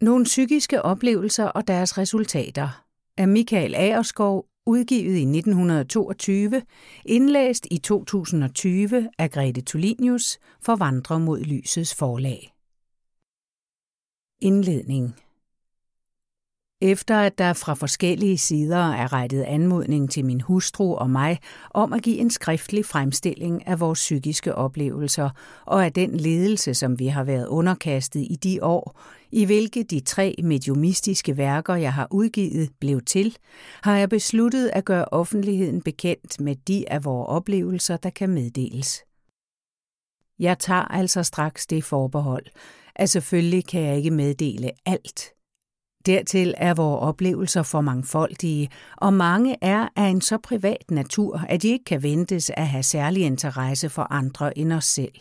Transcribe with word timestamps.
Nogle 0.00 0.24
psykiske 0.24 0.82
oplevelser 0.82 1.44
og 1.44 1.68
deres 1.68 1.98
resultater 1.98 2.84
af 3.16 3.28
Michael 3.28 3.74
Aerskov, 3.74 4.46
udgivet 4.66 5.16
i 5.16 5.22
1922, 5.22 6.62
indlæst 7.04 7.66
i 7.70 7.78
2020 7.78 9.08
af 9.18 9.30
Grete 9.30 9.60
Tulinius 9.60 10.38
for 10.60 10.76
Vandre 10.76 11.20
mod 11.20 11.40
Lysets 11.40 11.94
forlag. 11.94 12.52
Indledning 14.42 15.14
efter 16.82 17.16
at 17.16 17.38
der 17.38 17.52
fra 17.52 17.74
forskellige 17.74 18.38
sider 18.38 18.92
er 18.92 19.12
rettet 19.12 19.42
anmodning 19.42 20.10
til 20.10 20.24
min 20.24 20.40
hustru 20.40 20.94
og 20.94 21.10
mig 21.10 21.38
om 21.70 21.92
at 21.92 22.02
give 22.02 22.18
en 22.18 22.30
skriftlig 22.30 22.86
fremstilling 22.86 23.66
af 23.66 23.80
vores 23.80 23.98
psykiske 23.98 24.54
oplevelser 24.54 25.30
og 25.66 25.84
af 25.84 25.92
den 25.92 26.16
ledelse, 26.16 26.74
som 26.74 26.98
vi 26.98 27.06
har 27.06 27.24
været 27.24 27.46
underkastet 27.46 28.20
i 28.30 28.36
de 28.42 28.64
år, 28.64 29.00
i 29.32 29.44
hvilke 29.44 29.82
de 29.82 30.00
tre 30.00 30.34
mediumistiske 30.44 31.36
værker, 31.36 31.74
jeg 31.74 31.94
har 31.94 32.08
udgivet, 32.10 32.70
blev 32.80 33.00
til, 33.00 33.36
har 33.82 33.96
jeg 33.96 34.08
besluttet 34.08 34.70
at 34.72 34.84
gøre 34.84 35.04
offentligheden 35.04 35.82
bekendt 35.82 36.40
med 36.40 36.56
de 36.56 36.92
af 36.92 37.04
vores 37.04 37.28
oplevelser, 37.28 37.96
der 37.96 38.10
kan 38.10 38.30
meddeles. 38.30 39.04
Jeg 40.38 40.58
tager 40.58 40.84
altså 40.84 41.22
straks 41.22 41.66
det 41.66 41.84
forbehold, 41.84 42.46
at 42.94 43.10
selvfølgelig 43.10 43.66
kan 43.66 43.82
jeg 43.82 43.96
ikke 43.96 44.10
meddele 44.10 44.70
alt– 44.86 45.24
Dertil 46.06 46.54
er 46.56 46.74
vores 46.74 47.02
oplevelser 47.02 47.62
for 47.62 47.80
mangfoldige, 47.80 48.68
og 48.96 49.12
mange 49.12 49.56
er 49.60 49.88
af 49.96 50.04
en 50.04 50.20
så 50.20 50.38
privat 50.38 50.90
natur, 50.90 51.44
at 51.48 51.62
de 51.62 51.68
ikke 51.68 51.84
kan 51.84 52.02
ventes 52.02 52.50
at 52.50 52.68
have 52.68 52.82
særlig 52.82 53.22
interesse 53.22 53.88
for 53.88 54.12
andre 54.12 54.58
end 54.58 54.72
os 54.72 54.84
selv. 54.84 55.12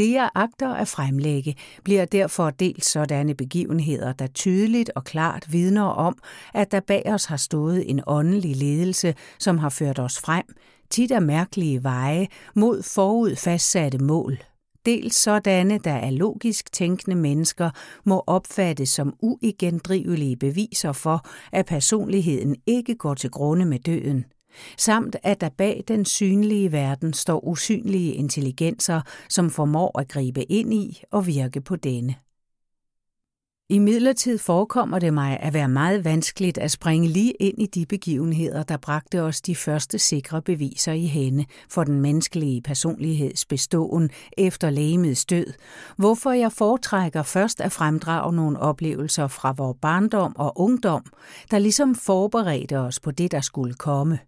Det 0.00 0.12
jeg 0.12 0.30
agter 0.34 0.74
at 0.74 0.88
fremlægge, 0.88 1.54
bliver 1.84 2.04
derfor 2.04 2.50
dels 2.50 2.86
sådanne 2.86 3.34
begivenheder, 3.34 4.12
der 4.12 4.26
tydeligt 4.26 4.90
og 4.94 5.04
klart 5.04 5.52
vidner 5.52 5.82
om, 5.82 6.18
at 6.54 6.72
der 6.72 6.80
bag 6.80 7.02
os 7.06 7.24
har 7.24 7.36
stået 7.36 7.90
en 7.90 8.00
åndelig 8.06 8.56
ledelse, 8.56 9.14
som 9.38 9.58
har 9.58 9.68
ført 9.68 9.98
os 9.98 10.18
frem, 10.18 10.44
tit 10.90 11.12
af 11.12 11.22
mærkelige 11.22 11.82
veje, 11.84 12.28
mod 12.54 12.82
forud 12.82 13.36
fastsatte 13.36 13.98
mål– 13.98 14.38
dels 14.86 15.16
sådanne, 15.16 15.78
der 15.78 15.92
er 15.92 16.10
logisk 16.10 16.72
tænkende 16.72 17.16
mennesker, 17.16 17.70
må 18.04 18.24
opfattes 18.26 18.88
som 18.88 19.14
uigendrivelige 19.22 20.36
beviser 20.36 20.92
for, 20.92 21.26
at 21.52 21.66
personligheden 21.66 22.56
ikke 22.66 22.94
går 22.94 23.14
til 23.14 23.30
grunde 23.30 23.64
med 23.64 23.78
døden, 23.78 24.24
samt 24.76 25.16
at 25.22 25.40
der 25.40 25.48
bag 25.48 25.84
den 25.88 26.04
synlige 26.04 26.72
verden 26.72 27.12
står 27.12 27.44
usynlige 27.44 28.14
intelligenser, 28.14 29.00
som 29.28 29.50
formår 29.50 29.98
at 29.98 30.08
gribe 30.08 30.52
ind 30.52 30.74
i 30.74 31.02
og 31.10 31.26
virke 31.26 31.60
på 31.60 31.76
denne. 31.76 32.14
I 33.70 33.78
midlertid 33.78 34.38
forekommer 34.38 34.98
det 34.98 35.14
mig 35.14 35.40
at 35.40 35.54
være 35.54 35.68
meget 35.68 36.04
vanskeligt 36.04 36.58
at 36.58 36.70
springe 36.70 37.08
lige 37.08 37.32
ind 37.40 37.62
i 37.62 37.66
de 37.66 37.86
begivenheder, 37.86 38.62
der 38.62 38.76
bragte 38.76 39.22
os 39.22 39.40
de 39.40 39.54
første 39.54 39.98
sikre 39.98 40.42
beviser 40.42 40.92
i 40.92 41.06
hænde 41.06 41.44
for 41.68 41.84
den 41.84 42.00
menneskelige 42.00 42.62
personligheds 42.62 43.44
beståen 43.44 44.10
efter 44.38 44.70
lægemets 44.70 45.24
død, 45.24 45.46
hvorfor 45.96 46.32
jeg 46.32 46.52
foretrækker 46.52 47.22
først 47.22 47.60
at 47.60 47.72
fremdrage 47.72 48.32
nogle 48.32 48.58
oplevelser 48.58 49.28
fra 49.28 49.54
vores 49.56 49.78
barndom 49.82 50.36
og 50.36 50.60
ungdom, 50.60 51.04
der 51.50 51.58
ligesom 51.58 51.94
forberedte 51.94 52.78
os 52.78 53.00
på 53.00 53.10
det, 53.10 53.32
der 53.32 53.40
skulle 53.40 53.74
komme. 53.74 54.18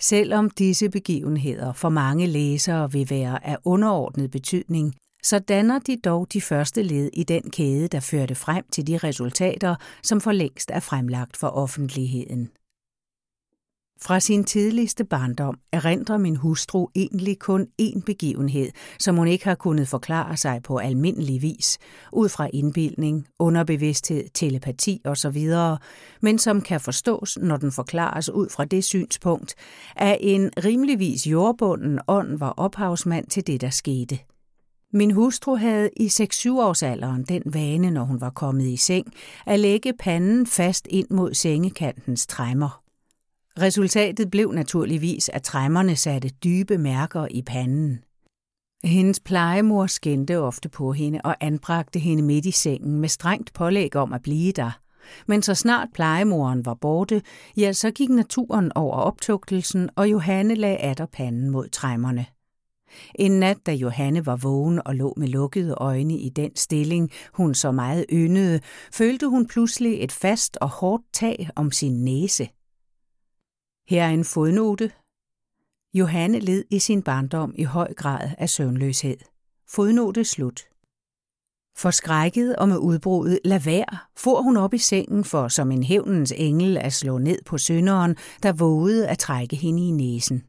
Selvom 0.00 0.50
disse 0.50 0.88
begivenheder 0.88 1.72
for 1.72 1.88
mange 1.88 2.26
læsere 2.26 2.92
vil 2.92 3.10
være 3.10 3.46
af 3.46 3.56
underordnet 3.64 4.30
betydning, 4.30 4.94
så 5.22 5.38
danner 5.38 5.78
de 5.78 5.96
dog 5.96 6.26
de 6.32 6.40
første 6.40 6.82
led 6.82 7.10
i 7.12 7.24
den 7.24 7.50
kæde, 7.50 7.88
der 7.88 8.00
førte 8.00 8.34
frem 8.34 8.64
til 8.72 8.86
de 8.86 8.98
resultater, 8.98 9.76
som 10.02 10.20
for 10.20 10.32
længst 10.32 10.70
er 10.70 10.80
fremlagt 10.80 11.36
for 11.36 11.48
offentligheden. 11.48 12.48
Fra 14.02 14.20
sin 14.20 14.44
tidligste 14.44 15.04
barndom 15.04 15.58
erindrer 15.72 16.18
min 16.18 16.36
hustru 16.36 16.88
egentlig 16.94 17.38
kun 17.38 17.66
én 17.82 18.00
begivenhed, 18.06 18.68
som 18.98 19.16
hun 19.16 19.28
ikke 19.28 19.44
har 19.44 19.54
kunnet 19.54 19.88
forklare 19.88 20.36
sig 20.36 20.60
på 20.62 20.76
almindelig 20.76 21.42
vis, 21.42 21.78
ud 22.12 22.28
fra 22.28 22.48
indbildning, 22.52 23.26
underbevidsthed, 23.38 24.24
telepati 24.34 25.00
osv., 25.04 25.50
men 26.22 26.38
som 26.38 26.60
kan 26.60 26.80
forstås, 26.80 27.38
når 27.42 27.56
den 27.56 27.72
forklares 27.72 28.30
ud 28.30 28.48
fra 28.48 28.64
det 28.64 28.84
synspunkt, 28.84 29.54
at 29.96 30.18
en 30.20 30.50
rimeligvis 30.64 31.26
jordbunden 31.26 31.98
ånd 32.08 32.38
var 32.38 32.54
ophavsmand 32.56 33.26
til 33.26 33.46
det, 33.46 33.60
der 33.60 33.70
skete. 33.70 34.18
Min 34.92 35.10
hustru 35.10 35.56
havde 35.56 35.90
i 35.96 36.06
6-7 36.06 36.50
års 36.50 36.82
alderen 36.82 37.22
den 37.22 37.42
vane, 37.46 37.90
når 37.90 38.04
hun 38.04 38.20
var 38.20 38.30
kommet 38.30 38.66
i 38.66 38.76
seng, 38.76 39.12
at 39.46 39.60
lægge 39.60 39.92
panden 39.98 40.46
fast 40.46 40.86
ind 40.90 41.06
mod 41.10 41.34
sengekantens 41.34 42.26
træmmer. 42.26 42.87
Resultatet 43.60 44.30
blev 44.30 44.52
naturligvis, 44.52 45.28
at 45.32 45.42
træmmerne 45.42 45.96
satte 45.96 46.28
dybe 46.28 46.78
mærker 46.78 47.26
i 47.30 47.42
panden. 47.42 47.98
Hendes 48.84 49.20
plejemor 49.20 49.86
skændte 49.86 50.38
ofte 50.38 50.68
på 50.68 50.92
hende 50.92 51.20
og 51.24 51.36
anbragte 51.40 51.98
hende 51.98 52.22
midt 52.22 52.46
i 52.46 52.50
sengen 52.50 53.00
med 53.00 53.08
strengt 53.08 53.52
pålæg 53.52 53.96
om 53.96 54.12
at 54.12 54.22
blive 54.22 54.52
der. 54.52 54.70
Men 55.26 55.42
så 55.42 55.54
snart 55.54 55.88
plejemoren 55.94 56.66
var 56.66 56.74
borte, 56.74 57.22
ja, 57.56 57.72
så 57.72 57.90
gik 57.90 58.08
naturen 58.08 58.72
over 58.74 58.96
optugtelsen, 58.96 59.90
og 59.96 60.10
Johanne 60.10 60.54
lagde 60.54 60.76
atter 60.76 61.06
panden 61.06 61.50
mod 61.50 61.68
træmmerne. 61.68 62.26
En 63.14 63.32
nat, 63.32 63.56
da 63.66 63.72
Johanne 63.72 64.26
var 64.26 64.36
vågen 64.36 64.80
og 64.84 64.94
lå 64.94 65.14
med 65.16 65.28
lukkede 65.28 65.74
øjne 65.74 66.18
i 66.18 66.28
den 66.28 66.56
stilling, 66.56 67.10
hun 67.32 67.54
så 67.54 67.72
meget 67.72 68.04
yndede, 68.12 68.60
følte 68.92 69.28
hun 69.28 69.46
pludselig 69.46 70.04
et 70.04 70.12
fast 70.12 70.58
og 70.60 70.68
hårdt 70.68 71.02
tag 71.12 71.48
om 71.56 71.72
sin 71.72 72.04
næse. 72.04 72.48
Her 73.88 74.04
er 74.04 74.08
en 74.10 74.24
fodnote. 74.24 74.90
Johanne 75.94 76.38
led 76.38 76.64
i 76.70 76.78
sin 76.78 77.02
barndom 77.02 77.54
i 77.58 77.62
høj 77.62 77.94
grad 77.94 78.30
af 78.38 78.50
søvnløshed. 78.50 79.16
Fodnote 79.68 80.24
slut. 80.24 80.60
Forskrækket 81.76 82.56
og 82.56 82.68
med 82.68 82.76
udbruddet 82.76 83.38
lad 83.44 83.60
være, 83.60 83.98
for 84.16 84.42
hun 84.42 84.56
op 84.56 84.74
i 84.74 84.78
sengen 84.78 85.24
for 85.24 85.48
som 85.48 85.70
en 85.70 85.82
hævnens 85.82 86.32
engel 86.36 86.78
at 86.78 86.92
slå 86.92 87.18
ned 87.18 87.38
på 87.46 87.58
sønderen, 87.58 88.16
der 88.42 88.52
vågede 88.52 89.08
at 89.08 89.18
trække 89.18 89.56
hende 89.56 89.88
i 89.88 89.90
næsen. 89.90 90.42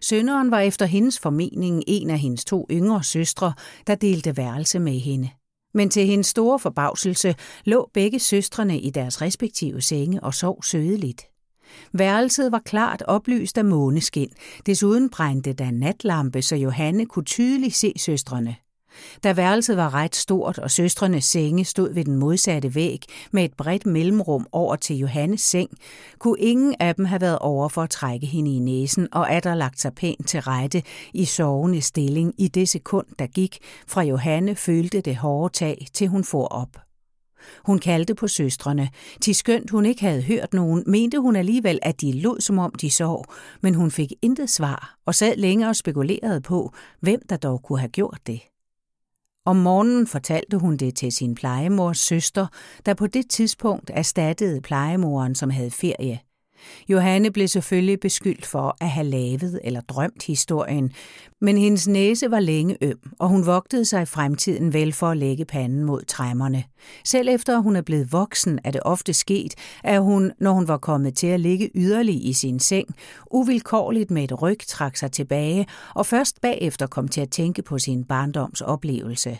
Sønderen 0.00 0.50
var 0.50 0.60
efter 0.60 0.86
hendes 0.86 1.18
formening 1.18 1.82
en 1.86 2.10
af 2.10 2.18
hendes 2.18 2.44
to 2.44 2.66
yngre 2.70 3.04
søstre, 3.04 3.52
der 3.86 3.94
delte 3.94 4.36
værelse 4.36 4.78
med 4.78 4.98
hende. 4.98 5.30
Men 5.74 5.90
til 5.90 6.06
hendes 6.06 6.26
store 6.26 6.58
forbavselse 6.58 7.34
lå 7.64 7.90
begge 7.94 8.18
søstrene 8.18 8.80
i 8.80 8.90
deres 8.90 9.22
respektive 9.22 9.80
senge 9.80 10.22
og 10.22 10.34
sov 10.34 10.62
sødeligt. 10.62 11.35
Værelset 11.92 12.52
var 12.52 12.62
klart 12.64 13.02
oplyst 13.02 13.58
af 13.58 13.64
måneskin. 13.64 14.30
Desuden 14.66 15.10
brændte 15.10 15.52
der 15.52 15.70
natlampe, 15.70 16.42
så 16.42 16.56
Johanne 16.56 17.06
kunne 17.06 17.24
tydeligt 17.24 17.74
se 17.74 17.92
søstrene. 17.96 18.56
Da 19.24 19.32
værelset 19.32 19.76
var 19.76 19.94
ret 19.94 20.16
stort, 20.16 20.58
og 20.58 20.70
søstrenes 20.70 21.24
senge 21.24 21.64
stod 21.64 21.94
ved 21.94 22.04
den 22.04 22.16
modsatte 22.16 22.74
væg 22.74 23.02
med 23.30 23.44
et 23.44 23.54
bredt 23.54 23.86
mellemrum 23.86 24.46
over 24.52 24.76
til 24.76 24.96
Johannes 24.96 25.40
seng, 25.40 25.70
kunne 26.18 26.38
ingen 26.38 26.74
af 26.80 26.94
dem 26.94 27.04
have 27.04 27.20
været 27.20 27.38
over 27.38 27.68
for 27.68 27.82
at 27.82 27.90
trække 27.90 28.26
hende 28.26 28.56
i 28.56 28.58
næsen 28.58 29.08
og 29.12 29.30
at 29.30 29.44
der 29.44 29.54
lagt 29.54 29.80
sig 29.80 29.94
pænt 29.94 30.28
til 30.28 30.40
rette 30.40 30.82
i 31.14 31.24
sovende 31.24 31.80
stilling 31.80 32.34
i 32.38 32.48
det 32.48 32.68
sekund, 32.68 33.06
der 33.18 33.26
gik, 33.26 33.58
fra 33.88 34.02
Johanne 34.02 34.54
følte 34.54 35.00
det 35.00 35.16
hårde 35.16 35.52
tag, 35.54 35.86
til 35.92 36.08
hun 36.08 36.24
for 36.24 36.46
op. 36.46 36.85
Hun 37.64 37.78
kaldte 37.78 38.14
på 38.14 38.28
søstrene. 38.28 38.88
Til 39.20 39.34
skønt 39.34 39.70
hun 39.70 39.86
ikke 39.86 40.00
havde 40.00 40.22
hørt 40.22 40.54
nogen, 40.54 40.84
mente 40.86 41.18
hun 41.18 41.36
alligevel, 41.36 41.78
at 41.82 42.00
de 42.00 42.12
lod 42.12 42.40
som 42.40 42.58
om 42.58 42.72
de 42.72 42.90
sov, 42.90 43.24
men 43.60 43.74
hun 43.74 43.90
fik 43.90 44.12
intet 44.22 44.50
svar 44.50 44.96
og 45.06 45.14
sad 45.14 45.36
længere 45.36 45.70
og 45.70 45.76
spekulerede 45.76 46.40
på, 46.40 46.72
hvem 47.00 47.20
der 47.28 47.36
dog 47.36 47.62
kunne 47.62 47.78
have 47.78 47.88
gjort 47.88 48.20
det. 48.26 48.40
Om 49.46 49.56
morgenen 49.56 50.06
fortalte 50.06 50.58
hun 50.58 50.76
det 50.76 50.96
til 50.96 51.12
sin 51.12 51.34
plejemors 51.34 51.98
søster, 51.98 52.46
der 52.86 52.94
på 52.94 53.06
det 53.06 53.30
tidspunkt 53.30 53.90
erstattede 53.94 54.60
plejemoren, 54.60 55.34
som 55.34 55.50
havde 55.50 55.70
ferie. 55.70 56.20
Johanne 56.88 57.30
blev 57.30 57.48
selvfølgelig 57.48 58.00
beskyldt 58.00 58.46
for 58.46 58.76
at 58.80 58.90
have 58.90 59.06
lavet 59.06 59.60
eller 59.64 59.80
drømt 59.80 60.26
historien, 60.26 60.92
men 61.40 61.58
hendes 61.58 61.88
næse 61.88 62.30
var 62.30 62.40
længe 62.40 62.76
øm, 62.80 62.98
og 63.18 63.28
hun 63.28 63.46
vogtede 63.46 63.84
sig 63.84 64.02
i 64.02 64.06
fremtiden 64.06 64.72
vel 64.72 64.92
for 64.92 65.08
at 65.08 65.16
lægge 65.16 65.44
panden 65.44 65.84
mod 65.84 66.02
træmmerne. 66.02 66.64
Selv 67.04 67.28
efter 67.28 67.58
hun 67.58 67.76
er 67.76 67.82
blevet 67.82 68.12
voksen, 68.12 68.58
er 68.64 68.70
det 68.70 68.80
ofte 68.84 69.12
sket, 69.12 69.54
at 69.84 70.02
hun, 70.02 70.32
når 70.40 70.52
hun 70.52 70.68
var 70.68 70.78
kommet 70.78 71.16
til 71.16 71.26
at 71.26 71.40
ligge 71.40 71.70
yderlig 71.74 72.26
i 72.26 72.32
sin 72.32 72.60
seng, 72.60 72.88
uvilkårligt 73.30 74.10
med 74.10 74.24
et 74.24 74.42
ryg 74.42 74.58
trak 74.66 74.96
sig 74.96 75.12
tilbage, 75.12 75.66
og 75.94 76.06
først 76.06 76.40
bagefter 76.40 76.86
kom 76.86 77.08
til 77.08 77.20
at 77.20 77.30
tænke 77.30 77.62
på 77.62 77.78
sin 77.78 78.04
barndoms 78.04 78.60
oplevelse. 78.60 79.38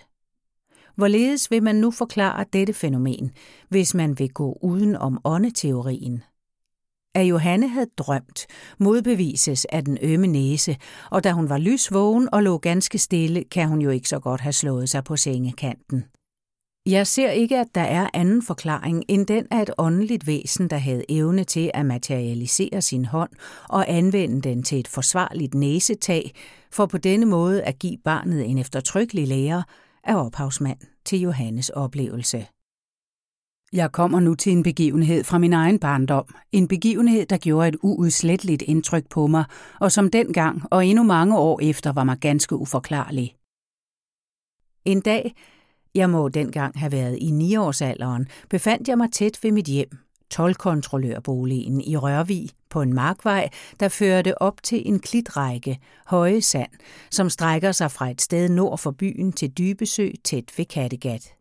Hvorledes 0.97 1.51
vil 1.51 1.63
man 1.63 1.77
nu 1.77 1.91
forklare 1.91 2.45
dette 2.53 2.73
fænomen, 2.73 3.31
hvis 3.69 3.95
man 3.95 4.19
vil 4.19 4.31
gå 4.31 4.59
uden 4.63 4.97
om 4.97 5.21
åndeteorien? 5.25 6.23
At 7.17 7.25
Johanne 7.25 7.69
havde 7.69 7.91
drømt, 7.99 8.47
modbevises 8.79 9.65
af 9.65 9.85
den 9.85 9.99
ømme 10.03 10.27
næse, 10.27 10.77
og 11.11 11.25
da 11.25 11.33
hun 11.33 11.49
var 11.49 11.59
lysvågen 11.59 12.29
og 12.33 12.43
lå 12.43 12.59
ganske 12.59 12.99
stille, 12.99 13.45
kan 13.45 13.69
hun 13.69 13.81
jo 13.81 13.91
ikke 13.91 14.09
så 14.09 14.19
godt 14.19 14.41
have 14.41 14.53
slået 14.53 14.89
sig 14.89 15.05
på 15.05 15.17
sengekanten. 15.17 16.05
Jeg 16.87 17.07
ser 17.07 17.31
ikke, 17.31 17.59
at 17.59 17.67
der 17.75 17.81
er 17.81 18.09
anden 18.15 18.43
forklaring 18.43 19.05
end 19.09 19.27
den 19.27 19.47
af 19.51 19.63
et 19.63 19.71
åndeligt 19.79 20.27
væsen, 20.27 20.71
der 20.71 20.77
havde 20.77 21.05
evne 21.09 21.45
til 21.45 21.71
at 21.75 21.87
materialisere 21.87 22.83
sin 22.83 23.05
hånd 23.05 23.31
og 23.69 23.91
anvende 23.91 24.49
den 24.49 24.63
til 24.63 24.81
et 24.81 24.89
forsvarligt 24.89 25.55
næsetag, 25.55 26.31
for 26.73 26.87
på 26.87 26.99
denne 26.99 27.27
måde 27.27 27.63
at 27.63 27.79
give 27.79 27.99
barnet 28.05 28.45
en 28.45 28.59
eftertrykkelig 28.59 29.29
lære 29.29 29.65
af 30.05 30.25
ophavsmand 30.27 30.79
til 31.05 31.21
Johannes 31.21 31.69
oplevelse. 31.69 32.47
Jeg 33.73 33.93
kommer 33.93 34.21
nu 34.21 34.35
til 34.35 34.53
en 34.53 34.63
begivenhed 34.63 35.25
fra 35.25 35.39
min 35.39 35.53
egen 35.53 35.79
barndom. 35.79 36.35
En 36.53 36.69
begivenhed, 36.69 37.27
der 37.27 37.37
gjorde 37.37 37.69
et 37.69 37.77
uudsletteligt 37.83 38.63
indtryk 38.63 39.09
på 39.11 39.27
mig, 39.27 39.45
og 39.81 39.93
som 39.93 40.11
dengang 40.11 40.63
og 40.71 40.87
endnu 40.87 41.03
mange 41.03 41.39
år 41.39 41.61
efter 41.63 41.93
var 41.93 42.05
mig 42.05 42.19
ganske 42.19 42.57
uforklarlig. 42.57 43.37
En 44.85 45.01
dag, 45.01 45.35
jeg 45.95 46.11
må 46.11 46.29
dengang 46.29 46.79
have 46.79 46.93
været 46.93 47.19
i 47.21 47.31
9-årsalderen, 47.31 48.25
befandt 48.51 48.89
jeg 48.89 48.99
mig 48.99 49.13
tæt 49.13 49.39
ved 49.43 49.53
mit 49.53 49.67
hjem, 49.67 49.99
tolkontrollørboligen 50.31 51.81
i 51.81 51.97
Rørvig 51.97 52.51
på 52.71 52.83
en 52.83 52.93
markvej, 52.95 53.49
der 53.81 53.89
førte 53.89 54.43
op 54.43 54.63
til 54.63 54.89
en 54.89 55.01
klitrække, 55.01 55.79
høje 56.07 56.41
sand, 56.41 56.71
som 57.11 57.31
strækker 57.31 57.73
sig 57.73 57.91
fra 57.91 58.11
et 58.11 58.21
sted 58.21 58.49
nord 58.49 58.79
for 58.79 58.91
byen 58.91 59.33
til 59.33 59.51
Dybesø 59.59 60.11
tæt 60.25 60.53
ved 60.57 60.65
Kattegat. 60.65 61.33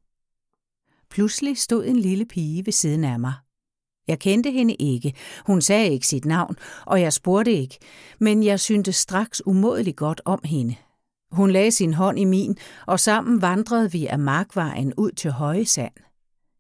Pludselig 1.10 1.58
stod 1.58 1.86
en 1.86 1.96
lille 1.96 2.26
pige 2.26 2.66
ved 2.66 2.74
siden 2.74 3.04
af 3.04 3.20
mig. 3.20 3.34
Jeg 4.08 4.20
kendte 4.20 4.52
hende 4.52 4.76
ikke, 4.76 5.14
hun 5.46 5.62
sagde 5.62 5.90
ikke 5.90 6.08
sit 6.08 6.26
navn, 6.26 6.56
og 6.86 7.02
jeg 7.02 7.14
spurgte 7.14 7.52
ikke, 7.52 7.78
men 8.20 8.44
jeg 8.44 8.60
syntes 8.60 8.96
straks 8.96 9.42
umådeligt 9.46 9.98
godt 9.98 10.22
om 10.26 10.40
hende. 10.44 10.76
Hun 11.32 11.52
lagde 11.52 11.72
sin 11.72 11.94
hånd 11.94 12.20
i 12.20 12.24
min, 12.26 12.58
og 12.88 13.00
sammen 13.00 13.42
vandrede 13.42 13.92
vi 13.92 14.06
af 14.06 14.20
markvejen 14.20 14.94
ud 14.98 15.12
til 15.12 15.32
Høje 15.32 15.66
Sand. 15.66 15.94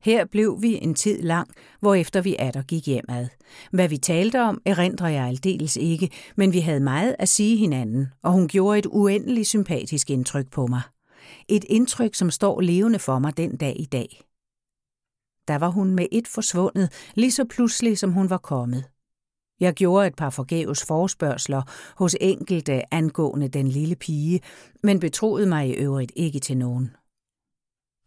Her 0.01 0.25
blev 0.25 0.61
vi 0.61 0.79
en 0.81 0.95
tid 0.95 1.21
lang, 1.21 1.49
hvorefter 1.79 2.21
vi 2.21 2.35
atter 2.39 2.61
gik 2.61 2.85
hjemad. 2.85 3.27
Hvad 3.71 3.89
vi 3.89 3.97
talte 3.97 4.41
om, 4.41 4.61
erindrer 4.65 5.07
jeg 5.07 5.25
aldeles 5.25 5.75
ikke, 5.75 6.09
men 6.35 6.53
vi 6.53 6.59
havde 6.59 6.79
meget 6.79 7.15
at 7.19 7.29
sige 7.29 7.57
hinanden, 7.57 8.07
og 8.23 8.31
hun 8.31 8.47
gjorde 8.47 8.79
et 8.79 8.85
uendeligt 8.89 9.47
sympatisk 9.47 10.09
indtryk 10.09 10.51
på 10.51 10.67
mig. 10.67 10.81
Et 11.47 11.65
indtryk, 11.69 12.15
som 12.15 12.31
står 12.31 12.61
levende 12.61 12.99
for 12.99 13.19
mig 13.19 13.37
den 13.37 13.57
dag 13.57 13.75
i 13.79 13.85
dag. 13.85 14.24
Der 15.47 15.57
var 15.57 15.69
hun 15.69 15.95
med 15.95 16.07
et 16.11 16.27
forsvundet, 16.27 16.91
lige 17.15 17.31
så 17.31 17.45
pludselig 17.45 17.97
som 17.97 18.11
hun 18.11 18.29
var 18.29 18.37
kommet. 18.37 18.83
Jeg 19.59 19.73
gjorde 19.73 20.07
et 20.07 20.15
par 20.15 20.29
forgæves 20.29 20.85
forspørgsler 20.85 21.61
hos 21.97 22.15
enkelte 22.21 22.93
angående 22.93 23.47
den 23.47 23.67
lille 23.67 23.95
pige, 23.95 24.41
men 24.83 24.99
betroede 24.99 25.45
mig 25.45 25.69
i 25.69 25.73
øvrigt 25.73 26.11
ikke 26.15 26.39
til 26.39 26.57
nogen. 26.57 26.95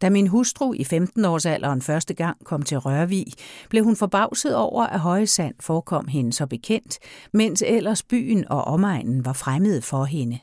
Da 0.01 0.09
min 0.09 0.27
hustru 0.27 0.73
i 0.73 0.81
15-årsalderen 0.81 1.81
første 1.81 2.13
gang 2.13 2.45
kom 2.45 2.61
til 2.61 2.77
Rørvig, 2.77 3.25
blev 3.69 3.83
hun 3.83 3.95
forbavset 3.95 4.55
over, 4.55 4.83
at 4.83 4.99
Højesand 4.99 5.55
forekom 5.59 6.07
hende 6.07 6.33
så 6.33 6.47
bekendt, 6.47 6.99
mens 7.33 7.63
ellers 7.67 8.03
byen 8.03 8.47
og 8.47 8.63
omegnen 8.63 9.25
var 9.25 9.33
fremmede 9.33 9.81
for 9.81 10.03
hende. 10.03 10.39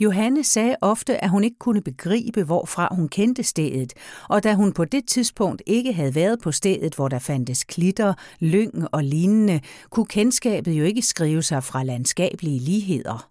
Johanne 0.00 0.44
sagde 0.44 0.76
ofte, 0.80 1.24
at 1.24 1.30
hun 1.30 1.44
ikke 1.44 1.58
kunne 1.58 1.82
begribe, 1.82 2.42
hvorfra 2.42 2.88
hun 2.94 3.08
kendte 3.08 3.42
stedet, 3.42 3.92
og 4.28 4.44
da 4.44 4.54
hun 4.54 4.72
på 4.72 4.84
det 4.84 5.06
tidspunkt 5.06 5.62
ikke 5.66 5.92
havde 5.92 6.14
været 6.14 6.40
på 6.42 6.52
stedet, 6.52 6.94
hvor 6.94 7.08
der 7.08 7.18
fandtes 7.18 7.64
klitter, 7.64 8.14
lyng 8.40 8.88
og 8.92 9.04
lignende, 9.04 9.60
kunne 9.90 10.06
kendskabet 10.06 10.72
jo 10.72 10.84
ikke 10.84 11.02
skrive 11.02 11.42
sig 11.42 11.64
fra 11.64 11.82
landskabelige 11.82 12.58
ligheder. 12.58 13.28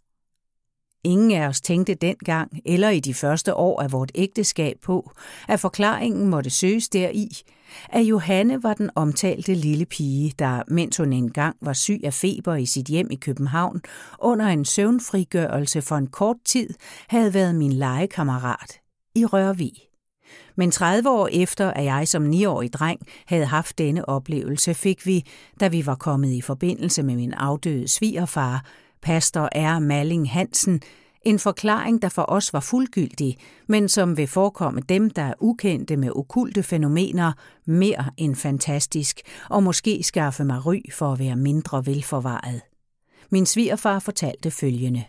Ingen 1.04 1.32
af 1.32 1.48
os 1.48 1.62
tænkte 1.62 1.94
dengang 1.94 2.52
eller 2.66 2.90
i 2.90 3.00
de 3.00 3.14
første 3.14 3.54
år 3.54 3.82
af 3.82 3.92
vort 3.92 4.12
ægteskab 4.16 4.78
på, 4.82 5.12
at 5.48 5.60
forklaringen 5.60 6.28
måtte 6.28 6.50
søges 6.50 6.90
deri, 6.90 7.28
at 7.90 8.02
Johanne 8.02 8.64
var 8.64 8.74
den 8.74 8.90
omtalte 8.96 9.54
lille 9.54 9.86
pige, 9.86 10.34
der, 10.40 10.64
mens 10.68 10.98
hun 10.98 11.14
engang 11.14 11.56
var 11.62 11.74
syg 11.74 12.00
af 12.04 12.14
feber 12.14 12.56
i 12.56 12.66
sit 12.66 12.88
hjem 12.88 13.08
i 13.12 13.16
København, 13.16 13.82
under 14.20 14.46
en 14.46 14.66
søvnfrigørelse 14.66 15.82
for 15.82 15.96
en 15.96 16.08
kort 16.08 16.38
tid, 16.46 16.70
havde 17.08 17.34
været 17.34 17.56
min 17.56 17.74
legekammerat 17.74 18.80
i 19.16 19.26
Rørvig. 19.26 19.74
Men 20.56 20.72
30 20.72 21.10
år 21.10 21.30
efter, 21.32 21.72
at 21.72 21.86
jeg 21.86 22.08
som 22.08 22.30
9-årig 22.30 22.74
dreng 22.74 23.00
havde 23.26 23.46
haft 23.46 23.78
denne 23.78 24.10
oplevelse, 24.10 24.74
fik 24.74 25.06
vi, 25.06 25.26
da 25.60 25.68
vi 25.68 25.86
var 25.86 25.96
kommet 25.96 26.32
i 26.32 26.42
forbindelse 26.42 27.04
med 27.04 27.16
min 27.16 27.34
afdøde 27.34 27.88
svigerfar, 27.88 28.66
pastor 29.02 29.50
R. 29.56 29.80
Malling 29.80 30.32
Hansen, 30.32 30.82
en 31.22 31.40
forklaring, 31.40 32.02
der 32.02 32.10
for 32.10 32.26
os 32.28 32.54
var 32.54 32.60
fuldgyldig, 32.60 33.38
men 33.68 33.90
som 33.90 34.18
vil 34.18 34.28
forekomme 34.28 34.82
dem, 34.90 35.10
der 35.10 35.22
er 35.22 35.34
ukendte 35.40 35.98
med 35.98 36.12
okulte 36.16 36.64
fænomener, 36.64 37.34
mere 37.66 38.06
end 38.18 38.36
fantastisk, 38.36 39.22
og 39.50 39.64
måske 39.64 40.04
skaffe 40.04 40.44
mig 40.44 40.66
ry 40.66 40.82
for 40.94 41.12
at 41.12 41.20
være 41.20 41.36
mindre 41.36 41.86
velforvaret. 41.86 42.62
Min 43.30 43.46
svigerfar 43.46 44.00
fortalte 44.00 44.52
følgende. 44.52 45.04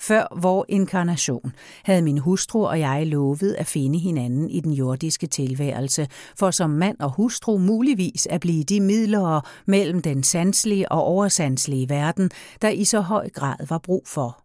Før 0.00 0.40
vor 0.40 0.64
inkarnation 0.68 1.52
havde 1.84 2.02
min 2.02 2.18
hustru 2.18 2.66
og 2.66 2.80
jeg 2.80 3.06
lovet 3.06 3.52
at 3.52 3.66
finde 3.66 3.98
hinanden 3.98 4.50
i 4.50 4.60
den 4.60 4.72
jordiske 4.72 5.26
tilværelse, 5.26 6.08
for 6.36 6.50
som 6.50 6.70
mand 6.70 6.96
og 7.00 7.10
hustru 7.10 7.58
muligvis 7.58 8.26
at 8.26 8.40
blive 8.40 8.64
de 8.64 8.80
midlere 8.80 9.42
mellem 9.66 10.02
den 10.02 10.22
sanselige 10.22 10.92
og 10.92 11.02
oversanselige 11.02 11.88
verden, 11.88 12.30
der 12.62 12.68
i 12.68 12.84
så 12.84 13.00
høj 13.00 13.28
grad 13.30 13.66
var 13.68 13.78
brug 13.78 14.02
for. 14.06 14.44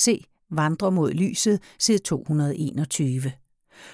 Se, 0.00 0.24
Vandre 0.50 0.92
mod 0.92 1.12
lyset, 1.12 1.60
side 1.78 1.98
221. 1.98 3.32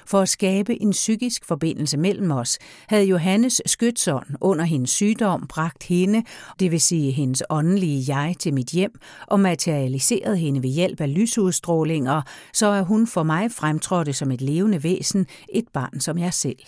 For 0.07 0.21
at 0.21 0.29
skabe 0.29 0.83
en 0.83 0.91
psykisk 0.91 1.45
forbindelse 1.45 1.97
mellem 1.97 2.31
os, 2.31 2.59
havde 2.89 3.05
Johannes 3.05 3.63
skytsånd 3.67 4.27
under 4.41 4.65
hendes 4.65 4.91
sygdom 4.91 5.47
bragt 5.49 5.83
hende, 5.83 6.23
det 6.61 6.71
vil 6.71 6.81
sige 6.81 7.13
hendes 7.13 7.43
åndelige 7.51 8.17
jeg, 8.17 8.35
til 8.39 8.55
mit 8.55 8.69
hjem 8.69 8.93
og 9.27 9.41
materialiseret 9.41 10.39
hende 10.39 10.63
ved 10.63 10.71
hjælp 10.71 11.01
af 11.01 11.15
lysudstrålinger, 11.15 12.23
så 12.53 12.73
at 12.73 12.85
hun 12.85 13.07
for 13.07 13.23
mig 13.23 13.53
fremtrådte 13.53 14.13
som 14.13 14.31
et 14.31 14.41
levende 14.41 14.83
væsen, 14.83 15.27
et 15.53 15.65
barn 15.73 16.01
som 16.01 16.19
jeg 16.19 16.35
selv. 16.35 16.59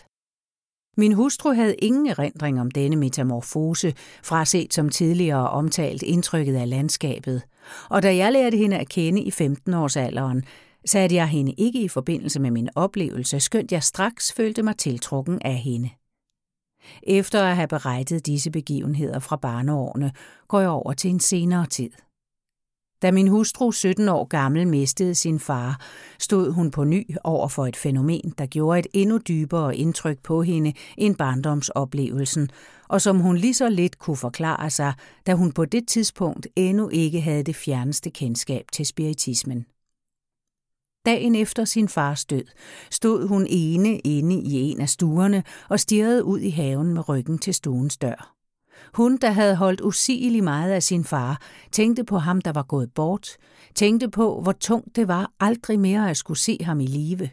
Min 0.97 1.13
hustru 1.13 1.53
havde 1.53 1.75
ingen 1.75 2.07
erindring 2.07 2.61
om 2.61 2.71
denne 2.71 2.97
metamorfose, 2.97 3.95
fra 4.23 4.45
set 4.45 4.75
som 4.75 4.89
tidligere 4.89 5.51
omtalt 5.51 6.03
indtrykket 6.03 6.57
af 6.57 6.71
landskabet. 6.71 7.43
Og 7.89 8.03
da 8.03 8.17
jeg 8.17 8.33
lærte 8.33 8.57
hende 8.57 8.79
at 8.79 8.89
kende 8.89 9.23
i 9.23 9.31
15-årsalderen, 9.31 10.43
satte 10.85 11.17
jeg 11.17 11.29
hende 11.29 11.53
ikke 11.53 11.83
i 11.83 11.89
forbindelse 11.89 12.41
med 12.41 12.51
min 12.51 12.69
oplevelse, 12.75 13.41
skønt 13.41 13.73
jeg 13.73 13.83
straks 13.83 14.33
følte 14.33 14.63
mig 14.63 14.77
tiltrukken 14.77 15.43
af 15.45 15.57
hende. 15.57 15.91
Efter 17.03 17.43
at 17.43 17.57
have 17.57 17.69
berettet 17.69 18.27
disse 18.27 18.51
begivenheder 18.51 19.19
fra 19.19 19.37
barneårene, 19.37 20.13
går 20.49 20.61
jeg 20.61 20.69
over 20.69 20.93
til 20.93 21.11
en 21.11 21.21
senere 21.21 21.67
tid. 21.67 21.91
Da 23.03 23.11
min 23.11 23.29
hustru 23.29 23.73
17 23.73 24.09
år 24.09 24.25
gammel 24.25 24.69
mistede 24.69 25.15
sin 25.15 25.41
far, 25.41 25.81
stod 26.19 26.53
hun 26.53 26.71
på 26.71 26.85
ny 26.85 27.17
over 27.25 27.49
for 27.49 27.67
et 27.67 27.77
fænomen, 27.77 28.35
der 28.39 28.47
gjorde 28.47 28.79
et 28.79 28.87
endnu 28.93 29.19
dybere 29.19 29.77
indtryk 29.77 30.19
på 30.23 30.43
hende 30.43 30.73
end 30.99 31.17
barndomsoplevelsen, 31.17 32.51
og 32.89 33.01
som 33.01 33.19
hun 33.19 33.37
lige 33.37 33.55
så 33.55 33.69
lidt 33.69 33.99
kunne 33.99 34.17
forklare 34.17 34.71
sig, 34.71 34.93
da 35.27 35.35
hun 35.35 35.53
på 35.53 35.65
det 35.65 35.89
tidspunkt 35.89 36.47
endnu 36.57 36.89
ikke 36.89 37.21
havde 37.21 37.43
det 37.43 37.57
fjerneste 37.57 38.11
kendskab 38.11 38.65
til 38.73 38.87
spiritismen. 38.87 39.67
Dagen 41.07 41.35
efter 41.35 41.65
sin 41.65 41.89
fars 41.89 42.25
død 42.25 42.45
stod 42.91 43.29
hun 43.29 43.47
ene 43.49 43.99
inde 43.99 44.35
i 44.35 44.61
en 44.61 44.81
af 44.81 44.89
stuerne 44.89 45.43
og 45.69 45.81
stirrede 45.81 46.25
ud 46.25 46.41
i 46.41 46.51
haven 46.51 46.95
med 46.95 47.09
ryggen 47.09 47.39
til 47.39 47.55
stuens 47.55 47.99
dør. 47.99 48.35
Hun, 48.95 49.17
der 49.17 49.31
havde 49.31 49.57
holdt 49.57 49.81
usigeligt 49.81 50.45
meget 50.45 50.73
af 50.73 50.83
sin 50.83 51.05
far, 51.05 51.41
tænkte 51.73 52.05
på 52.05 52.19
ham, 52.19 52.41
der 52.41 52.53
var 52.53 52.63
gået 52.63 52.93
bort, 52.95 53.29
tænkte 53.75 54.11
på, 54.11 54.41
hvor 54.41 54.53
tungt 54.53 54.97
det 54.97 55.09
var 55.09 55.33
aldrig 55.41 55.81
mere 55.81 56.11
at 56.11 56.17
skulle 56.17 56.39
se 56.39 56.59
ham 56.61 56.81
i 56.81 56.87
live. 56.87 57.31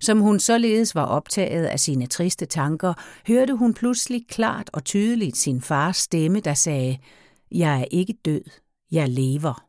Som 0.00 0.20
hun 0.20 0.40
således 0.40 0.94
var 0.94 1.04
optaget 1.04 1.64
af 1.64 1.80
sine 1.80 2.06
triste 2.06 2.46
tanker, 2.46 2.94
hørte 3.26 3.54
hun 3.54 3.74
pludselig 3.74 4.26
klart 4.28 4.70
og 4.72 4.84
tydeligt 4.84 5.36
sin 5.36 5.60
fars 5.60 5.96
stemme, 5.96 6.40
der 6.40 6.54
sagde, 6.54 6.98
Jeg 7.50 7.80
er 7.80 7.84
ikke 7.90 8.14
død, 8.24 8.44
jeg 8.90 9.08
lever. 9.08 9.67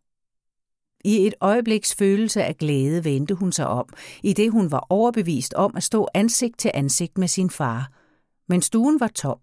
I 1.05 1.27
et 1.27 1.33
øjebliks 1.41 1.95
følelse 1.95 2.43
af 2.43 2.57
glæde 2.57 3.03
vendte 3.03 3.35
hun 3.35 3.51
sig 3.51 3.67
om, 3.67 3.85
i 4.23 4.33
det 4.33 4.51
hun 4.51 4.71
var 4.71 4.87
overbevist 4.89 5.53
om 5.53 5.73
at 5.75 5.83
stå 5.83 6.07
ansigt 6.13 6.59
til 6.59 6.71
ansigt 6.73 7.17
med 7.17 7.27
sin 7.27 7.49
far. 7.49 7.91
Men 8.49 8.61
stuen 8.61 8.99
var 8.99 9.07
tom. 9.07 9.37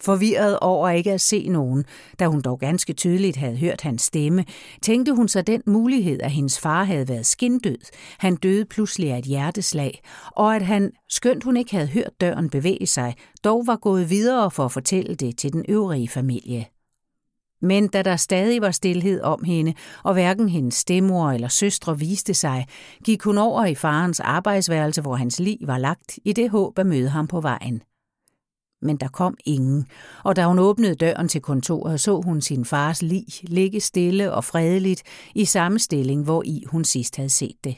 Forvirret 0.00 0.58
over 0.58 0.88
ikke 0.88 1.12
at 1.12 1.20
se 1.20 1.48
nogen, 1.48 1.84
da 2.18 2.26
hun 2.26 2.40
dog 2.40 2.58
ganske 2.58 2.92
tydeligt 2.92 3.36
havde 3.36 3.56
hørt 3.56 3.80
hans 3.80 4.02
stemme, 4.02 4.44
tænkte 4.82 5.14
hun 5.14 5.28
sig 5.28 5.46
den 5.46 5.62
mulighed, 5.66 6.20
at 6.22 6.30
hendes 6.30 6.60
far 6.60 6.84
havde 6.84 7.08
været 7.08 7.26
skindød. 7.26 7.78
Han 8.18 8.36
døde 8.36 8.64
pludselig 8.64 9.12
af 9.12 9.18
et 9.18 9.24
hjerteslag, 9.24 10.02
og 10.30 10.56
at 10.56 10.62
han, 10.62 10.92
skønt 11.08 11.44
hun 11.44 11.56
ikke 11.56 11.72
havde 11.72 11.88
hørt 11.88 12.20
døren 12.20 12.50
bevæge 12.50 12.86
sig, 12.86 13.14
dog 13.44 13.66
var 13.66 13.76
gået 13.76 14.10
videre 14.10 14.50
for 14.50 14.64
at 14.64 14.72
fortælle 14.72 15.14
det 15.14 15.38
til 15.38 15.52
den 15.52 15.64
øvrige 15.68 16.08
familie. 16.08 16.66
Men 17.62 17.88
da 17.88 18.02
der 18.02 18.16
stadig 18.16 18.60
var 18.60 18.70
stillhed 18.70 19.20
om 19.20 19.44
hende, 19.44 19.74
og 20.04 20.12
hverken 20.12 20.48
hendes 20.48 20.74
stemor 20.74 21.30
eller 21.30 21.48
søstre 21.48 21.98
viste 21.98 22.34
sig, 22.34 22.66
gik 23.04 23.22
hun 23.22 23.38
over 23.38 23.64
i 23.64 23.74
farens 23.74 24.20
arbejdsværelse, 24.20 25.02
hvor 25.02 25.16
hans 25.16 25.40
lig 25.40 25.58
var 25.60 25.78
lagt, 25.78 26.18
i 26.24 26.32
det 26.32 26.50
håb 26.50 26.78
at 26.78 26.86
møde 26.86 27.08
ham 27.08 27.26
på 27.26 27.40
vejen. 27.40 27.82
Men 28.82 28.96
der 28.96 29.08
kom 29.08 29.36
ingen, 29.44 29.86
og 30.24 30.36
da 30.36 30.46
hun 30.46 30.58
åbnede 30.58 30.94
døren 30.94 31.28
til 31.28 31.40
kontoret, 31.40 32.00
så 32.00 32.20
hun 32.20 32.40
sin 32.40 32.64
fars 32.64 33.02
lig 33.02 33.24
ligge 33.42 33.80
stille 33.80 34.32
og 34.32 34.44
fredeligt 34.44 35.02
i 35.34 35.44
samme 35.44 35.78
stilling, 35.78 36.24
hvor 36.24 36.42
i 36.46 36.64
hun 36.66 36.84
sidst 36.84 37.16
havde 37.16 37.28
set 37.28 37.56
det. 37.64 37.76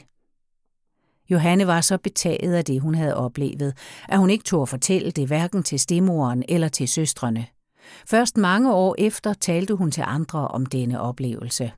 Johanne 1.29 1.67
var 1.67 1.81
så 1.81 1.97
betaget 1.97 2.53
af 2.53 2.65
det, 2.65 2.81
hun 2.81 2.95
havde 2.95 3.15
oplevet, 3.15 3.73
at 4.09 4.19
hun 4.19 4.29
ikke 4.29 4.43
tog 4.43 4.61
at 4.61 4.69
fortælle 4.69 5.11
det 5.11 5.27
hverken 5.27 5.63
til 5.63 5.79
stemoren 5.79 6.43
eller 6.49 6.67
til 6.67 6.87
søstrene. 6.87 7.45
Først 8.09 8.37
mange 8.37 8.73
år 8.73 8.95
efter 8.97 9.33
talte 9.33 9.75
hun 9.75 9.91
til 9.91 10.03
andre 10.07 10.47
om 10.47 10.65
denne 10.65 11.01
oplevelse. 11.01 11.71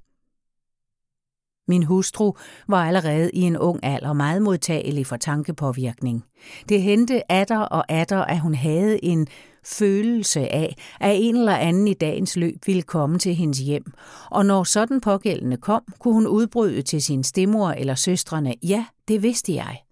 Min 1.67 1.83
hustru 1.83 2.33
var 2.67 2.85
allerede 2.87 3.31
i 3.33 3.41
en 3.41 3.57
ung 3.57 3.79
alder 3.83 4.13
meget 4.13 4.41
modtagelig 4.41 5.07
for 5.07 5.17
tankepåvirkning. 5.17 6.25
Det 6.69 6.81
hente 6.81 7.31
atter 7.31 7.59
og 7.59 7.91
atter, 7.91 8.21
at 8.21 8.39
hun 8.39 8.55
havde 8.55 9.05
en 9.05 9.27
følelse 9.63 10.39
af, 10.39 10.75
at 10.99 11.15
en 11.19 11.35
eller 11.35 11.55
anden 11.55 11.87
i 11.87 11.93
dagens 11.93 12.35
løb 12.35 12.57
ville 12.65 12.81
komme 12.81 13.19
til 13.19 13.35
hendes 13.35 13.59
hjem, 13.59 13.93
og 14.31 14.45
når 14.45 14.63
sådan 14.63 15.01
pågældende 15.01 15.57
kom, 15.57 15.83
kunne 15.99 16.13
hun 16.13 16.27
udbryde 16.27 16.81
til 16.81 17.01
sin 17.01 17.23
stemor 17.23 17.69
eller 17.69 17.95
søstrene, 17.95 18.55
ja, 18.63 18.85
det 19.07 19.23
vidste 19.23 19.55
jeg. 19.55 19.84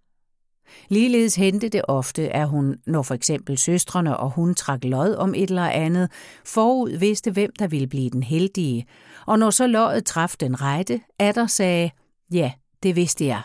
Ligeledes 0.89 1.35
hente 1.35 1.69
det 1.69 1.81
ofte, 1.87 2.29
at 2.29 2.49
hun, 2.49 2.75
når 2.85 3.01
for 3.01 3.13
eksempel 3.13 3.57
søstrene 3.57 4.17
og 4.17 4.29
hun 4.29 4.55
trak 4.55 4.83
lod 4.83 5.15
om 5.15 5.33
et 5.35 5.49
eller 5.49 5.69
andet, 5.69 6.11
forud 6.45 6.89
vidste, 6.89 7.31
hvem 7.31 7.51
der 7.59 7.67
ville 7.67 7.87
blive 7.87 8.09
den 8.09 8.23
heldige, 8.23 8.85
og 9.25 9.39
når 9.39 9.49
så 9.49 9.67
lodet 9.67 10.05
traf 10.05 10.35
den 10.39 10.61
rette, 10.61 11.01
Adder 11.19 11.47
sagde, 11.47 11.91
ja, 12.31 12.51
det 12.83 12.95
vidste 12.95 13.25
jeg. 13.25 13.41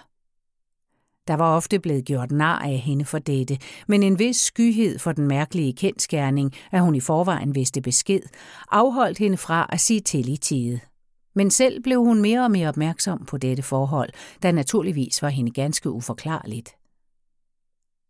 Der 1.29 1.35
var 1.35 1.57
ofte 1.57 1.79
blevet 1.79 2.05
gjort 2.05 2.31
nar 2.31 2.59
af 2.59 2.79
hende 2.79 3.05
for 3.05 3.19
dette, 3.19 3.59
men 3.89 4.03
en 4.03 4.19
vis 4.19 4.37
skyhed 4.37 4.99
for 4.99 5.13
den 5.13 5.29
mærkelige 5.29 5.73
kendskærning, 5.73 6.53
at 6.73 6.81
hun 6.81 6.95
i 6.95 7.01
forvejen 7.01 7.55
vidste 7.55 7.81
besked, 7.81 8.21
afholdt 8.71 9.19
hende 9.19 9.37
fra 9.37 9.67
at 9.69 9.81
sige 9.81 10.01
til 10.01 10.33
i 10.33 10.37
tide. 10.37 10.81
Men 11.35 11.51
selv 11.51 11.83
blev 11.83 12.05
hun 12.05 12.23
mere 12.23 12.45
og 12.45 12.51
mere 12.51 12.69
opmærksom 12.69 13.25
på 13.25 13.39
dette 13.39 13.63
forhold, 13.63 14.11
der 14.43 14.53
naturligvis 14.53 15.23
var 15.23 15.29
hende 15.29 15.51
ganske 15.51 15.91
uforklarligt. 15.91 16.71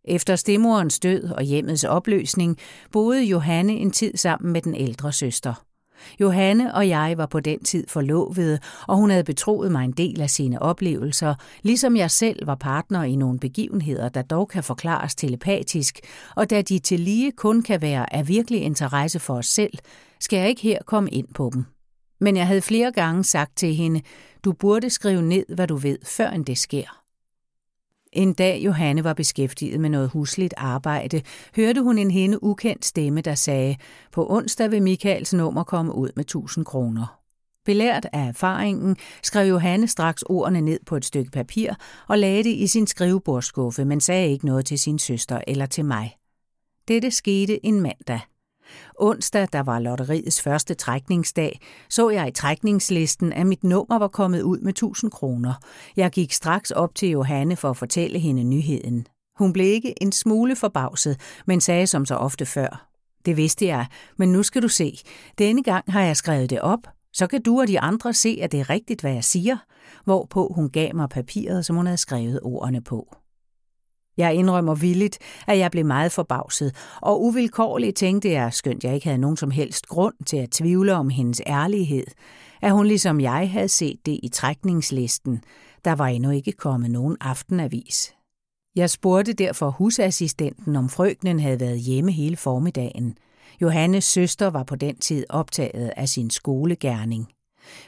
Efter 0.08 0.36
stemorens 0.36 1.00
død 1.00 1.24
og 1.24 1.42
hjemmets 1.42 1.84
opløsning 1.84 2.58
boede 2.92 3.24
Johanne 3.24 3.72
en 3.72 3.90
tid 3.90 4.16
sammen 4.16 4.52
med 4.52 4.62
den 4.62 4.74
ældre 4.74 5.12
søster. 5.12 5.54
Johanne 6.20 6.74
og 6.74 6.88
jeg 6.88 7.14
var 7.16 7.26
på 7.26 7.40
den 7.40 7.64
tid 7.64 7.86
forlovede, 7.88 8.58
og 8.88 8.96
hun 8.96 9.10
havde 9.10 9.24
betroet 9.24 9.72
mig 9.72 9.84
en 9.84 9.92
del 9.92 10.20
af 10.20 10.30
sine 10.30 10.62
oplevelser, 10.62 11.34
ligesom 11.62 11.96
jeg 11.96 12.10
selv 12.10 12.46
var 12.46 12.54
partner 12.54 13.02
i 13.02 13.16
nogle 13.16 13.38
begivenheder, 13.38 14.08
der 14.08 14.22
dog 14.22 14.48
kan 14.48 14.64
forklares 14.64 15.14
telepatisk, 15.14 16.00
og 16.36 16.50
da 16.50 16.62
de 16.62 16.78
til 16.78 17.00
lige 17.00 17.32
kun 17.32 17.62
kan 17.62 17.82
være 17.82 18.14
af 18.14 18.28
virkelig 18.28 18.62
interesse 18.62 19.18
for 19.18 19.34
os 19.34 19.46
selv, 19.46 19.78
skal 20.20 20.38
jeg 20.38 20.48
ikke 20.48 20.62
her 20.62 20.78
komme 20.86 21.10
ind 21.10 21.28
på 21.34 21.50
dem. 21.54 21.64
Men 22.20 22.36
jeg 22.36 22.46
havde 22.46 22.62
flere 22.62 22.92
gange 22.92 23.24
sagt 23.24 23.56
til 23.56 23.74
hende, 23.74 24.00
du 24.44 24.52
burde 24.52 24.90
skrive 24.90 25.22
ned, 25.22 25.44
hvad 25.54 25.66
du 25.66 25.76
ved, 25.76 25.98
før 26.04 26.30
end 26.30 26.44
det 26.44 26.58
sker. 26.58 26.97
En 28.12 28.32
dag 28.32 28.60
Johanne 28.64 29.04
var 29.04 29.12
beskæftiget 29.12 29.80
med 29.80 29.90
noget 29.90 30.10
husligt 30.10 30.54
arbejde, 30.56 31.22
hørte 31.56 31.82
hun 31.82 31.98
en 31.98 32.10
hende 32.10 32.42
ukendt 32.44 32.84
stemme, 32.84 33.20
der 33.20 33.34
sagde, 33.34 33.76
på 34.12 34.26
onsdag 34.30 34.70
vil 34.70 34.82
Michaels 34.82 35.34
nummer 35.34 35.64
komme 35.64 35.94
ud 35.94 36.10
med 36.16 36.24
1000 36.24 36.64
kroner. 36.64 37.18
Belært 37.64 38.06
af 38.12 38.28
erfaringen 38.28 38.96
skrev 39.22 39.48
Johanne 39.48 39.88
straks 39.88 40.22
ordene 40.22 40.60
ned 40.60 40.78
på 40.86 40.96
et 40.96 41.04
stykke 41.04 41.30
papir 41.30 41.72
og 42.08 42.18
lagde 42.18 42.44
det 42.44 42.50
i 42.50 42.66
sin 42.66 42.86
skrivebordsskuffe, 42.86 43.84
men 43.84 44.00
sagde 44.00 44.32
ikke 44.32 44.46
noget 44.46 44.66
til 44.66 44.78
sin 44.78 44.98
søster 44.98 45.40
eller 45.46 45.66
til 45.66 45.84
mig. 45.84 46.16
Dette 46.88 47.10
skete 47.10 47.66
en 47.66 47.80
mandag. 47.80 48.20
Onsdag, 48.98 49.48
der 49.52 49.62
var 49.62 49.78
lotteriets 49.78 50.42
første 50.42 50.74
trækningsdag, 50.74 51.60
så 51.90 52.10
jeg 52.10 52.28
i 52.28 52.30
trækningslisten, 52.30 53.32
at 53.32 53.46
mit 53.46 53.64
nummer 53.64 53.98
var 53.98 54.08
kommet 54.08 54.42
ud 54.42 54.58
med 54.58 54.72
1000 54.72 55.10
kroner. 55.10 55.54
Jeg 55.96 56.10
gik 56.10 56.32
straks 56.32 56.70
op 56.70 56.94
til 56.94 57.08
Johanne 57.08 57.56
for 57.56 57.70
at 57.70 57.76
fortælle 57.76 58.18
hende 58.18 58.44
nyheden. 58.44 59.06
Hun 59.38 59.52
blev 59.52 59.66
ikke 59.66 60.02
en 60.02 60.12
smule 60.12 60.56
forbavset, 60.56 61.20
men 61.46 61.60
sagde 61.60 61.86
som 61.86 62.06
så 62.06 62.14
ofte 62.14 62.46
før. 62.46 62.88
Det 63.24 63.36
vidste 63.36 63.66
jeg, 63.66 63.86
men 64.16 64.32
nu 64.32 64.42
skal 64.42 64.62
du 64.62 64.68
se. 64.68 64.98
Denne 65.38 65.62
gang 65.62 65.92
har 65.92 66.02
jeg 66.02 66.16
skrevet 66.16 66.50
det 66.50 66.60
op, 66.60 66.80
så 67.12 67.26
kan 67.26 67.42
du 67.42 67.60
og 67.60 67.68
de 67.68 67.80
andre 67.80 68.14
se, 68.14 68.38
at 68.42 68.52
det 68.52 68.60
er 68.60 68.70
rigtigt, 68.70 69.00
hvad 69.00 69.12
jeg 69.12 69.24
siger, 69.24 69.56
hvorpå 70.04 70.52
hun 70.54 70.70
gav 70.70 70.94
mig 70.94 71.08
papiret, 71.08 71.66
som 71.66 71.76
hun 71.76 71.86
havde 71.86 71.96
skrevet 71.96 72.40
ordene 72.42 72.80
på. 72.80 73.16
Jeg 74.18 74.34
indrømmer 74.34 74.74
villigt, 74.74 75.18
at 75.46 75.58
jeg 75.58 75.70
blev 75.70 75.86
meget 75.86 76.12
forbavset, 76.12 76.74
og 77.02 77.22
uvilkårligt 77.24 77.96
tænkte 77.96 78.30
jeg, 78.30 78.52
skønt 78.52 78.84
jeg 78.84 78.94
ikke 78.94 79.06
havde 79.06 79.20
nogen 79.20 79.36
som 79.36 79.50
helst 79.50 79.86
grund 79.86 80.14
til 80.26 80.36
at 80.36 80.50
tvivle 80.50 80.94
om 80.94 81.08
hendes 81.08 81.42
ærlighed, 81.46 82.06
at 82.62 82.72
hun 82.72 82.86
ligesom 82.86 83.20
jeg 83.20 83.50
havde 83.50 83.68
set 83.68 84.06
det 84.06 84.20
i 84.22 84.28
trækningslisten. 84.28 85.42
Der 85.84 85.92
var 85.92 86.06
endnu 86.06 86.30
ikke 86.30 86.52
kommet 86.52 86.90
nogen 86.90 87.16
aftenavis. 87.20 88.14
Jeg 88.76 88.90
spurgte 88.90 89.32
derfor 89.32 89.70
husassistenten, 89.70 90.76
om 90.76 90.88
frøkenen 90.88 91.40
havde 91.40 91.60
været 91.60 91.80
hjemme 91.80 92.12
hele 92.12 92.36
formiddagen. 92.36 93.16
Johannes 93.60 94.04
søster 94.04 94.50
var 94.50 94.62
på 94.62 94.76
den 94.76 94.96
tid 94.96 95.24
optaget 95.28 95.92
af 95.96 96.08
sin 96.08 96.30
skolegærning. 96.30 97.28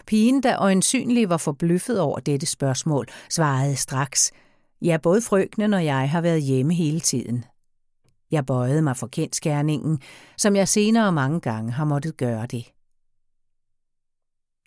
Pigen, 0.07 0.43
der 0.43 0.61
øjensynlig 0.61 1.29
var 1.29 1.37
forbløffet 1.37 2.01
over 2.01 2.19
dette 2.19 2.47
spørgsmål, 2.47 3.07
svarede 3.29 3.77
straks– 3.77 4.33
Ja, 4.83 4.97
både 5.03 5.23
frøkenen 5.23 5.75
og 5.75 5.85
jeg 5.85 6.11
har 6.11 6.21
været 6.21 6.43
hjemme 6.43 6.75
hele 6.75 7.01
tiden. 7.01 7.45
Jeg 8.31 8.47
bøjede 8.47 8.83
mig 8.83 8.97
for 8.97 9.07
kendskærningen, 9.07 9.99
som 10.37 10.57
jeg 10.57 10.69
senere 10.69 11.13
mange 11.13 11.41
gange 11.41 11.73
har 11.73 11.85
måttet 11.85 12.17
gøre 12.17 12.47
det. 12.47 12.73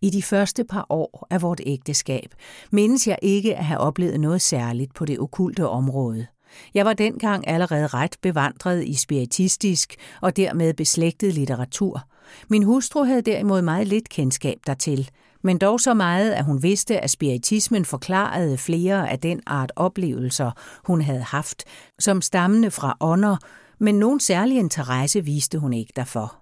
I 0.01 0.09
de 0.09 0.23
første 0.23 0.63
par 0.63 0.85
år 0.89 1.27
af 1.29 1.41
vort 1.41 1.61
ægteskab 1.65 2.33
mindes 2.71 3.07
jeg 3.07 3.19
ikke 3.21 3.55
at 3.55 3.65
have 3.65 3.79
oplevet 3.79 4.19
noget 4.19 4.41
særligt 4.41 4.93
på 4.93 5.05
det 5.05 5.19
okulte 5.19 5.67
område. 5.67 6.27
Jeg 6.73 6.85
var 6.85 6.93
dengang 6.93 7.47
allerede 7.47 7.87
ret 7.87 8.15
bevandret 8.21 8.83
i 8.85 8.93
spiritistisk 8.93 9.95
og 10.21 10.37
dermed 10.37 10.73
beslægtet 10.73 11.33
litteratur. 11.33 12.01
Min 12.49 12.63
hustru 12.63 13.03
havde 13.03 13.21
derimod 13.21 13.61
meget 13.61 13.87
lidt 13.87 14.09
kendskab 14.09 14.57
dertil, 14.67 15.09
men 15.43 15.57
dog 15.57 15.79
så 15.79 15.93
meget, 15.93 16.31
at 16.31 16.45
hun 16.45 16.63
vidste, 16.63 16.99
at 16.99 17.09
spiritismen 17.09 17.85
forklarede 17.85 18.57
flere 18.57 19.09
af 19.09 19.19
den 19.19 19.41
art 19.45 19.71
oplevelser, 19.75 20.51
hun 20.85 21.01
havde 21.01 21.21
haft, 21.21 21.63
som 21.99 22.21
stammende 22.21 22.71
fra 22.71 22.97
ånder, 22.99 23.37
men 23.79 23.95
nogen 23.95 24.19
særlig 24.19 24.57
interesse 24.57 25.25
viste 25.25 25.59
hun 25.59 25.73
ikke 25.73 25.93
derfor. 25.95 26.35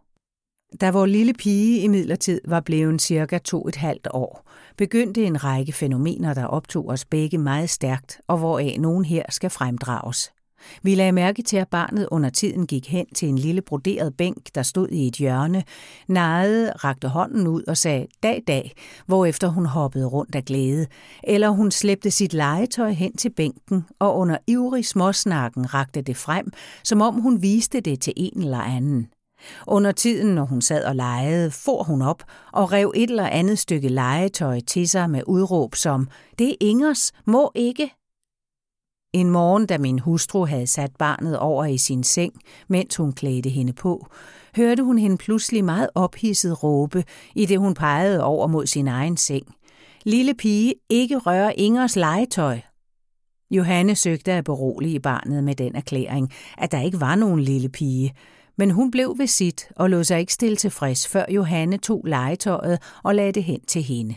Da 0.82 0.92
vores 0.92 1.12
lille 1.12 1.34
pige 1.34 1.82
i 1.82 1.88
midlertid 1.88 2.42
var 2.48 2.60
blevet 2.60 3.02
cirka 3.02 3.38
to 3.38 3.68
et 3.68 3.76
halvt 3.76 4.08
år, 4.12 4.50
begyndte 4.78 5.24
en 5.24 5.44
række 5.44 5.74
fænomener, 5.74 6.34
der 6.34 6.46
optog 6.46 6.88
os 6.88 7.06
begge 7.06 7.38
meget 7.38 7.70
stærkt, 7.70 8.22
og 8.28 8.38
hvoraf 8.38 8.76
nogen 8.80 9.06
her 9.06 9.24
skal 9.30 9.50
fremdrages. 9.50 10.32
Vi 10.84 10.96
lagde 10.96 11.12
mærke 11.12 11.42
til, 11.42 11.58
at 11.58 11.68
barnet 11.68 12.08
under 12.12 12.30
tiden 12.30 12.68
gik 12.68 12.90
hen 12.90 13.06
til 13.16 13.30
en 13.30 13.38
lille 13.38 13.62
broderet 13.62 14.18
bænk, 14.18 14.56
der 14.56 14.64
stod 14.64 14.88
i 14.90 15.08
et 15.08 15.16
hjørne, 15.16 15.64
nejede, 16.08 16.72
rakte 16.72 17.08
hånden 17.08 17.48
ud 17.48 17.64
og 17.68 17.78
sagde 17.78 18.08
dag 18.24 18.44
dag, 18.48 18.74
hvorefter 19.06 19.48
hun 19.48 19.66
hoppede 19.66 20.06
rundt 20.06 20.36
af 20.36 20.46
glæde, 20.46 20.88
eller 21.24 21.50
hun 21.50 21.72
slæbte 21.72 22.12
sit 22.12 22.34
legetøj 22.34 22.92
hen 22.92 23.18
til 23.18 23.30
bænken 23.30 23.86
og 24.00 24.18
under 24.18 24.38
ivrig 24.48 24.86
småsnakken 24.86 25.74
rakte 25.74 26.02
det 26.02 26.18
frem, 26.18 26.52
som 26.84 27.02
om 27.02 27.14
hun 27.22 27.42
viste 27.42 27.80
det 27.80 28.02
til 28.02 28.14
en 28.16 28.42
eller 28.42 28.62
anden. 28.62 29.08
Under 29.68 29.92
tiden, 29.92 30.36
når 30.36 30.46
hun 30.46 30.62
sad 30.62 30.84
og 30.84 30.96
legede, 30.96 31.52
for 31.52 31.84
hun 31.84 32.02
op 32.02 32.24
og 32.54 32.72
rev 32.72 32.94
et 32.96 33.10
eller 33.10 33.28
andet 33.28 33.60
stykke 33.60 33.90
legetøj 33.90 34.60
til 34.60 34.90
sig 34.90 35.10
med 35.10 35.22
udråb 35.28 35.76
som, 35.76 36.08
det 36.40 36.50
er 36.50 36.56
Ingers, 36.62 37.12
må 37.26 37.52
ikke, 37.56 37.92
en 39.14 39.30
morgen, 39.30 39.66
da 39.66 39.78
min 39.78 40.00
hustru 40.00 40.46
havde 40.46 40.68
sat 40.68 40.92
barnet 41.00 41.40
over 41.40 41.66
i 41.66 41.78
sin 41.78 42.04
seng, 42.04 42.34
mens 42.68 42.96
hun 42.96 43.14
klædte 43.14 43.50
hende 43.50 43.74
på, 43.74 44.08
hørte 44.56 44.84
hun 44.84 44.98
hende 44.98 45.18
pludselig 45.18 45.66
meget 45.66 45.90
ophidset 45.96 46.64
råbe, 46.64 47.04
i 47.36 47.46
det 47.46 47.60
hun 47.60 47.74
pegede 47.74 48.24
over 48.24 48.48
mod 48.48 48.66
sin 48.66 48.88
egen 48.88 49.18
seng. 49.18 49.56
Lille 50.04 50.34
pige, 50.34 50.74
ikke 50.90 51.18
rør 51.18 51.52
Ingers 51.58 51.96
legetøj. 51.96 52.60
Johanne 53.52 53.96
søgte 53.96 54.32
at 54.32 54.44
berolige 54.44 55.00
barnet 55.00 55.44
med 55.44 55.56
den 55.56 55.76
erklæring, 55.76 56.32
at 56.58 56.72
der 56.72 56.82
ikke 56.82 57.02
var 57.02 57.16
nogen 57.16 57.40
lille 57.40 57.70
pige, 57.70 58.14
men 58.58 58.72
hun 58.72 58.92
blev 58.92 59.16
ved 59.18 59.28
sit 59.28 59.68
og 59.76 59.90
lod 59.90 60.04
sig 60.04 60.20
ikke 60.20 60.34
stille 60.34 60.56
tilfreds, 60.56 61.08
før 61.08 61.26
Johanne 61.30 61.78
tog 61.78 62.04
legetøjet 62.06 62.80
og 63.04 63.16
lagde 63.16 63.32
det 63.32 63.44
hen 63.44 63.62
til 63.68 63.84
hende. 63.84 64.16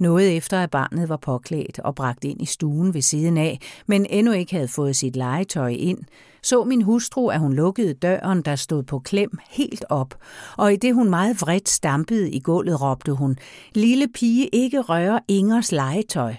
Noget 0.00 0.36
efter 0.36 0.62
at 0.62 0.70
barnet 0.70 1.08
var 1.08 1.16
påklædt 1.16 1.78
og 1.78 1.94
bragt 1.94 2.24
ind 2.24 2.42
i 2.42 2.46
stuen 2.46 2.94
ved 2.94 3.02
siden 3.02 3.36
af, 3.36 3.58
men 3.86 4.06
endnu 4.10 4.32
ikke 4.32 4.54
havde 4.54 4.68
fået 4.68 4.96
sit 4.96 5.16
legetøj 5.16 5.68
ind, 5.68 5.98
så 6.42 6.64
min 6.64 6.82
hustru, 6.82 7.28
at 7.28 7.40
hun 7.40 7.52
lukkede 7.52 7.94
døren, 7.94 8.42
der 8.42 8.56
stod 8.56 8.82
på 8.82 8.98
klem 8.98 9.38
helt 9.50 9.84
op, 9.88 10.14
og 10.56 10.72
i 10.72 10.76
det 10.76 10.94
hun 10.94 11.10
meget 11.10 11.40
vredt 11.40 11.68
stampede 11.68 12.30
i 12.30 12.40
gulvet, 12.40 12.80
råbte 12.80 13.12
hun, 13.12 13.36
Lille 13.74 14.08
pige, 14.08 14.48
ikke 14.48 14.80
røre 14.80 15.20
Ingers 15.28 15.72
legetøj. 15.72 16.34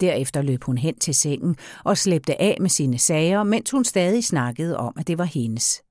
Derefter 0.00 0.42
løb 0.42 0.64
hun 0.64 0.78
hen 0.78 0.98
til 0.98 1.14
sengen 1.14 1.56
og 1.84 1.98
slæbte 1.98 2.40
af 2.40 2.56
med 2.60 2.70
sine 2.70 2.98
sager, 2.98 3.42
mens 3.42 3.70
hun 3.70 3.84
stadig 3.84 4.24
snakkede 4.24 4.76
om, 4.76 4.94
at 4.98 5.06
det 5.08 5.18
var 5.18 5.24
hendes. 5.24 5.82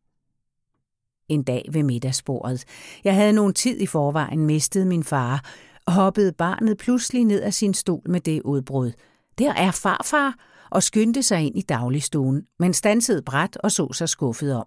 En 1.30 1.44
dag 1.44 1.66
ved 1.72 1.84
middagsbordet. 1.84 2.66
Jeg 3.04 3.16
havde 3.16 3.34
nogen 3.34 3.54
tid 3.54 3.82
i 3.82 3.86
forvejen 3.86 4.46
mistet 4.46 4.88
min 4.88 5.04
far, 5.04 5.44
hoppede 5.91 6.31
barnet 6.31 6.77
pludselig 6.77 7.25
ned 7.25 7.41
af 7.41 7.53
sin 7.53 7.74
stol 7.74 8.01
med 8.05 8.19
det 8.19 8.41
udbrud. 8.41 8.91
Der 9.38 9.53
er 9.53 9.71
farfar, 9.71 10.36
og 10.71 10.83
skyndte 10.83 11.24
sig 11.24 11.41
ind 11.41 11.57
i 11.57 11.62
dagligstuen, 11.62 12.43
men 12.60 12.74
stansede 12.74 13.21
bræt 13.21 13.57
og 13.57 13.71
så 13.71 13.93
sig 13.93 14.10
skuffet 14.10 14.55
om. 14.55 14.65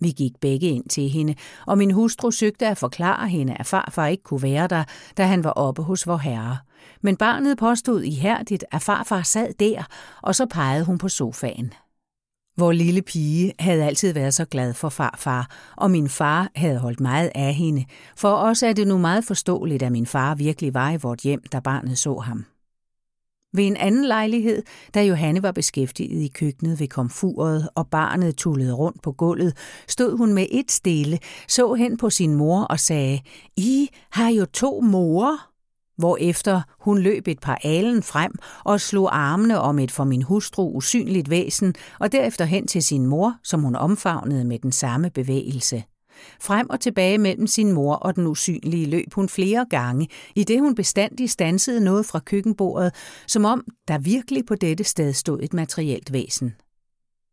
Vi 0.00 0.10
gik 0.10 0.32
begge 0.40 0.66
ind 0.66 0.88
til 0.88 1.08
hende, 1.08 1.34
og 1.66 1.78
min 1.78 1.90
hustru 1.90 2.30
søgte 2.30 2.66
at 2.66 2.78
forklare 2.78 3.28
hende, 3.28 3.56
at 3.58 3.66
farfar 3.66 4.06
ikke 4.06 4.22
kunne 4.22 4.42
være 4.42 4.66
der, 4.66 4.84
da 5.16 5.26
han 5.26 5.44
var 5.44 5.50
oppe 5.50 5.82
hos 5.82 6.06
vor 6.06 6.16
herre. 6.16 6.58
Men 7.00 7.16
barnet 7.16 7.58
påstod 7.58 8.02
ihærdigt, 8.02 8.64
at 8.70 8.82
farfar 8.82 9.22
sad 9.22 9.54
der, 9.54 9.84
og 10.22 10.34
så 10.34 10.46
pegede 10.46 10.84
hun 10.84 10.98
på 10.98 11.08
sofaen. 11.08 11.72
Vor 12.60 12.72
lille 12.72 13.02
pige 13.02 13.52
havde 13.58 13.84
altid 13.84 14.12
været 14.12 14.34
så 14.34 14.44
glad 14.44 14.74
for 14.74 14.88
farfar, 14.88 15.72
og 15.76 15.90
min 15.90 16.08
far 16.08 16.50
havde 16.54 16.78
holdt 16.78 17.00
meget 17.00 17.30
af 17.34 17.54
hende. 17.54 17.84
For 18.16 18.32
os 18.32 18.62
er 18.62 18.72
det 18.72 18.86
nu 18.86 18.98
meget 18.98 19.24
forståeligt, 19.24 19.82
at 19.82 19.92
min 19.92 20.06
far 20.06 20.34
virkelig 20.34 20.74
var 20.74 20.90
i 20.90 20.96
vort 20.96 21.20
hjem, 21.20 21.42
da 21.52 21.60
barnet 21.60 21.98
så 21.98 22.18
ham. 22.18 22.44
Ved 23.52 23.66
en 23.66 23.76
anden 23.76 24.04
lejlighed, 24.04 24.62
da 24.94 25.04
Johanne 25.04 25.42
var 25.42 25.52
beskæftiget 25.52 26.22
i 26.22 26.28
køkkenet 26.28 26.80
ved 26.80 26.88
komfuret, 26.88 27.68
og 27.74 27.86
barnet 27.86 28.36
tullede 28.36 28.72
rundt 28.72 29.02
på 29.02 29.12
gulvet, 29.12 29.56
stod 29.88 30.16
hun 30.16 30.32
med 30.32 30.46
et 30.50 30.70
stille, 30.70 31.18
så 31.48 31.74
hen 31.74 31.96
på 31.96 32.10
sin 32.10 32.34
mor 32.34 32.62
og 32.62 32.80
sagde, 32.80 33.20
I 33.56 33.88
har 34.10 34.28
jo 34.28 34.44
to 34.44 34.80
morer 34.80 35.49
hvorefter 36.00 36.62
hun 36.80 36.98
løb 36.98 37.28
et 37.28 37.40
par 37.40 37.58
alen 37.64 38.02
frem 38.02 38.32
og 38.64 38.80
slog 38.80 39.16
armene 39.18 39.60
om 39.60 39.78
et 39.78 39.90
for 39.90 40.04
min 40.04 40.22
hustru 40.22 40.76
usynligt 40.76 41.30
væsen, 41.30 41.74
og 42.00 42.12
derefter 42.12 42.44
hen 42.44 42.66
til 42.66 42.82
sin 42.82 43.06
mor, 43.06 43.34
som 43.44 43.62
hun 43.62 43.76
omfavnede 43.76 44.44
med 44.44 44.58
den 44.58 44.72
samme 44.72 45.10
bevægelse. 45.10 45.82
Frem 46.40 46.70
og 46.70 46.80
tilbage 46.80 47.18
mellem 47.18 47.46
sin 47.46 47.72
mor 47.72 47.94
og 47.94 48.16
den 48.16 48.26
usynlige 48.26 48.86
løb 48.86 49.14
hun 49.14 49.28
flere 49.28 49.66
gange, 49.70 50.08
i 50.36 50.44
det 50.44 50.60
hun 50.60 50.74
bestandig 50.74 51.30
stansede 51.30 51.84
noget 51.84 52.06
fra 52.06 52.18
køkkenbordet, 52.18 52.94
som 53.26 53.44
om 53.44 53.64
der 53.88 53.98
virkelig 53.98 54.46
på 54.46 54.54
dette 54.54 54.84
sted 54.84 55.12
stod 55.12 55.38
et 55.42 55.54
materielt 55.54 56.12
væsen. 56.12 56.54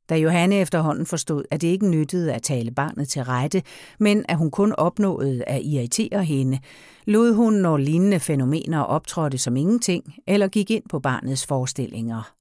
Da 0.09 0.15
Johanne 0.15 0.55
efterhånden 0.55 1.05
forstod, 1.05 1.43
at 1.51 1.61
det 1.61 1.67
ikke 1.67 1.87
nyttede 1.87 2.33
at 2.33 2.41
tale 2.41 2.71
barnet 2.71 3.09
til 3.09 3.23
rette, 3.23 3.63
men 3.99 4.25
at 4.29 4.37
hun 4.37 4.51
kun 4.51 4.73
opnåede 4.77 5.43
at 5.43 5.61
irritere 5.63 6.23
hende, 6.23 6.59
lod 7.05 7.33
hun, 7.33 7.53
når 7.53 7.77
lignende 7.77 8.19
fænomener 8.19 8.79
optrådte 8.79 9.37
som 9.37 9.57
ingenting, 9.57 10.15
eller 10.27 10.47
gik 10.47 10.71
ind 10.71 10.83
på 10.89 10.99
barnets 10.99 11.45
forestillinger. 11.45 12.33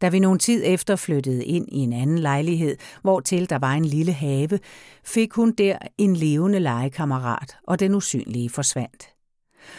Da 0.00 0.08
vi 0.08 0.18
nogen 0.18 0.38
tid 0.38 0.62
efter 0.66 0.96
flyttede 0.96 1.44
ind 1.44 1.68
i 1.72 1.76
en 1.78 1.92
anden 1.92 2.18
lejlighed, 2.18 2.76
hvor 3.02 3.20
til 3.20 3.50
der 3.50 3.58
var 3.58 3.72
en 3.72 3.84
lille 3.84 4.12
have, 4.12 4.58
fik 5.04 5.32
hun 5.32 5.52
der 5.52 5.78
en 5.98 6.16
levende 6.16 6.58
legekammerat, 6.58 7.56
og 7.66 7.80
den 7.80 7.94
usynlige 7.94 8.50
forsvandt. 8.50 9.17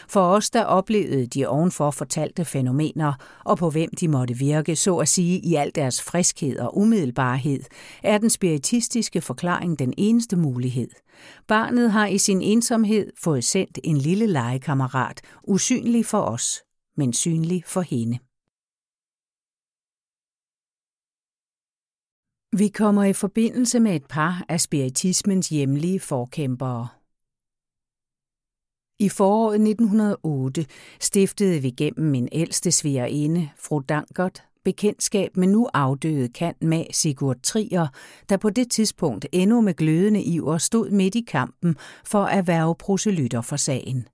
For 0.08 0.22
os, 0.22 0.50
der 0.50 0.64
oplevede 0.64 1.28
de 1.28 1.48
ovenfor 1.48 1.92
fortalte 1.92 2.46
fænomener, 2.46 3.14
og 3.46 3.58
på 3.58 3.70
hvem 3.70 3.90
de 4.00 4.08
måtte 4.08 4.34
virke, 4.34 4.76
så 4.76 4.98
at 4.98 5.08
sige 5.08 5.40
i 5.40 5.56
al 5.56 5.72
deres 5.76 6.02
friskhed 6.02 6.60
og 6.60 6.78
umiddelbarhed, 6.78 7.64
er 8.04 8.18
den 8.18 8.30
spiritistiske 8.30 9.22
forklaring 9.22 9.80
den 9.80 9.94
eneste 9.98 10.36
mulighed. 10.36 10.90
Barnet 11.48 11.92
har 11.92 12.08
i 12.08 12.18
sin 12.18 12.42
ensomhed 12.42 13.12
fået 13.24 13.44
sendt 13.44 13.80
en 13.84 13.98
lille 13.98 14.28
legekammerat, 14.28 15.22
usynlig 15.44 16.06
for 16.06 16.22
os, 16.22 16.64
men 16.98 17.14
synlig 17.14 17.64
for 17.66 17.82
hende. 17.82 18.20
Vi 22.58 22.68
kommer 22.68 23.04
i 23.04 23.14
forbindelse 23.14 23.80
med 23.80 23.96
et 23.96 24.06
par 24.06 24.46
af 24.50 24.62
spiritismens 24.62 25.50
hjemlige 25.50 26.00
forkæmpere. 26.00 26.99
I 29.02 29.10
foråret 29.10 29.56
1908 29.56 30.66
stiftede 31.00 31.62
vi 31.62 31.70
gennem 31.70 32.12
min 32.12 32.30
ældste 32.32 32.72
svigerinde, 32.72 33.50
fru 33.58 33.80
Dankert, 33.80 34.44
bekendtskab 34.64 35.38
med 35.38 35.48
nu 35.48 35.68
afdøde 35.74 36.30
kant 36.30 36.64
med 36.64 36.86
Sigurd 36.92 37.42
Trier, 37.44 37.88
der 38.30 38.38
på 38.38 38.50
det 38.50 38.72
tidspunkt 38.72 39.26
endnu 39.32 39.62
med 39.62 39.74
glødende 39.74 40.24
iver 40.24 40.58
stod 40.58 40.90
midt 40.90 41.16
i 41.16 41.26
kampen 41.28 41.76
for 42.06 42.24
at 42.24 42.48
værve 42.48 42.76
proselytter 42.76 43.42
for 43.42 43.56
sagen. 43.56 44.08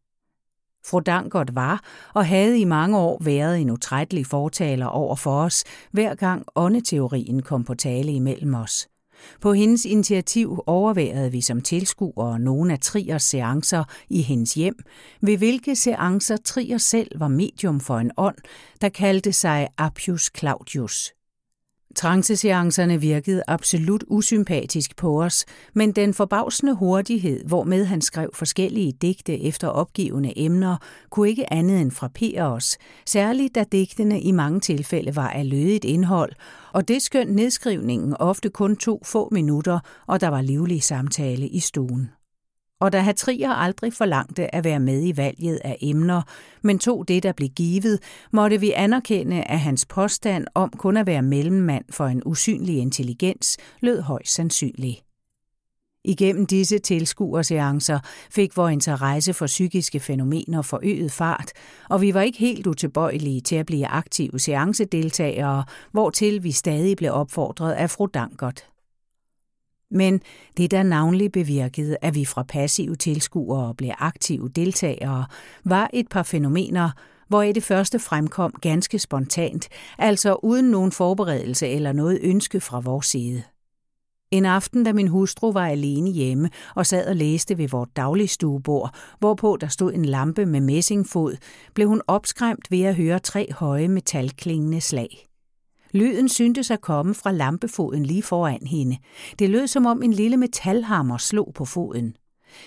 Fru 0.85 0.99
Dankert 0.99 1.55
var 1.55 1.83
og 2.13 2.25
havde 2.25 2.59
i 2.59 2.65
mange 2.65 2.97
år 2.97 3.17
været 3.23 3.61
en 3.61 3.69
utrættelig 3.69 4.25
fortaler 4.25 4.85
over 4.85 5.15
for 5.15 5.41
os, 5.41 5.63
hver 5.91 6.15
gang 6.15 6.45
åndeteorien 6.55 7.41
kom 7.41 7.63
på 7.63 7.73
tale 7.73 8.11
imellem 8.11 8.53
os. 8.53 8.87
På 9.41 9.53
hendes 9.53 9.85
initiativ 9.85 10.63
overværede 10.67 11.31
vi 11.31 11.41
som 11.41 11.61
tilskuere 11.61 12.39
nogle 12.39 12.73
af 12.73 12.79
Triers 12.79 13.23
seancer 13.23 13.83
i 14.09 14.21
hendes 14.21 14.53
hjem, 14.53 14.75
ved 15.21 15.37
hvilke 15.37 15.75
seancer 15.75 16.37
Trier 16.37 16.77
selv 16.77 17.19
var 17.19 17.27
medium 17.27 17.79
for 17.79 17.97
en 17.97 18.11
ånd, 18.17 18.37
der 18.81 18.89
kaldte 18.89 19.33
sig 19.33 19.67
Appius 19.77 20.31
Claudius. 20.37 21.11
Tranceseancerne 21.95 23.01
virkede 23.01 23.43
absolut 23.47 24.03
usympatisk 24.07 24.95
på 24.95 25.23
os, 25.23 25.45
men 25.73 25.91
den 25.91 26.13
forbavsende 26.13 26.73
hurtighed, 26.73 27.45
hvormed 27.45 27.85
han 27.85 28.01
skrev 28.01 28.29
forskellige 28.33 28.91
digte 28.91 29.41
efter 29.41 29.67
opgivende 29.67 30.39
emner, 30.39 30.77
kunne 31.09 31.29
ikke 31.29 31.53
andet 31.53 31.81
end 31.81 31.91
frappere 31.91 32.41
os, 32.41 32.77
særligt 33.05 33.55
da 33.55 33.63
digtene 33.71 34.21
i 34.21 34.31
mange 34.31 34.59
tilfælde 34.59 35.15
var 35.15 35.29
af 35.29 35.49
lødigt 35.49 35.85
indhold, 35.85 36.31
og 36.73 36.87
det 36.87 37.01
skønt 37.01 37.35
nedskrivningen 37.35 38.15
ofte 38.19 38.49
kun 38.49 38.75
tog 38.75 39.01
få 39.05 39.29
minutter, 39.31 39.79
og 40.07 40.21
der 40.21 40.27
var 40.27 40.41
livlig 40.41 40.83
samtale 40.83 41.47
i 41.47 41.59
stuen 41.59 42.09
og 42.85 42.91
da 42.91 42.99
Hatrier 42.99 43.49
aldrig 43.49 43.93
forlangte 43.93 44.55
at 44.55 44.63
være 44.63 44.79
med 44.79 45.07
i 45.07 45.17
valget 45.17 45.59
af 45.63 45.77
emner, 45.81 46.21
men 46.61 46.79
tog 46.79 47.07
det, 47.07 47.23
der 47.23 47.31
blev 47.31 47.49
givet, 47.49 47.99
måtte 48.31 48.59
vi 48.59 48.71
anerkende, 48.71 49.43
at 49.43 49.59
hans 49.59 49.85
påstand 49.85 50.47
om 50.53 50.69
kun 50.69 50.97
at 50.97 51.07
være 51.07 51.21
mellemmand 51.21 51.85
for 51.89 52.05
en 52.05 52.21
usynlig 52.25 52.77
intelligens 52.77 53.57
lød 53.81 54.01
højst 54.01 54.33
sandsynlig. 54.33 55.01
Igennem 56.03 56.45
disse 56.45 56.79
tilskuerseancer 56.79 57.99
fik 58.31 58.57
vores 58.57 58.73
interesse 58.73 59.33
for 59.33 59.45
psykiske 59.45 59.99
fænomener 59.99 60.61
forøget 60.61 61.11
fart, 61.11 61.51
og 61.89 62.01
vi 62.01 62.13
var 62.13 62.21
ikke 62.21 62.39
helt 62.39 62.67
utilbøjelige 62.67 63.41
til 63.41 63.55
at 63.55 63.65
blive 63.65 63.87
aktive 63.87 64.39
seancedeltagere, 64.39 65.63
hvortil 65.91 66.43
vi 66.43 66.51
stadig 66.51 66.97
blev 66.97 67.13
opfordret 67.13 67.71
af 67.73 67.89
fru 67.89 68.05
Dankert. 68.05 68.74
Men 69.95 70.21
det, 70.57 70.71
der 70.71 70.83
navnlig 70.83 71.31
bevirkede, 71.31 71.97
at 72.01 72.15
vi 72.15 72.25
fra 72.25 72.43
passive 72.43 72.95
tilskuere 72.95 73.73
blev 73.75 73.91
aktive 73.99 74.49
deltagere, 74.49 75.25
var 75.63 75.89
et 75.93 76.07
par 76.09 76.23
fænomener, 76.23 76.89
hvor 77.27 77.41
det 77.43 77.63
første 77.63 77.99
fremkom 77.99 78.53
ganske 78.61 78.99
spontant, 78.99 79.69
altså 79.97 80.39
uden 80.43 80.71
nogen 80.71 80.91
forberedelse 80.91 81.67
eller 81.67 81.93
noget 81.93 82.19
ønske 82.21 82.59
fra 82.59 82.79
vores 82.79 83.05
side. 83.05 83.43
En 84.31 84.45
aften, 84.45 84.83
da 84.83 84.93
min 84.93 85.07
hustru 85.07 85.51
var 85.51 85.67
alene 85.67 86.11
hjemme 86.11 86.49
og 86.75 86.85
sad 86.85 87.07
og 87.07 87.15
læste 87.15 87.57
ved 87.57 87.67
vort 87.67 87.89
dagligstuebord, 87.95 88.95
hvorpå 89.19 89.57
der 89.61 89.67
stod 89.67 89.93
en 89.93 90.05
lampe 90.05 90.45
med 90.45 90.61
messingfod, 90.61 91.35
blev 91.73 91.87
hun 91.87 92.01
opskræmt 92.07 92.71
ved 92.71 92.83
at 92.83 92.95
høre 92.95 93.19
tre 93.19 93.47
høje 93.51 93.87
metalklingende 93.87 94.81
slag. 94.81 95.25
Lyden 95.95 96.29
syntes 96.29 96.71
at 96.71 96.81
komme 96.81 97.13
fra 97.13 97.31
lampefoden 97.31 98.05
lige 98.05 98.23
foran 98.23 98.67
hende. 98.67 98.97
Det 99.39 99.49
lød 99.49 99.67
som 99.67 99.85
om 99.85 100.03
en 100.03 100.13
lille 100.13 100.37
metalhammer 100.37 101.17
slog 101.17 101.51
på 101.55 101.65
foden. 101.65 102.15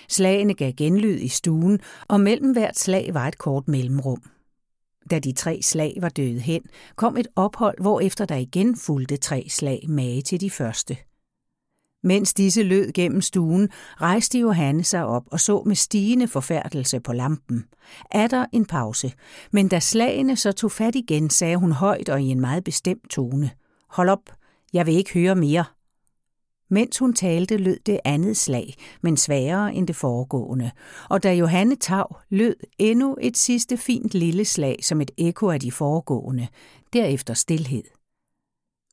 Slagene 0.09 0.53
gav 0.53 0.73
genlyd 0.73 1.19
i 1.19 1.27
stuen, 1.27 1.79
og 2.07 2.21
mellem 2.21 2.51
hvert 2.51 2.79
slag 2.79 3.13
var 3.13 3.27
et 3.27 3.37
kort 3.37 3.67
mellemrum. 3.67 4.21
Da 5.11 5.19
de 5.19 5.31
tre 5.31 5.61
slag 5.61 5.97
var 6.01 6.09
døde 6.09 6.39
hen, 6.39 6.61
kom 6.95 7.17
et 7.17 7.27
ophold, 7.35 7.81
hvor 7.81 7.99
efter 7.99 8.25
der 8.25 8.35
igen 8.35 8.75
fulgte 8.75 9.17
tre 9.17 9.45
slag 9.49 9.85
mage 9.89 10.21
til 10.21 10.41
de 10.41 10.49
første. 10.49 10.97
Mens 12.03 12.33
disse 12.33 12.63
lød 12.63 12.91
gennem 12.91 13.21
stuen, 13.21 13.69
rejste 14.01 14.39
Johanne 14.39 14.83
sig 14.83 15.05
op 15.05 15.23
og 15.31 15.39
så 15.39 15.63
med 15.65 15.75
stigende 15.75 16.27
forfærdelse 16.27 16.99
på 16.99 17.13
lampen. 17.13 17.65
Er 18.11 18.27
der 18.27 18.45
en 18.51 18.65
pause, 18.65 19.13
men 19.51 19.67
da 19.67 19.79
slagene 19.79 20.35
så 20.35 20.51
tog 20.51 20.71
fat 20.71 20.95
igen, 20.95 21.29
sagde 21.29 21.57
hun 21.57 21.71
højt 21.71 22.09
og 22.09 22.21
i 22.21 22.25
en 22.25 22.39
meget 22.39 22.63
bestemt 22.63 23.09
tone. 23.09 23.51
Hold 23.89 24.09
op, 24.09 24.29
jeg 24.73 24.85
vil 24.85 24.93
ikke 24.93 25.13
høre 25.13 25.35
mere. 25.35 25.65
Mens 26.71 26.97
hun 26.97 27.13
talte, 27.13 27.57
lød 27.57 27.77
det 27.85 27.99
andet 28.05 28.37
slag, 28.37 28.73
men 29.01 29.17
sværere 29.17 29.73
end 29.73 29.87
det 29.87 29.95
foregående. 29.95 30.71
Og 31.09 31.23
da 31.23 31.33
Johanne 31.33 31.75
Tav 31.75 32.17
lød 32.29 32.55
endnu 32.77 33.17
et 33.21 33.37
sidste 33.37 33.77
fint 33.77 34.13
lille 34.13 34.45
slag 34.45 34.79
som 34.81 35.01
et 35.01 35.11
ekko 35.17 35.49
af 35.49 35.59
de 35.59 35.71
foregående. 35.71 36.47
Derefter 36.93 37.33
stillhed. 37.33 37.98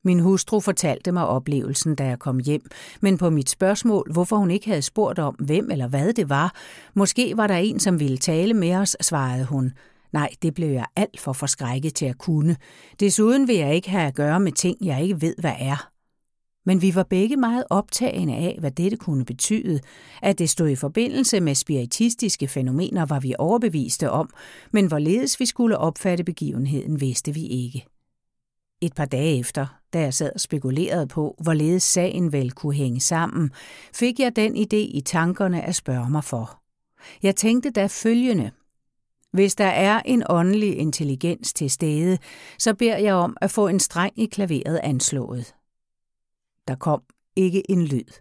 Min 0.07 0.21
hustru 0.21 0.61
fortalte 0.61 1.13
mig 1.13 1.27
oplevelsen, 1.27 1.95
da 1.95 2.05
jeg 2.05 2.19
kom 2.19 2.39
hjem, 2.39 2.71
men 3.01 3.19
på 3.19 3.31
mit 3.31 3.51
spørgsmål, 3.51 4.13
hvorfor 4.13 4.37
hun 4.37 4.51
ikke 4.51 4.69
havde 4.69 4.83
spurgt 4.83 5.19
om, 5.19 5.35
hvem 5.35 5.71
eller 5.71 5.89
hvad 5.89 6.13
det 6.13 6.29
var, 6.29 6.55
måske 6.95 7.37
var 7.37 7.47
der 7.47 7.55
en, 7.55 7.81
som 7.81 8.01
ville 8.01 8.19
tale 8.19 8.55
med 8.55 8.75
os, 8.75 8.97
svarede 9.01 9.45
hun. 9.45 9.73
Nej, 10.13 10.31
det 10.43 10.55
blev 10.55 10.69
jeg 10.69 10.87
alt 10.97 11.21
for 11.21 11.33
forskrækket 11.33 11.95
til 11.95 12.07
at 12.07 12.19
kunne. 12.19 12.57
Desuden 13.01 13.49
vil 13.49 13.57
jeg 13.57 13.75
ikke 13.75 13.91
have 13.91 14.07
at 14.07 14.15
gøre 14.15 14.41
med 14.41 14.53
ting, 14.53 14.77
jeg 14.81 15.03
ikke 15.03 15.21
ved, 15.21 15.35
hvad 15.39 15.55
er. 15.59 15.89
Men 16.67 16.83
vi 16.83 16.95
var 16.95 17.03
begge 17.03 17.37
meget 17.37 17.65
optagende 17.71 18.35
af, 18.35 18.57
hvad 18.61 18.71
dette 18.71 18.97
kunne 18.97 19.25
betyde. 19.25 19.81
At 20.23 20.39
det 20.39 20.51
stod 20.51 20.69
i 20.69 20.77
forbindelse 20.77 21.41
med 21.41 21.55
spiritistiske 21.55 22.49
fænomener, 22.49 23.07
var 23.07 23.21
vi 23.21 23.35
overbeviste 23.39 24.11
om, 24.11 24.31
men 24.73 24.87
hvorledes 24.87 25.41
vi 25.41 25.47
skulle 25.47 25.79
opfatte 25.79 26.25
begivenheden, 26.25 27.01
vidste 27.01 27.35
vi 27.35 27.47
ikke. 27.47 27.87
Et 28.81 28.95
par 28.95 29.05
dage 29.05 29.39
efter, 29.39 29.67
da 29.97 30.01
jeg 30.01 30.15
sad 30.15 30.31
og 30.35 30.41
spekulerede 30.41 31.07
på, 31.07 31.35
hvorledes 31.43 31.83
sagen 31.83 32.33
vel 32.33 32.53
kunne 32.53 32.75
hænge 32.75 33.01
sammen, 33.01 33.51
fik 33.95 34.21
jeg 34.21 34.37
den 34.37 34.57
idé 34.57 34.77
i 34.77 35.03
tankerne 35.07 35.63
at 35.63 35.75
spørge 35.75 36.11
mig 36.11 36.25
for. 36.25 36.61
Jeg 37.23 37.37
tænkte 37.37 37.71
da 37.71 37.87
følgende. 37.87 38.51
Hvis 39.33 39.55
der 39.55 39.65
er 39.65 40.01
en 40.05 40.23
åndelig 40.29 40.79
intelligens 40.79 41.53
til 41.53 41.71
stede, 41.71 42.19
så 42.59 42.75
beder 42.75 42.97
jeg 42.97 43.15
om 43.15 43.37
at 43.41 43.51
få 43.51 43.69
en 43.69 43.81
streng 43.81 44.13
i 44.17 44.27
klaveret 44.27 44.81
anslået. 44.83 45.55
Der 46.69 46.75
kom 46.75 47.03
ikke 47.37 47.71
en 47.71 47.85
lyd. 47.85 48.13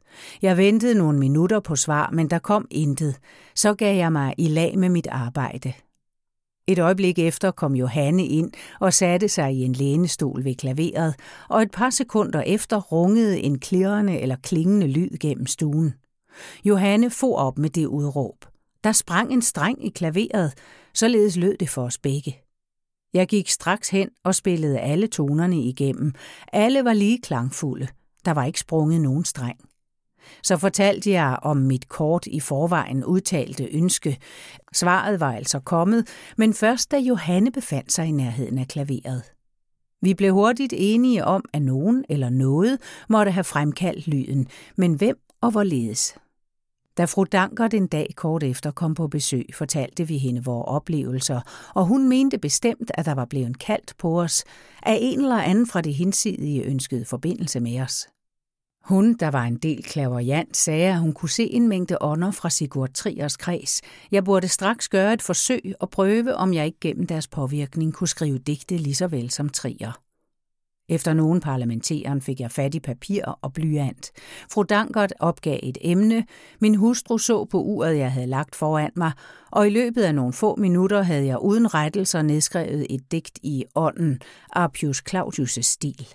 Jeg 0.42 0.58
ventede 0.58 0.96
nogle 0.96 1.20
minutter 1.20 1.60
på 1.60 1.76
svar, 1.76 2.10
men 2.14 2.30
der 2.30 2.40
kom 2.40 2.68
intet. 2.72 3.20
Så 3.56 3.74
gav 3.74 3.98
jeg 3.98 4.12
mig 4.12 4.36
i 4.38 4.48
lag 4.48 4.80
med 4.80 4.90
mit 4.90 5.08
arbejde. 5.08 5.74
Et 6.68 6.80
øjeblik 6.80 7.20
efter 7.20 7.52
kom 7.52 7.76
Johanne 7.76 8.26
ind 8.26 8.52
og 8.80 8.94
satte 8.94 9.28
sig 9.28 9.54
i 9.54 9.64
en 9.64 9.74
lænestol 9.74 10.44
ved 10.44 10.56
klaveret, 10.56 11.16
og 11.50 11.62
et 11.62 11.72
par 11.72 11.90
sekunder 11.90 12.42
efter 12.42 12.78
rungede 12.82 13.40
en 13.40 13.60
klirrende 13.60 14.20
eller 14.20 14.36
klingende 14.44 14.88
lyd 14.88 15.18
gennem 15.20 15.48
stuen. 15.48 15.94
Johanne 16.66 17.10
for 17.10 17.38
op 17.38 17.58
med 17.58 17.70
det 17.70 17.86
udråb. 17.86 18.46
Der 18.84 18.92
sprang 18.92 19.34
en 19.34 19.42
streng 19.42 19.86
i 19.86 19.90
klaveret, 19.90 20.54
således 20.94 21.38
lød 21.38 21.58
det 21.58 21.70
for 21.70 21.84
os 21.84 21.98
begge. 21.98 22.42
Jeg 23.14 23.28
gik 23.28 23.50
straks 23.50 23.90
hen 23.90 24.10
og 24.24 24.36
spillede 24.36 24.80
alle 24.80 25.08
tonerne 25.08 25.62
igennem. 25.62 26.14
Alle 26.54 26.84
var 26.86 26.94
lige 26.94 27.22
klangfulde. 27.22 27.88
Der 28.26 28.32
var 28.32 28.46
ikke 28.46 28.60
sprunget 28.60 29.02
nogen 29.02 29.26
streng. 29.26 29.60
Så 30.44 30.58
fortalte 30.58 31.12
jeg 31.12 31.38
om 31.42 31.58
mit 31.58 31.90
kort 31.90 32.28
i 32.28 32.40
forvejen 32.40 33.06
udtalte 33.06 33.70
ønske. 33.72 34.18
Svaret 34.74 35.20
var 35.20 35.34
altså 35.36 35.60
kommet, 35.60 36.08
men 36.38 36.54
først 36.54 36.92
da 36.92 36.98
Johanne 36.98 37.52
befandt 37.52 37.92
sig 37.92 38.08
i 38.08 38.12
nærheden 38.12 38.58
af 38.58 38.68
klaveret. 38.68 39.24
Vi 40.02 40.14
blev 40.14 40.34
hurtigt 40.34 40.74
enige 40.78 41.26
om, 41.26 41.46
at 41.54 41.62
nogen 41.62 42.06
eller 42.10 42.30
noget 42.30 42.78
måtte 43.10 43.32
have 43.32 43.44
fremkaldt 43.44 44.08
lyden, 44.08 44.48
men 44.76 44.94
hvem 44.94 45.18
og 45.42 45.52
hvorledes. 45.52 46.16
Da 46.98 47.06
fru 47.06 47.24
Dankert 47.24 47.74
en 47.74 47.88
dag 47.88 48.08
kort 48.16 48.44
efter 48.44 48.72
kom 48.72 48.94
på 48.94 49.08
besøg, 49.08 49.46
fortalte 49.54 50.08
vi 50.08 50.18
hende 50.18 50.44
vores 50.44 50.66
oplevelser, 50.68 51.42
og 51.74 51.86
hun 51.86 52.10
mente 52.10 52.38
bestemt, 52.38 52.92
at 52.94 53.06
der 53.06 53.14
var 53.14 53.26
blevet 53.26 53.60
kaldt 53.60 53.94
på 53.98 54.22
os, 54.22 54.44
af 54.84 54.98
en 55.02 55.20
eller 55.20 55.42
anden 55.42 55.68
fra 55.68 55.82
det 55.82 55.94
hinsidige 55.94 56.64
ønskede 56.64 57.06
forbindelse 57.06 57.60
med 57.60 57.82
os. 57.82 58.08
Hun, 58.86 59.14
der 59.14 59.28
var 59.28 59.44
en 59.44 59.58
del 59.58 59.84
klaverjant, 59.84 60.58
sagde, 60.58 60.88
at 60.88 61.00
hun 61.00 61.14
kunne 61.14 61.30
se 61.30 61.44
en 61.44 61.68
mængde 61.68 61.98
ånder 62.02 62.32
fra 62.32 62.50
Sigurd 62.50 62.94
Triers 62.94 63.38
kreds. 63.38 63.82
Jeg 64.12 64.24
burde 64.24 64.48
straks 64.48 64.90
gøre 64.90 65.14
et 65.14 65.22
forsøg 65.22 65.74
og 65.80 65.90
prøve, 65.90 66.36
om 66.36 66.54
jeg 66.54 66.66
ikke 66.66 66.80
gennem 66.80 67.08
deres 67.08 67.28
påvirkning 67.28 67.94
kunne 67.94 68.08
skrive 68.08 68.38
digte 68.38 68.78
lige 68.78 68.96
så 68.96 69.08
vel 69.08 69.30
som 69.32 69.50
Trier. 69.50 70.02
Efter 70.90 71.14
nogen 71.14 71.40
parlamenteren 71.40 72.22
fik 72.22 72.40
jeg 72.40 72.52
fat 72.52 72.76
i 72.76 72.80
papir 72.80 73.26
og 73.42 73.54
blyant. 73.54 74.12
Fru 74.52 74.64
Dankert 74.64 75.14
opgav 75.20 75.60
et 75.64 75.78
emne, 75.82 76.26
min 76.62 76.76
hustru 76.76 77.18
så 77.18 77.46
på 77.46 77.62
uret, 77.62 77.98
jeg 77.98 78.12
havde 78.12 78.28
lagt 78.28 78.56
foran 78.56 78.92
mig, 78.96 79.12
og 79.52 79.68
i 79.68 79.70
løbet 79.70 80.04
af 80.04 80.16
nogle 80.16 80.34
få 80.34 80.56
minutter 80.56 81.02
havde 81.02 81.26
jeg 81.26 81.40
uden 81.40 81.74
rettelser 81.74 82.22
nedskrevet 82.22 82.88
et 82.90 83.12
digt 83.12 83.40
i 83.44 83.66
ånden, 83.76 84.20
Arpius 84.50 85.04
Claudius' 85.10 85.62
stil. 85.62 86.08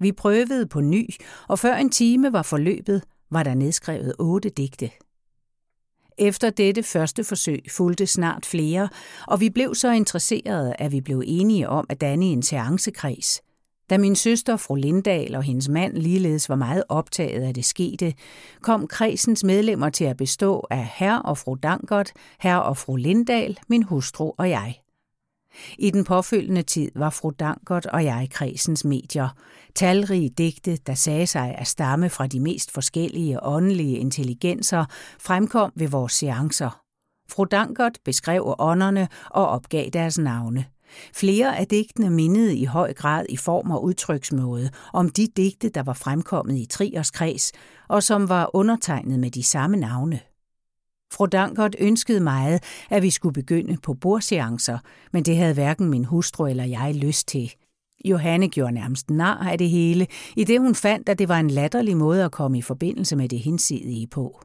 Vi 0.00 0.12
prøvede 0.12 0.66
på 0.66 0.80
ny, 0.80 1.08
og 1.48 1.58
før 1.58 1.74
en 1.74 1.90
time 1.90 2.32
var 2.32 2.42
forløbet, 2.42 3.02
var 3.30 3.42
der 3.42 3.54
nedskrevet 3.54 4.14
otte 4.18 4.48
digte. 4.48 4.90
Efter 6.18 6.50
dette 6.50 6.82
første 6.82 7.24
forsøg 7.24 7.62
fulgte 7.70 8.06
snart 8.06 8.46
flere, 8.46 8.88
og 9.26 9.40
vi 9.40 9.50
blev 9.50 9.74
så 9.74 9.90
interesserede, 9.90 10.74
at 10.78 10.92
vi 10.92 11.00
blev 11.00 11.22
enige 11.26 11.68
om 11.68 11.86
at 11.88 12.00
danne 12.00 12.24
en 12.24 12.42
seancekreds. 12.42 13.40
Da 13.90 13.98
min 13.98 14.16
søster, 14.16 14.56
fru 14.56 14.74
Lindahl 14.74 15.34
og 15.34 15.42
hendes 15.42 15.68
mand 15.68 15.96
ligeledes 15.96 16.48
var 16.48 16.56
meget 16.56 16.84
optaget 16.88 17.42
af 17.42 17.54
det 17.54 17.64
skete, 17.64 18.14
kom 18.60 18.86
kredsens 18.86 19.44
medlemmer 19.44 19.90
til 19.90 20.04
at 20.04 20.16
bestå 20.16 20.66
af 20.70 20.88
herr 20.94 21.18
og 21.18 21.38
fru 21.38 21.54
Dankert, 21.54 22.12
herr 22.40 22.56
og 22.56 22.76
fru 22.76 22.96
Lindahl, 22.96 23.58
min 23.68 23.82
hustru 23.82 24.32
og 24.38 24.50
jeg. 24.50 24.81
I 25.78 25.90
den 25.90 26.04
påfølgende 26.04 26.62
tid 26.62 26.90
var 26.94 27.10
fru 27.10 27.30
Dankert 27.30 27.86
og 27.86 28.04
jeg 28.04 28.28
kredsens 28.30 28.84
medier. 28.84 29.28
Talrige 29.74 30.28
digte, 30.28 30.76
der 30.76 30.94
sagde 30.94 31.26
sig 31.26 31.54
at 31.58 31.66
stamme 31.66 32.10
fra 32.10 32.26
de 32.26 32.40
mest 32.40 32.70
forskellige 32.70 33.42
åndelige 33.42 33.98
intelligenser, 33.98 34.84
fremkom 35.20 35.72
ved 35.76 35.88
vores 35.88 36.12
seancer. 36.12 36.80
Fru 37.30 37.44
Dankert 37.44 37.98
beskrev 38.04 38.54
ånderne 38.58 39.08
og 39.30 39.48
opgav 39.48 39.90
deres 39.92 40.18
navne. 40.18 40.64
Flere 41.14 41.58
af 41.58 41.66
digtene 41.66 42.10
mindede 42.10 42.56
i 42.56 42.64
høj 42.64 42.92
grad 42.92 43.26
i 43.28 43.36
form 43.36 43.70
og 43.70 43.84
udtryksmåde 43.84 44.70
om 44.92 45.08
de 45.08 45.26
digte, 45.36 45.68
der 45.68 45.82
var 45.82 45.92
fremkommet 45.92 46.58
i 46.58 46.66
Triers 46.66 47.10
kreds, 47.10 47.52
og 47.88 48.02
som 48.02 48.28
var 48.28 48.50
undertegnet 48.54 49.20
med 49.20 49.30
de 49.30 49.42
samme 49.42 49.76
navne. 49.76 50.20
Fru 51.12 51.26
Dankert 51.26 51.76
ønskede 51.78 52.20
meget, 52.20 52.62
at 52.90 53.02
vi 53.02 53.10
skulle 53.10 53.32
begynde 53.32 53.76
på 53.82 53.94
bordseancer, 53.94 54.78
men 55.12 55.22
det 55.22 55.36
havde 55.36 55.54
hverken 55.54 55.88
min 55.88 56.04
hustru 56.04 56.46
eller 56.46 56.64
jeg 56.64 56.94
lyst 56.94 57.28
til. 57.28 57.52
Johanne 58.04 58.48
gjorde 58.48 58.72
nærmest 58.72 59.10
nar 59.10 59.48
af 59.48 59.58
det 59.58 59.70
hele, 59.70 60.06
i 60.36 60.44
det 60.44 60.60
hun 60.60 60.74
fandt, 60.74 61.08
at 61.08 61.18
det 61.18 61.28
var 61.28 61.40
en 61.40 61.50
latterlig 61.50 61.96
måde 61.96 62.24
at 62.24 62.32
komme 62.32 62.58
i 62.58 62.62
forbindelse 62.62 63.16
med 63.16 63.28
det 63.28 63.38
hinsidige 63.38 64.06
på. 64.06 64.40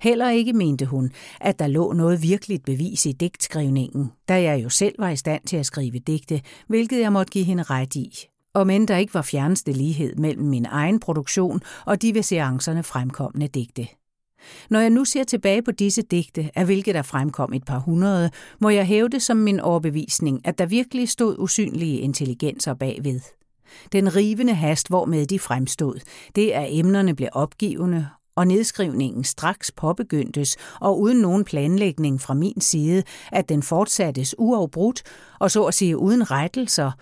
Heller 0.00 0.30
ikke 0.30 0.52
mente 0.52 0.86
hun, 0.86 1.10
at 1.40 1.58
der 1.58 1.66
lå 1.66 1.92
noget 1.92 2.22
virkeligt 2.22 2.64
bevis 2.64 3.06
i 3.06 3.12
digtskrivningen, 3.12 4.12
da 4.28 4.42
jeg 4.42 4.62
jo 4.62 4.68
selv 4.68 4.94
var 4.98 5.10
i 5.10 5.16
stand 5.16 5.42
til 5.46 5.56
at 5.56 5.66
skrive 5.66 5.98
digte, 5.98 6.40
hvilket 6.68 7.00
jeg 7.00 7.12
måtte 7.12 7.30
give 7.30 7.44
hende 7.44 7.62
ret 7.62 7.94
i. 7.94 8.12
Og 8.54 8.66
men 8.66 8.88
der 8.88 8.96
ikke 8.96 9.14
var 9.14 9.22
fjerneste 9.22 9.72
lighed 9.72 10.16
mellem 10.16 10.44
min 10.44 10.66
egen 10.66 11.00
produktion 11.00 11.60
og 11.86 12.02
de 12.02 12.14
ved 12.14 12.22
seancerne 12.22 12.82
fremkommende 12.82 13.48
digte. 13.48 13.88
Når 14.70 14.80
jeg 14.80 14.90
nu 14.90 15.04
ser 15.04 15.24
tilbage 15.24 15.62
på 15.62 15.70
disse 15.70 16.02
digte, 16.02 16.50
af 16.54 16.64
hvilke 16.64 16.92
der 16.92 17.02
fremkom 17.02 17.52
et 17.52 17.64
par 17.64 17.78
hundrede, 17.78 18.30
må 18.60 18.68
jeg 18.68 18.86
hæve 18.86 19.08
det 19.08 19.22
som 19.22 19.36
min 19.36 19.60
overbevisning, 19.60 20.40
at 20.44 20.58
der 20.58 20.66
virkelig 20.66 21.08
stod 21.08 21.36
usynlige 21.38 21.98
intelligenser 21.98 22.74
bagved. 22.74 23.20
Den 23.92 24.16
rivende 24.16 24.54
hast, 24.54 24.88
hvormed 24.88 25.26
de 25.26 25.38
fremstod, 25.38 26.00
det 26.36 26.50
at 26.50 26.66
emnerne 26.70 27.14
blev 27.14 27.28
opgivende, 27.32 28.08
og 28.36 28.46
nedskrivningen 28.46 29.24
straks 29.24 29.72
påbegyndtes, 29.72 30.56
og 30.80 31.00
uden 31.00 31.18
nogen 31.18 31.44
planlægning 31.44 32.20
fra 32.20 32.34
min 32.34 32.60
side, 32.60 33.02
at 33.32 33.48
den 33.48 33.62
fortsattes 33.62 34.34
uafbrudt, 34.38 35.02
og 35.38 35.50
så 35.50 35.64
at 35.64 35.74
sige 35.74 35.96
uden 35.96 36.30
rettelser, 36.30 36.92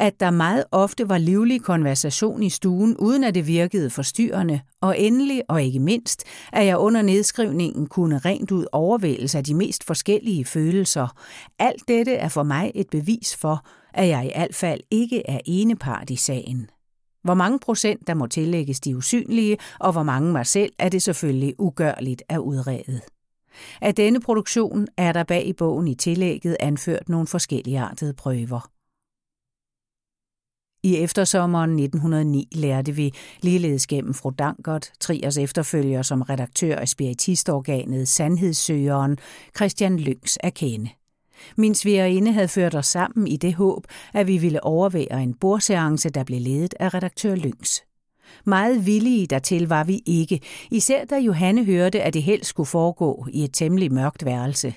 at 0.00 0.20
der 0.20 0.30
meget 0.30 0.64
ofte 0.70 1.08
var 1.08 1.18
livlig 1.18 1.62
konversation 1.62 2.42
i 2.42 2.50
stuen, 2.50 2.96
uden 2.96 3.24
at 3.24 3.34
det 3.34 3.46
virkede 3.46 3.90
forstyrrende, 3.90 4.60
og 4.80 5.00
endelig 5.00 5.42
og 5.48 5.62
ikke 5.62 5.80
mindst, 5.80 6.24
at 6.52 6.66
jeg 6.66 6.78
under 6.78 7.02
nedskrivningen 7.02 7.86
kunne 7.86 8.18
rent 8.18 8.50
ud 8.50 8.66
overvældes 8.72 9.34
af 9.34 9.44
de 9.44 9.54
mest 9.54 9.84
forskellige 9.84 10.44
følelser. 10.44 11.08
Alt 11.58 11.88
dette 11.88 12.14
er 12.14 12.28
for 12.28 12.42
mig 12.42 12.72
et 12.74 12.90
bevis 12.90 13.36
for, 13.36 13.66
at 13.94 14.08
jeg 14.08 14.26
i 14.26 14.30
alt 14.34 14.56
fald 14.56 14.80
ikke 14.90 15.30
er 15.30 15.40
enepart 15.44 16.10
i 16.10 16.16
sagen. 16.16 16.70
Hvor 17.22 17.34
mange 17.34 17.58
procent 17.58 18.06
der 18.06 18.14
må 18.14 18.26
tillægges 18.26 18.80
de 18.80 18.96
usynlige, 18.96 19.58
og 19.78 19.92
hvor 19.92 20.02
mange 20.02 20.32
mig 20.32 20.46
selv, 20.46 20.72
er 20.78 20.88
det 20.88 21.02
selvfølgelig 21.02 21.54
ugørligt 21.58 22.22
at 22.28 22.38
udrede. 22.38 23.00
Af 23.80 23.94
denne 23.94 24.20
produktion 24.20 24.86
er 24.96 25.12
der 25.12 25.24
bag 25.24 25.46
i 25.46 25.52
bogen 25.52 25.88
i 25.88 25.94
tillægget 25.94 26.56
anført 26.60 27.08
nogle 27.08 27.26
forskellige 27.26 27.80
artede 27.80 28.14
prøver. 28.14 28.79
I 30.82 30.96
eftersommeren 30.96 31.70
1909 31.70 32.48
lærte 32.52 32.92
vi, 32.92 33.14
ligeledes 33.42 33.86
gennem 33.86 34.14
fru 34.14 34.30
Dankert, 34.30 34.92
Triers 35.00 35.38
efterfølger 35.38 36.02
som 36.02 36.22
redaktør 36.22 36.76
af 36.76 36.88
spiritistorganet 36.88 38.08
Sandhedssøgeren, 38.08 39.18
Christian 39.56 39.96
Lyngs 39.96 40.38
at 40.40 40.54
kende. 40.54 40.90
Min 41.56 41.74
svigerinde 41.74 42.32
havde 42.32 42.48
ført 42.48 42.74
os 42.74 42.86
sammen 42.86 43.26
i 43.26 43.36
det 43.36 43.54
håb, 43.54 43.84
at 44.14 44.26
vi 44.26 44.38
ville 44.38 44.64
overvære 44.64 45.22
en 45.22 45.34
bordseance, 45.34 46.10
der 46.10 46.24
blev 46.24 46.40
ledet 46.40 46.74
af 46.80 46.94
redaktør 46.94 47.34
Lyngs. 47.34 47.82
Meget 48.46 48.86
villige 48.86 49.26
dertil 49.26 49.68
var 49.68 49.84
vi 49.84 50.00
ikke, 50.06 50.40
især 50.70 51.04
da 51.04 51.18
Johanne 51.18 51.64
hørte, 51.64 52.02
at 52.02 52.14
det 52.14 52.22
helst 52.22 52.46
skulle 52.46 52.66
foregå 52.66 53.26
i 53.32 53.44
et 53.44 53.54
temmelig 53.54 53.92
mørkt 53.92 54.24
værelse. 54.24 54.74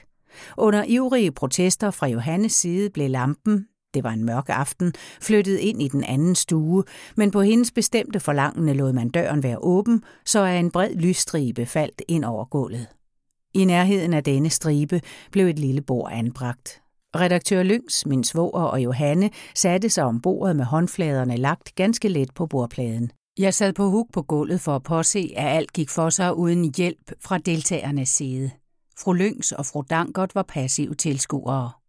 Under 0.57 0.83
ivrige 0.87 1.31
protester 1.31 1.91
fra 1.91 2.07
Johannes 2.07 2.53
side 2.53 2.89
blev 2.89 3.09
lampen, 3.09 3.67
det 3.93 4.03
var 4.03 4.09
en 4.09 4.25
mørk 4.25 4.45
aften, 4.49 4.93
flyttede 5.21 5.61
ind 5.61 5.81
i 5.81 5.87
den 5.87 6.03
anden 6.03 6.35
stue, 6.35 6.83
men 7.15 7.31
på 7.31 7.41
hendes 7.41 7.71
bestemte 7.71 8.19
forlangende 8.19 8.73
lod 8.73 8.93
man 8.93 9.09
døren 9.09 9.43
være 9.43 9.57
åben, 9.57 10.03
så 10.25 10.39
er 10.39 10.59
en 10.59 10.71
bred 10.71 10.95
lysstribe 10.95 11.65
faldt 11.65 12.01
ind 12.07 12.25
over 12.25 12.45
gulvet. 12.45 12.87
I 13.53 13.65
nærheden 13.65 14.13
af 14.13 14.23
denne 14.23 14.49
stribe 14.49 15.01
blev 15.31 15.47
et 15.47 15.59
lille 15.59 15.81
bord 15.81 16.09
anbragt. 16.13 16.81
Redaktør 17.15 17.63
Lyngs, 17.63 18.05
min 18.05 18.23
svoger 18.23 18.63
og 18.63 18.83
Johanne 18.83 19.29
satte 19.55 19.89
sig 19.89 20.03
om 20.03 20.21
bordet 20.21 20.55
med 20.55 20.65
håndfladerne 20.65 21.37
lagt 21.37 21.75
ganske 21.75 22.09
let 22.09 22.33
på 22.33 22.45
bordpladen. 22.45 23.11
Jeg 23.37 23.53
sad 23.53 23.73
på 23.73 23.89
huk 23.89 24.07
på 24.13 24.21
gulvet 24.21 24.61
for 24.61 24.75
at 24.75 24.83
påse, 24.83 25.33
at 25.35 25.57
alt 25.57 25.73
gik 25.73 25.89
for 25.89 26.09
sig 26.09 26.37
uden 26.37 26.73
hjælp 26.77 27.11
fra 27.21 27.37
deltagernes 27.37 28.09
side. 28.09 28.51
Fru 28.99 29.13
Lyngs 29.13 29.51
og 29.51 29.65
fru 29.65 29.83
Dankert 29.89 30.35
var 30.35 30.43
passive 30.43 30.95
tilskuere. 30.95 31.82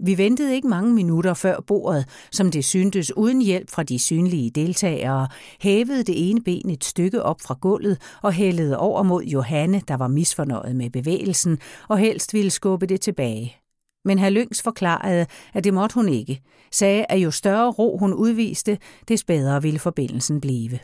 Vi 0.00 0.18
ventede 0.18 0.54
ikke 0.54 0.68
mange 0.68 0.94
minutter 0.94 1.34
før 1.34 1.60
bordet, 1.60 2.08
som 2.32 2.50
det 2.50 2.64
syntes 2.64 3.16
uden 3.16 3.40
hjælp 3.40 3.70
fra 3.70 3.82
de 3.82 3.98
synlige 3.98 4.50
deltagere, 4.50 5.28
hævede 5.60 6.02
det 6.04 6.30
ene 6.30 6.40
ben 6.40 6.70
et 6.70 6.84
stykke 6.84 7.22
op 7.22 7.40
fra 7.40 7.56
gulvet 7.60 8.00
og 8.22 8.32
hældede 8.32 8.78
over 8.78 9.02
mod 9.02 9.22
Johanne, 9.22 9.82
der 9.88 9.96
var 9.96 10.08
misfornøjet 10.08 10.76
med 10.76 10.90
bevægelsen 10.90 11.58
og 11.88 11.98
helst 11.98 12.34
ville 12.34 12.50
skubbe 12.50 12.86
det 12.86 13.00
tilbage. 13.00 13.56
Men 14.04 14.18
herr 14.18 14.30
Lyngs 14.30 14.62
forklarede, 14.62 15.26
at 15.54 15.64
det 15.64 15.74
måtte 15.74 15.94
hun 15.94 16.08
ikke, 16.08 16.42
sagde, 16.72 17.06
at 17.08 17.18
jo 17.18 17.30
større 17.30 17.70
ro 17.70 17.96
hun 17.98 18.14
udviste, 18.14 18.78
des 19.08 19.24
bedre 19.24 19.62
ville 19.62 19.78
forbindelsen 19.78 20.40
blive. 20.40 20.78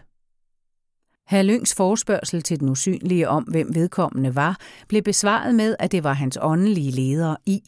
Herr 1.29 1.43
Lyngs 1.43 1.75
forspørgsel 1.75 2.43
til 2.43 2.61
den 2.61 2.69
usynlige 2.69 3.29
om, 3.29 3.43
hvem 3.43 3.75
vedkommende 3.75 4.35
var, 4.35 4.59
blev 4.89 5.03
besvaret 5.03 5.55
med, 5.55 5.77
at 5.79 5.93
det 5.93 6.05
var 6.05 6.13
hans 6.13 6.39
åndelige 6.41 6.91
leder 6.91 7.37
i. 7.47 7.63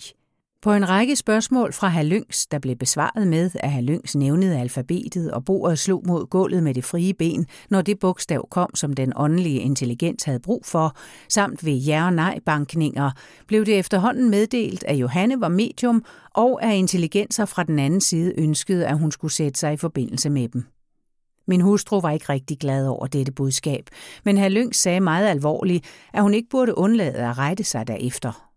På 0.62 0.72
en 0.72 0.88
række 0.88 1.16
spørgsmål 1.16 1.72
fra 1.72 1.88
herr 1.88 2.02
der 2.50 2.58
blev 2.58 2.76
besvaret 2.76 3.26
med, 3.26 3.50
at 3.54 3.72
herr 3.72 3.80
nævnede 4.14 4.60
alfabetet 4.60 5.30
og 5.32 5.44
bordet 5.44 5.78
slog 5.78 6.02
mod 6.06 6.26
gulvet 6.26 6.62
med 6.62 6.74
det 6.74 6.84
frie 6.84 7.14
ben, 7.14 7.46
når 7.70 7.82
det 7.82 7.98
bogstav 7.98 8.48
kom, 8.50 8.74
som 8.74 8.92
den 8.92 9.12
åndelige 9.16 9.60
intelligens 9.60 10.24
havde 10.24 10.40
brug 10.40 10.66
for, 10.66 10.96
samt 11.28 11.64
ved 11.64 11.72
ja- 11.72 12.04
og 12.04 12.12
nej-bankninger, 12.12 13.10
blev 13.46 13.66
det 13.66 13.78
efterhånden 13.78 14.30
meddelt, 14.30 14.84
at 14.84 14.96
Johanne 14.96 15.40
var 15.40 15.48
medium, 15.48 16.04
og 16.34 16.62
at 16.62 16.74
intelligenser 16.74 17.44
fra 17.44 17.62
den 17.62 17.78
anden 17.78 18.00
side 18.00 18.32
ønskede, 18.38 18.86
at 18.86 18.98
hun 18.98 19.12
skulle 19.12 19.32
sætte 19.32 19.60
sig 19.60 19.72
i 19.72 19.76
forbindelse 19.76 20.30
med 20.30 20.48
dem. 20.48 20.64
Min 21.46 21.60
hustru 21.60 22.00
var 22.00 22.10
ikke 22.10 22.28
rigtig 22.28 22.58
glad 22.58 22.86
over 22.86 23.06
dette 23.06 23.32
budskab, 23.32 23.86
men 24.24 24.38
herr 24.38 24.48
sagde 24.72 25.00
meget 25.00 25.28
alvorligt, 25.28 25.84
at 26.12 26.22
hun 26.22 26.34
ikke 26.34 26.48
burde 26.48 26.78
undlade 26.78 27.14
at 27.14 27.38
rette 27.38 27.64
sig 27.64 27.86
derefter. 27.86 28.51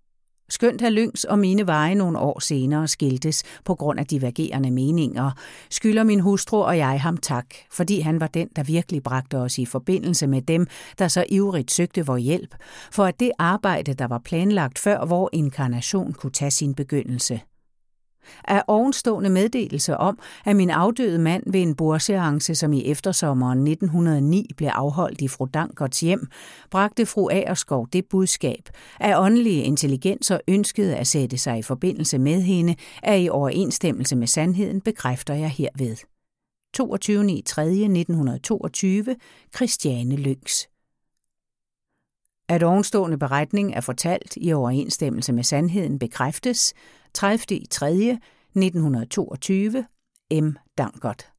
Skønt 0.50 0.82
herr 0.82 0.90
Lyngs 0.90 1.24
og 1.24 1.40
mine 1.40 1.68
veje 1.68 1.96
nogle 1.96 2.20
år 2.20 2.40
senere 2.40 2.88
skiltes 2.88 3.44
på 3.64 3.76
grund 3.76 4.00
af 4.00 4.06
divergerende 4.06 4.72
meninger, 4.72 5.32
skylder 5.70 6.04
min 6.04 6.20
hustru 6.20 6.64
og 6.64 6.78
jeg 6.78 7.02
ham 7.02 7.18
tak, 7.18 7.46
fordi 7.72 8.00
han 8.00 8.20
var 8.20 8.28
den, 8.28 8.50
der 8.56 8.64
virkelig 8.64 9.04
bragte 9.04 9.38
os 9.38 9.58
i 9.58 9.66
forbindelse 9.66 10.28
med 10.28 10.42
dem, 10.42 10.68
der 11.00 11.08
så 11.08 11.26
ivrigt 11.30 11.72
søgte 11.72 12.06
vor 12.06 12.18
hjælp, 12.18 12.56
for 12.92 13.06
at 13.06 13.20
det 13.20 13.32
arbejde, 13.40 13.94
der 13.94 14.08
var 14.08 14.20
planlagt 14.20 14.80
før 14.80 15.06
vor 15.06 15.30
inkarnation, 15.34 16.14
kunne 16.14 16.32
tage 16.32 16.52
sin 16.52 16.76
begyndelse 16.76 17.42
af 18.48 18.64
ovenstående 18.68 19.30
meddelelse 19.30 19.98
om, 19.98 20.20
at 20.46 20.56
min 20.56 20.70
afdøde 20.70 21.20
mand 21.20 21.44
ved 21.52 21.62
en 21.62 21.76
bordseance, 21.76 22.56
som 22.56 22.74
i 22.74 22.86
eftersommeren 22.86 23.68
1909 23.68 24.50
blev 24.58 24.70
afholdt 24.74 25.22
i 25.22 25.28
fru 25.28 25.48
Dankerts 25.54 26.00
hjem, 26.00 26.28
bragte 26.72 27.06
fru 27.06 27.30
Aerskov 27.30 27.88
det 27.94 28.06
budskab, 28.10 28.70
at 29.00 29.18
åndelige 29.18 29.64
intelligenser 29.64 30.40
ønskede 30.48 30.96
at 30.96 31.08
sætte 31.08 31.38
sig 31.38 31.58
i 31.58 31.62
forbindelse 31.62 32.18
med 32.18 32.42
hende, 32.42 32.76
er 33.04 33.16
i 33.16 33.30
overensstemmelse 33.30 34.16
med 34.16 34.28
sandheden, 34.28 34.82
bekræfter 34.82 35.34
jeg 35.34 35.50
herved. 35.50 35.96
22.3.1922, 36.78 39.16
Christiane 39.56 40.16
Lyngs. 40.16 40.68
At 42.50 42.64
ovenstående 42.64 43.18
beretning 43.18 43.74
er 43.74 43.82
fortalt 43.82 44.38
i 44.38 44.54
overensstemmelse 44.54 45.34
med 45.34 45.44
sandheden 45.44 46.00
bekræftes, 46.00 46.74
30. 47.16 47.58
i 47.58 47.66
3. 47.66 48.20
1922, 48.56 49.86
M. 50.32 50.56
Dankert. 50.78 51.32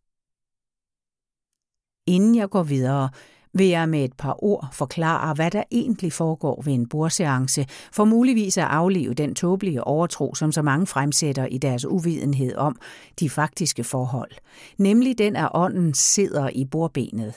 Inden 2.07 2.37
jeg 2.37 2.51
går 2.51 2.63
videre, 2.63 3.11
vil 3.53 3.67
jeg 3.67 3.89
med 3.89 4.05
et 4.05 4.13
par 4.13 4.45
ord 4.45 4.69
forklare, 4.73 5.35
hvad 5.35 5.51
der 5.51 5.63
egentlig 5.71 6.13
foregår 6.13 6.63
ved 6.63 6.73
en 6.73 6.89
bordseance, 6.89 7.67
for 7.93 8.05
muligvis 8.05 8.59
at 8.59 8.65
aflive 8.65 9.15
den 9.15 9.35
tåbelige 9.35 9.85
overtro, 9.85 10.35
som 10.35 10.53
så 10.53 10.63
mange 10.63 10.87
fremsætter 10.87 11.47
i 11.47 11.59
deres 11.59 11.85
uvidenhed 11.85 12.57
om 12.57 12.77
de 13.21 13.31
faktiske 13.31 13.85
forhold, 13.85 14.31
nemlig 14.79 15.19
den, 15.19 15.37
at 15.37 15.49
ånden 15.55 15.95
sidder 15.95 16.49
i 16.49 16.65
bordbenet. 16.65 17.35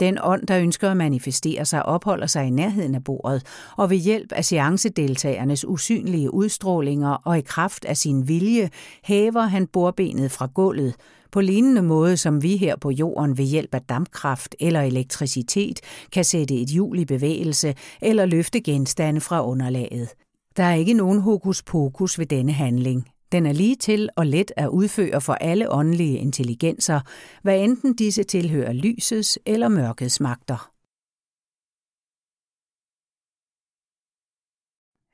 Den 0.00 0.18
ånd, 0.22 0.46
der 0.46 0.60
ønsker 0.60 0.90
at 0.90 0.96
manifestere 0.96 1.64
sig, 1.64 1.86
opholder 1.86 2.26
sig 2.26 2.46
i 2.46 2.50
nærheden 2.50 2.94
af 2.94 3.04
bordet, 3.04 3.42
og 3.76 3.90
ved 3.90 3.96
hjælp 3.96 4.32
af 4.32 4.44
seancedeltagernes 4.44 5.64
usynlige 5.64 6.34
udstrålinger 6.34 7.10
og 7.10 7.38
i 7.38 7.40
kraft 7.40 7.84
af 7.84 7.96
sin 7.96 8.28
vilje, 8.28 8.70
hæver 9.04 9.42
han 9.42 9.66
bordbenet 9.66 10.30
fra 10.30 10.48
gulvet, 10.54 10.94
på 11.32 11.40
lignende 11.40 11.82
måde 11.82 12.16
som 12.16 12.42
vi 12.42 12.56
her 12.56 12.76
på 12.76 12.90
jorden 12.90 13.38
ved 13.38 13.44
hjælp 13.44 13.74
af 13.74 13.82
dampkraft 13.82 14.56
eller 14.60 14.80
elektricitet 14.80 15.80
kan 16.12 16.24
sætte 16.24 16.54
et 16.54 16.68
hjul 16.68 16.98
i 16.98 17.04
bevægelse 17.04 17.74
eller 18.02 18.26
løfte 18.26 18.60
genstande 18.60 19.20
fra 19.20 19.46
underlaget. 19.46 20.08
Der 20.56 20.64
er 20.64 20.74
ikke 20.74 20.94
nogen 20.94 21.20
hokus 21.20 21.62
pokus 21.62 22.18
ved 22.18 22.26
denne 22.26 22.52
handling. 22.52 23.06
Den 23.32 23.46
er 23.46 23.52
lige 23.52 23.76
til 23.76 24.08
og 24.16 24.26
let 24.26 24.52
at 24.56 24.68
udføre 24.68 25.20
for 25.20 25.34
alle 25.34 25.70
åndelige 25.70 26.18
intelligenser, 26.18 27.00
hvad 27.42 27.64
enten 27.64 27.94
disse 27.94 28.24
tilhører 28.24 28.72
lysets 28.72 29.38
eller 29.46 29.68
mørkets 29.68 30.20
magter. 30.20 30.72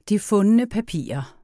De 0.09 0.19
fundne 0.19 0.67
papirer 0.67 1.37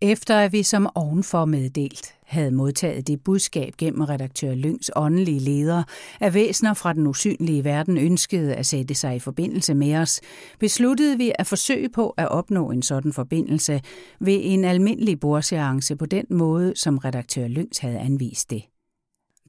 efter 0.00 0.38
at 0.38 0.52
vi 0.52 0.62
som 0.62 0.88
ovenfor 0.94 1.44
meddelt 1.44 2.14
havde 2.32 2.50
modtaget 2.50 3.06
det 3.06 3.24
budskab 3.24 3.72
gennem 3.78 4.00
redaktør 4.00 4.54
Lyngs 4.54 4.90
åndelige 4.96 5.40
leder, 5.40 5.82
at 6.20 6.34
væsener 6.34 6.74
fra 6.74 6.92
den 6.92 7.06
usynlige 7.06 7.64
verden 7.64 7.98
ønskede 7.98 8.54
at 8.54 8.66
sætte 8.66 8.94
sig 8.94 9.16
i 9.16 9.18
forbindelse 9.18 9.74
med 9.74 9.96
os, 9.96 10.20
besluttede 10.58 11.16
vi 11.16 11.32
at 11.38 11.46
forsøge 11.46 11.88
på 11.88 12.10
at 12.10 12.28
opnå 12.28 12.70
en 12.70 12.82
sådan 12.82 13.12
forbindelse 13.12 13.80
ved 14.20 14.40
en 14.42 14.64
almindelig 14.64 15.20
bordseance 15.20 15.96
på 15.96 16.06
den 16.06 16.26
måde, 16.30 16.72
som 16.76 16.98
redaktør 16.98 17.48
Lyngs 17.48 17.78
havde 17.78 17.98
anvist 17.98 18.50
det. 18.50 18.62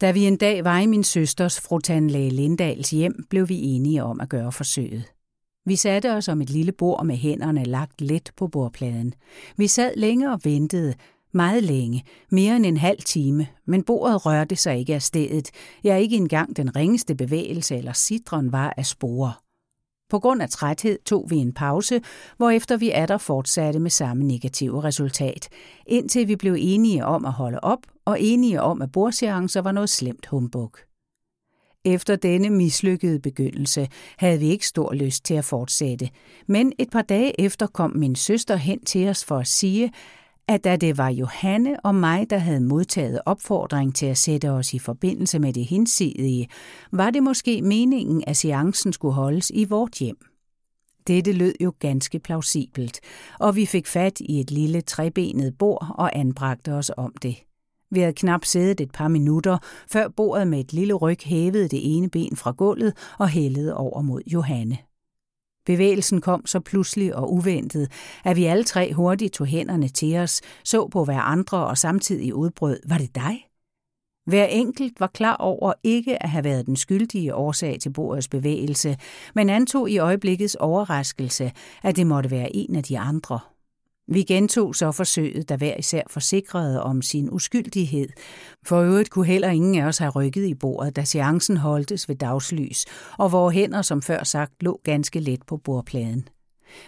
Da 0.01 0.11
vi 0.11 0.25
en 0.25 0.37
dag 0.37 0.63
var 0.63 0.79
i 0.79 0.85
min 0.85 1.03
søsters 1.03 1.61
frutandlæge 1.61 2.29
Lindals 2.29 2.89
hjem, 2.89 3.25
blev 3.29 3.49
vi 3.49 3.61
enige 3.61 4.03
om 4.03 4.19
at 4.21 4.29
gøre 4.29 4.51
forsøget. 4.51 5.03
Vi 5.65 5.75
satte 5.75 6.13
os 6.13 6.27
om 6.27 6.41
et 6.41 6.49
lille 6.49 6.71
bord 6.71 7.05
med 7.05 7.15
hænderne 7.15 7.63
lagt 7.63 8.01
let 8.01 8.31
på 8.37 8.47
bordpladen. 8.47 9.13
Vi 9.57 9.67
sad 9.67 9.91
længe 9.95 10.31
og 10.31 10.39
ventede, 10.43 10.93
meget 11.33 11.63
længe, 11.63 12.03
mere 12.31 12.55
end 12.55 12.65
en 12.65 12.77
halv 12.77 13.01
time, 13.01 13.47
men 13.65 13.83
bordet 13.83 14.25
rørte 14.25 14.55
sig 14.55 14.77
ikke 14.77 14.95
af 14.95 15.01
stedet. 15.01 15.49
Jeg 15.83 16.01
ikke 16.01 16.15
engang 16.15 16.57
den 16.57 16.75
ringeste 16.75 17.15
bevægelse 17.15 17.75
eller 17.75 17.93
sidron 17.93 18.51
var 18.51 18.73
af 18.77 18.85
spore. 18.85 19.33
På 20.09 20.19
grund 20.19 20.41
af 20.41 20.49
træthed 20.49 20.99
tog 21.05 21.25
vi 21.29 21.35
en 21.35 21.53
pause, 21.53 22.01
hvorefter 22.37 22.77
vi 22.77 22.89
atter 22.89 23.17
fortsatte 23.17 23.79
med 23.79 23.89
samme 23.89 24.23
negative 24.23 24.83
resultat, 24.83 25.49
indtil 25.87 26.27
vi 26.27 26.35
blev 26.35 26.55
enige 26.59 27.05
om 27.05 27.25
at 27.25 27.31
holde 27.31 27.59
op 27.59 27.79
og 28.05 28.21
enige 28.21 28.61
om, 28.61 28.81
at 28.81 28.91
bordseancer 28.91 29.61
var 29.61 29.71
noget 29.71 29.89
slemt 29.89 30.25
humbug. 30.25 30.75
Efter 31.85 32.15
denne 32.15 32.49
mislykkede 32.49 33.19
begyndelse 33.19 33.87
havde 34.17 34.39
vi 34.39 34.45
ikke 34.45 34.67
stor 34.67 34.93
lyst 34.93 35.25
til 35.25 35.33
at 35.33 35.45
fortsætte, 35.45 36.09
men 36.47 36.73
et 36.79 36.89
par 36.89 37.01
dage 37.01 37.41
efter 37.41 37.67
kom 37.67 37.91
min 37.95 38.15
søster 38.15 38.55
hen 38.55 38.85
til 38.85 39.09
os 39.09 39.25
for 39.25 39.37
at 39.37 39.47
sige, 39.47 39.91
at 40.47 40.63
da 40.63 40.75
det 40.75 40.97
var 40.97 41.09
Johanne 41.09 41.85
og 41.85 41.95
mig, 41.95 42.29
der 42.29 42.37
havde 42.37 42.61
modtaget 42.61 43.21
opfordring 43.25 43.95
til 43.95 44.05
at 44.05 44.17
sætte 44.17 44.51
os 44.51 44.73
i 44.73 44.79
forbindelse 44.79 45.39
med 45.39 45.53
det 45.53 45.65
hinsidige, 45.65 46.47
var 46.91 47.09
det 47.09 47.23
måske 47.23 47.61
meningen, 47.61 48.23
at 48.27 48.37
seancen 48.37 48.93
skulle 48.93 49.13
holdes 49.13 49.51
i 49.53 49.65
vort 49.65 49.93
hjem. 49.93 50.17
Dette 51.07 51.31
lød 51.31 51.53
jo 51.61 51.73
ganske 51.79 52.19
plausibelt, 52.19 52.99
og 53.39 53.55
vi 53.55 53.65
fik 53.65 53.87
fat 53.87 54.19
i 54.19 54.39
et 54.39 54.51
lille 54.51 54.81
trebenet 54.81 55.57
bord 55.57 55.93
og 55.97 56.19
anbragte 56.19 56.73
os 56.73 56.91
om 56.97 57.13
det. 57.21 57.35
Vi 57.91 57.99
havde 57.99 58.13
knap 58.13 58.45
siddet 58.45 58.81
et 58.81 58.91
par 58.91 59.07
minutter, 59.07 59.57
før 59.91 60.07
bordet 60.07 60.47
med 60.47 60.59
et 60.59 60.73
lille 60.73 60.93
ryg 60.93 61.19
hævede 61.23 61.67
det 61.67 61.95
ene 61.97 62.09
ben 62.09 62.35
fra 62.35 62.51
gulvet 62.51 62.93
og 63.19 63.29
hældede 63.29 63.77
over 63.77 64.01
mod 64.01 64.21
Johanne. 64.27 64.77
Bevægelsen 65.65 66.21
kom 66.21 66.45
så 66.45 66.59
pludselig 66.59 67.15
og 67.15 67.33
uventet, 67.33 67.91
at 68.25 68.35
vi 68.35 68.45
alle 68.45 68.63
tre 68.63 68.93
hurtigt 68.93 69.33
tog 69.33 69.47
hænderne 69.47 69.87
til 69.87 70.17
os, 70.17 70.41
så 70.63 70.87
på 70.87 71.05
hver 71.05 71.19
andre 71.19 71.67
og 71.67 71.77
samtidig 71.77 72.35
udbrød, 72.35 72.79
var 72.87 72.97
det 72.97 73.15
dig? 73.15 73.45
Hver 74.25 74.45
enkelt 74.45 74.99
var 74.99 75.07
klar 75.07 75.35
over 75.35 75.73
ikke 75.83 76.23
at 76.23 76.29
have 76.29 76.43
været 76.43 76.65
den 76.65 76.75
skyldige 76.75 77.35
årsag 77.35 77.79
til 77.79 77.93
bordets 77.93 78.27
bevægelse, 78.27 78.97
men 79.35 79.49
antog 79.49 79.89
i 79.89 79.97
øjeblikkets 79.97 80.55
overraskelse, 80.55 81.51
at 81.83 81.95
det 81.95 82.07
måtte 82.07 82.31
være 82.31 82.55
en 82.55 82.75
af 82.75 82.83
de 82.83 82.99
andre. 82.99 83.39
Vi 84.07 84.23
gentog 84.23 84.75
så 84.75 84.91
forsøget, 84.91 85.49
da 85.49 85.55
hver 85.55 85.75
især 85.79 86.01
forsikrede 86.09 86.83
om 86.83 87.01
sin 87.01 87.29
uskyldighed. 87.31 88.07
For 88.65 88.81
øvrigt 88.81 89.09
kunne 89.09 89.25
heller 89.25 89.49
ingen 89.49 89.75
af 89.75 89.85
os 89.85 89.97
have 89.97 90.11
rykket 90.11 90.45
i 90.45 90.53
bordet, 90.53 90.95
da 90.95 91.03
seancen 91.03 91.57
holdtes 91.57 92.09
ved 92.09 92.15
dagslys, 92.15 92.85
og 93.17 93.31
vores 93.31 93.55
hænder, 93.55 93.81
som 93.81 94.01
før 94.01 94.23
sagt, 94.23 94.63
lå 94.63 94.79
ganske 94.83 95.19
let 95.19 95.43
på 95.47 95.57
bordpladen. 95.57 96.27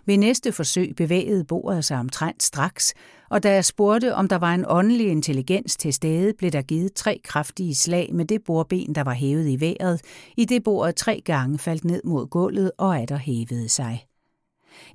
Ved 0.06 0.18
næste 0.18 0.52
forsøg 0.52 0.94
bevægede 0.98 1.44
bordet 1.44 1.86
sig 1.86 1.98
omtrent 1.98 2.44
straks, 2.44 2.94
og 3.30 3.44
da 3.44 3.54
jeg 3.54 3.66
spurgte, 3.66 4.16
om 4.16 4.28
der 4.28 4.36
var 4.36 4.54
en 4.54 4.66
åndelig 4.68 5.08
intelligens 5.08 5.78
til 5.78 5.94
stede, 5.94 6.34
blev 6.38 6.52
der 6.52 6.62
givet 6.62 6.94
tre 6.94 7.22
kraftige 7.24 7.76
slag 7.76 8.10
med 8.14 8.26
det 8.26 8.44
bordben, 8.44 8.96
der 8.96 9.04
var 9.04 9.14
hævet 9.14 9.48
i 9.48 9.60
vejret, 9.60 10.02
i 10.38 10.46
det 10.46 10.64
bordet 10.64 10.96
tre 10.96 11.22
gange 11.26 11.60
faldt 11.60 11.86
ned 11.86 12.02
mod 12.06 12.28
gulvet 12.28 12.72
og 12.78 13.00
atter 13.00 13.18
hævede 13.18 13.70
sig. 13.70 14.06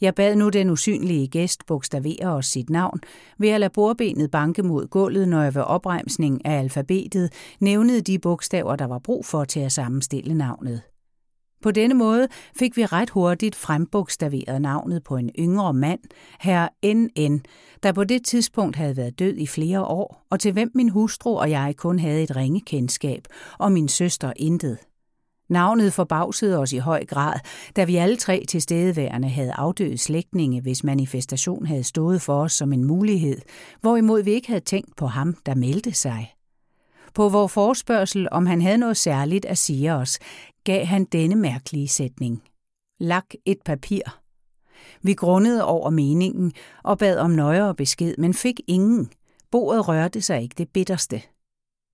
Jeg 0.01 0.15
bad 0.15 0.37
nu 0.37 0.49
den 0.49 0.71
usynlige 0.71 1.29
gæst 1.29 1.67
bogstavere 1.67 2.27
os 2.27 2.47
sit 2.47 2.71
navn 2.71 3.01
ved 3.39 3.49
at 3.49 3.61
lade 3.61 3.73
bordbenet 3.75 4.31
banke 4.31 4.63
mod 4.63 4.87
gulvet, 4.87 5.29
når 5.29 5.43
jeg 5.43 5.55
ved 5.55 5.63
opremsning 5.63 6.47
af 6.47 6.59
alfabetet 6.59 7.33
nævnede 7.61 8.01
de 8.01 8.19
bogstaver, 8.19 8.77
der 8.77 8.87
var 8.87 8.99
brug 8.99 9.27
for 9.27 9.45
til 9.45 9.61
at 9.61 9.73
sammenstille 9.73 10.35
navnet. 10.35 10.83
På 11.63 11.71
denne 11.71 11.95
måde 11.95 12.29
fik 12.59 12.77
vi 12.77 12.87
ret 12.87 13.11
hurtigt 13.11 13.57
frembogstaveret 13.57 14.63
navnet 14.63 15.05
på 15.05 15.17
en 15.17 15.31
yngre 15.39 15.75
mand, 15.75 16.01
herr 16.41 16.69
N.N., 16.95 17.43
der 17.83 17.93
på 17.93 18.05
det 18.05 18.25
tidspunkt 18.25 18.77
havde 18.77 18.97
været 18.97 19.19
død 19.19 19.37
i 19.37 19.47
flere 19.47 19.85
år, 19.85 20.27
og 20.31 20.41
til 20.41 20.53
hvem 20.53 20.71
min 20.75 20.89
hustru 20.89 21.39
og 21.39 21.51
jeg 21.51 21.75
kun 21.77 21.99
havde 21.99 22.23
et 22.23 22.37
ringe 22.37 22.61
kendskab, 22.61 23.25
og 23.59 23.73
min 23.73 23.89
søster 23.89 24.33
intet. 24.37 24.79
Navnet 25.51 25.93
forbavsede 25.93 26.59
os 26.59 26.73
i 26.73 26.79
høj 26.79 27.05
grad, 27.07 27.41
da 27.77 27.85
vi 27.85 27.97
alle 27.97 28.17
tre 28.17 28.45
tilstedeværende 28.49 29.29
havde 29.29 29.53
afdøde 29.53 29.99
slægtninge, 29.99 30.61
hvis 30.61 30.85
manifestation 30.85 31.67
havde 31.67 31.85
stået 31.85 32.23
for 32.23 32.43
os 32.43 32.53
som 32.53 32.73
en 32.73 32.85
mulighed, 32.85 33.39
hvorimod 33.81 34.23
vi 34.23 34.31
ikke 34.31 34.49
havde 34.49 34.65
tænkt 34.65 34.97
på 34.97 35.07
ham, 35.07 35.37
der 35.47 35.55
meldte 35.55 35.93
sig. 35.93 36.35
På 37.15 37.29
vores 37.29 37.53
forspørgsel, 37.53 38.29
om 38.31 38.47
han 38.47 38.63
havde 38.63 38.79
noget 38.79 38.97
særligt 38.97 39.45
at 39.45 39.59
sige 39.59 39.95
os, 39.95 40.19
gav 40.65 40.85
han 40.85 41.05
denne 41.05 41.37
mærkelige 41.37 41.89
sætning. 41.89 42.43
Lak 43.01 43.27
et 43.45 43.59
papir. 43.65 44.03
Vi 45.03 45.15
grundede 45.15 45.65
over 45.65 45.91
meningen 45.91 46.53
og 46.85 46.99
bad 46.99 47.19
om 47.19 47.31
nøjere 47.31 47.75
besked, 47.75 48.15
men 48.19 48.35
fik 48.35 48.61
ingen. 48.67 49.11
Bordet 49.51 49.89
rørte 49.89 50.21
sig 50.21 50.43
ikke 50.43 50.55
det 50.59 50.69
bitterste. 50.69 51.23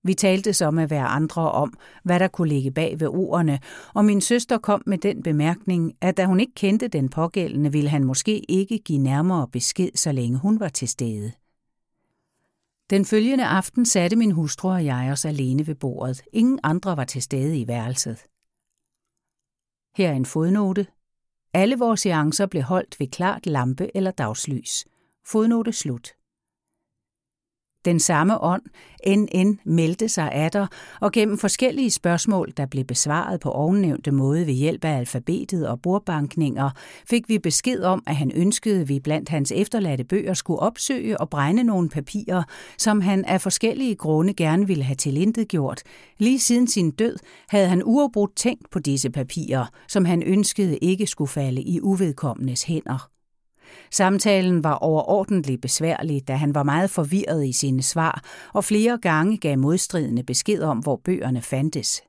Vi 0.07 0.13
talte 0.13 0.53
så 0.53 0.71
med 0.71 0.87
hver 0.87 1.03
andre 1.03 1.51
om, 1.51 1.73
hvad 2.03 2.19
der 2.19 2.27
kunne 2.27 2.47
ligge 2.47 2.71
bag 2.71 2.99
ved 2.99 3.07
ordene, 3.07 3.59
og 3.93 4.05
min 4.05 4.21
søster 4.21 4.57
kom 4.57 4.83
med 4.85 4.97
den 4.97 5.23
bemærkning, 5.23 5.93
at 6.01 6.17
da 6.17 6.25
hun 6.25 6.39
ikke 6.39 6.53
kendte 6.55 6.87
den 6.87 7.09
pågældende, 7.09 7.71
ville 7.71 7.89
han 7.89 8.03
måske 8.03 8.51
ikke 8.51 8.79
give 8.79 8.99
nærmere 8.99 9.47
besked, 9.47 9.89
så 9.95 10.11
længe 10.11 10.37
hun 10.37 10.59
var 10.59 10.69
til 10.69 10.87
stede. 10.87 11.31
Den 12.89 13.05
følgende 13.05 13.45
aften 13.45 13.85
satte 13.85 14.15
min 14.15 14.31
hustru 14.31 14.69
og 14.69 14.85
jeg 14.85 15.09
os 15.11 15.25
alene 15.25 15.67
ved 15.67 15.75
bordet. 15.75 16.21
Ingen 16.33 16.59
andre 16.63 16.97
var 16.97 17.03
til 17.03 17.21
stede 17.21 17.59
i 17.59 17.67
værelset. 17.67 18.17
Her 19.97 20.09
er 20.09 20.15
en 20.15 20.25
fodnote. 20.25 20.87
Alle 21.53 21.77
vores 21.77 21.99
seancer 21.99 22.45
blev 22.45 22.63
holdt 22.63 22.99
ved 22.99 23.07
klart 23.07 23.45
lampe 23.45 23.97
eller 23.97 24.11
dagslys. 24.11 24.85
Fodnote 25.25 25.73
slut. 25.73 26.16
Den 27.87 27.99
samme 27.99 28.43
ånd, 28.43 28.61
NN, 29.07 29.59
meldte 29.65 30.09
sig 30.09 30.31
atter, 30.31 30.67
og 31.01 31.11
gennem 31.11 31.37
forskellige 31.37 31.91
spørgsmål, 31.91 32.53
der 32.57 32.65
blev 32.65 32.83
besvaret 32.83 33.39
på 33.39 33.51
ovennævnte 33.51 34.11
måde 34.11 34.47
ved 34.47 34.53
hjælp 34.53 34.85
af 34.85 34.97
alfabetet 34.97 35.67
og 35.67 35.81
bordbankninger, 35.81 36.69
fik 37.09 37.29
vi 37.29 37.39
besked 37.39 37.83
om, 37.83 38.03
at 38.07 38.15
han 38.15 38.31
ønskede, 38.35 38.81
at 38.81 38.89
vi 38.89 38.99
blandt 38.99 39.29
hans 39.29 39.51
efterladte 39.51 40.03
bøger 40.03 40.33
skulle 40.33 40.59
opsøge 40.59 41.21
og 41.21 41.29
brænde 41.29 41.63
nogle 41.63 41.89
papirer, 41.89 42.43
som 42.77 43.01
han 43.01 43.25
af 43.25 43.41
forskellige 43.41 43.95
grunde 43.95 44.33
gerne 44.33 44.67
ville 44.67 44.83
have 44.83 44.95
tilintet 44.95 45.47
gjort. 45.47 45.83
Lige 46.17 46.39
siden 46.39 46.67
sin 46.67 46.91
død 46.91 47.17
havde 47.49 47.67
han 47.67 47.81
uafbrudt 47.85 48.35
tænkt 48.35 48.69
på 48.71 48.79
disse 48.79 49.09
papirer, 49.09 49.65
som 49.87 50.05
han 50.05 50.23
ønskede 50.23 50.77
ikke 50.77 51.07
skulle 51.07 51.29
falde 51.29 51.61
i 51.61 51.81
uvedkommendes 51.81 52.63
hænder. 52.63 53.16
Samtalen 53.91 54.63
var 54.63 54.73
overordentlig 54.73 55.61
besværlig, 55.61 56.27
da 56.27 56.35
han 56.35 56.55
var 56.55 56.63
meget 56.63 56.89
forvirret 56.89 57.45
i 57.45 57.51
sine 57.51 57.83
svar 57.83 58.23
og 58.53 58.63
flere 58.63 58.97
gange 58.97 59.37
gav 59.37 59.57
modstridende 59.57 60.23
besked 60.23 60.61
om, 60.61 60.77
hvor 60.77 61.01
bøgerne 61.03 61.41
fandtes. 61.41 62.01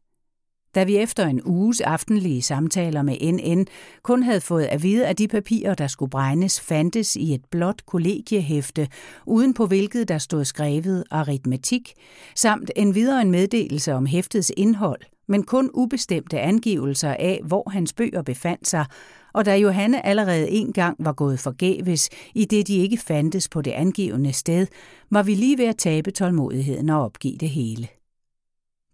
Da 0.74 0.84
vi 0.84 0.96
efter 0.96 1.26
en 1.26 1.40
uges 1.44 1.80
aftenlige 1.80 2.42
samtaler 2.42 3.02
med 3.02 3.32
NN 3.32 3.66
kun 4.02 4.22
havde 4.22 4.40
fået 4.40 4.64
at 4.64 4.82
vide, 4.82 5.06
at 5.06 5.18
de 5.18 5.28
papirer, 5.28 5.74
der 5.74 5.86
skulle 5.86 6.10
brændes, 6.10 6.60
fandtes 6.60 7.16
i 7.16 7.34
et 7.34 7.44
blåt 7.50 7.86
kollegiehæfte, 7.86 8.88
uden 9.26 9.54
på 9.54 9.66
hvilket 9.66 10.08
der 10.08 10.18
stod 10.18 10.44
skrevet 10.44 11.04
aritmetik, 11.10 11.94
samt 12.34 12.70
en 12.76 12.94
videre 12.94 13.22
en 13.22 13.30
meddelelse 13.30 13.94
om 13.94 14.06
hæftets 14.06 14.52
indhold, 14.56 15.00
men 15.28 15.42
kun 15.42 15.70
ubestemte 15.74 16.40
angivelser 16.40 17.14
af, 17.14 17.40
hvor 17.44 17.70
hans 17.70 17.92
bøger 17.92 18.22
befandt 18.22 18.68
sig, 18.68 18.86
og 19.34 19.46
da 19.46 19.56
Johanne 19.56 20.06
allerede 20.06 20.50
en 20.50 20.72
gang 20.72 20.96
var 20.98 21.12
gået 21.12 21.40
forgæves, 21.40 22.08
i 22.34 22.44
det 22.44 22.66
de 22.66 22.76
ikke 22.76 22.96
fandtes 22.96 23.48
på 23.48 23.62
det 23.62 23.70
angivende 23.70 24.32
sted, 24.32 24.66
var 25.10 25.22
vi 25.22 25.34
lige 25.34 25.58
ved 25.58 25.66
at 25.66 25.76
tabe 25.76 26.10
tålmodigheden 26.10 26.88
og 26.88 27.04
opgive 27.04 27.36
det 27.36 27.48
hele. 27.48 27.88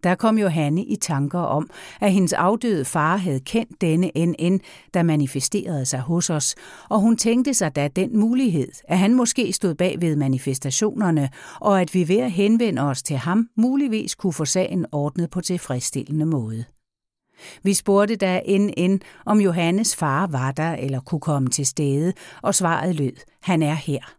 Der 0.05 0.15
kom 0.15 0.37
Johanne 0.37 0.83
i 0.83 0.95
tanker 0.95 1.39
om, 1.39 1.69
at 2.01 2.11
hendes 2.11 2.33
afdøde 2.33 2.85
far 2.85 3.17
havde 3.17 3.39
kendt 3.39 3.81
denne 3.81 4.11
NN, 4.15 4.59
der 4.93 5.03
manifesterede 5.03 5.85
sig 5.85 5.99
hos 5.99 6.29
os, 6.29 6.55
og 6.89 6.99
hun 6.99 7.17
tænkte 7.17 7.53
sig 7.53 7.75
da 7.75 7.87
den 7.87 8.19
mulighed, 8.19 8.67
at 8.87 8.99
han 8.99 9.13
måske 9.13 9.53
stod 9.53 9.75
bag 9.75 10.01
ved 10.01 10.15
manifestationerne, 10.15 11.29
og 11.61 11.81
at 11.81 11.93
vi 11.93 12.07
ved 12.07 12.19
at 12.19 12.31
henvende 12.31 12.81
os 12.81 13.03
til 13.03 13.17
ham 13.17 13.47
muligvis 13.55 14.15
kunne 14.15 14.33
få 14.33 14.45
sagen 14.45 14.85
ordnet 14.91 15.29
på 15.29 15.41
tilfredsstillende 15.41 16.25
måde. 16.25 16.74
Vi 17.63 17.73
spurgte 17.73 18.15
da 18.15 18.41
NN, 18.47 18.99
om 19.25 19.41
Johannes 19.41 19.95
far 19.95 20.27
var 20.27 20.51
der 20.51 20.73
eller 20.73 20.99
kunne 20.99 21.21
komme 21.21 21.49
til 21.49 21.65
stede, 21.65 22.13
og 22.41 22.55
svaret 22.55 22.95
lød, 22.95 23.15
han 23.41 23.63
er 23.63 23.73
her. 23.73 24.15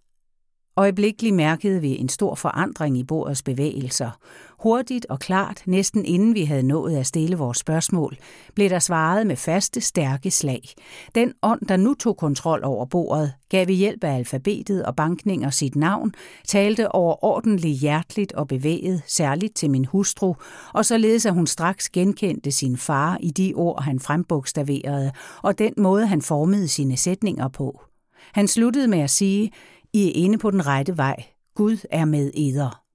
Øjeblikkeligt 0.76 1.34
mærkede 1.34 1.80
vi 1.80 1.98
en 1.98 2.08
stor 2.08 2.34
forandring 2.34 2.98
i 2.98 3.04
bordets 3.04 3.42
bevægelser. 3.42 4.10
Hurtigt 4.58 5.06
og 5.08 5.18
klart, 5.18 5.62
næsten 5.66 6.04
inden 6.04 6.34
vi 6.34 6.44
havde 6.44 6.62
nået 6.62 6.96
at 6.96 7.06
stille 7.06 7.36
vores 7.36 7.58
spørgsmål, 7.58 8.16
blev 8.54 8.70
der 8.70 8.78
svaret 8.78 9.26
med 9.26 9.36
faste, 9.36 9.80
stærke 9.80 10.30
slag. 10.30 10.62
Den 11.14 11.32
ånd, 11.42 11.60
der 11.68 11.76
nu 11.76 11.94
tog 11.94 12.16
kontrol 12.16 12.60
over 12.64 12.86
bordet, 12.86 13.32
gav 13.48 13.66
ved 13.66 13.74
hjælp 13.74 14.04
af 14.04 14.16
alfabetet 14.16 14.84
og 14.84 14.96
bankninger 14.96 15.50
sit 15.50 15.76
navn, 15.76 16.12
talte 16.48 16.92
overordentligt 16.92 17.78
hjerteligt 17.78 18.32
og 18.32 18.48
bevæget, 18.48 19.02
særligt 19.06 19.56
til 19.56 19.70
min 19.70 19.84
hustru, 19.84 20.34
og 20.74 20.84
således 20.84 21.26
at 21.26 21.34
hun 21.34 21.46
straks 21.46 21.88
genkendte 21.88 22.50
sin 22.50 22.76
far 22.76 23.18
i 23.20 23.30
de 23.30 23.52
ord, 23.56 23.82
han 23.82 24.00
frembogstaverede, 24.00 25.12
og 25.42 25.58
den 25.58 25.72
måde, 25.76 26.06
han 26.06 26.22
formede 26.22 26.68
sine 26.68 26.96
sætninger 26.96 27.48
på. 27.48 27.80
Han 28.32 28.48
sluttede 28.48 28.88
med 28.88 28.98
at 28.98 29.10
sige, 29.10 29.50
i 29.92 30.08
er 30.08 30.12
inde 30.14 30.38
på 30.38 30.50
den 30.50 30.66
rette 30.66 30.96
vej. 30.96 31.24
Gud 31.54 31.76
er 31.90 32.04
med 32.04 32.30
eder. 32.34 32.85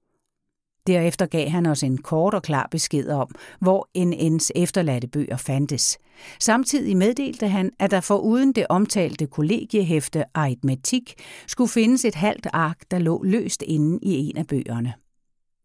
Derefter 0.86 1.26
gav 1.26 1.48
han 1.48 1.66
os 1.66 1.82
en 1.82 1.98
kort 1.98 2.34
og 2.34 2.42
klar 2.42 2.68
besked 2.70 3.08
om, 3.08 3.28
hvor 3.60 3.88
NN's 3.98 4.50
efterladte 4.54 5.08
bøger 5.08 5.36
fandtes. 5.36 5.98
Samtidig 6.40 6.96
meddelte 6.96 7.48
han, 7.48 7.70
at 7.78 7.90
der 7.90 8.00
for 8.00 8.16
uden 8.16 8.52
det 8.52 8.66
omtalte 8.68 9.26
kollegiehæfte 9.26 10.24
aritmetik 10.34 11.14
skulle 11.46 11.70
findes 11.70 12.04
et 12.04 12.14
halvt 12.14 12.46
ark, 12.52 12.78
der 12.90 12.98
lå 12.98 13.22
løst 13.22 13.62
inde 13.62 13.98
i 14.02 14.14
en 14.14 14.36
af 14.36 14.46
bøgerne. 14.46 14.94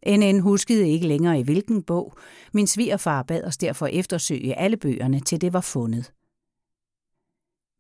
NN 0.08 0.40
huskede 0.40 0.90
ikke 0.90 1.08
længere 1.08 1.40
i 1.40 1.44
hvilken 1.44 1.84
bog. 1.84 2.14
Min 2.54 2.68
svigerfar 2.68 3.24
bad 3.24 3.44
os 3.44 3.58
derfor 3.58 3.88
eftersøge 3.88 4.60
alle 4.60 4.78
bøgerne, 4.78 5.20
til 5.20 5.42
det 5.42 5.54
var 5.54 5.62
fundet. 5.62 6.12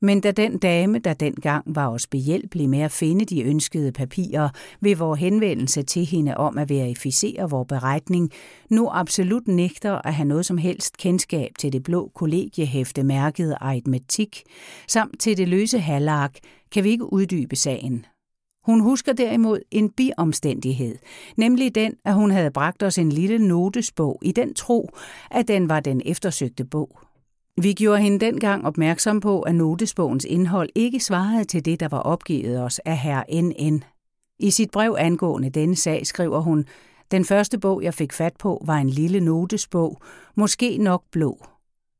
Men 0.01 0.21
da 0.21 0.31
den 0.31 0.57
dame, 0.57 0.99
der 0.99 1.13
dengang 1.13 1.63
var 1.75 1.89
os 1.89 2.07
behjælpelig 2.07 2.69
med 2.69 2.79
at 2.79 2.91
finde 2.91 3.25
de 3.25 3.43
ønskede 3.43 3.91
papirer 3.91 4.49
ved 4.81 4.95
vores 4.95 5.19
henvendelse 5.19 5.83
til 5.83 6.05
hende 6.05 6.37
om 6.37 6.57
at 6.57 6.69
verificere 6.69 7.49
vores 7.49 7.67
beretning, 7.67 8.31
nu 8.69 8.89
absolut 8.91 9.47
nægter 9.47 10.07
at 10.07 10.13
have 10.13 10.27
noget 10.27 10.45
som 10.45 10.57
helst 10.57 10.97
kendskab 10.97 11.51
til 11.59 11.73
det 11.73 11.83
blå 11.83 12.11
kollegiehæfte 12.15 13.03
mærket 13.03 13.55
aritmetik, 13.61 14.43
samt 14.87 15.19
til 15.19 15.37
det 15.37 15.47
løse 15.47 15.79
halvark, 15.79 16.37
kan 16.71 16.83
vi 16.83 16.89
ikke 16.89 17.13
uddybe 17.13 17.55
sagen. 17.55 18.05
Hun 18.65 18.79
husker 18.79 19.13
derimod 19.13 19.59
en 19.71 19.89
biomstændighed, 19.89 20.95
nemlig 21.37 21.75
den, 21.75 21.93
at 22.05 22.13
hun 22.13 22.31
havde 22.31 22.51
bragt 22.51 22.83
os 22.83 22.97
en 22.97 23.11
lille 23.11 23.39
notesbog 23.47 24.19
i 24.21 24.31
den 24.31 24.53
tro, 24.53 24.89
at 25.31 25.47
den 25.47 25.69
var 25.69 25.79
den 25.79 26.01
eftersøgte 26.05 26.65
bog. 26.65 27.06
Vi 27.61 27.73
gjorde 27.73 28.01
hende 28.01 28.25
dengang 28.25 28.65
opmærksom 28.65 29.19
på, 29.19 29.41
at 29.41 29.55
notesbogens 29.55 30.25
indhold 30.25 30.69
ikke 30.75 30.99
svarede 30.99 31.43
til 31.43 31.65
det, 31.65 31.79
der 31.79 31.87
var 31.87 31.99
opgivet 31.99 32.61
os 32.61 32.79
af 32.79 32.97
herr 32.97 33.41
N.N. 33.41 33.83
I 34.39 34.51
sit 34.51 34.71
brev 34.71 34.95
angående 34.99 35.49
denne 35.49 35.75
sag 35.75 36.07
skriver 36.07 36.39
hun, 36.39 36.65
Den 37.11 37.25
første 37.25 37.59
bog, 37.59 37.83
jeg 37.83 37.93
fik 37.93 38.13
fat 38.13 38.33
på, 38.39 38.63
var 38.65 38.77
en 38.77 38.89
lille 38.89 39.19
notesbog, 39.19 40.01
måske 40.35 40.77
nok 40.77 41.03
blå. 41.11 41.37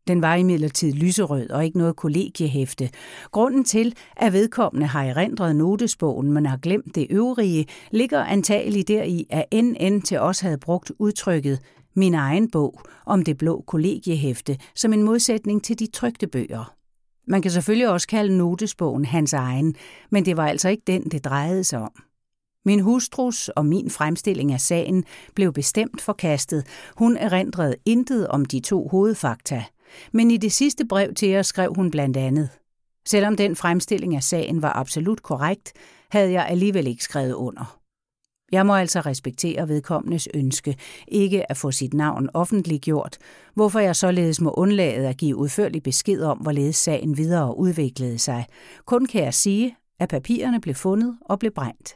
Den 0.07 0.21
var 0.21 0.35
imidlertid 0.35 0.93
lyserød 0.93 1.49
og 1.49 1.65
ikke 1.65 1.77
noget 1.77 1.95
kollegiehæfte. 1.95 2.89
Grunden 3.31 3.63
til, 3.63 3.93
at 4.17 4.33
vedkommende 4.33 4.87
har 4.87 5.03
erindret 5.03 5.55
notesbogen, 5.55 6.31
men 6.31 6.45
har 6.45 6.57
glemt 6.57 6.95
det 6.95 7.07
øvrige, 7.09 7.65
ligger 7.91 8.23
antagelig 8.23 8.87
deri, 8.87 9.27
at 9.29 9.45
NN 9.63 10.01
til 10.01 10.19
os 10.19 10.39
havde 10.39 10.57
brugt 10.57 10.91
udtrykket 10.99 11.59
min 11.97 12.13
egen 12.13 12.51
bog 12.51 12.81
om 13.05 13.23
det 13.23 13.37
blå 13.37 13.63
kollegiehæfte 13.67 14.57
som 14.75 14.93
en 14.93 15.03
modsætning 15.03 15.63
til 15.63 15.79
de 15.79 15.87
trygte 15.87 16.27
bøger. 16.27 16.73
Man 17.27 17.41
kan 17.41 17.51
selvfølgelig 17.51 17.89
også 17.89 18.07
kalde 18.07 18.37
notesbogen 18.37 19.05
hans 19.05 19.33
egen, 19.33 19.75
men 20.09 20.25
det 20.25 20.37
var 20.37 20.47
altså 20.47 20.69
ikke 20.69 20.83
den, 20.87 21.03
det 21.03 21.25
drejede 21.25 21.63
sig 21.63 21.79
om. 21.79 21.91
Min 22.65 22.79
hustrus 22.79 23.49
og 23.49 23.65
min 23.65 23.89
fremstilling 23.89 24.53
af 24.53 24.61
sagen 24.61 25.03
blev 25.35 25.53
bestemt 25.53 26.01
forkastet. 26.01 26.65
Hun 26.95 27.17
erindrede 27.17 27.75
intet 27.85 28.27
om 28.27 28.45
de 28.45 28.59
to 28.59 28.87
hovedfakta. 28.87 29.63
Men 30.11 30.31
i 30.31 30.37
det 30.37 30.51
sidste 30.51 30.85
brev 30.85 31.13
til 31.13 31.35
os 31.35 31.47
skrev 31.47 31.73
hun 31.75 31.91
blandt 31.91 32.17
andet. 32.17 32.49
Selvom 33.05 33.35
den 33.35 33.55
fremstilling 33.55 34.15
af 34.15 34.23
sagen 34.23 34.61
var 34.61 34.73
absolut 34.73 35.23
korrekt, 35.23 35.73
havde 36.11 36.31
jeg 36.31 36.47
alligevel 36.49 36.87
ikke 36.87 37.03
skrevet 37.03 37.33
under. 37.33 37.79
Jeg 38.51 38.65
må 38.65 38.75
altså 38.75 38.99
respektere 38.99 39.67
vedkommendes 39.67 40.27
ønske, 40.33 40.75
ikke 41.07 41.51
at 41.51 41.57
få 41.57 41.71
sit 41.71 41.93
navn 41.93 42.29
offentliggjort, 42.33 43.17
hvorfor 43.53 43.79
jeg 43.79 43.95
således 43.95 44.41
må 44.41 44.51
undlade 44.51 45.07
at 45.07 45.17
give 45.17 45.35
udførlig 45.35 45.83
besked 45.83 46.21
om, 46.21 46.37
hvorledes 46.37 46.75
sagen 46.75 47.17
videre 47.17 47.57
udviklede 47.57 48.19
sig. 48.19 48.45
Kun 48.85 49.05
kan 49.05 49.23
jeg 49.23 49.33
sige, 49.33 49.75
at 49.99 50.09
papirerne 50.09 50.61
blev 50.61 50.75
fundet 50.75 51.17
og 51.21 51.39
blev 51.39 51.51
brændt. 51.51 51.95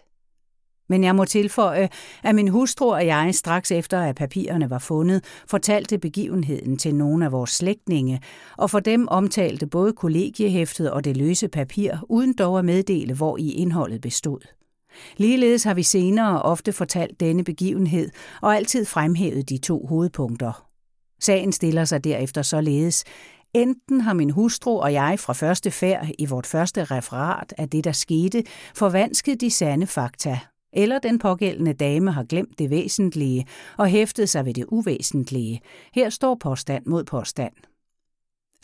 Men 0.89 1.04
jeg 1.04 1.16
må 1.16 1.26
tilføje, 1.26 1.89
at 2.24 2.36
min 2.36 2.47
hustru 2.47 2.93
og 2.93 3.06
jeg 3.06 3.36
straks 3.36 3.72
efter, 3.72 4.02
at 4.02 4.16
papirerne 4.16 4.70
var 4.70 4.80
fundet, 4.80 5.24
fortalte 5.47 5.97
begivenheden 5.97 6.78
til 6.78 6.95
nogle 6.95 7.26
af 7.26 7.32
vores 7.32 7.49
slægtninge, 7.49 8.22
og 8.58 8.70
for 8.70 8.80
dem 8.80 9.08
omtalte 9.08 9.68
både 9.68 9.93
kollegiehæftet 9.93 10.91
og 10.91 11.04
det 11.04 11.18
løse 11.18 11.47
papir, 11.47 12.06
uden 12.10 12.34
dog 12.34 12.60
at 12.60 12.66
meddele, 12.66 13.14
hvor 13.14 13.38
i 13.38 13.52
indholdet 13.52 14.02
bestod. 14.02 14.61
Ligeledes 15.18 15.64
har 15.64 15.74
vi 15.74 15.84
senere 15.84 16.42
ofte 16.42 16.74
fortalt 16.74 17.20
denne 17.20 17.44
begivenhed 17.44 18.10
og 18.42 18.56
altid 18.56 18.86
fremhævet 18.86 19.50
de 19.50 19.58
to 19.58 19.86
hovedpunkter. 19.86 20.68
Sagen 21.20 21.52
stiller 21.52 21.86
sig 21.86 22.04
derefter 22.04 22.42
således, 22.42 23.04
Enten 23.54 24.02
har 24.02 24.14
min 24.14 24.30
hustru 24.30 24.80
og 24.80 24.94
jeg 24.94 25.20
fra 25.20 25.34
første 25.34 25.72
færd 25.72 26.08
i 26.20 26.26
vort 26.26 26.46
første 26.46 26.84
referat 26.84 27.54
af 27.58 27.70
det, 27.70 27.84
der 27.84 27.92
skete, 27.92 28.44
forvansket 28.76 29.42
de 29.42 29.52
sande 29.52 29.88
fakta, 29.88 30.39
eller 30.74 31.00
den 31.00 31.20
pågældende 31.20 31.74
dame 31.74 32.12
har 32.12 32.24
glemt 32.24 32.60
det 32.60 32.70
væsentlige 32.70 33.48
og 33.78 33.88
hæftet 33.88 34.30
sig 34.30 34.46
ved 34.46 34.54
det 34.54 34.66
uvæsentlige. 34.68 35.62
Her 35.94 36.10
står 36.10 36.36
påstand 36.36 36.86
mod 36.86 37.04
påstand. 37.04 37.54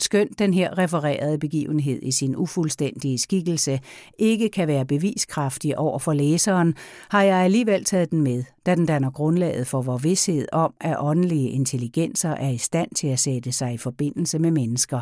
Skønt 0.00 0.38
den 0.38 0.54
her 0.54 0.78
refererede 0.78 1.38
begivenhed 1.38 2.02
i 2.02 2.12
sin 2.12 2.36
ufuldstændige 2.36 3.18
skikkelse 3.18 3.80
ikke 4.18 4.48
kan 4.48 4.68
være 4.68 4.86
beviskraftig 4.86 5.78
over 5.78 5.98
for 5.98 6.12
læseren, 6.12 6.74
har 7.10 7.22
jeg 7.22 7.36
alligevel 7.36 7.84
taget 7.84 8.10
den 8.10 8.22
med, 8.22 8.44
da 8.66 8.74
den 8.74 8.86
danner 8.86 9.10
grundlaget 9.10 9.66
for 9.66 9.82
vor 9.82 9.96
vidshed 9.98 10.46
om, 10.52 10.74
at 10.80 10.96
åndelige 10.98 11.50
intelligenser 11.50 12.30
er 12.30 12.48
i 12.48 12.58
stand 12.58 12.90
til 12.94 13.06
at 13.06 13.18
sætte 13.18 13.52
sig 13.52 13.72
i 13.72 13.78
forbindelse 13.78 14.38
med 14.38 14.50
mennesker. 14.50 15.00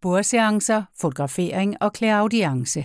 Bordseancer, 0.00 0.82
fotografering 1.00 1.82
og 1.82 1.90
clairaudience 1.96 2.84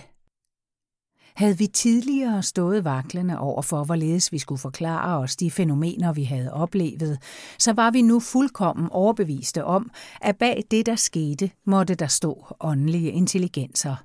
havde 1.38 1.58
vi 1.58 1.66
tidligere 1.66 2.42
stået 2.42 2.84
vaklende 2.84 3.38
over 3.38 3.62
for, 3.62 3.84
hvorledes 3.84 4.32
vi 4.32 4.38
skulle 4.38 4.58
forklare 4.58 5.18
os 5.18 5.36
de 5.36 5.50
fænomener, 5.50 6.12
vi 6.12 6.24
havde 6.24 6.52
oplevet, 6.52 7.18
så 7.58 7.72
var 7.72 7.90
vi 7.90 8.02
nu 8.02 8.20
fuldkommen 8.20 8.88
overbeviste 8.90 9.64
om, 9.64 9.90
at 10.22 10.36
bag 10.36 10.64
det, 10.70 10.86
der 10.86 10.96
skete, 10.96 11.50
måtte 11.66 11.94
der 11.94 12.06
stå 12.06 12.46
åndelige 12.60 13.10
intelligenser. 13.10 13.96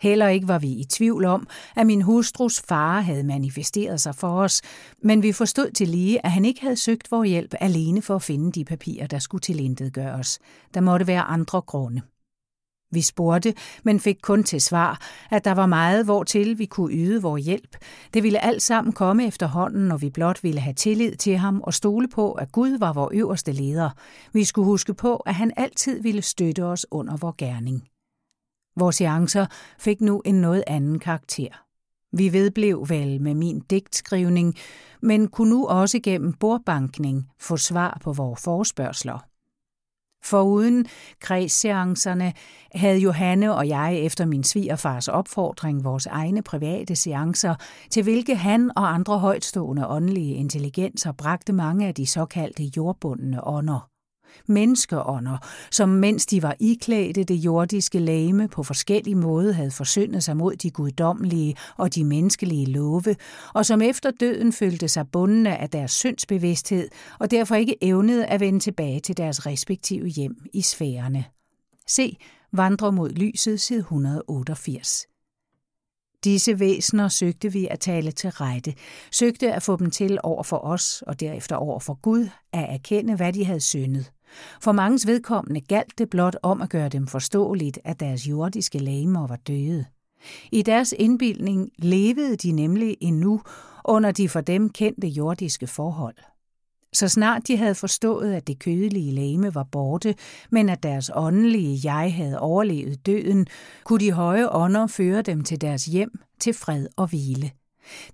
Heller 0.00 0.28
ikke 0.28 0.48
var 0.48 0.58
vi 0.58 0.68
i 0.68 0.84
tvivl 0.84 1.24
om, 1.24 1.46
at 1.76 1.86
min 1.86 2.02
hustrus 2.02 2.60
far 2.60 3.00
havde 3.00 3.24
manifesteret 3.24 4.00
sig 4.00 4.14
for 4.14 4.40
os, 4.40 4.62
men 5.02 5.22
vi 5.22 5.32
forstod 5.32 5.70
til 5.70 5.88
lige, 5.88 6.26
at 6.26 6.32
han 6.32 6.44
ikke 6.44 6.60
havde 6.60 6.76
søgt 6.76 7.10
vor 7.10 7.24
hjælp 7.24 7.54
alene 7.60 8.02
for 8.02 8.14
at 8.14 8.22
finde 8.22 8.52
de 8.52 8.64
papirer, 8.64 9.06
der 9.06 9.18
skulle 9.18 9.42
tilintetgøres. 9.42 10.38
Der 10.74 10.80
måtte 10.80 11.06
være 11.06 11.22
andre 11.22 11.60
grunde. 11.60 12.02
Vi 12.92 13.00
spurgte, 13.00 13.54
men 13.84 14.00
fik 14.00 14.18
kun 14.22 14.44
til 14.44 14.60
svar, 14.60 15.00
at 15.30 15.44
der 15.44 15.52
var 15.52 15.66
meget, 15.66 16.04
hvortil 16.04 16.58
vi 16.58 16.66
kunne 16.66 16.94
yde 16.94 17.22
vores 17.22 17.44
hjælp. 17.44 17.76
Det 18.14 18.22
ville 18.22 18.44
alt 18.44 18.62
sammen 18.62 18.92
komme 18.92 19.26
efterhånden, 19.26 19.88
når 19.88 19.96
vi 19.96 20.10
blot 20.10 20.44
ville 20.44 20.60
have 20.60 20.74
tillid 20.74 21.14
til 21.14 21.36
ham 21.36 21.60
og 21.60 21.74
stole 21.74 22.08
på, 22.08 22.32
at 22.32 22.52
Gud 22.52 22.78
var 22.78 22.92
vores 22.92 23.14
øverste 23.14 23.52
leder. 23.52 23.90
Vi 24.32 24.44
skulle 24.44 24.66
huske 24.66 24.94
på, 24.94 25.16
at 25.16 25.34
han 25.34 25.52
altid 25.56 26.02
ville 26.02 26.22
støtte 26.22 26.64
os 26.64 26.86
under 26.90 27.16
vor 27.16 27.34
gerning. 27.38 27.88
Vores 28.76 28.96
seancer 28.96 29.46
fik 29.78 30.00
nu 30.00 30.22
en 30.24 30.34
noget 30.34 30.64
anden 30.66 30.98
karakter. 30.98 31.64
Vi 32.16 32.32
vedblev 32.32 32.86
vel 32.88 33.22
med 33.22 33.34
min 33.34 33.60
digtskrivning, 33.60 34.54
men 35.02 35.28
kunne 35.28 35.50
nu 35.50 35.66
også 35.66 36.00
gennem 36.02 36.32
bordbankning 36.32 37.28
få 37.40 37.56
svar 37.56 37.98
på 38.04 38.12
vores 38.12 38.42
forspørgseler. 38.42 39.31
Foruden 40.24 40.86
kredsseancerne 41.20 42.32
havde 42.74 42.98
Johanne 42.98 43.54
og 43.54 43.68
jeg 43.68 43.98
efter 43.98 44.24
min 44.24 44.44
svigerfars 44.44 45.08
opfordring 45.08 45.84
vores 45.84 46.06
egne 46.06 46.42
private 46.42 46.96
seancer, 46.96 47.54
til 47.90 48.02
hvilke 48.02 48.36
han 48.36 48.70
og 48.76 48.94
andre 48.94 49.18
højtstående 49.18 49.88
åndelige 49.88 50.34
intelligenser 50.34 51.12
bragte 51.12 51.52
mange 51.52 51.86
af 51.86 51.94
de 51.94 52.06
såkaldte 52.06 52.62
jordbundne 52.76 53.46
ånder 53.46 53.91
menneskeånder, 54.46 55.38
som 55.70 55.88
mens 55.88 56.26
de 56.26 56.42
var 56.42 56.56
iklædte 56.60 57.24
det 57.24 57.34
jordiske 57.34 57.98
lame 57.98 58.48
på 58.48 58.62
forskellige 58.62 59.14
måder 59.14 59.52
havde 59.52 59.70
forsyndet 59.70 60.24
sig 60.24 60.36
mod 60.36 60.56
de 60.56 60.70
guddommelige 60.70 61.56
og 61.76 61.94
de 61.94 62.04
menneskelige 62.04 62.66
love, 62.66 63.16
og 63.54 63.66
som 63.66 63.82
efter 63.82 64.10
døden 64.10 64.52
følte 64.52 64.88
sig 64.88 65.08
bundne 65.12 65.56
af 65.56 65.70
deres 65.70 65.90
syndsbevidsthed 65.90 66.88
og 67.18 67.30
derfor 67.30 67.54
ikke 67.54 67.76
evnede 67.84 68.26
at 68.26 68.40
vende 68.40 68.60
tilbage 68.60 69.00
til 69.00 69.16
deres 69.16 69.46
respektive 69.46 70.06
hjem 70.06 70.36
i 70.52 70.62
sfærerne. 70.62 71.24
Se, 71.86 72.16
Vandre 72.52 72.92
mod 72.92 73.10
lyset, 73.10 73.60
side 73.60 73.78
188. 73.78 75.06
Disse 76.24 76.60
væsener 76.60 77.08
søgte 77.08 77.52
vi 77.52 77.68
at 77.70 77.80
tale 77.80 78.10
til 78.10 78.30
rette, 78.30 78.74
søgte 79.12 79.52
at 79.52 79.62
få 79.62 79.76
dem 79.76 79.90
til 79.90 80.18
over 80.22 80.42
for 80.42 80.56
os 80.56 81.02
og 81.06 81.20
derefter 81.20 81.56
over 81.56 81.80
for 81.80 81.94
Gud 81.94 82.28
at 82.52 82.66
erkende, 82.68 83.16
hvad 83.16 83.32
de 83.32 83.44
havde 83.44 83.60
syndet. 83.60 84.12
For 84.60 84.72
mangens 84.72 85.06
vedkommende 85.06 85.60
galt 85.60 85.98
det 85.98 86.10
blot 86.10 86.36
om 86.42 86.62
at 86.62 86.70
gøre 86.70 86.88
dem 86.88 87.06
forståeligt, 87.06 87.78
at 87.84 88.00
deres 88.00 88.28
jordiske 88.28 88.78
lamer 88.78 89.26
var 89.26 89.36
døde. 89.36 89.84
I 90.52 90.62
deres 90.62 90.94
indbildning 90.98 91.70
levede 91.78 92.36
de 92.36 92.52
nemlig 92.52 92.96
endnu 93.00 93.42
under 93.84 94.10
de 94.10 94.28
for 94.28 94.40
dem 94.40 94.70
kendte 94.70 95.08
jordiske 95.08 95.66
forhold. 95.66 96.16
Så 96.92 97.08
snart 97.08 97.48
de 97.48 97.56
havde 97.56 97.74
forstået, 97.74 98.32
at 98.32 98.46
det 98.46 98.58
kødelige 98.58 99.12
lame 99.12 99.54
var 99.54 99.62
borte, 99.72 100.14
men 100.50 100.68
at 100.68 100.82
deres 100.82 101.10
åndelige 101.14 101.80
jeg 101.84 102.14
havde 102.14 102.38
overlevet 102.38 103.06
døden, 103.06 103.46
kunne 103.84 104.00
de 104.00 104.12
høje 104.12 104.48
ånder 104.50 104.86
føre 104.86 105.22
dem 105.22 105.44
til 105.44 105.60
deres 105.60 105.84
hjem 105.84 106.20
til 106.40 106.54
fred 106.54 106.86
og 106.96 107.06
hvile. 107.06 107.50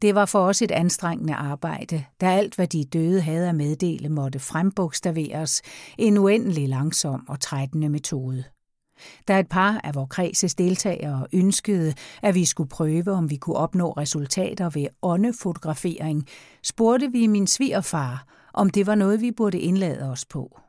Det 0.02 0.14
var 0.14 0.26
for 0.26 0.38
os 0.38 0.62
et 0.62 0.70
anstrengende 0.70 1.34
arbejde, 1.34 2.04
da 2.20 2.26
alt, 2.26 2.54
hvad 2.54 2.66
de 2.66 2.84
døde 2.84 3.20
havde 3.20 3.48
at 3.48 3.54
meddele, 3.54 4.08
måtte 4.08 4.38
frembogstaveres, 4.38 5.62
en 5.98 6.18
uendelig 6.18 6.68
langsom 6.68 7.28
og 7.28 7.40
trættende 7.40 7.88
metode. 7.88 8.44
Da 9.28 9.40
et 9.40 9.48
par 9.48 9.80
af 9.84 9.94
vores 9.94 10.08
kredses 10.10 10.54
deltagere 10.54 11.26
ønskede, 11.32 11.94
at 12.22 12.34
vi 12.34 12.44
skulle 12.44 12.68
prøve, 12.68 13.12
om 13.12 13.30
vi 13.30 13.36
kunne 13.36 13.56
opnå 13.56 13.92
resultater 13.92 14.70
ved 14.70 14.86
åndefotografering, 15.02 16.26
spurgte 16.62 17.12
vi 17.12 17.26
min 17.26 17.46
svigerfar, 17.46 18.24
om 18.54 18.70
det 18.70 18.86
var 18.86 18.94
noget, 18.94 19.20
vi 19.20 19.30
burde 19.30 19.60
indlade 19.60 20.10
os 20.10 20.24
på. 20.24 20.60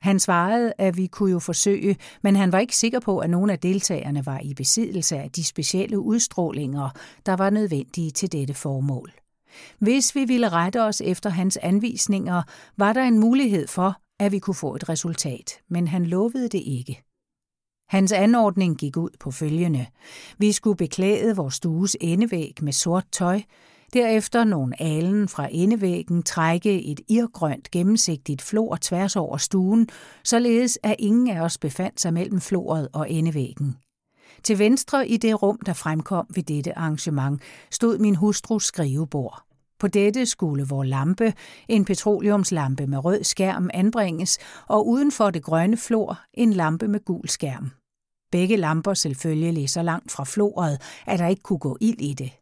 Han 0.00 0.20
svarede, 0.20 0.72
at 0.78 0.96
vi 0.96 1.06
kunne 1.06 1.30
jo 1.30 1.38
forsøge, 1.38 1.96
men 2.22 2.36
han 2.36 2.52
var 2.52 2.58
ikke 2.58 2.76
sikker 2.76 3.00
på, 3.00 3.18
at 3.18 3.30
nogen 3.30 3.50
af 3.50 3.58
deltagerne 3.58 4.26
var 4.26 4.40
i 4.40 4.54
besiddelse 4.54 5.16
af 5.16 5.30
de 5.30 5.44
specielle 5.44 5.98
udstrålinger, 5.98 6.90
der 7.26 7.36
var 7.36 7.50
nødvendige 7.50 8.10
til 8.10 8.32
dette 8.32 8.54
formål. 8.54 9.12
Hvis 9.78 10.14
vi 10.14 10.24
ville 10.24 10.48
rette 10.48 10.82
os 10.82 11.00
efter 11.00 11.30
hans 11.30 11.56
anvisninger, 11.56 12.42
var 12.76 12.92
der 12.92 13.02
en 13.02 13.18
mulighed 13.18 13.68
for, 13.68 13.96
at 14.18 14.32
vi 14.32 14.38
kunne 14.38 14.54
få 14.54 14.74
et 14.74 14.88
resultat, 14.88 15.60
men 15.68 15.88
han 15.88 16.06
lovede 16.06 16.48
det 16.48 16.62
ikke. 16.66 17.02
Hans 17.88 18.12
anordning 18.12 18.78
gik 18.78 18.96
ud 18.96 19.10
på 19.20 19.30
følgende. 19.30 19.86
Vi 20.38 20.52
skulle 20.52 20.76
beklæde 20.76 21.36
vores 21.36 21.54
stues 21.54 21.96
endevæg 22.00 22.54
med 22.62 22.72
sort 22.72 23.04
tøj, 23.12 23.40
Derefter 23.92 24.44
nogle 24.44 24.82
alen 24.82 25.28
fra 25.28 25.48
endevæggen 25.50 26.22
trække 26.22 26.84
et 26.84 27.00
irgrønt 27.08 27.70
gennemsigtigt 27.70 28.42
flor 28.42 28.78
tværs 28.80 29.16
over 29.16 29.36
stuen, 29.36 29.88
således 30.24 30.78
at 30.82 30.96
ingen 30.98 31.28
af 31.28 31.40
os 31.40 31.58
befandt 31.58 32.00
sig 32.00 32.12
mellem 32.12 32.40
floret 32.40 32.88
og 32.92 33.10
endevæggen. 33.10 33.76
Til 34.42 34.58
venstre 34.58 35.08
i 35.08 35.16
det 35.16 35.42
rum, 35.42 35.58
der 35.66 35.72
fremkom 35.72 36.26
ved 36.34 36.42
dette 36.42 36.78
arrangement, 36.78 37.42
stod 37.70 37.98
min 37.98 38.14
hustrus 38.14 38.64
skrivebord. 38.64 39.42
På 39.78 39.88
dette 39.88 40.26
skulle 40.26 40.66
vor 40.68 40.82
lampe, 40.82 41.34
en 41.68 41.84
petroleumslampe 41.84 42.86
med 42.86 43.04
rød 43.04 43.24
skærm, 43.24 43.70
anbringes, 43.74 44.38
og 44.68 44.88
uden 44.88 45.12
for 45.12 45.30
det 45.30 45.42
grønne 45.42 45.76
flor 45.76 46.20
en 46.34 46.52
lampe 46.52 46.88
med 46.88 47.04
gul 47.04 47.28
skærm. 47.28 47.70
Begge 48.32 48.56
lamper 48.56 48.94
selvfølgelig 48.94 49.70
så 49.70 49.82
langt 49.82 50.12
fra 50.12 50.24
floret, 50.24 50.80
at 51.06 51.18
der 51.18 51.26
ikke 51.26 51.42
kunne 51.42 51.58
gå 51.58 51.78
ild 51.80 52.00
i 52.00 52.14
det. 52.14 52.32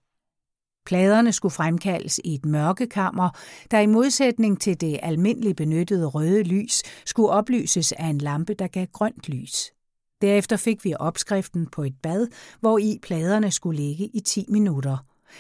Pladerne 0.87 1.33
skulle 1.33 1.53
fremkaldes 1.53 2.21
i 2.25 2.35
et 2.35 2.45
mørkekammer, 2.47 3.31
der 3.71 3.79
i 3.79 3.87
modsætning 3.87 4.61
til 4.61 4.81
det 4.81 5.01
almindeligt 5.03 5.57
benyttede 5.57 6.07
røde 6.07 6.43
lys 6.43 6.83
skulle 7.05 7.31
oplyses 7.31 7.93
af 7.93 8.07
en 8.07 8.19
lampe, 8.19 8.55
der 8.55 8.67
gav 8.67 8.87
grønt 8.93 9.29
lys. 9.29 9.73
Derefter 10.21 10.57
fik 10.57 10.85
vi 10.85 10.95
opskriften 10.99 11.67
på 11.67 11.83
et 11.83 11.95
bad, 12.03 12.29
hvor 12.61 12.79
i 12.79 12.99
pladerne 13.03 13.51
skulle 13.51 13.81
ligge 13.81 14.11
i 14.15 14.21
10 14.21 14.45
minutter. 14.49 14.97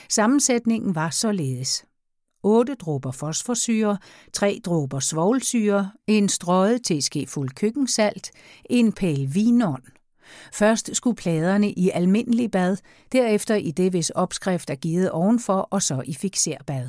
Sammensætningen 0.09 0.95
var 0.95 1.11
således. 1.11 1.85
8 2.43 2.75
dråber 2.75 3.11
fosforsyre, 3.11 3.99
3 4.33 4.61
dråber 4.65 5.01
svovlsyre, 5.01 5.91
en 6.07 6.29
strøget 6.29 6.81
teske 6.85 7.27
fuld 7.27 7.51
køkkensalt, 7.51 8.31
en 8.71 8.93
pæl 8.93 9.35
vinånd, 9.35 9.83
Først 10.53 10.97
skulle 10.97 11.17
pladerne 11.17 11.71
i 11.73 11.91
almindelig 11.91 12.51
bad, 12.51 12.77
derefter 13.13 13.55
i 13.55 13.71
det, 13.71 13.91
hvis 13.91 14.11
opskrift 14.11 14.71
er 14.71 14.75
givet 14.75 15.11
ovenfor, 15.11 15.69
og 15.71 15.83
så 15.83 16.03
i 16.05 16.15
fixerbad. 16.15 16.89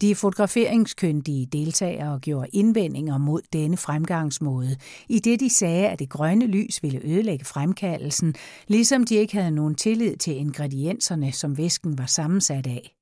De 0.00 0.14
fotograferingskyndige 0.14 1.46
deltagere 1.46 2.18
gjorde 2.18 2.48
indvendinger 2.52 3.18
mod 3.18 3.40
denne 3.52 3.76
fremgangsmåde, 3.76 4.76
i 5.08 5.18
det 5.18 5.40
de 5.40 5.50
sagde, 5.50 5.88
at 5.88 5.98
det 5.98 6.08
grønne 6.08 6.46
lys 6.46 6.82
ville 6.82 7.00
ødelægge 7.04 7.44
fremkaldelsen, 7.44 8.34
ligesom 8.68 9.04
de 9.04 9.14
ikke 9.14 9.36
havde 9.36 9.50
nogen 9.50 9.74
tillid 9.74 10.16
til 10.16 10.36
ingredienserne, 10.36 11.32
som 11.32 11.58
væsken 11.58 11.98
var 11.98 12.06
sammensat 12.06 12.66
af. 12.66 12.94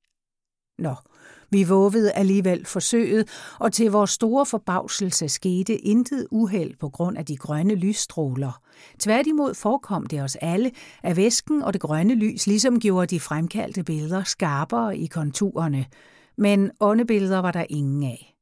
Nå, 0.79 0.95
vi 1.49 1.63
våvede 1.63 2.11
alligevel 2.11 2.65
forsøget, 2.65 3.29
og 3.59 3.73
til 3.73 3.91
vores 3.91 4.09
store 4.09 4.45
forbavselse 4.45 5.29
skete 5.29 5.77
intet 5.77 6.27
uheld 6.31 6.75
på 6.79 6.89
grund 6.89 7.17
af 7.17 7.25
de 7.25 7.37
grønne 7.37 7.75
lysstråler. 7.75 8.61
Tværtimod 8.99 9.53
forekom 9.53 10.05
det 10.05 10.21
os 10.21 10.35
alle, 10.35 10.71
at 11.03 11.17
væsken 11.17 11.61
og 11.61 11.73
det 11.73 11.81
grønne 11.81 12.15
lys 12.15 12.47
ligesom 12.47 12.79
gjorde 12.79 13.07
de 13.07 13.19
fremkaldte 13.19 13.83
billeder 13.83 14.23
skarpere 14.23 14.97
i 14.97 15.05
konturerne, 15.05 15.85
men 16.37 16.71
åndebilleder 16.79 17.39
var 17.39 17.51
der 17.51 17.65
ingen 17.69 18.03
af. 18.03 18.35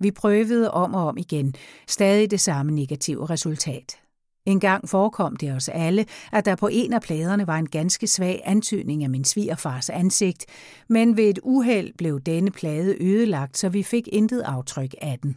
Vi 0.00 0.10
prøvede 0.10 0.70
om 0.70 0.94
og 0.94 1.06
om 1.06 1.16
igen, 1.16 1.54
stadig 1.88 2.30
det 2.30 2.40
samme 2.40 2.72
negative 2.72 3.26
resultat. 3.30 4.07
En 4.48 4.60
gang 4.60 4.88
forekom 4.88 5.36
det 5.36 5.52
os 5.52 5.68
alle, 5.68 6.06
at 6.32 6.44
der 6.44 6.56
på 6.56 6.68
en 6.72 6.92
af 6.92 7.02
pladerne 7.02 7.46
var 7.46 7.58
en 7.58 7.68
ganske 7.68 8.06
svag 8.06 8.42
antydning 8.44 9.04
af 9.04 9.10
min 9.10 9.24
svigerfars 9.24 9.90
ansigt, 9.90 10.46
men 10.88 11.16
ved 11.16 11.24
et 11.24 11.38
uheld 11.42 11.92
blev 11.98 12.20
denne 12.20 12.50
plade 12.50 12.96
ødelagt, 13.02 13.58
så 13.58 13.68
vi 13.68 13.82
fik 13.82 14.08
intet 14.08 14.40
aftryk 14.40 14.94
af 15.02 15.18
den. 15.22 15.36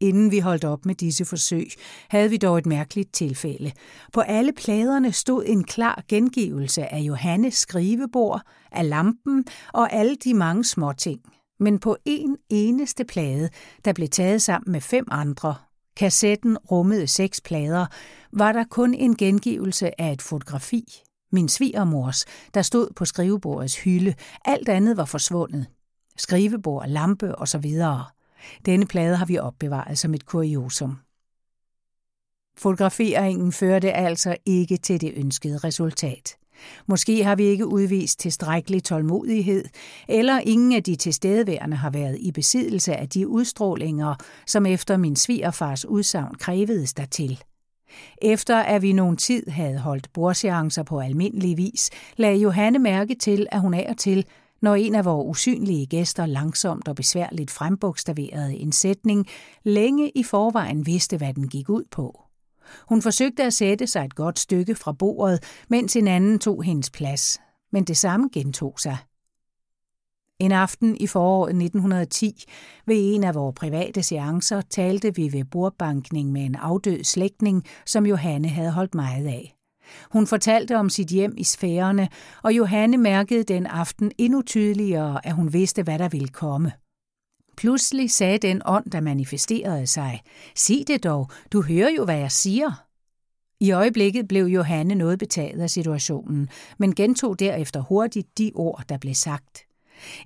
Inden 0.00 0.30
vi 0.30 0.38
holdt 0.38 0.64
op 0.64 0.86
med 0.86 0.94
disse 0.94 1.24
forsøg, 1.24 1.66
havde 2.08 2.30
vi 2.30 2.36
dog 2.36 2.58
et 2.58 2.66
mærkeligt 2.66 3.12
tilfælde. 3.12 3.72
På 4.12 4.20
alle 4.20 4.52
pladerne 4.52 5.12
stod 5.12 5.44
en 5.46 5.64
klar 5.64 6.04
gengivelse 6.08 6.92
af 6.92 6.98
Johannes 6.98 7.54
skrivebord, 7.54 8.40
af 8.72 8.88
lampen 8.88 9.44
og 9.72 9.92
alle 9.92 10.16
de 10.16 10.34
mange 10.34 10.64
småting. 10.64 11.20
Men 11.60 11.78
på 11.78 11.96
en 12.04 12.36
eneste 12.50 13.04
plade, 13.04 13.48
der 13.84 13.92
blev 13.92 14.08
taget 14.08 14.42
sammen 14.42 14.72
med 14.72 14.80
fem 14.80 15.04
andre, 15.10 15.54
Kassetten 15.96 16.58
rummede 16.58 17.06
seks 17.06 17.40
plader, 17.40 17.86
var 18.32 18.52
der 18.52 18.64
kun 18.70 18.94
en 18.94 19.16
gengivelse 19.16 20.00
af 20.00 20.12
et 20.12 20.22
fotografi. 20.22 21.02
Min 21.32 21.48
svigermors, 21.48 22.24
der 22.54 22.62
stod 22.62 22.88
på 22.96 23.04
skrivebordets 23.04 23.78
hylde. 23.78 24.14
Alt 24.44 24.68
andet 24.68 24.96
var 24.96 25.04
forsvundet. 25.04 25.66
Skrivebord, 26.16 26.88
lampe 26.88 27.36
og 27.36 27.48
så 27.48 27.58
videre. 27.58 28.04
Denne 28.66 28.86
plade 28.86 29.16
har 29.16 29.26
vi 29.26 29.38
opbevaret 29.38 29.98
som 29.98 30.14
et 30.14 30.26
kuriosum. 30.26 30.98
Fotograferingen 32.58 33.52
førte 33.52 33.92
altså 33.92 34.36
ikke 34.46 34.76
til 34.76 35.00
det 35.00 35.12
ønskede 35.16 35.58
resultat. 35.58 36.36
Måske 36.86 37.24
har 37.24 37.34
vi 37.34 37.44
ikke 37.44 37.66
udvist 37.66 38.20
tilstrækkelig 38.20 38.84
tålmodighed, 38.84 39.64
eller 40.08 40.38
ingen 40.38 40.72
af 40.72 40.82
de 40.82 40.96
tilstedeværende 40.96 41.76
har 41.76 41.90
været 41.90 42.18
i 42.20 42.32
besiddelse 42.32 42.96
af 42.96 43.08
de 43.08 43.28
udstrålinger, 43.28 44.14
som 44.46 44.66
efter 44.66 44.96
min 44.96 45.16
svigerfars 45.16 45.84
udsagn 45.84 46.34
krævedes 46.34 46.94
dertil. 46.94 47.38
Efter 48.22 48.56
at 48.56 48.82
vi 48.82 48.92
nogen 48.92 49.16
tid 49.16 49.50
havde 49.50 49.78
holdt 49.78 50.12
bordseancer 50.12 50.82
på 50.82 51.00
almindelig 51.00 51.56
vis, 51.56 51.90
lagde 52.16 52.38
Johanne 52.38 52.78
mærke 52.78 53.14
til, 53.14 53.46
at 53.52 53.60
hun 53.60 53.74
af 53.74 53.86
og 53.90 53.96
til, 53.96 54.24
når 54.62 54.74
en 54.74 54.94
af 54.94 55.04
vores 55.04 55.28
usynlige 55.28 55.86
gæster 55.86 56.26
langsomt 56.26 56.88
og 56.88 56.94
besværligt 56.96 57.50
frembogstaverede 57.50 58.56
en 58.56 58.72
sætning, 58.72 59.26
længe 59.64 60.10
i 60.14 60.22
forvejen 60.22 60.86
vidste, 60.86 61.16
hvad 61.16 61.34
den 61.34 61.48
gik 61.48 61.68
ud 61.68 61.84
på. 61.90 62.31
Hun 62.88 63.02
forsøgte 63.02 63.42
at 63.42 63.52
sætte 63.52 63.86
sig 63.86 64.04
et 64.04 64.14
godt 64.14 64.38
stykke 64.38 64.74
fra 64.74 64.92
bordet, 64.92 65.44
mens 65.68 65.96
en 65.96 66.08
anden 66.08 66.38
tog 66.38 66.62
hendes 66.62 66.90
plads, 66.90 67.40
men 67.72 67.84
det 67.84 67.96
samme 67.96 68.28
gentog 68.32 68.80
sig. 68.80 68.96
En 70.38 70.52
aften 70.52 70.96
i 71.00 71.06
foråret 71.06 71.50
1910 71.50 72.44
ved 72.86 73.14
en 73.14 73.24
af 73.24 73.34
vores 73.34 73.54
private 73.56 74.02
seancer 74.02 74.60
talte 74.60 75.14
vi 75.14 75.32
ved 75.32 75.44
bordbankning 75.44 76.32
med 76.32 76.42
en 76.42 76.54
afdød 76.54 77.04
slægtning, 77.04 77.64
som 77.86 78.06
Johanne 78.06 78.48
havde 78.48 78.70
holdt 78.70 78.94
meget 78.94 79.26
af. 79.26 79.56
Hun 80.10 80.26
fortalte 80.26 80.76
om 80.76 80.88
sit 80.88 81.08
hjem 81.08 81.34
i 81.36 81.44
sfærerne, 81.44 82.08
og 82.42 82.56
Johanne 82.56 82.96
mærkede 82.96 83.44
den 83.44 83.66
aften 83.66 84.12
endnu 84.18 84.42
tydeligere, 84.42 85.26
at 85.26 85.34
hun 85.34 85.52
vidste, 85.52 85.82
hvad 85.82 85.98
der 85.98 86.08
ville 86.08 86.28
komme. 86.28 86.72
Pludselig 87.56 88.10
sagde 88.10 88.38
den 88.38 88.62
ånd, 88.64 88.90
der 88.90 89.00
manifesterede 89.00 89.86
sig, 89.86 90.22
sig 90.56 90.84
det 90.86 91.04
dog, 91.04 91.30
du 91.52 91.62
hører 91.62 91.90
jo, 91.90 92.04
hvad 92.04 92.18
jeg 92.18 92.32
siger. 92.32 92.84
I 93.60 93.70
øjeblikket 93.70 94.28
blev 94.28 94.44
Johanne 94.44 94.94
noget 94.94 95.18
betaget 95.18 95.60
af 95.60 95.70
situationen, 95.70 96.48
men 96.78 96.94
gentog 96.94 97.38
derefter 97.38 97.80
hurtigt 97.80 98.38
de 98.38 98.52
ord, 98.54 98.84
der 98.88 98.98
blev 98.98 99.14
sagt. 99.14 99.58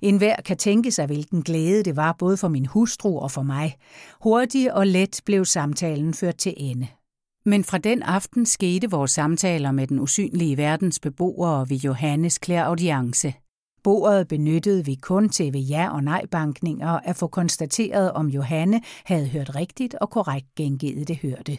En 0.01 0.17
hver 0.17 0.35
kan 0.45 0.57
tænke 0.57 0.91
sig, 0.91 1.05
hvilken 1.05 1.41
glæde 1.41 1.83
det 1.83 1.95
var 1.95 2.15
både 2.19 2.37
for 2.37 2.47
min 2.47 2.65
hustru 2.65 3.19
og 3.19 3.31
for 3.31 3.41
mig. 3.41 3.77
Hurtigt 4.21 4.71
og 4.71 4.87
let 4.87 5.21
blev 5.25 5.45
samtalen 5.45 6.13
ført 6.13 6.37
til 6.37 6.53
ende. 6.57 6.87
Men 7.45 7.63
fra 7.63 7.77
den 7.77 8.03
aften 8.03 8.45
skete 8.45 8.91
vores 8.91 9.11
samtaler 9.11 9.71
med 9.71 9.87
den 9.87 9.99
usynlige 9.99 10.57
verdens 10.57 10.99
beboere 10.99 11.69
ved 11.69 11.77
Johannes 11.77 12.37
klæraudience. 12.37 13.33
Bordet 13.87 14.27
benyttede 14.27 14.85
vi 14.85 14.95
kun 14.95 15.29
til 15.29 15.53
ved 15.53 15.59
ja- 15.59 15.89
og 15.89 16.03
nej-bankninger 16.03 16.89
at 16.89 17.15
få 17.15 17.27
konstateret, 17.27 18.11
om 18.11 18.27
Johanne 18.27 18.81
havde 19.05 19.27
hørt 19.27 19.55
rigtigt 19.55 19.95
og 19.95 20.09
korrekt 20.09 20.55
gengivet 20.55 21.07
det 21.07 21.17
hørte. 21.17 21.57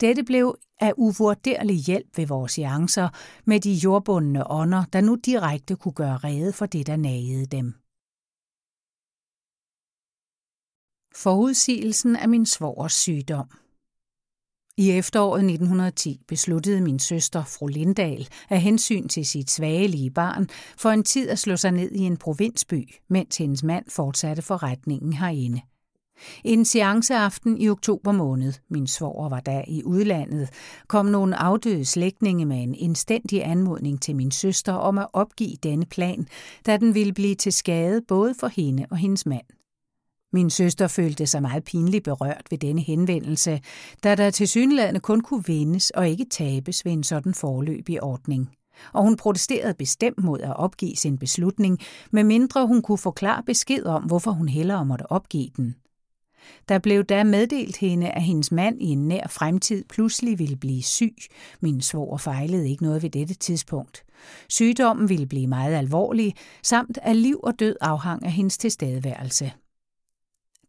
Dette 0.00 0.24
blev 0.24 0.58
af 0.80 0.92
uvurderlig 0.96 1.76
hjælp 1.76 2.16
ved 2.16 2.26
vores 2.26 2.52
seancer 2.52 3.08
med 3.44 3.60
de 3.60 3.72
jordbundne 3.72 4.50
ånder, 4.50 4.84
der 4.92 5.00
nu 5.00 5.14
direkte 5.14 5.76
kunne 5.76 5.94
gøre 5.94 6.16
rede 6.16 6.52
for 6.52 6.66
det, 6.66 6.86
der 6.86 6.96
nagede 6.96 7.46
dem. 7.46 7.74
Forudsigelsen 11.14 12.16
af 12.16 12.28
min 12.28 12.46
svogers 12.46 12.92
sygdom 12.92 13.59
i 14.80 14.90
efteråret 14.90 15.38
1910 15.38 16.20
besluttede 16.28 16.80
min 16.80 16.98
søster, 16.98 17.44
fru 17.44 17.66
Lindahl, 17.66 18.28
af 18.50 18.60
hensyn 18.60 19.08
til 19.08 19.26
sit 19.26 19.50
svagelige 19.50 20.10
barn, 20.10 20.48
for 20.78 20.90
en 20.90 21.04
tid 21.04 21.28
at 21.28 21.38
slå 21.38 21.56
sig 21.56 21.72
ned 21.72 21.90
i 21.92 22.00
en 22.00 22.16
provinsby, 22.16 22.94
mens 23.08 23.36
hendes 23.36 23.62
mand 23.62 23.84
fortsatte 23.88 24.42
forretningen 24.42 25.12
herinde. 25.12 25.60
En 26.44 26.64
seanceaften 26.64 27.58
i 27.58 27.68
oktober 27.68 28.12
måned, 28.12 28.52
min 28.70 28.86
svoger 28.86 29.28
var 29.28 29.40
da 29.40 29.64
i 29.68 29.84
udlandet, 29.84 30.48
kom 30.88 31.06
nogle 31.06 31.36
afdøde 31.36 31.84
slægtninge 31.84 32.46
med 32.46 32.62
en 32.62 32.74
instændig 32.74 33.46
anmodning 33.46 34.02
til 34.02 34.16
min 34.16 34.30
søster 34.30 34.72
om 34.72 34.98
at 34.98 35.06
opgive 35.12 35.56
denne 35.62 35.86
plan, 35.86 36.26
da 36.66 36.76
den 36.76 36.94
ville 36.94 37.12
blive 37.12 37.34
til 37.34 37.52
skade 37.52 38.02
både 38.08 38.34
for 38.40 38.48
hende 38.48 38.86
og 38.90 38.96
hendes 38.96 39.26
mand. 39.26 39.59
Min 40.32 40.50
søster 40.50 40.88
følte 40.88 41.26
sig 41.26 41.42
meget 41.42 41.64
pinligt 41.64 42.04
berørt 42.04 42.46
ved 42.50 42.58
denne 42.58 42.80
henvendelse, 42.80 43.60
da 44.04 44.14
der 44.14 44.30
til 44.30 44.48
synlædende 44.48 45.00
kun 45.00 45.20
kunne 45.20 45.44
vindes 45.46 45.90
og 45.90 46.08
ikke 46.08 46.26
tabes 46.30 46.84
ved 46.84 46.92
en 46.92 47.02
sådan 47.02 47.34
forløbig 47.34 48.02
ordning. 48.02 48.50
Og 48.92 49.02
hun 49.02 49.16
protesterede 49.16 49.74
bestemt 49.74 50.24
mod 50.24 50.40
at 50.40 50.56
opgive 50.56 50.96
sin 50.96 51.18
beslutning, 51.18 51.78
medmindre 52.10 52.66
hun 52.66 52.82
kunne 52.82 52.98
få 52.98 53.10
klar 53.10 53.40
besked 53.46 53.84
om, 53.84 54.02
hvorfor 54.02 54.30
hun 54.30 54.48
hellere 54.48 54.86
måtte 54.86 55.12
opgive 55.12 55.50
den. 55.56 55.74
Der 56.68 56.78
blev 56.78 57.04
da 57.04 57.24
meddelt 57.24 57.76
hende, 57.76 58.10
at 58.10 58.22
hendes 58.22 58.52
mand 58.52 58.82
i 58.82 58.86
en 58.86 59.08
nær 59.08 59.26
fremtid 59.28 59.84
pludselig 59.88 60.38
ville 60.38 60.56
blive 60.56 60.82
syg. 60.82 61.16
Min 61.60 61.80
svoger 61.80 62.16
fejlede 62.16 62.70
ikke 62.70 62.82
noget 62.82 63.02
ved 63.02 63.10
dette 63.10 63.34
tidspunkt. 63.34 64.04
Sygdommen 64.48 65.08
ville 65.08 65.26
blive 65.26 65.46
meget 65.46 65.74
alvorlig, 65.74 66.34
samt 66.62 66.98
at 67.02 67.16
liv 67.16 67.40
og 67.42 67.58
død 67.58 67.76
afhang 67.80 68.24
af 68.24 68.32
hendes 68.32 68.58
tilstedeværelse. 68.58 69.52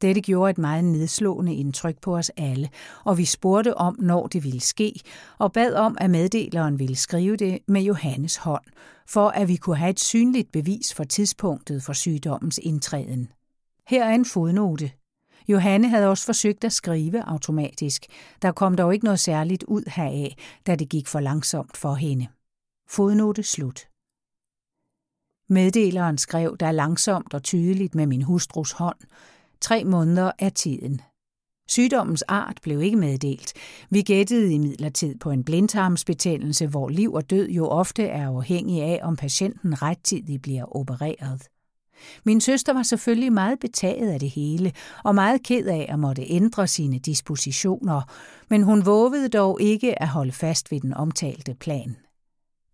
Dette 0.02 0.22
gjorde 0.22 0.50
et 0.50 0.58
meget 0.58 0.84
nedslående 0.84 1.56
indtryk 1.56 2.00
på 2.02 2.18
os 2.18 2.32
alle, 2.38 2.70
og 3.06 3.18
vi 3.18 3.26
spurgte 3.26 3.78
om, 3.78 3.96
når 4.00 4.28
det 4.28 4.44
ville 4.44 4.60
ske, 4.60 4.94
og 5.38 5.54
bad 5.54 5.74
om, 5.74 5.98
at 6.00 6.10
meddeleren 6.10 6.80
ville 6.80 6.96
skrive 6.96 7.36
det 7.36 7.60
med 7.68 7.82
Johannes 7.82 8.36
hånd, 8.36 8.64
for 9.08 9.30
at 9.30 9.48
vi 9.48 9.56
kunne 9.56 9.78
have 9.78 9.90
et 9.90 10.00
synligt 10.00 10.52
bevis 10.52 10.94
for 10.94 11.04
tidspunktet 11.04 11.84
for 11.84 11.94
sygdommens 11.94 12.60
indtræden. 12.64 13.32
Her 13.88 14.06
er 14.06 14.16
en 14.16 14.26
fodnote. 14.26 14.92
Johanne 15.48 15.90
havde 15.90 16.08
også 16.08 16.26
forsøgt 16.26 16.64
at 16.64 16.74
skrive 16.74 17.24
automatisk. 17.28 18.06
Der 18.42 18.52
kom 18.52 18.76
dog 18.76 18.94
ikke 18.94 19.06
noget 19.06 19.20
særligt 19.20 19.64
ud 19.64 19.84
heraf, 19.88 20.36
da 20.68 20.76
det 20.76 20.90
gik 20.90 21.08
for 21.08 21.20
langsomt 21.20 21.78
for 21.78 21.94
hende. 21.94 22.28
Fodnote 22.90 23.44
slut. 23.44 23.88
Meddeleren 25.50 26.18
skrev 26.18 26.58
der 26.58 26.72
langsomt 26.72 27.34
og 27.34 27.44
tydeligt 27.44 27.96
med 27.96 28.06
min 28.06 28.22
hustrus 28.22 28.72
hånd. 28.72 28.98
Tre 29.62 29.84
måneder 29.84 30.32
er 30.40 30.50
tiden. 30.50 31.02
Sygdommens 31.68 32.22
art 32.22 32.58
blev 32.62 32.82
ikke 32.82 32.98
meddelt. 32.98 33.54
Vi 33.90 34.02
gættede 34.02 34.54
imidlertid 34.54 35.16
på 35.20 35.32
en 35.32 35.44
blindtarmsbetændelse, 35.44 36.68
hvor 36.68 36.90
liv 36.90 37.14
og 37.14 37.30
død 37.30 37.50
jo 37.50 37.68
ofte 37.68 38.04
er 38.04 38.28
afhængig 38.28 38.82
af, 38.82 39.00
om 39.04 39.16
patienten 39.16 39.82
rettidigt 39.82 40.42
bliver 40.42 40.76
opereret. 40.76 41.48
Min 42.26 42.42
søster 42.42 42.74
var 42.74 42.84
selvfølgelig 42.84 43.34
meget 43.34 43.60
betaget 43.60 44.12
af 44.12 44.20
det 44.20 44.30
hele, 44.30 44.72
og 45.04 45.16
meget 45.16 45.44
ked 45.44 45.66
af 45.66 45.86
at 45.90 46.00
måtte 46.00 46.24
ændre 46.30 46.68
sine 46.68 47.00
dispositioner, 47.00 48.02
men 48.50 48.64
hun 48.64 48.86
vågede 48.86 49.30
dog 49.30 49.62
ikke 49.62 50.02
at 50.02 50.08
holde 50.08 50.32
fast 50.32 50.72
ved 50.72 50.80
den 50.80 50.94
omtalte 50.94 51.56
plan. 51.56 51.96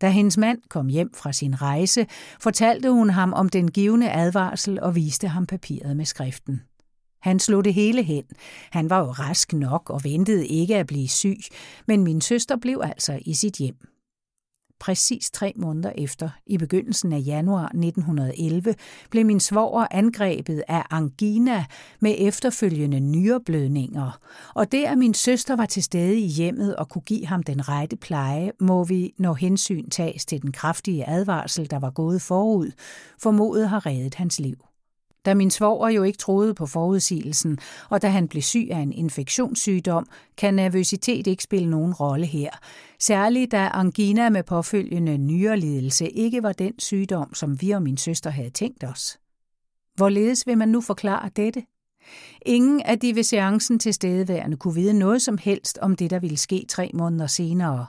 Da 0.01 0.09
hendes 0.09 0.37
mand 0.37 0.59
kom 0.69 0.87
hjem 0.87 1.13
fra 1.13 1.33
sin 1.33 1.61
rejse, 1.61 2.07
fortalte 2.39 2.91
hun 2.91 3.09
ham 3.09 3.33
om 3.33 3.49
den 3.49 3.71
givende 3.71 4.11
advarsel 4.11 4.79
og 4.79 4.95
viste 4.95 5.27
ham 5.27 5.45
papiret 5.45 5.97
med 5.97 6.05
skriften. 6.05 6.61
Han 7.19 7.39
slog 7.39 7.65
det 7.65 7.73
hele 7.73 8.03
hen. 8.03 8.23
Han 8.71 8.89
var 8.89 8.99
jo 8.99 9.11
rask 9.11 9.53
nok 9.53 9.89
og 9.89 10.03
ventede 10.03 10.47
ikke 10.47 10.75
at 10.75 10.87
blive 10.87 11.07
syg, 11.07 11.39
men 11.87 12.03
min 12.03 12.21
søster 12.21 12.55
blev 12.55 12.81
altså 12.83 13.19
i 13.25 13.33
sit 13.33 13.55
hjem. 13.55 13.75
Præcis 14.79 15.31
tre 15.31 15.53
måneder 15.55 15.91
efter, 15.97 16.29
i 16.45 16.57
begyndelsen 16.57 17.13
af 17.13 17.23
januar 17.25 17.65
1911, 17.65 18.75
blev 19.09 19.25
min 19.25 19.39
svoger 19.39 19.87
angrebet 19.91 20.63
af 20.67 20.83
angina 20.89 21.65
med 21.99 22.15
efterfølgende 22.17 22.99
nyreblødninger. 22.99 24.19
Og 24.55 24.71
det, 24.71 24.83
at 24.83 24.97
min 24.97 25.13
søster 25.13 25.55
var 25.55 25.65
til 25.65 25.83
stede 25.83 26.19
i 26.19 26.27
hjemmet 26.27 26.75
og 26.75 26.89
kunne 26.89 27.01
give 27.01 27.25
ham 27.25 27.43
den 27.43 27.69
rette 27.69 27.95
pleje, 27.95 28.51
må 28.59 28.83
vi, 28.83 29.13
når 29.17 29.33
hensyn 29.33 29.89
tages 29.89 30.25
til 30.25 30.41
den 30.41 30.51
kraftige 30.51 31.09
advarsel, 31.09 31.69
der 31.71 31.79
var 31.79 31.89
gået 31.89 32.21
forud, 32.21 32.71
formodet 33.21 33.69
har 33.69 33.85
reddet 33.85 34.15
hans 34.15 34.39
liv. 34.39 34.66
Da 35.27 35.33
min 35.33 35.51
svoger 35.51 35.89
jo 35.89 36.03
ikke 36.03 36.17
troede 36.17 36.53
på 36.53 36.65
forudsigelsen, 36.65 37.57
og 37.89 38.01
da 38.01 38.07
han 38.07 38.27
blev 38.27 38.41
syg 38.41 38.67
af 38.71 38.79
en 38.79 38.91
infektionssygdom, 38.91 40.07
kan 40.37 40.53
nervøsitet 40.53 41.27
ikke 41.27 41.43
spille 41.43 41.69
nogen 41.69 41.93
rolle 41.93 42.25
her. 42.25 42.49
Særligt 42.99 43.51
da 43.51 43.69
angina 43.73 44.29
med 44.29 44.43
påfølgende 44.43 45.17
nyrelidelse 45.17 46.09
ikke 46.09 46.43
var 46.43 46.53
den 46.53 46.73
sygdom, 46.79 47.33
som 47.33 47.61
vi 47.61 47.71
og 47.71 47.81
min 47.81 47.97
søster 47.97 48.29
havde 48.29 48.49
tænkt 48.49 48.83
os. 48.83 49.19
Hvorledes 49.95 50.47
vil 50.47 50.57
man 50.57 50.69
nu 50.69 50.81
forklare 50.81 51.29
dette? 51.35 51.63
Ingen 52.45 52.81
af 52.81 52.99
de 52.99 53.15
ved 53.15 53.23
seancen 53.23 53.79
til 53.79 53.93
stedeværende 53.93 54.57
kunne 54.57 54.75
vide 54.75 54.93
noget 54.93 55.21
som 55.21 55.37
helst 55.37 55.77
om 55.81 55.95
det, 55.95 56.09
der 56.09 56.19
ville 56.19 56.37
ske 56.37 56.65
tre 56.69 56.91
måneder 56.93 57.27
senere. 57.27 57.85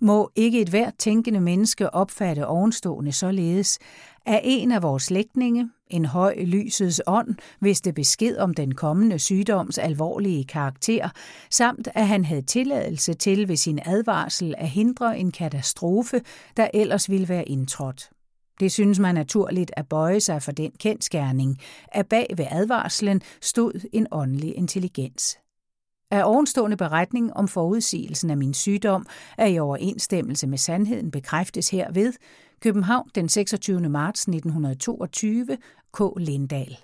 Må 0.00 0.30
ikke 0.36 0.60
et 0.60 0.68
hvert 0.68 0.94
tænkende 0.98 1.40
menneske 1.40 1.94
opfatte 1.94 2.46
ovenstående 2.46 3.12
således, 3.12 3.78
af 4.26 4.40
en 4.44 4.72
af 4.72 4.82
vores 4.82 5.02
slægtninge, 5.02 5.70
en 5.90 6.04
høj 6.04 6.34
lysets 6.44 7.02
ånd, 7.06 7.34
vidste 7.60 7.92
besked 7.92 8.36
om 8.36 8.54
den 8.54 8.74
kommende 8.74 9.18
sygdoms 9.18 9.78
alvorlige 9.78 10.44
karakter, 10.44 11.08
samt 11.50 11.88
at 11.94 12.06
han 12.06 12.24
havde 12.24 12.42
tilladelse 12.42 13.14
til 13.14 13.48
ved 13.48 13.56
sin 13.56 13.80
advarsel 13.84 14.54
at 14.58 14.68
hindre 14.68 15.18
en 15.18 15.32
katastrofe, 15.32 16.20
der 16.56 16.68
ellers 16.74 17.10
ville 17.10 17.28
være 17.28 17.48
indtrådt. 17.48 18.10
Det 18.60 18.72
synes 18.72 18.98
man 18.98 19.14
naturligt 19.14 19.70
at 19.76 19.88
bøje 19.88 20.20
sig 20.20 20.42
for 20.42 20.52
den 20.52 20.72
kendskærning, 20.78 21.58
at 21.88 22.06
bag 22.06 22.26
ved 22.36 22.46
advarslen 22.50 23.22
stod 23.40 23.88
en 23.92 24.06
åndelig 24.10 24.56
intelligens. 24.56 25.38
Af 26.10 26.22
ovenstående 26.24 26.76
beretning 26.76 27.36
om 27.36 27.48
forudsigelsen 27.48 28.30
af 28.30 28.36
min 28.36 28.54
sygdom 28.54 29.06
er 29.38 29.46
i 29.46 29.58
overensstemmelse 29.58 30.46
med 30.46 30.58
sandheden 30.58 31.10
bekræftes 31.10 31.70
herved 31.70 32.12
København 32.64 33.10
den 33.14 33.28
26. 33.28 33.88
marts 33.88 34.22
1922 34.22 35.58
K. 35.92 36.00
Lindahl. 36.16 36.78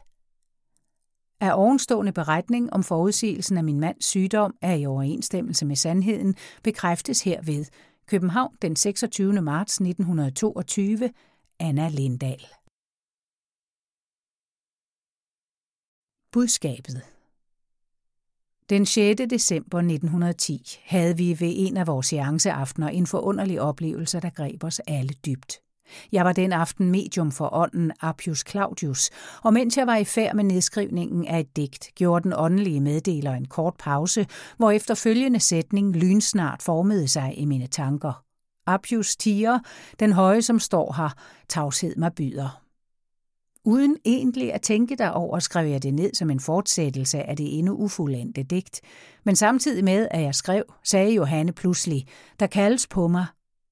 Af 1.40 1.52
ovenstående 1.54 2.12
beretning 2.12 2.72
om 2.72 2.82
forudsigelsen 2.82 3.56
af 3.56 3.64
min 3.64 3.80
mands 3.80 4.04
sygdom 4.04 4.54
er 4.60 4.74
i 4.74 4.86
overensstemmelse 4.86 5.66
med 5.66 5.76
sandheden 5.76 6.34
bekræftes 6.62 7.22
herved 7.22 7.64
København 8.06 8.56
den 8.62 8.76
26. 8.76 9.42
marts 9.42 9.74
1922 9.74 11.10
Anna 11.58 11.88
Lindahl. 11.88 12.46
Budskabet 16.32 17.02
den 18.70 18.86
6. 18.86 19.20
december 19.30 19.78
1910 19.78 20.78
havde 20.84 21.16
vi 21.16 21.36
ved 21.40 21.52
en 21.56 21.76
af 21.76 21.86
vores 21.86 22.06
seanceaftener 22.06 22.88
en 22.88 23.06
forunderlig 23.06 23.60
oplevelse, 23.60 24.20
der 24.20 24.30
greb 24.30 24.64
os 24.64 24.80
alle 24.80 25.14
dybt. 25.26 25.69
Jeg 26.12 26.24
var 26.24 26.32
den 26.32 26.52
aften 26.52 26.90
medium 26.90 27.32
for 27.32 27.54
ånden 27.54 27.92
Appius 28.00 28.44
Claudius, 28.48 29.10
og 29.42 29.52
mens 29.52 29.76
jeg 29.76 29.86
var 29.86 29.96
i 29.96 30.04
færd 30.04 30.34
med 30.34 30.44
nedskrivningen 30.44 31.26
af 31.26 31.40
et 31.40 31.56
digt, 31.56 31.90
gjorde 31.94 32.22
den 32.22 32.32
åndelige 32.36 32.80
meddeler 32.80 33.32
en 33.32 33.44
kort 33.44 33.74
pause, 33.78 34.26
hvor 34.56 34.70
efter 34.70 34.94
følgende 34.94 35.40
sætning 35.40 35.96
lynsnart 35.96 36.62
formede 36.62 37.08
sig 37.08 37.34
i 37.36 37.44
mine 37.44 37.66
tanker. 37.66 38.24
Appius 38.66 39.16
tiger, 39.16 39.58
den 40.00 40.12
høje 40.12 40.42
som 40.42 40.58
står 40.58 40.94
her, 40.96 41.10
tavshed 41.48 41.96
mig 41.96 42.12
byder. 42.12 42.60
Uden 43.64 43.96
egentlig 44.04 44.52
at 44.52 44.62
tænke 44.62 44.96
derover, 44.96 45.38
skrev 45.38 45.68
jeg 45.68 45.82
det 45.82 45.94
ned 45.94 46.14
som 46.14 46.30
en 46.30 46.40
fortsættelse 46.40 47.22
af 47.22 47.36
det 47.36 47.58
endnu 47.58 47.74
ufuldendte 47.74 48.42
digt. 48.42 48.80
Men 49.24 49.36
samtidig 49.36 49.84
med, 49.84 50.08
at 50.10 50.22
jeg 50.22 50.34
skrev, 50.34 50.64
sagde 50.84 51.14
Johanne 51.14 51.52
pludselig, 51.52 52.06
der 52.40 52.46
kaldes 52.46 52.86
på 52.86 53.08
mig, 53.08 53.26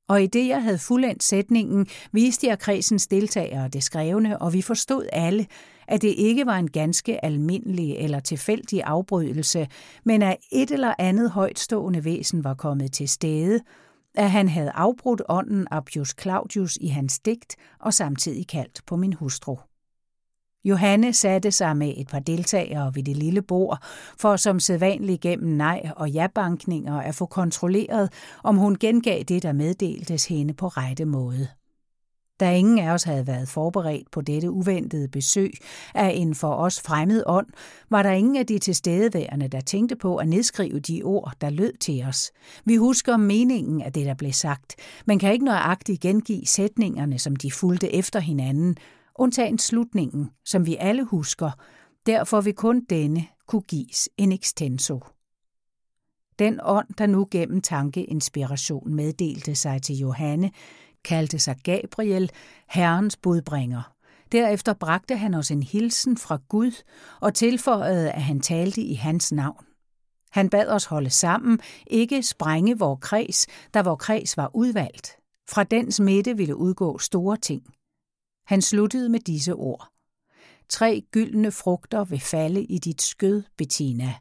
og 0.08 0.22
i 0.22 0.26
det, 0.26 0.48
jeg 0.48 0.62
havde 0.62 0.78
fuldendt 0.78 1.22
sætningen, 1.22 1.86
viste 2.12 2.46
jeg 2.46 2.58
kredsens 2.58 3.06
deltagere 3.06 3.68
det 3.68 3.82
skrevne, 3.82 4.42
og 4.42 4.52
vi 4.52 4.62
forstod 4.62 5.06
alle, 5.12 5.46
at 5.88 6.02
det 6.02 6.14
ikke 6.16 6.46
var 6.46 6.56
en 6.56 6.70
ganske 6.70 7.24
almindelig 7.24 7.96
eller 7.96 8.20
tilfældig 8.20 8.82
afbrydelse, 8.84 9.68
men 10.04 10.22
at 10.22 10.36
et 10.52 10.70
eller 10.70 10.94
andet 10.98 11.30
højtstående 11.30 12.04
væsen 12.04 12.44
var 12.44 12.54
kommet 12.54 12.92
til 12.92 13.08
stede, 13.08 13.60
at 14.14 14.30
han 14.30 14.48
havde 14.48 14.70
afbrudt 14.70 15.22
ånden 15.28 15.66
Appius 15.70 16.14
Claudius 16.20 16.78
i 16.80 16.86
hans 16.86 17.18
digt 17.18 17.56
og 17.80 17.94
samtidig 17.94 18.46
kaldt 18.46 18.80
på 18.86 18.96
min 18.96 19.12
hustru. 19.12 19.56
Johanne 20.64 21.12
satte 21.12 21.50
sig 21.50 21.76
med 21.76 21.94
et 21.96 22.08
par 22.08 22.18
deltagere 22.18 22.94
ved 22.94 23.02
det 23.02 23.16
lille 23.16 23.42
bord, 23.42 23.78
for 24.20 24.36
som 24.36 24.60
sædvanligt 24.60 25.20
gennem 25.20 25.56
nej- 25.56 25.90
og 25.96 26.10
ja-bankninger 26.10 26.96
at 26.96 27.14
få 27.14 27.26
kontrolleret, 27.26 28.12
om 28.44 28.56
hun 28.56 28.78
gengav 28.78 29.22
det, 29.22 29.42
der 29.42 29.52
meddeltes 29.52 30.26
hende 30.26 30.54
på 30.54 30.68
rette 30.68 31.04
måde. 31.04 31.48
Da 32.40 32.52
ingen 32.54 32.78
af 32.78 32.90
os 32.90 33.02
havde 33.02 33.26
været 33.26 33.48
forberedt 33.48 34.10
på 34.10 34.20
dette 34.20 34.50
uventede 34.50 35.08
besøg 35.08 35.50
af 35.94 36.12
en 36.14 36.34
for 36.34 36.54
os 36.54 36.80
fremmed 36.80 37.22
ånd, 37.26 37.46
var 37.90 38.02
der 38.02 38.10
ingen 38.10 38.36
af 38.36 38.46
de 38.46 38.58
tilstedeværende, 38.58 39.48
der 39.48 39.60
tænkte 39.60 39.96
på 39.96 40.16
at 40.16 40.28
nedskrive 40.28 40.80
de 40.80 41.02
ord, 41.02 41.32
der 41.40 41.50
lød 41.50 41.72
til 41.72 42.04
os. 42.08 42.32
Vi 42.64 42.76
husker 42.76 43.16
meningen 43.16 43.82
af 43.82 43.92
det, 43.92 44.06
der 44.06 44.14
blev 44.14 44.32
sagt, 44.32 44.74
men 45.06 45.18
kan 45.18 45.32
ikke 45.32 45.44
nøjagtigt 45.44 46.00
gengive 46.00 46.46
sætningerne, 46.46 47.18
som 47.18 47.36
de 47.36 47.52
fulgte 47.52 47.94
efter 47.94 48.20
hinanden, 48.20 48.76
undtagen 49.18 49.58
slutningen, 49.58 50.30
som 50.44 50.66
vi 50.66 50.76
alle 50.76 51.04
husker, 51.04 51.50
derfor 52.06 52.40
vil 52.40 52.54
kun 52.54 52.84
denne 52.90 53.26
kunne 53.46 53.62
gives 53.62 54.08
en 54.16 54.32
extenso. 54.32 55.00
Den 56.38 56.60
ånd, 56.62 56.88
der 56.98 57.06
nu 57.06 57.28
gennem 57.30 57.60
tankeinspiration 57.60 58.94
meddelte 58.94 59.54
sig 59.54 59.82
til 59.82 59.96
Johanne, 59.96 60.50
kaldte 61.04 61.38
sig 61.38 61.56
Gabriel, 61.62 62.30
Herrens 62.68 63.16
budbringer. 63.16 63.92
Derefter 64.32 64.72
bragte 64.72 65.16
han 65.16 65.34
os 65.34 65.50
en 65.50 65.62
hilsen 65.62 66.16
fra 66.16 66.38
Gud 66.48 66.82
og 67.20 67.34
tilføjede, 67.34 68.12
at 68.12 68.22
han 68.22 68.40
talte 68.40 68.80
i 68.80 68.94
hans 68.94 69.32
navn. 69.32 69.64
Han 70.30 70.50
bad 70.50 70.68
os 70.68 70.84
holde 70.84 71.10
sammen, 71.10 71.60
ikke 71.86 72.22
sprænge 72.22 72.78
vor 72.78 72.96
kreds, 72.96 73.46
da 73.74 73.82
vor 73.82 73.96
kreds 73.96 74.36
var 74.36 74.50
udvalgt. 74.54 75.16
Fra 75.50 75.64
dens 75.64 76.00
midte 76.00 76.36
ville 76.36 76.56
udgå 76.56 76.98
store 76.98 77.36
ting. 77.36 77.62
Han 78.48 78.62
sluttede 78.62 79.08
med 79.08 79.20
disse 79.20 79.54
ord. 79.54 79.92
Tre 80.68 81.02
gyldne 81.12 81.52
frugter 81.52 82.04
vil 82.04 82.20
falde 82.20 82.64
i 82.64 82.78
dit 82.78 83.02
skød, 83.02 83.42
Bettina. 83.56 84.14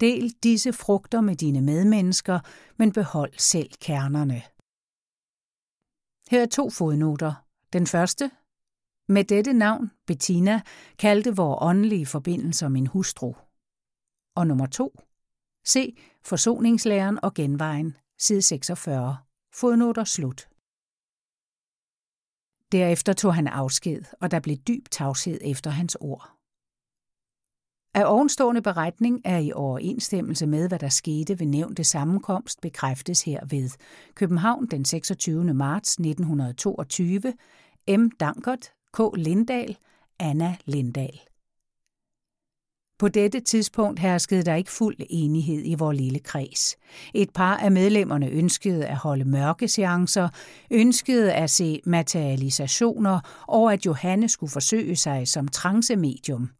Del 0.00 0.30
disse 0.42 0.72
frugter 0.72 1.20
med 1.20 1.36
dine 1.36 1.60
medmennesker, 1.60 2.40
men 2.76 2.92
behold 2.92 3.32
selv 3.38 3.70
kernerne. 3.80 4.42
Her 6.30 6.42
er 6.42 6.46
to 6.46 6.70
fodnoter. 6.70 7.32
Den 7.72 7.86
første. 7.86 8.30
Med 9.08 9.24
dette 9.24 9.52
navn, 9.52 9.90
Bettina, 10.06 10.60
kaldte 10.98 11.36
vor 11.36 11.62
åndelige 11.62 12.06
forbindelser 12.06 12.68
min 12.68 12.86
hustru. 12.86 13.34
Og 14.34 14.46
nummer 14.46 14.66
to. 14.66 15.00
Se 15.64 15.96
Forsoningslæren 16.24 17.18
og 17.22 17.34
genvejen, 17.34 17.96
side 18.18 18.42
46. 18.42 19.16
Fodnoter 19.54 20.04
slut. 20.04 20.49
Derefter 22.72 23.12
tog 23.12 23.34
han 23.34 23.46
afsked, 23.46 24.02
og 24.20 24.30
der 24.30 24.40
blev 24.40 24.56
dyb 24.56 24.88
tavshed 24.90 25.38
efter 25.42 25.70
hans 25.70 25.96
ord. 26.00 26.30
Af 27.94 28.04
ovenstående 28.14 28.62
beretning 28.62 29.20
er 29.24 29.38
i 29.38 29.52
overensstemmelse 29.52 30.46
med, 30.46 30.68
hvad 30.68 30.78
der 30.78 30.88
skete 30.88 31.38
ved 31.38 31.46
nævnte 31.46 31.84
sammenkomst, 31.84 32.60
bekræftes 32.60 33.22
herved. 33.22 33.70
København 34.14 34.66
den 34.66 34.84
26. 34.84 35.54
marts 35.54 35.92
1922. 35.92 37.34
M. 37.88 38.10
Dankert, 38.20 38.72
K. 38.92 38.98
Lindahl, 39.16 39.76
Anna 40.18 40.56
Lindahl. 40.64 41.20
På 43.00 43.08
dette 43.08 43.40
tidspunkt 43.40 43.98
herskede 43.98 44.42
der 44.42 44.54
ikke 44.54 44.70
fuld 44.70 44.96
enighed 45.10 45.62
i 45.64 45.74
vores 45.74 45.98
lille 45.98 46.18
kreds. 46.18 46.76
Et 47.14 47.30
par 47.30 47.56
af 47.56 47.72
medlemmerne 47.72 48.28
ønskede 48.28 48.86
at 48.86 48.96
holde 48.96 49.24
mørke 49.24 49.68
seancer, 49.68 50.28
ønskede 50.70 51.32
at 51.32 51.50
se 51.50 51.80
materialisationer 51.84 53.20
og 53.48 53.72
at 53.72 53.86
Johanne 53.86 54.28
skulle 54.28 54.50
forsøge 54.50 54.96
sig 54.96 55.28
som 55.28 55.48
trancemedium. 55.48 56.50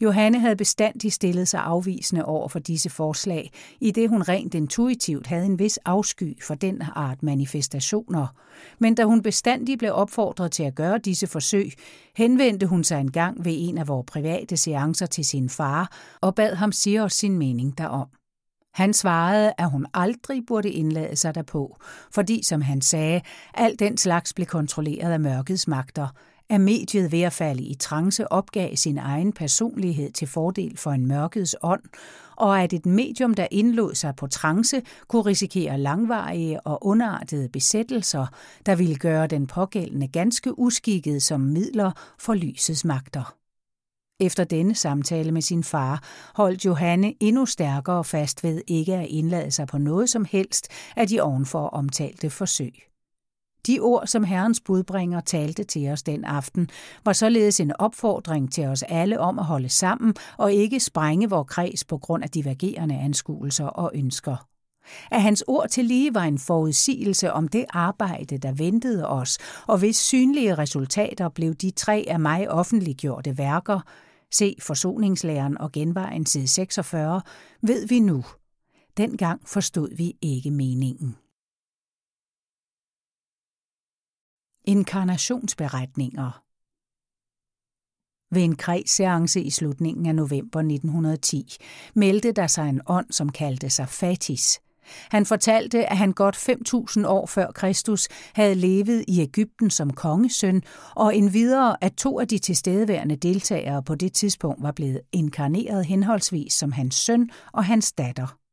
Johanne 0.00 0.38
havde 0.40 0.56
bestandig 0.56 1.12
stillet 1.12 1.48
sig 1.48 1.60
afvisende 1.60 2.24
over 2.24 2.48
for 2.48 2.58
disse 2.58 2.90
forslag, 2.90 3.50
i 3.80 3.90
det 3.90 4.08
hun 4.08 4.22
rent 4.22 4.54
intuitivt 4.54 5.26
havde 5.26 5.46
en 5.46 5.58
vis 5.58 5.78
afsky 5.84 6.42
for 6.42 6.54
den 6.54 6.82
art 6.94 7.22
manifestationer. 7.22 8.26
Men 8.78 8.94
da 8.94 9.04
hun 9.04 9.22
bestandig 9.22 9.78
blev 9.78 9.90
opfordret 9.94 10.52
til 10.52 10.62
at 10.62 10.74
gøre 10.74 10.98
disse 10.98 11.26
forsøg, 11.26 11.72
henvendte 12.16 12.66
hun 12.66 12.84
sig 12.84 13.00
engang 13.00 13.44
ved 13.44 13.52
en 13.56 13.78
af 13.78 13.88
vores 13.88 14.06
private 14.06 14.56
seancer 14.56 15.06
til 15.06 15.24
sin 15.24 15.48
far 15.48 15.92
og 16.20 16.34
bad 16.34 16.54
ham 16.54 16.72
sige 16.72 17.02
os 17.02 17.12
sin 17.12 17.38
mening 17.38 17.78
derom. 17.78 18.08
Han 18.74 18.92
svarede, 18.92 19.52
at 19.58 19.70
hun 19.70 19.86
aldrig 19.94 20.42
burde 20.46 20.70
indlade 20.70 21.16
sig 21.16 21.34
derpå, 21.34 21.76
fordi, 22.12 22.42
som 22.42 22.60
han 22.60 22.80
sagde, 22.80 23.20
alt 23.54 23.80
den 23.80 23.96
slags 23.96 24.34
blev 24.34 24.46
kontrolleret 24.46 25.12
af 25.12 25.20
mørkets 25.20 25.68
magter– 25.68 26.08
at 26.50 26.60
mediet 26.60 27.12
ved 27.12 27.22
at 27.22 27.32
falde 27.32 27.62
i 27.62 27.74
trance 27.74 28.32
opgav 28.32 28.76
sin 28.76 28.98
egen 28.98 29.32
personlighed 29.32 30.12
til 30.12 30.28
fordel 30.28 30.76
for 30.76 30.90
en 30.90 31.06
mørkets 31.06 31.56
ånd, 31.62 31.82
og 32.36 32.62
at 32.62 32.72
et 32.72 32.86
medium, 32.86 33.34
der 33.34 33.46
indlod 33.50 33.94
sig 33.94 34.16
på 34.16 34.26
trance, 34.26 34.82
kunne 35.08 35.22
risikere 35.22 35.78
langvarige 35.78 36.60
og 36.60 36.86
underartede 36.86 37.48
besættelser, 37.48 38.26
der 38.66 38.74
ville 38.74 38.96
gøre 38.96 39.26
den 39.26 39.46
pågældende 39.46 40.08
ganske 40.08 40.58
uskikket 40.58 41.22
som 41.22 41.40
midler 41.40 41.92
for 42.18 42.34
lysets 42.34 42.84
magter. 42.84 43.36
Efter 44.20 44.44
denne 44.44 44.74
samtale 44.74 45.32
med 45.32 45.42
sin 45.42 45.64
far 45.64 46.02
holdt 46.34 46.64
Johanne 46.64 47.14
endnu 47.20 47.46
stærkere 47.46 48.04
fast 48.04 48.44
ved 48.44 48.62
ikke 48.66 48.94
at 48.94 49.06
indlade 49.06 49.50
sig 49.50 49.66
på 49.66 49.78
noget 49.78 50.10
som 50.10 50.24
helst 50.30 50.68
af 50.96 51.08
de 51.08 51.20
ovenfor 51.20 51.68
omtalte 51.68 52.30
forsøg. 52.30 52.93
De 53.66 53.80
ord, 53.80 54.06
som 54.06 54.24
Herrens 54.24 54.60
budbringer 54.60 55.20
talte 55.20 55.64
til 55.64 55.88
os 55.88 56.02
den 56.02 56.24
aften, 56.24 56.68
var 57.04 57.12
således 57.12 57.60
en 57.60 57.72
opfordring 57.78 58.52
til 58.52 58.66
os 58.66 58.82
alle 58.82 59.20
om 59.20 59.38
at 59.38 59.44
holde 59.44 59.68
sammen 59.68 60.14
og 60.38 60.52
ikke 60.52 60.80
sprænge 60.80 61.30
vor 61.30 61.42
kreds 61.42 61.84
på 61.84 61.98
grund 61.98 62.22
af 62.22 62.30
divergerende 62.30 62.98
anskuelser 62.98 63.66
og 63.66 63.90
ønsker. 63.94 64.46
At 65.10 65.22
hans 65.22 65.44
ord 65.46 65.68
til 65.68 65.84
lige 65.84 66.14
var 66.14 66.24
en 66.24 66.38
forudsigelse 66.38 67.32
om 67.32 67.48
det 67.48 67.64
arbejde, 67.70 68.38
der 68.38 68.52
ventede 68.52 69.08
os, 69.08 69.38
og 69.66 69.78
hvis 69.78 69.96
synlige 69.96 70.54
resultater 70.54 71.28
blev 71.28 71.54
de 71.54 71.70
tre 71.70 72.04
af 72.08 72.20
mig 72.20 72.50
offentliggjorte 72.50 73.38
værker, 73.38 73.80
se 74.32 74.56
Forsoningslæren 74.62 75.58
og 75.58 75.72
Genvejen 75.72 76.26
side 76.26 76.48
46, 76.48 77.22
ved 77.62 77.86
vi 77.86 78.00
nu. 78.00 78.24
Dengang 78.96 79.40
forstod 79.48 79.96
vi 79.96 80.12
ikke 80.22 80.50
meningen. 80.50 81.16
Inkarnationsberetninger 84.64 86.42
Ved 88.34 88.42
en 88.42 88.56
kredsseance 88.56 89.42
i 89.42 89.50
slutningen 89.50 90.06
af 90.06 90.14
november 90.14 90.60
1910 90.60 91.56
meldte 91.94 92.32
der 92.32 92.46
sig 92.46 92.68
en 92.68 92.80
ånd, 92.86 93.06
som 93.10 93.28
kaldte 93.28 93.70
sig 93.70 93.88
Fatis. 93.88 94.60
Han 95.10 95.26
fortalte, 95.26 95.86
at 95.86 95.98
han 95.98 96.12
godt 96.12 96.36
5.000 96.36 97.06
år 97.06 97.26
før 97.26 97.50
Kristus 97.52 98.08
havde 98.34 98.54
levet 98.54 99.04
i 99.08 99.20
Ægypten 99.20 99.70
som 99.70 99.92
kongesøn, 99.92 100.62
og 100.96 101.16
endvidere, 101.16 101.84
at 101.84 101.92
to 101.94 102.20
af 102.20 102.28
de 102.28 102.38
tilstedeværende 102.38 103.16
deltagere 103.16 103.82
på 103.82 103.94
det 103.94 104.12
tidspunkt 104.12 104.62
var 104.62 104.72
blevet 104.72 105.00
inkarneret 105.12 105.86
henholdsvis 105.86 106.52
som 106.52 106.72
hans 106.72 106.94
søn 106.94 107.30
og 107.52 107.64
hans 107.64 107.92
datter. 107.92 108.43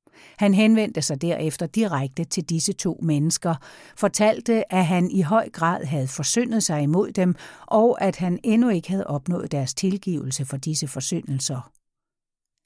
Han 0.42 0.54
henvendte 0.54 1.02
sig 1.02 1.22
derefter 1.22 1.66
direkte 1.66 2.24
til 2.24 2.44
disse 2.44 2.74
to 2.74 3.00
mennesker, 3.04 3.56
fortalte, 3.96 4.74
at 4.74 4.86
han 4.86 5.12
i 5.12 5.22
høj 5.22 5.50
grad 5.50 5.86
havde 5.86 6.08
forsyndet 6.08 6.64
sig 6.64 6.82
imod 6.84 7.12
dem, 7.12 7.36
og 7.68 8.02
at 8.02 8.16
han 8.16 8.40
endnu 8.44 8.70
ikke 8.70 8.90
havde 8.90 9.08
opnået 9.08 9.52
deres 9.52 9.74
tilgivelse 9.74 10.46
for 10.46 10.58
disse 10.58 10.88
forsyndelser. 10.88 11.72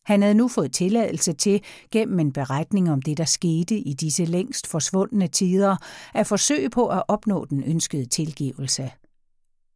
Han 0.05 0.21
havde 0.21 0.36
nu 0.36 0.47
fået 0.47 0.71
tilladelse 0.71 1.34
til, 1.34 1.61
gennem 1.91 2.19
en 2.19 2.34
beretning 2.34 2.91
om 2.91 3.01
det, 3.01 3.17
der 3.17 3.26
skete 3.26 3.78
i 3.78 3.93
disse 3.93 4.26
længst 4.26 4.67
forsvundne 4.67 5.28
tider, 5.28 5.76
at 6.13 6.28
forsøge 6.28 6.69
på 6.69 6.88
at 6.88 7.03
opnå 7.07 7.45
den 7.45 7.63
ønskede 7.63 8.05
tilgivelse. 8.05 8.91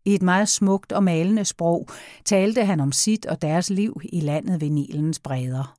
I 0.05 0.13
et 0.13 0.21
meget 0.21 0.49
smukt 0.49 0.91
og 0.91 1.03
malende 1.03 1.45
sprog 1.45 1.87
talte 2.25 2.65
han 2.65 2.79
om 2.79 2.91
sit 2.91 3.25
og 3.25 3.41
deres 3.41 3.69
liv 3.69 4.01
i 4.13 4.19
landet 4.19 4.61
ved 4.61 4.69
Nilens 4.69 5.19
bredder. 5.19 5.78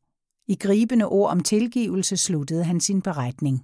I 0.51 0.55
gribende 0.55 1.07
ord 1.07 1.30
om 1.30 1.40
tilgivelse 1.40 2.16
sluttede 2.16 2.64
han 2.64 2.80
sin 2.80 3.03
beretning. 3.03 3.62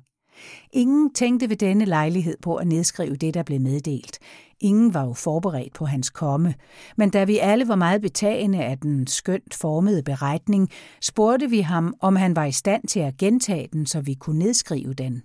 Ingen 0.72 1.14
tænkte 1.14 1.48
ved 1.48 1.56
denne 1.56 1.84
lejlighed 1.84 2.36
på 2.42 2.54
at 2.54 2.66
nedskrive 2.66 3.16
det, 3.16 3.34
der 3.34 3.42
blev 3.42 3.60
meddelt. 3.60 4.18
Ingen 4.60 4.94
var 4.94 5.04
jo 5.04 5.12
forberedt 5.12 5.74
på 5.74 5.84
hans 5.84 6.10
komme, 6.10 6.54
men 6.96 7.10
da 7.10 7.24
vi 7.24 7.38
alle 7.38 7.68
var 7.68 7.74
meget 7.74 8.02
betagende 8.02 8.64
af 8.64 8.78
den 8.78 9.06
skønt 9.06 9.54
formede 9.54 10.02
beretning, 10.02 10.68
spurgte 11.02 11.50
vi 11.50 11.60
ham, 11.60 11.94
om 12.00 12.16
han 12.16 12.36
var 12.36 12.44
i 12.44 12.52
stand 12.52 12.88
til 12.88 13.00
at 13.00 13.16
gentage 13.16 13.68
den, 13.72 13.86
så 13.86 14.00
vi 14.00 14.14
kunne 14.14 14.38
nedskrive 14.38 14.94
den. 14.94 15.22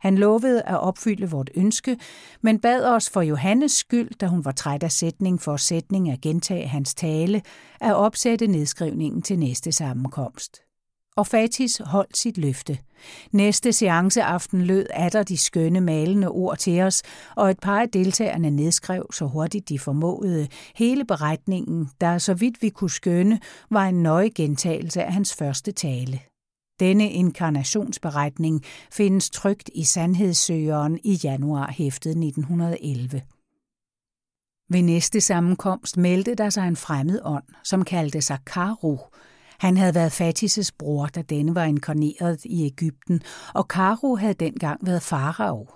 Han 0.00 0.18
lovede 0.18 0.62
at 0.62 0.80
opfylde 0.80 1.30
vort 1.30 1.50
ønske, 1.54 1.98
men 2.40 2.60
bad 2.60 2.84
os 2.84 3.10
for 3.10 3.22
Johannes 3.22 3.72
skyld, 3.72 4.10
da 4.20 4.26
hun 4.26 4.44
var 4.44 4.52
træt 4.52 4.82
af 4.82 4.92
sætning 4.92 5.40
for 5.40 5.56
sætning 5.56 6.10
at 6.10 6.20
gentage 6.20 6.68
hans 6.68 6.94
tale, 6.94 7.42
at 7.80 7.94
opsætte 7.94 8.46
nedskrivningen 8.46 9.22
til 9.22 9.38
næste 9.38 9.72
sammenkomst 9.72 10.62
og 11.16 11.26
Fatis 11.26 11.80
holdt 11.84 12.16
sit 12.16 12.38
løfte. 12.38 12.78
Næste 13.32 13.72
seanceaften 13.72 14.62
lød 14.62 14.86
atter 14.90 15.22
de 15.22 15.36
skønne 15.36 15.80
malende 15.80 16.28
ord 16.28 16.58
til 16.58 16.80
os, 16.80 17.02
og 17.36 17.50
et 17.50 17.60
par 17.60 17.80
af 17.80 17.88
deltagerne 17.88 18.50
nedskrev 18.50 19.06
så 19.12 19.26
hurtigt 19.26 19.68
de 19.68 19.78
formåede 19.78 20.48
hele 20.74 21.04
beretningen, 21.04 21.90
der 22.00 22.18
så 22.18 22.34
vidt 22.34 22.62
vi 22.62 22.68
kunne 22.68 22.90
skønne, 22.90 23.40
var 23.70 23.86
en 23.86 24.02
nøje 24.02 24.28
gentagelse 24.28 25.02
af 25.02 25.12
hans 25.12 25.34
første 25.34 25.72
tale. 25.72 26.20
Denne 26.80 27.10
inkarnationsberetning 27.10 28.62
findes 28.92 29.30
trygt 29.30 29.70
i 29.74 29.84
Sandhedssøgeren 29.84 30.98
i 31.04 31.20
januar 31.24 31.70
hæftet 31.70 32.10
1911. 32.10 33.22
Ved 34.68 34.82
næste 34.82 35.20
sammenkomst 35.20 35.96
meldte 35.96 36.34
der 36.34 36.50
sig 36.50 36.68
en 36.68 36.76
fremmed 36.76 37.20
ånd, 37.24 37.44
som 37.64 37.84
kaldte 37.84 38.20
sig 38.20 38.38
Karu, 38.46 38.98
han 39.62 39.76
havde 39.76 39.94
været 39.94 40.20
Fatis' 40.20 40.70
bror, 40.78 41.06
da 41.06 41.22
denne 41.22 41.54
var 41.54 41.64
inkarneret 41.64 42.44
i 42.44 42.66
Ægypten, 42.66 43.22
og 43.54 43.68
Karo 43.68 44.16
havde 44.16 44.34
dengang 44.34 44.86
været 44.86 45.02
farao. 45.02 45.68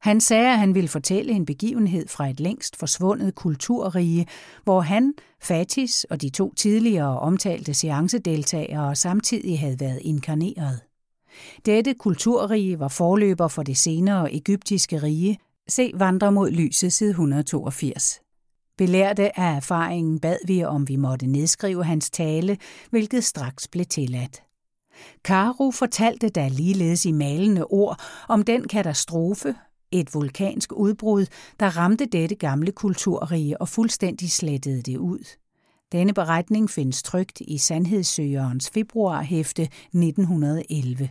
Han 0.00 0.20
sagde, 0.20 0.52
at 0.52 0.58
han 0.58 0.74
ville 0.74 0.88
fortælle 0.88 1.32
en 1.32 1.46
begivenhed 1.46 2.08
fra 2.08 2.28
et 2.28 2.40
længst 2.40 2.76
forsvundet 2.76 3.34
kulturrige, 3.34 4.26
hvor 4.64 4.80
han, 4.80 5.14
Fatis 5.42 6.04
og 6.04 6.22
de 6.22 6.28
to 6.28 6.54
tidligere 6.54 7.18
omtalte 7.18 7.74
seancedeltagere 7.74 8.96
samtidig 8.96 9.60
havde 9.60 9.80
været 9.80 10.00
inkarneret. 10.02 10.80
Dette 11.66 11.94
kulturrige 11.94 12.78
var 12.78 12.88
forløber 12.88 13.48
for 13.48 13.62
det 13.62 13.76
senere 13.76 14.34
egyptiske 14.34 15.02
rige. 15.02 15.38
Se 15.68 15.92
Vandre 15.94 16.32
mod 16.32 16.50
lyset 16.50 16.92
side 16.92 17.10
182. 17.10 18.23
Belærte 18.78 19.38
af 19.38 19.56
erfaringen 19.56 20.20
bad 20.20 20.38
vi, 20.46 20.64
om 20.64 20.88
vi 20.88 20.96
måtte 20.96 21.26
nedskrive 21.26 21.84
hans 21.84 22.10
tale, 22.10 22.58
hvilket 22.90 23.24
straks 23.24 23.68
blev 23.68 23.86
tilladt. 23.86 24.42
Karo 25.24 25.70
fortalte 25.70 26.28
da 26.28 26.48
ligeledes 26.48 27.06
i 27.06 27.12
malende 27.12 27.64
ord 27.64 28.00
om 28.28 28.42
den 28.42 28.68
katastrofe, 28.68 29.54
et 29.92 30.14
vulkansk 30.14 30.72
udbrud, 30.72 31.26
der 31.60 31.76
ramte 31.76 32.06
dette 32.06 32.34
gamle 32.34 32.72
kulturrige 32.72 33.60
og 33.60 33.68
fuldstændig 33.68 34.30
slettede 34.30 34.82
det 34.82 34.96
ud. 34.96 35.36
Denne 35.92 36.14
beretning 36.14 36.70
findes 36.70 37.02
trygt 37.02 37.40
i 37.40 37.58
Sandhedssøgerens 37.58 38.70
februarhæfte 38.70 39.62
1911. 39.62 41.10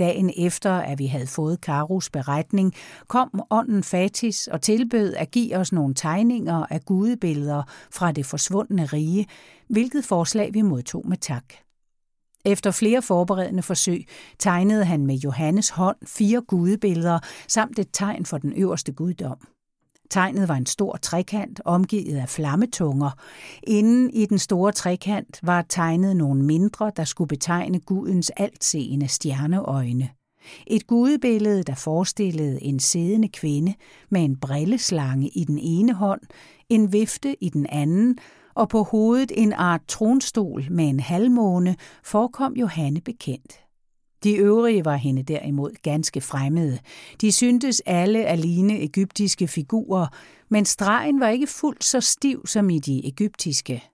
Dagen 0.00 0.32
efter, 0.36 0.72
at 0.72 0.98
vi 0.98 1.06
havde 1.06 1.26
fået 1.26 1.60
Karus 1.60 2.10
beretning, 2.10 2.74
kom 3.08 3.42
ånden 3.50 3.82
Fatis 3.84 4.46
og 4.46 4.62
tilbød 4.62 5.14
at 5.14 5.30
give 5.30 5.56
os 5.56 5.72
nogle 5.72 5.94
tegninger 5.94 6.66
af 6.70 6.84
gudebilleder 6.84 7.62
fra 7.90 8.12
det 8.12 8.26
forsvundne 8.26 8.84
rige, 8.84 9.26
hvilket 9.68 10.04
forslag 10.04 10.54
vi 10.54 10.62
modtog 10.62 11.08
med 11.08 11.16
tak. 11.16 11.44
Efter 12.44 12.70
flere 12.70 13.02
forberedende 13.02 13.62
forsøg 13.62 14.06
tegnede 14.38 14.84
han 14.84 15.06
med 15.06 15.14
Johannes 15.14 15.68
hånd 15.68 15.96
fire 16.06 16.40
gudebilleder 16.40 17.18
samt 17.48 17.78
et 17.78 17.88
tegn 17.92 18.26
for 18.26 18.38
den 18.38 18.52
øverste 18.52 18.92
guddom. 18.92 19.38
Tegnet 20.10 20.48
var 20.48 20.54
en 20.54 20.66
stor 20.66 20.96
trekant 20.96 21.60
omgivet 21.64 22.16
af 22.16 22.28
flammetunger. 22.28 23.10
Inden 23.62 24.10
i 24.10 24.26
den 24.26 24.38
store 24.38 24.72
trekant 24.72 25.40
var 25.42 25.64
tegnet 25.68 26.16
nogle 26.16 26.44
mindre, 26.44 26.92
der 26.96 27.04
skulle 27.04 27.28
betegne 27.28 27.80
gudens 27.80 28.30
altseende 28.30 29.08
stjerneøjne. 29.08 30.08
Et 30.66 30.86
gudebillede, 30.86 31.62
der 31.62 31.74
forestillede 31.74 32.62
en 32.62 32.80
siddende 32.80 33.28
kvinde 33.28 33.74
med 34.10 34.24
en 34.24 34.36
brilleslange 34.36 35.28
i 35.28 35.44
den 35.44 35.58
ene 35.58 35.92
hånd, 35.92 36.20
en 36.68 36.92
vifte 36.92 37.44
i 37.44 37.48
den 37.48 37.66
anden, 37.68 38.18
og 38.54 38.68
på 38.68 38.82
hovedet 38.82 39.32
en 39.34 39.52
art 39.52 39.80
tronstol 39.88 40.64
med 40.70 40.88
en 40.88 41.00
halvmåne, 41.00 41.76
forekom 42.04 42.52
Johanne 42.52 43.00
bekendt. 43.00 43.69
De 44.24 44.34
øvrige 44.34 44.84
var 44.84 44.96
hende 44.96 45.22
derimod 45.22 45.70
ganske 45.82 46.20
fremmede. 46.20 46.78
De 47.20 47.32
syntes 47.32 47.82
alle 47.86 48.24
alene 48.24 48.82
egyptiske 48.82 49.48
figurer, 49.48 50.06
men 50.48 50.64
stregen 50.64 51.20
var 51.20 51.28
ikke 51.28 51.46
fuldt 51.46 51.84
så 51.84 52.00
stiv 52.00 52.46
som 52.46 52.70
i 52.70 52.78
de 52.78 53.06
egyptiske. 53.06 53.84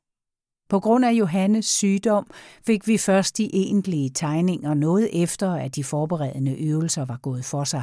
På 0.68 0.80
grund 0.80 1.04
af 1.04 1.12
Johannes 1.12 1.66
sygdom 1.66 2.30
fik 2.66 2.86
vi 2.88 2.98
først 2.98 3.38
de 3.38 3.50
egentlige 3.54 4.10
tegninger 4.10 4.74
noget 4.74 5.22
efter, 5.22 5.50
at 5.50 5.76
de 5.76 5.84
forberedende 5.84 6.56
øvelser 6.56 7.04
var 7.04 7.18
gået 7.22 7.44
for 7.44 7.64
sig. 7.64 7.82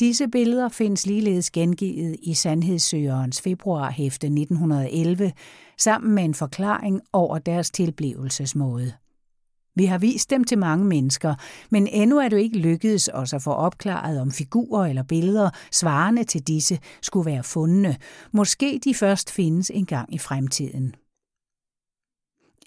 Disse 0.00 0.28
billeder 0.28 0.68
findes 0.68 1.06
ligeledes 1.06 1.50
gengivet 1.50 2.16
i 2.22 2.34
Sandhedssøgerens 2.34 3.40
februarhæfte 3.40 4.26
1911, 4.26 5.32
sammen 5.78 6.14
med 6.14 6.24
en 6.24 6.34
forklaring 6.34 7.00
over 7.12 7.38
deres 7.38 7.70
tilblivelsesmåde. 7.70 8.92
Vi 9.74 9.84
har 9.84 9.98
vist 9.98 10.30
dem 10.30 10.44
til 10.44 10.58
mange 10.58 10.84
mennesker, 10.84 11.34
men 11.70 11.86
endnu 11.86 12.18
er 12.18 12.28
det 12.28 12.38
ikke 12.38 12.58
lykkedes 12.58 13.10
os 13.12 13.32
at 13.32 13.42
få 13.42 13.50
opklaret, 13.50 14.20
om 14.20 14.30
figurer 14.30 14.86
eller 14.86 15.02
billeder 15.02 15.50
svarende 15.72 16.24
til 16.24 16.42
disse 16.42 16.78
skulle 17.02 17.26
være 17.26 17.42
fundne. 17.42 17.96
Måske 18.32 18.80
de 18.84 18.94
først 18.94 19.30
findes 19.30 19.70
engang 19.74 20.14
i 20.14 20.18
fremtiden. 20.18 20.94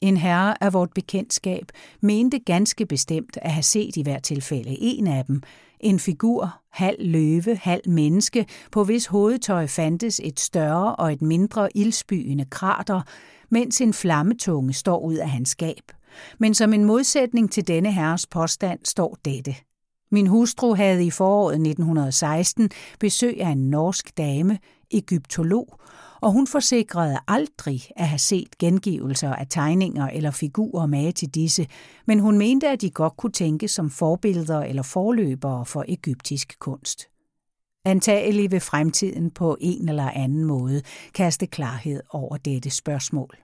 En 0.02 0.18
herre 0.18 0.64
af 0.64 0.74
vort 0.74 0.94
bekendtskab 0.96 1.66
mente 2.02 2.40
ganske 2.40 2.86
bestemt 2.86 3.38
at 3.42 3.52
have 3.52 3.64
set 3.64 3.98
i 3.98 4.04
hvert 4.04 4.24
tilfælde 4.24 4.78
en 4.80 5.08
af 5.08 5.26
dem, 5.26 5.42
en 5.80 6.00
figur, 6.00 6.60
halv 6.72 7.08
løve, 7.08 7.56
halv 7.56 7.90
menneske, 7.90 8.46
på 8.72 8.84
hvis 8.84 9.06
hovedtøj 9.06 9.68
fandtes 9.68 10.22
et 10.24 10.40
større 10.40 10.96
og 10.96 11.14
et 11.14 11.22
mindre 11.22 11.78
ildsbyende 11.78 12.46
krater, 12.46 13.02
mens 13.50 13.82
en 13.82 13.94
flammetunge 13.94 14.74
står 14.74 15.00
ud 15.00 15.16
af 15.16 15.30
hans 15.30 15.50
skab. 15.50 15.92
Men 16.40 16.54
som 16.54 16.74
en 16.74 16.86
modsætning 16.86 17.52
til 17.52 17.68
denne 17.68 17.92
herres 17.92 18.28
påstand 18.28 18.80
står 18.84 19.18
dette. 19.26 19.56
Min 20.12 20.28
hustru 20.28 20.76
havde 20.76 21.06
i 21.06 21.12
foråret 21.12 21.54
1916 21.54 22.70
besøg 23.00 23.42
af 23.42 23.50
en 23.50 23.70
norsk 23.70 24.18
dame, 24.18 24.60
egyptolog, 24.92 25.80
og 26.22 26.32
hun 26.32 26.48
forsikrede 26.48 27.18
aldrig 27.28 27.82
at 27.96 28.08
have 28.08 28.20
set 28.20 28.58
gengivelser 28.58 29.34
af 29.34 29.48
tegninger 29.50 30.08
eller 30.08 30.32
figurer 30.32 30.86
med 30.86 31.14
til 31.14 31.30
disse, 31.30 31.68
men 32.08 32.20
hun 32.20 32.38
mente, 32.38 32.68
at 32.70 32.82
de 32.82 32.90
godt 32.90 33.18
kunne 33.18 33.32
tænkes 33.32 33.72
som 33.72 33.90
forbilleder 33.90 34.62
eller 34.62 34.84
forløbere 34.84 35.66
for 35.66 35.86
egyptisk 35.88 36.60
kunst. 36.60 37.08
Antagelig 37.86 38.52
vil 38.52 38.60
fremtiden 38.60 39.32
på 39.32 39.58
en 39.62 39.90
eller 39.90 40.12
anden 40.12 40.46
måde 40.46 40.82
kaste 41.14 41.48
klarhed 41.48 42.02
over 42.10 42.38
dette 42.38 42.70
spørgsmål. 42.70 43.38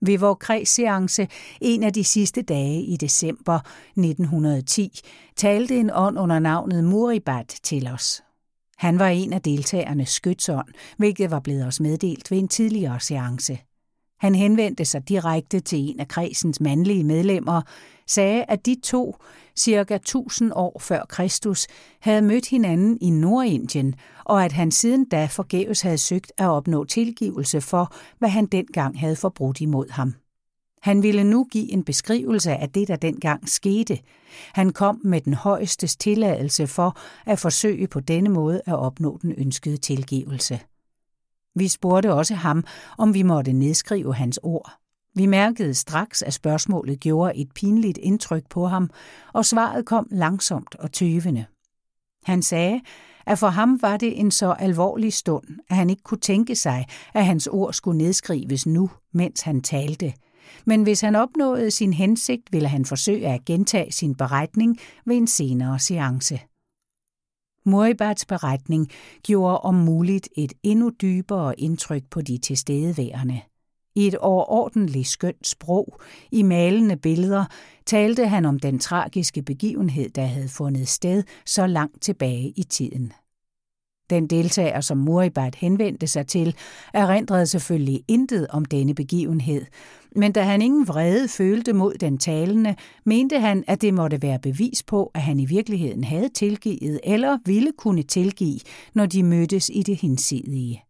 Ved 0.00 0.18
vores 0.18 0.38
kredsseance 0.40 1.28
en 1.60 1.82
af 1.82 1.92
de 1.92 2.04
sidste 2.04 2.42
dage 2.42 2.82
i 2.82 2.96
december 2.96 3.60
1910 3.96 5.00
talte 5.36 5.76
en 5.76 5.90
ånd 5.94 6.18
under 6.18 6.38
navnet 6.38 6.84
Muribat 6.84 7.58
til 7.62 7.86
os. 7.86 8.22
Han 8.76 8.98
var 8.98 9.08
en 9.08 9.32
af 9.32 9.42
deltagerne 9.42 10.06
skytsånd, 10.06 10.68
hvilket 10.98 11.30
var 11.30 11.40
blevet 11.40 11.66
os 11.66 11.80
meddelt 11.80 12.30
ved 12.30 12.38
en 12.38 12.48
tidligere 12.48 13.00
seance. 13.00 13.58
Han 14.18 14.34
henvendte 14.34 14.84
sig 14.84 15.08
direkte 15.08 15.60
til 15.60 15.78
en 15.78 16.00
af 16.00 16.08
kredsens 16.08 16.60
mandlige 16.60 17.04
medlemmer, 17.04 17.62
sagde, 18.06 18.44
at 18.48 18.66
de 18.66 18.76
to, 18.82 19.16
cirka 19.58 19.94
1000 19.94 20.52
år 20.54 20.78
før 20.80 21.04
Kristus, 21.08 21.66
havde 22.00 22.22
mødt 22.22 22.48
hinanden 22.48 22.98
i 23.00 23.10
Nordindien, 23.10 23.94
og 24.24 24.44
at 24.44 24.52
han 24.52 24.70
siden 24.70 25.08
da 25.08 25.26
forgæves 25.26 25.80
havde 25.80 25.98
søgt 25.98 26.32
at 26.38 26.48
opnå 26.48 26.84
tilgivelse 26.84 27.60
for, 27.60 27.94
hvad 28.18 28.28
han 28.28 28.46
dengang 28.46 29.00
havde 29.00 29.16
forbrudt 29.16 29.60
imod 29.60 29.90
ham. 29.90 30.14
Han 30.82 31.02
ville 31.02 31.24
nu 31.24 31.46
give 31.50 31.72
en 31.72 31.84
beskrivelse 31.84 32.52
af 32.52 32.70
det, 32.70 32.88
der 32.88 32.96
dengang 32.96 33.48
skete. 33.48 33.98
Han 34.52 34.70
kom 34.70 35.00
med 35.04 35.20
den 35.20 35.34
højestes 35.34 35.96
tilladelse 35.96 36.66
for 36.66 36.98
at 37.26 37.38
forsøge 37.38 37.86
på 37.88 38.00
denne 38.00 38.30
måde 38.30 38.62
at 38.66 38.74
opnå 38.74 39.18
den 39.22 39.34
ønskede 39.38 39.76
tilgivelse. 39.76 40.60
Vi 41.54 41.68
spurgte 41.68 42.12
også 42.12 42.34
ham, 42.34 42.64
om 42.98 43.14
vi 43.14 43.22
måtte 43.22 43.52
nedskrive 43.52 44.14
hans 44.14 44.38
ord. 44.42 44.72
Vi 45.16 45.26
mærkede 45.26 45.74
straks, 45.74 46.22
at 46.22 46.34
spørgsmålet 46.34 47.00
gjorde 47.00 47.36
et 47.36 47.52
pinligt 47.54 47.98
indtryk 47.98 48.48
på 48.50 48.66
ham, 48.66 48.90
og 49.32 49.44
svaret 49.44 49.86
kom 49.86 50.08
langsomt 50.10 50.74
og 50.74 50.92
tøvende. 50.92 51.44
Han 52.24 52.42
sagde, 52.42 52.80
at 53.26 53.38
for 53.38 53.48
ham 53.48 53.82
var 53.82 53.96
det 53.96 54.20
en 54.20 54.30
så 54.30 54.52
alvorlig 54.52 55.12
stund, 55.12 55.44
at 55.70 55.76
han 55.76 55.90
ikke 55.90 56.02
kunne 56.02 56.20
tænke 56.20 56.56
sig, 56.56 56.86
at 57.14 57.26
hans 57.26 57.46
ord 57.46 57.72
skulle 57.72 57.98
nedskrives 57.98 58.66
nu, 58.66 58.90
mens 59.12 59.40
han 59.40 59.62
talte. 59.62 60.12
Men 60.64 60.82
hvis 60.82 61.00
han 61.00 61.14
opnåede 61.14 61.70
sin 61.70 61.92
hensigt, 61.92 62.52
ville 62.52 62.68
han 62.68 62.84
forsøge 62.84 63.28
at 63.28 63.44
gentage 63.44 63.92
sin 63.92 64.14
beretning 64.14 64.78
ved 65.06 65.16
en 65.16 65.26
senere 65.26 65.78
seance. 65.78 66.40
Muribats 67.64 68.24
beretning 68.24 68.88
gjorde 69.22 69.58
om 69.58 69.74
muligt 69.74 70.28
et 70.36 70.52
endnu 70.62 70.90
dybere 70.90 71.60
indtryk 71.60 72.02
på 72.10 72.20
de 72.22 72.38
tilstedeværende. 72.38 73.40
I 73.96 74.06
et 74.06 74.16
overordentligt 74.16 75.08
skønt 75.08 75.46
sprog, 75.46 76.00
i 76.32 76.42
malende 76.42 76.96
billeder, 76.96 77.44
talte 77.86 78.28
han 78.28 78.44
om 78.44 78.58
den 78.58 78.78
tragiske 78.78 79.42
begivenhed, 79.42 80.10
der 80.10 80.24
havde 80.24 80.48
fundet 80.48 80.88
sted 80.88 81.22
så 81.46 81.66
langt 81.66 82.02
tilbage 82.02 82.52
i 82.56 82.62
tiden. 82.62 83.12
Den 84.10 84.26
deltager, 84.26 84.80
som 84.80 84.98
Muribat 84.98 85.54
henvendte 85.54 86.06
sig 86.06 86.26
til, 86.26 86.56
erindrede 86.94 87.46
selvfølgelig 87.46 88.04
intet 88.08 88.46
om 88.50 88.64
denne 88.64 88.94
begivenhed, 88.94 89.64
men 90.16 90.32
da 90.32 90.42
han 90.42 90.62
ingen 90.62 90.88
vrede 90.88 91.28
følte 91.28 91.72
mod 91.72 91.94
den 91.94 92.18
talende, 92.18 92.76
mente 93.04 93.40
han, 93.40 93.64
at 93.66 93.82
det 93.82 93.94
måtte 93.94 94.22
være 94.22 94.38
bevis 94.38 94.82
på, 94.82 95.10
at 95.14 95.22
han 95.22 95.40
i 95.40 95.44
virkeligheden 95.44 96.04
havde 96.04 96.28
tilgivet 96.28 97.00
eller 97.04 97.38
ville 97.46 97.72
kunne 97.78 98.02
tilgive, 98.02 98.60
når 98.94 99.06
de 99.06 99.22
mødtes 99.22 99.70
i 99.74 99.82
det 99.82 100.00
hinsidige. 100.00 100.85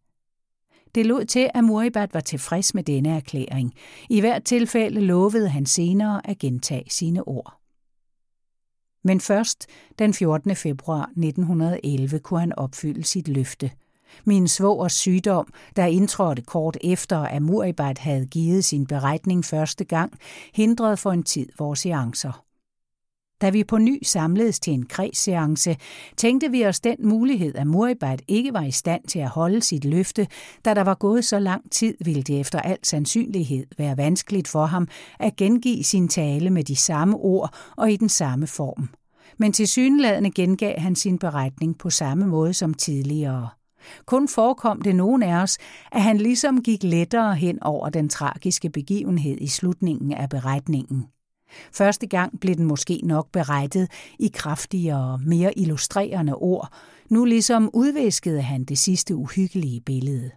Det 0.97 1.05
lod 1.05 1.25
til, 1.25 1.49
at 1.53 1.63
Muribat 1.63 2.13
var 2.13 2.19
tilfreds 2.19 2.73
med 2.73 2.83
denne 2.83 3.09
erklæring. 3.09 3.73
I 4.09 4.19
hvert 4.19 4.43
tilfælde 4.43 5.01
lovede 5.01 5.49
han 5.49 5.65
senere 5.65 6.29
at 6.29 6.39
gentage 6.39 6.83
sine 6.89 7.27
ord. 7.27 7.53
Men 9.03 9.21
først 9.21 9.67
den 9.99 10.13
14. 10.13 10.55
februar 10.55 11.01
1911 11.01 12.19
kunne 12.19 12.39
han 12.39 12.59
opfylde 12.59 13.03
sit 13.03 13.27
løfte. 13.27 13.71
Min 14.25 14.47
svogers 14.47 14.93
sygdom, 14.93 15.53
der 15.75 15.85
indtrådte 15.85 16.41
kort 16.41 16.77
efter, 16.81 17.17
at 17.17 17.41
Muribat 17.41 17.97
havde 17.97 18.25
givet 18.25 18.65
sin 18.65 18.87
beretning 18.87 19.45
første 19.45 19.83
gang, 19.83 20.19
hindrede 20.53 20.97
for 20.97 21.11
en 21.11 21.23
tid 21.23 21.47
vores 21.57 21.79
seancer. 21.79 22.46
Da 23.41 23.49
vi 23.49 23.63
på 23.63 23.77
ny 23.77 24.03
samledes 24.03 24.59
til 24.59 24.73
en 24.73 24.85
kredsseance, 24.85 25.77
tænkte 26.17 26.51
vi 26.51 26.65
os 26.65 26.79
den 26.79 26.97
mulighed, 27.03 27.55
at 27.55 27.67
Muribat 27.67 28.21
ikke 28.27 28.53
var 28.53 28.63
i 28.63 28.71
stand 28.71 29.03
til 29.07 29.19
at 29.19 29.29
holde 29.29 29.61
sit 29.61 29.85
løfte, 29.85 30.27
da 30.65 30.73
der 30.73 30.81
var 30.81 30.95
gået 30.95 31.25
så 31.25 31.39
lang 31.39 31.71
tid, 31.71 31.95
ville 32.05 32.23
det 32.23 32.39
efter 32.39 32.59
al 32.59 32.77
sandsynlighed 32.83 33.65
være 33.77 33.97
vanskeligt 33.97 34.47
for 34.47 34.65
ham 34.65 34.87
at 35.19 35.35
gengive 35.35 35.83
sin 35.83 36.07
tale 36.07 36.49
med 36.49 36.63
de 36.63 36.75
samme 36.75 37.17
ord 37.17 37.53
og 37.77 37.91
i 37.91 37.95
den 37.95 38.09
samme 38.09 38.47
form. 38.47 38.89
Men 39.37 39.53
til 39.53 39.67
synladende 39.67 40.31
gengav 40.31 40.79
han 40.79 40.95
sin 40.95 41.19
beretning 41.19 41.77
på 41.77 41.89
samme 41.89 42.27
måde 42.27 42.53
som 42.53 42.73
tidligere. 42.73 43.49
Kun 44.05 44.27
forekom 44.27 44.81
det 44.81 44.95
nogen 44.95 45.23
af 45.23 45.41
os, 45.41 45.57
at 45.91 46.01
han 46.01 46.17
ligesom 46.17 46.63
gik 46.63 46.83
lettere 46.83 47.35
hen 47.35 47.63
over 47.63 47.89
den 47.89 48.09
tragiske 48.09 48.69
begivenhed 48.69 49.37
i 49.41 49.47
slutningen 49.47 50.13
af 50.13 50.29
beretningen. 50.29 51.07
Første 51.73 52.07
gang 52.07 52.39
blev 52.39 52.55
den 52.55 52.65
måske 52.65 53.01
nok 53.03 53.31
berettet 53.31 53.91
i 54.19 54.31
kraftigere, 54.33 55.19
mere 55.25 55.57
illustrerende 55.59 56.35
ord. 56.35 56.73
Nu 57.09 57.25
ligesom 57.25 57.69
udviskede 57.73 58.41
han 58.41 58.63
det 58.63 58.77
sidste 58.77 59.15
uhyggelige 59.15 59.81
billede. 59.81 60.31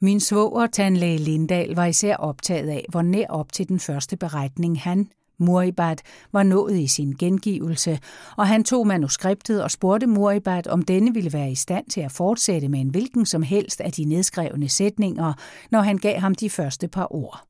Min 0.00 0.20
svoger, 0.20 0.66
tandlæge 0.66 1.18
Lindahl, 1.18 1.74
var 1.74 1.86
især 1.86 2.16
optaget 2.16 2.68
af, 2.68 2.86
hvor 2.88 3.02
nær 3.02 3.26
op 3.28 3.52
til 3.52 3.68
den 3.68 3.80
første 3.80 4.16
beretning 4.16 4.80
han, 4.80 5.08
Muribat 5.40 6.02
var 6.32 6.42
nået 6.42 6.78
i 6.78 6.86
sin 6.86 7.12
gengivelse, 7.18 7.98
og 8.36 8.46
han 8.46 8.64
tog 8.64 8.86
manuskriptet 8.86 9.62
og 9.62 9.70
spurgte 9.70 10.06
Muribat, 10.06 10.66
om 10.66 10.82
denne 10.82 11.14
ville 11.14 11.32
være 11.32 11.50
i 11.50 11.54
stand 11.54 11.86
til 11.86 12.00
at 12.00 12.12
fortsætte 12.12 12.68
med 12.68 12.80
en 12.80 12.88
hvilken 12.88 13.26
som 13.26 13.42
helst 13.42 13.80
af 13.80 13.92
de 13.92 14.04
nedskrevne 14.04 14.68
sætninger, 14.68 15.32
når 15.70 15.80
han 15.80 15.98
gav 15.98 16.20
ham 16.20 16.34
de 16.34 16.50
første 16.50 16.88
par 16.88 17.14
ord. 17.14 17.44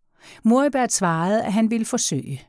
Muribat 0.45 0.93
svarede, 0.93 1.45
at 1.45 1.53
han 1.53 1.71
ville 1.71 1.87
forsøge. 1.87 2.48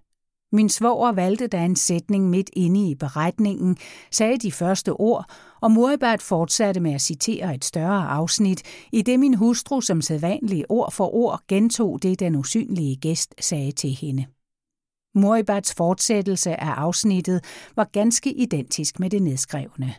Min 0.51 0.69
svoger 0.69 1.11
valgte 1.11 1.47
da 1.47 1.65
en 1.65 1.75
sætning 1.75 2.29
midt 2.29 2.49
inde 2.53 2.89
i 2.89 2.95
beretningen, 2.95 3.77
sagde 4.11 4.37
de 4.37 4.51
første 4.51 4.93
ord, 4.93 5.25
og 5.61 5.71
Muribat 5.71 6.21
fortsatte 6.21 6.79
med 6.79 6.93
at 6.93 7.01
citere 7.01 7.55
et 7.55 7.65
større 7.65 8.07
afsnit, 8.07 8.63
i 8.91 9.01
det 9.01 9.19
min 9.19 9.33
hustru 9.33 9.81
som 9.81 10.01
sædvanlig 10.01 10.65
ord 10.69 10.91
for 10.91 11.15
ord 11.15 11.41
gentog 11.47 12.03
det, 12.03 12.19
den 12.19 12.35
usynlige 12.35 12.95
gæst 12.95 13.35
sagde 13.39 13.71
til 13.71 13.89
hende. 13.89 14.25
Moribats 15.15 15.73
fortsættelse 15.73 16.61
af 16.61 16.69
afsnittet 16.69 17.43
var 17.75 17.83
ganske 17.83 18.33
identisk 18.33 18.99
med 18.99 19.09
det 19.09 19.21
nedskrevne. 19.21 19.95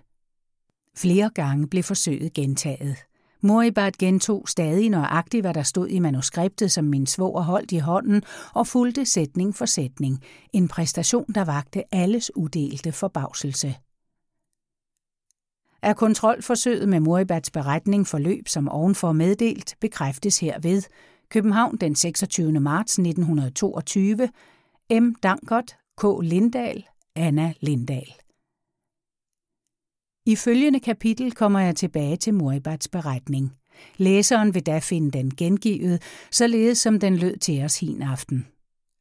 Flere 0.96 1.30
gange 1.34 1.66
blev 1.68 1.82
forsøget 1.82 2.32
gentaget. 2.32 2.96
Moribat 3.42 3.98
gentog 3.98 4.48
stadig 4.48 4.90
nøjagtigt, 4.90 5.42
hvad 5.42 5.54
der 5.54 5.62
stod 5.62 5.88
i 5.88 5.98
manuskriptet, 5.98 6.72
som 6.72 6.84
min 6.84 7.06
svoger 7.06 7.42
holdt 7.42 7.72
i 7.72 7.78
hånden, 7.78 8.22
og 8.54 8.66
fulgte 8.66 9.04
sætning 9.04 9.54
for 9.54 9.66
sætning. 9.66 10.22
En 10.52 10.68
præstation, 10.68 11.24
der 11.34 11.44
vagte 11.44 11.94
alles 11.94 12.36
udelte 12.36 12.92
forbavselse. 12.92 13.74
Er 15.82 15.92
kontrolforsøget 15.92 16.88
med 16.88 17.00
Moribats 17.00 17.50
beretning 17.50 18.06
forløb 18.06 18.48
som 18.48 18.68
ovenfor 18.68 19.12
meddelt, 19.12 19.74
bekræftes 19.80 20.40
herved. 20.40 20.82
København 21.28 21.76
den 21.76 21.94
26. 21.94 22.60
marts 22.60 22.92
1922, 22.92 24.28
M. 24.90 25.14
Dankert, 25.22 25.76
K. 25.96 26.04
Lindahl, 26.22 26.84
Anna 27.16 27.52
Lindahl. 27.60 28.14
I 30.30 30.36
følgende 30.36 30.80
kapitel 30.80 31.32
kommer 31.32 31.60
jeg 31.60 31.76
tilbage 31.76 32.16
til 32.16 32.34
Moribats 32.34 32.88
beretning. 32.88 33.52
Læseren 33.96 34.54
vil 34.54 34.66
da 34.66 34.78
finde 34.78 35.10
den 35.10 35.30
gengivet, 35.36 36.02
således 36.30 36.78
som 36.78 37.00
den 37.00 37.16
lød 37.16 37.36
til 37.36 37.64
os 37.64 37.80
hin 37.80 38.02
aften. 38.02 38.46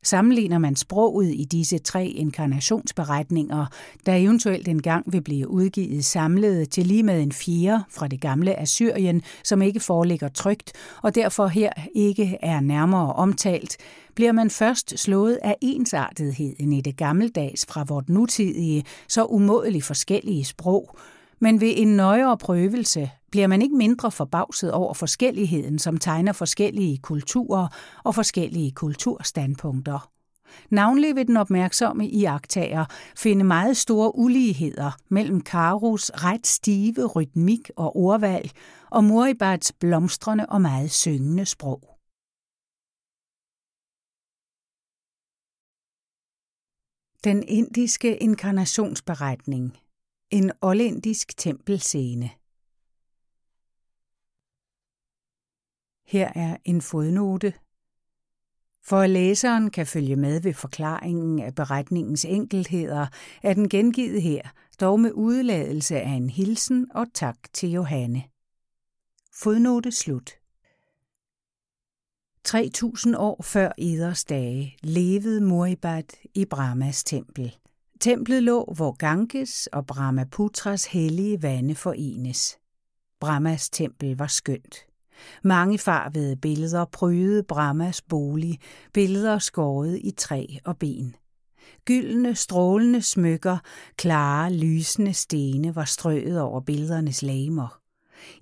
Sammenligner 0.03 0.57
man 0.57 0.75
sproget 0.75 1.33
i 1.35 1.43
disse 1.51 1.77
tre 1.77 2.05
inkarnationsberetninger, 2.05 3.65
der 4.05 4.15
eventuelt 4.15 4.67
engang 4.67 5.13
vil 5.13 5.21
blive 5.21 5.47
udgivet 5.47 6.05
samlet 6.05 6.69
til 6.69 6.85
lige 6.85 7.03
med 7.03 7.21
en 7.21 7.31
fjerde 7.31 7.83
fra 7.89 8.07
det 8.07 8.21
gamle 8.21 8.59
Assyrien, 8.59 9.21
som 9.43 9.61
ikke 9.61 9.79
foreligger 9.79 10.27
trygt 10.27 10.71
og 11.03 11.15
derfor 11.15 11.47
her 11.47 11.71
ikke 11.95 12.37
er 12.41 12.59
nærmere 12.59 13.13
omtalt, 13.13 13.77
bliver 14.15 14.31
man 14.31 14.49
først 14.49 14.99
slået 14.99 15.39
af 15.43 15.55
ensartetheden 15.61 16.73
i 16.73 16.81
det 16.81 16.97
gammeldags 16.97 17.65
fra 17.69 17.85
vort 17.87 18.09
nutidige, 18.09 18.83
så 19.07 19.25
umådeligt 19.25 19.85
forskellige 19.85 20.45
sprog, 20.45 20.97
men 21.41 21.61
ved 21.61 21.73
en 21.77 21.95
nøjere 21.95 22.37
prøvelse 22.37 23.11
bliver 23.31 23.47
man 23.47 23.61
ikke 23.61 23.75
mindre 23.75 24.11
forbavset 24.11 24.71
over 24.71 24.93
forskelligheden, 24.93 25.79
som 25.79 25.97
tegner 25.97 26.33
forskellige 26.33 26.97
kulturer 26.97 27.67
og 28.03 28.15
forskellige 28.15 28.71
kulturstandpunkter. 28.71 30.11
Navnlig 30.69 31.15
vil 31.15 31.27
den 31.27 31.37
opmærksomme 31.37 32.07
iagtager 32.07 32.85
finde 33.17 33.43
meget 33.43 33.77
store 33.77 34.15
uligheder 34.15 34.91
mellem 35.09 35.41
Karus 35.41 36.09
ret 36.09 36.47
stive 36.47 37.05
rytmik 37.05 37.69
og 37.75 37.95
ordvalg 37.95 38.51
og 38.91 39.03
Moribats 39.03 39.73
blomstrende 39.73 40.45
og 40.45 40.61
meget 40.61 40.91
syngende 40.91 41.45
sprog. 41.45 41.81
Den 47.23 47.43
indiske 47.47 48.17
inkarnationsberetning 48.17 49.77
en 50.31 50.51
olindisk 50.61 51.37
tempelscene 51.37 52.29
Her 56.05 56.31
er 56.35 56.57
en 56.65 56.81
fodnote. 56.81 57.53
For 58.83 58.99
at 58.99 59.09
læseren 59.09 59.71
kan 59.71 59.87
følge 59.87 60.15
med 60.15 60.41
ved 60.41 60.53
forklaringen 60.53 61.39
af 61.39 61.55
beretningens 61.55 62.25
enkeltheder, 62.25 63.07
er 63.43 63.53
den 63.53 63.69
gengivet 63.69 64.21
her, 64.21 64.49
dog 64.79 64.99
med 64.99 65.11
udladelse 65.11 66.01
af 66.01 66.09
en 66.09 66.29
hilsen 66.29 66.87
og 66.95 67.07
tak 67.13 67.37
til 67.53 67.71
Johanne. 67.71 68.23
Fodnote 69.33 69.91
slut. 69.91 70.31
3000 72.43 73.15
år 73.17 73.41
før 73.43 73.71
Eders 73.77 74.25
dage 74.25 74.77
levede 74.83 75.41
Moribad 75.41 76.03
i 76.33 76.45
Brahmas 76.45 77.03
tempel. 77.03 77.57
Templet 77.99 78.43
lå, 78.43 78.73
hvor 78.75 78.91
Ganges 78.91 79.67
og 79.67 79.85
Brahmaputras 79.85 80.85
hellige 80.85 81.41
vande 81.41 81.75
forenes. 81.75 82.57
Brahmas 83.19 83.69
tempel 83.69 84.17
var 84.17 84.27
skønt. 84.27 84.75
Mange 85.43 85.77
farvede 85.77 86.35
billeder 86.35 86.85
prydede 86.85 87.43
Brahmas 87.43 88.01
bolig, 88.01 88.59
billeder 88.93 89.39
skåret 89.39 89.99
i 90.03 90.11
træ 90.11 90.45
og 90.65 90.77
ben. 90.77 91.15
Gyldne, 91.85 92.35
strålende 92.35 93.01
smykker, 93.01 93.57
klare, 93.97 94.53
lysende 94.53 95.13
stene 95.13 95.75
var 95.75 95.85
strøet 95.85 96.41
over 96.41 96.61
billedernes 96.61 97.21
lamer. 97.21 97.79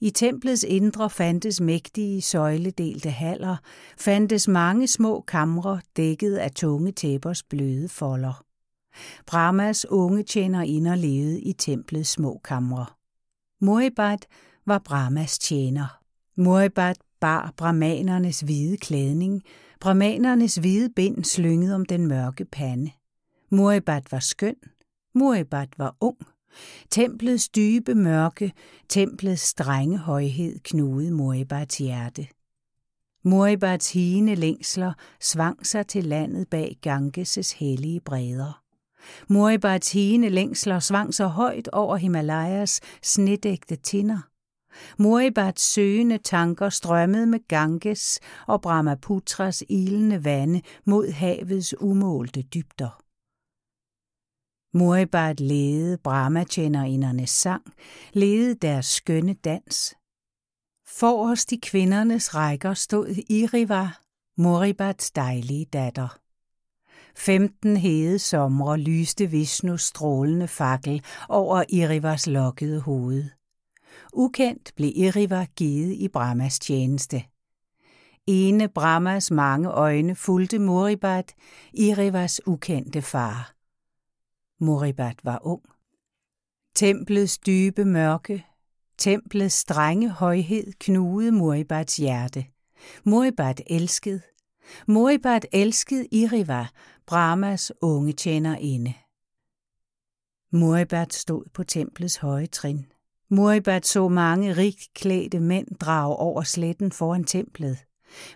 I 0.02 0.10
templets 0.10 0.64
indre 0.64 1.10
fandtes 1.10 1.62
mægtige, 1.62 2.22
søjledelte 2.22 3.10
haller, 3.10 3.58
fandtes 4.00 4.48
mange 4.48 4.88
små 4.88 5.22
kamre 5.22 5.82
dækket 5.96 6.36
af 6.36 6.52
tunge 6.52 6.92
tæppers 6.92 7.44
bløde 7.44 7.90
folder. 7.90 8.47
Brahmas 9.26 9.86
unge 9.90 10.24
tjener 10.24 10.62
ind 10.62 10.88
og 10.88 10.98
levede 10.98 11.42
i 11.42 11.54
templets 11.54 12.10
små 12.10 12.42
kamre. 12.44 12.86
Moribat 13.62 14.26
var 14.66 14.80
Brahmas 14.80 15.40
tjener. 15.40 16.00
Moribat 16.36 16.98
bar 17.20 17.54
brahmanernes 17.58 18.40
hvide 18.40 18.78
klædning, 18.78 19.44
brahmanernes 19.80 20.56
hvide 20.56 20.90
bind 20.90 21.24
slynget 21.24 21.76
om 21.76 21.86
den 21.86 22.08
mørke 22.08 22.46
pande. 22.46 22.92
Moribat 23.52 24.12
var 24.12 24.20
skøn, 24.20 24.56
Moribat 25.16 25.70
var 25.78 25.96
ung. 26.02 26.18
Templets 26.90 27.50
dybe 27.50 27.96
mørke, 27.96 28.54
templets 28.90 29.42
strenge 29.42 29.98
højhed 29.98 30.60
knugede 30.60 31.12
Moribats 31.12 31.78
hjerte. 31.78 32.28
Moribats 33.24 33.94
hine 33.94 34.36
længsler 34.36 34.94
svang 35.22 35.68
sig 35.68 35.88
til 35.88 36.06
landet 36.06 36.48
bag 36.50 36.78
Ganges' 36.88 37.58
hellige 37.58 38.00
bredder. 38.00 38.62
Moribar 39.30 39.94
hine 39.94 40.30
længsler 40.30 40.80
svang 40.80 41.14
så 41.14 41.28
højt 41.28 41.68
over 41.68 41.96
Himalayas 41.96 42.82
snedægte 43.04 43.76
tinder. 43.76 44.20
Moribats 44.98 45.62
søgende 45.62 46.18
tanker 46.18 46.70
strømmede 46.70 47.26
med 47.26 47.48
Ganges 47.48 48.20
og 48.48 48.62
Brahmaputras 48.62 49.64
ilende 49.70 50.24
vande 50.24 50.62
mod 50.86 51.12
havets 51.12 51.76
umålte 51.82 52.42
dybder. 52.42 53.04
Moribat 54.78 55.40
lede 55.40 55.98
Brahmatjenerindernes 55.98 57.30
sang, 57.30 57.74
lede 58.14 58.56
deres 58.56 58.86
skønne 58.86 59.34
dans. 59.34 59.96
Forrest 60.88 61.52
i 61.52 61.56
kvindernes 61.56 62.36
rækker 62.36 62.74
stod 62.74 63.08
Iriva, 63.30 63.90
Moribats 64.38 65.12
dejlige 65.12 65.66
datter. 65.66 66.27
Femten 67.18 67.78
hede 67.78 68.20
somre 68.20 68.78
lyste 68.78 69.32
Vishnus 69.32 69.82
strålende 69.82 70.48
fakkel 70.48 71.04
over 71.30 71.64
Irivas 71.70 72.28
lokkede 72.28 72.82
hoved. 72.82 73.30
Ukendt 74.14 74.72
blev 74.76 74.92
Iriva 74.96 75.46
givet 75.56 75.94
i 75.94 76.08
Brahmas 76.08 76.60
tjeneste. 76.60 77.24
Ene 78.28 78.70
Brahmas 78.70 79.32
mange 79.32 79.70
øjne 79.70 80.16
fulgte 80.16 80.60
Moribat, 80.60 81.34
Irivas 81.74 82.42
ukendte 82.48 83.02
far. 83.02 83.54
Moribat 84.60 85.16
var 85.24 85.40
ung. 85.42 85.62
Templets 86.76 87.38
dybe 87.38 87.86
mørke, 87.86 88.46
templets 88.98 89.56
strenge 89.56 90.10
højhed 90.10 90.74
knugede 90.80 91.32
Moribats 91.32 91.98
hjerte. 91.98 92.46
Moribat 93.04 93.62
elskede. 93.68 94.22
Moribat 94.88 95.46
elskede 95.52 96.08
Iriva, 96.12 96.68
Brahmas 97.08 97.72
unge 97.82 98.14
tjenerinde. 98.14 98.94
Moribat 100.52 101.14
stod 101.14 101.44
på 101.54 101.64
templets 101.64 102.18
høje 102.18 102.46
trin. 102.48 102.86
Moribat 103.30 103.86
så 103.86 104.08
mange 104.08 104.54
rigt 104.58 104.94
klædte 104.96 105.40
mænd 105.40 105.68
drage 105.80 106.16
over 106.16 106.42
sletten 106.42 106.92
foran 106.92 107.24
templet. 107.24 107.78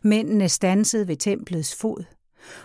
Mændene 0.03 0.49
stansede 0.49 1.07
ved 1.07 1.15
templets 1.15 1.75
fod. 1.75 2.03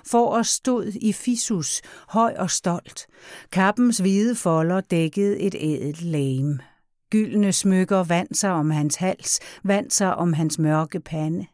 For 0.06 0.26
os 0.28 0.48
stod 0.48 0.86
i 0.86 1.12
Fisus, 1.12 1.82
høj 2.08 2.34
og 2.38 2.50
stolt. 2.50 3.06
Kappens 3.52 3.98
hvide 3.98 4.34
folder 4.34 4.80
dækkede 4.80 5.40
et 5.40 5.54
ædelt 5.58 6.02
lame. 6.02 6.58
Gyldne 7.10 7.52
smykker 7.52 8.04
vandt 8.04 8.36
sig 8.36 8.50
om 8.52 8.70
hans 8.70 8.96
hals, 8.96 9.40
vandt 9.64 9.94
sig 9.94 10.14
om 10.14 10.32
hans 10.32 10.58
mørke 10.58 11.00
pande. 11.00 11.46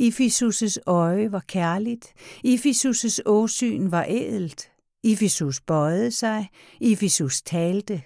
Ifisus' 0.00 0.76
øje 0.86 1.32
var 1.32 1.44
kærligt, 1.48 2.06
Ifisus' 2.46 3.18
åsyn 3.26 3.90
var 3.90 4.04
ædelt. 4.08 4.70
Ifisus 5.02 5.60
bøjede 5.60 6.10
sig, 6.10 6.48
Ifisus 6.80 7.42
talte. 7.42 8.02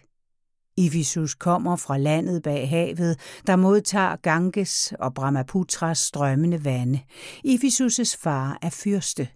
Ifisus 0.76 1.34
kommer 1.34 1.76
fra 1.76 1.98
landet 1.98 2.42
bag 2.42 2.68
havet, 2.68 3.20
der 3.46 3.56
modtager 3.56 4.16
Ganges 4.16 4.92
og 4.98 5.14
Brahmaputras 5.14 5.98
strømmende 5.98 6.64
vande. 6.64 7.00
Ifisus' 7.46 8.16
far 8.18 8.58
er 8.62 8.70
fyrste. 8.70 9.28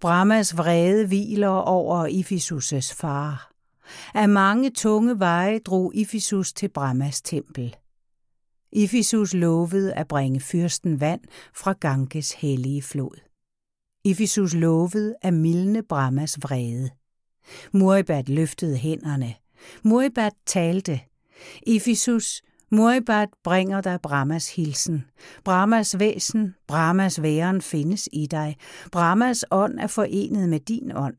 Brahmas 0.00 0.56
vrede 0.56 1.06
hviler 1.06 1.48
over 1.48 2.06
Ifisus' 2.06 2.94
far. 2.94 3.50
Af 4.14 4.28
mange 4.28 4.70
tunge 4.70 5.18
veje 5.18 5.58
drog 5.58 5.94
Ifisus 5.94 6.52
til 6.52 6.68
Brahmas 6.68 7.22
tempel. 7.22 7.76
Ifisus 8.72 9.34
lovede 9.34 9.94
at 9.94 10.08
bringe 10.08 10.40
fyrsten 10.40 11.00
vand 11.00 11.20
fra 11.54 11.72
Ganges 11.72 12.32
hellige 12.32 12.82
flod. 12.82 13.20
Ifisus 14.04 14.54
lovede 14.54 15.14
at 15.22 15.34
mildne 15.34 15.82
Brahmas 15.82 16.38
vrede. 16.42 16.90
Muribat 17.72 18.28
løftede 18.28 18.76
hænderne. 18.76 19.34
Muribat 19.84 20.32
talte. 20.46 21.00
Ifisus, 21.66 22.42
Muribat 22.72 23.28
bringer 23.44 23.80
dig 23.80 24.00
Brahmas 24.02 24.54
hilsen. 24.56 25.04
Brahmas 25.44 25.98
væsen, 25.98 26.54
Brahmas 26.66 27.22
væren 27.22 27.62
findes 27.62 28.08
i 28.12 28.26
dig. 28.26 28.56
Brahmas 28.92 29.44
ånd 29.50 29.78
er 29.78 29.86
forenet 29.86 30.48
med 30.48 30.60
din 30.60 30.92
ånd. 30.96 31.16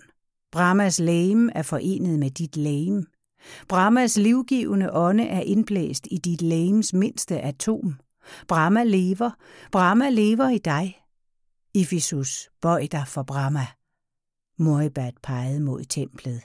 Brahmas 0.52 1.00
lægem 1.00 1.50
er 1.56 1.62
forenet 1.62 2.20
med 2.20 2.32
dit 2.32 2.58
lægem. 2.58 3.06
Brahmas 3.68 4.18
livgivende 4.18 4.94
ånde 4.94 5.28
er 5.28 5.42
indblæst 5.42 6.08
i 6.12 6.18
dit 6.18 6.42
lægems 6.42 6.94
mindste 6.94 7.40
atom. 7.40 7.96
Brahma 8.48 8.84
lever. 8.84 9.32
Brahma 9.72 10.10
lever 10.10 10.50
i 10.50 10.58
dig. 10.58 11.02
Ifisus, 11.74 12.50
bøj 12.62 12.88
dig 12.92 13.08
for 13.08 13.24
Brahma. 13.24 13.68
Moribat 14.58 15.14
pegede 15.24 15.60
mod 15.60 15.84
templet. 15.84 16.42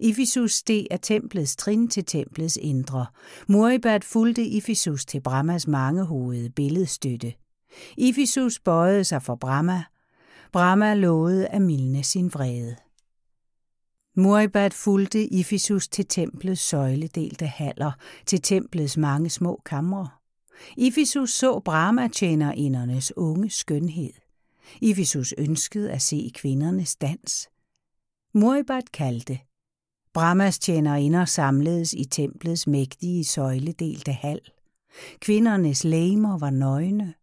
Ifisus 0.00 0.52
steg 0.52 0.86
af 0.90 0.98
templets 1.02 1.56
trin 1.56 1.88
til 1.88 2.04
templets 2.04 2.58
indre. 2.62 3.06
Moribat 3.48 4.04
fulgte 4.04 4.46
Ifisus 4.46 5.04
til 5.04 5.20
Brahmas 5.20 5.66
mangehovede 5.66 6.50
billedstøtte. 6.50 7.34
Ifisus 7.96 8.60
bøjede 8.60 9.04
sig 9.04 9.22
for 9.22 9.34
Brahma. 9.34 9.84
Brahma 10.52 10.94
lovede 10.94 11.46
at 11.48 11.62
mildne 11.62 12.04
sin 12.04 12.32
vrede. 12.34 12.76
Moribat 14.16 14.74
fulgte 14.74 15.26
Ifisus 15.26 15.88
til 15.88 16.06
templets 16.06 16.60
søjledelte 16.60 17.46
haller, 17.46 17.92
til 18.26 18.42
templets 18.42 18.96
mange 18.96 19.30
små 19.30 19.62
kamre. 19.64 20.08
Ifisus 20.76 21.30
så 21.32 21.60
Brahma-tjenerindernes 21.60 23.12
unge 23.16 23.50
skønhed. 23.50 24.12
Ifisus 24.80 25.34
ønskede 25.38 25.90
at 25.90 26.02
se 26.02 26.30
kvindernes 26.34 26.96
dans. 26.96 27.48
Moribat 28.34 28.92
kaldte. 28.92 29.38
Brahmas 30.14 30.58
tjenerinder 30.58 31.24
samledes 31.24 31.92
i 31.92 32.04
templets 32.04 32.66
mægtige 32.66 33.24
søjledelte 33.24 34.12
hal. 34.12 34.40
Kvindernes 35.20 35.84
læmer 35.84 36.38
var 36.38 36.50
nøgne. 36.50 37.14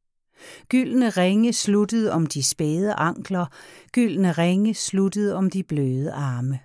Gyldne 0.70 1.10
ringe 1.10 1.54
sluttede 1.54 2.12
om 2.12 2.26
de 2.26 2.44
spæde 2.44 2.94
ankler, 2.94 3.46
gyldne 3.92 4.32
ringe 4.32 4.74
sluttede 4.74 5.36
om 5.36 5.50
de 5.50 5.64
bløde 5.64 6.12
arme. 6.12 6.60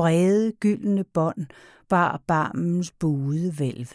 Brede 0.00 0.52
gyldne 0.52 1.04
bånd 1.04 1.46
bar 1.88 2.22
barmens 2.26 2.90
buede 2.90 3.58
vælv. 3.58 3.88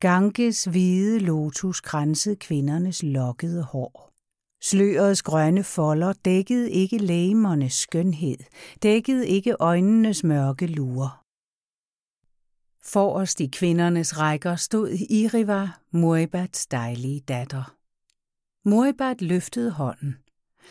Ganges 0.00 0.64
hvide 0.64 1.18
lotus 1.18 1.80
kransede 1.80 2.36
kvindernes 2.36 3.02
lokkede 3.02 3.62
hår. 3.62 4.10
Slørets 4.62 5.22
grønne 5.22 5.64
folder 5.64 6.12
dækkede 6.12 6.70
ikke 6.70 6.98
lægemernes 6.98 7.72
skønhed, 7.72 8.36
dækkede 8.82 9.28
ikke 9.28 9.56
øjnenes 9.60 10.24
mørke 10.24 10.66
lurer. 10.66 11.24
Forrest 12.82 13.40
i 13.40 13.46
kvindernes 13.46 14.18
rækker 14.18 14.56
stod 14.56 14.88
Iriva, 14.90 15.70
Muribats 15.90 16.66
dejlige 16.66 17.20
datter. 17.20 17.76
Muribat 18.64 19.22
løftede 19.22 19.70
hånden. 19.70 20.16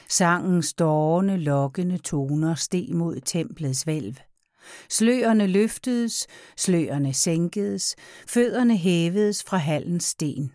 Sangens 0.09 0.73
dårne, 0.73 1.37
lokkende 1.37 1.97
toner 1.97 2.55
steg 2.55 2.89
mod 2.93 3.19
templets 3.25 3.87
vælv. 3.87 4.15
Slørene 4.89 5.47
løftedes, 5.47 6.27
slørene 6.57 7.13
sænkedes, 7.13 7.95
fødderne 8.27 8.77
hævedes 8.77 9.43
fra 9.43 9.57
hallens 9.57 10.03
sten. 10.03 10.51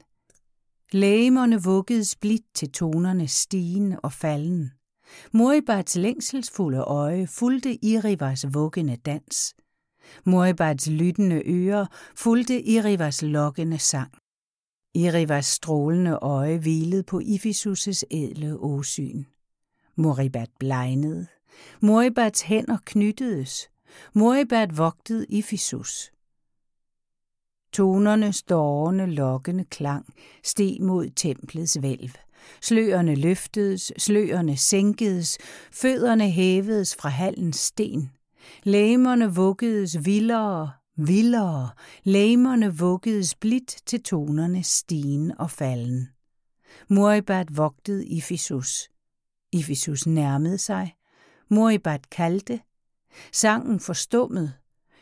Lægemerne 0.92 1.62
vuggedes 1.62 2.16
blidt 2.16 2.54
til 2.54 2.72
tonernes 2.72 3.32
stigen 3.32 3.96
og 4.02 4.12
falden. 4.12 4.72
Moribats 5.32 5.96
længselsfulde 5.96 6.78
øje 6.78 7.26
fulgte 7.26 7.84
Irivas 7.84 8.46
vuggende 8.54 8.96
dans. 8.96 9.54
Moribats 10.24 10.86
lyttende 10.86 11.42
ører 11.46 11.86
fulgte 12.16 12.62
Irivas 12.62 13.22
lokkende 13.22 13.78
sang. 13.78 14.12
Irivas 14.94 15.46
strålende 15.46 16.18
øje 16.22 16.58
hvilede 16.58 17.02
på 17.02 17.20
Ifisus' 17.20 18.02
ædle 18.10 18.56
åsyn. 18.56 19.24
Moribat 19.96 20.50
blegnede. 20.58 21.26
Moribats 21.80 22.42
hænder 22.42 22.78
knyttedes. 22.84 23.68
Moribat 24.14 24.78
vogtede 24.78 25.26
Ifisus. 25.28 26.10
Tonerne 27.72 28.32
dårne, 28.48 29.06
lokkende 29.06 29.64
klang 29.64 30.14
steg 30.44 30.80
mod 30.80 31.10
templets 31.10 31.82
valv. 31.82 32.10
Sløerne 32.60 33.14
løftedes, 33.14 33.92
sløerne 33.98 34.56
sænkedes, 34.56 35.38
fødderne 35.72 36.30
hævedes 36.30 36.96
fra 36.96 37.08
hallens 37.08 37.56
sten. 37.56 38.10
Læmerne 38.62 39.34
vuggedes 39.34 40.04
vildere, 40.04 40.72
vildere, 40.96 41.70
læmerne 42.04 42.78
vuggedes 42.78 43.34
blidt 43.34 43.76
til 43.86 44.02
tonernes 44.02 44.66
stigen 44.66 45.38
og 45.38 45.50
falden. 45.50 46.08
Moribat 46.88 47.56
vogtede 47.56 48.06
Ifisus. 48.06 48.88
Ifisus 49.52 50.06
nærmede 50.06 50.58
sig. 50.58 50.94
Moribat 51.50 52.10
kaldte. 52.10 52.60
Sangen 53.32 53.80
forstummede. 53.80 54.52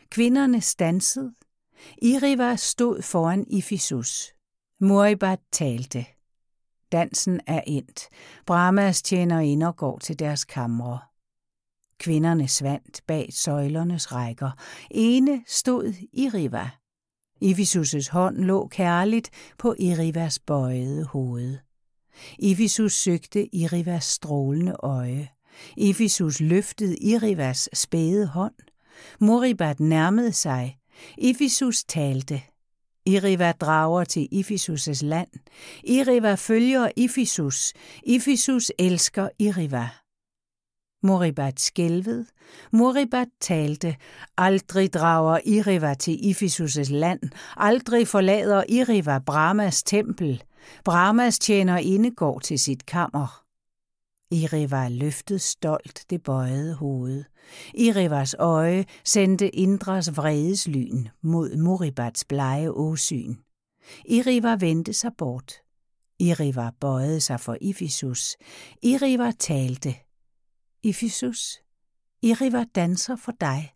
Kvinderne 0.09 0.61
stansede. 0.61 1.33
Iriva 2.01 2.55
stod 2.55 3.01
foran 3.01 3.45
Ifisus. 3.49 4.33
Moribat 4.79 5.39
talte. 5.51 6.05
Dansen 6.91 7.41
er 7.47 7.61
endt. 7.67 8.09
Brahmas 8.45 9.01
tjenerinder 9.01 9.71
går 9.71 9.97
til 9.97 10.19
deres 10.19 10.45
kamre. 10.45 10.99
Kvinderne 11.97 12.47
svandt 12.47 13.01
bag 13.07 13.33
søjlernes 13.33 14.11
rækker. 14.11 14.51
Ene 14.91 15.43
stod 15.47 15.93
Iriva. 16.13 16.69
Ifisus' 17.43 18.11
hånd 18.11 18.37
lå 18.37 18.67
kærligt 18.67 19.29
på 19.57 19.75
Irivas 19.79 20.39
bøjede 20.39 21.05
hoved. 21.05 21.57
Ifisus 22.39 22.93
søgte 22.93 23.55
Irivas 23.55 24.03
strålende 24.03 24.75
øje. 24.79 25.29
Ifisus 25.77 26.39
løftede 26.39 26.97
Irivas 26.97 27.69
spæde 27.73 28.27
hånd. 28.27 28.55
Moribat 29.19 29.79
nærmede 29.79 30.33
sig. 30.33 30.77
Ifisus 31.17 31.83
talte. 31.83 32.41
Iriva 33.05 33.51
drager 33.51 34.03
til 34.03 34.27
Ifisus' 34.33 35.05
land. 35.05 35.29
Iriva 35.83 36.35
følger 36.35 36.91
Ifisus. 36.97 37.73
Ifisus 38.03 38.71
elsker 38.79 39.29
Iriva. 39.39 39.89
Moribat 41.03 41.59
skælvede. 41.59 42.25
Moribat 42.71 43.27
talte. 43.41 43.95
Aldrig 44.37 44.93
drager 44.93 45.39
Iriva 45.45 45.93
til 45.93 46.15
Ifisus' 46.15 46.91
land. 46.93 47.19
Aldrig 47.57 48.07
forlader 48.07 48.63
Iriva 48.69 49.19
Brahmas 49.19 49.83
tempel. 49.83 50.43
Brahmas 50.85 51.39
tjener 51.39 51.77
indegård 51.77 52.41
til 52.41 52.59
sit 52.59 52.85
kammer. 52.85 53.42
Iriva 54.33 54.87
løftede 54.89 55.39
stolt 55.39 56.05
det 56.09 56.23
bøjede 56.23 56.73
hoved. 56.73 57.23
Irivas 57.73 58.35
øje 58.39 58.85
sendte 59.03 59.49
Indras 59.49 60.17
vredeslyn 60.17 61.07
mod 61.21 61.57
Moribats 61.57 62.25
blege 62.25 62.71
åsyn. 62.71 63.35
Iriva 64.05 64.55
vendte 64.55 64.93
sig 64.93 65.11
bort. 65.17 65.53
Iriva 66.19 66.71
bøjede 66.79 67.21
sig 67.21 67.39
for 67.39 67.57
Ifisus. 67.61 68.35
Iriva 68.81 69.31
talte. 69.39 69.95
Ifisus, 70.83 71.59
Iriva 72.21 72.65
danser 72.75 73.15
for 73.15 73.31
dig. 73.31 73.73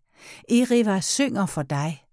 Iriva 0.48 1.00
synger 1.00 1.46
for 1.46 1.62
dig. 1.62 2.07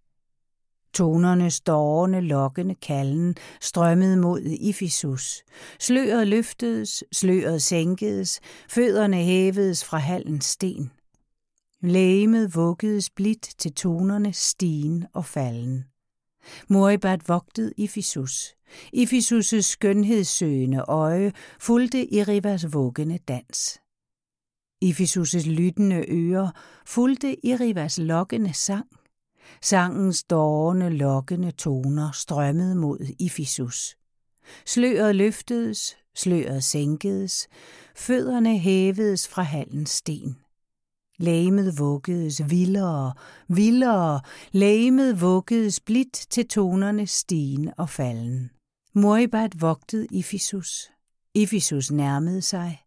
Tonerne, 0.95 1.51
stårende, 1.51 2.21
lokkende 2.21 2.75
kalden 2.75 3.35
strømmede 3.61 4.17
mod 4.17 4.41
Ifisus. 4.41 5.43
Sløret 5.79 6.27
løftedes, 6.27 7.03
sløret 7.11 7.61
sænkedes, 7.61 8.39
fødderne 8.69 9.17
hævedes 9.17 9.85
fra 9.85 9.97
hallens 9.97 10.45
sten. 10.45 10.91
Lægemet 11.81 12.55
vuggedes 12.55 13.09
blidt 13.09 13.49
til 13.57 13.73
tonerne 13.73 14.33
stigen 14.33 15.05
og 15.13 15.25
falden. 15.25 15.85
Moribat 16.67 17.29
vogtede 17.29 17.73
Ifisus. 17.77 18.55
Ifisus' 18.95 19.61
skønhedssøgende 19.61 20.79
øje 20.87 21.31
fulgte 21.59 22.13
Irivas 22.13 22.73
vuggende 22.73 23.17
dans. 23.27 23.79
Ifisus' 24.85 25.49
lyttende 25.49 26.05
ører 26.09 26.49
fulgte 26.85 27.45
Irivas 27.45 27.99
lokkende 27.99 28.53
sang. 28.53 28.87
Sangens 29.61 30.23
dårende, 30.23 30.89
lokkende 30.89 31.51
toner 31.51 32.11
strømmede 32.11 32.75
mod 32.75 32.99
Ifisus. 33.19 33.95
Sløret 34.65 35.15
løftedes, 35.15 35.97
sløret 36.15 36.63
sænkedes, 36.63 37.47
fødderne 37.95 38.57
hævedes 38.59 39.27
fra 39.27 39.41
hallens 39.41 39.89
sten. 39.89 40.35
Lægemet 41.17 41.79
vuggedes 41.79 42.49
vildere, 42.49 43.13
vildere, 43.47 44.21
lægemet 44.51 45.21
vuggedes 45.21 45.79
blidt 45.79 46.13
til 46.13 46.47
tonerne 46.47 47.07
stigen 47.07 47.73
og 47.77 47.89
falden. 47.89 48.49
Moribat 48.93 49.61
vogtede 49.61 50.07
Ifisus. 50.11 50.91
Ifisus 51.33 51.91
nærmede 51.91 52.41
sig. 52.41 52.81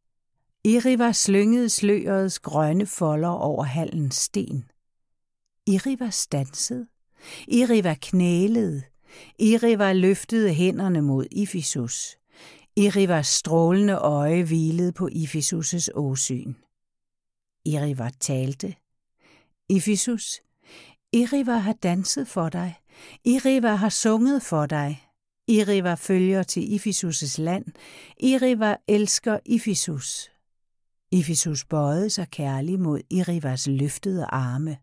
Iriva 0.65 1.13
slyngede 1.13 1.69
slørets 1.69 2.39
grønne 2.39 2.87
folder 2.87 3.29
over 3.29 3.65
hallens 3.65 4.15
sten. 4.15 4.65
Iriva 5.69 6.11
stansede. 6.11 6.87
Iriva 7.49 7.95
knælede. 7.95 8.83
Iriva 9.39 9.93
løftede 9.93 10.55
hænderne 10.55 11.03
mod 11.03 11.27
Ifisus. 11.31 12.17
Irivas 12.77 13.27
strålende 13.27 13.95
øje 13.95 14.43
hvilede 14.43 14.93
på 14.93 15.09
Ifisus' 15.13 15.89
åsyn. 15.95 16.55
Iriva 17.65 18.11
talte. 18.21 18.75
Ifisus, 19.69 20.41
Iriva 21.13 21.57
har 21.57 21.73
danset 21.73 22.29
for 22.29 22.49
dig. 22.49 22.77
Iriva 23.25 23.75
har 23.75 23.89
sunget 23.89 24.43
for 24.43 24.67
dig. 24.67 25.09
Iriva 25.49 25.95
følger 25.95 26.43
til 26.43 26.77
Ifisus' 26.77 27.41
land. 27.43 27.65
Iriva 28.21 28.77
elsker 28.89 29.39
Ifisus. 29.45 30.31
Ifisus 31.13 31.65
bøjede 31.65 32.11
sig 32.11 32.31
kærlig 32.31 32.81
mod 32.81 33.01
Irivas 33.11 33.67
løftede 33.67 34.25
arme. 34.25 34.79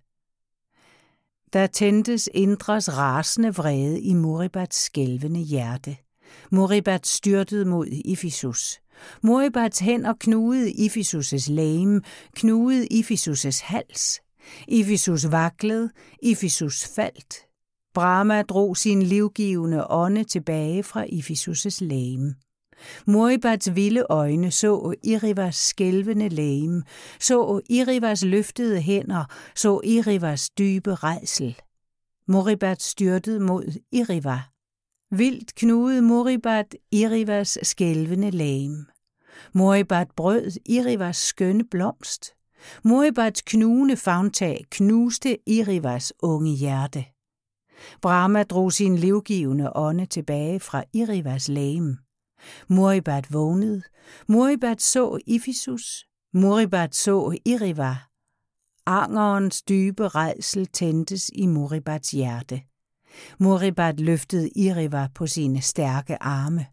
Der 1.54 1.68
tændtes 1.68 2.30
Indras 2.34 2.98
rasende 2.98 3.56
vrede 3.56 4.02
i 4.02 4.14
Moribats 4.14 4.78
skælvende 4.78 5.40
hjerte. 5.40 5.98
Moribat 6.52 7.08
styrtede 7.08 7.66
mod 7.66 7.88
Ifisus. 8.06 8.80
Moribats 9.24 9.80
hænder 9.80 10.14
knugede 10.20 10.72
Ifisus' 10.72 11.52
læme, 11.52 12.02
knugede 12.36 12.88
Ifisus' 12.92 13.64
hals. 13.64 14.20
Ifisus 14.68 15.32
vaklede, 15.32 15.90
Ifisus 16.24 16.88
faldt. 16.96 17.36
Brahma 17.94 18.42
drog 18.42 18.78
sin 18.78 19.02
livgivende 19.04 19.88
ånde 19.90 20.24
tilbage 20.24 20.84
fra 20.84 21.06
Ifisus' 21.06 21.78
læme. 21.82 22.36
Moribats 23.07 23.76
vilde 23.76 24.06
øjne 24.10 24.52
så 24.52 24.95
Irivas 25.03 25.56
skælvende 25.56 26.30
lægem, 26.30 26.84
så 27.20 27.62
Irivas 27.70 28.24
løftede 28.24 28.82
hænder, 28.82 29.26
så 29.56 29.82
Irivas 29.84 30.49
dybe 30.49 30.95
rejsel. 30.95 31.56
Moribat 32.28 32.82
styrtede 32.82 33.40
mod 33.40 33.80
Iriva. 33.91 34.41
Vildt 35.12 35.56
knugede 35.56 36.02
Moribat 36.02 36.76
Irivas 36.91 37.57
skælvende 37.64 38.32
lægem. 38.32 38.86
Moribat 39.53 40.07
brød 40.16 40.52
Irivas 40.66 41.18
skønne 41.18 41.64
blomst. 41.72 42.32
Moribats 42.84 43.41
knugende 43.41 43.98
favntag 43.98 44.66
knuste 44.70 45.38
Irivas 45.49 46.14
unge 46.22 46.56
hjerte. 46.56 47.06
Brahma 48.02 48.44
drog 48.44 48.74
sin 48.74 48.98
livgivende 48.98 49.72
ånde 49.76 50.06
tilbage 50.06 50.60
fra 50.60 50.84
Irivas 50.94 51.49
lægem. 51.49 51.98
Moribat 52.68 53.34
vågnede. 53.34 53.82
Moribat 54.28 54.82
så 54.82 55.20
Ifisus. 55.28 56.06
Moribat 56.34 56.96
så 56.96 57.38
Iriva. 57.46 57.96
Angerens 58.86 59.62
dybe 59.62 60.08
redsel 60.08 60.66
tændtes 60.66 61.32
i 61.34 61.46
Moribats 61.48 62.12
hjerte. 62.12 62.62
Moribat 63.40 64.00
løftede 64.00 64.50
Iriva 64.50 65.08
på 65.16 65.28
sine 65.28 65.62
stærke 65.62 66.24
arme. 66.24 66.66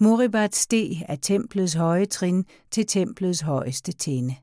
Moribat 0.00 0.54
steg 0.56 1.02
af 1.08 1.18
templets 1.22 1.74
høje 1.74 2.06
trin 2.06 2.44
til 2.70 2.86
templets 2.86 3.40
højeste 3.40 3.92
tinde. 3.92 4.34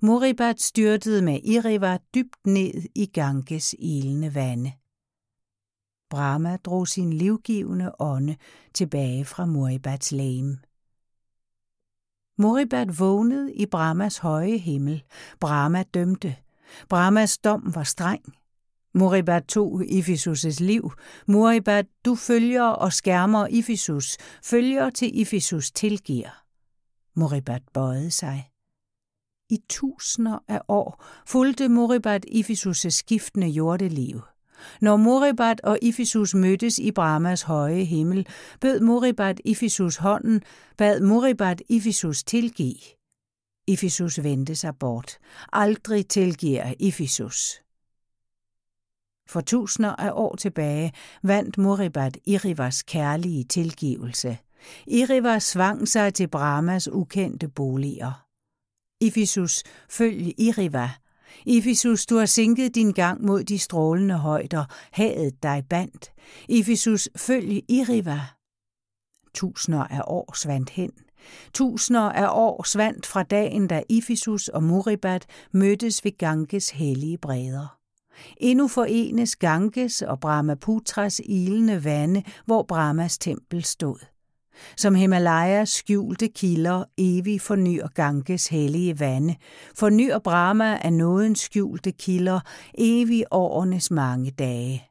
Moribat 0.00 0.60
styrtede 0.60 1.22
med 1.22 1.40
Iriva 1.44 1.98
dybt 2.14 2.46
ned 2.46 2.82
i 2.94 3.06
Ganges 3.06 3.74
ilende 3.78 4.34
vande. 4.34 4.72
Brahma 6.14 6.56
drog 6.56 6.88
sin 6.88 7.12
livgivende 7.12 7.92
ånde 7.98 8.36
tilbage 8.74 9.24
fra 9.24 9.46
Moribats 9.46 10.12
læme. 10.12 10.58
Moribat 12.38 12.98
vågnede 12.98 13.54
i 13.54 13.66
Brahmas 13.66 14.18
høje 14.18 14.58
himmel. 14.58 15.04
Brahma 15.40 15.82
dømte. 15.82 16.36
Brahmas 16.88 17.38
dom 17.38 17.74
var 17.74 17.82
streng. 17.82 18.34
Moribat 18.94 19.44
tog 19.44 19.82
Ifisus' 19.82 20.64
liv. 20.64 20.92
Moribat, 21.26 21.86
du 22.04 22.14
følger 22.14 22.62
og 22.64 22.92
skærmer 22.92 23.46
Ifisus, 23.46 24.16
følger 24.42 24.90
til 24.90 25.20
Ifisus 25.20 25.70
tilgiver. 25.70 26.44
Moribat 27.14 27.62
bøjede 27.72 28.10
sig. 28.10 28.50
I 29.50 29.58
tusinder 29.68 30.38
af 30.48 30.60
år 30.68 31.04
fulgte 31.26 31.68
Moribat 31.68 32.26
Ifisus' 32.28 32.88
skiftende 32.88 33.48
jordeliv. 33.48 34.20
Når 34.80 34.96
Moribat 34.96 35.60
og 35.60 35.78
Ifisus 35.82 36.34
mødtes 36.34 36.78
i 36.78 36.92
Brahmas 36.92 37.42
høje 37.42 37.84
himmel, 37.84 38.26
bød 38.60 38.80
Moribat 38.80 39.40
Ifisus 39.44 39.96
hånden, 39.96 40.42
bad 40.76 41.00
Moribat 41.00 41.62
Ifisus 41.68 42.24
tilgive. 42.24 42.78
Ifisus 43.66 44.22
vendte 44.22 44.54
sig 44.54 44.76
bort. 44.76 45.18
Aldrig 45.52 46.08
tilgiver 46.08 46.74
Ifisus. 46.78 47.60
For 49.28 49.40
tusinder 49.40 49.90
af 49.90 50.10
år 50.12 50.36
tilbage 50.36 50.92
vandt 51.22 51.58
Moribat 51.58 52.18
Irivas 52.24 52.82
kærlige 52.82 53.44
tilgivelse. 53.44 54.38
Iriva 54.86 55.38
svang 55.38 55.88
sig 55.88 56.14
til 56.14 56.28
Brahmas 56.28 56.88
ukendte 56.88 57.48
boliger. 57.48 58.26
Ifisus, 59.00 59.62
følg 59.90 60.34
Iriva. 60.38 60.90
Ifisus, 61.46 62.06
du 62.06 62.16
har 62.16 62.26
sænket 62.26 62.74
din 62.74 62.92
gang 62.92 63.24
mod 63.24 63.44
de 63.44 63.58
strålende 63.58 64.14
højder, 64.14 64.64
havet 64.92 65.42
dig 65.42 65.64
bandt. 65.70 66.12
Ifisus, 66.48 67.08
følg 67.16 67.62
Iriva. 67.68 68.20
Tusinder 69.34 69.84
af 69.84 70.02
år 70.06 70.36
svandt 70.36 70.70
hen. 70.70 70.90
Tusinder 71.54 72.00
af 72.00 72.28
år 72.30 72.62
svandt 72.62 73.06
fra 73.06 73.22
dagen, 73.22 73.66
da 73.66 73.82
Ifisus 73.88 74.48
og 74.48 74.62
Muribat 74.62 75.26
mødtes 75.52 76.04
ved 76.04 76.18
Ganges 76.18 76.70
hellige 76.70 77.18
bredder. 77.18 77.78
Endnu 78.36 78.68
forenes 78.68 79.36
Ganges 79.36 80.02
og 80.02 80.20
Brahmaputras 80.20 81.20
ilende 81.24 81.84
vande, 81.84 82.22
hvor 82.46 82.62
Brahmas 82.62 83.18
tempel 83.18 83.64
stod. 83.64 84.13
Som 84.76 84.94
Himalayas 84.94 85.68
skjulte 85.68 86.28
kilder 86.28 86.84
evig 86.98 87.40
fornyer 87.40 87.88
Ganges 87.88 88.46
hellige 88.48 89.00
vande, 89.00 89.36
fornyer 89.74 90.18
Brahma 90.18 90.78
af 90.82 90.92
nådens 90.92 91.40
skjulte 91.40 91.92
kilder 91.92 92.40
evig 92.78 93.24
årenes 93.30 93.90
mange 93.90 94.30
dage. 94.30 94.88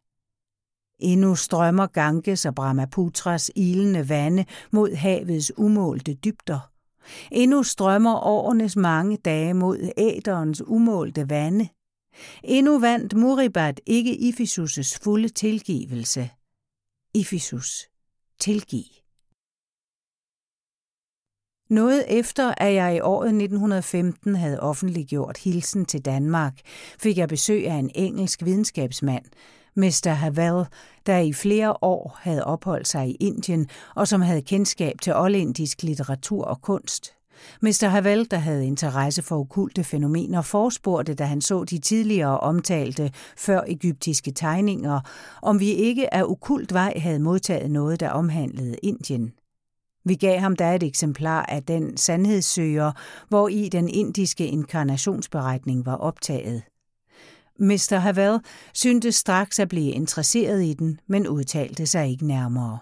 Endnu 1.00 1.36
strømmer 1.36 1.88
Ganges 1.88 2.46
og 2.46 2.56
Brahmaputras 2.56 3.52
ilende 3.56 4.10
vande 4.10 4.46
mod 4.72 4.96
havets 4.96 5.52
umålte 5.58 6.14
dybder. 6.14 6.70
Endnu 7.32 7.64
strømmer 7.64 8.16
årenes 8.16 8.76
mange 8.76 9.18
dage 9.18 9.54
mod 9.54 9.92
æderens 9.98 10.62
umålte 10.68 11.30
vande. 11.30 11.68
Endnu 12.44 12.80
vandt 12.80 13.14
Muribat 13.14 13.82
ikke 13.86 14.14
Ifisus' 14.30 15.00
fulde 15.04 15.30
tilgivelse. 15.30 16.30
Ifisus, 17.14 17.88
tilgiv. 18.40 19.03
Noget 21.74 22.04
efter, 22.08 22.54
at 22.58 22.74
jeg 22.74 22.96
i 22.96 23.00
året 23.00 23.28
1915 23.28 24.36
havde 24.36 24.60
offentliggjort 24.60 25.38
hilsen 25.38 25.86
til 25.86 26.06
Danmark, 26.06 26.54
fik 27.00 27.18
jeg 27.18 27.28
besøg 27.28 27.68
af 27.68 27.76
en 27.76 27.92
engelsk 27.96 28.46
videnskabsmand, 28.46 29.26
Mr. 29.76 30.10
Havel, 30.10 30.66
der 31.06 31.18
i 31.18 31.34
flere 31.34 31.84
år 31.84 32.18
havde 32.22 32.44
opholdt 32.44 32.88
sig 32.88 33.10
i 33.10 33.18
Indien 33.20 33.70
og 33.96 34.08
som 34.08 34.22
havde 34.22 34.42
kendskab 34.42 35.02
til 35.02 35.16
oldindisk 35.16 35.84
litteratur 35.84 36.46
og 36.46 36.62
kunst. 36.62 37.14
Mr. 37.62 37.88
Havel, 37.88 38.32
der 38.32 38.38
havde 38.38 38.66
interesse 38.66 39.22
for 39.22 39.40
okulte 39.40 39.84
fænomener, 39.84 40.42
forspurgte, 40.42 41.14
da 41.14 41.24
han 41.24 41.42
så 41.42 41.64
de 41.64 41.78
tidligere 41.78 42.40
omtalte 42.40 43.12
før 43.38 43.62
egyptiske 43.68 44.32
tegninger, 44.32 45.00
om 45.42 45.60
vi 45.60 45.70
ikke 45.70 46.14
af 46.14 46.24
okult 46.24 46.74
vej 46.74 46.94
havde 46.98 47.20
modtaget 47.20 47.72
noget, 47.72 48.00
der 48.00 48.10
omhandlede 48.10 48.76
Indien. 48.84 49.34
Vi 50.06 50.16
gav 50.16 50.40
ham 50.40 50.56
da 50.56 50.76
et 50.76 50.84
eksemplar 50.84 51.46
af 51.46 51.64
den 51.64 51.98
sandhedssøger, 51.98 52.92
hvor 53.30 53.48
i 53.48 53.70
den 53.70 53.90
indiske 53.90 54.48
inkarnationsberetning 54.48 55.86
var 55.86 55.96
optaget. 55.96 56.64
Mr. 57.60 57.96
Havel 57.96 58.40
syntes 58.74 59.16
straks 59.16 59.60
at 59.60 59.70
blive 59.70 59.92
interesseret 59.92 60.64
i 60.64 60.74
den, 60.74 61.00
men 61.08 61.28
udtalte 61.28 61.86
sig 61.86 62.10
ikke 62.10 62.28
nærmere. 62.28 62.80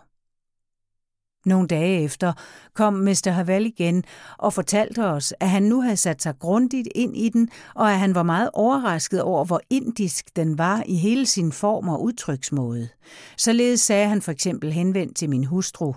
Nogle 1.46 1.68
dage 1.68 2.04
efter 2.04 2.34
kom 2.74 2.94
Mr. 2.94 3.30
Havel 3.30 3.66
igen 3.66 4.04
og 4.38 4.54
fortalte 4.54 5.06
os, 5.06 5.34
at 5.40 5.50
han 5.50 5.64
nu 5.64 5.82
havde 5.82 5.98
sat 5.98 6.22
sig 6.22 6.40
grundigt 6.40 6.88
ind 6.96 7.18
i 7.18 7.30
den, 7.30 7.50
og 7.76 7.92
at 7.92 8.00
han 8.00 8.16
var 8.16 8.24
meget 8.24 8.50
overrasket 8.54 9.22
over, 9.22 9.46
hvor 9.46 9.62
indisk 9.70 10.36
den 10.36 10.58
var 10.58 10.84
i 10.86 10.96
hele 10.96 11.26
sin 11.26 11.52
form 11.52 11.90
og 11.90 12.04
udtryksmåde. 12.04 12.90
Således 13.38 13.82
sagde 13.82 14.08
han 14.08 14.22
for 14.22 14.32
eksempel 14.32 14.74
henvendt 14.74 15.18
til 15.18 15.30
min 15.30 15.44
hustru, 15.44 15.94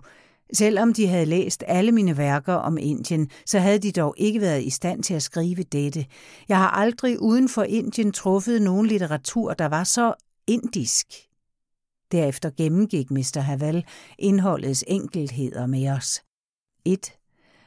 Selvom 0.54 0.94
de 0.94 1.06
havde 1.06 1.26
læst 1.26 1.64
alle 1.66 1.92
mine 1.92 2.16
værker 2.16 2.54
om 2.54 2.78
Indien, 2.78 3.30
så 3.46 3.58
havde 3.58 3.78
de 3.78 3.92
dog 3.92 4.14
ikke 4.16 4.40
været 4.40 4.62
i 4.62 4.70
stand 4.70 5.02
til 5.02 5.14
at 5.14 5.22
skrive 5.22 5.62
dette. 5.62 6.06
Jeg 6.48 6.58
har 6.58 6.70
aldrig 6.70 7.22
uden 7.22 7.48
for 7.48 7.62
Indien 7.62 8.12
truffet 8.12 8.62
nogen 8.62 8.86
litteratur, 8.86 9.54
der 9.54 9.66
var 9.66 9.84
så 9.84 10.14
indisk. 10.46 11.06
Derefter 12.12 12.50
gennemgik 12.56 13.10
Mr. 13.10 13.40
Haval 13.40 13.84
indholdets 14.18 14.84
enkeltheder 14.88 15.66
med 15.66 15.88
os. 15.88 16.22
1. 16.84 17.12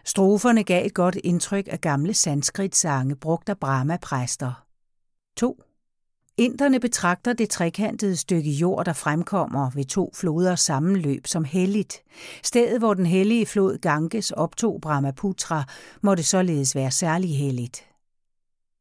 Stroferne 0.06 0.64
gav 0.64 0.86
et 0.86 0.94
godt 0.94 1.16
indtryk 1.16 1.68
af 1.72 1.82
gamle 1.82 2.14
sanskrit-sange 2.14 3.16
brugt 3.16 3.50
af 3.50 3.58
Brahma-præster. 3.58 4.66
2. 5.38 5.62
Inderne 6.40 6.80
betragter 6.80 7.34
det 7.34 7.50
trekantede 7.50 8.16
stykke 8.16 8.52
jord, 8.52 8.86
der 8.86 8.94
fremkommer 8.94 9.70
ved 9.76 9.86
to 9.86 10.12
floders 10.16 10.60
sammenløb, 10.60 11.28
som 11.28 11.44
helligt. 11.44 12.04
Stedet, 12.44 12.80
hvor 12.80 12.94
den 12.94 13.06
hellige 13.06 13.46
flod 13.46 13.78
Ganges 13.78 14.32
optog 14.32 14.82
Brahmaputra, 14.82 15.64
må 16.02 16.16
det 16.16 16.26
således 16.26 16.76
være 16.76 16.92
særlig 16.92 17.38
helligt. 17.38 17.86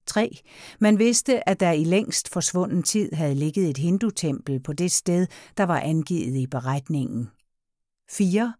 3. 0.06 0.38
Man 0.80 0.98
vidste, 0.98 1.48
at 1.48 1.60
der 1.60 1.72
i 1.72 1.84
længst 1.84 2.32
forsvunden 2.32 2.82
tid 2.82 3.12
havde 3.12 3.34
ligget 3.34 3.70
et 3.70 3.78
hindutempel 3.78 4.60
på 4.60 4.72
det 4.72 4.92
sted, 4.92 5.26
der 5.56 5.64
var 5.64 5.80
angivet 5.80 6.36
i 6.36 6.46
beretningen. 6.46 7.30
4. 8.10 8.54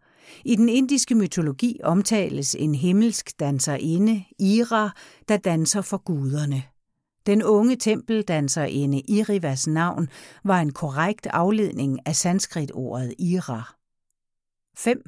I 0.45 0.57
den 0.57 0.69
indiske 0.69 1.15
mytologi 1.15 1.81
omtales 1.85 2.55
en 2.55 2.75
himmelsk 2.75 3.41
danserinde, 3.41 4.25
Ira, 4.39 4.91
der 5.29 5.37
danser 5.37 5.83
for 5.83 5.97
guderne. 5.97 6.63
Den 7.27 7.43
unge 7.43 7.77
tempeldanserinde 7.77 9.01
Irivas 9.01 9.67
navn 9.67 10.09
var 10.45 10.61
en 10.61 10.73
korrekt 10.73 11.27
afledning 11.27 12.07
af 12.07 12.17
sanskritordet 12.17 13.15
Ira. 13.19 13.75
5. 14.77 15.03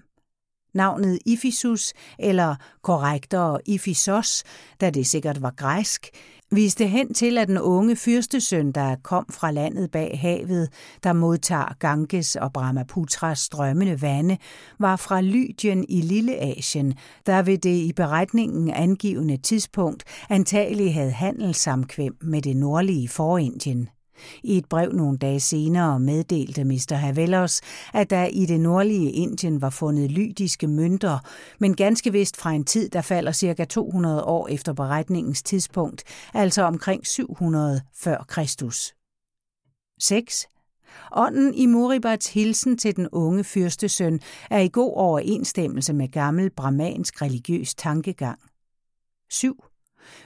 Navnet 0.75 1.19
Iphisus, 1.27 1.93
eller 2.19 2.57
korrektere 2.83 3.61
Iphisos, 3.67 4.45
da 4.81 4.91
det 4.91 5.07
sikkert 5.07 5.43
var 5.43 5.51
græsk, 5.51 6.11
viste 6.51 6.87
hen 6.87 7.15
til, 7.15 7.39
at 7.39 7.49
den 7.49 7.59
unge 7.59 7.97
fyrstesøn, 7.97 8.73
der 8.73 8.97
kom 9.03 9.27
fra 9.31 9.51
landet 9.51 9.91
bag 9.91 10.19
havet, 10.21 10.69
der 11.03 11.13
modtager 11.13 11.75
Ganges 11.79 12.37
og 12.37 12.53
Brahmaputras 12.53 13.39
strømmende 13.39 14.03
vande, 14.03 14.37
var 14.79 14.97
fra 14.97 15.21
Lydien 15.21 15.85
i 15.89 16.01
Lilleasien, 16.01 16.95
der 17.27 17.43
ved 17.43 17.59
det 17.59 17.77
i 17.77 17.93
beretningen 17.97 18.71
angivende 18.71 19.37
tidspunkt 19.37 20.05
antagelig 20.29 20.95
havde 20.95 21.11
handelssamkvem 21.11 22.17
med 22.21 22.43
det 22.43 22.57
nordlige 22.57 23.09
Forindien. 23.09 23.89
I 24.43 24.59
et 24.59 24.67
brev 24.67 24.93
nogle 24.93 25.19
dage 25.19 25.41
senere 25.41 26.01
meddelte 26.01 26.65
Mr. 26.65 26.95
Havelos, 26.95 27.61
at 27.95 28.11
der 28.11 28.25
i 28.25 28.47
det 28.47 28.61
nordlige 28.61 29.13
Indien 29.13 29.63
var 29.63 29.71
fundet 29.71 30.11
lydiske 30.11 30.67
mønter, 30.67 31.19
men 31.59 31.77
ganske 31.77 32.13
vist 32.13 32.37
fra 32.37 32.53
en 32.53 32.65
tid, 32.65 32.89
der 32.89 33.03
falder 33.03 33.33
ca. 33.33 33.65
200 33.65 34.25
år 34.25 34.49
efter 34.49 34.73
beretningens 34.73 35.43
tidspunkt, 35.43 36.05
altså 36.35 36.63
omkring 36.63 37.07
700 37.07 37.81
før 37.95 38.25
Kristus. 38.29 38.95
6. 40.01 40.47
Ånden 41.13 41.55
i 41.55 41.67
Muribats 41.67 42.33
hilsen 42.33 42.79
til 42.79 42.97
den 42.97 43.09
unge 43.13 43.45
fyrstesøn 43.45 44.21
er 44.51 44.59
i 44.59 44.69
god 44.69 44.93
overensstemmelse 44.95 45.93
med 45.93 46.09
gammel 46.09 46.51
brahmansk 46.51 47.23
religiøs 47.23 47.75
tankegang. 47.75 48.39
7. 49.31 49.65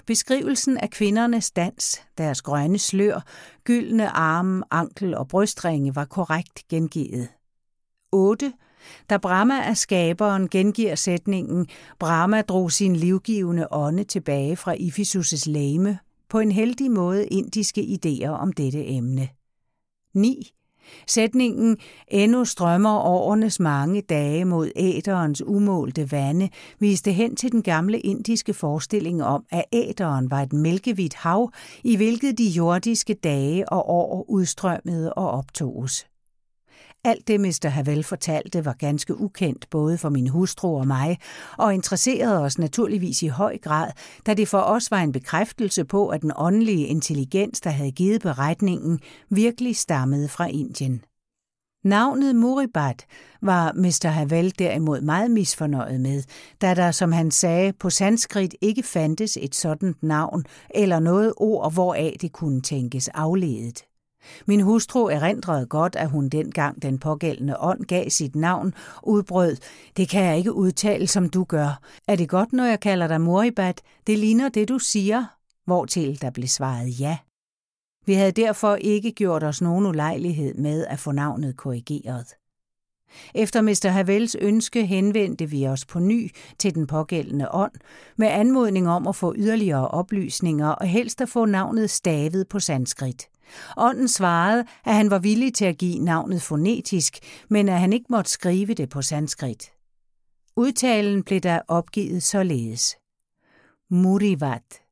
Beskrivelsen 0.07 0.79
af 0.79 0.91
kvindernes 0.91 1.51
dans, 1.51 2.03
deres 2.19 2.43
grønne 2.43 2.79
slør, 2.79 3.25
gyldne 3.65 4.09
arme, 4.09 4.65
ankel 4.71 5.15
og 5.15 5.29
brystringe 5.29 5.97
var 5.97 6.05
korrekt 6.05 6.69
gengivet. 6.69 7.29
8. 8.13 8.53
Da 9.11 9.17
Brahma 9.17 9.55
er 9.55 9.75
skaberen 9.75 10.49
gengiver 10.49 10.95
sætningen 10.95 11.67
Brahma 11.99 12.43
drog 12.43 12.73
sin 12.73 12.97
livgivende 12.97 13.67
ånde 13.71 14.05
tilbage 14.05 14.57
fra 14.57 14.75
Iphisus' 14.75 15.51
læme 15.51 15.99
på 16.29 16.39
en 16.39 16.53
heldig 16.53 16.91
måde 16.91 17.27
indiske 17.27 17.81
idéer 17.81 18.29
om 18.29 18.53
dette 18.53 18.87
emne. 18.87 19.29
9. 20.15 20.53
Sætningen 21.07 21.77
Endnu 22.09 22.45
strømmer 22.45 22.99
årenes 22.99 23.61
mange 23.61 24.01
dage 24.01 24.45
mod 24.45 24.71
æderens 24.77 25.43
umålte 25.47 26.13
vande 26.13 26.49
viste 26.79 27.13
hen 27.13 27.37
til 27.37 27.53
den 27.53 27.63
gamle 27.63 28.01
indiske 28.01 28.55
forestilling 28.55 29.25
om, 29.25 29.45
at 29.51 29.65
æderen 29.73 30.31
var 30.31 30.41
et 30.41 30.53
mælkehvidt 30.53 31.15
hav, 31.15 31.53
i 31.85 31.97
hvilket 31.97 32.39
de 32.39 32.49
jordiske 32.49 33.15
dage 33.15 33.69
og 33.69 33.91
år 33.91 34.25
udstrømmede 34.29 35.13
og 35.13 35.31
optoges. 35.31 36.07
Alt 37.05 37.29
det, 37.29 37.41
Mr. 37.41 37.69
Havel 37.69 38.05
fortalte, 38.05 38.65
var 38.65 38.73
ganske 38.73 39.21
ukendt 39.21 39.71
både 39.71 39.99
for 39.99 40.09
min 40.09 40.29
hustru 40.29 40.79
og 40.79 40.87
mig, 40.87 41.19
og 41.59 41.75
interesserede 41.75 42.41
os 42.41 42.59
naturligvis 42.59 43.23
i 43.23 43.27
høj 43.27 43.59
grad, 43.59 43.93
da 44.27 44.35
det 44.35 44.49
for 44.49 44.59
os 44.59 44.91
var 44.91 45.01
en 45.01 45.13
bekræftelse 45.13 45.85
på, 45.85 46.09
at 46.09 46.23
den 46.23 46.33
åndelige 46.37 46.87
intelligens, 46.87 47.61
der 47.61 47.71
havde 47.71 47.93
givet 47.93 48.23
beretningen, 48.23 49.01
virkelig 49.31 49.77
stammede 49.77 50.29
fra 50.29 50.47
Indien. 50.47 51.05
Navnet 51.85 52.37
Muribat 52.37 53.07
var 53.41 53.73
Mr. 53.73 54.09
Havel 54.09 54.59
derimod 54.59 55.01
meget 55.01 55.31
misfornøjet 55.31 56.01
med, 56.01 56.23
da 56.61 56.75
der, 56.75 56.91
som 56.91 57.13
han 57.13 57.31
sagde, 57.31 57.73
på 57.73 57.91
sanskrit 57.91 58.55
ikke 58.61 58.83
fandtes 58.83 59.39
et 59.41 59.55
sådant 59.55 60.03
navn 60.03 60.45
eller 60.75 61.01
noget 61.01 61.35
ord, 61.37 61.73
hvoraf 61.73 62.17
det 62.21 62.33
kunne 62.33 62.61
tænkes 62.61 63.09
afledet. 63.09 63.85
Min 64.47 64.61
hustru 64.61 65.07
erindrede 65.07 65.67
godt, 65.67 65.97
at 65.97 66.11
hun 66.11 66.29
dengang 66.29 66.83
den 66.83 66.99
pågældende 66.99 67.57
ånd 67.59 67.85
gav 67.85 68.11
sit 68.11 68.37
navn, 68.37 68.75
udbrød, 69.03 69.57
det 69.97 70.09
kan 70.09 70.25
jeg 70.25 70.39
ikke 70.39 70.53
udtale, 70.53 71.07
som 71.07 71.29
du 71.29 71.45
gør. 71.45 71.81
Er 72.09 72.17
det 72.17 72.29
godt, 72.29 72.53
når 72.53 72.65
jeg 72.65 72.81
kalder 72.81 73.07
dig 73.07 73.21
Moribat? 73.21 73.81
Det 74.07 74.19
ligner 74.19 74.49
det, 74.49 74.69
du 74.69 74.79
siger. 74.79 75.25
Hvortil 75.67 76.21
der 76.21 76.31
blev 76.31 76.49
svaret 76.49 77.01
ja. 77.01 77.19
Vi 78.07 78.15
havde 78.15 78.33
derfor 78.33 78.75
ikke 78.75 79.13
gjort 79.13 79.43
os 79.43 79.61
nogen 79.61 79.87
ulejlighed 79.87 80.55
med 80.55 80.87
at 80.87 80.99
få 80.99 81.13
navnet 81.13 81.57
korrigeret. 81.57 82.27
Efter 83.35 83.63
Mr. 83.63 83.89
Havels 83.89 84.35
ønske 84.41 84.87
henvendte 84.87 85.51
vi 85.51 85.67
os 85.67 85.85
på 85.85 85.99
ny 85.99 86.31
til 86.59 86.75
den 86.75 86.87
pågældende 86.87 87.49
ånd 87.51 87.73
med 88.17 88.29
anmodning 88.29 88.89
om 88.89 89.07
at 89.07 89.17
få 89.17 89.35
yderligere 89.37 89.89
oplysninger 89.89 90.69
og 90.69 90.87
helst 90.87 91.21
at 91.21 91.29
få 91.29 91.45
navnet 91.45 91.91
stavet 91.91 92.49
på 92.49 92.61
sanskrit. 92.61 93.29
Ånden 93.77 94.09
svarede, 94.09 94.65
at 94.85 94.95
han 94.95 95.11
var 95.11 95.19
villig 95.19 95.55
til 95.55 95.65
at 95.65 95.79
give 95.79 95.99
navnet 95.99 96.43
fonetisk, 96.43 97.19
men 97.49 97.69
at 97.69 97.81
han 97.81 97.93
ikke 97.93 98.07
måtte 98.09 98.31
skrive 98.31 98.75
det 98.75 98.89
på 98.89 99.03
sanskrit. 99.03 99.73
Udtalen 100.57 101.23
blev 101.23 101.41
der 101.41 101.61
opgivet 101.69 102.23
således. 102.23 102.97
Murivat. 103.91 104.83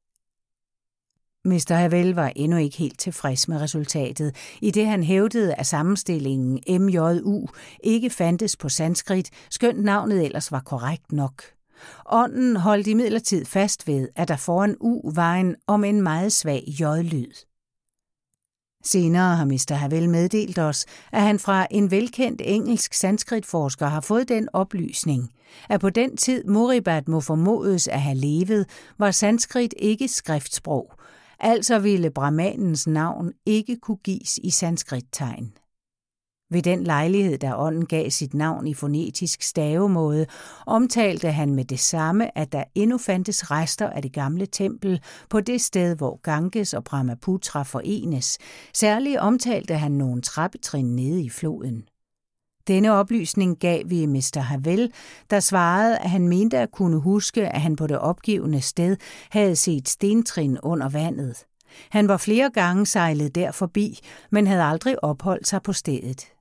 Mr. 1.45 1.75
Havel 1.75 2.15
var 2.15 2.33
endnu 2.37 2.57
ikke 2.57 2.77
helt 2.77 2.99
tilfreds 2.99 3.49
med 3.49 3.61
resultatet, 3.61 4.37
i 4.61 4.71
det 4.71 4.87
han 4.87 5.03
hævdede, 5.03 5.55
at 5.55 5.67
sammenstillingen 5.67 6.83
MJU 6.83 7.47
ikke 7.85 8.11
fandtes 8.11 8.57
på 8.57 8.69
sanskrit, 8.69 9.31
skønt 9.51 9.85
navnet 9.85 10.25
ellers 10.25 10.53
var 10.53 10.61
korrekt 10.61 11.13
nok. 11.13 11.43
Ånden 12.07 12.57
holdt 12.57 12.87
imidlertid 12.87 13.45
fast 13.45 13.87
ved, 13.87 14.09
at 14.17 14.29
der 14.29 14.37
foran 14.37 14.77
U 14.81 15.13
var 15.15 15.35
en 15.35 15.57
om 15.67 15.85
en 15.85 16.03
meget 16.03 16.33
svag 16.33 16.65
J-lyd. 16.67 17.50
Senere 18.85 19.37
har 19.37 19.45
Mr. 19.45 19.75
Havel 19.75 20.09
meddelt 20.09 20.59
os, 20.59 20.87
at 21.13 21.23
han 21.23 21.39
fra 21.39 21.67
en 21.71 21.91
velkendt 21.91 22.43
engelsk 22.45 22.95
sanskritforsker 22.95 23.87
har 23.87 24.01
fået 24.01 24.29
den 24.29 24.49
oplysning, 24.53 25.31
at 25.69 25.81
på 25.81 25.91
den 25.91 26.17
tid 26.17 26.45
Moribat 26.45 27.09
må 27.09 27.21
formodes 27.21 27.89
at 27.89 28.01
have 28.01 28.17
levet, 28.17 28.67
var 28.99 29.11
sanskrit 29.11 29.75
ikke 29.79 30.09
skriftsprog, 30.09 30.93
altså 31.41 31.79
ville 31.79 32.11
brahmanens 32.11 32.87
navn 32.87 33.33
ikke 33.47 33.77
kunne 33.77 33.97
gives 34.05 34.39
i 34.43 34.51
sanskrittegn. 34.51 35.53
Ved 36.53 36.63
den 36.63 36.85
lejlighed, 36.85 37.39
der 37.39 37.57
ånden 37.57 37.87
gav 37.87 38.11
sit 38.11 38.35
navn 38.35 38.67
i 38.67 38.75
fonetisk 38.75 39.43
stavemåde, 39.43 40.27
omtalte 40.67 41.33
han 41.33 41.55
med 41.55 41.65
det 41.65 41.81
samme, 41.81 42.39
at 42.39 42.53
der 42.53 42.65
endnu 42.75 42.99
fandtes 42.99 43.51
rester 43.51 43.91
af 43.91 44.03
det 44.03 44.13
gamle 44.13 44.47
tempel 44.47 45.01
på 45.29 45.41
det 45.41 45.61
sted, 45.61 45.97
hvor 45.97 46.21
Ganges 46.23 46.75
og 46.75 46.85
Brahmaputra 46.85 47.63
forenes. 47.63 48.39
Særligt 48.75 49.19
omtalte 49.19 49.75
han 49.75 49.93
nogle 49.93 50.23
trappetrin 50.23 50.97
nede 50.97 51.23
i 51.23 51.31
floden. 51.31 51.85
Denne 52.67 52.93
oplysning 52.93 53.59
gav 53.59 53.83
vi 53.87 54.07
Mr. 54.07 54.41
Havel, 54.41 54.93
der 55.31 55.41
svarede, 55.41 55.99
at 55.99 56.11
han 56.11 56.29
mente 56.29 56.59
at 56.59 56.71
kunne 56.71 57.01
huske, 57.01 57.49
at 57.49 57.61
han 57.61 57.77
på 57.77 57.87
det 57.87 57.99
opgivende 57.99 58.61
sted 58.61 58.97
havde 59.31 59.57
set 59.57 59.89
stentrin 59.89 60.59
under 60.63 60.89
vandet. 60.89 61.45
Han 61.91 62.09
var 62.09 62.17
flere 62.17 62.51
gange 62.51 62.87
sejlet 62.87 63.35
der 63.35 63.53
forbi, 63.53 63.99
men 64.31 64.47
havde 64.47 64.63
aldrig 64.63 65.05
opholdt 65.05 65.49
sig 65.49 65.63
på 65.63 65.73
stedet. 65.73 66.33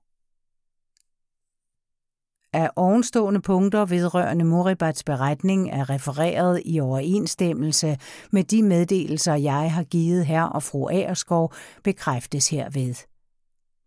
Af 2.53 2.69
ovenstående 2.75 3.41
punkter 3.41 3.85
vedrørende 3.85 4.45
Moribats 4.45 5.03
beretning 5.03 5.69
er 5.69 5.89
refereret 5.89 6.61
i 6.65 6.79
overensstemmelse 6.79 7.97
med 8.31 8.43
de 8.43 8.63
meddelelser, 8.63 9.35
jeg 9.35 9.73
har 9.73 9.83
givet 9.83 10.25
her 10.25 10.43
og 10.43 10.63
fru 10.63 10.89
Aerskov, 10.89 11.53
bekræftes 11.83 12.49
herved. 12.49 12.95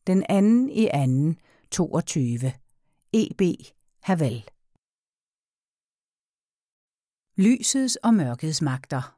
Den 0.07 0.25
anden 0.29 0.71
i 0.71 0.89
anden 0.93 1.39
22. 1.71 2.53
E.B. 3.13 3.43
Havel. 4.03 4.45
Lysets 7.37 7.97
og 7.97 8.15
mørkets 8.15 8.63
magter 8.63 9.17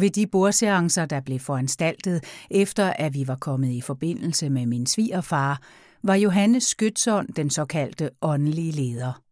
ved 0.00 0.10
de 0.10 0.26
bordseancer, 0.26 1.06
der 1.06 1.20
blev 1.20 1.38
foranstaltet, 1.38 2.24
efter 2.50 2.92
at 2.92 3.14
vi 3.14 3.28
var 3.28 3.36
kommet 3.36 3.70
i 3.70 3.80
forbindelse 3.80 4.50
med 4.50 4.66
min 4.66 4.86
svigerfar, 4.86 5.62
var 6.02 6.14
Johannes 6.14 6.64
Skytsson 6.64 7.26
den 7.26 7.50
såkaldte 7.50 8.10
åndelige 8.22 8.72
leder. 8.72 9.22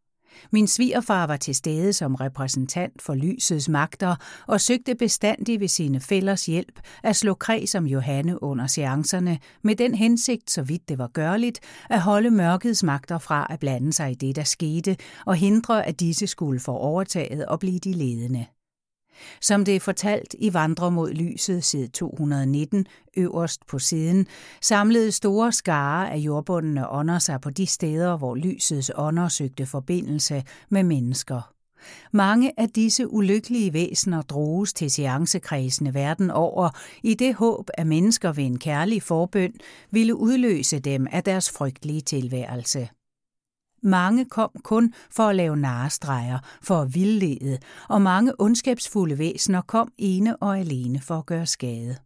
Min 0.50 0.66
svigerfar 0.66 1.26
var 1.26 1.36
til 1.36 1.54
stede 1.54 1.92
som 1.92 2.14
repræsentant 2.14 3.02
for 3.02 3.14
lysets 3.14 3.68
magter 3.68 4.16
og 4.46 4.60
søgte 4.60 4.94
bestandig 4.94 5.60
ved 5.60 5.68
sine 5.68 6.00
fællers 6.00 6.46
hjælp 6.46 6.80
at 7.02 7.16
slå 7.16 7.34
kreds 7.34 7.74
om 7.74 7.86
Johanne 7.86 8.42
under 8.42 8.66
seancerne 8.66 9.38
med 9.62 9.76
den 9.76 9.94
hensigt, 9.94 10.50
så 10.50 10.62
vidt 10.62 10.88
det 10.88 10.98
var 10.98 11.08
gørligt, 11.08 11.60
at 11.90 12.00
holde 12.00 12.30
mørkets 12.30 12.82
magter 12.82 13.18
fra 13.18 13.46
at 13.50 13.60
blande 13.60 13.92
sig 13.92 14.10
i 14.10 14.14
det, 14.14 14.36
der 14.36 14.44
skete, 14.44 14.96
og 15.26 15.34
hindre, 15.34 15.86
at 15.86 16.00
disse 16.00 16.26
skulle 16.26 16.60
få 16.60 16.72
overtaget 16.72 17.46
og 17.46 17.60
blive 17.60 17.78
de 17.78 17.92
ledende. 17.92 18.46
Som 19.40 19.64
det 19.64 19.76
er 19.76 19.80
fortalt 19.80 20.34
i 20.38 20.54
Vandre 20.54 20.90
mod 20.90 21.10
lyset 21.10 21.64
side 21.64 21.88
219, 21.88 22.86
øverst 23.16 23.66
på 23.66 23.78
siden, 23.78 24.26
samlede 24.62 25.12
store 25.12 25.52
skare 25.52 26.10
af 26.10 26.16
jordbundne 26.16 26.90
ånder 26.90 27.18
sig 27.18 27.40
på 27.40 27.50
de 27.50 27.66
steder, 27.66 28.16
hvor 28.16 28.34
lysets 28.34 28.90
ånder 28.94 29.28
søgte 29.28 29.66
forbindelse 29.66 30.42
med 30.68 30.82
mennesker. 30.82 31.52
Mange 32.12 32.52
af 32.60 32.68
disse 32.68 33.12
ulykkelige 33.12 33.72
væsener 33.72 34.22
droges 34.22 34.72
til 34.72 34.90
seancekredsene 34.90 35.94
verden 35.94 36.30
over 36.30 36.70
i 37.02 37.14
det 37.14 37.34
håb, 37.34 37.70
at 37.74 37.86
mennesker 37.86 38.32
ved 38.32 38.44
en 38.44 38.58
kærlig 38.58 39.02
forbøn 39.02 39.52
ville 39.90 40.16
udløse 40.16 40.78
dem 40.78 41.06
af 41.12 41.24
deres 41.24 41.50
frygtelige 41.50 42.00
tilværelse. 42.00 42.88
Mange 43.86 44.24
kom 44.24 44.50
kun 44.64 44.94
for 45.10 45.22
at 45.22 45.36
lave 45.36 45.56
narestreger, 45.56 46.38
for 46.62 46.80
at 46.82 46.94
vildlede, 46.94 47.58
og 47.88 48.02
mange 48.02 48.40
ondskabsfulde 48.40 49.18
væsener 49.18 49.60
kom 49.60 49.92
ene 49.98 50.36
og 50.36 50.58
alene 50.58 51.00
for 51.00 51.18
at 51.18 51.26
gøre 51.26 51.46
skade. 51.46 51.96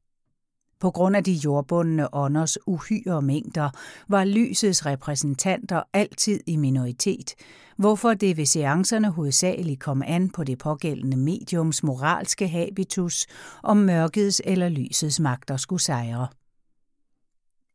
På 0.80 0.90
grund 0.90 1.16
af 1.16 1.24
de 1.24 1.32
jordbundne 1.32 2.14
ånders 2.14 2.58
uhyre 2.66 3.22
mængder 3.22 3.70
var 4.08 4.24
lysets 4.24 4.86
repræsentanter 4.86 5.82
altid 5.92 6.40
i 6.46 6.56
minoritet, 6.56 7.34
hvorfor 7.76 8.14
det 8.14 8.36
ved 8.36 8.46
seancerne 8.46 9.10
hovedsageligt 9.10 9.80
kom 9.80 10.02
an 10.06 10.30
på 10.30 10.44
det 10.44 10.58
pågældende 10.58 11.16
mediums 11.16 11.82
moralske 11.82 12.48
habitus, 12.48 13.26
om 13.62 13.76
mørkets 13.76 14.42
eller 14.44 14.68
lysets 14.68 15.20
magter 15.20 15.56
skulle 15.56 15.82
sejre. 15.82 16.28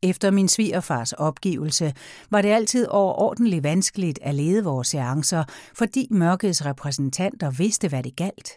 Efter 0.06 0.32
min 0.32 0.48
svigerfars 0.48 1.14
opgivelse 1.14 1.94
var 2.30 2.42
det 2.42 2.50
altid 2.50 2.88
overordentligt 2.88 3.64
vanskeligt 3.64 4.20
at 4.22 4.36
lede 4.36 4.64
vores 4.64 4.88
seancer, 4.88 5.44
fordi 5.74 6.08
mørkets 6.12 6.66
repræsentanter 6.66 7.52
vidste, 7.52 7.88
hvad 7.88 8.04
det 8.04 8.16
galt. 8.16 8.50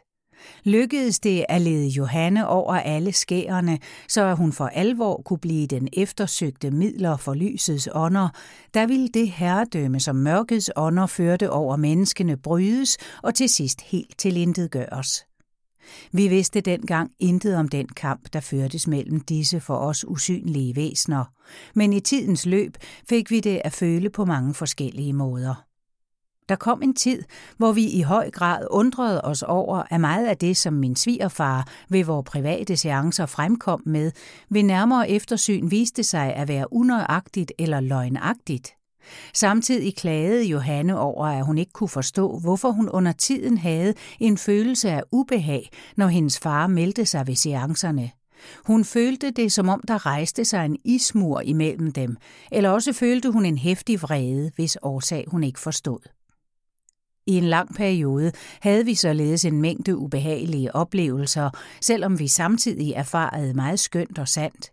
Lykkedes 0.65 1.21
det 1.21 1.47
at 1.49 1.61
lede 1.61 1.89
Johanne 1.89 2.49
over 2.49 2.75
alle 2.75 3.13
skærene, 3.13 3.79
så 4.09 4.35
hun 4.35 4.53
for 4.53 4.67
alvor 4.67 5.23
kunne 5.25 5.39
blive 5.39 5.67
den 5.67 5.89
eftersøgte 5.93 6.71
midler 6.71 7.17
for 7.17 7.35
lysets 7.35 7.89
ånder, 7.95 8.29
der 8.75 8.87
ville 8.87 9.09
det 9.09 9.31
herredømme, 9.31 10.01
som 10.01 10.17
mørkets 10.17 10.71
ånder 10.77 11.07
førte 11.07 11.51
over 11.51 11.77
menneskene, 11.77 12.37
brydes 12.37 12.99
og 13.23 13.35
til 13.35 13.49
sidst 13.49 13.81
helt 13.81 14.19
tilintetgøres. 14.19 15.28
Vi 16.13 16.29
vidste 16.29 16.61
dengang 16.61 17.11
intet 17.19 17.57
om 17.57 17.69
den 17.69 17.89
kamp, 17.89 18.33
der 18.33 18.41
førtes 18.41 18.87
mellem 18.87 19.21
disse 19.21 19.61
for 19.61 19.77
os 19.77 20.05
usynlige 20.09 20.77
væsner, 20.77 21.25
men 21.75 21.93
i 21.93 22.01
tidens 22.01 22.47
løb 22.47 22.77
fik 23.09 23.31
vi 23.31 23.41
det 23.41 23.61
at 23.65 23.73
føle 23.73 24.11
på 24.11 24.25
mange 24.25 24.55
forskellige 24.55 25.13
måder. 25.13 25.69
Der 26.49 26.57
kom 26.57 26.83
en 26.83 26.95
tid, 26.95 27.23
hvor 27.57 27.73
vi 27.73 27.87
i 27.91 28.03
høj 28.03 28.31
grad 28.31 28.67
undrede 28.71 29.23
os 29.23 29.43
over, 29.43 29.83
at 29.91 30.01
meget 30.01 30.27
af 30.27 30.37
det, 30.37 30.57
som 30.57 30.73
min 30.73 30.97
svigerfar 30.97 31.69
ved 31.89 32.05
vores 32.05 32.25
private 32.31 32.77
seancer 32.77 33.27
fremkom 33.27 33.83
med, 33.87 34.13
ved 34.51 34.63
nærmere 34.63 35.11
eftersyn 35.11 35.71
viste 35.71 36.03
sig 36.03 36.35
at 36.35 36.49
være 36.49 36.73
unøjagtigt 36.73 37.53
eller 37.59 37.81
løgnagtigt. 37.81 38.78
Samtidig 39.35 39.97
klagede 39.97 40.45
Johanne 40.45 40.99
over, 40.99 41.27
at 41.27 41.47
hun 41.47 41.59
ikke 41.59 41.73
kunne 41.73 41.89
forstå, 41.89 42.39
hvorfor 42.39 42.71
hun 42.71 42.89
under 42.89 43.13
tiden 43.13 43.59
havde 43.59 43.95
en 44.21 44.39
følelse 44.39 44.91
af 44.91 45.03
ubehag, 45.13 45.69
når 45.97 46.07
hendes 46.07 46.39
far 46.39 46.67
meldte 46.67 47.07
sig 47.07 47.27
ved 47.27 47.35
seancerne. 47.35 48.11
Hun 48.67 48.85
følte 48.85 49.31
det, 49.31 49.53
som 49.53 49.69
om 49.69 49.83
der 49.89 50.07
rejste 50.07 50.45
sig 50.45 50.65
en 50.65 50.77
ismur 50.85 51.41
imellem 51.41 51.93
dem, 51.93 52.17
eller 52.53 52.71
også 52.71 52.93
følte 52.93 53.31
hun 53.31 53.45
en 53.45 53.59
hæftig 53.59 54.03
vrede, 54.03 54.51
hvis 54.57 54.79
årsag 54.83 55.25
hun 55.29 55.45
ikke 55.45 55.61
forstod. 55.61 55.99
I 57.27 57.37
en 57.37 57.45
lang 57.45 57.75
periode 57.75 58.33
havde 58.61 58.85
vi 58.85 58.95
således 58.95 59.45
en 59.45 59.61
mængde 59.61 59.97
ubehagelige 59.97 60.75
oplevelser, 60.75 61.51
selvom 61.81 62.19
vi 62.19 62.29
samtidig 62.29 62.93
erfarede 62.93 63.55
meget 63.55 63.81
skønt 63.81 64.19
og 64.19 64.29
sandt. 64.29 64.73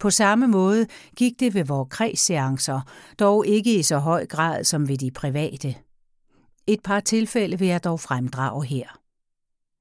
På 0.00 0.10
samme 0.10 0.46
måde 0.46 0.86
gik 1.16 1.40
det 1.40 1.54
ved 1.54 1.64
vores 1.64 1.88
kredsseancer, 1.90 2.80
dog 3.18 3.46
ikke 3.46 3.78
i 3.78 3.82
så 3.82 3.98
høj 3.98 4.26
grad 4.26 4.64
som 4.64 4.88
ved 4.88 4.98
de 4.98 5.10
private. 5.10 5.74
Et 6.66 6.80
par 6.84 7.00
tilfælde 7.00 7.58
vil 7.58 7.68
jeg 7.68 7.84
dog 7.84 8.00
fremdrage 8.00 8.64
her. 8.66 9.00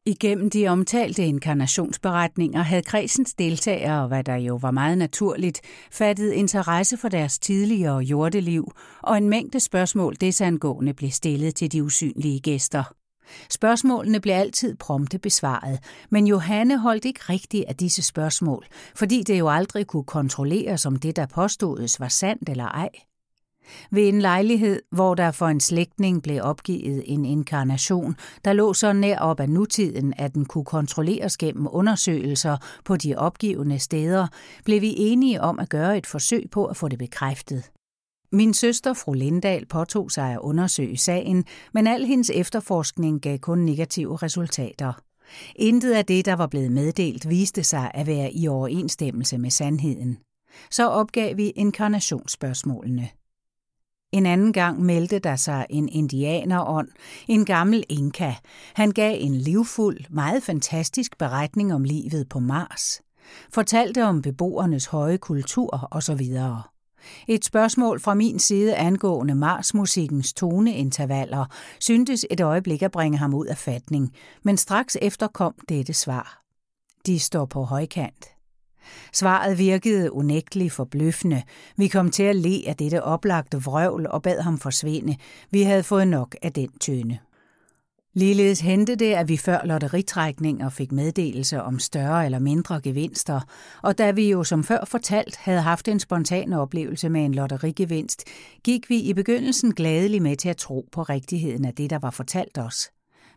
Igennem 0.06 0.50
de 0.50 0.68
omtalte 0.68 1.26
inkarnationsberetninger 1.26 2.62
havde 2.62 2.82
kredsens 2.82 3.34
deltagere, 3.34 4.08
hvad 4.08 4.24
der 4.24 4.36
jo 4.36 4.56
var 4.56 4.72
meget 4.72 4.98
naturligt, 4.98 5.62
fattet 5.92 6.32
interesse 6.32 6.98
for 6.98 7.10
deres 7.10 7.40
tidligere 7.40 7.98
jordeliv, 7.98 8.72
og 9.02 9.18
en 9.18 9.30
mængde 9.30 9.60
spørgsmål 9.60 10.16
desangående 10.22 10.94
blev 10.94 11.10
stillet 11.12 11.56
til 11.56 11.72
de 11.72 11.84
usynlige 11.84 12.40
gæster. 12.40 12.99
Spørgsmålene 13.50 14.20
blev 14.20 14.34
altid 14.34 14.76
prompte 14.76 15.20
besvaret, 15.20 15.80
men 16.10 16.28
Johanne 16.28 16.78
holdt 16.78 17.06
ikke 17.06 17.20
rigtigt 17.30 17.66
af 17.68 17.76
disse 17.76 18.02
spørgsmål, 18.02 18.66
fordi 18.96 19.24
det 19.24 19.40
jo 19.40 19.50
aldrig 19.50 19.88
kunne 19.88 20.04
kontrolleres, 20.04 20.86
om 20.86 20.96
det, 20.96 21.16
der 21.16 21.26
påstodes, 21.26 22.00
var 22.00 22.08
sandt 22.08 22.50
eller 22.50 22.66
ej. 22.66 22.90
Ved 23.92 24.08
en 24.08 24.22
lejlighed, 24.22 24.82
hvor 24.92 25.16
der 25.16 25.32
for 25.32 25.48
en 25.48 25.60
slægtning 25.60 26.24
blev 26.24 26.42
opgivet 26.44 27.04
en 27.06 27.26
inkarnation, 27.26 28.16
der 28.46 28.54
lå 28.54 28.74
så 28.74 28.94
nær 28.94 29.20
op 29.20 29.40
af 29.40 29.50
nutiden, 29.50 30.14
at 30.18 30.34
den 30.34 30.46
kunne 30.46 30.66
kontrolleres 30.66 31.38
gennem 31.38 31.68
undersøgelser 31.72 32.58
på 32.86 32.96
de 32.96 33.16
opgivende 33.18 33.80
steder, 33.80 34.28
blev 34.66 34.82
vi 34.82 34.94
enige 34.98 35.42
om 35.42 35.60
at 35.60 35.70
gøre 35.70 35.98
et 35.98 36.08
forsøg 36.08 36.44
på 36.52 36.66
at 36.66 36.78
få 36.78 36.88
det 36.88 37.00
bekræftet. 37.00 37.64
Min 38.32 38.54
søster, 38.54 38.94
fru 38.94 39.14
Lindahl, 39.14 39.66
påtog 39.66 40.12
sig 40.12 40.34
at 40.34 40.40
undersøge 40.40 40.98
sagen, 40.98 41.46
men 41.74 41.88
al 41.88 42.06
hendes 42.06 42.30
efterforskning 42.30 43.22
gav 43.22 43.38
kun 43.38 43.60
negative 43.60 44.18
resultater. 44.18 44.94
Intet 45.56 45.94
af 45.94 46.06
det, 46.06 46.26
der 46.26 46.34
var 46.34 46.48
blevet 46.48 46.72
meddelt, 46.72 47.30
viste 47.30 47.64
sig 47.64 47.92
at 47.94 48.08
være 48.08 48.34
i 48.34 48.48
overensstemmelse 48.48 49.38
med 49.38 49.50
sandheden. 49.50 50.18
Så 50.72 50.90
opgav 50.90 51.38
vi 51.38 51.50
inkarnationsspørgsmålene. 51.50 53.10
En 54.12 54.26
anden 54.26 54.54
gang 54.54 54.82
meldte 54.82 55.20
der 55.20 55.36
sig 55.36 55.66
en 55.70 55.90
indianerånd, 55.90 56.90
en 57.28 57.46
gammel 57.46 57.84
inka. 57.90 58.34
Han 58.74 58.92
gav 58.92 59.16
en 59.20 59.36
livfuld, 59.36 60.00
meget 60.10 60.44
fantastisk 60.44 61.18
beretning 61.18 61.74
om 61.74 61.84
livet 61.84 62.30
på 62.30 62.40
Mars. 62.40 63.02
Fortalte 63.54 64.04
om 64.06 64.22
beboernes 64.22 64.86
høje 64.86 65.18
kultur 65.18 65.88
osv. 65.92 66.22
Et 67.28 67.46
spørgsmål 67.46 68.00
fra 68.00 68.14
min 68.14 68.40
side 68.40 68.76
angående 68.76 69.36
Mars-musikkens 69.36 70.34
toneintervaller 70.34 71.46
syntes 71.80 72.26
et 72.30 72.42
øjeblik 72.42 72.82
at 72.82 72.92
bringe 72.92 73.18
ham 73.18 73.34
ud 73.34 73.46
af 73.46 73.58
fatning, 73.58 74.14
men 74.44 74.58
straks 74.58 74.98
efter 75.02 75.28
kom 75.28 75.54
dette 75.70 75.94
svar. 75.94 76.44
De 77.06 77.20
står 77.20 77.46
på 77.46 77.64
højkant. 77.64 78.26
Svaret 79.14 79.58
virkede 79.58 80.14
unægteligt 80.14 80.74
forbløffende. 80.74 81.44
Vi 81.78 81.88
kom 81.88 82.12
til 82.12 82.24
at 82.24 82.36
le 82.36 82.62
af 82.68 82.76
dette 82.76 83.04
oplagte 83.04 83.64
vrøvl 83.64 84.08
og 84.08 84.22
bad 84.22 84.42
ham 84.42 84.58
forsvinde. 84.58 85.16
Vi 85.52 85.62
havde 85.62 85.84
fået 85.84 86.08
nok 86.08 86.36
af 86.42 86.54
den 86.54 86.70
tønde. 86.72 87.18
Ligeledes 88.14 88.60
hente 88.60 88.96
det, 88.96 89.14
at 89.14 89.30
vi 89.30 89.38
før 89.38 89.66
lotteritrækninger 89.66 90.70
fik 90.70 90.92
meddelelse 90.92 91.62
om 91.62 91.80
større 91.80 92.26
eller 92.26 92.40
mindre 92.40 92.82
gevinster, 92.82 93.42
og 93.84 93.98
da 93.98 94.12
vi 94.12 94.30
jo 94.30 94.44
som 94.44 94.64
før 94.64 94.86
fortalt 94.86 95.38
havde 95.38 95.62
haft 95.62 95.88
en 95.88 96.00
spontan 96.00 96.54
oplevelse 96.54 97.10
med 97.10 97.26
en 97.26 97.34
lotterigevinst, 97.34 98.24
gik 98.64 98.90
vi 98.90 99.00
i 99.00 99.14
begyndelsen 99.14 99.74
gladeligt 99.74 100.24
med 100.24 100.36
til 100.36 100.50
at 100.50 100.58
tro 100.58 100.88
på 100.92 101.04
rigtigheden 101.04 101.66
af 101.66 101.74
det, 101.74 101.90
der 101.90 102.00
var 102.00 102.12
fortalt 102.12 102.58
os. 102.58 102.90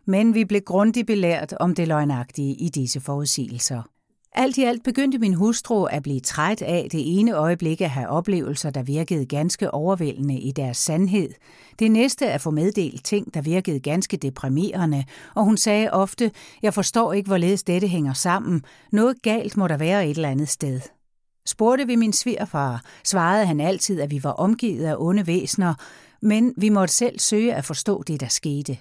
Men 0.07 0.33
vi 0.33 0.45
blev 0.45 0.61
grundigt 0.61 1.07
belært 1.07 1.53
om 1.53 1.75
det 1.75 1.87
løgnagtige 1.87 2.55
i 2.55 2.69
disse 2.69 2.99
forudsigelser. 2.99 3.92
Alt 4.35 4.57
i 4.57 4.63
alt 4.63 4.83
begyndte 4.83 5.17
min 5.17 5.33
hustru 5.33 5.83
at 5.83 6.03
blive 6.03 6.19
træt 6.19 6.61
af 6.61 6.87
det 6.91 7.19
ene 7.19 7.31
øjeblik 7.31 7.81
at 7.81 7.89
have 7.89 8.07
oplevelser, 8.07 8.69
der 8.69 8.83
virkede 8.83 9.25
ganske 9.25 9.71
overvældende 9.71 10.39
i 10.39 10.51
deres 10.51 10.77
sandhed. 10.77 11.29
Det 11.79 11.91
næste 11.91 12.31
at 12.31 12.41
få 12.41 12.51
meddelt 12.51 13.05
ting, 13.05 13.33
der 13.33 13.41
virkede 13.41 13.79
ganske 13.79 14.17
deprimerende, 14.17 15.03
og 15.35 15.43
hun 15.43 15.57
sagde 15.57 15.91
ofte, 15.91 16.31
jeg 16.61 16.73
forstår 16.73 17.13
ikke, 17.13 17.27
hvorledes 17.27 17.63
dette 17.63 17.87
hænger 17.87 18.13
sammen. 18.13 18.63
Noget 18.91 19.21
galt 19.21 19.57
må 19.57 19.67
der 19.67 19.77
være 19.77 20.07
et 20.07 20.15
eller 20.15 20.29
andet 20.29 20.49
sted. 20.49 20.81
Spurgte 21.45 21.87
vi 21.87 21.95
min 21.95 22.13
svigerfar, 22.13 22.83
svarede 23.03 23.45
han 23.45 23.59
altid, 23.59 24.01
at 24.01 24.11
vi 24.11 24.23
var 24.23 24.31
omgivet 24.31 24.85
af 24.85 24.95
onde 24.97 25.27
væsener, 25.27 25.73
men 26.21 26.53
vi 26.57 26.69
måtte 26.69 26.93
selv 26.93 27.19
søge 27.19 27.53
at 27.53 27.65
forstå 27.65 28.03
det, 28.03 28.21
der 28.21 28.27
skete. 28.27 28.77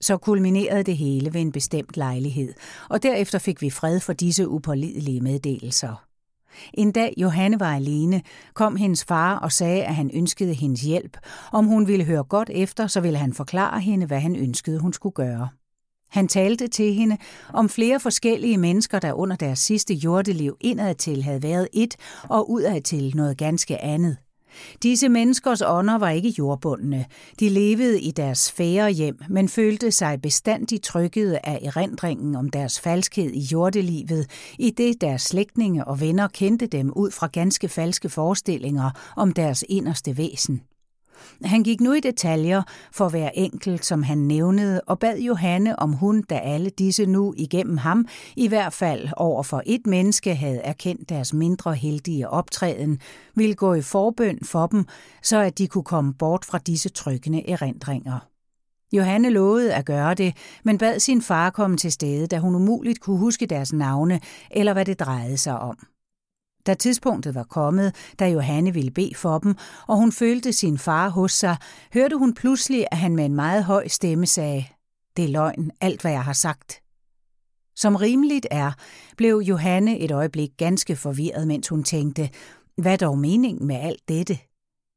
Så 0.00 0.16
kulminerede 0.16 0.82
det 0.82 0.96
hele 0.96 1.34
ved 1.34 1.40
en 1.40 1.52
bestemt 1.52 1.96
lejlighed, 1.96 2.54
og 2.90 3.02
derefter 3.02 3.38
fik 3.38 3.62
vi 3.62 3.70
fred 3.70 4.00
for 4.00 4.12
disse 4.12 4.48
upålidelige 4.48 5.20
meddelelser. 5.20 6.04
En 6.74 6.92
dag 6.92 7.14
Johanne 7.16 7.60
var 7.60 7.74
alene, 7.74 8.22
kom 8.54 8.76
hendes 8.76 9.04
far 9.04 9.38
og 9.38 9.52
sagde, 9.52 9.84
at 9.84 9.94
han 9.94 10.10
ønskede 10.14 10.54
hendes 10.54 10.80
hjælp. 10.80 11.16
Om 11.52 11.66
hun 11.66 11.88
ville 11.88 12.04
høre 12.04 12.24
godt 12.24 12.50
efter, 12.52 12.86
så 12.86 13.00
ville 13.00 13.18
han 13.18 13.32
forklare 13.32 13.80
hende, 13.80 14.06
hvad 14.06 14.20
han 14.20 14.36
ønskede, 14.36 14.78
hun 14.78 14.92
skulle 14.92 15.14
gøre. 15.14 15.48
Han 16.10 16.28
talte 16.28 16.68
til 16.68 16.94
hende 16.94 17.16
om 17.54 17.68
flere 17.68 18.00
forskellige 18.00 18.58
mennesker, 18.58 18.98
der 18.98 19.12
under 19.12 19.36
deres 19.36 19.58
sidste 19.58 19.94
jordeliv 19.94 20.56
indadtil 20.60 21.22
havde 21.22 21.42
været 21.42 21.68
et 21.72 21.96
og 22.28 22.50
udadtil 22.50 23.16
noget 23.16 23.38
ganske 23.38 23.78
andet. 23.78 24.16
Disse 24.82 25.08
menneskers 25.08 25.62
ånder 25.62 25.98
var 25.98 26.10
ikke 26.10 26.34
jordbundne. 26.38 27.04
De 27.40 27.48
levede 27.48 28.00
i 28.00 28.10
deres 28.10 28.52
fære 28.52 28.90
hjem, 28.90 29.18
men 29.28 29.48
følte 29.48 29.90
sig 29.90 30.22
bestandigt 30.22 30.84
trykkede 30.84 31.38
af 31.44 31.58
erindringen 31.62 32.36
om 32.36 32.50
deres 32.50 32.80
falskhed 32.80 33.30
i 33.30 33.40
jordelivet, 33.40 34.30
i 34.58 34.70
det 34.70 35.00
deres 35.00 35.22
slægtninge 35.22 35.84
og 35.84 36.00
venner 36.00 36.28
kendte 36.28 36.66
dem 36.66 36.92
ud 36.96 37.10
fra 37.10 37.26
ganske 37.26 37.68
falske 37.68 38.08
forestillinger 38.08 38.90
om 39.16 39.32
deres 39.32 39.64
inderste 39.68 40.16
væsen. 40.16 40.67
Han 41.44 41.62
gik 41.62 41.80
nu 41.80 41.92
i 41.92 42.00
detaljer 42.00 42.62
for 42.92 43.08
hver 43.08 43.30
enkelt, 43.34 43.84
som 43.84 44.02
han 44.02 44.18
nævnede, 44.18 44.80
og 44.80 44.98
bad 44.98 45.18
Johanne, 45.18 45.78
om 45.78 45.92
hun, 45.92 46.22
da 46.22 46.34
alle 46.34 46.70
disse 46.70 47.06
nu 47.06 47.34
igennem 47.36 47.76
ham, 47.76 48.06
i 48.36 48.48
hvert 48.48 48.72
fald 48.72 49.08
over 49.16 49.42
for 49.42 49.62
et 49.66 49.86
menneske 49.86 50.34
havde 50.34 50.60
erkendt 50.60 51.08
deres 51.08 51.34
mindre 51.34 51.74
heldige 51.74 52.28
optræden, 52.28 53.00
ville 53.34 53.54
gå 53.54 53.74
i 53.74 53.82
forbøn 53.82 54.38
for 54.44 54.66
dem, 54.66 54.84
så 55.22 55.38
at 55.38 55.58
de 55.58 55.66
kunne 55.66 55.84
komme 55.84 56.14
bort 56.14 56.44
fra 56.44 56.58
disse 56.58 56.88
trykkende 56.88 57.50
erindringer. 57.50 58.18
Johanne 58.92 59.30
lovede 59.30 59.74
at 59.74 59.84
gøre 59.84 60.14
det, 60.14 60.36
men 60.64 60.78
bad 60.78 61.00
sin 61.00 61.22
far 61.22 61.50
komme 61.50 61.76
til 61.76 61.92
stede, 61.92 62.26
da 62.26 62.38
hun 62.38 62.54
umuligt 62.54 63.00
kunne 63.00 63.18
huske 63.18 63.46
deres 63.46 63.72
navne 63.72 64.20
eller 64.50 64.72
hvad 64.72 64.84
det 64.84 65.00
drejede 65.00 65.36
sig 65.36 65.58
om. 65.58 65.78
Da 66.68 66.74
tidspunktet 66.74 67.34
var 67.34 67.44
kommet, 67.44 67.94
da 68.18 68.28
Johanne 68.28 68.74
ville 68.74 68.90
bede 68.90 69.14
for 69.14 69.38
dem, 69.38 69.54
og 69.86 69.96
hun 69.96 70.12
følte 70.12 70.52
sin 70.52 70.78
far 70.78 71.08
hos 71.08 71.32
sig, 71.32 71.56
hørte 71.94 72.16
hun 72.16 72.34
pludselig, 72.34 72.86
at 72.90 72.98
han 72.98 73.16
med 73.16 73.24
en 73.24 73.34
meget 73.34 73.64
høj 73.64 73.88
stemme 73.88 74.26
sagde, 74.26 74.64
det 75.16 75.24
er 75.24 75.28
løgn, 75.28 75.70
alt 75.80 76.00
hvad 76.00 76.12
jeg 76.12 76.24
har 76.24 76.32
sagt. 76.32 76.82
Som 77.76 77.96
rimeligt 77.96 78.46
er, 78.50 78.72
blev 79.16 79.38
Johanne 79.38 79.98
et 79.98 80.10
øjeblik 80.10 80.50
ganske 80.56 80.96
forvirret, 80.96 81.46
mens 81.46 81.68
hun 81.68 81.84
tænkte, 81.84 82.30
hvad 82.76 82.98
dog 82.98 83.18
meningen 83.18 83.66
med 83.66 83.76
alt 83.76 84.08
dette? 84.08 84.38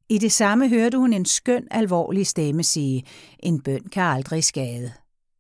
I 0.09 0.17
det 0.17 0.31
samme 0.31 0.69
hørte 0.69 0.97
hun 0.97 1.13
en 1.13 1.25
skøn, 1.25 1.67
alvorlig 1.71 2.27
stemme 2.27 2.63
sige, 2.63 3.03
en 3.39 3.61
bøn 3.61 3.83
kan 3.91 4.03
aldrig 4.03 4.43
skade. 4.43 4.91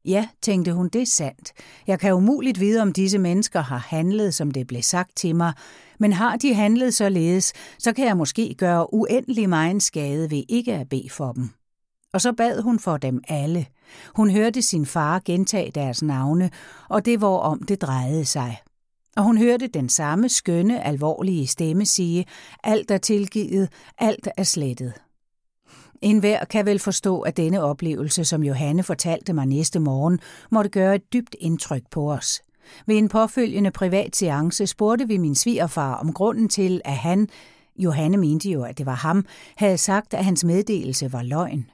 Ja, 0.05 0.27
tænkte 0.41 0.73
hun, 0.73 0.89
det 0.89 1.01
er 1.01 1.05
sandt. 1.05 1.51
Jeg 1.87 1.99
kan 1.99 2.13
umuligt 2.13 2.59
vide, 2.59 2.81
om 2.81 2.93
disse 2.93 3.17
mennesker 3.17 3.61
har 3.61 3.77
handlet, 3.77 4.35
som 4.35 4.51
det 4.51 4.67
blev 4.67 4.81
sagt 4.81 5.15
til 5.15 5.35
mig, 5.35 5.53
men 6.01 6.13
har 6.13 6.37
de 6.37 6.53
handlet 6.53 6.93
således, 6.93 7.53
så 7.79 7.93
kan 7.93 8.05
jeg 8.05 8.17
måske 8.17 8.55
gøre 8.57 8.93
uendelig 8.93 9.49
meget 9.49 9.83
skade 9.83 10.31
ved 10.31 10.43
ikke 10.49 10.73
at 10.73 10.89
bede 10.89 11.09
for 11.09 11.31
dem. 11.31 11.49
Og 12.13 12.21
så 12.21 12.33
bad 12.33 12.61
hun 12.61 12.79
for 12.79 12.97
dem 12.97 13.21
alle. 13.27 13.65
Hun 14.15 14.31
hørte 14.31 14.61
sin 14.61 14.85
far 14.85 15.21
gentage 15.25 15.71
deres 15.71 16.03
navne, 16.03 16.49
og 16.89 17.05
det 17.05 17.21
var 17.21 17.27
om 17.27 17.63
det 17.63 17.81
drejede 17.81 18.25
sig. 18.25 18.57
Og 19.17 19.23
hun 19.23 19.37
hørte 19.37 19.67
den 19.67 19.89
samme 19.89 20.29
skønne, 20.29 20.85
alvorlige 20.85 21.47
stemme 21.47 21.85
sige, 21.85 22.25
alt 22.63 22.91
er 22.91 22.97
tilgivet, 22.97 23.69
alt 23.97 24.27
er 24.37 24.43
slettet. 24.43 24.93
En 26.01 26.19
hver 26.19 26.45
kan 26.45 26.65
vel 26.65 26.79
forstå, 26.79 27.21
at 27.21 27.37
denne 27.37 27.63
oplevelse, 27.63 28.25
som 28.25 28.43
Johanne 28.43 28.83
fortalte 28.83 29.33
mig 29.33 29.45
næste 29.45 29.79
morgen, 29.79 30.19
måtte 30.51 30.69
gøre 30.69 30.95
et 30.95 31.13
dybt 31.13 31.35
indtryk 31.39 31.83
på 31.91 32.11
os. 32.11 32.41
Ved 32.85 32.97
en 32.97 33.09
påfølgende 33.09 33.71
privat 33.71 34.15
seance 34.15 34.67
spurgte 34.67 35.07
vi 35.07 35.17
min 35.17 35.35
svigerfar 35.35 35.93
om 35.93 36.13
grunden 36.13 36.49
til, 36.49 36.81
at 36.85 36.97
han, 36.97 37.29
Johanne 37.75 38.17
mente 38.17 38.49
jo, 38.49 38.63
at 38.63 38.77
det 38.77 38.85
var 38.85 38.95
ham, 38.95 39.25
havde 39.57 39.77
sagt, 39.77 40.13
at 40.13 40.25
hans 40.25 40.43
meddelelse 40.43 41.13
var 41.13 41.23
løgn. 41.23 41.65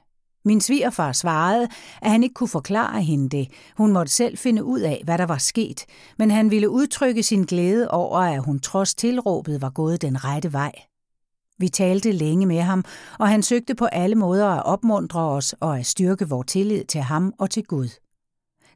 Min 0.44 0.60
svigerfar 0.60 1.12
svarede, 1.12 1.68
at 2.02 2.10
han 2.10 2.22
ikke 2.22 2.34
kunne 2.34 2.48
forklare 2.48 3.02
hende 3.02 3.28
det. 3.28 3.48
Hun 3.76 3.92
måtte 3.92 4.12
selv 4.12 4.38
finde 4.38 4.64
ud 4.64 4.80
af, 4.80 5.00
hvad 5.04 5.18
der 5.18 5.26
var 5.26 5.38
sket, 5.38 5.84
men 6.18 6.30
han 6.30 6.50
ville 6.50 6.70
udtrykke 6.70 7.22
sin 7.22 7.42
glæde 7.42 7.90
over, 7.90 8.18
at 8.18 8.44
hun 8.44 8.60
trods 8.60 8.94
tilråbet 8.94 9.62
var 9.62 9.70
gået 9.70 10.02
den 10.02 10.24
rette 10.24 10.52
vej. 10.52 10.72
Vi 11.58 11.68
talte 11.68 12.12
længe 12.12 12.46
med 12.46 12.60
ham, 12.60 12.84
og 13.18 13.28
han 13.28 13.42
søgte 13.42 13.74
på 13.74 13.84
alle 13.84 14.16
måder 14.16 14.46
at 14.46 14.64
opmuntre 14.64 15.20
os 15.20 15.54
og 15.60 15.78
at 15.78 15.86
styrke 15.86 16.28
vores 16.28 16.46
tillid 16.46 16.84
til 16.84 17.00
ham 17.00 17.32
og 17.38 17.50
til 17.50 17.64
Gud. 17.64 17.88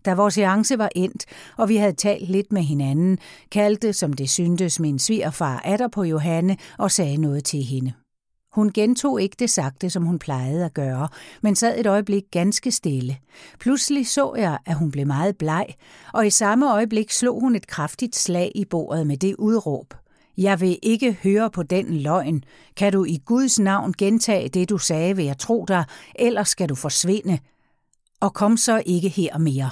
Da 0.05 0.15
vores 0.15 0.35
seance 0.35 0.79
var 0.79 0.89
endt, 0.97 1.25
og 1.57 1.69
vi 1.69 1.77
havde 1.77 1.93
talt 1.93 2.31
lidt 2.31 2.53
med 2.53 2.63
hinanden, 2.63 3.19
kaldte, 3.51 3.93
som 3.93 4.13
det 4.13 4.31
syntes, 4.31 4.81
min 4.81 4.99
svigerfar 4.99 5.61
atter 5.65 5.89
på 5.89 6.03
Johanne 6.03 6.57
og 6.79 6.91
sagde 6.91 7.17
noget 7.17 7.45
til 7.45 7.63
hende. 7.63 7.93
Hun 8.53 8.73
gentog 8.73 9.23
ikke 9.23 9.37
det 9.39 9.51
sagte, 9.51 9.91
som 9.91 10.05
hun 10.05 10.19
plejede 10.19 10.65
at 10.65 10.75
gøre, 10.75 11.09
men 11.43 11.57
sad 11.57 11.81
et 11.81 11.87
øjeblik 11.87 12.23
ganske 12.31 12.71
stille. 12.71 13.17
Pludselig 13.61 14.07
så 14.09 14.35
jeg, 14.37 14.59
at 14.67 14.75
hun 14.75 14.91
blev 14.91 15.07
meget 15.07 15.39
bleg, 15.39 15.67
og 16.13 16.27
i 16.27 16.31
samme 16.31 16.73
øjeblik 16.73 17.11
slog 17.11 17.41
hun 17.41 17.55
et 17.55 17.67
kraftigt 17.67 18.17
slag 18.17 18.53
i 18.55 18.65
bordet 18.65 19.07
med 19.07 19.17
det 19.17 19.35
udråb. 19.39 19.95
Jeg 20.37 20.61
vil 20.61 20.79
ikke 20.83 21.13
høre 21.23 21.51
på 21.51 21.63
den 21.63 21.97
løgn. 21.97 22.45
Kan 22.77 22.93
du 22.93 23.05
i 23.05 23.19
Guds 23.27 23.59
navn 23.59 23.93
gentage 23.99 24.49
det, 24.49 24.69
du 24.69 24.79
sagde, 24.79 25.17
vil 25.17 25.25
jeg 25.25 25.39
tro 25.39 25.65
dig, 25.69 25.85
ellers 26.15 26.49
skal 26.49 26.69
du 26.69 26.75
forsvinde. 26.75 27.39
Og 28.21 28.35
kom 28.35 28.57
så 28.57 28.83
ikke 28.87 29.09
her 29.09 29.39
mere. 29.39 29.71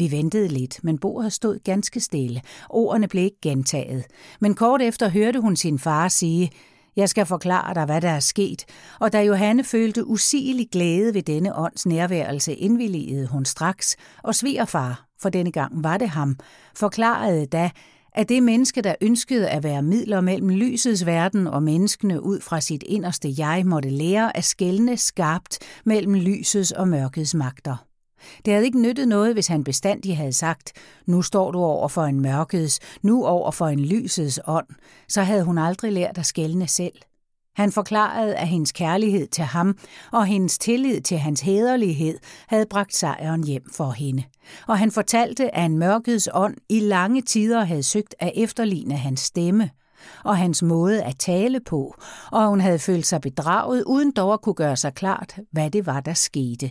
Vi 0.00 0.10
ventede 0.10 0.48
lidt, 0.48 0.84
men 0.84 0.98
bordet 0.98 1.32
stod 1.32 1.58
ganske 1.64 2.00
stille. 2.00 2.40
Ordene 2.70 3.08
blev 3.08 3.24
ikke 3.24 3.40
gentaget. 3.42 4.04
Men 4.40 4.54
kort 4.54 4.82
efter 4.82 5.08
hørte 5.08 5.40
hun 5.40 5.56
sin 5.56 5.78
far 5.78 6.08
sige, 6.08 6.50
jeg 6.96 7.08
skal 7.08 7.26
forklare 7.26 7.74
dig, 7.74 7.84
hvad 7.84 8.00
der 8.00 8.08
er 8.10 8.20
sket, 8.20 8.64
og 9.00 9.12
da 9.12 9.22
Johanne 9.22 9.64
følte 9.64 10.06
usigelig 10.06 10.68
glæde 10.72 11.14
ved 11.14 11.22
denne 11.22 11.58
ånds 11.58 11.86
nærværelse, 11.86 12.54
indvilligede 12.54 13.26
hun 13.26 13.44
straks, 13.44 13.96
og 14.22 14.34
svigerfar, 14.34 15.06
for 15.22 15.28
denne 15.28 15.52
gang 15.52 15.84
var 15.84 15.96
det 15.96 16.08
ham, 16.08 16.36
forklarede 16.76 17.46
da, 17.46 17.70
at 18.12 18.28
det 18.28 18.42
menneske, 18.42 18.82
der 18.82 18.94
ønskede 19.00 19.48
at 19.48 19.62
være 19.62 19.82
midler 19.82 20.20
mellem 20.20 20.48
lysets 20.48 21.06
verden 21.06 21.46
og 21.46 21.62
menneskene 21.62 22.22
ud 22.22 22.40
fra 22.40 22.60
sit 22.60 22.84
inderste 22.86 23.34
jeg, 23.38 23.62
måtte 23.66 23.90
lære 23.90 24.36
at 24.36 24.44
skælne 24.44 24.96
skarpt 24.96 25.58
mellem 25.84 26.14
lysets 26.14 26.72
og 26.72 26.88
mørkets 26.88 27.34
magter. 27.34 27.89
Det 28.44 28.52
havde 28.52 28.64
ikke 28.64 28.80
nyttet 28.80 29.08
noget, 29.08 29.32
hvis 29.32 29.46
han 29.46 29.64
bestandig 29.64 30.16
havde 30.16 30.32
sagt, 30.32 30.72
nu 31.06 31.22
står 31.22 31.50
du 31.50 31.58
over 31.58 31.88
for 31.88 32.02
en 32.02 32.20
mørkets, 32.20 32.80
nu 33.02 33.26
over 33.26 33.50
for 33.50 33.66
en 33.66 33.80
lysets 33.80 34.40
ånd, 34.46 34.66
så 35.08 35.22
havde 35.22 35.44
hun 35.44 35.58
aldrig 35.58 35.92
lært 35.92 36.18
at 36.18 36.26
skælne 36.26 36.68
selv. 36.68 36.94
Han 37.56 37.72
forklarede, 37.72 38.36
at 38.36 38.48
hendes 38.48 38.72
kærlighed 38.72 39.26
til 39.26 39.44
ham 39.44 39.78
og 40.12 40.26
hendes 40.26 40.58
tillid 40.58 41.00
til 41.00 41.18
hans 41.18 41.40
hederlighed 41.40 42.18
havde 42.48 42.66
bragt 42.70 42.94
sejren 42.94 43.44
hjem 43.44 43.62
for 43.72 43.90
hende. 43.90 44.22
Og 44.68 44.78
han 44.78 44.90
fortalte, 44.90 45.54
at 45.54 45.64
en 45.64 45.78
mørkets 45.78 46.28
ånd 46.34 46.56
i 46.68 46.80
lange 46.80 47.22
tider 47.22 47.64
havde 47.64 47.82
søgt 47.82 48.14
at 48.18 48.32
efterligne 48.34 48.96
hans 48.96 49.20
stemme 49.20 49.70
og 50.24 50.36
hans 50.36 50.62
måde 50.62 51.02
at 51.02 51.16
tale 51.18 51.60
på, 51.60 51.94
og 52.32 52.48
hun 52.48 52.60
havde 52.60 52.78
følt 52.78 53.06
sig 53.06 53.20
bedraget, 53.20 53.84
uden 53.86 54.10
dog 54.10 54.32
at 54.32 54.42
kunne 54.42 54.54
gøre 54.54 54.76
sig 54.76 54.94
klart, 54.94 55.38
hvad 55.52 55.70
det 55.70 55.86
var, 55.86 56.00
der 56.00 56.14
skete. 56.14 56.70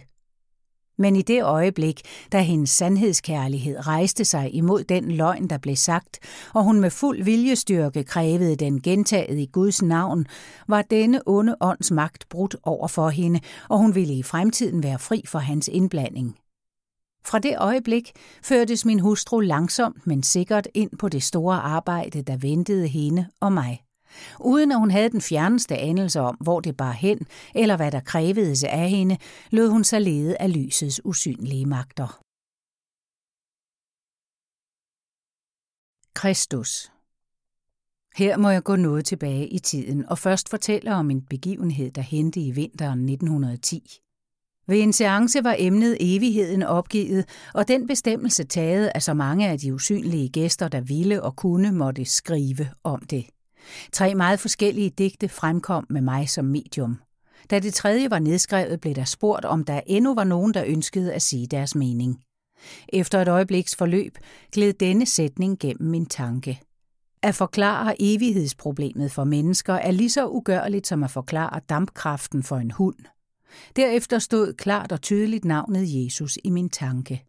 Men 0.99 1.15
i 1.15 1.21
det 1.21 1.43
øjeblik, 1.43 2.01
da 2.31 2.41
hendes 2.41 2.69
sandhedskærlighed 2.69 3.87
rejste 3.87 4.25
sig 4.25 4.55
imod 4.55 4.83
den 4.83 5.11
løgn, 5.11 5.47
der 5.47 5.57
blev 5.57 5.75
sagt, 5.75 6.19
og 6.53 6.63
hun 6.63 6.79
med 6.79 6.89
fuld 6.89 7.23
viljestyrke 7.23 8.03
krævede 8.03 8.55
den 8.55 8.81
gentaget 8.81 9.39
i 9.39 9.49
Guds 9.51 9.81
navn, 9.81 10.25
var 10.67 10.81
denne 10.81 11.21
onde 11.25 11.55
ånds 11.61 11.91
magt 11.91 12.29
brudt 12.29 12.55
over 12.63 12.87
for 12.87 13.09
hende, 13.09 13.39
og 13.69 13.77
hun 13.77 13.95
ville 13.95 14.13
i 14.13 14.23
fremtiden 14.23 14.83
være 14.83 14.99
fri 14.99 15.23
for 15.27 15.39
hans 15.39 15.67
indblanding. 15.67 16.35
Fra 17.25 17.39
det 17.39 17.55
øjeblik 17.57 18.11
førtes 18.43 18.85
min 18.85 18.99
hustru 18.99 19.39
langsomt, 19.39 20.07
men 20.07 20.23
sikkert 20.23 20.67
ind 20.73 20.91
på 20.99 21.09
det 21.09 21.23
store 21.23 21.55
arbejde, 21.55 22.21
der 22.21 22.37
ventede 22.37 22.87
hende 22.87 23.25
og 23.41 23.53
mig. 23.53 23.81
Uden 24.39 24.71
at 24.71 24.79
hun 24.79 24.91
havde 24.91 25.09
den 25.09 25.21
fjerneste 25.21 25.77
anelse 25.77 26.19
om, 26.19 26.35
hvor 26.35 26.59
det 26.59 26.77
bar 26.77 26.91
hen, 26.91 27.19
eller 27.55 27.75
hvad 27.75 27.91
der 27.91 27.99
krævedes 27.99 28.63
af 28.63 28.89
hende, 28.89 29.17
lod 29.51 29.69
hun 29.69 29.83
sig 29.83 30.01
lede 30.01 30.37
af 30.37 30.53
lysets 30.53 31.01
usynlige 31.05 31.65
magter. 31.65 32.21
Kristus 36.13 36.91
Her 38.15 38.37
må 38.37 38.49
jeg 38.49 38.63
gå 38.63 38.75
noget 38.75 39.05
tilbage 39.05 39.47
i 39.47 39.59
tiden 39.59 40.09
og 40.09 40.17
først 40.17 40.49
fortælle 40.49 40.95
om 40.95 41.09
en 41.11 41.21
begivenhed, 41.21 41.91
der 41.91 42.01
hente 42.01 42.39
i 42.39 42.51
vinteren 42.51 43.09
1910. 43.09 43.99
Ved 44.67 44.79
en 44.79 44.93
seance 44.93 45.43
var 45.43 45.55
emnet 45.57 45.97
evigheden 45.99 46.63
opgivet, 46.63 47.29
og 47.53 47.67
den 47.67 47.87
bestemmelse 47.87 48.43
taget 48.43 48.91
af 48.95 49.03
så 49.03 49.13
mange 49.13 49.49
af 49.49 49.59
de 49.59 49.73
usynlige 49.73 50.29
gæster, 50.29 50.67
der 50.67 50.81
ville 50.81 51.23
og 51.23 51.35
kunne 51.35 51.71
måtte 51.71 52.05
skrive 52.05 52.67
om 52.83 53.01
det. 53.01 53.25
Tre 53.91 54.15
meget 54.15 54.39
forskellige 54.39 54.89
digte 54.89 55.29
fremkom 55.29 55.85
med 55.89 56.01
mig 56.01 56.29
som 56.29 56.45
medium. 56.45 56.99
Da 57.49 57.59
det 57.59 57.73
tredje 57.73 58.11
var 58.11 58.19
nedskrevet, 58.19 58.81
blev 58.81 58.95
der 58.95 59.03
spurgt, 59.03 59.45
om 59.45 59.63
der 59.63 59.81
endnu 59.87 60.15
var 60.15 60.23
nogen, 60.23 60.53
der 60.53 60.63
ønskede 60.67 61.13
at 61.13 61.21
sige 61.21 61.47
deres 61.47 61.75
mening. 61.75 62.23
Efter 62.89 63.21
et 63.21 63.27
øjebliks 63.27 63.75
forløb 63.75 64.17
gled 64.51 64.73
denne 64.73 65.05
sætning 65.05 65.59
gennem 65.59 65.89
min 65.89 66.05
tanke. 66.05 66.61
At 67.21 67.35
forklare 67.35 67.95
evighedsproblemet 67.99 69.11
for 69.11 69.23
mennesker 69.23 69.73
er 69.73 69.91
lige 69.91 70.09
så 70.09 70.27
ugørligt 70.27 70.87
som 70.87 71.03
at 71.03 71.11
forklare 71.11 71.61
dampkraften 71.69 72.43
for 72.43 72.57
en 72.57 72.71
hund. 72.71 72.95
Derefter 73.75 74.19
stod 74.19 74.53
klart 74.53 74.91
og 74.91 75.01
tydeligt 75.01 75.45
navnet 75.45 76.03
Jesus 76.03 76.37
i 76.43 76.49
min 76.49 76.69
tanke. 76.69 77.28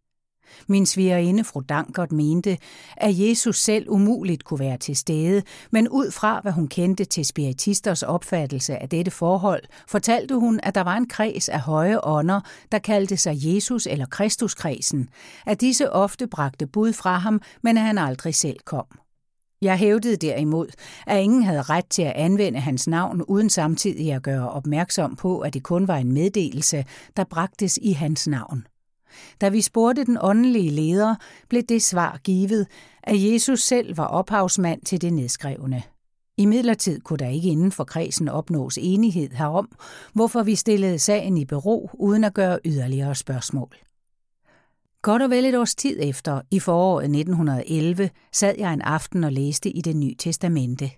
Min 0.68 0.86
svigerinde 0.86 1.44
fru 1.44 1.60
Dankert 1.60 2.12
mente, 2.12 2.58
at 2.96 3.18
Jesus 3.18 3.60
selv 3.60 3.86
umuligt 3.88 4.44
kunne 4.44 4.60
være 4.60 4.78
til 4.78 4.96
stede, 4.96 5.42
men 5.70 5.88
ud 5.88 6.10
fra 6.10 6.40
hvad 6.40 6.52
hun 6.52 6.68
kendte 6.68 7.04
til 7.04 7.24
spiritisters 7.24 8.02
opfattelse 8.02 8.82
af 8.82 8.88
dette 8.88 9.10
forhold, 9.10 9.62
fortalte 9.88 10.34
hun, 10.34 10.60
at 10.62 10.74
der 10.74 10.80
var 10.80 10.96
en 10.96 11.08
kreds 11.08 11.48
af 11.48 11.60
høje 11.60 12.04
ånder, 12.04 12.40
der 12.72 12.78
kaldte 12.78 13.16
sig 13.16 13.34
Jesus 13.36 13.86
eller 13.86 14.06
Kristuskredsen, 14.06 15.08
at 15.46 15.60
disse 15.60 15.92
ofte 15.92 16.26
bragte 16.26 16.66
bud 16.66 16.92
fra 16.92 17.18
ham, 17.18 17.40
men 17.62 17.76
at 17.76 17.82
han 17.82 17.98
aldrig 17.98 18.34
selv 18.34 18.58
kom. 18.64 18.86
Jeg 19.62 19.76
hævdede 19.76 20.16
derimod, 20.16 20.68
at 21.06 21.22
ingen 21.22 21.42
havde 21.42 21.62
ret 21.62 21.86
til 21.86 22.02
at 22.02 22.12
anvende 22.12 22.60
hans 22.60 22.88
navn 22.88 23.22
uden 23.22 23.50
samtidig 23.50 24.12
at 24.12 24.22
gøre 24.22 24.50
opmærksom 24.50 25.16
på, 25.16 25.40
at 25.40 25.54
det 25.54 25.62
kun 25.62 25.88
var 25.88 25.96
en 25.96 26.12
meddelelse, 26.12 26.84
der 27.16 27.24
bragtes 27.24 27.78
i 27.82 27.92
hans 27.92 28.26
navn. 28.26 28.66
Da 29.40 29.48
vi 29.48 29.60
spurgte 29.60 30.04
den 30.04 30.18
åndelige 30.20 30.70
leder, 30.70 31.14
blev 31.48 31.62
det 31.62 31.82
svar 31.82 32.20
givet, 32.24 32.66
at 33.02 33.32
Jesus 33.32 33.62
selv 33.62 33.96
var 33.96 34.06
ophavsmand 34.06 34.82
til 34.82 35.00
det 35.00 35.12
nedskrevne. 35.12 35.82
I 36.36 36.46
midlertid 36.46 37.00
kunne 37.00 37.16
der 37.16 37.28
ikke 37.28 37.48
inden 37.48 37.72
for 37.72 37.84
kredsen 37.84 38.28
opnås 38.28 38.78
enighed 38.82 39.30
herom, 39.30 39.68
hvorfor 40.12 40.42
vi 40.42 40.54
stillede 40.54 40.98
sagen 40.98 41.36
i 41.36 41.44
bero 41.44 41.90
uden 41.94 42.24
at 42.24 42.34
gøre 42.34 42.58
yderligere 42.64 43.14
spørgsmål. 43.14 43.76
Godt 45.02 45.22
og 45.22 45.30
vel 45.30 45.44
et 45.44 45.58
års 45.58 45.74
tid 45.74 45.98
efter, 46.00 46.40
i 46.50 46.58
foråret 46.58 47.04
1911, 47.04 48.10
sad 48.32 48.54
jeg 48.58 48.72
en 48.74 48.82
aften 48.82 49.24
og 49.24 49.32
læste 49.32 49.70
i 49.70 49.80
det 49.80 49.96
nye 49.96 50.14
testamente. 50.14 50.90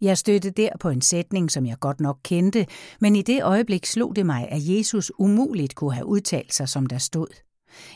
Jeg 0.00 0.18
stødte 0.18 0.50
der 0.50 0.68
på 0.80 0.88
en 0.88 1.00
sætning, 1.00 1.50
som 1.50 1.66
jeg 1.66 1.76
godt 1.80 2.00
nok 2.00 2.18
kendte, 2.22 2.66
men 3.00 3.16
i 3.16 3.22
det 3.22 3.42
øjeblik 3.42 3.86
slog 3.86 4.16
det 4.16 4.26
mig, 4.26 4.48
at 4.50 4.68
Jesus 4.68 5.12
umuligt 5.18 5.74
kunne 5.74 5.94
have 5.94 6.06
udtalt 6.06 6.54
sig, 6.54 6.68
som 6.68 6.86
der 6.86 6.98
stod. 6.98 7.45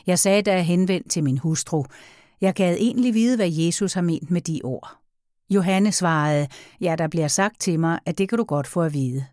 Jeg 0.07 0.19
sagde 0.19 0.41
da 0.41 0.61
henvendt 0.61 1.11
til 1.11 1.23
min 1.23 1.37
hustru, 1.37 1.85
jeg 2.41 2.53
gad 2.53 2.75
egentlig 2.79 3.13
vide, 3.13 3.35
hvad 3.35 3.49
Jesus 3.51 3.93
har 3.93 4.01
ment 4.01 4.31
med 4.31 4.41
de 4.41 4.61
ord. 4.63 4.97
Johanne 5.49 5.91
svarede, 5.91 6.47
ja, 6.81 6.95
der 6.97 7.07
bliver 7.07 7.27
sagt 7.27 7.59
til 7.59 7.79
mig, 7.79 7.99
at 8.05 8.17
det 8.17 8.29
kan 8.29 8.37
du 8.37 8.43
godt 8.43 8.67
få 8.67 8.81
at 8.81 8.93
vide. 8.93 9.25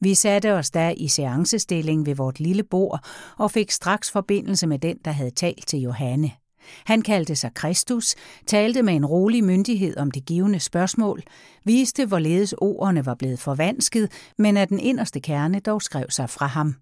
Vi 0.00 0.14
satte 0.14 0.52
os 0.52 0.70
da 0.70 0.94
i 0.96 1.08
seancestilling 1.08 2.06
ved 2.06 2.14
vort 2.14 2.40
lille 2.40 2.62
bord 2.62 3.04
og 3.38 3.50
fik 3.50 3.70
straks 3.70 4.10
forbindelse 4.10 4.66
med 4.66 4.78
den, 4.78 4.96
der 5.04 5.10
havde 5.10 5.30
talt 5.30 5.66
til 5.66 5.80
Johanne. 5.80 6.30
Han 6.84 7.02
kaldte 7.02 7.36
sig 7.36 7.54
Kristus, 7.54 8.14
talte 8.46 8.82
med 8.82 8.94
en 8.94 9.06
rolig 9.06 9.44
myndighed 9.44 9.96
om 9.96 10.10
det 10.10 10.24
givende 10.24 10.60
spørgsmål, 10.60 11.22
viste 11.64 12.06
hvorledes 12.06 12.52
ordene 12.52 13.06
var 13.06 13.14
blevet 13.14 13.38
forvansket, 13.38 14.12
men 14.38 14.56
at 14.56 14.68
den 14.68 14.80
inderste 14.80 15.20
kerne 15.20 15.60
dog 15.60 15.82
skrev 15.82 16.06
sig 16.10 16.30
fra 16.30 16.46
ham. 16.46 16.74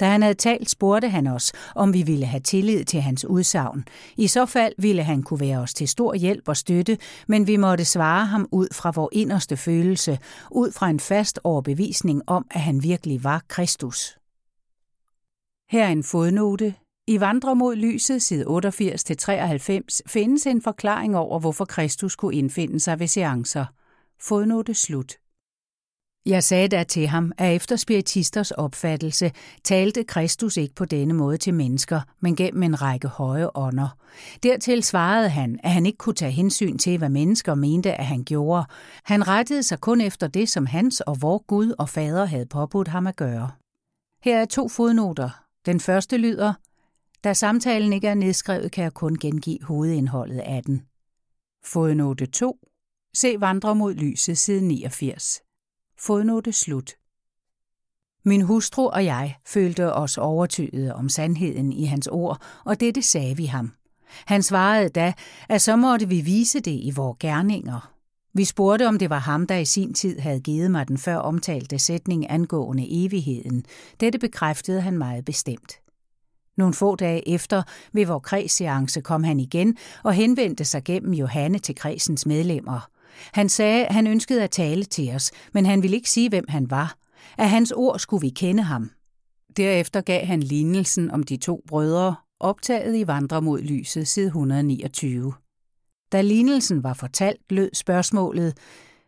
Da 0.00 0.08
han 0.08 0.22
havde 0.22 0.34
talt, 0.34 0.70
spurgte 0.70 1.08
han 1.08 1.26
os, 1.26 1.52
om 1.74 1.92
vi 1.92 2.02
ville 2.02 2.26
have 2.26 2.40
tillid 2.40 2.84
til 2.84 3.00
hans 3.00 3.24
udsagn. 3.24 3.84
I 4.16 4.26
så 4.26 4.46
fald 4.46 4.74
ville 4.78 5.02
han 5.02 5.22
kunne 5.22 5.40
være 5.40 5.58
os 5.58 5.74
til 5.74 5.88
stor 5.88 6.14
hjælp 6.14 6.48
og 6.48 6.56
støtte, 6.56 6.98
men 7.28 7.46
vi 7.46 7.56
måtte 7.56 7.84
svare 7.84 8.26
ham 8.26 8.48
ud 8.52 8.68
fra 8.72 8.92
vor 8.94 9.08
inderste 9.12 9.56
følelse, 9.56 10.18
ud 10.50 10.72
fra 10.72 10.90
en 10.90 11.00
fast 11.00 11.40
overbevisning 11.44 12.22
om, 12.26 12.46
at 12.50 12.60
han 12.60 12.82
virkelig 12.82 13.24
var 13.24 13.44
Kristus. 13.48 14.18
Her 15.70 15.84
er 15.84 15.92
en 15.92 16.04
fodnote. 16.04 16.74
I 17.06 17.20
Vandre 17.20 17.56
mod 17.56 17.76
lyset, 17.76 18.22
side 18.22 18.44
88-93, 18.44 20.00
findes 20.06 20.46
en 20.46 20.62
forklaring 20.62 21.16
over, 21.16 21.38
hvorfor 21.38 21.64
Kristus 21.64 22.16
kunne 22.16 22.34
indfinde 22.34 22.80
sig 22.80 23.00
ved 23.00 23.06
seancer. 23.06 23.66
Fodnote 24.20 24.74
slut. 24.74 25.14
Jeg 26.26 26.44
sagde 26.44 26.68
da 26.68 26.84
til 26.84 27.06
ham, 27.06 27.32
at 27.38 27.56
efter 27.56 27.76
spiritisters 27.76 28.50
opfattelse 28.50 29.32
talte 29.64 30.04
Kristus 30.04 30.56
ikke 30.56 30.74
på 30.74 30.84
denne 30.84 31.14
måde 31.14 31.36
til 31.36 31.54
mennesker, 31.54 32.00
men 32.20 32.36
gennem 32.36 32.62
en 32.62 32.82
række 32.82 33.08
høje 33.08 33.48
ånder. 33.54 33.96
Dertil 34.42 34.82
svarede 34.82 35.28
han, 35.28 35.60
at 35.62 35.70
han 35.70 35.86
ikke 35.86 35.98
kunne 35.98 36.14
tage 36.14 36.32
hensyn 36.32 36.78
til, 36.78 36.98
hvad 36.98 37.08
mennesker 37.08 37.54
mente, 37.54 37.94
at 37.94 38.06
han 38.06 38.24
gjorde. 38.24 38.66
Han 39.04 39.28
rettede 39.28 39.62
sig 39.62 39.80
kun 39.80 40.00
efter 40.00 40.26
det, 40.26 40.48
som 40.48 40.66
hans 40.66 41.00
og 41.00 41.22
vor 41.22 41.44
Gud 41.46 41.74
og 41.78 41.88
Fader 41.88 42.24
havde 42.24 42.46
påbudt 42.46 42.88
ham 42.88 43.06
at 43.06 43.16
gøre. 43.16 43.50
Her 44.24 44.38
er 44.38 44.44
to 44.44 44.68
fodnoter. 44.68 45.30
Den 45.66 45.80
første 45.80 46.16
lyder, 46.16 46.54
da 47.24 47.34
samtalen 47.34 47.92
ikke 47.92 48.08
er 48.08 48.14
nedskrevet, 48.14 48.72
kan 48.72 48.84
jeg 48.84 48.94
kun 48.94 49.18
gengive 49.18 49.62
hovedindholdet 49.62 50.38
af 50.38 50.62
den. 50.62 50.82
Fodnote 51.64 52.26
2. 52.26 52.58
Se 53.14 53.40
Vandre 53.40 53.74
mod 53.74 53.94
lyset 53.94 54.38
side 54.38 54.60
89. 54.60 55.47
Fodnote 56.00 56.52
slut. 56.52 56.92
Min 58.24 58.42
hustru 58.42 58.88
og 58.88 59.04
jeg 59.04 59.36
følte 59.46 59.92
os 59.92 60.18
overtydet 60.18 60.92
om 60.92 61.08
sandheden 61.08 61.72
i 61.72 61.84
hans 61.84 62.06
ord, 62.06 62.42
og 62.64 62.80
dette 62.80 63.02
sagde 63.02 63.36
vi 63.36 63.44
ham. 63.44 63.72
Han 64.26 64.42
svarede 64.42 64.88
da, 64.88 65.12
at 65.48 65.62
så 65.62 65.76
måtte 65.76 66.08
vi 66.08 66.20
vise 66.20 66.60
det 66.60 66.80
i 66.82 66.92
vores 66.96 67.16
gerninger. 67.20 67.92
Vi 68.34 68.44
spurgte, 68.44 68.88
om 68.88 68.98
det 68.98 69.10
var 69.10 69.18
ham, 69.18 69.46
der 69.46 69.56
i 69.56 69.64
sin 69.64 69.94
tid 69.94 70.18
havde 70.18 70.40
givet 70.40 70.70
mig 70.70 70.88
den 70.88 70.98
før 70.98 71.16
omtalte 71.16 71.78
sætning 71.78 72.30
angående 72.30 73.04
evigheden. 73.04 73.64
Dette 74.00 74.18
bekræftede 74.18 74.80
han 74.80 74.98
meget 74.98 75.24
bestemt. 75.24 75.72
Nogle 76.56 76.74
få 76.74 76.96
dage 76.96 77.28
efter 77.28 77.62
ved 77.92 78.06
vores 78.06 78.24
kredsseance 78.24 79.00
kom 79.00 79.24
han 79.24 79.40
igen 79.40 79.76
og 80.04 80.14
henvendte 80.14 80.64
sig 80.64 80.84
gennem 80.84 81.12
Johanne 81.12 81.58
til 81.58 81.74
kredsens 81.74 82.26
medlemmer– 82.26 82.80
han 83.32 83.48
sagde, 83.48 83.86
han 83.90 84.06
ønskede 84.06 84.42
at 84.42 84.50
tale 84.50 84.84
til 84.84 85.14
os, 85.14 85.30
men 85.54 85.66
han 85.66 85.82
ville 85.82 85.96
ikke 85.96 86.10
sige, 86.10 86.28
hvem 86.28 86.44
han 86.48 86.70
var. 86.70 86.96
Af 87.38 87.50
hans 87.50 87.72
ord 87.72 87.98
skulle 87.98 88.20
vi 88.20 88.28
kende 88.28 88.62
ham. 88.62 88.90
Derefter 89.56 90.00
gav 90.00 90.26
han 90.26 90.40
lignelsen 90.40 91.10
om 91.10 91.22
de 91.22 91.36
to 91.36 91.62
brødre, 91.66 92.14
optaget 92.40 92.96
i 92.96 93.06
Vandre 93.06 93.42
mod 93.42 93.60
lyset, 93.60 94.08
side 94.08 94.26
129. 94.26 95.32
Da 96.12 96.20
lignelsen 96.20 96.82
var 96.82 96.94
fortalt, 96.94 97.40
lød 97.50 97.70
spørgsmålet, 97.74 98.58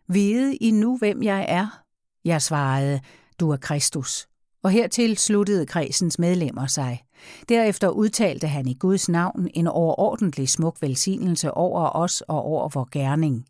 Vide 0.09 0.57
I 0.57 0.70
nu, 0.70 0.99
hvem 0.99 1.23
jeg 1.23 1.47
er? 1.49 1.82
Jeg 2.24 2.43
svarede, 2.43 3.01
du 3.41 3.51
er 3.51 3.57
Kristus. 3.57 4.27
Og 4.62 4.70
hertil 4.70 5.16
sluttede 5.16 5.66
kredsens 5.66 6.19
medlemmer 6.19 6.66
sig. 6.66 7.03
Derefter 7.49 7.89
udtalte 7.89 8.47
han 8.47 8.69
i 8.69 8.74
Guds 8.74 9.09
navn 9.09 9.49
en 9.55 9.66
overordentlig 9.66 10.49
smuk 10.49 10.77
velsignelse 10.82 11.55
over 11.55 11.97
os 11.97 12.20
og 12.20 12.43
over 12.43 12.69
vor 12.69 12.89
gerning. 12.93 13.45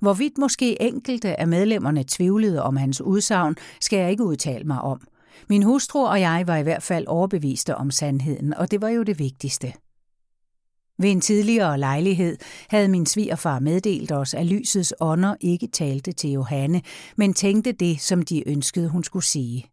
Hvorvidt 0.00 0.38
måske 0.38 0.82
enkelte 0.82 1.40
af 1.40 1.48
medlemmerne 1.48 2.04
tvivlede 2.08 2.62
om 2.62 2.76
hans 2.76 3.00
udsagn, 3.00 3.56
skal 3.80 3.98
jeg 3.98 4.10
ikke 4.10 4.24
udtale 4.24 4.64
mig 4.64 4.80
om. 4.80 5.00
Min 5.48 5.62
hustru 5.62 6.06
og 6.06 6.20
jeg 6.20 6.44
var 6.46 6.56
i 6.56 6.62
hvert 6.62 6.82
fald 6.82 7.06
overbeviste 7.06 7.76
om 7.76 7.90
sandheden, 7.90 8.54
og 8.54 8.70
det 8.70 8.82
var 8.82 8.88
jo 8.88 9.02
det 9.02 9.18
vigtigste. 9.18 9.72
Ved 10.98 11.10
en 11.10 11.20
tidligere 11.20 11.78
lejlighed 11.78 12.36
havde 12.68 12.88
min 12.88 13.06
svigerfar 13.06 13.58
meddelt 13.58 14.12
os, 14.12 14.34
at 14.34 14.46
lysets 14.46 14.94
ånder 15.00 15.34
ikke 15.40 15.66
talte 15.66 16.12
til 16.12 16.30
Johanne, 16.30 16.82
men 17.16 17.34
tænkte 17.34 17.72
det, 17.72 18.00
som 18.00 18.22
de 18.22 18.48
ønskede, 18.48 18.88
hun 18.88 19.04
skulle 19.04 19.24
sige. 19.24 19.66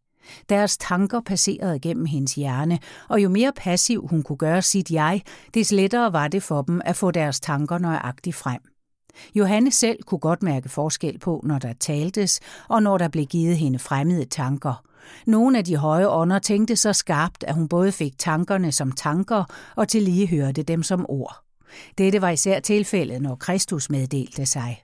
Deres 0.50 0.78
tanker 0.78 1.22
passerede 1.22 1.80
gennem 1.80 2.06
hendes 2.06 2.36
hjerne, 2.36 2.80
og 3.10 3.24
jo 3.24 3.30
mere 3.30 3.52
passiv 3.56 4.08
hun 4.08 4.24
kunne 4.24 4.38
gøre 4.38 4.62
sit 4.62 4.92
jeg, 4.92 5.22
des 5.54 5.72
lettere 5.72 6.14
var 6.14 6.28
det 6.28 6.44
for 6.44 6.62
dem 6.62 6.82
at 6.86 6.96
få 6.96 7.12
deres 7.12 7.40
tanker 7.40 7.78
nøjagtigt 7.78 8.36
frem. 8.36 8.60
Johanne 9.36 9.72
selv 9.72 10.04
kunne 10.04 10.20
godt 10.20 10.44
mærke 10.44 10.70
forskel 10.70 11.20
på, 11.20 11.42
når 11.44 11.60
der 11.60 11.74
taltes, 11.74 12.40
og 12.68 12.84
når 12.84 12.98
der 12.98 13.08
blev 13.08 13.26
givet 13.26 13.58
hende 13.58 13.80
fremmede 13.80 14.26
tanker. 14.26 14.84
Nogle 15.26 15.58
af 15.58 15.66
de 15.66 15.76
høje 15.78 16.10
ånder 16.10 16.40
tænkte 16.40 16.76
så 16.76 16.94
skarpt, 16.94 17.44
at 17.48 17.56
hun 17.56 17.68
både 17.68 17.92
fik 17.92 18.18
tankerne 18.18 18.72
som 18.72 18.92
tanker 18.92 19.44
og 19.76 19.88
til 19.88 20.02
lige 20.02 20.28
hørte 20.28 20.64
dem 20.64 20.84
som 20.84 21.06
ord. 21.10 21.36
Dette 21.98 22.22
var 22.22 22.30
især 22.30 22.60
tilfældet, 22.60 23.22
når 23.22 23.36
Kristus 23.36 23.90
meddelte 23.90 24.46
sig. 24.46 24.84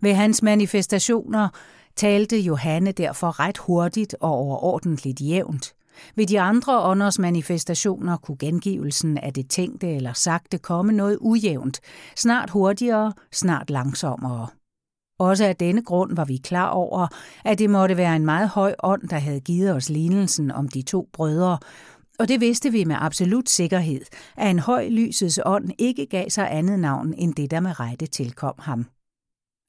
Ved 0.00 0.14
hans 0.14 0.42
manifestationer 0.42 1.48
talte 1.96 2.38
Johanne 2.38 2.92
derfor 2.92 3.40
ret 3.40 3.58
hurtigt 3.58 4.16
og 4.20 4.30
overordentligt 4.30 5.20
jævnt. 5.20 5.74
Ved 6.16 6.26
de 6.26 6.40
andre 6.40 6.80
ånders 6.80 7.18
manifestationer 7.18 8.16
kunne 8.16 8.38
gengivelsen 8.38 9.18
af 9.18 9.32
det 9.32 9.50
tænkte 9.50 9.94
eller 9.94 10.12
sagte 10.12 10.58
komme 10.58 10.92
noget 10.92 11.18
ujævnt, 11.20 11.80
snart 12.16 12.50
hurtigere, 12.50 13.12
snart 13.32 13.70
langsommere. 13.70 14.48
Også 15.18 15.44
af 15.44 15.56
denne 15.56 15.82
grund 15.82 16.16
var 16.16 16.24
vi 16.24 16.36
klar 16.36 16.68
over, 16.68 17.06
at 17.44 17.58
det 17.58 17.70
måtte 17.70 17.96
være 17.96 18.16
en 18.16 18.24
meget 18.24 18.48
høj 18.48 18.74
ånd, 18.82 19.08
der 19.08 19.18
havde 19.18 19.40
givet 19.40 19.74
os 19.74 19.90
lignelsen 19.90 20.50
om 20.50 20.68
de 20.68 20.82
to 20.82 21.08
brødre, 21.12 21.58
og 22.18 22.28
det 22.28 22.40
vidste 22.40 22.72
vi 22.72 22.84
med 22.84 22.96
absolut 22.98 23.48
sikkerhed, 23.48 24.00
at 24.36 24.50
en 24.50 24.58
høj 24.58 24.88
lysets 24.88 25.40
ånd 25.44 25.70
ikke 25.78 26.06
gav 26.06 26.30
sig 26.30 26.48
andet 26.52 26.80
navn 26.80 27.14
end 27.14 27.34
det, 27.34 27.50
der 27.50 27.60
med 27.60 27.80
rette 27.80 28.06
tilkom 28.06 28.54
ham. 28.58 28.86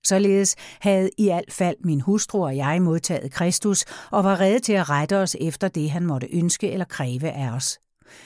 Således 0.05 0.55
havde 0.80 1.09
i 1.17 1.30
alt 1.30 1.53
fald 1.53 1.77
min 1.84 2.01
hustru 2.01 2.45
og 2.45 2.57
jeg 2.57 2.81
modtaget 2.81 3.31
Kristus 3.31 3.85
og 4.11 4.23
var 4.23 4.39
redde 4.39 4.59
til 4.59 4.73
at 4.73 4.89
rette 4.89 5.17
os 5.17 5.35
efter 5.41 5.67
det, 5.67 5.91
han 5.91 6.05
måtte 6.05 6.27
ønske 6.34 6.71
eller 6.71 6.85
kræve 6.85 7.31
af 7.31 7.49
os. 7.51 7.80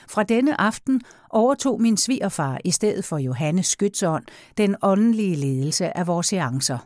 Fra 0.10 0.24
denne 0.24 0.62
aften 0.62 1.02
overtog 1.30 1.82
min 1.82 1.98
svigerfar 1.98 2.60
i 2.66 2.72
stedet 2.72 3.06
for 3.06 3.18
Johannes 3.18 3.68
Skytsånd 3.68 4.26
den 4.58 4.76
åndelige 4.82 5.36
ledelse 5.36 5.98
af 5.98 6.08
vores 6.08 6.28
seancer. 6.28 6.78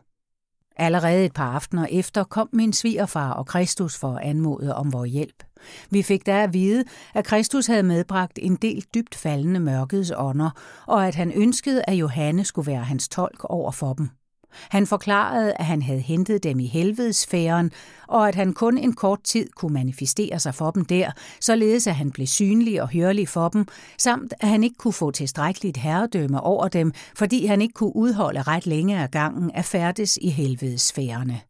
Allerede 0.77 1.25
et 1.25 1.33
par 1.33 1.51
aftener 1.51 1.87
efter 1.91 2.23
kom 2.23 2.49
min 2.53 2.73
svigerfar 2.73 3.31
og 3.31 3.45
Kristus 3.45 3.97
for 3.97 4.15
at 4.15 4.23
anmode 4.23 4.75
om 4.75 4.93
vores 4.93 5.11
hjælp. 5.11 5.43
Vi 5.89 6.03
fik 6.03 6.25
da 6.25 6.43
at 6.43 6.53
vide, 6.53 6.83
at 7.13 7.25
Kristus 7.25 7.67
havde 7.67 7.83
medbragt 7.83 8.39
en 8.41 8.55
del 8.55 8.85
dybt 8.93 9.15
faldende 9.15 9.59
mørkets 9.59 10.11
ånder, 10.17 10.49
og 10.87 11.07
at 11.07 11.15
han 11.15 11.31
ønskede, 11.31 11.83
at 11.87 11.93
Johannes 11.93 12.47
skulle 12.47 12.71
være 12.71 12.83
hans 12.83 13.07
tolk 13.07 13.43
over 13.43 13.71
for 13.71 13.93
dem. 13.93 14.09
Han 14.69 14.87
forklarede, 14.87 15.53
at 15.53 15.65
han 15.65 15.81
havde 15.81 15.99
hentet 15.99 16.43
dem 16.43 16.59
i 16.59 16.67
helvedesfæren, 16.67 17.71
og 18.07 18.27
at 18.27 18.35
han 18.35 18.53
kun 18.53 18.77
en 18.77 18.93
kort 18.93 19.23
tid 19.23 19.49
kunne 19.55 19.73
manifestere 19.73 20.39
sig 20.39 20.55
for 20.55 20.71
dem 20.71 20.85
der, 20.85 21.11
således 21.41 21.87
at 21.87 21.95
han 21.95 22.11
blev 22.11 22.27
synlig 22.27 22.81
og 22.81 22.89
hørlig 22.89 23.29
for 23.29 23.49
dem, 23.49 23.65
samt 23.97 24.33
at 24.39 24.49
han 24.49 24.63
ikke 24.63 24.77
kunne 24.77 24.93
få 24.93 25.11
tilstrækkeligt 25.11 25.77
herredømme 25.77 26.41
over 26.41 26.67
dem, 26.67 26.93
fordi 27.15 27.45
han 27.45 27.61
ikke 27.61 27.73
kunne 27.73 27.95
udholde 27.95 28.41
ret 28.41 28.65
længe 28.65 28.99
af 28.99 29.11
gangen 29.11 29.51
at 29.53 29.65
færdes 29.65 30.17
i 30.21 30.29
helvedesfærene. 30.29 31.41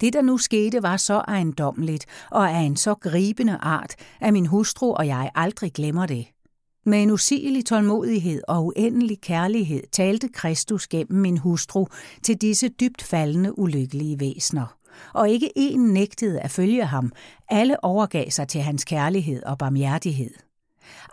Det, 0.00 0.12
der 0.12 0.22
nu 0.22 0.38
skete, 0.38 0.82
var 0.82 0.96
så 0.96 1.14
ejendommeligt 1.14 2.06
og 2.30 2.50
af 2.50 2.60
en 2.60 2.76
så 2.76 2.94
gribende 2.94 3.58
art, 3.60 3.94
at 4.20 4.32
min 4.32 4.46
hustru 4.46 4.94
og 4.94 5.06
jeg 5.06 5.30
aldrig 5.34 5.72
glemmer 5.72 6.06
det. 6.06 6.33
Med 6.86 7.02
en 7.02 7.10
usigelig 7.10 7.66
tålmodighed 7.66 8.42
og 8.48 8.66
uendelig 8.66 9.20
kærlighed 9.20 9.82
talte 9.92 10.28
Kristus 10.28 10.86
gennem 10.86 11.20
min 11.20 11.38
hustru 11.38 11.86
til 12.22 12.36
disse 12.36 12.68
dybt 12.68 13.02
faldende 13.02 13.58
ulykkelige 13.58 14.20
væsner. 14.20 14.76
Og 15.14 15.28
ikke 15.28 15.50
en 15.56 15.80
nægtede 15.80 16.40
at 16.40 16.50
følge 16.50 16.84
ham. 16.84 17.12
Alle 17.50 17.84
overgav 17.84 18.30
sig 18.30 18.48
til 18.48 18.60
hans 18.60 18.84
kærlighed 18.84 19.42
og 19.42 19.58
barmhjertighed. 19.58 20.30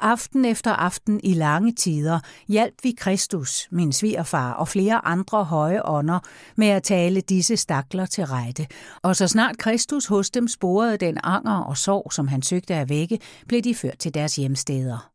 Aften 0.02 0.45
efter 0.45 0.72
aften 0.72 1.19
i 1.23 1.34
lange 1.34 1.72
tider 1.72 2.19
hjalp 2.48 2.73
vi 2.84 2.91
Kristus, 2.98 3.68
min 3.72 3.93
svigerfar 3.93 4.53
og 4.53 4.68
flere 4.68 5.06
andre 5.06 5.43
høje 5.43 5.85
ånder 5.85 6.19
med 6.56 6.68
at 6.68 6.84
tale 6.84 7.22
disse 7.22 7.57
stakler 7.57 8.06
til 8.06 8.26
rette. 8.26 8.68
Og 9.02 9.15
så 9.15 9.27
snart 9.27 9.57
Kristus 9.57 10.06
hos 10.06 10.30
dem 10.30 10.48
sporede 10.48 10.98
den 10.98 11.18
anger 11.23 11.57
og 11.57 11.77
sorg, 11.77 12.14
som 12.14 12.27
han 12.27 12.41
søgte 12.41 12.76
at 12.76 12.89
vække, 12.89 13.19
blev 13.48 13.61
de 13.61 13.76
ført 13.76 13.98
til 13.98 14.14
deres 14.14 14.35
hjemsteder. 14.35 15.11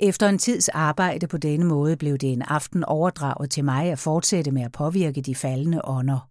Efter 0.00 0.28
en 0.28 0.38
tids 0.38 0.68
arbejde 0.68 1.26
på 1.26 1.36
denne 1.36 1.64
måde 1.64 1.96
blev 1.96 2.18
det 2.18 2.32
en 2.32 2.42
aften 2.42 2.84
overdraget 2.84 3.50
til 3.50 3.64
mig 3.64 3.90
at 3.90 3.98
fortsætte 3.98 4.50
med 4.50 4.62
at 4.62 4.72
påvirke 4.72 5.20
de 5.20 5.34
faldende 5.34 5.80
ånder. 5.84 6.28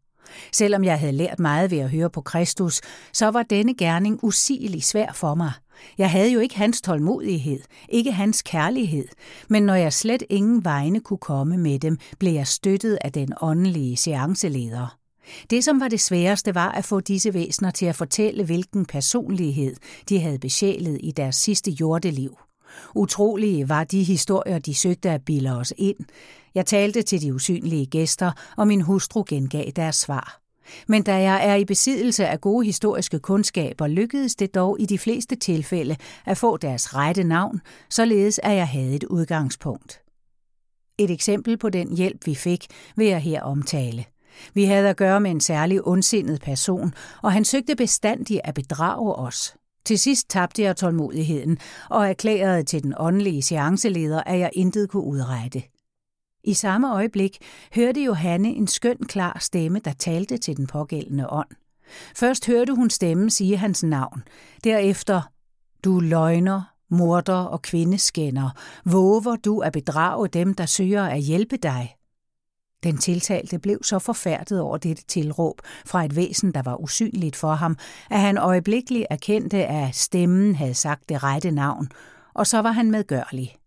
Selvom 0.51 0.83
jeg 0.83 0.99
havde 0.99 1.11
lært 1.11 1.39
meget 1.39 1.71
ved 1.71 1.77
at 1.77 1.89
høre 1.89 2.09
på 2.09 2.21
Kristus, 2.21 2.81
så 3.13 3.27
var 3.27 3.43
denne 3.43 3.75
gerning 3.75 4.19
usigelig 4.23 4.83
svær 4.83 5.11
for 5.13 5.35
mig. 5.35 5.51
Jeg 5.97 6.11
havde 6.11 6.31
jo 6.31 6.39
ikke 6.39 6.57
hans 6.57 6.81
tålmodighed, 6.81 7.59
ikke 7.89 8.11
hans 8.11 8.41
kærlighed, 8.41 9.07
men 9.49 9.63
når 9.63 9.75
jeg 9.75 9.93
slet 9.93 10.23
ingen 10.29 10.65
vegne 10.65 10.99
kunne 10.99 11.17
komme 11.17 11.57
med 11.57 11.79
dem, 11.79 11.97
blev 12.19 12.33
jeg 12.33 12.47
støttet 12.47 12.97
af 13.01 13.11
den 13.11 13.33
åndelige 13.41 13.97
seanceleder. 13.97 14.97
Det, 15.49 15.63
som 15.63 15.79
var 15.79 15.87
det 15.87 15.99
sværeste, 15.99 16.55
var 16.55 16.71
at 16.71 16.85
få 16.85 16.99
disse 16.99 17.33
væsener 17.33 17.71
til 17.71 17.85
at 17.85 17.95
fortælle, 17.95 18.43
hvilken 18.43 18.85
personlighed 18.85 19.75
de 20.09 20.19
havde 20.19 20.39
besjælet 20.39 20.99
i 21.03 21.11
deres 21.11 21.35
sidste 21.35 21.71
jordeliv. 21.71 22.37
Utrolige 22.95 23.69
var 23.69 23.83
de 23.83 24.03
historier, 24.03 24.59
de 24.59 24.75
søgte 24.75 25.09
at 25.09 25.25
bilde 25.25 25.57
os 25.57 25.73
ind. 25.77 25.97
Jeg 26.55 26.65
talte 26.65 27.01
til 27.01 27.21
de 27.21 27.33
usynlige 27.33 27.85
gæster, 27.85 28.31
og 28.57 28.67
min 28.67 28.81
hustru 28.81 29.23
gengav 29.27 29.65
deres 29.75 29.95
svar. 29.95 30.41
Men 30.87 31.03
da 31.03 31.15
jeg 31.21 31.47
er 31.49 31.55
i 31.55 31.65
besiddelse 31.65 32.27
af 32.27 32.41
gode 32.41 32.65
historiske 32.65 33.19
kundskaber, 33.19 33.87
lykkedes 33.87 34.35
det 34.35 34.55
dog 34.55 34.79
i 34.79 34.85
de 34.85 34.97
fleste 34.97 35.35
tilfælde 35.35 35.95
at 36.25 36.37
få 36.37 36.57
deres 36.57 36.95
rette 36.95 37.23
navn, 37.23 37.61
således 37.89 38.39
at 38.43 38.55
jeg 38.55 38.67
havde 38.67 38.95
et 38.95 39.03
udgangspunkt. 39.03 40.01
Et 40.97 41.11
eksempel 41.11 41.57
på 41.57 41.69
den 41.69 41.97
hjælp, 41.97 42.25
vi 42.25 42.35
fik, 42.35 42.67
vil 42.95 43.07
jeg 43.07 43.19
her 43.19 43.41
omtale. 43.41 44.05
Vi 44.53 44.63
havde 44.63 44.89
at 44.89 44.97
gøre 44.97 45.21
med 45.21 45.31
en 45.31 45.41
særlig 45.41 45.87
ondsindet 45.87 46.41
person, 46.41 46.93
og 47.21 47.31
han 47.31 47.45
søgte 47.45 47.75
bestandigt 47.75 48.41
at 48.43 48.53
bedrage 48.53 49.15
os. 49.15 49.55
Til 49.85 49.99
sidst 49.99 50.29
tabte 50.29 50.61
jeg 50.61 50.77
tålmodigheden 50.77 51.57
og 51.89 52.09
erklærede 52.09 52.63
til 52.63 52.83
den 52.83 52.93
åndelige 52.97 53.41
seanceleder, 53.41 54.23
at 54.23 54.39
jeg 54.39 54.49
intet 54.53 54.89
kunne 54.89 55.03
udrette. 55.03 55.63
I 56.43 56.53
samme 56.53 56.93
øjeblik 56.93 57.37
hørte 57.75 58.03
Johanne 58.03 58.49
en 58.49 58.67
skøn 58.67 58.97
klar 58.97 59.37
stemme, 59.39 59.79
der 59.79 59.93
talte 59.93 60.37
til 60.37 60.57
den 60.57 60.67
pågældende 60.67 61.29
ånd. 61.29 61.49
Først 62.15 62.47
hørte 62.47 62.75
hun 62.75 62.89
stemmen 62.89 63.29
sige 63.29 63.57
hans 63.57 63.83
navn. 63.83 64.23
Derefter, 64.63 65.21
du 65.83 65.99
løgner, 65.99 66.61
morder 66.89 67.33
og 67.33 67.61
kvindeskænder, 67.61 68.49
våger 68.85 69.35
du 69.35 69.59
at 69.59 69.73
bedrage 69.73 70.27
dem, 70.27 70.53
der 70.53 70.65
søger 70.65 71.03
at 71.03 71.21
hjælpe 71.21 71.57
dig. 71.57 71.95
Den 72.83 72.97
tiltalte 72.97 73.59
blev 73.59 73.79
så 73.83 73.99
forfærdet 73.99 74.61
over 74.61 74.77
dette 74.77 75.03
tilråb 75.03 75.61
fra 75.85 76.05
et 76.05 76.15
væsen, 76.15 76.51
der 76.51 76.61
var 76.61 76.81
usynligt 76.81 77.35
for 77.35 77.53
ham, 77.53 77.77
at 78.09 78.19
han 78.19 78.37
øjeblikkeligt 78.37 79.07
erkendte, 79.09 79.65
at 79.65 79.95
stemmen 79.95 80.55
havde 80.55 80.73
sagt 80.73 81.09
det 81.09 81.23
rette 81.23 81.51
navn, 81.51 81.89
og 82.33 82.47
så 82.47 82.61
var 82.61 82.71
han 82.71 82.91
medgørlig. 82.91 83.60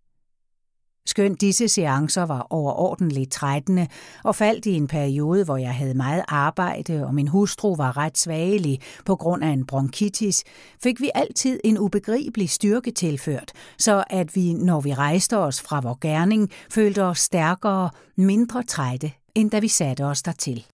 Skønt 1.07 1.41
disse 1.41 1.69
seancer 1.69 2.23
var 2.23 2.47
overordentligt 2.51 3.33
trættende 3.33 3.89
og 4.25 4.37
faldt 4.37 4.67
i 4.67 4.73
en 4.73 4.87
periode, 4.87 5.45
hvor 5.45 5.57
jeg 5.57 5.75
havde 5.75 5.95
meget 5.95 6.25
arbejde, 6.29 7.07
og 7.07 7.15
min 7.15 7.29
hustru 7.29 7.77
var 7.77 7.97
ret 7.97 8.19
svagelig 8.19 8.81
på 9.05 9.17
grund 9.17 9.45
af 9.45 9.49
en 9.49 9.67
bronkitis, 9.67 10.45
fik 10.83 11.01
vi 11.01 11.11
altid 11.15 11.61
en 11.65 11.79
ubegribelig 11.79 12.51
styrke 12.51 12.91
tilført, 12.91 13.53
så 13.79 14.05
at 14.11 14.37
vi, 14.37 14.53
når 14.53 14.81
vi 14.81 14.95
rejste 14.95 15.39
os 15.39 15.61
fra 15.61 15.81
vor 15.81 15.99
gerning, 16.01 16.51
følte 16.71 17.03
os 17.03 17.19
stærkere, 17.19 17.91
mindre 18.17 18.63
trætte, 18.63 19.13
end 19.35 19.51
da 19.51 19.59
vi 19.59 19.69
satte 19.69 20.05
os 20.05 20.23
dertil. 20.23 20.67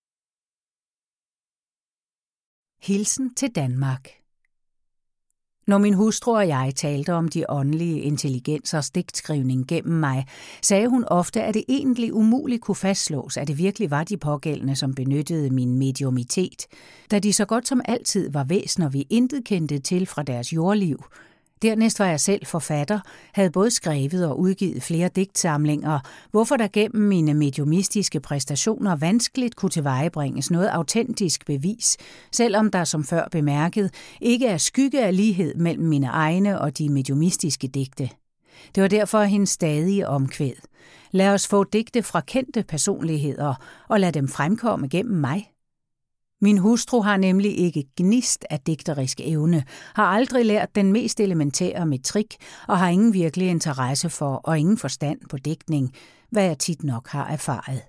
Hilsen 2.83 3.35
til 3.35 3.51
Danmark 3.55 4.20
når 5.71 5.79
min 5.79 5.95
hustru 5.95 6.37
og 6.37 6.49
jeg 6.49 6.73
talte 6.77 7.13
om 7.13 7.29
de 7.29 7.45
åndelige 7.49 8.01
intelligensers 8.01 8.91
digtskrivning 8.91 9.67
gennem 9.67 10.01
mig, 10.01 10.27
sagde 10.63 10.89
hun 10.89 11.05
ofte, 11.07 11.43
at 11.43 11.55
det 11.55 11.65
egentlig 11.69 12.15
umuligt 12.15 12.63
kunne 12.63 12.75
fastslås, 12.75 13.37
at 13.37 13.49
det 13.49 13.59
virkelig 13.59 13.91
var 13.91 14.05
de 14.05 14.17
pågældende, 14.17 14.77
som 14.77 14.95
benyttede 14.95 15.51
min 15.51 15.79
mediumitet, 15.79 16.67
da 17.11 17.19
de 17.19 17.33
så 17.33 17.45
godt 17.45 17.69
som 17.69 17.81
altid 17.85 18.31
var 18.31 18.45
væsener, 18.45 18.89
vi 18.89 19.07
intet 19.11 19.45
kendte 19.45 19.79
til 19.79 20.07
fra 20.07 20.23
deres 20.23 20.53
jordliv, 20.53 21.05
Dernæst 21.63 21.99
var 21.99 22.07
jeg 22.07 22.21
selv 22.21 22.47
forfatter, 22.47 23.01
havde 23.33 23.51
både 23.51 23.71
skrevet 23.71 24.27
og 24.27 24.41
udgivet 24.41 24.83
flere 24.83 25.09
digtsamlinger, 25.09 26.01
hvorfor 26.31 26.57
der 26.57 26.69
gennem 26.73 27.09
mine 27.09 27.35
mediumistiske 27.35 28.21
præstationer 28.21 28.97
vanskeligt 28.97 29.57
kunne 29.57 29.71
tilvejebringes 29.71 30.51
noget 30.51 30.69
autentisk 30.69 31.47
bevis, 31.47 31.97
selvom 32.33 32.71
der 32.71 32.85
som 32.85 33.05
før 33.05 33.29
bemærket 33.31 33.95
ikke 34.21 34.47
er 34.47 34.57
skygge 34.57 35.05
af 35.05 35.17
lighed 35.17 35.55
mellem 35.55 35.85
mine 35.85 36.07
egne 36.07 36.61
og 36.61 36.79
de 36.79 36.89
mediumistiske 36.89 37.69
digte. 37.69 38.11
Det 38.75 38.83
var 38.83 38.89
derfor 38.89 39.23
hendes 39.23 39.51
stadige 39.51 40.09
omkvæd. 40.09 40.53
Lad 41.11 41.29
os 41.29 41.49
få 41.49 41.65
digte 41.65 42.03
fra 42.03 42.21
kendte 42.21 42.63
personligheder, 42.63 43.55
og 43.89 44.01
lad 44.01 44.13
dem 44.13 44.29
fremkomme 44.29 44.89
gennem 44.89 45.21
mig. 45.21 45.51
Min 46.43 46.59
hustru 46.59 47.01
har 47.01 47.17
nemlig 47.17 47.59
ikke 47.59 47.85
gnist 47.97 48.45
af 48.51 48.61
digterisk 48.61 49.21
evne, 49.21 49.65
har 49.95 50.05
aldrig 50.05 50.47
lært 50.47 50.75
den 50.75 50.93
mest 50.93 51.21
elementære 51.21 51.87
metrik 51.87 52.37
og 52.69 52.79
har 52.79 52.89
ingen 52.89 53.15
virkelig 53.15 53.49
interesse 53.49 54.11
for 54.11 54.35
og 54.35 54.59
ingen 54.59 54.79
forstand 54.79 55.21
på 55.31 55.37
digtning, 55.37 55.93
hvad 56.31 56.45
jeg 56.45 56.59
tit 56.59 56.85
nok 56.85 57.09
har 57.09 57.29
erfaret. 57.29 57.83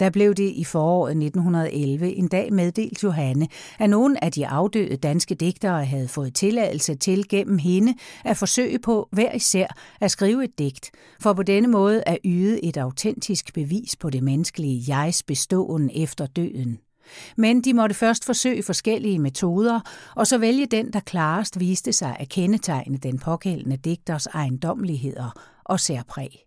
Der 0.00 0.10
blev 0.10 0.34
det 0.34 0.52
i 0.56 0.64
foråret 0.64 1.10
1911 1.10 2.14
en 2.14 2.28
dag 2.28 2.52
meddelt 2.52 3.02
Johanne, 3.02 3.48
at 3.78 3.90
nogle 3.90 4.24
af 4.24 4.32
de 4.32 4.46
afdøde 4.46 4.96
danske 4.96 5.34
digtere 5.34 5.84
havde 5.84 6.08
fået 6.08 6.34
tilladelse 6.34 6.94
til 6.94 7.28
gennem 7.28 7.58
hende 7.58 7.94
at 8.24 8.36
forsøge 8.36 8.78
på 8.78 9.08
hver 9.12 9.32
især 9.32 9.66
at 10.00 10.10
skrive 10.10 10.44
et 10.44 10.58
digt, 10.58 10.90
for 11.20 11.32
på 11.32 11.42
denne 11.42 11.68
måde 11.68 12.02
at 12.06 12.18
yde 12.24 12.64
et 12.64 12.76
autentisk 12.76 13.54
bevis 13.54 13.96
på 13.96 14.10
det 14.10 14.22
menneskelige 14.22 14.96
jegs 14.96 15.22
beståen 15.22 15.90
efter 15.94 16.26
døden. 16.26 16.78
Men 17.36 17.60
de 17.60 17.74
måtte 17.74 17.94
først 17.94 18.24
forsøge 18.24 18.62
forskellige 18.62 19.18
metoder, 19.18 19.80
og 20.16 20.26
så 20.26 20.38
vælge 20.38 20.66
den, 20.66 20.92
der 20.92 21.00
klarest 21.00 21.60
viste 21.60 21.92
sig 21.92 22.16
at 22.20 22.28
kendetegne 22.28 22.98
den 22.98 23.18
pågældende 23.18 23.76
digters 23.76 24.26
ejendommeligheder 24.26 25.30
og 25.64 25.80
særpræg. 25.80 26.44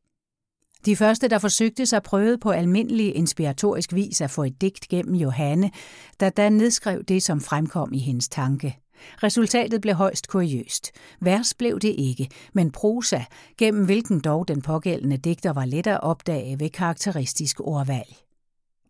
De 0.85 0.95
første, 0.95 1.27
der 1.27 1.39
forsøgte 1.39 1.85
sig, 1.85 2.03
prøvede 2.03 2.37
på 2.37 2.51
almindelig 2.51 3.15
inspiratorisk 3.15 3.93
vis 3.93 4.21
at 4.21 4.31
få 4.31 4.43
et 4.43 4.61
digt 4.61 4.87
gennem 4.87 5.15
Johanne, 5.15 5.71
der 6.19 6.29
da 6.29 6.49
nedskrev 6.49 7.03
det, 7.03 7.23
som 7.23 7.41
fremkom 7.41 7.93
i 7.93 7.99
hendes 7.99 8.29
tanke. 8.29 8.77
Resultatet 9.23 9.81
blev 9.81 9.95
højst 9.95 10.27
kuriøst. 10.27 10.91
Vers 11.19 11.53
blev 11.53 11.79
det 11.79 11.95
ikke, 11.97 12.29
men 12.53 12.71
prosa, 12.71 13.21
gennem 13.57 13.85
hvilken 13.85 14.19
dog 14.19 14.47
den 14.47 14.61
pågældende 14.61 15.17
digter 15.17 15.53
var 15.53 15.65
let 15.65 15.87
at 15.87 16.03
opdage 16.03 16.59
ved 16.59 16.69
karakteristisk 16.69 17.59
ordvalg. 17.59 18.15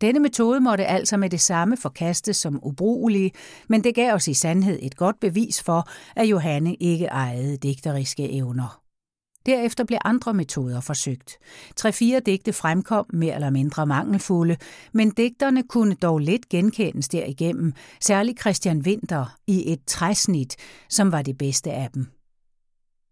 Denne 0.01 0.19
metode 0.19 0.59
måtte 0.59 0.85
altså 0.85 1.17
med 1.17 1.29
det 1.29 1.41
samme 1.41 1.77
forkastes 1.77 2.37
som 2.37 2.59
ubrugelig, 2.63 3.31
men 3.67 3.83
det 3.83 3.95
gav 3.95 4.13
os 4.13 4.27
i 4.27 4.33
sandhed 4.33 4.79
et 4.81 4.97
godt 4.97 5.19
bevis 5.19 5.63
for, 5.63 5.89
at 6.15 6.25
Johanne 6.25 6.75
ikke 6.75 7.05
ejede 7.05 7.57
digteriske 7.57 8.31
evner. 8.31 8.81
Derefter 9.45 9.83
blev 9.83 9.97
andre 10.05 10.33
metoder 10.33 10.81
forsøgt. 10.81 11.37
Tre-fire 11.75 12.19
digte 12.19 12.53
fremkom 12.53 13.05
mere 13.13 13.35
eller 13.35 13.49
mindre 13.49 13.87
mangelfulde, 13.87 14.57
men 14.93 15.09
digterne 15.09 15.63
kunne 15.63 15.95
dog 15.95 16.19
let 16.19 16.49
genkendes 16.49 17.09
derigennem, 17.09 17.73
særligt 18.01 18.39
Christian 18.39 18.77
Winter 18.79 19.37
i 19.47 19.73
et 19.73 19.79
træsnit, 19.87 20.55
som 20.89 21.11
var 21.11 21.21
det 21.21 21.37
bedste 21.37 21.71
af 21.71 21.89
dem. 21.93 22.20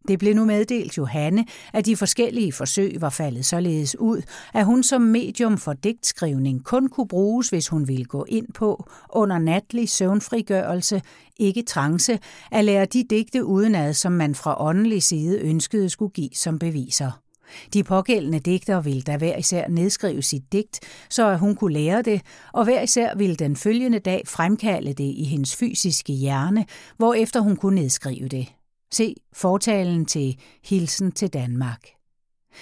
Det 0.07 0.19
blev 0.19 0.35
nu 0.35 0.45
meddelt 0.45 0.97
Johanne, 0.97 1.45
at 1.73 1.85
de 1.85 1.97
forskellige 1.97 2.53
forsøg 2.53 3.01
var 3.01 3.09
faldet 3.09 3.45
således 3.45 3.99
ud, 3.99 4.21
at 4.53 4.65
hun 4.65 4.83
som 4.83 5.01
medium 5.01 5.57
for 5.57 5.73
digtskrivning 5.73 6.63
kun 6.63 6.87
kunne 6.87 7.07
bruges, 7.07 7.49
hvis 7.49 7.67
hun 7.67 7.87
ville 7.87 8.05
gå 8.05 8.25
ind 8.29 8.47
på, 8.53 8.89
under 9.09 9.37
natlig 9.37 9.89
søvnfrigørelse, 9.89 11.01
ikke 11.37 11.63
trance, 11.63 12.19
at 12.51 12.65
lære 12.65 12.85
de 12.85 13.03
digte 13.09 13.45
udenad, 13.45 13.93
som 13.93 14.11
man 14.11 14.35
fra 14.35 14.65
åndelig 14.65 15.03
side 15.03 15.39
ønskede 15.39 15.89
skulle 15.89 16.11
give 16.11 16.29
som 16.33 16.59
beviser. 16.59 17.11
De 17.73 17.83
pågældende 17.83 18.39
digter 18.39 18.81
ville 18.81 19.01
da 19.01 19.17
hver 19.17 19.37
især 19.37 19.67
nedskrive 19.67 20.21
sit 20.21 20.51
digt, 20.51 20.79
så 21.09 21.29
at 21.29 21.39
hun 21.39 21.55
kunne 21.55 21.73
lære 21.73 22.01
det, 22.01 22.21
og 22.53 22.63
hver 22.63 22.81
især 22.81 23.15
ville 23.17 23.35
den 23.35 23.55
følgende 23.55 23.99
dag 23.99 24.23
fremkalde 24.27 24.93
det 24.93 25.13
i 25.17 25.23
hendes 25.23 25.55
fysiske 25.55 26.13
hjerne, 26.13 26.65
hvorefter 26.97 27.39
hun 27.39 27.55
kunne 27.55 27.81
nedskrive 27.81 28.27
det. 28.27 28.47
Se 28.91 29.15
fortalen 29.33 30.05
til 30.05 30.39
Hilsen 30.63 31.11
til 31.11 31.29
Danmark. 31.29 31.87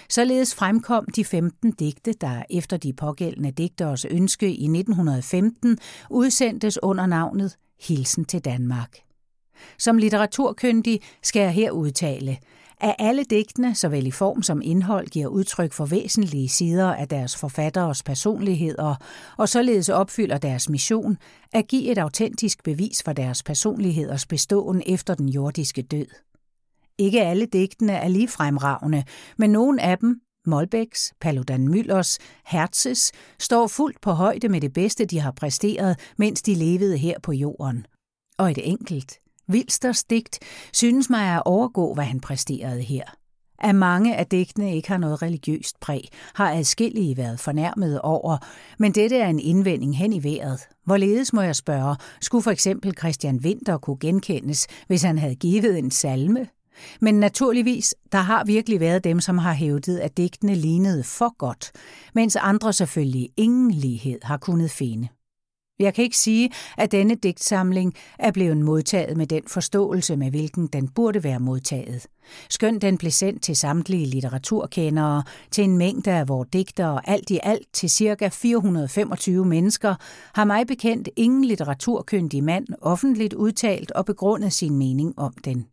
Således 0.10 0.56
fremkom 0.56 1.06
de 1.16 1.26
15 1.26 1.72
digte, 1.72 2.14
der 2.14 2.44
efter 2.50 2.78
de 2.78 2.94
pågældende 2.94 3.52
digteres 3.52 4.06
ønske 4.06 4.48
i 4.48 4.64
1915 4.64 5.78
udsendtes 6.10 6.84
under 6.84 7.06
navnet 7.06 7.58
Hilsen 7.82 8.26
til 8.26 8.46
Danmark. 8.46 8.98
Som 9.78 9.98
litteraturkyndig 9.98 11.02
skal 11.24 11.40
jeg 11.40 11.52
her 11.52 11.72
udtale, 11.72 12.38
at 12.82 12.96
alle 13.00 13.24
digtene, 13.24 13.76
såvel 13.76 14.08
i 14.08 14.12
form 14.12 14.44
som 14.44 14.62
indhold, 14.64 15.08
giver 15.08 15.28
udtryk 15.28 15.74
for 15.74 15.86
væsentlige 15.86 16.50
sider 16.50 16.94
af 16.94 17.08
deres 17.08 17.38
forfatteres 17.38 18.04
personligheder, 18.04 18.96
og 19.38 19.50
således 19.50 19.90
opfylder 19.90 20.38
deres 20.38 20.70
mission 20.70 21.18
at 21.54 21.68
give 21.68 21.92
et 21.92 21.98
autentisk 21.98 22.64
bevis 22.64 23.04
for 23.04 23.14
deres 23.14 23.44
personligheders 23.44 24.26
beståen 24.26 24.84
efter 24.86 25.14
den 25.16 25.30
jordiske 25.30 25.82
død. 25.82 26.08
Ikke 26.98 27.22
alle 27.22 27.46
digtene 27.46 27.94
er 27.94 28.08
lige 28.08 28.28
fremragende, 28.28 29.04
men 29.38 29.50
nogle 29.50 29.82
af 29.82 29.98
dem, 29.98 30.22
Molbæks, 30.46 31.14
Paludan 31.22 31.68
Müllers, 31.68 32.18
Herzes, 32.46 33.12
står 33.40 33.68
fuldt 33.68 34.02
på 34.02 34.12
højde 34.12 34.50
med 34.50 34.62
det 34.62 34.74
bedste, 34.74 35.06
de 35.06 35.20
har 35.20 35.32
præsteret, 35.32 36.00
mens 36.18 36.42
de 36.42 36.54
levede 36.54 36.98
her 36.98 37.20
på 37.24 37.32
jorden. 37.32 37.86
Og 38.38 38.52
et 38.52 38.70
enkelt, 38.70 39.20
Vilsters 39.48 40.04
digt 40.04 40.40
synes 40.74 41.10
mig 41.10 41.36
at 41.36 41.42
overgå, 41.46 41.94
hvad 41.94 42.04
han 42.04 42.20
præsterede 42.20 42.82
her. 42.82 43.04
At 43.60 43.76
mange 43.76 44.16
af 44.16 44.28
digtene 44.28 44.76
ikke 44.76 44.88
har 44.88 44.98
noget 44.98 45.22
religiøst 45.22 45.80
præg, 45.80 46.10
har 46.36 46.52
adskillige 46.52 47.18
været 47.18 47.40
fornærmet 47.40 48.02
over, 48.02 48.38
men 48.80 48.92
dette 48.92 49.18
er 49.18 49.28
en 49.28 49.40
indvending 49.40 49.98
hen 49.98 50.14
i 50.14 50.24
vejret. 50.24 50.60
Hvorledes 50.86 51.34
må 51.34 51.42
jeg 51.42 51.56
spørge, 51.56 51.96
skulle 52.22 52.44
for 52.44 52.52
eksempel 52.52 52.94
Christian 52.98 53.40
Winter 53.44 53.78
kunne 53.78 54.00
genkendes, 54.00 54.68
hvis 54.88 55.04
han 55.04 55.18
havde 55.18 55.36
givet 55.36 55.78
en 55.78 55.92
salme? 55.92 56.48
Men 57.02 57.20
naturligvis, 57.20 57.96
der 58.12 58.18
har 58.18 58.44
virkelig 58.44 58.80
været 58.80 59.04
dem, 59.04 59.20
som 59.20 59.38
har 59.38 59.54
hævdet, 59.54 59.98
at 60.00 60.18
digtene 60.18 60.56
lignede 60.56 61.04
for 61.04 61.38
godt, 61.38 61.72
mens 62.16 62.36
andre 62.36 62.74
selvfølgelig 62.74 63.30
ingen 63.38 63.72
lighed 63.72 64.20
har 64.24 64.38
kunnet 64.38 64.72
finde. 64.72 65.08
Jeg 65.80 65.94
kan 65.94 66.04
ikke 66.04 66.18
sige, 66.18 66.50
at 66.78 66.92
denne 66.92 67.16
digtsamling 67.16 67.94
er 68.20 68.32
blevet 68.32 68.58
modtaget 68.58 69.18
med 69.18 69.28
den 69.28 69.44
forståelse, 69.48 70.16
med 70.16 70.30
hvilken 70.30 70.68
den 70.68 70.88
burde 70.88 71.24
være 71.24 71.40
modtaget. 71.40 72.08
Skønt 72.50 72.82
den 72.82 72.98
blev 72.98 73.12
sendt 73.12 73.44
til 73.44 73.56
samtlige 73.56 74.06
litteraturkendere, 74.06 75.24
til 75.52 75.64
en 75.64 75.78
mængde 75.78 76.12
af 76.12 76.28
vores 76.28 76.50
digtere, 76.54 77.10
alt 77.10 77.30
i 77.30 77.40
alt 77.44 77.68
til 77.74 77.90
ca. 77.90 78.28
425 78.28 79.46
mennesker, 79.46 79.96
har 80.34 80.46
mig 80.46 80.68
bekendt 80.68 81.10
ingen 81.16 81.46
litteraturkyndig 81.46 82.44
mand 82.44 82.68
offentligt 82.82 83.34
udtalt 83.34 83.92
og 83.92 84.06
begrundet 84.06 84.54
sin 84.54 84.78
mening 84.78 85.20
om 85.20 85.34
den. 85.46 85.68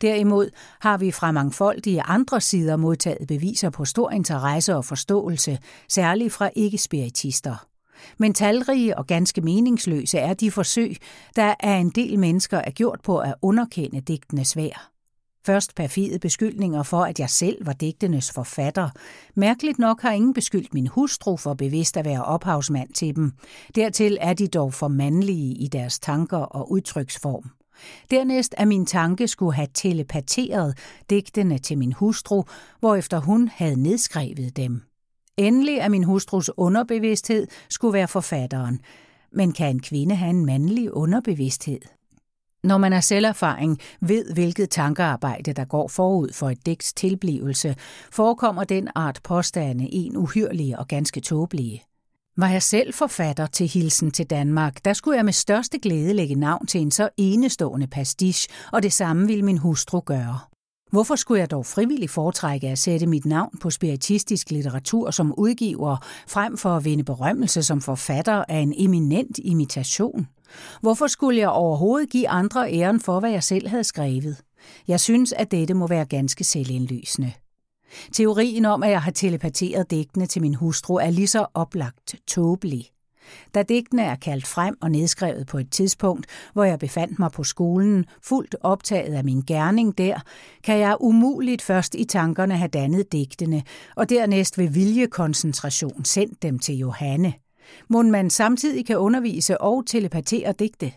Derimod 0.00 0.50
har 0.80 0.98
vi 0.98 1.10
fra 1.10 1.32
mangfoldige 1.32 2.02
andre 2.02 2.40
sider 2.40 2.76
modtaget 2.76 3.28
beviser 3.28 3.70
på 3.70 3.84
stor 3.84 4.10
interesse 4.10 4.76
og 4.76 4.84
forståelse, 4.84 5.58
særligt 5.88 6.32
fra 6.32 6.50
ikke-spiritister. 6.56 7.73
Men 8.18 8.34
talrige 8.34 8.98
og 8.98 9.06
ganske 9.06 9.40
meningsløse 9.40 10.18
er 10.18 10.34
de 10.34 10.50
forsøg, 10.50 10.96
der 11.36 11.54
af 11.60 11.76
en 11.76 11.90
del 11.90 12.18
mennesker 12.18 12.58
er 12.58 12.70
gjort 12.70 13.00
på 13.04 13.18
at 13.18 13.34
underkende 13.42 14.00
digtenes 14.00 14.56
værd. 14.56 14.94
Først 15.46 15.74
perfide 15.74 16.18
beskyldninger 16.18 16.82
for, 16.82 17.04
at 17.04 17.20
jeg 17.20 17.30
selv 17.30 17.66
var 17.66 17.72
digtenes 17.72 18.32
forfatter. 18.32 18.90
Mærkeligt 19.34 19.78
nok 19.78 20.02
har 20.02 20.10
ingen 20.10 20.34
beskyldt 20.34 20.74
min 20.74 20.86
hustru 20.86 21.36
for 21.36 21.54
bevidst 21.54 21.96
at 21.96 22.04
være 22.04 22.24
ophavsmand 22.24 22.92
til 22.92 23.16
dem. 23.16 23.32
Dertil 23.74 24.18
er 24.20 24.34
de 24.34 24.48
dog 24.48 24.74
for 24.74 24.88
mandlige 24.88 25.54
i 25.54 25.68
deres 25.68 25.98
tanker 25.98 26.38
og 26.38 26.70
udtryksform. 26.70 27.50
Dernæst 28.10 28.54
er 28.58 28.64
min 28.64 28.86
tanke 28.86 29.28
skulle 29.28 29.54
have 29.54 29.68
telepateret 29.74 30.78
digtene 31.10 31.58
til 31.58 31.78
min 31.78 31.92
hustru, 31.92 32.42
hvorefter 32.80 33.18
hun 33.18 33.48
havde 33.48 33.82
nedskrevet 33.82 34.56
dem. 34.56 34.82
Endelig 35.36 35.80
at 35.80 35.90
min 35.90 36.04
hustrus 36.04 36.50
underbevidsthed 36.56 37.46
skulle 37.70 37.94
være 37.94 38.08
forfatteren. 38.08 38.80
Men 39.32 39.52
kan 39.52 39.70
en 39.70 39.80
kvinde 39.80 40.14
have 40.14 40.30
en 40.30 40.46
mandlig 40.46 40.94
underbevidsthed? 40.94 41.80
Når 42.64 42.78
man 42.78 42.92
har 42.92 43.00
selverfaring, 43.00 43.78
ved 44.00 44.34
hvilket 44.34 44.70
tankearbejde, 44.70 45.52
der 45.52 45.64
går 45.64 45.88
forud 45.88 46.32
for 46.32 46.50
et 46.50 46.66
digts 46.66 46.92
tilblivelse, 46.92 47.76
forekommer 48.12 48.64
den 48.64 48.88
art 48.94 49.20
påstande 49.24 49.88
en 49.92 50.16
uhyrlige 50.16 50.78
og 50.78 50.88
ganske 50.88 51.20
tåbelige. 51.20 51.82
Var 52.36 52.48
jeg 52.48 52.62
selv 52.62 52.94
forfatter 52.94 53.46
til 53.46 53.68
Hilsen 53.68 54.10
til 54.10 54.30
Danmark, 54.30 54.84
der 54.84 54.92
skulle 54.92 55.16
jeg 55.16 55.24
med 55.24 55.32
største 55.32 55.78
glæde 55.78 56.12
lægge 56.12 56.34
navn 56.34 56.66
til 56.66 56.80
en 56.80 56.90
så 56.90 57.08
enestående 57.16 57.86
pastiche, 57.86 58.54
og 58.72 58.82
det 58.82 58.92
samme 58.92 59.26
ville 59.26 59.44
min 59.44 59.58
hustru 59.58 60.00
gøre. 60.00 60.38
Hvorfor 60.94 61.16
skulle 61.16 61.40
jeg 61.40 61.50
dog 61.50 61.66
frivilligt 61.66 62.10
foretrække 62.10 62.68
at 62.68 62.78
sætte 62.78 63.06
mit 63.06 63.26
navn 63.26 63.58
på 63.60 63.70
spiritistisk 63.70 64.50
litteratur 64.50 65.10
som 65.10 65.34
udgiver, 65.38 65.96
frem 66.28 66.56
for 66.56 66.76
at 66.76 66.84
vinde 66.84 67.04
berømmelse 67.04 67.62
som 67.62 67.80
forfatter 67.80 68.44
af 68.48 68.58
en 68.58 68.74
eminent 68.76 69.38
imitation? 69.38 70.28
Hvorfor 70.80 71.06
skulle 71.06 71.40
jeg 71.40 71.48
overhovedet 71.48 72.10
give 72.10 72.28
andre 72.28 72.72
æren 72.72 73.00
for, 73.00 73.20
hvad 73.20 73.30
jeg 73.30 73.42
selv 73.42 73.68
havde 73.68 73.84
skrevet? 73.84 74.36
Jeg 74.88 75.00
synes, 75.00 75.32
at 75.32 75.50
dette 75.50 75.74
må 75.74 75.86
være 75.86 76.04
ganske 76.04 76.44
selvindlysende. 76.44 77.32
Teorien 78.12 78.64
om, 78.64 78.82
at 78.82 78.90
jeg 78.90 79.02
har 79.02 79.10
telepateret 79.10 79.90
digtene 79.90 80.26
til 80.26 80.42
min 80.42 80.54
hustru, 80.54 80.94
er 80.94 81.10
lige 81.10 81.26
så 81.26 81.46
oplagt 81.54 82.14
tåbelig. 82.26 82.93
Da 83.54 83.62
digtene 83.62 84.02
er 84.02 84.14
kaldt 84.14 84.46
frem 84.46 84.76
og 84.80 84.90
nedskrevet 84.90 85.46
på 85.46 85.58
et 85.58 85.70
tidspunkt, 85.70 86.26
hvor 86.52 86.64
jeg 86.64 86.78
befandt 86.78 87.18
mig 87.18 87.32
på 87.32 87.44
skolen, 87.44 88.04
fuldt 88.22 88.56
optaget 88.60 89.14
af 89.14 89.24
min 89.24 89.40
gerning 89.40 89.98
der, 89.98 90.20
kan 90.64 90.78
jeg 90.78 90.96
umuligt 91.00 91.62
først 91.62 91.94
i 91.94 92.04
tankerne 92.04 92.56
have 92.56 92.68
dannet 92.68 93.12
digtene, 93.12 93.62
og 93.96 94.08
dernæst 94.10 94.58
ved 94.58 94.68
viljekoncentration 94.68 96.04
sendt 96.04 96.42
dem 96.42 96.58
til 96.58 96.78
Johanne. 96.78 97.32
Må 97.88 98.02
man 98.02 98.30
samtidig 98.30 98.86
kan 98.86 98.98
undervise 98.98 99.60
og 99.60 99.86
telepatere 99.86 100.52
digte? 100.52 100.92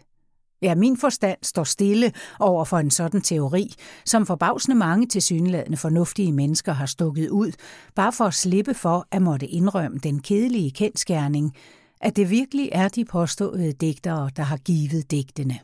Ja, 0.62 0.76
min 0.76 0.98
forstand 0.98 1.38
står 1.44 1.64
stille 1.64 2.12
over 2.40 2.66
for 2.66 2.78
en 2.78 2.92
sådan 2.92 3.22
teori, 3.22 3.74
som 4.06 4.26
forbavsende 4.26 4.76
mange 4.78 5.08
tilsyneladende 5.08 5.78
fornuftige 5.78 6.32
mennesker 6.32 6.74
har 6.74 6.86
stukket 6.86 7.30
ud, 7.30 7.52
bare 7.96 8.12
for 8.12 8.26
at 8.26 8.34
slippe 8.34 8.74
for 8.74 9.08
at 9.12 9.22
måtte 9.22 9.48
indrømme 9.48 9.98
den 9.98 10.20
kedelige 10.20 10.72
kendskærning, 10.72 11.56
at 12.02 12.16
det 12.16 12.30
virkelig 12.30 12.70
er 12.72 12.88
de 12.88 13.06
påståede 13.06 13.72
digtere, 13.72 14.30
der 14.36 14.44
har 14.44 14.58
givet 14.58 15.12
digtene. 15.12 15.60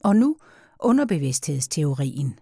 Og 0.00 0.16
nu 0.16 0.36
underbevidsthedsteorien. 0.80 2.38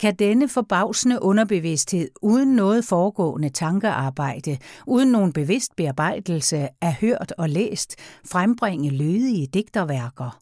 Kan 0.00 0.14
denne 0.14 0.48
forbavsende 0.48 1.22
underbevidsthed 1.22 2.08
uden 2.22 2.56
noget 2.56 2.84
foregående 2.84 3.48
tankearbejde, 3.48 4.58
uden 4.86 5.08
nogen 5.08 5.32
bevidst 5.32 5.76
bearbejdelse 5.76 6.68
af 6.80 6.94
hørt 6.94 7.32
og 7.38 7.48
læst, 7.48 7.96
frembringe 8.26 8.90
lødige 8.90 9.46
digterværker? 9.46 10.40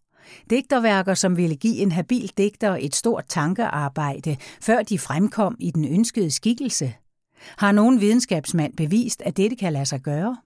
Digterværker, 0.50 1.14
som 1.14 1.36
ville 1.36 1.56
give 1.56 1.76
en 1.76 1.92
habil 1.92 2.32
digter 2.38 2.76
et 2.80 2.94
stort 2.94 3.24
tankearbejde, 3.28 4.36
før 4.60 4.82
de 4.82 4.98
fremkom 4.98 5.56
i 5.58 5.70
den 5.70 5.84
ønskede 5.84 6.30
skikkelse? 6.30 6.94
Har 7.56 7.72
nogen 7.72 8.00
videnskabsmand 8.00 8.76
bevist, 8.76 9.22
at 9.22 9.36
dette 9.36 9.56
kan 9.56 9.72
lade 9.72 9.86
sig 9.86 10.00
gøre? 10.00 10.36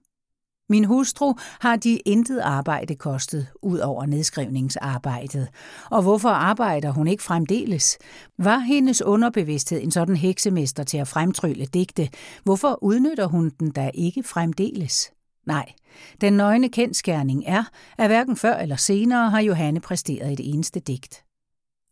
Min 0.69 0.85
hustru 0.85 1.33
har 1.59 1.75
de 1.75 1.97
intet 2.05 2.39
arbejde 2.39 2.95
kostet, 2.95 3.47
ud 3.61 3.79
over 3.79 4.05
nedskrivningsarbejdet. 4.05 5.47
Og 5.91 6.01
hvorfor 6.01 6.29
arbejder 6.29 6.91
hun 6.91 7.07
ikke 7.07 7.23
fremdeles? 7.23 7.97
Var 8.37 8.57
hendes 8.57 9.01
underbevidsthed 9.01 9.83
en 9.83 9.91
sådan 9.91 10.15
heksemester 10.15 10.83
til 10.83 10.97
at 10.97 11.07
fremtrylle 11.07 11.65
digte? 11.65 12.09
Hvorfor 12.43 12.83
udnytter 12.83 13.25
hun 13.25 13.51
den 13.59 13.71
da 13.71 13.91
ikke 13.93 14.23
fremdeles? 14.23 15.11
Nej, 15.45 15.71
den 16.21 16.33
nøgne 16.33 16.69
kendskærning 16.69 17.43
er, 17.45 17.63
at 17.97 18.07
hverken 18.07 18.35
før 18.35 18.55
eller 18.55 18.75
senere 18.75 19.29
har 19.29 19.39
Johanne 19.39 19.79
præsteret 19.79 20.33
et 20.33 20.53
eneste 20.53 20.79
digt. 20.79 21.26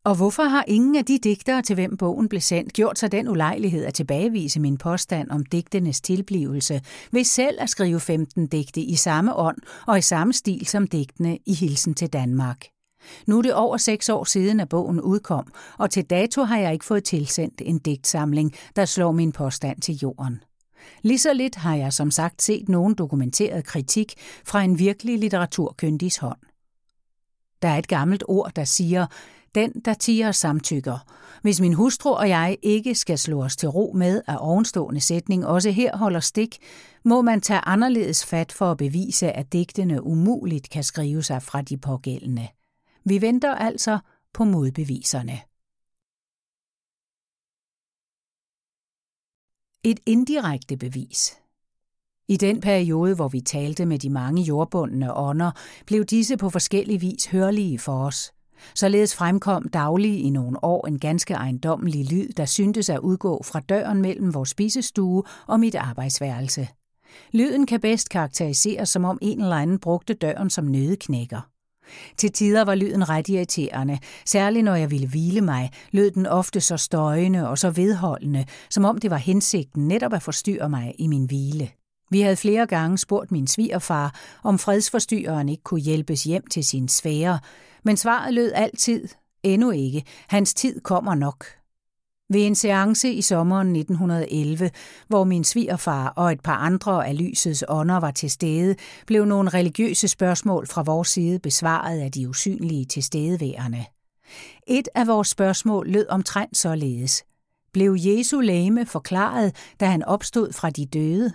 Og 0.06 0.16
hvorfor 0.16 0.44
har 0.44 0.64
ingen 0.68 0.96
af 0.96 1.06
de 1.06 1.18
digtere, 1.18 1.62
til 1.62 1.74
hvem 1.74 1.98
bogen 1.98 2.30
blev 2.30 2.42
sendt, 2.42 2.74
gjort 2.74 3.00
sig 3.00 3.12
den 3.12 3.28
ulejlighed 3.28 3.86
at 3.86 3.94
tilbagevise 3.94 4.60
min 4.60 4.78
påstand 4.78 5.32
om 5.32 5.46
digtenes 5.46 6.02
tilblivelse, 6.02 6.82
ved 7.12 7.24
selv 7.24 7.58
at 7.62 7.70
skrive 7.70 8.00
15 8.00 8.48
digte 8.48 8.82
i 8.82 8.96
samme 8.96 9.36
ånd 9.36 9.58
og 9.88 9.98
i 9.98 10.02
samme 10.02 10.34
stil 10.34 10.66
som 10.66 10.88
digtene 10.88 11.38
i 11.46 11.54
Hilsen 11.54 11.94
til 11.94 12.08
Danmark? 12.14 12.66
Nu 13.28 13.38
er 13.38 13.42
det 13.42 13.54
over 13.54 13.78
seks 13.78 14.10
år 14.10 14.24
siden, 14.24 14.60
at 14.60 14.70
bogen 14.70 15.02
udkom, 15.02 15.54
og 15.78 15.90
til 15.90 16.06
dato 16.06 16.44
har 16.44 16.58
jeg 16.58 16.74
ikke 16.74 16.86
fået 16.86 17.04
tilsendt 17.04 17.62
en 17.66 17.80
digtsamling, 17.80 18.54
der 18.76 18.86
slår 18.86 19.12
min 19.12 19.32
påstand 19.32 19.82
til 19.82 19.96
jorden. 19.96 20.44
Lige 21.02 21.20
så 21.20 21.34
lidt 21.34 21.56
har 21.56 21.76
jeg 21.76 21.94
som 21.94 22.12
sagt 22.12 22.42
set 22.42 22.70
nogen 22.70 22.94
dokumenteret 22.94 23.66
kritik 23.66 24.14
fra 24.46 24.64
en 24.64 24.80
virkelig 24.80 25.20
litteraturkyndigs 25.20 26.18
hånd. 26.18 26.40
Der 27.62 27.68
er 27.68 27.78
et 27.78 27.88
gammelt 27.88 28.24
ord, 28.28 28.52
der 28.56 28.64
siger, 28.64 29.06
den, 29.56 29.72
der 29.86 29.94
tiger 29.94 30.32
samtykker. 30.32 30.98
Hvis 31.42 31.62
min 31.62 31.74
hustru 31.74 32.10
og 32.10 32.30
jeg 32.30 32.58
ikke 32.62 32.96
skal 32.96 33.18
slå 33.18 33.44
os 33.44 33.56
til 33.56 33.70
ro 33.70 33.92
med, 33.96 34.22
at 34.28 34.40
ovenstående 34.40 35.02
sætning 35.02 35.46
også 35.46 35.72
her 35.72 35.98
holder 35.98 36.20
stik, 36.20 36.58
må 37.04 37.22
man 37.22 37.42
tage 37.42 37.60
anderledes 37.60 38.26
fat 38.26 38.52
for 38.52 38.72
at 38.72 38.78
bevise, 38.78 39.32
at 39.32 39.54
digtene 39.54 40.04
umuligt 40.04 40.70
kan 40.70 40.84
skrive 40.84 41.24
sig 41.24 41.44
fra 41.44 41.62
de 41.62 41.78
pågældende. 41.78 42.48
Vi 43.04 43.22
venter 43.22 43.56
altså 43.56 44.00
på 44.34 44.44
modbeviserne. 44.44 45.40
Et 49.84 50.00
indirekte 50.06 50.78
bevis. 50.78 51.38
I 52.28 52.38
den 52.38 52.62
periode, 52.62 53.16
hvor 53.16 53.28
vi 53.28 53.42
talte 53.42 53.86
med 53.86 54.00
de 54.00 54.10
mange 54.10 54.42
jordbundne 54.42 55.14
ånder, 55.14 55.52
blev 55.86 56.06
disse 56.06 56.38
på 56.38 56.50
forskellig 56.50 57.02
vis 57.02 57.26
hørlige 57.26 57.80
for 57.80 58.06
os. 58.06 58.35
Således 58.76 59.16
fremkom 59.16 59.70
daglig 59.70 60.24
i 60.24 60.30
nogle 60.30 60.64
år 60.64 60.88
en 60.88 61.00
ganske 61.00 61.34
ejendommelig 61.34 62.12
lyd, 62.12 62.30
der 62.30 62.46
syntes 62.46 62.90
at 62.90 63.00
udgå 63.00 63.44
fra 63.44 63.60
døren 63.60 64.02
mellem 64.02 64.34
vores 64.34 64.50
spisestue 64.50 65.24
og 65.48 65.60
mit 65.60 65.76
arbejdsværelse. 65.76 66.68
Lyden 67.34 67.66
kan 67.66 67.80
bedst 67.80 68.10
karakteriseres 68.10 68.90
som 68.90 69.06
om 69.06 69.18
en 69.22 69.42
eller 69.42 69.56
anden 69.56 69.80
brugte 69.80 70.14
døren 70.14 70.50
som 70.50 70.66
nødeknækker. 70.66 71.50
Til 72.18 72.32
tider 72.32 72.66
var 72.66 72.76
lyden 72.76 73.10
ret 73.10 73.30
irriterende, 73.30 74.00
særligt 74.26 74.66
når 74.66 74.76
jeg 74.76 74.92
ville 74.92 75.08
hvile 75.08 75.42
mig, 75.42 75.72
lød 75.92 76.12
den 76.12 76.26
ofte 76.26 76.62
så 76.62 76.78
støjende 76.78 77.50
og 77.50 77.58
så 77.58 77.70
vedholdende, 77.70 78.46
som 78.70 78.86
om 78.86 78.98
det 78.98 79.12
var 79.12 79.18
hensigten 79.18 79.88
netop 79.88 80.14
at 80.14 80.24
forstyrre 80.24 80.70
mig 80.70 80.94
i 80.98 81.08
min 81.08 81.26
hvile. 81.26 81.70
Vi 82.12 82.22
havde 82.22 82.36
flere 82.36 82.66
gange 82.66 82.98
spurgt 82.98 83.32
min 83.32 83.48
svigerfar, 83.48 84.16
om 84.44 84.60
fredsforstyrreren 84.60 85.50
ikke 85.50 85.64
kunne 85.64 85.82
hjælpes 85.82 86.24
hjem 86.24 86.48
til 86.48 86.64
sin 86.64 86.88
sfære, 86.88 87.40
men 87.86 87.98
svaret 87.98 88.34
lød 88.34 88.52
altid, 88.56 89.08
endnu 89.44 89.72
ikke, 89.72 90.04
hans 90.28 90.54
tid 90.54 90.82
kommer 90.82 91.16
nok. 91.16 91.46
Ved 92.30 92.46
en 92.46 92.56
seance 92.56 93.12
i 93.12 93.22
sommeren 93.22 93.76
1911, 93.76 94.72
hvor 95.08 95.24
min 95.24 95.44
svigerfar 95.44 96.08
og 96.08 96.32
et 96.32 96.42
par 96.42 96.56
andre 96.56 97.08
af 97.08 97.18
lysets 97.18 97.64
ånder 97.68 98.00
var 98.00 98.12
til 98.12 98.32
stede, 98.32 98.76
blev 99.08 99.26
nogle 99.26 99.50
religiøse 99.50 100.08
spørgsmål 100.08 100.68
fra 100.68 100.82
vores 100.82 101.08
side 101.08 101.40
besvaret 101.40 102.00
af 102.00 102.12
de 102.12 102.30
usynlige 102.30 102.86
tilstedeværende. 102.86 103.86
Et 104.68 104.88
af 104.96 105.08
vores 105.08 105.28
spørgsmål 105.28 105.88
lød 105.88 106.06
omtrent 106.10 106.58
således. 106.58 107.24
Blev 107.74 107.96
Jesu 108.00 108.40
læme 108.40 108.86
forklaret, 108.86 109.56
da 109.80 109.86
han 109.86 110.04
opstod 110.04 110.54
fra 110.54 110.70
de 110.70 110.86
døde? 110.86 111.34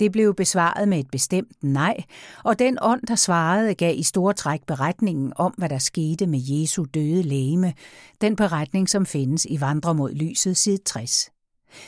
Det 0.00 0.12
blev 0.12 0.34
besvaret 0.34 0.88
med 0.88 0.98
et 0.98 1.10
bestemt 1.10 1.62
nej, 1.62 1.96
og 2.44 2.58
den 2.58 2.78
ånd, 2.82 3.00
der 3.08 3.14
svarede, 3.14 3.74
gav 3.74 3.94
i 3.96 4.02
store 4.02 4.32
træk 4.32 4.60
beretningen 4.66 5.32
om, 5.36 5.54
hvad 5.58 5.68
der 5.68 5.78
skete 5.78 6.26
med 6.26 6.40
Jesu 6.42 6.84
døde 6.94 7.22
lægeme, 7.22 7.72
den 8.20 8.36
beretning, 8.36 8.88
som 8.88 9.06
findes 9.06 9.46
i 9.50 9.60
Vandre 9.60 9.94
mod 9.94 10.12
lyset 10.12 10.56
side 10.56 10.78
60. 10.84 11.30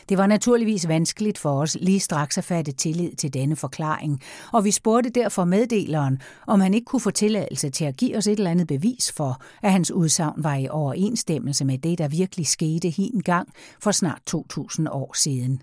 Det 0.09 0.19
var 0.19 0.27
naturligvis 0.27 0.89
vanskeligt 0.89 1.39
for 1.39 1.61
os 1.61 1.77
lige 1.81 2.01
straks 2.01 2.39
at 2.39 2.45
fatte 2.45 2.73
tillid 2.73 3.13
til 3.13 3.35
denne 3.35 3.57
forklaring, 3.57 4.21
og 4.53 4.65
vi 4.65 4.71
spurgte 4.71 5.11
derfor 5.11 5.45
meddeleren, 5.45 6.19
om 6.47 6.61
han 6.61 6.75
ikke 6.75 6.85
kunne 6.85 7.01
få 7.01 7.11
tilladelse 7.11 7.71
til 7.71 7.85
at 7.85 7.97
give 7.97 8.17
os 8.17 8.27
et 8.27 8.39
eller 8.39 8.51
andet 8.51 8.67
bevis 8.67 9.13
for, 9.13 9.41
at 9.63 9.73
hans 9.73 9.91
udsagn 9.91 10.45
var 10.45 10.55
i 10.55 10.69
overensstemmelse 10.69 11.65
med 11.65 11.79
det, 11.79 11.99
der 11.99 12.09
virkelig 12.09 12.47
skete 12.47 12.91
hin 12.91 13.21
gang 13.25 13.49
for 13.81 13.91
snart 13.91 14.23
2000 14.27 14.89
år 14.91 15.13
siden. 15.17 15.63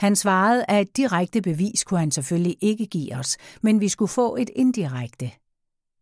Han 0.00 0.16
svarede, 0.16 0.64
at 0.68 0.80
et 0.80 0.96
direkte 0.96 1.42
bevis 1.42 1.84
kunne 1.84 2.00
han 2.00 2.10
selvfølgelig 2.10 2.56
ikke 2.60 2.86
give 2.86 3.16
os, 3.16 3.36
men 3.62 3.80
vi 3.80 3.88
skulle 3.88 4.08
få 4.08 4.36
et 4.36 4.50
indirekte. 4.56 5.30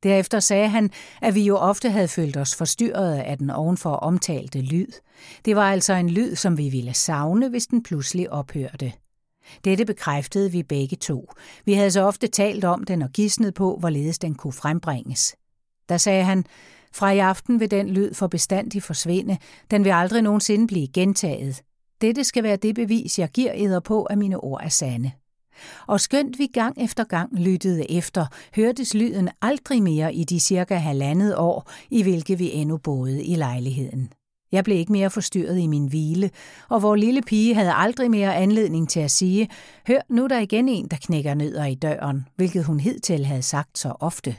Derefter 0.03 0.40
sagde 0.40 0.69
han, 0.69 0.90
at 1.23 1.35
vi 1.35 1.43
jo 1.43 1.57
ofte 1.57 1.90
havde 1.90 2.09
følt 2.09 2.36
os 2.36 2.55
forstyrret 2.55 3.15
af 3.15 3.39
den 3.39 3.51
ovenfor 3.51 3.90
omtalte 3.90 4.61
lyd. 4.61 4.89
Det 5.44 5.57
var 5.57 5.70
altså 5.70 5.93
en 5.93 6.11
lyd, 6.11 6.35
som 6.35 6.59
vi 6.59 6.69
ville 6.69 6.94
savne, 6.94 7.48
hvis 7.48 7.66
den 7.66 7.82
pludselig 7.82 8.32
ophørte. 8.32 8.93
Dette 9.65 9.85
bekræftede 9.85 10.53
vi 10.53 10.62
begge 10.62 10.97
to. 10.97 11.32
Vi 11.65 11.73
havde 11.73 11.90
så 11.90 12.01
ofte 12.01 12.27
talt 12.27 12.65
om 12.65 12.85
den 12.85 13.03
og 13.03 13.11
gidsnet 13.11 13.55
på, 13.55 13.77
hvorledes 13.77 14.19
den 14.19 14.35
kunne 14.35 14.53
frembringes. 14.53 15.36
Der 15.89 15.97
sagde 15.97 16.24
han, 16.24 16.44
fra 16.93 17.11
i 17.11 17.19
aften 17.19 17.61
vil 17.61 17.70
den 17.70 17.89
lyd 17.89 18.15
for 18.15 18.27
bestandig 18.27 18.82
forsvinde, 18.82 19.39
den 19.70 19.85
vil 19.85 19.90
aldrig 19.90 20.23
nogensinde 20.23 20.66
blive 20.66 20.89
gentaget. 20.89 21.62
Dette 22.01 22.24
skal 22.24 22.43
være 22.43 22.56
det 22.56 22.74
bevis, 22.74 23.18
jeg 23.18 23.28
giver 23.28 23.52
eder 23.55 23.81
på, 23.81 24.02
at 24.02 24.18
mine 24.18 24.36
ord 24.36 24.60
er 24.64 24.68
sande. 24.68 25.10
Og 25.86 26.01
skønt 26.01 26.39
vi 26.39 26.47
gang 26.47 26.82
efter 26.82 27.05
gang 27.05 27.39
lyttede 27.39 27.90
efter, 27.90 28.27
hørtes 28.56 28.94
lyden 28.94 29.28
aldrig 29.43 29.82
mere 29.82 30.14
i 30.14 30.24
de 30.24 30.40
cirka 30.40 30.74
halvandet 30.74 31.36
år, 31.36 31.70
i 31.90 32.02
hvilke 32.02 32.39
vi 32.39 32.52
endnu 32.52 32.77
boede 32.77 33.24
i 33.24 33.35
lejligheden. 33.35 34.09
Jeg 34.52 34.64
blev 34.64 34.77
ikke 34.77 34.93
mere 34.93 35.10
forstyrret 35.10 35.59
i 35.59 35.66
min 35.66 35.86
hvile, 35.86 36.31
og 36.68 36.82
vor 36.82 36.94
lille 36.94 37.23
pige 37.23 37.55
havde 37.55 37.73
aldrig 37.73 38.10
mere 38.10 38.36
anledning 38.36 38.89
til 38.89 39.01
at 39.01 39.10
sige, 39.10 39.48
hør 39.89 40.01
nu 40.09 40.27
der 40.27 40.39
igen 40.39 40.68
en, 40.68 40.89
der 40.89 40.97
knækker 40.97 41.35
nødder 41.35 41.64
i 41.64 41.74
døren, 41.74 42.28
hvilket 42.36 42.64
hun 42.64 42.81
hidtil 42.81 43.24
havde 43.27 43.43
sagt 43.43 43.78
så 43.78 43.94
ofte. 44.01 44.36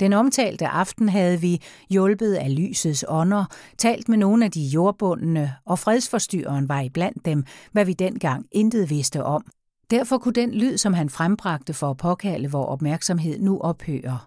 Den 0.00 0.12
omtalte 0.12 0.66
aften 0.66 1.08
havde 1.08 1.40
vi, 1.40 1.62
hjulpet 1.90 2.34
af 2.34 2.56
lysets 2.56 3.04
ånder, 3.08 3.44
talt 3.78 4.08
med 4.08 4.18
nogle 4.18 4.44
af 4.44 4.50
de 4.50 4.60
jordbundne, 4.60 5.54
og 5.64 5.78
fredsforstyrreren 5.78 6.68
var 6.68 6.80
iblandt 6.80 7.24
dem, 7.24 7.44
hvad 7.72 7.84
vi 7.84 7.92
dengang 7.92 8.46
intet 8.52 8.90
vidste 8.90 9.24
om. 9.24 9.44
Derfor 9.90 10.18
kunne 10.18 10.32
den 10.32 10.54
lyd, 10.54 10.78
som 10.78 10.94
han 10.94 11.10
frembragte 11.10 11.74
for 11.74 11.90
at 11.90 11.96
påkalde 11.96 12.50
vor 12.50 12.66
opmærksomhed, 12.66 13.38
nu 13.38 13.58
ophøre. 13.60 14.18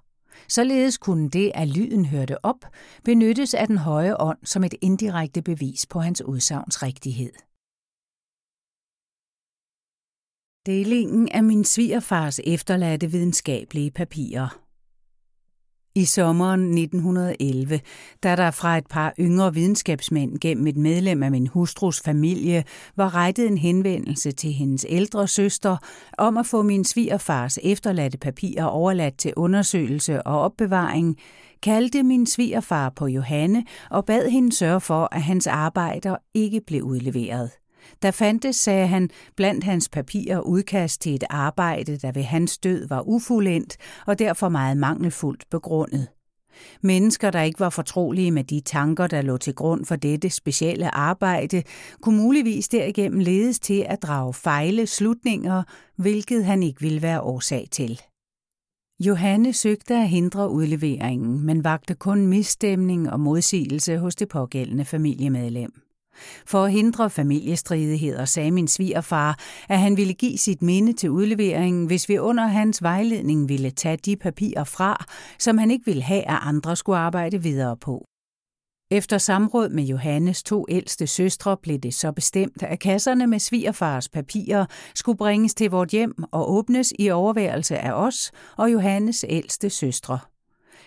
Således 0.50 0.98
kunne 0.98 1.30
det, 1.30 1.52
at 1.56 1.68
lyden 1.68 2.06
hørte 2.06 2.46
op, 2.46 2.66
benyttes 3.04 3.54
af 3.54 3.68
den 3.68 3.78
høje 3.78 4.22
ånd 4.22 4.38
som 4.44 4.64
et 4.64 4.76
indirekte 4.82 5.42
bevis 5.42 5.86
på 5.86 6.00
hans 6.00 6.22
udsagns 6.22 6.84
rigtighed. 6.84 7.32
Delingen 10.66 11.30
af 11.30 11.44
min 11.44 11.64
svigerfars 11.64 12.40
efterladte 12.44 13.12
videnskabelige 13.12 13.92
papirer 13.92 14.67
i 15.98 16.06
sommeren 16.06 16.78
1911, 16.78 17.80
da 18.24 18.36
der 18.36 18.52
fra 18.52 18.78
et 18.78 18.88
par 18.90 19.14
yngre 19.20 19.54
videnskabsmænd 19.54 20.40
gennem 20.42 20.68
et 20.68 20.78
medlem 20.78 21.24
af 21.24 21.32
min 21.32 21.48
hustrus 21.48 22.02
familie 22.02 22.64
var 22.96 23.16
rettet 23.16 23.48
en 23.48 23.58
henvendelse 23.58 24.32
til 24.32 24.54
hendes 24.54 24.86
ældre 24.90 25.28
søster 25.28 25.78
om 26.18 26.38
at 26.38 26.46
få 26.46 26.62
min 26.62 26.86
svigerfars 26.86 27.60
efterladte 27.64 28.18
papirer 28.18 28.66
overladt 28.66 29.18
til 29.18 29.34
undersøgelse 29.36 30.22
og 30.22 30.40
opbevaring, 30.40 31.18
kaldte 31.64 32.04
min 32.04 32.26
svigerfar 32.26 32.90
på 32.90 33.08
Johanne 33.08 33.64
og 33.90 34.06
bad 34.06 34.30
hende 34.30 34.56
sørge 34.56 34.82
for, 34.82 35.10
at 35.12 35.22
hans 35.22 35.48
arbejder 35.48 36.16
ikke 36.34 36.62
blev 36.68 36.84
udleveret. 36.84 37.52
Der 38.02 38.12
fandtes, 38.12 38.56
sagde 38.56 38.88
han, 38.88 39.10
blandt 39.36 39.64
hans 39.64 39.90
papirer 39.90 40.40
udkast 40.40 41.02
til 41.02 41.16
et 41.16 41.24
arbejde, 41.30 41.98
der 41.98 42.12
ved 42.12 42.24
hans 42.24 42.58
død 42.58 42.88
var 42.88 43.08
ufuldendt 43.08 43.78
og 44.06 44.20
derfor 44.20 44.50
meget 44.50 44.78
mangelfuldt 44.78 45.50
begrundet. 45.52 46.08
Mennesker, 46.82 47.32
der 47.32 47.42
ikke 47.42 47.60
var 47.60 47.70
fortrolige 47.70 48.32
med 48.32 48.44
de 48.44 48.60
tanker, 48.60 49.08
der 49.08 49.22
lå 49.22 49.38
til 49.38 49.56
grund 49.56 49.86
for 49.86 49.96
dette 49.96 50.30
specielle 50.30 50.96
arbejde, 50.96 51.64
kunne 52.02 52.18
muligvis 52.18 52.68
derigennem 52.68 53.20
ledes 53.20 53.60
til 53.60 53.86
at 53.90 54.02
drage 54.02 54.34
fejle 54.34 54.88
slutninger, 54.88 55.64
hvilket 55.96 56.46
han 56.46 56.64
ikke 56.64 56.82
ville 56.82 57.02
være 57.02 57.22
årsag 57.22 57.68
til. 57.72 58.02
Johanne 59.00 59.54
søgte 59.54 59.96
at 59.96 60.10
hindre 60.10 60.50
udleveringen, 60.50 61.46
men 61.46 61.64
vagte 61.64 61.94
kun 61.94 62.28
misstemning 62.28 63.10
og 63.12 63.20
modsigelse 63.20 63.98
hos 63.98 64.16
det 64.16 64.30
pågældende 64.30 64.86
familiemedlem. 64.86 65.87
For 66.46 66.66
at 66.66 66.72
hindre 66.72 67.10
familiestridigheder 67.10 68.26
sagde 68.26 68.52
min 68.52 68.68
svigerfar, 68.68 69.40
at 69.70 69.80
han 69.80 69.98
ville 69.98 70.14
give 70.14 70.38
sit 70.38 70.62
minde 70.62 70.94
til 70.94 71.10
udleveringen, 71.10 71.88
hvis 71.88 72.10
vi 72.10 72.18
under 72.18 72.48
hans 72.48 72.84
vejledning 72.84 73.50
ville 73.50 73.72
tage 73.72 73.98
de 73.98 74.16
papirer 74.16 74.64
fra, 74.64 75.06
som 75.40 75.58
han 75.58 75.72
ikke 75.72 75.86
ville 75.86 76.04
have, 76.04 76.22
at 76.30 76.40
andre 76.42 76.76
skulle 76.76 77.00
arbejde 77.00 77.42
videre 77.44 77.78
på. 77.78 78.06
Efter 78.92 79.18
samråd 79.18 79.70
med 79.70 79.84
Johannes 79.84 80.44
to 80.44 80.66
ældste 80.70 81.08
søstre 81.08 81.58
blev 81.58 81.80
det 81.80 81.94
så 81.94 82.12
bestemt, 82.12 82.64
at 82.64 82.80
kasserne 82.80 83.28
med 83.28 83.40
svigerfars 83.40 84.10
papirer 84.10 84.66
skulle 84.96 85.18
bringes 85.18 85.54
til 85.54 85.70
vort 85.70 85.90
hjem 85.90 86.24
og 86.32 86.52
åbnes 86.52 86.94
i 87.00 87.10
overværelse 87.10 87.78
af 87.78 87.92
os 87.92 88.32
og 88.58 88.72
Johannes 88.72 89.26
ældste 89.30 89.70
søstre. 89.70 90.20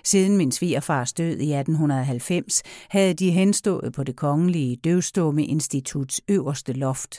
Siden 0.05 0.37
min 0.37 0.53
svigerfars 0.53 1.13
død 1.13 1.37
i 1.37 1.53
1890 1.53 2.63
havde 2.89 3.15
de 3.15 3.31
henstået 3.31 3.93
på 3.93 4.05
det 4.05 4.17
kongelige 4.17 4.77
døvstumme 4.77 5.47
instituts 5.47 6.21
øverste 6.29 6.73
loft. 6.73 7.17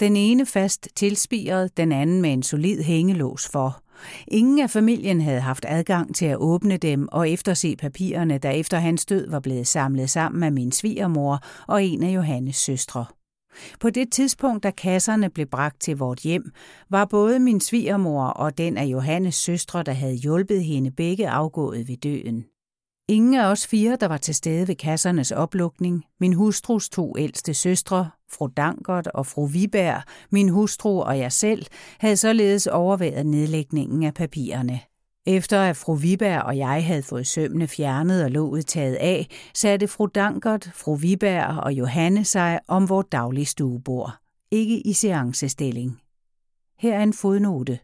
Den 0.00 0.16
ene 0.16 0.46
fast 0.46 0.88
tilspiret, 0.96 1.76
den 1.76 1.92
anden 1.92 2.22
med 2.22 2.32
en 2.32 2.42
solid 2.42 2.82
hængelås 2.82 3.48
for. 3.48 3.82
Ingen 4.28 4.60
af 4.60 4.70
familien 4.70 5.20
havde 5.20 5.40
haft 5.40 5.64
adgang 5.68 6.14
til 6.14 6.26
at 6.26 6.36
åbne 6.36 6.76
dem 6.76 7.08
og 7.12 7.30
efterse 7.30 7.76
papirerne, 7.76 8.38
der 8.38 8.50
efter 8.50 8.78
hans 8.78 9.06
død 9.06 9.30
var 9.30 9.40
blevet 9.40 9.66
samlet 9.66 10.10
sammen 10.10 10.42
af 10.42 10.52
min 10.52 10.72
svigermor 10.72 11.40
og 11.68 11.84
en 11.84 12.02
af 12.02 12.10
Johannes 12.10 12.56
søstre. 12.56 13.04
På 13.80 13.90
det 13.90 14.12
tidspunkt, 14.12 14.62
da 14.62 14.70
kasserne 14.70 15.30
blev 15.30 15.46
bragt 15.46 15.80
til 15.80 15.96
vort 15.96 16.18
hjem, 16.20 16.50
var 16.90 17.04
både 17.04 17.38
min 17.38 17.60
svigermor 17.60 18.26
og 18.26 18.58
den 18.58 18.76
af 18.76 18.84
Johannes 18.84 19.34
søstre, 19.34 19.82
der 19.82 19.92
havde 19.92 20.14
hjulpet 20.14 20.64
hende 20.64 20.90
begge 20.90 21.28
afgået 21.28 21.88
ved 21.88 21.96
døden. 21.96 22.44
Ingen 23.08 23.34
af 23.34 23.46
os 23.50 23.66
fire, 23.66 23.96
der 24.00 24.08
var 24.08 24.16
til 24.16 24.34
stede 24.34 24.68
ved 24.68 24.74
kassernes 24.74 25.32
oplukning, 25.32 26.04
min 26.20 26.32
hustrus 26.32 26.88
to 26.88 27.14
ældste 27.18 27.54
søstre, 27.54 28.10
fru 28.32 28.46
Dankert 28.56 29.06
og 29.06 29.26
fru 29.26 29.46
Viberg, 29.46 30.02
min 30.30 30.48
hustru 30.48 31.02
og 31.02 31.18
jeg 31.18 31.32
selv, 31.32 31.66
havde 31.98 32.16
således 32.16 32.66
overværet 32.66 33.26
nedlægningen 33.26 34.02
af 34.02 34.14
papirerne. 34.14 34.80
Efter 35.26 35.60
at 35.60 35.76
fru 35.76 35.94
Viberg 35.94 36.42
og 36.42 36.56
jeg 36.56 36.86
havde 36.86 37.02
fået 37.02 37.26
sømmene 37.26 37.68
fjernet 37.68 38.24
og 38.24 38.30
låget 38.30 38.66
taget 38.66 38.94
af, 38.94 39.28
satte 39.54 39.88
fru 39.88 40.06
Dankert, 40.06 40.70
fru 40.74 40.94
Viberg 40.94 41.64
og 41.64 41.72
Johanne 41.72 42.24
sig 42.24 42.60
om 42.68 42.88
vores 42.88 43.06
daglige 43.12 43.46
stuebord. 43.46 44.18
Ikke 44.50 44.80
i 44.80 44.92
seancestilling. 44.92 46.00
Her 46.78 46.98
er 46.98 47.02
en 47.02 47.12
fodnote. 47.12 47.78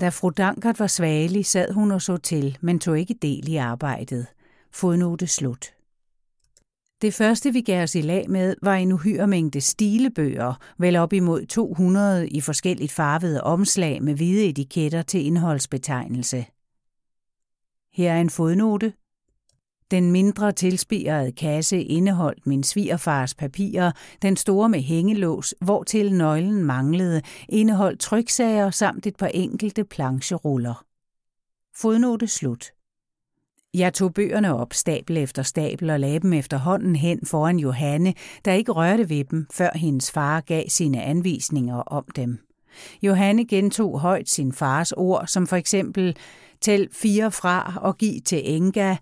Da 0.00 0.08
fru 0.08 0.30
Dankert 0.30 0.80
var 0.80 0.86
svagelig, 0.86 1.46
sad 1.46 1.72
hun 1.72 1.92
og 1.92 2.02
så 2.02 2.16
til, 2.16 2.58
men 2.60 2.78
tog 2.78 2.98
ikke 2.98 3.14
del 3.22 3.48
i 3.48 3.56
arbejdet. 3.56 4.26
Fodnote 4.72 5.26
slut. 5.26 5.77
Det 7.02 7.14
første, 7.14 7.52
vi 7.52 7.60
gav 7.60 7.82
os 7.82 7.94
i 7.94 8.00
lag 8.00 8.30
med, 8.30 8.54
var 8.62 8.74
en 8.74 8.92
uhyre 8.92 9.26
mængde 9.26 9.60
stilebøger, 9.60 10.54
vel 10.78 10.96
op 10.96 11.12
imod 11.12 11.46
200 11.46 12.28
i 12.28 12.40
forskelligt 12.40 12.92
farvede 12.92 13.44
omslag 13.44 14.02
med 14.02 14.14
hvide 14.14 14.44
etiketter 14.44 15.02
til 15.02 15.26
indholdsbetegnelse. 15.26 16.46
Her 17.92 18.12
er 18.12 18.20
en 18.20 18.30
fodnote. 18.30 18.92
Den 19.90 20.12
mindre 20.12 20.52
tilspirede 20.52 21.32
kasse 21.32 21.82
indeholdt 21.82 22.46
min 22.46 22.62
svigerfars 22.62 23.34
papirer, 23.34 23.92
den 24.22 24.36
store 24.36 24.68
med 24.68 24.80
hængelås, 24.80 25.54
hvortil 25.60 26.12
nøglen 26.12 26.64
manglede, 26.64 27.22
indeholdt 27.48 28.00
tryksager 28.00 28.70
samt 28.70 29.06
et 29.06 29.16
par 29.16 29.26
enkelte 29.26 29.84
plancheruller. 29.84 30.84
Fodnote 31.76 32.26
slut. 32.26 32.77
Jeg 33.74 33.94
tog 33.94 34.14
bøgerne 34.14 34.56
op 34.56 34.74
stabel 34.74 35.16
efter 35.16 35.42
stabel 35.42 35.90
og 35.90 36.00
lagde 36.00 36.20
dem 36.20 36.32
efterhånden 36.32 36.96
hen 36.96 37.26
foran 37.26 37.58
Johanne, 37.58 38.14
der 38.44 38.52
ikke 38.52 38.72
rørte 38.72 39.08
ved 39.08 39.24
dem, 39.24 39.46
før 39.52 39.70
hendes 39.74 40.10
far 40.10 40.40
gav 40.40 40.68
sine 40.68 41.02
anvisninger 41.02 41.76
om 41.76 42.04
dem. 42.16 42.38
Johanne 43.02 43.46
gentog 43.46 44.00
højt 44.00 44.28
sin 44.28 44.52
fars 44.52 44.92
ord, 44.92 45.26
som 45.26 45.46
for 45.46 45.56
eksempel 45.56 46.16
tæl 46.60 46.88
fire 46.92 47.32
fra 47.32 47.78
og 47.82 47.98
giv 47.98 48.20
til 48.20 48.54
Enga, 48.54 48.96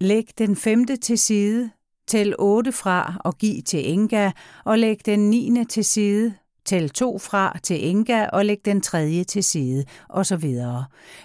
læg 0.00 0.24
den 0.38 0.56
femte 0.56 0.96
til 0.96 1.18
side, 1.18 1.70
tæl 2.06 2.34
otte 2.38 2.72
fra 2.72 3.14
og 3.24 3.38
giv 3.38 3.62
til 3.62 3.92
Enga, 3.92 4.30
og 4.64 4.78
læg 4.78 5.06
den 5.06 5.30
niende 5.30 5.64
til 5.64 5.84
side, 5.84 6.34
Tæl 6.70 6.90
to 6.90 7.18
fra 7.18 7.58
til 7.62 7.84
Inga 7.84 8.26
og 8.26 8.44
læg 8.44 8.58
den 8.64 8.80
tredje 8.80 9.24
til 9.24 9.44
side, 9.44 9.84
osv. 10.08 10.54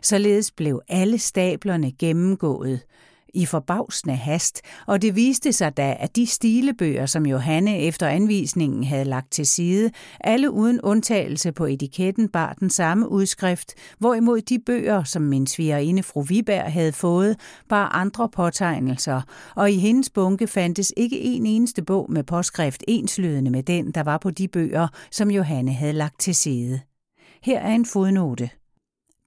Således 0.01 0.51
blev 0.51 0.81
alle 0.89 1.19
stablerne 1.19 1.91
gennemgået 1.91 2.81
i 3.35 3.45
forbavsende 3.45 4.15
hast, 4.15 4.61
og 4.87 5.01
det 5.01 5.15
viste 5.15 5.53
sig 5.53 5.77
da, 5.77 5.97
at 5.99 6.15
de 6.15 6.27
stilebøger, 6.27 7.05
som 7.05 7.25
Johanne 7.25 7.79
efter 7.79 8.07
anvisningen 8.07 8.83
havde 8.83 9.05
lagt 9.05 9.31
til 9.31 9.45
side, 9.45 9.91
alle 10.19 10.51
uden 10.51 10.81
undtagelse 10.81 11.51
på 11.51 11.65
etiketten 11.65 12.29
bar 12.29 12.53
den 12.53 12.69
samme 12.69 13.09
udskrift, 13.09 13.73
hvorimod 13.99 14.41
de 14.41 14.59
bøger, 14.59 15.03
som 15.03 15.21
min 15.21 15.47
svigerinde 15.47 16.03
fru 16.03 16.21
Viberg 16.21 16.71
havde 16.71 16.91
fået, 16.91 17.35
bar 17.69 17.89
andre 17.89 18.29
påtegnelser, 18.29 19.21
og 19.55 19.71
i 19.71 19.77
hendes 19.77 20.09
bunke 20.09 20.47
fandtes 20.47 20.93
ikke 20.97 21.19
en 21.19 21.45
eneste 21.45 21.83
bog 21.83 22.11
med 22.11 22.23
påskrift 22.23 22.83
enslydende 22.87 23.51
med 23.51 23.63
den, 23.63 23.91
der 23.91 24.03
var 24.03 24.17
på 24.17 24.31
de 24.31 24.47
bøger, 24.47 24.87
som 25.11 25.31
Johanne 25.31 25.73
havde 25.73 25.93
lagt 25.93 26.19
til 26.19 26.35
side. 26.35 26.79
Her 27.43 27.59
er 27.59 27.75
en 27.75 27.85
fodnote. 27.85 28.49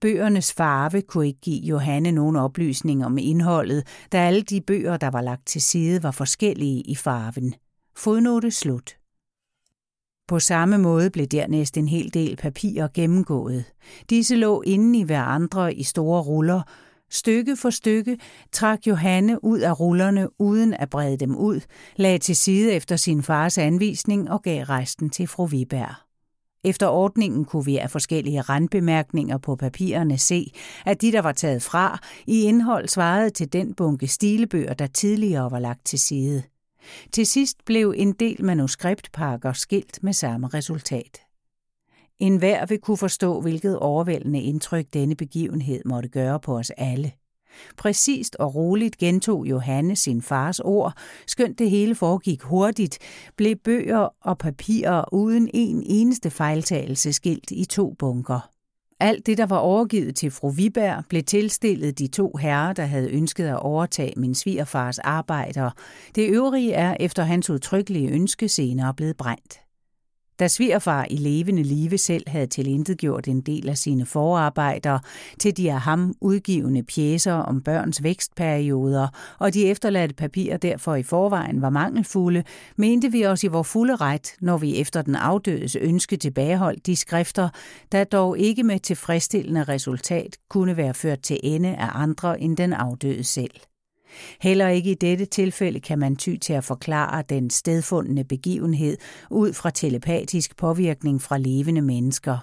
Bøgernes 0.01 0.53
farve 0.53 1.03
kunne 1.03 1.27
ikke 1.27 1.41
give 1.41 1.61
Johanne 1.61 2.12
nogen 2.12 2.37
oplysning 2.37 3.05
om 3.05 3.19
indholdet, 3.19 3.87
da 4.12 4.19
alle 4.19 4.43
de 4.43 4.61
bøger, 4.61 4.97
der 4.97 5.11
var 5.11 5.20
lagt 5.20 5.47
til 5.47 5.62
side, 5.62 6.03
var 6.03 6.11
forskellige 6.11 6.81
i 6.81 6.95
farven. 6.95 7.55
Fodnote 7.97 8.51
slut. 8.51 8.97
På 10.29 10.39
samme 10.39 10.79
måde 10.79 11.11
blev 11.11 11.27
dernæst 11.27 11.77
en 11.77 11.89
hel 11.89 12.15
del 12.15 12.37
papirer 12.37 12.89
gennemgået. 12.95 13.65
Disse 14.11 14.37
lå 14.37 14.62
inde 14.62 14.99
i 14.99 15.03
hverandre 15.03 15.75
i 15.75 15.83
store 15.83 16.23
ruller. 16.23 16.62
Stykke 17.11 17.57
for 17.57 17.70
stykke 17.70 18.19
trak 18.53 18.87
Johanne 18.87 19.45
ud 19.45 19.59
af 19.59 19.81
rullerne 19.81 20.41
uden 20.41 20.75
at 20.75 20.91
brede 20.91 21.16
dem 21.16 21.37
ud, 21.37 21.61
lagde 21.97 22.19
til 22.19 22.37
side 22.37 22.73
efter 22.73 22.97
sin 22.97 23.23
fars 23.23 23.59
anvisning 23.59 24.31
og 24.31 24.43
gav 24.43 24.65
resten 24.65 25.11
til 25.11 25.27
fru 25.27 25.47
Viberg. 25.47 26.07
Efter 26.64 26.86
ordningen 26.86 27.44
kunne 27.44 27.64
vi 27.64 27.76
af 27.76 27.90
forskellige 27.90 28.40
randbemærkninger 28.40 29.39
på 29.39 29.56
papirerne 29.56 30.18
se, 30.18 30.52
at 30.86 31.02
de, 31.02 31.12
der 31.12 31.22
var 31.22 31.32
taget 31.32 31.62
fra, 31.62 31.98
i 32.26 32.43
indhold 32.43 32.89
svarede 32.89 33.30
til 33.30 33.52
den 33.52 33.74
bunke 33.74 34.09
stilebøger, 34.09 34.74
der 34.74 34.86
tidligere 34.86 35.51
var 35.51 35.59
lagt 35.59 35.85
til 35.86 35.98
side. 35.98 36.43
Til 37.12 37.26
sidst 37.26 37.64
blev 37.64 37.94
en 37.97 38.12
del 38.12 38.44
manuskriptpakker 38.44 39.52
skilt 39.52 40.02
med 40.02 40.12
samme 40.12 40.48
resultat. 40.48 41.20
En 42.18 42.36
hver 42.36 42.66
vil 42.66 42.78
kunne 42.78 42.97
forstå, 42.97 43.40
hvilket 43.40 43.78
overvældende 43.78 44.43
indtryk 44.43 44.86
denne 44.93 45.16
begivenhed 45.16 45.80
måtte 45.85 46.09
gøre 46.09 46.40
på 46.40 46.59
os 46.59 46.70
alle. 46.70 47.12
Præcist 47.76 48.36
og 48.36 48.55
roligt 48.55 48.98
gentog 48.98 49.47
Johanne 49.47 49.97
sin 49.97 50.22
fars 50.22 50.60
ord, 50.60 50.93
skønt 51.26 51.59
det 51.59 51.70
hele 51.70 51.94
foregik 51.94 52.43
hurtigt, 52.43 52.98
blev 53.36 53.56
bøger 53.56 54.09
og 54.20 54.39
papirer 54.39 55.14
uden 55.14 55.51
en 55.55 55.82
eneste 55.86 56.30
fejltagelse 56.30 57.12
skilt 57.12 57.51
i 57.51 57.64
to 57.64 57.94
bunker. 57.98 58.51
Alt 59.01 59.26
det, 59.26 59.39
der 59.39 59.47
var 59.47 59.56
overgivet 59.56 60.16
til 60.16 60.30
fru 60.30 60.51
Viberg, 60.51 61.05
blev 61.09 61.22
tilstillet 61.22 61.98
de 61.98 62.06
to 62.06 62.36
herrer, 62.40 62.72
der 62.72 62.85
havde 62.85 63.10
ønsket 63.10 63.47
at 63.47 63.60
overtage 63.60 64.12
min 64.16 64.35
svigerfars 64.35 64.98
arbejder. 64.98 65.70
Det 66.14 66.28
øvrige 66.28 66.72
er 66.72 66.97
efter 67.01 67.22
hans 67.22 67.51
udtrykkelige 67.51 68.09
ønske 68.09 68.48
senere 68.48 68.94
blevet 68.94 69.16
brændt. 69.16 69.68
Da 70.39 70.48
svigerfar 70.48 71.06
i 71.10 71.16
levende 71.16 71.62
live 71.62 71.98
selv 71.98 72.23
havde 72.27 72.47
tilintetgjort 72.47 73.28
en 73.28 73.40
del 73.40 73.69
af 73.69 73.78
sine 73.78 74.06
forarbejder 74.06 74.98
til 75.39 75.56
de 75.56 75.73
af 75.73 75.81
ham 75.81 76.15
udgivende 76.20 76.82
pjæser 76.82 77.32
om 77.32 77.62
børns 77.62 78.02
vækstperioder, 78.02 79.09
og 79.39 79.55
de 79.55 79.66
efterladte 79.66 80.15
papirer 80.15 80.56
derfor 80.56 80.94
i 80.94 81.02
forvejen 81.02 81.62
var 81.62 81.70
mangelfulde, 81.70 82.44
mente 82.77 83.12
vi 83.12 83.27
os 83.27 83.44
i 83.44 83.47
vor 83.47 83.62
fulde 83.62 83.97
ret, 83.97 84.35
når 84.40 84.59
vi 84.59 84.81
efter 84.81 85.02
den 85.02 85.15
afdødes 85.15 85.77
ønske 85.77 86.16
tilbageholdt 86.16 86.86
de 86.86 86.97
skrifter, 86.97 87.48
der 87.93 88.05
dog 88.05 88.39
ikke 88.39 88.62
med 88.62 88.81
tilfredsstillende 88.81 89.65
resultat 89.65 90.36
kunne 90.51 90.77
være 90.77 90.94
ført 90.94 91.20
til 91.20 91.40
ende 91.43 91.77
af 91.77 91.89
andre 91.94 92.40
end 92.40 92.56
den 92.56 92.73
afdøde 92.73 93.24
selv. 93.24 93.51
Heller 94.40 94.69
ikke 94.69 94.90
i 94.90 94.95
dette 94.95 95.24
tilfælde 95.24 95.81
kan 95.81 95.99
man 95.99 96.16
ty 96.16 96.36
til 96.36 96.53
at 96.53 96.65
forklare 96.65 97.23
den 97.28 97.51
stedfundne 97.51 98.24
begivenhed 98.24 98.97
ud 99.31 99.53
fra 99.53 99.70
telepatisk 99.70 100.57
påvirkning 100.57 101.23
fra 101.23 101.39
levende 101.39 101.82
mennesker. 101.82 102.39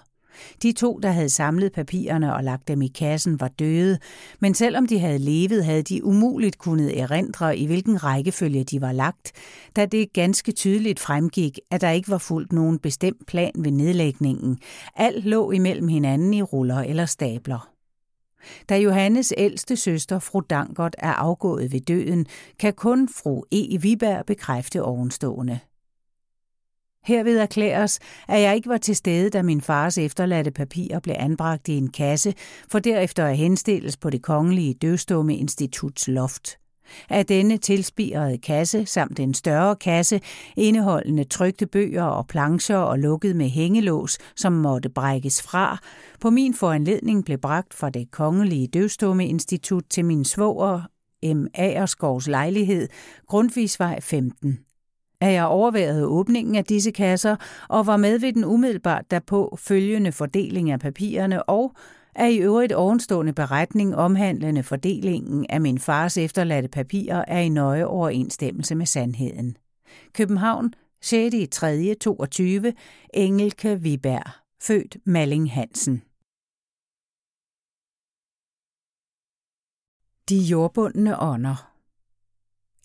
De 0.64 0.72
to, 0.72 1.00
der 1.04 1.12
havde 1.12 1.30
samlet 1.30 1.72
papirerne 1.72 2.36
og 2.36 2.44
lagt 2.44 2.68
dem 2.68 2.82
i 2.82 2.88
kassen, 2.88 3.40
var 3.40 3.48
døde, 3.48 3.98
men 4.40 4.54
selvom 4.54 4.88
de 4.88 5.00
havde 5.00 5.20
levet, 5.20 5.66
havde 5.66 5.82
de 5.82 6.06
umuligt 6.06 6.58
kunnet 6.58 7.00
erindre, 7.00 7.58
i 7.58 7.66
hvilken 7.66 8.04
rækkefølge 8.04 8.64
de 8.64 8.82
var 8.82 8.92
lagt, 8.92 9.32
da 9.76 9.86
det 9.86 10.14
ganske 10.14 10.52
tydeligt 10.52 11.00
fremgik, 11.00 11.60
at 11.72 11.82
der 11.82 11.90
ikke 11.90 12.10
var 12.10 12.18
fuldt 12.18 12.54
nogen 12.54 12.80
bestemt 12.80 13.28
plan 13.28 13.52
ved 13.56 13.72
nedlægningen. 13.72 14.60
Alt 14.96 15.26
lå 15.26 15.52
imellem 15.52 15.88
hinanden 15.88 16.34
i 16.34 16.42
ruller 16.42 16.80
eller 16.80 17.06
stabler. 17.06 17.75
Da 18.70 18.78
Johannes 18.78 19.34
ældste 19.38 19.76
søster, 19.76 20.20
fru 20.20 20.40
Dankert, 20.40 20.96
er 20.98 21.14
afgået 21.14 21.72
ved 21.72 21.82
døden, 21.82 22.26
kan 22.60 22.74
kun 22.74 23.10
fru 23.10 23.44
E. 23.52 23.82
Viberg 23.82 24.26
bekræfte 24.26 24.84
ovenstående. 24.84 25.60
Herved 27.06 27.38
erklæres, 27.38 28.00
at 28.28 28.42
jeg 28.42 28.56
ikke 28.56 28.70
var 28.70 28.78
til 28.78 28.96
stede, 28.96 29.30
da 29.30 29.42
min 29.42 29.62
fars 29.62 29.98
efterladte 29.98 30.52
papirer 30.52 31.00
blev 31.00 31.16
anbragt 31.20 31.68
i 31.68 31.78
en 31.78 31.90
kasse, 31.90 32.34
for 32.72 32.80
derefter 32.80 33.26
at 33.26 33.38
henstilles 33.38 33.98
på 33.98 34.10
det 34.10 34.22
kongelige 34.22 34.74
døvstumme 34.74 35.38
instituts 35.38 36.08
loft. 36.08 36.58
Af 37.10 37.26
denne 37.26 37.58
tilspirede 37.58 38.38
kasse 38.38 38.86
samt 38.86 39.20
en 39.20 39.34
større 39.34 39.76
kasse, 39.76 40.22
indeholdende 40.58 41.24
trygte 41.24 41.66
bøger 41.66 42.04
og 42.04 42.28
plancher 42.28 42.78
og 42.78 43.00
lukket 43.00 43.36
med 43.36 43.50
hængelås, 43.50 44.18
som 44.36 44.54
måtte 44.54 44.90
brækkes 44.90 45.42
fra, 45.42 45.78
på 46.20 46.30
min 46.30 46.54
foranledning 46.54 47.26
blev 47.26 47.38
bragt 47.38 47.74
fra 47.74 47.90
det 47.90 48.12
kongelige 48.12 48.68
døvstumme 48.68 49.28
institut 49.28 49.84
til 49.90 50.06
min 50.06 50.26
svoger 50.26 50.82
M. 51.34 51.46
Aerskovs 51.54 52.28
lejlighed, 52.28 52.88
Grundtvigsvej 53.28 54.02
15 54.02 54.60
at 55.22 55.34
jeg 55.34 55.46
overværede 55.46 56.06
åbningen 56.06 56.56
af 56.56 56.66
disse 56.66 56.92
kasser 56.92 57.36
og 57.70 57.88
var 57.88 57.98
med 57.98 58.20
ved 58.20 58.34
den 58.34 58.46
umiddelbart 58.46 59.12
derpå 59.12 59.58
følgende 59.62 60.12
fordeling 60.12 60.72
af 60.72 60.80
papirerne 60.80 61.44
og 61.44 61.76
er 62.16 62.28
i 62.28 62.38
øvrigt 62.38 62.74
ovenstående 62.74 63.34
beretning 63.34 63.96
omhandlende 63.96 64.64
fordelingen 64.64 65.46
af 65.50 65.62
min 65.62 65.80
fars 65.80 66.18
efterladte 66.18 66.70
papirer 66.70 67.26
er 67.28 67.40
i 67.40 67.50
nøje 67.50 67.86
overensstemmelse 67.86 68.76
med 68.76 68.86
sandheden. 68.86 69.58
København, 70.14 70.74
6. 71.02 71.36
3. 71.52 71.96
22, 72.02 72.74
Engelke 73.14 73.82
Viberg, 73.82 74.32
født 74.62 74.98
Malling 75.06 75.52
Hansen. 75.52 76.02
De 80.30 80.38
jordbundne 80.38 81.20
ånder 81.20 81.76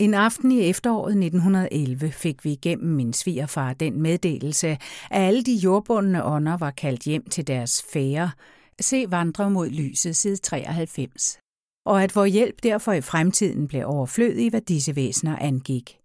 en 0.01 0.15
aften 0.15 0.53
i 0.53 0.61
efteråret 0.71 1.11
1911 1.11 2.11
fik 2.11 2.45
vi 2.45 2.53
igennem 2.53 2.95
min 2.95 3.13
svigerfar 3.13 3.73
den 3.73 4.03
meddelelse, 4.03 4.69
at 4.69 4.79
alle 5.11 5.43
de 5.43 5.55
jordbundne 5.55 6.25
ånder 6.25 6.57
var 6.57 6.71
kaldt 6.71 7.03
hjem 7.03 7.29
til 7.31 7.47
deres 7.47 7.85
fære, 7.93 8.31
se 8.81 9.11
vandre 9.11 9.51
mod 9.51 9.69
lyset 9.69 10.17
side 10.17 10.37
93, 10.37 11.39
og 11.87 12.03
at 12.03 12.17
vor 12.17 12.25
hjælp 12.25 12.63
derfor 12.63 12.93
i 12.93 13.01
fremtiden 13.01 13.69
blev 13.69 13.87
overflødig, 13.87 14.51
hvad 14.51 14.61
disse 14.61 14.97
væsener 14.97 15.37
angik. 15.37 16.01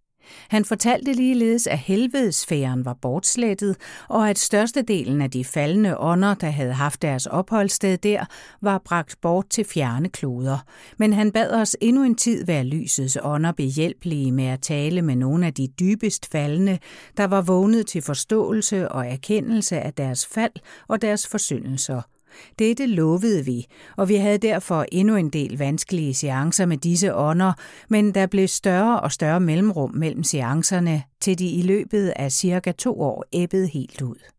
Han 0.49 0.65
fortalte 0.65 1.13
ligeledes, 1.13 1.67
at 1.67 1.79
helvedesfæren 1.79 2.85
var 2.85 2.93
bortslettet, 2.93 3.75
og 4.09 4.29
at 4.29 4.39
størstedelen 4.39 5.21
af 5.21 5.31
de 5.31 5.45
faldende 5.45 5.97
ånder, 5.97 6.33
der 6.33 6.49
havde 6.49 6.73
haft 6.73 7.01
deres 7.01 7.25
opholdssted 7.25 7.97
der, 7.97 8.25
var 8.61 8.81
bragt 8.85 9.15
bort 9.21 9.49
til 9.49 9.65
fjerne 9.65 10.09
kloder. 10.09 10.57
Men 10.97 11.13
han 11.13 11.31
bad 11.31 11.51
os 11.51 11.75
endnu 11.81 12.03
en 12.03 12.15
tid 12.15 12.45
være 12.45 12.63
lysets 12.63 13.17
ånder 13.23 13.51
behjælpelige 13.51 14.31
med 14.31 14.45
at 14.45 14.61
tale 14.61 15.01
med 15.01 15.15
nogle 15.15 15.45
af 15.45 15.53
de 15.53 15.67
dybest 15.79 16.31
faldende, 16.31 16.79
der 17.17 17.25
var 17.25 17.41
vågnet 17.41 17.87
til 17.87 18.01
forståelse 18.01 18.89
og 18.89 19.07
erkendelse 19.07 19.79
af 19.79 19.93
deres 19.93 20.25
fald 20.25 20.53
og 20.87 21.01
deres 21.01 21.27
forsyndelser– 21.27 22.01
dette 22.59 22.85
lovede 22.85 23.45
vi, 23.45 23.65
og 23.97 24.09
vi 24.09 24.15
havde 24.15 24.37
derfor 24.37 24.85
endnu 24.91 25.15
en 25.15 25.29
del 25.29 25.57
vanskelige 25.57 26.13
seancer 26.13 26.65
med 26.65 26.77
disse 26.77 27.15
ånder, 27.15 27.53
men 27.89 28.13
der 28.13 28.25
blev 28.25 28.47
større 28.47 28.99
og 28.99 29.11
større 29.11 29.39
mellemrum 29.39 29.91
mellem 29.95 30.23
seancerne, 30.23 31.03
til 31.21 31.39
de 31.39 31.49
i 31.49 31.61
løbet 31.61 32.13
af 32.15 32.31
cirka 32.31 32.71
to 32.71 33.01
år 33.01 33.25
æbbede 33.33 33.67
helt 33.67 34.01
ud. 34.01 34.34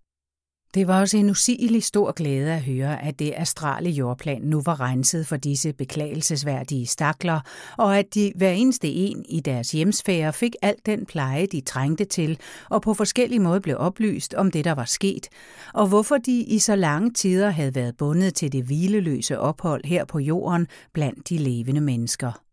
Det 0.77 0.87
var 0.87 1.01
også 1.01 1.17
en 1.17 1.31
usigelig 1.31 1.83
stor 1.83 2.13
glæde 2.13 2.53
at 2.53 2.63
høre, 2.63 3.03
at 3.03 3.19
det 3.19 3.33
astrale 3.37 3.91
jordplan 3.91 4.43
nu 4.43 4.63
var 4.67 4.81
renset 4.81 5.27
for 5.27 5.37
disse 5.37 5.73
beklagelsesværdige 5.73 6.87
stakler, 6.87 7.41
og 7.79 7.99
at 7.99 8.15
de 8.15 8.33
hver 8.35 8.51
eneste 8.51 8.89
en 8.89 9.25
i 9.29 9.41
deres 9.41 9.73
hjemsfære 9.73 10.33
fik 10.33 10.57
alt 10.63 10.87
den 10.87 11.07
pleje, 11.07 11.47
de 11.47 11.61
trængte 11.61 12.05
til, 12.05 12.39
og 12.71 12.83
på 12.83 12.95
forskellige 12.95 13.41
måder 13.41 13.61
blev 13.61 13.77
oplyst 13.79 14.35
om 14.35 14.51
det, 14.51 14.65
der 14.65 14.73
var 14.73 14.85
sket, 14.85 15.29
og 15.75 15.87
hvorfor 15.87 16.17
de 16.17 16.41
i 16.41 16.59
så 16.59 16.77
lange 16.77 17.11
tider 17.11 17.51
havde 17.51 17.75
været 17.75 17.97
bundet 17.97 18.35
til 18.35 18.53
det 18.53 18.65
hvileløse 18.65 19.39
ophold 19.39 19.85
her 19.85 20.05
på 20.05 20.19
jorden 20.19 20.67
blandt 20.93 21.29
de 21.29 21.39
levende 21.39 21.81
mennesker. 21.81 22.46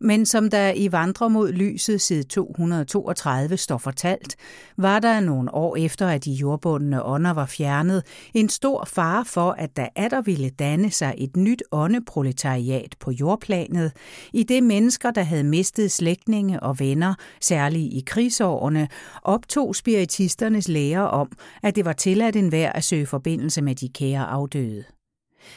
Men 0.00 0.26
som 0.26 0.50
der 0.50 0.72
i 0.76 0.92
Vandre 0.92 1.30
mod 1.30 1.52
lyset 1.52 2.00
side 2.00 2.22
232 2.22 3.56
står 3.56 3.78
fortalt, 3.78 4.36
var 4.76 4.98
der 4.98 5.20
nogle 5.20 5.54
år 5.54 5.76
efter, 5.76 6.08
at 6.08 6.24
de 6.24 6.32
jordbundne 6.32 7.04
ånder 7.04 7.30
var 7.30 7.46
fjernet, 7.46 8.02
en 8.34 8.48
stor 8.48 8.84
fare 8.84 9.24
for, 9.24 9.50
at 9.50 9.76
der 9.76 9.88
atter 9.96 10.20
ville 10.20 10.50
danne 10.50 10.90
sig 10.90 11.14
et 11.18 11.36
nyt 11.36 11.62
åndeproletariat 11.72 12.94
på 13.00 13.10
jordplanet, 13.10 13.92
i 14.32 14.42
det 14.42 14.62
mennesker, 14.62 15.10
der 15.10 15.22
havde 15.22 15.44
mistet 15.44 15.92
slægtninge 15.92 16.60
og 16.62 16.80
venner, 16.80 17.14
særligt 17.40 17.92
i 17.92 18.02
krigsårene, 18.06 18.88
optog 19.22 19.76
spiritisternes 19.76 20.68
lære 20.68 21.10
om, 21.10 21.32
at 21.62 21.76
det 21.76 21.84
var 21.84 21.92
tilladt 21.92 22.36
enhver 22.36 22.72
at 22.72 22.84
søge 22.84 23.06
forbindelse 23.06 23.62
med 23.62 23.74
de 23.74 23.88
kære 23.88 24.24
afdøde. 24.26 24.84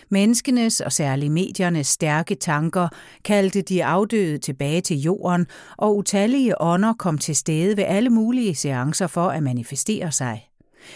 Menneskenes 0.09 0.81
og 0.81 0.91
særligt 0.91 1.31
mediernes 1.31 1.87
stærke 1.87 2.35
tanker 2.35 2.87
kaldte 3.23 3.61
de 3.61 3.85
afdøde 3.85 4.37
tilbage 4.37 4.81
til 4.81 4.97
jorden, 4.97 5.47
og 5.77 5.97
utallige 5.97 6.61
ånder 6.61 6.93
kom 6.93 7.17
til 7.17 7.35
stede 7.35 7.77
ved 7.77 7.83
alle 7.83 8.09
mulige 8.09 8.55
seancer 8.55 9.07
for 9.07 9.27
at 9.27 9.43
manifestere 9.43 10.11
sig. 10.11 10.47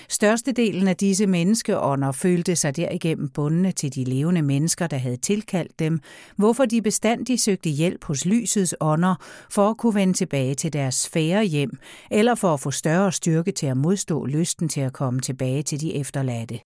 Størstedelen 0.10 0.88
af 0.88 0.96
disse 0.98 1.28
menneskeånder 1.28 2.12
følte 2.12 2.56
sig 2.56 2.76
derigennem 2.76 3.30
bundne 3.30 3.72
til 3.72 3.96
de 3.96 4.04
levende 4.04 4.42
mennesker, 4.42 4.88
der 4.88 4.98
havde 4.98 5.18
tilkaldt 5.18 5.80
dem, 5.80 6.00
hvorfor 6.36 6.66
de 6.66 6.82
bestandig 6.82 7.40
søgte 7.40 7.70
hjælp 7.70 8.04
hos 8.04 8.26
lysets 8.26 8.76
ånder 8.80 9.16
for 9.52 9.70
at 9.70 9.78
kunne 9.78 9.96
vende 9.96 10.14
tilbage 10.14 10.56
til 10.56 10.74
deres 10.74 10.96
sfære 10.96 11.44
hjem, 11.44 11.78
eller 12.12 12.36
for 12.36 12.54
at 12.54 12.60
få 12.60 12.72
større 12.72 13.12
styrke 13.12 13.52
til 13.52 13.66
at 13.66 13.78
modstå 13.78 14.26
lysten 14.26 14.70
til 14.70 14.82
at 14.82 14.94
komme 14.94 15.20
tilbage 15.20 15.64
til 15.64 15.82
de 15.82 15.96
efterladte. 15.96 16.60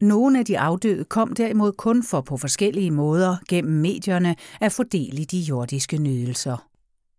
Nogle 0.00 0.38
af 0.38 0.44
de 0.44 0.58
afdøde 0.58 1.04
kom 1.04 1.32
derimod 1.32 1.72
kun 1.72 2.02
for 2.02 2.20
på 2.20 2.36
forskellige 2.36 2.90
måder 2.90 3.36
gennem 3.48 3.80
medierne 3.80 4.36
at 4.60 4.72
fordele 4.72 5.24
de 5.24 5.38
jordiske 5.38 5.98
nydelser. 5.98 6.66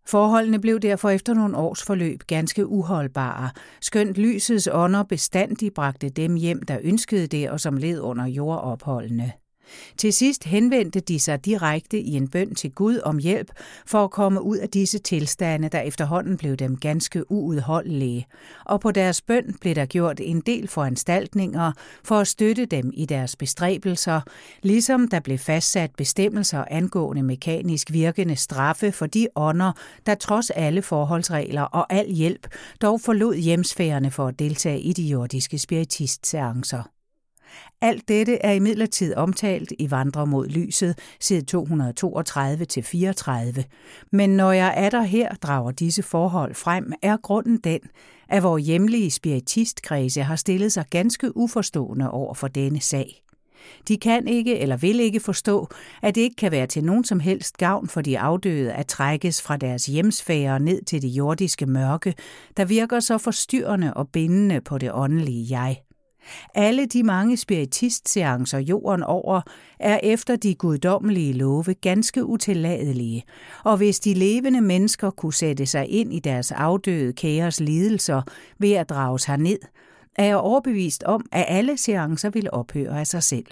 Forholdene 0.06 0.60
blev 0.60 0.80
derfor 0.80 1.10
efter 1.10 1.34
nogle 1.34 1.56
års 1.56 1.82
forløb 1.82 2.22
ganske 2.26 2.66
uholdbare, 2.66 3.50
skønt 3.80 4.16
lysets 4.16 4.68
ånder 4.72 5.02
bestandig 5.02 5.74
bragte 5.74 6.08
dem 6.08 6.34
hjem, 6.34 6.62
der 6.62 6.78
ønskede 6.82 7.26
det 7.26 7.50
og 7.50 7.60
som 7.60 7.76
led 7.76 8.00
under 8.00 8.26
jordopholdene. 8.26 9.32
Til 9.96 10.12
sidst 10.12 10.44
henvendte 10.44 11.00
de 11.00 11.18
sig 11.18 11.44
direkte 11.44 12.00
i 12.00 12.12
en 12.12 12.28
bøn 12.28 12.54
til 12.54 12.70
Gud 12.70 12.98
om 13.04 13.18
hjælp 13.18 13.50
for 13.86 14.04
at 14.04 14.10
komme 14.10 14.42
ud 14.42 14.56
af 14.56 14.68
disse 14.68 14.98
tilstande, 14.98 15.68
der 15.68 15.80
efterhånden 15.80 16.36
blev 16.36 16.56
dem 16.56 16.76
ganske 16.76 17.30
uudholdelige, 17.30 18.26
og 18.64 18.80
på 18.80 18.90
deres 18.90 19.22
bøn 19.22 19.56
blev 19.60 19.74
der 19.74 19.86
gjort 19.86 20.20
en 20.20 20.40
del 20.40 20.68
foranstaltninger 20.68 21.72
for 22.04 22.18
at 22.18 22.28
støtte 22.28 22.66
dem 22.66 22.90
i 22.94 23.04
deres 23.04 23.36
bestræbelser, 23.36 24.20
ligesom 24.62 25.08
der 25.08 25.20
blev 25.20 25.38
fastsat 25.38 25.90
bestemmelser 25.96 26.64
angående 26.70 27.22
mekanisk 27.22 27.92
virkende 27.92 28.36
straffe 28.36 28.92
for 28.92 29.06
de 29.06 29.28
ånder, 29.36 29.72
der 30.06 30.14
trods 30.14 30.50
alle 30.50 30.82
forholdsregler 30.82 31.62
og 31.62 31.92
al 31.92 32.10
hjælp 32.10 32.46
dog 32.82 33.00
forlod 33.00 33.34
hjemsfærene 33.34 34.10
for 34.10 34.26
at 34.26 34.38
deltage 34.38 34.80
i 34.80 34.92
de 34.92 35.02
jordiske 35.02 35.58
spiritistseancer. 35.58 36.91
Alt 37.82 38.08
dette 38.08 38.36
er 38.36 38.52
imidlertid 38.52 39.14
omtalt 39.14 39.72
i 39.78 39.90
Vandre 39.90 40.26
mod 40.26 40.46
lyset, 40.48 40.98
side 41.20 41.44
232-34. 43.60 43.62
Men 44.12 44.30
når 44.30 44.52
jeg 44.52 44.74
er 44.76 44.90
der 44.90 45.02
her 45.02 45.34
drager 45.34 45.70
disse 45.70 46.02
forhold 46.02 46.54
frem, 46.54 46.92
er 47.02 47.16
grunden 47.16 47.56
den, 47.56 47.80
at 48.28 48.42
vores 48.42 48.66
hjemlige 48.66 49.10
spiritistkredse 49.10 50.22
har 50.22 50.36
stillet 50.36 50.72
sig 50.72 50.84
ganske 50.90 51.36
uforstående 51.36 52.10
over 52.10 52.34
for 52.34 52.48
denne 52.48 52.80
sag. 52.80 53.22
De 53.88 53.96
kan 53.96 54.28
ikke 54.28 54.58
eller 54.58 54.76
vil 54.76 55.00
ikke 55.00 55.20
forstå, 55.20 55.68
at 56.02 56.14
det 56.14 56.20
ikke 56.20 56.36
kan 56.36 56.52
være 56.52 56.66
til 56.66 56.84
nogen 56.84 57.04
som 57.04 57.20
helst 57.20 57.56
gavn 57.56 57.88
for 57.88 58.00
de 58.00 58.18
afdøde 58.18 58.72
at 58.72 58.86
trækkes 58.86 59.42
fra 59.42 59.56
deres 59.56 59.86
hjemsfære 59.86 60.60
ned 60.60 60.82
til 60.82 61.02
det 61.02 61.08
jordiske 61.08 61.66
mørke, 61.66 62.14
der 62.56 62.64
virker 62.64 63.00
så 63.00 63.18
forstyrrende 63.18 63.94
og 63.94 64.08
bindende 64.08 64.60
på 64.60 64.78
det 64.78 64.92
åndelige 64.92 65.58
jeg. 65.58 65.76
Alle 66.54 66.86
de 66.86 67.02
mange 67.02 67.36
spiritistseancer 67.36 68.58
jorden 68.58 69.02
over 69.02 69.40
er 69.80 70.00
efter 70.02 70.36
de 70.36 70.54
guddommelige 70.54 71.32
love 71.32 71.74
ganske 71.74 72.24
utilladelige, 72.24 73.24
og 73.64 73.76
hvis 73.76 74.00
de 74.00 74.14
levende 74.14 74.60
mennesker 74.60 75.10
kunne 75.10 75.34
sætte 75.34 75.66
sig 75.66 75.88
ind 75.88 76.14
i 76.14 76.18
deres 76.18 76.52
afdøde 76.52 77.12
kæres 77.12 77.60
lidelser 77.60 78.22
ved 78.58 78.72
at 78.72 78.90
drages 78.90 79.24
herned, 79.24 79.58
er 80.16 80.24
jeg 80.24 80.36
overbevist 80.36 81.02
om, 81.02 81.26
at 81.32 81.44
alle 81.48 81.76
seancer 81.76 82.30
vil 82.30 82.48
ophøre 82.52 83.00
af 83.00 83.06
sig 83.06 83.22
selv. 83.22 83.46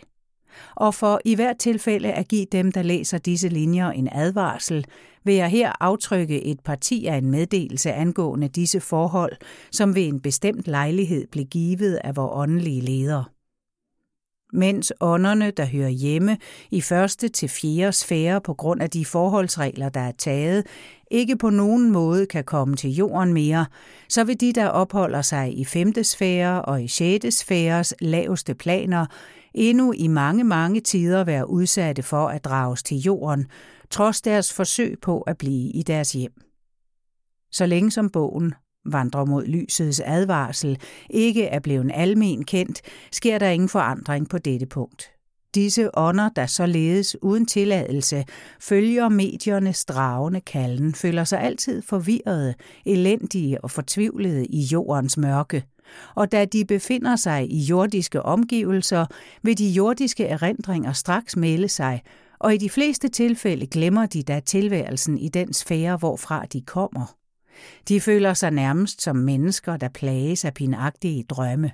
Og 0.76 0.94
for 0.94 1.20
i 1.24 1.34
hvert 1.34 1.58
tilfælde 1.58 2.12
at 2.12 2.28
give 2.28 2.46
dem, 2.52 2.72
der 2.72 2.82
læser 2.82 3.18
disse 3.18 3.48
linjer, 3.48 3.90
en 3.90 4.08
advarsel, 4.12 4.86
vil 5.24 5.34
jeg 5.34 5.48
her 5.48 5.72
aftrykke 5.80 6.44
et 6.44 6.60
parti 6.60 7.06
af 7.06 7.16
en 7.16 7.30
meddelelse 7.30 7.92
angående 7.92 8.48
disse 8.48 8.80
forhold, 8.80 9.32
som 9.72 9.94
ved 9.94 10.06
en 10.06 10.20
bestemt 10.20 10.68
lejlighed 10.68 11.26
blev 11.32 11.44
givet 11.44 11.98
af 12.04 12.16
vor 12.16 12.36
åndelige 12.36 12.80
leder. 12.80 13.24
Mens 14.52 14.92
ånderne, 15.00 15.50
der 15.50 15.64
hører 15.64 15.88
hjemme 15.88 16.38
i 16.70 16.80
første 16.80 17.28
til 17.28 17.48
fjerde 17.48 17.92
sfære 17.92 18.40
på 18.40 18.54
grund 18.54 18.82
af 18.82 18.90
de 18.90 19.04
forholdsregler, 19.04 19.88
der 19.88 20.00
er 20.00 20.12
taget, 20.18 20.66
ikke 21.10 21.36
på 21.36 21.50
nogen 21.50 21.90
måde 21.90 22.26
kan 22.26 22.44
komme 22.44 22.76
til 22.76 22.90
jorden 22.90 23.32
mere, 23.32 23.66
så 24.08 24.24
vil 24.24 24.40
de, 24.40 24.52
der 24.52 24.66
opholder 24.66 25.22
sig 25.22 25.58
i 25.58 25.64
femte 25.64 26.04
sfære 26.04 26.62
og 26.62 26.82
i 26.82 26.88
sjette 26.88 27.30
sfæres 27.30 27.94
laveste 28.00 28.54
planer, 28.54 29.06
endnu 29.54 29.92
i 29.92 30.06
mange, 30.06 30.44
mange 30.44 30.80
tider 30.80 31.24
være 31.24 31.50
udsatte 31.50 32.02
for 32.02 32.28
at 32.28 32.44
drages 32.44 32.82
til 32.82 32.96
jorden, 32.96 33.46
trods 33.90 34.22
deres 34.22 34.52
forsøg 34.52 34.96
på 35.02 35.20
at 35.20 35.38
blive 35.38 35.70
i 35.70 35.82
deres 35.82 36.12
hjem. 36.12 36.32
Så 37.52 37.66
længe 37.66 37.90
som 37.90 38.10
bogen 38.10 38.54
vandrer 38.84 39.24
mod 39.24 39.44
lysets 39.44 40.00
advarsel, 40.04 40.78
ikke 41.10 41.46
er 41.46 41.58
blevet 41.60 41.90
almen 41.94 42.44
kendt, 42.44 42.80
sker 43.12 43.38
der 43.38 43.48
ingen 43.48 43.68
forandring 43.68 44.28
på 44.28 44.38
dette 44.38 44.66
punkt. 44.66 45.10
Disse 45.54 45.98
ånder, 45.98 46.28
der 46.28 46.46
således 46.46 47.16
uden 47.22 47.46
tilladelse 47.46 48.24
følger 48.60 49.08
mediernes 49.08 49.84
dragende 49.84 50.40
kalden, 50.40 50.94
føler 50.94 51.24
sig 51.24 51.40
altid 51.40 51.82
forvirrede, 51.82 52.54
elendige 52.86 53.64
og 53.64 53.70
fortvivlede 53.70 54.46
i 54.46 54.60
jordens 54.60 55.16
mørke. 55.16 55.64
Og 56.14 56.32
da 56.32 56.44
de 56.44 56.64
befinder 56.64 57.16
sig 57.16 57.52
i 57.52 57.58
jordiske 57.58 58.22
omgivelser, 58.22 59.06
vil 59.42 59.58
de 59.58 59.68
jordiske 59.68 60.26
erindringer 60.26 60.92
straks 60.92 61.36
melde 61.36 61.68
sig, 61.68 62.02
og 62.40 62.54
i 62.54 62.56
de 62.56 62.70
fleste 62.70 63.08
tilfælde 63.08 63.66
glemmer 63.66 64.06
de 64.06 64.22
da 64.22 64.40
tilværelsen 64.40 65.18
i 65.18 65.28
den 65.28 65.52
sfære, 65.52 65.96
hvorfra 65.96 66.44
de 66.52 66.60
kommer. 66.60 67.16
De 67.88 68.00
føler 68.00 68.34
sig 68.34 68.50
nærmest 68.50 69.02
som 69.02 69.16
mennesker, 69.16 69.76
der 69.76 69.88
plages 69.88 70.44
af 70.44 70.54
pinagtige 70.54 71.22
drømme. 71.22 71.70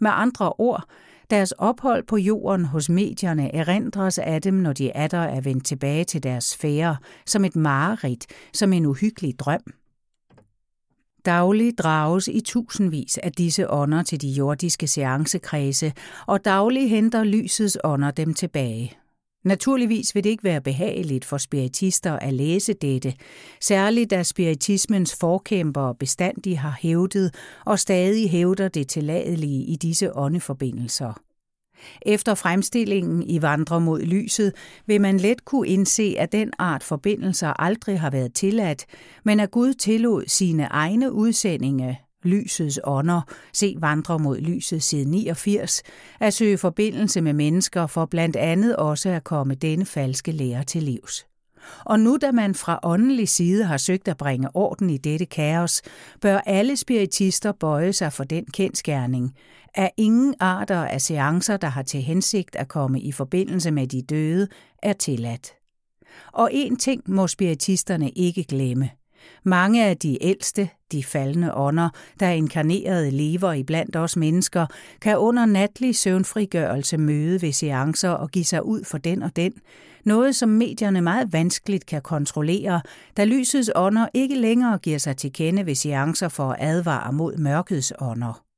Med 0.00 0.10
andre 0.14 0.52
ord, 0.52 0.84
deres 1.30 1.52
ophold 1.52 2.06
på 2.06 2.16
jorden 2.16 2.64
hos 2.64 2.88
medierne 2.88 3.54
erindres 3.54 4.18
af 4.18 4.42
dem, 4.42 4.54
når 4.54 4.72
de 4.72 4.96
atter 4.96 5.18
er 5.18 5.40
vendt 5.40 5.66
tilbage 5.66 6.04
til 6.04 6.22
deres 6.22 6.44
sfære, 6.44 6.96
som 7.26 7.44
et 7.44 7.56
mareridt, 7.56 8.26
som 8.52 8.72
en 8.72 8.86
uhyggelig 8.86 9.38
drøm. 9.38 9.62
Dagligt 11.24 11.78
drages 11.78 12.28
i 12.28 12.40
tusindvis 12.40 13.18
af 13.18 13.32
disse 13.32 13.70
ånder 13.70 14.02
til 14.02 14.20
de 14.20 14.28
jordiske 14.28 14.86
seancekredse, 14.86 15.92
og 16.26 16.44
dagligt 16.44 16.88
henter 16.88 17.24
lysets 17.24 17.78
ånder 17.84 18.10
dem 18.10 18.34
tilbage. 18.34 19.01
Naturligvis 19.44 20.14
vil 20.14 20.24
det 20.24 20.30
ikke 20.30 20.44
være 20.44 20.60
behageligt 20.60 21.24
for 21.24 21.38
spiritister 21.38 22.12
at 22.12 22.34
læse 22.34 22.72
dette, 22.72 23.14
særligt 23.60 24.10
da 24.10 24.22
spiritismens 24.22 25.16
forkæmpere 25.20 25.94
bestandig 25.94 26.60
har 26.60 26.76
hævdet 26.80 27.34
og 27.66 27.78
stadig 27.78 28.30
hævder 28.30 28.68
det 28.68 28.88
tilladelige 28.88 29.64
i 29.64 29.76
disse 29.76 30.16
åndeforbindelser. 30.16 31.12
Efter 32.02 32.34
fremstillingen 32.34 33.22
i 33.22 33.42
Vandre 33.42 33.80
mod 33.80 34.00
lyset 34.02 34.52
vil 34.86 35.00
man 35.00 35.16
let 35.16 35.44
kunne 35.44 35.68
indse, 35.68 36.14
at 36.18 36.32
den 36.32 36.52
art 36.58 36.82
forbindelser 36.82 37.60
aldrig 37.60 38.00
har 38.00 38.10
været 38.10 38.34
tilladt, 38.34 38.86
men 39.24 39.40
at 39.40 39.50
Gud 39.50 39.74
tillod 39.74 40.24
sine 40.26 40.64
egne 40.64 41.12
udsendinge 41.12 42.00
Lysets 42.24 42.80
ånder, 42.84 43.20
se 43.52 43.76
Vandre 43.78 44.18
mod 44.18 44.38
lyset 44.38 44.82
side 44.82 45.10
89, 45.10 45.82
at 46.20 46.34
søge 46.34 46.58
forbindelse 46.58 47.20
med 47.20 47.32
mennesker 47.32 47.86
for 47.86 48.06
blandt 48.06 48.36
andet 48.36 48.76
også 48.76 49.08
at 49.08 49.24
komme 49.24 49.54
denne 49.54 49.86
falske 49.86 50.32
lære 50.32 50.64
til 50.64 50.82
livs. 50.82 51.26
Og 51.84 52.00
nu 52.00 52.18
da 52.22 52.32
man 52.32 52.54
fra 52.54 52.80
åndelig 52.82 53.28
side 53.28 53.64
har 53.64 53.76
søgt 53.76 54.08
at 54.08 54.16
bringe 54.16 54.48
orden 54.54 54.90
i 54.90 54.98
dette 54.98 55.26
kaos, 55.26 55.82
bør 56.20 56.38
alle 56.38 56.76
spiritister 56.76 57.52
bøje 57.52 57.92
sig 57.92 58.12
for 58.12 58.24
den 58.24 58.44
kendskærning, 58.44 59.34
at 59.74 59.90
ingen 59.96 60.34
arter 60.40 60.84
af 60.84 61.00
seancer, 61.00 61.56
der 61.56 61.68
har 61.68 61.82
til 61.82 62.02
hensigt 62.02 62.56
at 62.56 62.68
komme 62.68 63.00
i 63.00 63.12
forbindelse 63.12 63.70
med 63.70 63.86
de 63.86 64.02
døde, 64.02 64.48
er 64.82 64.92
tilladt. 64.92 65.52
Og 66.32 66.50
en 66.52 66.76
ting 66.76 67.02
må 67.06 67.26
spiritisterne 67.26 68.10
ikke 68.10 68.44
glemme– 68.44 68.90
mange 69.44 69.84
af 69.84 69.96
de 69.96 70.18
ældste, 70.20 70.68
de 70.92 71.04
faldende 71.04 71.54
ånder, 71.54 71.88
der 72.20 72.28
inkarnerede 72.28 73.10
lever 73.10 73.52
i 73.52 73.62
blandt 73.62 73.96
os 73.96 74.16
mennesker, 74.16 74.66
kan 75.00 75.18
under 75.18 75.46
natlig 75.46 75.96
søvnfrigørelse 75.96 76.98
møde 76.98 77.42
ved 77.42 77.52
seancer 77.52 78.10
og 78.10 78.30
give 78.30 78.44
sig 78.44 78.66
ud 78.66 78.84
for 78.84 78.98
den 78.98 79.22
og 79.22 79.36
den, 79.36 79.52
noget 80.04 80.36
som 80.36 80.48
medierne 80.48 81.00
meget 81.00 81.32
vanskeligt 81.32 81.86
kan 81.86 82.02
kontrollere, 82.02 82.80
da 83.16 83.24
lysets 83.24 83.70
ånder 83.74 84.06
ikke 84.14 84.34
længere 84.34 84.78
giver 84.78 84.98
sig 84.98 85.16
til 85.16 85.32
kende 85.32 85.66
ved 85.66 85.74
seancer 85.74 86.28
for 86.28 86.50
at 86.50 86.56
advare 86.60 87.12
mod 87.12 87.36
mørkets 87.36 87.92
ånder. 88.00 88.51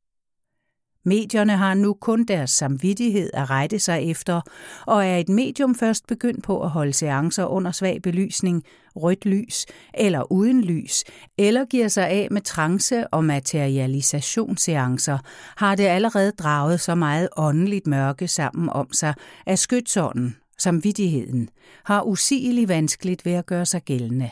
Medierne 1.06 1.56
har 1.56 1.74
nu 1.74 1.94
kun 1.94 2.24
deres 2.24 2.51
samvittighed 2.51 3.31
at 3.35 3.51
rette 3.51 3.78
sig 3.78 4.10
efter, 4.10 4.40
og 4.86 5.06
er 5.06 5.16
et 5.16 5.28
medium 5.28 5.74
først 5.74 6.06
begyndt 6.06 6.43
på 6.43 6.62
at 6.62 6.70
holde 6.70 6.93
seancer 6.93 7.44
under 7.44 7.72
svag 7.72 8.02
belysning, 8.02 8.64
rødt 8.97 9.24
lys 9.26 9.66
eller 9.94 10.32
uden 10.32 10.60
lys, 10.64 11.05
eller 11.39 11.64
giver 11.64 11.89
sig 11.89 12.09
af 12.09 12.28
med 12.31 12.40
trance- 12.40 13.06
og 13.09 13.24
materialisationsseancer, 13.24 15.18
har 15.56 15.74
det 15.74 15.85
allerede 15.85 16.32
draget 16.32 16.81
så 16.81 16.94
meget 16.94 17.28
åndeligt 17.36 17.86
mørke 17.86 18.28
sammen 18.28 18.68
om 18.68 18.93
sig, 18.93 19.14
at 19.47 19.59
skytsånden, 19.59 20.36
samvittigheden, 20.59 21.48
har 21.85 22.02
usigeligt 22.02 22.68
vanskeligt 22.68 23.24
ved 23.24 23.32
at 23.32 23.47
gøre 23.47 23.66
sig 23.66 23.82
gældende. 23.82 24.31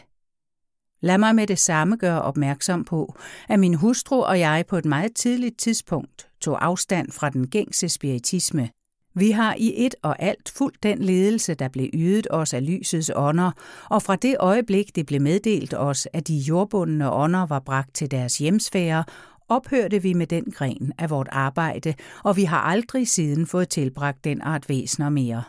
Lad 1.00 1.18
mig 1.18 1.34
med 1.34 1.46
det 1.46 1.58
samme 1.58 1.96
gøre 1.96 2.22
opmærksom 2.22 2.84
på, 2.84 3.14
at 3.48 3.60
min 3.60 3.74
hustru 3.74 4.22
og 4.22 4.38
jeg 4.38 4.64
på 4.68 4.76
et 4.76 4.84
meget 4.84 5.14
tidligt 5.14 5.58
tidspunkt 5.58 6.31
tog 6.42 6.64
afstand 6.64 7.12
fra 7.12 7.30
den 7.30 7.46
gængse 7.46 7.88
spiritisme. 7.88 8.70
Vi 9.14 9.30
har 9.30 9.54
i 9.58 9.86
et 9.86 9.94
og 10.02 10.22
alt 10.22 10.52
fuldt 10.56 10.82
den 10.82 10.98
ledelse, 10.98 11.54
der 11.54 11.68
blev 11.68 11.90
ydet 11.94 12.26
os 12.30 12.54
af 12.54 12.66
lysets 12.66 13.10
ånder, 13.16 13.50
og 13.90 14.02
fra 14.02 14.16
det 14.16 14.36
øjeblik, 14.40 14.96
det 14.96 15.06
blev 15.06 15.20
meddelt 15.20 15.74
os, 15.74 16.08
at 16.12 16.28
de 16.28 16.36
jordbundne 16.36 17.12
ånder 17.12 17.46
var 17.46 17.58
bragt 17.58 17.94
til 17.94 18.10
deres 18.10 18.38
hjemsfære, 18.38 19.04
ophørte 19.48 20.02
vi 20.02 20.14
med 20.14 20.26
den 20.26 20.44
gren 20.44 20.92
af 20.98 21.10
vort 21.10 21.28
arbejde, 21.32 21.94
og 22.24 22.36
vi 22.36 22.44
har 22.44 22.58
aldrig 22.58 23.08
siden 23.08 23.46
fået 23.46 23.68
tilbragt 23.68 24.24
den 24.24 24.40
art 24.40 24.68
væsener 24.68 25.08
mere. 25.08 25.42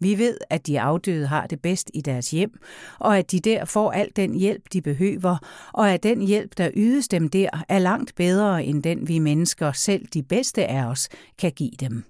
Vi 0.00 0.18
ved, 0.18 0.38
at 0.50 0.66
de 0.66 0.80
afdøde 0.80 1.26
har 1.26 1.46
det 1.46 1.62
bedst 1.62 1.90
i 1.94 2.00
deres 2.00 2.30
hjem, 2.30 2.60
og 2.98 3.18
at 3.18 3.30
de 3.32 3.40
der 3.40 3.64
får 3.64 3.92
al 3.92 4.10
den 4.16 4.34
hjælp, 4.34 4.62
de 4.72 4.82
behøver, 4.82 5.36
og 5.72 5.90
at 5.90 6.02
den 6.02 6.20
hjælp, 6.20 6.58
der 6.58 6.70
ydes 6.76 7.08
dem 7.08 7.28
der, 7.28 7.48
er 7.68 7.78
langt 7.78 8.14
bedre 8.14 8.64
end 8.64 8.82
den, 8.82 9.08
vi 9.08 9.18
mennesker, 9.18 9.72
selv 9.72 10.06
de 10.06 10.22
bedste 10.22 10.66
af 10.66 10.84
os, 10.84 11.08
kan 11.38 11.52
give 11.52 11.76
dem. 11.80 12.04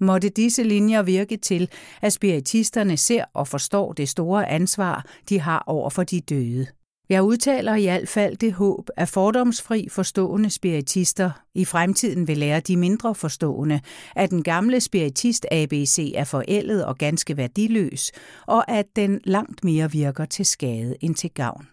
Måtte 0.00 0.28
disse 0.28 0.62
linjer 0.62 1.02
virke 1.02 1.36
til, 1.36 1.70
at 2.02 2.12
spiritisterne 2.12 2.96
ser 2.96 3.24
og 3.34 3.48
forstår 3.48 3.92
det 3.92 4.08
store 4.08 4.48
ansvar, 4.48 5.06
de 5.28 5.40
har 5.40 5.64
over 5.66 5.90
for 5.90 6.04
de 6.04 6.20
døde. 6.20 6.66
Jeg 7.08 7.22
udtaler 7.22 7.74
i 7.74 7.84
hvert 7.84 8.08
fald 8.08 8.36
det 8.36 8.52
håb, 8.52 8.88
at 8.96 9.08
fordomsfri 9.08 9.88
forstående 9.88 10.50
spiritister 10.50 11.30
i 11.54 11.64
fremtiden 11.64 12.28
vil 12.28 12.38
lære 12.38 12.60
de 12.60 12.76
mindre 12.76 13.14
forstående, 13.14 13.80
at 14.16 14.30
den 14.30 14.42
gamle 14.42 14.80
spiritist 14.80 15.46
ABC 15.52 16.12
er 16.14 16.24
forældet 16.24 16.84
og 16.84 16.98
ganske 16.98 17.36
værdiløs, 17.36 18.12
og 18.46 18.70
at 18.70 18.86
den 18.96 19.20
langt 19.24 19.64
mere 19.64 19.90
virker 19.90 20.24
til 20.24 20.46
skade 20.46 20.96
end 21.00 21.14
til 21.14 21.30
gavn. 21.30 21.66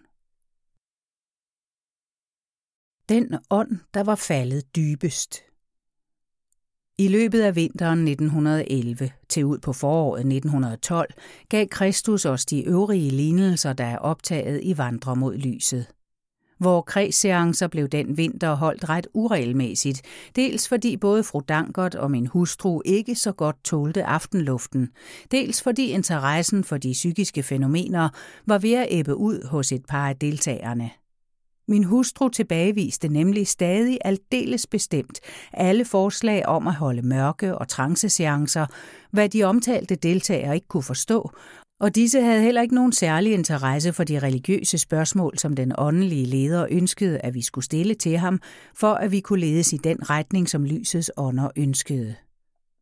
Den 3.10 3.40
ånd, 3.50 3.80
der 3.94 4.04
var 4.04 4.16
faldet 4.16 4.76
dybest– 4.76 5.44
i 7.02 7.08
løbet 7.08 7.42
af 7.42 7.56
vinteren 7.56 8.08
1911 8.08 9.12
til 9.30 9.46
ud 9.46 9.58
på 9.58 9.74
foråret 9.74 10.20
1912 10.20 11.14
gav 11.50 11.68
Kristus 11.68 12.26
os 12.26 12.46
de 12.46 12.64
øvrige 12.64 13.10
lignelser, 13.10 13.74
der 13.74 13.84
er 13.84 13.98
optaget 13.98 14.60
i 14.64 14.78
Vandre 14.78 15.16
mod 15.16 15.38
lyset. 15.38 15.86
Vore 16.60 16.84
kredsseancer 16.84 17.68
blev 17.68 17.88
den 17.88 18.18
vinter 18.18 18.54
holdt 18.54 18.90
ret 18.90 19.08
uregelmæssigt, 19.14 20.02
dels 20.36 20.70
fordi 20.70 20.98
både 20.98 21.24
fru 21.24 21.42
Dankert 21.48 21.96
og 21.96 22.12
min 22.12 22.28
hustru 22.28 22.82
ikke 22.86 23.16
så 23.16 23.32
godt 23.32 23.64
tålte 23.64 24.04
aftenluften, 24.04 24.90
dels 25.32 25.62
fordi 25.62 25.86
interessen 25.86 26.64
for 26.64 26.78
de 26.78 26.92
psykiske 26.92 27.44
fænomener 27.44 28.10
var 28.46 28.58
ved 28.58 28.74
at 28.74 28.88
æbbe 28.90 29.16
ud 29.16 29.48
hos 29.48 29.72
et 29.72 29.86
par 29.86 30.10
af 30.10 30.16
deltagerne. 30.16 31.01
Min 31.72 31.84
hustru 31.84 32.30
tilbageviste 32.30 33.08
nemlig 33.08 33.48
stadig 33.48 33.98
aldeles 34.06 34.68
bestemt 34.68 35.20
alle 35.54 35.86
forslag 35.86 36.46
om 36.46 36.68
at 36.68 36.74
holde 36.74 37.02
mørke 37.02 37.58
og 37.58 37.68
tranceseancer, 37.68 38.66
hvad 39.12 39.30
de 39.30 39.44
omtalte 39.44 39.96
deltagere 39.96 40.56
ikke 40.56 40.68
kunne 40.68 40.84
forstå, 40.84 41.32
og 41.80 41.96
disse 41.96 42.22
havde 42.22 42.42
heller 42.42 42.62
ikke 42.62 42.76
nogen 42.76 42.92
særlig 42.92 43.34
interesse 43.34 43.94
for 43.94 44.04
de 44.04 44.20
religiøse 44.20 44.78
spørgsmål, 44.78 45.38
som 45.38 45.56
den 45.56 45.74
åndelige 45.78 46.26
leder 46.26 46.68
ønskede, 46.72 47.20
at 47.20 47.34
vi 47.34 47.42
skulle 47.42 47.66
stille 47.66 47.94
til 47.94 48.18
ham, 48.18 48.40
for 48.76 48.94
at 48.94 49.12
vi 49.12 49.20
kunne 49.20 49.40
ledes 49.40 49.74
i 49.74 49.78
den 49.78 50.10
retning, 50.10 50.50
som 50.50 50.66
lysets 50.66 51.12
ånder 51.18 51.50
ønskede. 51.56 52.16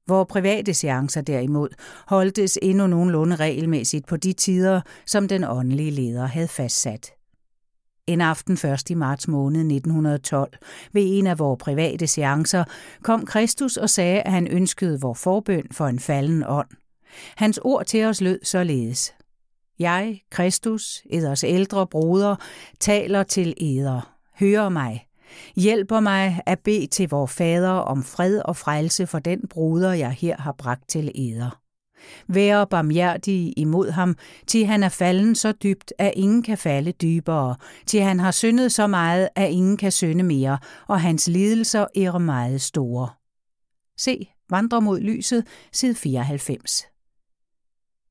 Vore 0.07 0.25
private 0.25 0.73
seancer 0.73 1.21
derimod 1.21 1.69
holdtes 2.07 2.59
endnu 2.61 2.87
nogenlunde 2.87 3.35
regelmæssigt 3.35 4.07
på 4.07 4.17
de 4.17 4.33
tider, 4.33 4.81
som 5.05 5.27
den 5.27 5.43
åndelige 5.43 5.91
leder 5.91 6.25
havde 6.25 6.47
fastsat. 6.47 7.18
En 8.09 8.21
aften 8.21 8.57
først 8.57 8.89
i 8.89 8.93
marts 8.93 9.27
måned 9.27 9.59
1912, 9.59 10.57
ved 10.93 11.03
en 11.05 11.27
af 11.27 11.39
vores 11.39 11.59
private 11.59 12.07
seancer, 12.07 12.63
kom 13.03 13.25
Kristus 13.25 13.77
og 13.77 13.89
sagde, 13.89 14.21
at 14.21 14.31
han 14.31 14.47
ønskede 14.47 15.01
vor 15.01 15.13
forbøn 15.13 15.67
for 15.71 15.87
en 15.87 15.99
falden 15.99 16.43
ånd. 16.47 16.67
Hans 17.35 17.59
ord 17.63 17.85
til 17.85 18.05
os 18.05 18.21
lød 18.21 18.39
således. 18.43 19.13
Jeg, 19.79 20.21
Kristus, 20.31 21.01
eders 21.09 21.43
ældre 21.43 21.87
broder, 21.87 22.35
taler 22.79 23.23
til 23.23 23.53
eder. 23.57 24.15
Hører 24.39 24.69
mig. 24.69 25.07
Hjælper 25.55 25.99
mig 25.99 26.41
at 26.45 26.59
bede 26.59 26.87
til 26.87 27.09
vor 27.09 27.25
fader 27.25 27.69
om 27.69 28.03
fred 28.03 28.41
og 28.45 28.55
frelse 28.55 29.07
for 29.07 29.19
den 29.19 29.47
broder, 29.49 29.93
jeg 29.93 30.11
her 30.11 30.37
har 30.37 30.55
bragt 30.57 30.89
til 30.89 31.11
eder. 31.15 31.59
Vær 32.27 32.65
barmhjertig 32.65 33.53
imod 33.57 33.91
ham, 33.91 34.15
til 34.47 34.65
han 34.65 34.83
er 34.83 34.89
falden 34.89 35.35
så 35.35 35.51
dybt, 35.51 35.93
at 35.97 36.13
ingen 36.15 36.43
kan 36.43 36.57
falde 36.57 36.91
dybere, 36.91 37.55
til 37.85 38.01
han 38.01 38.19
har 38.19 38.31
syndet 38.31 38.71
så 38.71 38.87
meget, 38.87 39.29
at 39.35 39.51
ingen 39.51 39.77
kan 39.77 39.91
synde 39.91 40.23
mere, 40.23 40.57
og 40.87 41.01
hans 41.01 41.27
lidelser 41.27 41.85
er 41.95 42.17
meget 42.17 42.61
store. 42.61 43.09
Se, 43.97 44.27
vandrer 44.49 44.79
mod 44.79 44.99
lyset, 44.99 45.47
side 45.73 45.95
94. 45.95 46.85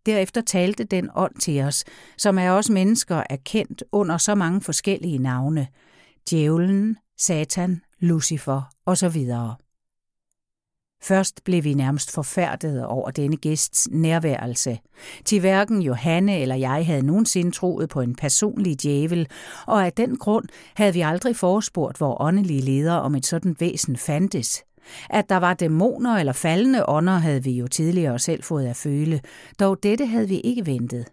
Derefter 0.06 0.40
talte 0.40 0.84
den 0.84 1.10
ånd 1.14 1.34
til 1.34 1.62
os, 1.62 1.84
som 2.18 2.38
er 2.38 2.50
os 2.50 2.70
mennesker 2.70 3.22
er 3.30 3.36
kendt 3.44 3.84
under 3.92 4.18
så 4.18 4.34
mange 4.34 4.60
forskellige 4.60 5.18
navne. 5.18 5.66
Djævlen, 6.30 6.96
Satan, 7.18 7.80
Lucifer 8.00 8.62
osv. 8.86 9.26
Først 11.02 11.44
blev 11.44 11.64
vi 11.64 11.74
nærmest 11.74 12.12
forfærdede 12.12 12.86
over 12.86 13.10
denne 13.10 13.36
gæsts 13.36 13.88
nærværelse. 13.90 14.78
Til 15.24 15.40
hverken 15.40 15.82
Johanne 15.82 16.38
eller 16.40 16.54
jeg 16.54 16.86
havde 16.86 17.06
nogensinde 17.06 17.50
troet 17.50 17.88
på 17.88 18.00
en 18.00 18.14
personlig 18.14 18.82
djævel, 18.82 19.28
og 19.66 19.86
af 19.86 19.92
den 19.92 20.16
grund 20.16 20.44
havde 20.74 20.92
vi 20.92 21.00
aldrig 21.00 21.36
forespurgt 21.36 22.00
vores 22.00 22.16
åndelige 22.20 22.60
leder, 22.60 22.94
om 22.94 23.14
et 23.14 23.26
sådan 23.26 23.56
væsen 23.58 23.96
fandtes. 23.96 24.64
At 25.10 25.28
der 25.28 25.36
var 25.36 25.54
dæmoner 25.54 26.16
eller 26.16 26.32
faldende 26.32 26.88
ånder, 26.88 27.18
havde 27.18 27.44
vi 27.44 27.50
jo 27.50 27.68
tidligere 27.68 28.18
selv 28.18 28.42
fået 28.42 28.66
at 28.66 28.76
føle, 28.76 29.20
dog 29.60 29.82
dette 29.82 30.06
havde 30.06 30.28
vi 30.28 30.40
ikke 30.40 30.66
ventet. 30.66 31.06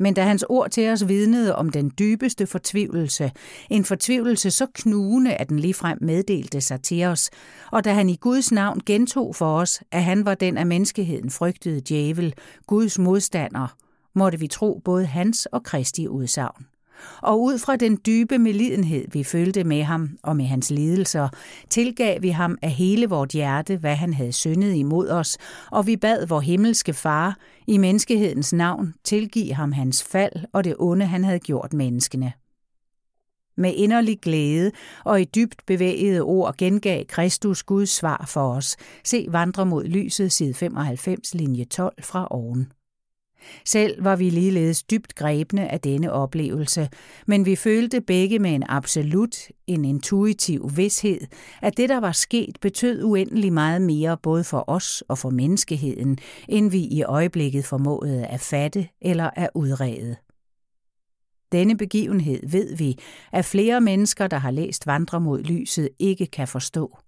Men 0.00 0.14
da 0.14 0.22
hans 0.22 0.44
ord 0.48 0.70
til 0.70 0.88
os 0.88 1.08
vidnede 1.08 1.56
om 1.56 1.70
den 1.70 1.92
dybeste 1.98 2.46
fortvivlelse, 2.46 3.32
en 3.70 3.84
fortvivlelse 3.84 4.50
så 4.50 4.66
knugende, 4.74 5.34
at 5.34 5.48
den 5.48 5.58
ligefrem 5.58 5.98
meddelte 6.00 6.60
sig 6.60 6.82
til 6.82 7.04
os, 7.04 7.30
og 7.72 7.84
da 7.84 7.92
han 7.92 8.08
i 8.08 8.16
Guds 8.16 8.52
navn 8.52 8.80
gentog 8.86 9.36
for 9.36 9.58
os, 9.58 9.82
at 9.90 10.04
han 10.04 10.24
var 10.24 10.34
den 10.34 10.58
af 10.58 10.66
menneskeheden 10.66 11.30
frygtede 11.30 11.80
djævel, 11.80 12.34
Guds 12.66 12.98
modstander, 12.98 13.76
måtte 14.14 14.38
vi 14.38 14.46
tro 14.46 14.80
både 14.84 15.06
hans 15.06 15.46
og 15.46 15.62
Kristi 15.62 16.08
udsagn. 16.08 16.69
Og 17.22 17.42
ud 17.42 17.58
fra 17.58 17.76
den 17.76 17.98
dybe 18.06 18.38
melidenhed, 18.38 19.04
vi 19.12 19.24
følte 19.24 19.64
med 19.64 19.82
ham 19.82 20.18
og 20.22 20.36
med 20.36 20.44
hans 20.44 20.70
lidelser, 20.70 21.28
tilgav 21.70 22.22
vi 22.22 22.28
ham 22.28 22.58
af 22.62 22.70
hele 22.70 23.06
vort 23.06 23.30
hjerte, 23.30 23.76
hvad 23.76 23.94
han 23.94 24.14
havde 24.14 24.32
syndet 24.32 24.74
imod 24.74 25.08
os, 25.08 25.38
og 25.70 25.86
vi 25.86 25.96
bad 25.96 26.26
vor 26.26 26.40
himmelske 26.40 26.92
far, 26.92 27.36
i 27.66 27.78
menneskehedens 27.78 28.52
navn, 28.52 28.94
tilgive 29.04 29.54
ham 29.54 29.72
hans 29.72 30.02
fald 30.02 30.32
og 30.52 30.64
det 30.64 30.74
onde, 30.78 31.06
han 31.06 31.24
havde 31.24 31.38
gjort 31.38 31.72
menneskene. 31.72 32.32
Med 33.56 33.72
inderlig 33.76 34.20
glæde 34.20 34.70
og 35.04 35.20
i 35.20 35.24
dybt 35.24 35.66
bevægede 35.66 36.20
ord 36.20 36.56
gengav 36.56 37.04
Kristus 37.04 37.62
Guds 37.62 37.90
svar 37.90 38.24
for 38.28 38.54
os. 38.54 38.76
Se 39.04 39.26
Vandre 39.28 39.66
mod 39.66 39.84
lyset, 39.84 40.32
side 40.32 40.54
95, 40.54 41.34
linje 41.34 41.64
12 41.64 42.02
fra 42.02 42.26
oven. 42.30 42.72
Selv 43.64 44.04
var 44.04 44.16
vi 44.16 44.30
ligeledes 44.30 44.82
dybt 44.82 45.14
grebne 45.14 45.72
af 45.72 45.80
denne 45.80 46.12
oplevelse, 46.12 46.88
men 47.26 47.46
vi 47.46 47.56
følte 47.56 48.00
begge 48.00 48.38
med 48.38 48.50
en 48.50 48.64
absolut, 48.68 49.36
en 49.66 49.84
intuitiv 49.84 50.70
vidshed, 50.76 51.20
at 51.62 51.76
det, 51.76 51.88
der 51.88 52.00
var 52.00 52.12
sket, 52.12 52.58
betød 52.60 53.04
uendelig 53.04 53.52
meget 53.52 53.82
mere 53.82 54.16
både 54.22 54.44
for 54.44 54.64
os 54.66 55.02
og 55.08 55.18
for 55.18 55.30
menneskeheden, 55.30 56.18
end 56.48 56.70
vi 56.70 56.78
i 56.78 57.02
øjeblikket 57.02 57.64
formåede 57.64 58.26
at 58.26 58.40
fatte 58.40 58.88
eller 59.00 59.30
at 59.36 59.50
udrede. 59.54 60.16
Denne 61.52 61.76
begivenhed 61.76 62.40
ved 62.50 62.76
vi, 62.76 62.98
at 63.32 63.44
flere 63.44 63.80
mennesker, 63.80 64.26
der 64.26 64.36
har 64.36 64.50
læst 64.50 64.86
Vandre 64.86 65.20
mod 65.20 65.42
lyset, 65.42 65.88
ikke 65.98 66.26
kan 66.26 66.48
forstå. 66.48 66.98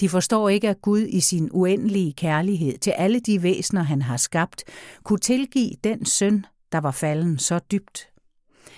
De 0.00 0.08
forstår 0.08 0.48
ikke, 0.48 0.68
at 0.68 0.82
Gud 0.82 1.00
i 1.00 1.20
sin 1.20 1.48
uendelige 1.52 2.12
kærlighed 2.12 2.78
til 2.78 2.90
alle 2.90 3.20
de 3.20 3.42
væsener, 3.42 3.82
han 3.82 4.02
har 4.02 4.16
skabt, 4.16 4.64
kunne 5.02 5.18
tilgive 5.18 5.70
den 5.84 6.06
søn, 6.06 6.46
der 6.72 6.78
var 6.78 6.90
falden 6.90 7.38
så 7.38 7.58
dybt. 7.58 8.08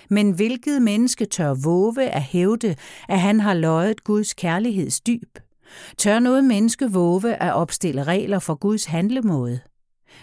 Men 0.09 0.31
hvilket 0.31 0.81
menneske 0.81 1.25
tør 1.25 1.53
våge 1.53 2.09
at 2.09 2.21
hævde, 2.21 2.75
at 3.09 3.19
han 3.19 3.39
har 3.39 3.53
løjet 3.53 4.03
Guds 4.03 4.33
kærlighedsdyb? 4.33 5.37
Tør 5.97 6.19
noget 6.19 6.43
menneske 6.43 6.91
våge 6.91 7.35
at 7.35 7.53
opstille 7.53 8.03
regler 8.03 8.39
for 8.39 8.55
Guds 8.55 8.85
handlemåde? 8.85 9.59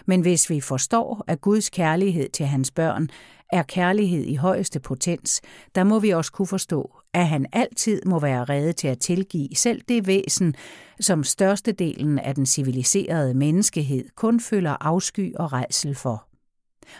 Men 0.05 0.21
hvis 0.21 0.49
vi 0.49 0.61
forstår, 0.61 1.23
at 1.27 1.41
Guds 1.41 1.69
kærlighed 1.69 2.29
til 2.29 2.45
hans 2.45 2.71
børn 2.71 3.09
er 3.51 3.63
kærlighed 3.63 4.23
i 4.23 4.35
højeste 4.35 4.79
potens, 4.79 5.41
der 5.75 5.83
må 5.83 5.99
vi 5.99 6.09
også 6.09 6.31
kunne 6.31 6.47
forstå, 6.47 6.95
at 7.15 7.27
han 7.27 7.45
altid 7.51 8.01
må 8.05 8.19
være 8.19 8.43
rede 8.43 8.73
til 8.73 8.87
at 8.87 8.99
tilgive 8.99 9.55
selv 9.55 9.81
det 9.89 10.07
væsen, 10.07 10.55
som 10.99 11.23
størstedelen 11.23 12.19
af 12.19 12.35
den 12.35 12.45
civiliserede 12.45 13.33
menneskehed 13.33 14.05
kun 14.15 14.39
føler 14.39 14.77
afsky 14.79 15.35
og 15.35 15.53
rejsel 15.53 15.95
for. 15.95 16.27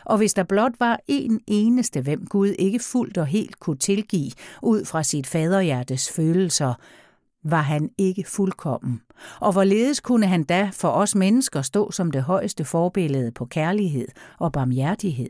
Og 0.05 0.17
hvis 0.17 0.33
der 0.33 0.43
blot 0.43 0.71
var 0.79 0.99
en 1.07 1.41
eneste, 1.47 2.01
hvem 2.01 2.25
Gud 2.25 2.47
ikke 2.47 2.79
fuldt 2.79 3.17
og 3.17 3.25
helt 3.25 3.59
kunne 3.59 3.77
tilgive 3.77 4.31
ud 4.61 4.85
fra 4.85 5.03
sit 5.03 5.27
faderhjertes 5.27 6.11
følelser, 6.11 6.73
var 7.43 7.61
han 7.61 7.89
ikke 7.97 8.23
fuldkommen. 8.27 9.01
Og 9.39 9.51
hvorledes 9.51 9.99
kunne 9.99 10.27
han 10.27 10.43
da 10.43 10.69
for 10.73 10.89
os 10.89 11.15
mennesker 11.15 11.61
stå 11.61 11.91
som 11.91 12.11
det 12.11 12.23
højeste 12.23 12.65
forbillede 12.65 13.31
på 13.31 13.45
kærlighed 13.45 14.07
og 14.39 14.51
barmhjertighed? 14.51 15.29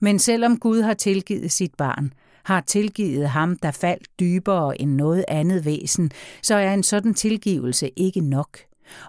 Men 0.00 0.18
selvom 0.18 0.58
Gud 0.58 0.82
har 0.82 0.94
tilgivet 0.94 1.52
sit 1.52 1.74
barn, 1.74 2.12
har 2.44 2.60
tilgivet 2.60 3.28
ham, 3.28 3.56
der 3.56 3.70
faldt 3.70 4.08
dybere 4.20 4.80
end 4.80 4.90
noget 4.94 5.24
andet 5.28 5.64
væsen, 5.64 6.10
så 6.42 6.54
er 6.54 6.74
en 6.74 6.82
sådan 6.82 7.14
tilgivelse 7.14 7.90
ikke 7.96 8.20
nok. 8.20 8.58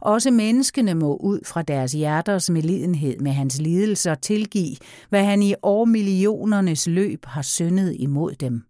Også 0.01 0.31
menneskene 0.31 0.93
må 0.93 1.15
ud 1.15 1.39
fra 1.45 1.61
deres 1.61 1.91
hjerters 1.91 2.49
melidenhed 2.49 3.19
med 3.19 3.31
hans 3.31 3.61
lidelser 3.61 4.15
tilgive, 4.15 4.76
hvad 5.10 5.23
han 5.23 5.43
i 5.43 5.53
årmillionernes 5.64 6.88
løb 6.88 7.26
har 7.26 7.41
syndet 7.41 7.95
imod 7.99 8.31
dem. 8.31 8.64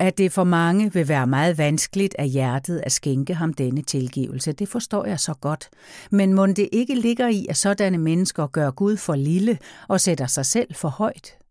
At 0.00 0.18
det 0.18 0.32
for 0.32 0.44
mange 0.44 0.92
vil 0.92 1.08
være 1.08 1.26
meget 1.26 1.58
vanskeligt 1.58 2.14
af 2.18 2.28
hjertet 2.28 2.82
at 2.84 2.92
skænke 2.92 3.34
ham 3.34 3.52
denne 3.52 3.82
tilgivelse, 3.82 4.52
det 4.52 4.68
forstår 4.68 5.06
jeg 5.06 5.20
så 5.20 5.34
godt. 5.34 5.68
Men 6.10 6.34
må 6.34 6.46
det 6.46 6.68
ikke 6.72 6.94
ligger 6.94 7.28
i, 7.28 7.46
at 7.48 7.56
sådanne 7.56 7.98
mennesker 7.98 8.46
gør 8.46 8.70
Gud 8.70 8.96
for 8.96 9.14
lille 9.14 9.58
og 9.88 10.00
sætter 10.00 10.26
sig 10.26 10.46
selv 10.46 10.74
for 10.74 10.88
højt? 10.88 11.41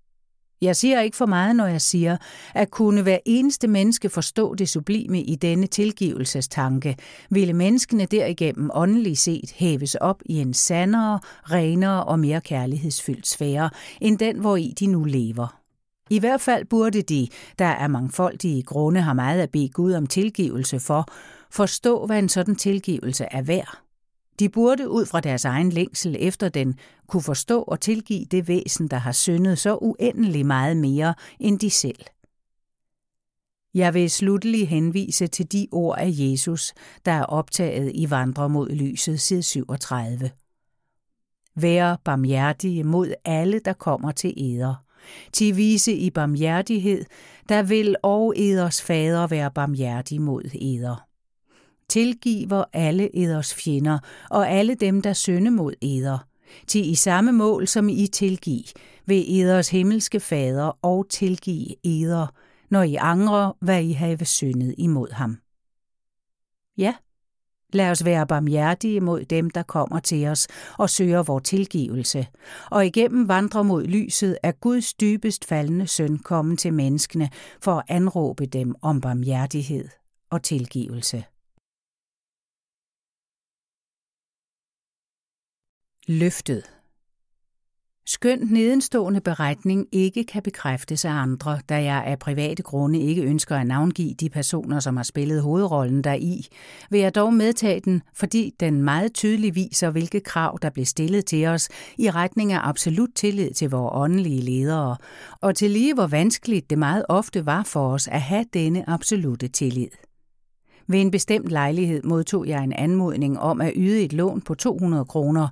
Jeg 0.62 0.76
siger 0.76 1.02
ikke 1.02 1.18
for 1.18 1.26
meget, 1.26 1.56
når 1.56 1.66
jeg 1.66 1.82
siger, 1.82 2.18
at 2.54 2.72
kunne 2.72 3.02
hver 3.02 3.18
eneste 3.26 3.68
menneske 3.68 4.10
forstå 4.10 4.56
det 4.56 4.70
sublime 4.70 5.22
i 5.22 5.36
denne 5.36 5.68
tilgivelsestanke, 5.68 6.98
ville 7.30 7.54
menneskene 7.54 8.06
derigennem 8.06 8.70
åndeligt 8.74 9.20
set 9.20 9.52
hæves 9.56 9.96
op 9.96 10.22
i 10.26 10.34
en 10.40 10.54
sandere, 10.54 11.20
renere 11.52 12.04
og 12.04 12.20
mere 12.20 12.42
kærlighedsfyldt 12.42 13.28
sfære, 13.28 13.70
end 14.02 14.18
den, 14.18 14.40
hvor 14.40 14.56
i 14.56 14.74
de 14.80 14.88
nu 14.88 15.04
lever. 15.04 15.62
I 16.10 16.20
hvert 16.20 16.42
fald 16.42 16.66
burde 16.66 17.02
de, 17.02 17.28
der 17.60 17.66
er 17.66 17.88
mangfoldige 17.88 18.64
grunde 18.64 19.02
har 19.02 19.14
meget 19.14 19.42
at 19.42 19.50
bede 19.50 19.70
Gud 19.70 19.94
om 19.94 20.08
tilgivelse 20.08 20.80
for, 20.80 21.06
forstå, 21.52 22.06
hvad 22.06 22.20
en 22.20 22.30
sådan 22.30 22.56
tilgivelse 22.56 23.26
er 23.32 23.42
værd. 23.42 23.91
De 24.40 24.50
burde 24.50 24.90
ud 24.90 25.06
fra 25.06 25.20
deres 25.20 25.46
egen 25.46 25.70
længsel 25.70 26.16
efter 26.20 26.50
den 26.50 26.80
kunne 27.08 27.24
forstå 27.24 27.62
og 27.62 27.80
tilgive 27.80 28.26
det 28.26 28.48
væsen, 28.48 28.88
der 28.88 28.98
har 28.98 29.12
syndet 29.12 29.60
så 29.60 29.78
uendelig 29.82 30.46
meget 30.46 30.78
mere 30.78 31.14
end 31.40 31.60
de 31.60 31.70
selv. 31.70 32.00
Jeg 33.74 33.94
vil 33.94 34.12
sluttelig 34.12 34.70
henvise 34.70 35.28
til 35.28 35.52
de 35.52 35.68
ord 35.72 35.98
af 36.00 36.10
Jesus, 36.12 36.74
der 37.06 37.12
er 37.12 37.24
optaget 37.24 37.92
i 37.96 38.10
Vandre 38.10 38.50
mod 38.50 38.70
lyset, 38.70 39.22
side 39.22 39.44
37. 39.44 40.32
Vær 41.56 41.96
barmhjertige 41.96 42.84
mod 42.84 43.14
alle, 43.26 43.60
der 43.60 43.74
kommer 43.74 44.12
til 44.12 44.34
eder 44.38 44.76
til 45.34 45.58
vise 45.58 45.94
i 45.94 46.10
barmhjertighed, 46.10 47.06
der 47.50 47.64
vil 47.64 47.96
og 48.04 48.34
eders 48.38 48.82
fader 48.82 49.28
være 49.28 49.52
barmhjertig 49.52 50.22
mod 50.22 50.44
eder. 50.62 51.11
Tilgiver 51.92 52.64
alle 52.74 53.18
eders 53.18 53.54
fjender 53.54 54.00
og 54.30 54.50
alle 54.50 54.76
dem, 54.76 55.02
der 55.02 55.14
sønde 55.14 55.52
mod 55.52 55.74
eder. 55.82 56.28
Til 56.68 56.90
i 56.90 56.96
samme 56.96 57.32
mål, 57.32 57.68
som 57.68 57.90
I 57.90 58.08
tilgiv, 58.08 58.64
vil 59.06 59.42
eders 59.42 59.70
himmelske 59.70 60.20
fader 60.20 60.78
og 60.82 61.10
tilgive 61.10 61.76
eder, 61.84 62.28
når 62.70 62.84
I 62.84 62.96
angrer, 62.96 63.52
hvad 63.62 63.84
I 63.84 63.92
have 63.92 64.26
syndet 64.26 64.76
imod 64.78 65.12
ham. 65.12 65.38
Ja, 66.78 66.94
lad 67.74 67.92
os 67.92 68.06
være 68.06 68.28
barmhjertige 68.28 69.02
mod 69.02 69.26
dem, 69.26 69.50
der 69.50 69.64
kommer 69.64 70.00
til 70.00 70.28
os 70.28 70.48
og 70.78 70.90
søger 70.90 71.24
vor 71.24 71.40
tilgivelse, 71.40 72.28
og 72.70 72.86
igennem 72.86 73.28
vandre 73.28 73.64
mod 73.64 73.84
lyset 73.84 74.38
er 74.44 74.52
Guds 74.52 74.94
dybest 74.94 75.46
faldende 75.46 75.88
søn 75.88 76.18
kommet 76.18 76.60
til 76.60 76.74
menneskene 76.74 77.30
for 77.62 77.74
at 77.74 77.84
anråbe 77.88 78.46
dem 78.46 78.76
om 78.82 79.02
barmhjertighed 79.02 79.88
og 80.30 80.44
tilgivelse. 80.44 81.24
Løftet 86.08 86.64
Skønt 88.06 88.52
nedenstående 88.52 89.22
beretning 89.22 89.88
ikke 89.92 90.24
kan 90.24 90.44
bekræftes 90.44 91.06
af 91.06 91.12
andre, 91.12 91.60
da 91.70 91.84
jeg 91.84 92.04
af 92.06 92.20
private 92.20 92.64
grunde 92.64 93.00
ikke 93.00 93.22
ønsker 93.22 93.56
at 93.56 93.68
navngive 93.68 94.14
de 94.14 94.30
personer, 94.30 94.80
som 94.80 94.98
har 94.98 95.04
spillet 95.04 95.42
hovedrollen 95.42 96.04
deri, 96.04 96.48
vil 96.90 97.00
jeg 97.00 97.16
dog 97.16 97.34
medtage 97.34 97.80
den, 97.80 98.02
fordi 98.14 98.54
den 98.60 98.82
meget 98.82 99.14
tydeligt 99.14 99.56
viser, 99.56 99.90
hvilke 99.90 100.20
krav, 100.20 100.60
der 100.62 100.70
blev 100.70 100.86
stillet 100.86 101.26
til 101.26 101.46
os 101.46 101.70
i 101.98 102.10
retning 102.10 102.54
af 102.54 102.60
absolut 102.64 103.10
tillid 103.16 103.52
til 103.52 103.70
vores 103.70 103.92
åndelige 103.96 104.42
ledere, 104.42 104.98
og 105.42 105.56
til 105.56 105.72
lige 105.72 105.94
hvor 105.94 106.08
vanskeligt 106.08 106.70
det 106.70 106.78
meget 106.78 107.06
ofte 107.10 107.46
var 107.46 107.64
for 107.64 107.94
os 107.94 108.08
at 108.08 108.22
have 108.22 108.46
denne 108.54 108.90
absolute 108.90 109.48
tillid. 109.48 110.11
Ved 110.88 111.02
en 111.02 111.12
bestemt 111.12 111.50
lejlighed 111.50 112.04
modtog 112.04 112.48
jeg 112.48 112.64
en 112.64 112.74
anmodning 112.74 113.40
om 113.40 113.62
at 113.62 113.74
yde 113.76 114.02
et 114.02 114.14
lån 114.14 114.42
på 114.42 114.56
200 114.56 115.06
kroner, 115.06 115.48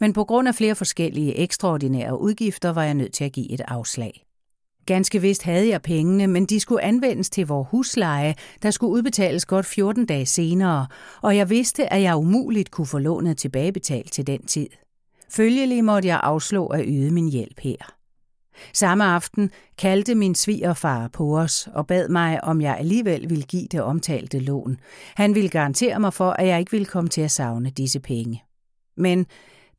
men 0.00 0.12
på 0.12 0.24
grund 0.24 0.48
af 0.48 0.54
flere 0.54 0.74
forskellige 0.74 1.36
ekstraordinære 1.36 2.20
udgifter 2.20 2.72
var 2.72 2.82
jeg 2.82 2.94
nødt 2.94 3.12
til 3.12 3.24
at 3.24 3.32
give 3.32 3.50
et 3.50 3.60
afslag. 3.68 4.24
Ganske 4.86 5.20
vist 5.20 5.42
havde 5.42 5.68
jeg 5.68 5.82
pengene, 5.82 6.26
men 6.26 6.46
de 6.46 6.60
skulle 6.60 6.82
anvendes 6.82 7.30
til 7.30 7.46
vores 7.46 7.68
husleje, 7.70 8.34
der 8.62 8.70
skulle 8.70 8.92
udbetales 8.92 9.46
godt 9.46 9.66
14 9.66 10.06
dage 10.06 10.26
senere, 10.26 10.86
og 11.22 11.36
jeg 11.36 11.50
vidste, 11.50 11.92
at 11.92 12.02
jeg 12.02 12.16
umuligt 12.16 12.70
kunne 12.70 12.86
få 12.86 12.98
lånet 12.98 13.38
tilbagebetalt 13.38 14.12
til 14.12 14.26
den 14.26 14.46
tid. 14.46 14.66
Følgelig 15.30 15.84
måtte 15.84 16.08
jeg 16.08 16.20
afslå 16.22 16.66
at 16.66 16.84
yde 16.86 17.10
min 17.10 17.28
hjælp 17.28 17.60
her. 17.60 17.93
Samme 18.72 19.04
aften 19.04 19.50
kaldte 19.78 20.14
min 20.14 20.34
svigerfar 20.34 21.08
på 21.08 21.38
os 21.38 21.68
og 21.74 21.86
bad 21.86 22.08
mig, 22.08 22.44
om 22.44 22.60
jeg 22.60 22.76
alligevel 22.78 23.30
ville 23.30 23.44
give 23.44 23.66
det 23.72 23.82
omtalte 23.82 24.38
lån. 24.38 24.76
Han 25.14 25.34
ville 25.34 25.48
garantere 25.48 26.00
mig 26.00 26.14
for, 26.14 26.30
at 26.30 26.46
jeg 26.46 26.58
ikke 26.58 26.70
ville 26.70 26.86
komme 26.86 27.10
til 27.10 27.20
at 27.20 27.30
savne 27.30 27.70
disse 27.70 28.00
penge. 28.00 28.44
Men 28.96 29.26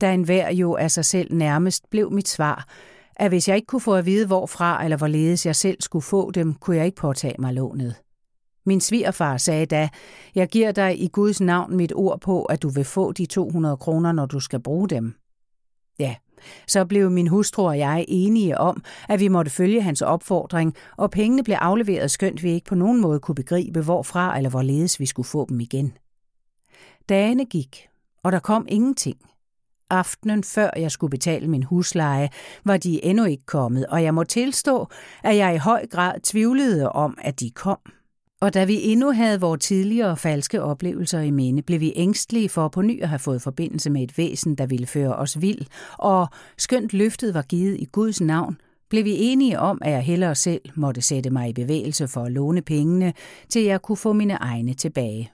da 0.02 0.14
enhver 0.14 0.52
jo 0.52 0.76
af 0.76 0.92
sig 0.92 1.06
selv 1.06 1.34
nærmest 1.34 1.90
blev 1.90 2.12
mit 2.12 2.28
svar, 2.28 2.68
at 3.16 3.32
hvis 3.32 3.48
jeg 3.48 3.56
ikke 3.56 3.66
kunne 3.66 3.82
få 3.82 3.94
at 3.94 4.06
vide, 4.06 4.28
hvorfra 4.28 4.84
eller 4.84 4.98
hvorledes 4.98 5.46
jeg 5.46 5.56
selv 5.56 5.82
skulle 5.82 6.04
få 6.04 6.32
dem, 6.32 6.54
kunne 6.54 6.78
jeg 6.78 6.86
ikke 6.86 6.96
påtage 6.96 7.36
mig 7.40 7.54
lånet. 7.54 7.96
Min 8.66 8.82
svigerfar 8.82 9.38
sagde 9.38 9.66
da, 9.66 9.90
jeg 10.36 10.48
giver 10.48 10.72
dig 10.72 11.02
i 11.02 11.08
Guds 11.08 11.42
navn 11.42 11.78
mit 11.78 11.94
ord 11.96 12.22
på, 12.22 12.44
at 12.44 12.62
du 12.62 12.70
vil 12.70 12.84
få 12.84 13.12
de 13.12 13.26
200 13.26 13.78
kroner, 13.78 14.12
når 14.12 14.26
du 14.26 14.40
skal 14.40 14.60
bruge 14.60 14.90
dem. 14.90 15.16
Ja, 16.00 16.16
så 16.68 16.86
blev 16.86 17.12
min 17.12 17.28
hustru 17.28 17.68
og 17.68 17.78
jeg 17.78 18.06
enige 18.08 18.58
om, 18.58 18.84
at 19.10 19.20
vi 19.20 19.28
måtte 19.28 19.52
følge 19.52 19.82
hans 19.82 20.02
opfordring, 20.02 20.76
og 20.98 21.12
pengene 21.12 21.44
blev 21.44 21.56
afleveret 21.56 22.12
skønt 22.12 22.44
vi 22.44 22.52
ikke 22.52 22.66
på 22.66 22.76
nogen 22.76 23.02
måde 23.02 23.20
kunne 23.20 23.36
begribe, 23.36 23.82
hvorfra 23.82 24.38
eller 24.38 24.50
hvorledes 24.50 25.00
vi 25.00 25.06
skulle 25.06 25.28
få 25.28 25.46
dem 25.50 25.60
igen. 25.60 25.98
Dagene 27.10 27.46
gik, 27.46 27.88
og 28.24 28.32
der 28.32 28.40
kom 28.40 28.66
ingenting. 28.70 29.18
Aftenen 29.90 30.44
før 30.44 30.70
jeg 30.76 30.92
skulle 30.92 31.12
betale 31.12 31.48
min 31.48 31.64
husleje, 31.64 32.30
var 32.64 32.78
de 32.78 33.06
endnu 33.06 33.26
ikke 33.26 33.46
kommet, 33.46 33.86
og 33.86 34.04
jeg 34.04 34.14
må 34.14 34.24
tilstå, 34.24 34.88
at 35.24 35.38
jeg 35.38 35.56
i 35.56 35.58
høj 35.58 35.88
grad 35.88 36.20
tvivlede 36.20 36.90
om, 36.90 37.18
at 37.22 37.40
de 37.40 37.52
kom. 37.52 37.80
Og 38.46 38.54
da 38.54 38.66
vi 38.66 38.84
endnu 38.84 39.12
havde 39.12 39.42
vores 39.42 39.66
tidligere 39.66 40.18
falske 40.18 40.62
oplevelser 40.62 41.20
i 41.20 41.32
minde, 41.32 41.62
blev 41.62 41.80
vi 41.80 41.94
ængstlige 41.96 42.50
for 42.50 42.68
på 42.68 42.82
ny 42.82 43.02
at 43.02 43.10
have 43.10 43.20
fået 43.20 43.42
forbindelse 43.42 43.90
med 43.90 44.04
et 44.04 44.18
væsen, 44.18 44.56
der 44.56 44.66
ville 44.66 44.88
føre 44.88 45.16
os 45.16 45.42
vild, 45.42 45.66
og 45.98 46.28
skønt 46.58 46.94
løftet 46.94 47.34
var 47.34 47.42
givet 47.42 47.78
i 47.80 47.86
Guds 47.86 48.22
navn, 48.22 48.58
blev 48.90 49.06
vi 49.06 49.16
enige 49.20 49.60
om, 49.60 49.80
at 49.82 49.92
jeg 49.92 50.02
hellere 50.02 50.36
selv 50.36 50.62
måtte 50.76 51.02
sætte 51.02 51.30
mig 51.30 51.50
i 51.50 51.54
bevægelse 51.54 52.08
for 52.08 52.24
at 52.24 52.32
låne 52.32 52.62
pengene, 52.62 53.14
til 53.50 53.64
jeg 53.64 53.82
kunne 53.82 53.98
få 53.98 54.14
mine 54.14 54.34
egne 54.34 54.74
tilbage. 54.74 55.32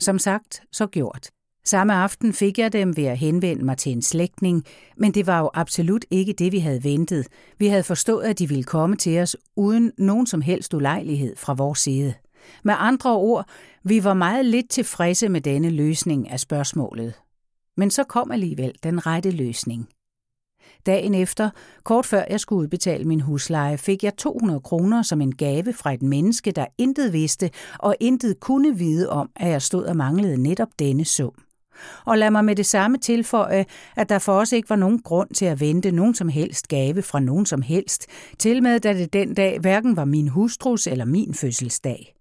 Som 0.00 0.18
sagt, 0.18 0.62
så 0.72 0.86
gjort. 0.86 1.30
Samme 1.64 1.94
aften 1.94 2.32
fik 2.32 2.58
jeg 2.58 2.72
dem 2.72 2.96
ved 2.96 3.04
at 3.04 3.18
henvende 3.18 3.64
mig 3.64 3.76
til 3.78 3.92
en 3.92 4.02
slægtning, 4.02 4.64
men 4.96 5.14
det 5.14 5.26
var 5.26 5.40
jo 5.40 5.50
absolut 5.54 6.04
ikke 6.10 6.32
det, 6.32 6.52
vi 6.52 6.58
havde 6.58 6.84
ventet. 6.84 7.26
Vi 7.58 7.66
havde 7.66 7.82
forstået, 7.82 8.24
at 8.24 8.38
de 8.38 8.48
ville 8.48 8.64
komme 8.64 8.96
til 8.96 9.18
os 9.18 9.36
uden 9.56 9.92
nogen 9.98 10.26
som 10.26 10.40
helst 10.40 10.74
ulejlighed 10.74 11.36
fra 11.36 11.54
vores 11.54 11.78
side. 11.78 12.14
Med 12.62 12.74
andre 12.78 13.16
ord, 13.16 13.46
vi 13.84 14.04
var 14.04 14.14
meget 14.14 14.44
lidt 14.44 14.70
tilfredse 14.70 15.28
med 15.28 15.40
denne 15.40 15.70
løsning 15.70 16.30
af 16.30 16.40
spørgsmålet. 16.40 17.14
Men 17.76 17.90
så 17.90 18.04
kom 18.04 18.30
alligevel 18.30 18.72
den 18.82 19.06
rette 19.06 19.30
løsning. 19.30 19.88
Dagen 20.86 21.14
efter, 21.14 21.50
kort 21.84 22.06
før 22.06 22.24
jeg 22.30 22.40
skulle 22.40 22.62
udbetale 22.62 23.04
min 23.04 23.20
husleje, 23.20 23.78
fik 23.78 24.04
jeg 24.04 24.16
200 24.16 24.60
kroner 24.60 25.02
som 25.02 25.20
en 25.20 25.34
gave 25.34 25.72
fra 25.72 25.92
et 25.94 26.02
menneske, 26.02 26.50
der 26.50 26.66
intet 26.78 27.12
vidste 27.12 27.50
og 27.78 27.96
intet 28.00 28.40
kunne 28.40 28.78
vide 28.78 29.10
om, 29.10 29.30
at 29.36 29.50
jeg 29.50 29.62
stod 29.62 29.84
og 29.84 29.96
manglede 29.96 30.42
netop 30.42 30.68
denne 30.78 31.04
sum. 31.04 31.34
Og 32.04 32.18
lad 32.18 32.30
mig 32.30 32.44
med 32.44 32.56
det 32.56 32.66
samme 32.66 32.98
tilføje, 32.98 33.64
at 33.96 34.08
der 34.08 34.18
for 34.18 34.32
os 34.32 34.52
ikke 34.52 34.70
var 34.70 34.76
nogen 34.76 34.98
grund 34.98 35.30
til 35.34 35.44
at 35.44 35.60
vente 35.60 35.90
nogen 35.90 36.14
som 36.14 36.28
helst 36.28 36.68
gave 36.68 37.02
fra 37.02 37.20
nogen 37.20 37.46
som 37.46 37.62
helst, 37.62 38.06
til 38.38 38.62
med 38.62 38.80
da 38.80 38.92
det 38.92 39.12
den 39.12 39.34
dag 39.34 39.58
hverken 39.60 39.96
var 39.96 40.04
min 40.04 40.28
hustrus 40.28 40.86
eller 40.86 41.04
min 41.04 41.34
fødselsdag. 41.34 42.14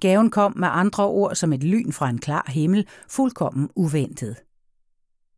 Gaven 0.00 0.30
kom 0.30 0.52
med 0.56 0.68
andre 0.70 1.06
ord 1.06 1.34
som 1.34 1.52
et 1.52 1.62
lyn 1.62 1.92
fra 1.92 2.08
en 2.08 2.18
klar 2.18 2.44
himmel, 2.48 2.86
fuldkommen 3.08 3.70
uventet. 3.76 4.36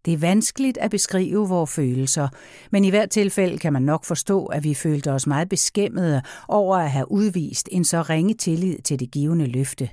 Det 0.04 0.14
er 0.14 0.18
vanskeligt 0.18 0.78
at 0.78 0.90
beskrive 0.90 1.48
vores 1.48 1.74
følelser, 1.74 2.28
men 2.70 2.84
i 2.84 2.90
hvert 2.90 3.10
tilfælde 3.10 3.58
kan 3.58 3.72
man 3.72 3.82
nok 3.82 4.04
forstå, 4.04 4.46
at 4.46 4.64
vi 4.64 4.74
følte 4.74 5.12
os 5.12 5.26
meget 5.26 5.48
beskæmmede 5.48 6.22
over 6.48 6.76
at 6.76 6.90
have 6.90 7.12
udvist 7.12 7.68
en 7.72 7.84
så 7.84 8.02
ringe 8.02 8.34
tillid 8.34 8.78
til 8.78 9.00
det 9.00 9.10
givende 9.10 9.46
løfte. 9.46 9.88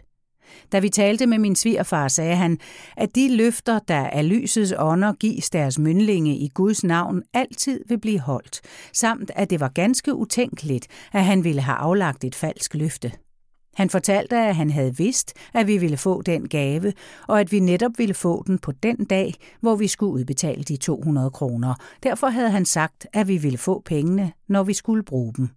Da 0.72 0.80
vi 0.80 0.90
talte 0.90 1.26
med 1.26 1.40
min 1.40 1.56
svigerfar, 1.56 2.08
sagde 2.08 2.36
han, 2.36 2.60
at 2.98 3.16
de 3.16 3.36
løfter, 3.36 3.80
der 3.80 4.08
af 4.08 4.30
lysets 4.30 4.74
ånder 4.78 5.14
gives 5.14 5.50
deres 5.50 5.80
myndlinge 5.80 6.38
i 6.38 6.48
Guds 6.54 6.84
navn, 6.84 7.24
altid 7.34 7.82
vil 7.88 8.00
blive 8.00 8.20
holdt, 8.20 8.62
samt 8.94 9.32
at 9.36 9.50
det 9.50 9.60
var 9.60 9.70
ganske 9.70 10.16
utænkeligt, 10.16 10.88
at 11.14 11.26
han 11.26 11.44
ville 11.44 11.62
have 11.62 11.78
aflagt 11.78 12.24
et 12.24 12.36
falsk 12.36 12.74
løfte. 12.74 13.12
Han 13.78 13.90
fortalte, 13.90 14.38
at 14.38 14.56
han 14.56 14.70
havde 14.70 14.98
vidst, 14.98 15.34
at 15.54 15.68
vi 15.68 15.78
ville 15.78 15.98
få 15.98 16.22
den 16.22 16.48
gave, 16.48 16.94
og 17.28 17.40
at 17.40 17.52
vi 17.52 17.60
netop 17.60 17.92
ville 17.98 18.14
få 18.14 18.44
den 18.48 18.60
på 18.60 18.72
den 18.72 19.06
dag, 19.06 19.34
hvor 19.62 19.76
vi 19.76 19.88
skulle 19.88 20.14
udbetale 20.14 20.64
de 20.64 20.78
200 20.78 21.30
kroner. 21.30 21.74
Derfor 22.04 22.28
havde 22.28 22.50
han 22.50 22.66
sagt, 22.66 23.08
at 23.14 23.28
vi 23.28 23.38
ville 23.38 23.58
få 23.58 23.82
pengene, 23.86 24.32
når 24.50 24.64
vi 24.64 24.74
skulle 24.74 25.04
bruge 25.04 25.34
dem. 25.38 25.50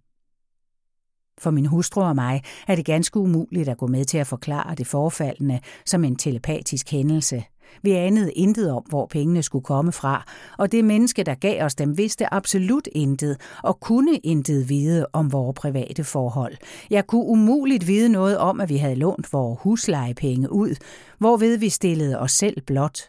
For 1.39 1.51
min 1.51 1.65
hustru 1.65 2.01
og 2.01 2.15
mig 2.15 2.41
er 2.67 2.75
det 2.75 2.85
ganske 2.85 3.19
umuligt 3.19 3.69
at 3.69 3.77
gå 3.77 3.87
med 3.87 4.05
til 4.05 4.17
at 4.17 4.27
forklare 4.27 4.75
det 4.75 4.87
forfaldende 4.87 5.59
som 5.85 6.03
en 6.03 6.15
telepatisk 6.15 6.91
hændelse. 6.91 7.43
Vi 7.83 7.91
anede 7.91 8.31
intet 8.31 8.71
om, 8.71 8.83
hvor 8.89 9.05
pengene 9.05 9.43
skulle 9.43 9.63
komme 9.63 9.91
fra, 9.91 10.25
og 10.57 10.71
det 10.71 10.85
menneske, 10.85 11.23
der 11.23 11.35
gav 11.35 11.65
os 11.65 11.75
dem, 11.75 11.97
vidste 11.97 12.33
absolut 12.33 12.87
intet 12.91 13.37
og 13.63 13.79
kunne 13.79 14.17
intet 14.17 14.69
vide 14.69 15.07
om 15.13 15.31
vores 15.31 15.55
private 15.59 16.03
forhold. 16.03 16.57
Jeg 16.89 17.07
kunne 17.07 17.25
umuligt 17.25 17.87
vide 17.87 18.09
noget 18.09 18.37
om, 18.37 18.61
at 18.61 18.69
vi 18.69 18.77
havde 18.77 18.95
lånt 18.95 19.33
vores 19.33 19.59
huslejepenge 19.61 20.51
ud, 20.51 20.75
hvorved 21.17 21.57
vi 21.57 21.69
stillede 21.69 22.19
os 22.19 22.31
selv 22.31 22.61
blot 22.61 22.99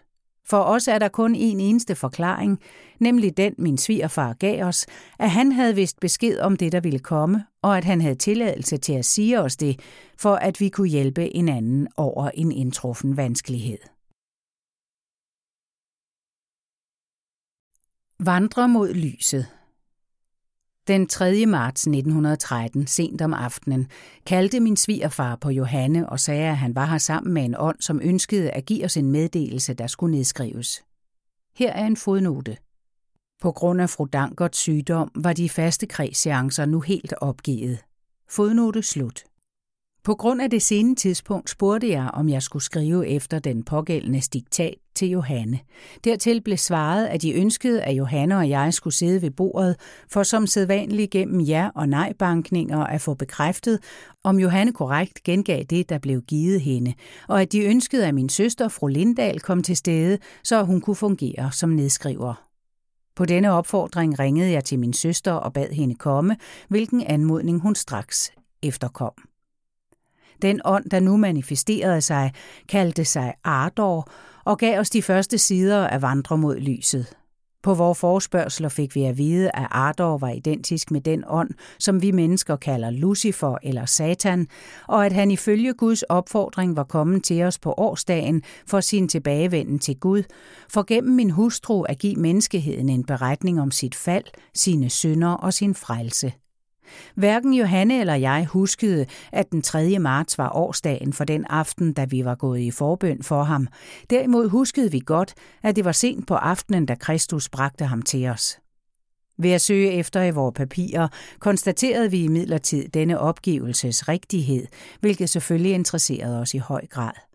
for 0.46 0.58
os 0.58 0.88
er 0.88 0.98
der 0.98 1.08
kun 1.08 1.34
en 1.34 1.60
eneste 1.60 1.94
forklaring, 1.94 2.60
nemlig 2.98 3.36
den 3.36 3.54
min 3.58 3.78
svigerfar 3.78 4.32
gav 4.32 4.64
os, 4.64 4.86
at 5.18 5.30
han 5.30 5.52
havde 5.52 5.74
vist 5.74 6.00
besked 6.00 6.38
om 6.38 6.56
det, 6.56 6.72
der 6.72 6.80
ville 6.80 6.98
komme, 6.98 7.44
og 7.62 7.78
at 7.78 7.84
han 7.84 8.00
havde 8.00 8.14
tilladelse 8.14 8.76
til 8.76 8.92
at 8.92 9.04
sige 9.04 9.40
os 9.40 9.56
det, 9.56 9.80
for 10.18 10.34
at 10.34 10.60
vi 10.60 10.68
kunne 10.68 10.88
hjælpe 10.88 11.36
en 11.36 11.48
anden 11.48 11.88
over 11.96 12.30
en 12.34 12.52
indtruffen 12.52 13.16
vanskelighed. 13.16 13.78
Vandre 18.24 18.68
mod 18.68 18.94
lyset 18.94 19.46
den 20.88 21.06
3. 21.06 21.46
marts 21.46 21.86
1913, 21.86 22.86
sent 22.86 23.20
om 23.22 23.34
aftenen, 23.34 23.86
kaldte 24.26 24.60
min 24.60 24.76
svigerfar 24.76 25.36
på 25.36 25.50
Johanne 25.50 26.08
og 26.08 26.20
sagde, 26.20 26.48
at 26.48 26.56
han 26.56 26.74
var 26.74 26.86
her 26.86 26.98
sammen 26.98 27.34
med 27.34 27.44
en 27.44 27.54
ånd, 27.58 27.76
som 27.80 28.00
ønskede 28.02 28.50
at 28.50 28.64
give 28.64 28.84
os 28.84 28.96
en 28.96 29.12
meddelelse, 29.12 29.74
der 29.74 29.86
skulle 29.86 30.16
nedskrives. 30.16 30.84
Her 31.56 31.72
er 31.72 31.86
en 31.86 31.96
fodnote. 31.96 32.56
På 33.40 33.52
grund 33.52 33.80
af 33.80 33.90
fru 33.90 34.04
Dankerts 34.04 34.58
sygdom 34.58 35.10
var 35.14 35.32
de 35.32 35.48
faste 35.48 35.86
kredsseancer 35.86 36.66
nu 36.66 36.80
helt 36.80 37.14
opgivet. 37.20 37.78
Fodnote 38.28 38.82
slut. 38.82 39.24
På 40.04 40.14
grund 40.14 40.42
af 40.42 40.50
det 40.50 40.62
sene 40.62 40.94
tidspunkt 40.94 41.50
spurgte 41.50 41.88
jeg, 41.90 42.10
om 42.14 42.28
jeg 42.28 42.42
skulle 42.42 42.62
skrive 42.62 43.08
efter 43.08 43.38
den 43.38 43.62
pågældende 43.62 44.20
diktat 44.20 44.74
til 45.02 45.10
Johanne. 45.10 45.58
Dertil 46.04 46.40
blev 46.40 46.56
svaret, 46.56 47.06
at 47.06 47.22
de 47.22 47.32
ønskede, 47.32 47.82
at 47.82 47.94
Johanne 47.94 48.36
og 48.36 48.48
jeg 48.48 48.74
skulle 48.74 48.94
sidde 48.94 49.22
ved 49.22 49.30
bordet, 49.30 49.76
for 50.08 50.22
som 50.22 50.46
sædvanligt 50.46 51.10
gennem 51.10 51.40
ja- 51.40 51.68
og 51.74 51.88
nej-bankninger 51.88 52.78
at 52.78 53.00
få 53.00 53.14
bekræftet, 53.14 53.78
om 54.24 54.38
Johanne 54.38 54.72
korrekt 54.72 55.22
gengav 55.22 55.62
det, 55.62 55.88
der 55.88 55.98
blev 55.98 56.22
givet 56.22 56.60
hende, 56.60 56.94
og 57.28 57.42
at 57.42 57.52
de 57.52 57.64
ønskede, 57.64 58.06
at 58.06 58.14
min 58.14 58.28
søster, 58.28 58.68
fru 58.68 58.86
Lindahl, 58.86 59.40
kom 59.40 59.62
til 59.62 59.76
stede, 59.76 60.18
så 60.44 60.62
hun 60.62 60.80
kunne 60.80 60.96
fungere 60.96 61.52
som 61.52 61.70
nedskriver. 61.70 62.34
På 63.16 63.24
denne 63.24 63.52
opfordring 63.52 64.18
ringede 64.18 64.50
jeg 64.50 64.64
til 64.64 64.78
min 64.78 64.92
søster 64.92 65.32
og 65.32 65.52
bad 65.52 65.68
hende 65.68 65.94
komme, 65.94 66.36
hvilken 66.68 67.02
anmodning 67.06 67.60
hun 67.60 67.74
straks 67.74 68.32
efterkom. 68.62 69.12
Den 70.42 70.60
ånd, 70.64 70.90
der 70.90 71.00
nu 71.00 71.16
manifesterede 71.16 72.00
sig, 72.00 72.32
kaldte 72.68 73.04
sig 73.04 73.34
Ardor 73.44 74.08
og 74.44 74.58
gav 74.58 74.80
os 74.80 74.90
de 74.90 75.02
første 75.02 75.38
sider 75.38 75.86
af 75.86 76.02
Vandre 76.02 76.38
mod 76.38 76.56
lyset. 76.56 77.06
På 77.62 77.74
vores 77.74 77.98
forspørgsler 77.98 78.68
fik 78.68 78.94
vi 78.94 79.04
at 79.04 79.18
vide, 79.18 79.50
at 79.54 79.66
Ardor 79.70 80.18
var 80.18 80.28
identisk 80.28 80.90
med 80.90 81.00
den 81.00 81.24
ånd, 81.26 81.50
som 81.78 82.02
vi 82.02 82.10
mennesker 82.10 82.56
kalder 82.56 82.90
Lucifer 82.90 83.56
eller 83.62 83.86
Satan, 83.86 84.46
og 84.88 85.06
at 85.06 85.12
han 85.12 85.30
ifølge 85.30 85.74
Guds 85.74 86.02
opfordring 86.02 86.76
var 86.76 86.84
kommet 86.84 87.24
til 87.24 87.42
os 87.42 87.58
på 87.58 87.74
årsdagen 87.76 88.42
for 88.66 88.80
sin 88.80 89.08
tilbagevenden 89.08 89.78
til 89.78 89.96
Gud, 89.96 90.22
for 90.68 90.82
gennem 90.82 91.14
min 91.16 91.30
hustru 91.30 91.82
at 91.82 91.98
give 91.98 92.16
menneskeheden 92.16 92.88
en 92.88 93.04
beretning 93.04 93.60
om 93.60 93.70
sit 93.70 93.94
fald, 93.94 94.24
sine 94.54 94.90
synder 94.90 95.32
og 95.32 95.52
sin 95.52 95.74
frelse. 95.74 96.32
Hverken 97.14 97.54
Johanne 97.54 98.00
eller 98.00 98.14
jeg 98.14 98.46
huskede, 98.46 99.06
at 99.32 99.50
den 99.52 99.62
3. 99.62 99.98
marts 99.98 100.38
var 100.38 100.56
årsdagen 100.56 101.12
for 101.12 101.24
den 101.24 101.44
aften, 101.44 101.92
da 101.92 102.04
vi 102.04 102.24
var 102.24 102.34
gået 102.34 102.60
i 102.60 102.70
forbøn 102.70 103.22
for 103.22 103.42
ham. 103.42 103.68
Derimod 104.10 104.48
huskede 104.48 104.90
vi 104.90 105.00
godt, 105.06 105.34
at 105.62 105.76
det 105.76 105.84
var 105.84 105.92
sent 105.92 106.26
på 106.26 106.34
aftenen, 106.34 106.86
da 106.86 106.94
Kristus 106.94 107.48
bragte 107.48 107.84
ham 107.84 108.02
til 108.02 108.26
os. 108.28 108.58
Ved 109.38 109.50
at 109.50 109.60
søge 109.60 109.92
efter 109.92 110.22
i 110.22 110.30
vores 110.30 110.54
papirer, 110.54 111.08
konstaterede 111.38 112.10
vi 112.10 112.24
imidlertid 112.24 112.88
denne 112.88 113.18
opgivelses 113.18 114.08
rigtighed, 114.08 114.66
hvilket 115.00 115.28
selvfølgelig 115.28 115.72
interesserede 115.72 116.40
os 116.40 116.54
i 116.54 116.58
høj 116.58 116.86
grad. 116.86 117.31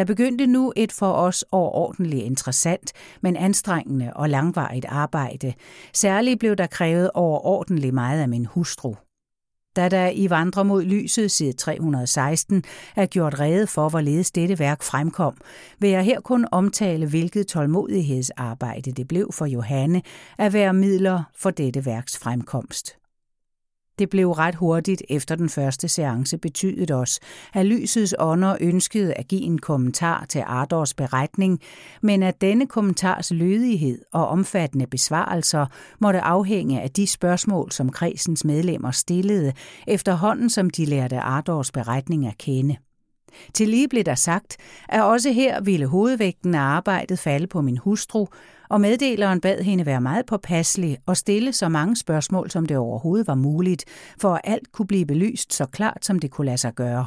Der 0.00 0.04
begyndte 0.04 0.46
nu 0.46 0.72
et 0.76 0.92
for 0.92 1.12
os 1.12 1.44
overordentligt 1.52 2.24
interessant, 2.24 2.92
men 3.20 3.36
anstrengende 3.36 4.12
og 4.16 4.28
langvarigt 4.28 4.86
arbejde. 4.88 5.54
Særligt 5.92 6.40
blev 6.40 6.56
der 6.56 6.66
krævet 6.66 7.10
overordentligt 7.14 7.94
meget 7.94 8.22
af 8.22 8.28
min 8.28 8.46
hustru. 8.46 8.94
Da 9.76 9.88
der 9.88 10.10
i 10.14 10.30
Vandre 10.30 10.64
mod 10.64 10.82
lyset 10.82 11.30
side 11.30 11.52
316 11.52 12.62
er 12.96 13.06
gjort 13.06 13.40
rede 13.40 13.66
for, 13.66 13.88
hvorledes 13.88 14.30
dette 14.30 14.58
værk 14.58 14.82
fremkom, 14.82 15.36
vil 15.78 15.90
jeg 15.90 16.02
her 16.02 16.20
kun 16.20 16.46
omtale, 16.52 17.06
hvilket 17.08 17.46
tålmodighedsarbejde 17.46 18.92
det 18.92 19.08
blev 19.08 19.32
for 19.32 19.46
Johanne 19.46 20.02
at 20.38 20.52
være 20.52 20.74
midler 20.74 21.22
for 21.36 21.50
dette 21.50 21.86
værks 21.86 22.18
fremkomst. 22.18 22.99
Det 24.00 24.10
blev 24.10 24.30
ret 24.30 24.54
hurtigt 24.54 25.02
efter 25.08 25.34
den 25.34 25.48
første 25.48 25.88
seance 25.88 26.38
betydet 26.38 26.90
os, 26.90 27.20
at 27.54 27.66
lysets 27.66 28.14
ånder 28.18 28.56
ønskede 28.60 29.14
at 29.14 29.28
give 29.28 29.40
en 29.40 29.58
kommentar 29.58 30.24
til 30.28 30.42
Ardors 30.46 30.94
beretning, 30.94 31.60
men 32.02 32.22
at 32.22 32.40
denne 32.40 32.66
kommentars 32.66 33.30
lødighed 33.30 33.98
og 34.12 34.28
omfattende 34.28 34.86
besvarelser 34.86 35.66
måtte 35.98 36.20
afhænge 36.20 36.80
af 36.82 36.90
de 36.90 37.06
spørgsmål, 37.06 37.72
som 37.72 37.92
kredsens 37.92 38.44
medlemmer 38.44 38.90
stillede, 38.90 39.52
efterhånden 39.86 40.50
som 40.50 40.70
de 40.70 40.84
lærte 40.84 41.20
Ardors 41.20 41.72
beretning 41.72 42.26
at 42.26 42.38
kende. 42.38 42.76
Til 43.54 43.68
lige 43.68 43.88
blev 43.88 44.04
der 44.04 44.14
sagt, 44.14 44.56
at 44.88 45.02
også 45.02 45.32
her 45.32 45.60
ville 45.60 45.86
hovedvægten 45.86 46.54
af 46.54 46.60
arbejdet 46.60 47.18
falde 47.18 47.46
på 47.46 47.60
min 47.60 47.78
hustru, 47.78 48.26
og 48.70 48.80
meddeleren 48.80 49.40
bad 49.40 49.62
hende 49.62 49.86
være 49.86 50.00
meget 50.00 50.26
påpasselig 50.26 50.98
og 51.06 51.16
stille 51.16 51.52
så 51.52 51.68
mange 51.68 51.96
spørgsmål, 51.96 52.50
som 52.50 52.66
det 52.66 52.76
overhovedet 52.76 53.26
var 53.26 53.34
muligt, 53.34 53.84
for 54.20 54.34
at 54.34 54.40
alt 54.44 54.72
kunne 54.72 54.86
blive 54.86 55.06
belyst 55.06 55.52
så 55.52 55.66
klart, 55.66 56.04
som 56.04 56.18
det 56.18 56.30
kunne 56.30 56.44
lade 56.44 56.58
sig 56.58 56.74
gøre. 56.74 57.06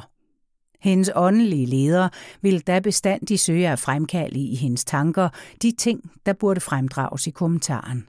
Hendes 0.82 1.12
åndelige 1.16 1.66
leder 1.66 2.10
ville 2.42 2.60
da 2.60 2.80
bestandig 2.80 3.40
søge 3.40 3.70
at 3.70 3.80
fremkalde 3.80 4.40
i 4.40 4.56
hendes 4.56 4.86
tanker 4.86 5.30
de 5.62 5.72
ting, 5.72 6.12
der 6.26 6.34
burde 6.34 6.60
fremdrages 6.60 7.28
i 7.28 7.32
kommentaren. 7.32 8.08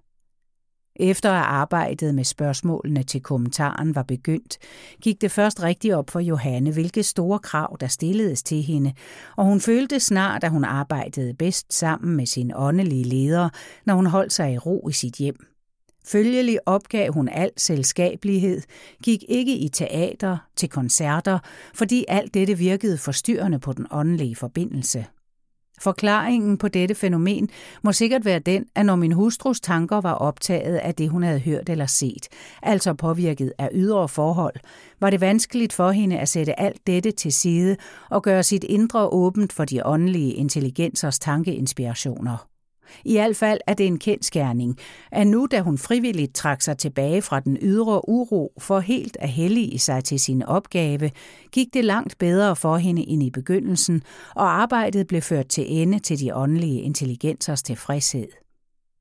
Efter 0.96 1.30
at 1.30 1.44
arbejdet 1.44 2.14
med 2.14 2.24
spørgsmålene 2.24 3.02
til 3.02 3.20
kommentaren 3.20 3.94
var 3.94 4.02
begyndt, 4.02 4.58
gik 5.02 5.20
det 5.20 5.30
først 5.30 5.62
rigtig 5.62 5.96
op 5.96 6.10
for 6.10 6.20
Johanne, 6.20 6.72
hvilke 6.72 7.02
store 7.02 7.38
krav 7.38 7.76
der 7.80 7.86
stilledes 7.86 8.42
til 8.42 8.62
hende, 8.62 8.92
og 9.36 9.44
hun 9.44 9.60
følte 9.60 10.00
snart, 10.00 10.44
at 10.44 10.50
hun 10.50 10.64
arbejdede 10.64 11.34
bedst 11.34 11.74
sammen 11.74 12.16
med 12.16 12.26
sin 12.26 12.52
åndelige 12.54 13.04
leder, 13.04 13.48
når 13.86 13.94
hun 13.94 14.06
holdt 14.06 14.32
sig 14.32 14.52
i 14.52 14.58
ro 14.58 14.88
i 14.88 14.92
sit 14.92 15.14
hjem. 15.14 15.46
Følgelig 16.06 16.58
opgav 16.66 17.12
hun 17.12 17.28
al 17.28 17.50
selskabelighed, 17.56 18.62
gik 19.02 19.24
ikke 19.28 19.56
i 19.56 19.68
teater 19.68 20.36
til 20.56 20.68
koncerter, 20.68 21.38
fordi 21.74 22.04
alt 22.08 22.34
dette 22.34 22.58
virkede 22.58 22.98
forstyrrende 22.98 23.58
på 23.58 23.72
den 23.72 23.86
åndelige 23.90 24.36
forbindelse. 24.36 25.06
Forklaringen 25.80 26.58
på 26.58 26.68
dette 26.68 26.94
fænomen 26.94 27.48
må 27.82 27.92
sikkert 27.92 28.24
være 28.24 28.38
den, 28.38 28.66
at 28.74 28.86
når 28.86 28.96
min 28.96 29.12
hustrus 29.12 29.60
tanker 29.60 30.00
var 30.00 30.12
optaget 30.12 30.76
af 30.76 30.94
det, 30.94 31.08
hun 31.08 31.22
havde 31.22 31.38
hørt 31.38 31.68
eller 31.68 31.86
set, 31.86 32.28
altså 32.62 32.94
påvirket 32.94 33.52
af 33.58 33.68
ydre 33.72 34.08
forhold, 34.08 34.54
var 35.00 35.10
det 35.10 35.20
vanskeligt 35.20 35.72
for 35.72 35.90
hende 35.90 36.18
at 36.18 36.28
sætte 36.28 36.60
alt 36.60 36.86
dette 36.86 37.10
til 37.10 37.32
side 37.32 37.76
og 38.10 38.22
gøre 38.22 38.42
sit 38.42 38.64
indre 38.64 39.08
åbent 39.08 39.52
for 39.52 39.64
de 39.64 39.86
åndelige 39.86 40.32
intelligensers 40.32 41.18
tankeinspirationer. 41.18 42.53
I 43.04 43.12
hvert 43.12 43.36
fald 43.36 43.60
er 43.66 43.74
det 43.74 43.86
en 43.86 43.98
kendskærning, 43.98 44.78
at 45.12 45.26
nu 45.26 45.46
da 45.50 45.60
hun 45.60 45.78
frivilligt 45.78 46.34
trak 46.34 46.62
sig 46.62 46.78
tilbage 46.78 47.22
fra 47.22 47.40
den 47.40 47.58
ydre 47.62 48.08
uro 48.08 48.52
for 48.58 48.80
helt 48.80 49.16
at 49.20 49.28
hellige 49.28 49.78
sig 49.78 50.04
til 50.04 50.20
sin 50.20 50.42
opgave, 50.42 51.10
gik 51.52 51.74
det 51.74 51.84
langt 51.84 52.18
bedre 52.18 52.56
for 52.56 52.76
hende 52.76 53.08
end 53.08 53.22
i 53.22 53.30
begyndelsen, 53.30 54.02
og 54.34 54.62
arbejdet 54.62 55.06
blev 55.06 55.22
ført 55.22 55.48
til 55.48 55.64
ende 55.68 55.98
til 55.98 56.20
de 56.20 56.34
åndelige 56.34 56.80
intelligensers 56.80 57.62
tilfredshed. 57.62 58.26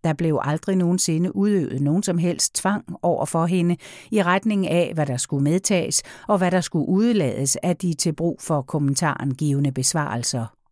Der 0.03 0.13
blev 0.13 0.39
aldrig 0.41 0.75
nogensinde 0.75 1.35
udøvet 1.35 1.81
nogen 1.81 2.03
som 2.03 2.17
helst 2.17 2.55
tvang 2.55 2.85
over 3.01 3.25
for 3.25 3.45
hende 3.45 3.77
i 4.11 4.23
retning 4.23 4.67
af, 4.67 4.91
hvad 4.93 5.05
der 5.05 5.17
skulle 5.17 5.43
medtages 5.43 6.03
og 6.27 6.37
hvad 6.37 6.51
der 6.51 6.61
skulle 6.61 6.89
udelades 6.89 7.55
af 7.55 7.77
de 7.77 7.93
til 7.93 8.13
brug 8.13 8.41
for 8.41 8.61
kommentaren 8.61 9.35
givende 9.35 9.71
besvarelser. 9.71 10.62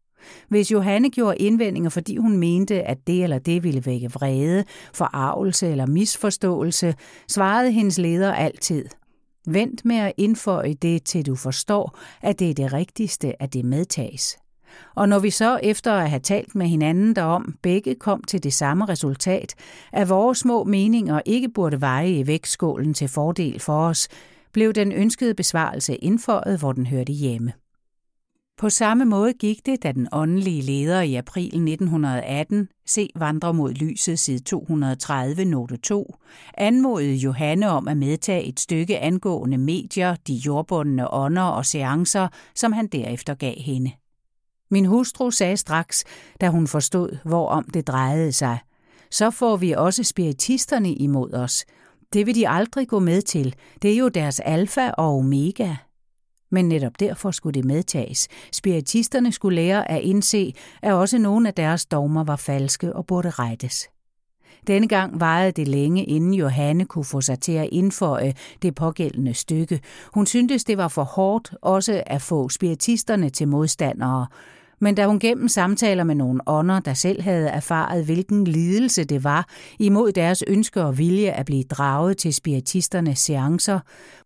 Hvis 0.49 0.71
Johanne 0.71 1.09
gjorde 1.09 1.37
indvendinger, 1.37 1.89
fordi 1.89 2.17
hun 2.17 2.37
mente, 2.37 2.83
at 2.83 3.07
det 3.07 3.23
eller 3.23 3.39
det 3.39 3.63
ville 3.63 3.85
vække 3.85 4.11
vrede, 4.11 4.63
forarvelse 4.93 5.67
eller 5.67 5.85
misforståelse, 5.85 6.95
svarede 7.27 7.71
hendes 7.71 7.97
leder 7.97 8.33
altid. 8.33 8.85
Vent 9.47 9.85
med 9.85 9.95
at 9.95 10.13
indføje 10.17 10.73
det, 10.73 11.03
til 11.03 11.25
du 11.25 11.35
forstår, 11.35 11.97
at 12.21 12.39
det 12.39 12.49
er 12.49 12.53
det 12.53 12.73
rigtigste, 12.73 13.41
at 13.41 13.53
det 13.53 13.65
medtages. 13.65 14.37
Og 14.95 15.09
når 15.09 15.19
vi 15.19 15.29
så 15.29 15.59
efter 15.63 15.93
at 15.93 16.09
have 16.09 16.19
talt 16.19 16.55
med 16.55 16.67
hinanden 16.67 17.15
derom, 17.15 17.55
begge 17.61 17.95
kom 17.95 18.23
til 18.23 18.43
det 18.43 18.53
samme 18.53 18.85
resultat, 18.85 19.55
at 19.93 20.09
vores 20.09 20.37
små 20.37 20.63
meninger 20.63 21.21
ikke 21.25 21.49
burde 21.49 21.81
veje 21.81 22.11
i 22.11 22.27
vægtskålen 22.27 22.93
til 22.93 23.07
fordel 23.07 23.59
for 23.59 23.87
os, 23.87 24.07
blev 24.53 24.73
den 24.73 24.91
ønskede 24.91 25.33
besvarelse 25.33 25.95
indføjet, 25.95 26.59
hvor 26.59 26.71
den 26.71 26.85
hørte 26.85 27.13
hjemme. 27.13 27.53
På 28.57 28.69
samme 28.69 29.05
måde 29.05 29.33
gik 29.33 29.65
det, 29.65 29.83
da 29.83 29.91
den 29.91 30.07
åndelige 30.11 30.61
leder 30.61 31.01
i 31.01 31.15
april 31.15 31.45
1918, 31.45 32.67
se 32.85 33.09
Vandre 33.15 33.53
mod 33.53 33.73
lyset 33.73 34.19
side 34.19 34.39
230, 34.39 35.45
note 35.45 35.77
2, 35.77 36.15
anmodede 36.57 37.15
Johanne 37.15 37.69
om 37.69 37.87
at 37.87 37.97
medtage 37.97 38.43
et 38.43 38.59
stykke 38.59 38.99
angående 38.99 39.57
medier, 39.57 40.15
de 40.27 40.33
jordbundne 40.33 41.13
ånder 41.13 41.41
og 41.41 41.65
seancer, 41.65 42.27
som 42.55 42.71
han 42.71 42.87
derefter 42.87 43.33
gav 43.33 43.55
hende. 43.57 43.91
Min 44.71 44.85
hustru 44.85 45.31
sagde 45.31 45.57
straks, 45.57 46.03
da 46.41 46.49
hun 46.49 46.67
forstod, 46.67 47.17
hvorom 47.23 47.63
det 47.73 47.87
drejede 47.87 48.31
sig, 48.31 48.59
så 49.11 49.31
får 49.31 49.57
vi 49.57 49.71
også 49.71 50.03
spiritisterne 50.03 50.93
imod 50.93 51.33
os. 51.33 51.65
Det 52.13 52.25
vil 52.25 52.35
de 52.35 52.49
aldrig 52.49 52.87
gå 52.87 52.99
med 52.99 53.21
til. 53.21 53.55
Det 53.81 53.91
er 53.93 53.97
jo 53.97 54.07
deres 54.07 54.39
alfa 54.39 54.91
og 54.91 55.17
omega. 55.17 55.75
Men 56.51 56.69
netop 56.69 56.99
derfor 56.99 57.31
skulle 57.31 57.53
det 57.53 57.65
medtages. 57.65 58.27
Spiritisterne 58.51 59.31
skulle 59.31 59.55
lære 59.55 59.91
at 59.91 60.01
indse, 60.01 60.53
at 60.81 60.93
også 60.93 61.17
nogle 61.17 61.47
af 61.47 61.53
deres 61.53 61.85
dogmer 61.85 62.23
var 62.23 62.35
falske 62.35 62.93
og 62.93 63.05
burde 63.05 63.29
rettes. 63.29 63.89
Denne 64.67 64.87
gang 64.87 65.19
varede 65.19 65.51
det 65.51 65.67
længe, 65.67 66.05
inden 66.05 66.33
Johanne 66.33 66.85
kunne 66.85 67.05
få 67.05 67.21
sig 67.21 67.39
til 67.39 67.51
at 67.51 67.69
indføje 67.71 68.33
det 68.61 68.75
pågældende 68.75 69.33
stykke. 69.33 69.79
Hun 70.13 70.25
syntes, 70.25 70.63
det 70.63 70.77
var 70.77 70.87
for 70.87 71.03
hårdt 71.03 71.53
også 71.61 72.03
at 72.05 72.21
få 72.21 72.49
spiritisterne 72.49 73.29
til 73.29 73.47
modstandere, 73.47 74.27
men 74.81 74.95
da 74.95 75.07
hun 75.07 75.19
gennem 75.19 75.47
samtaler 75.47 76.03
med 76.03 76.15
nogle 76.15 76.41
ånder, 76.45 76.79
der 76.79 76.93
selv 76.93 77.21
havde 77.21 77.49
erfaret, 77.49 78.05
hvilken 78.05 78.43
lidelse 78.43 79.03
det 79.03 79.23
var 79.23 79.49
imod 79.79 80.11
deres 80.11 80.43
ønske 80.47 80.81
og 80.81 80.97
vilje 80.97 81.31
at 81.31 81.45
blive 81.45 81.63
draget 81.63 82.17
til 82.17 82.33
spiritisternes 82.33 83.19
seancer, 83.19 83.79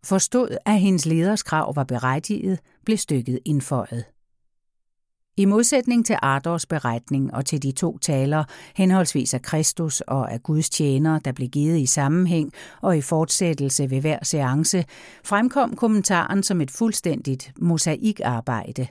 forstod, 0.04 0.56
at 0.66 0.80
hendes 0.80 1.06
leders 1.06 1.42
krav 1.42 1.76
var 1.76 1.84
berettiget, 1.84 2.58
blev 2.84 2.96
stykket 2.96 3.38
indføjet. 3.44 4.04
I 5.38 5.44
modsætning 5.44 6.06
til 6.06 6.16
Ardors 6.22 6.66
beretning 6.66 7.34
og 7.34 7.46
til 7.46 7.62
de 7.62 7.72
to 7.72 7.98
taler, 7.98 8.44
henholdsvis 8.76 9.34
af 9.34 9.42
Kristus 9.42 10.00
og 10.00 10.32
af 10.32 10.42
Guds 10.42 10.70
tjener, 10.70 11.18
der 11.18 11.32
blev 11.32 11.48
givet 11.48 11.78
i 11.78 11.86
sammenhæng 11.86 12.52
og 12.82 12.96
i 12.96 13.00
fortsættelse 13.00 13.90
ved 13.90 14.00
hver 14.00 14.18
seance, 14.22 14.84
fremkom 15.24 15.76
kommentaren 15.76 16.42
som 16.42 16.60
et 16.60 16.70
fuldstændigt 16.70 17.52
mosaikarbejde. 17.60 18.86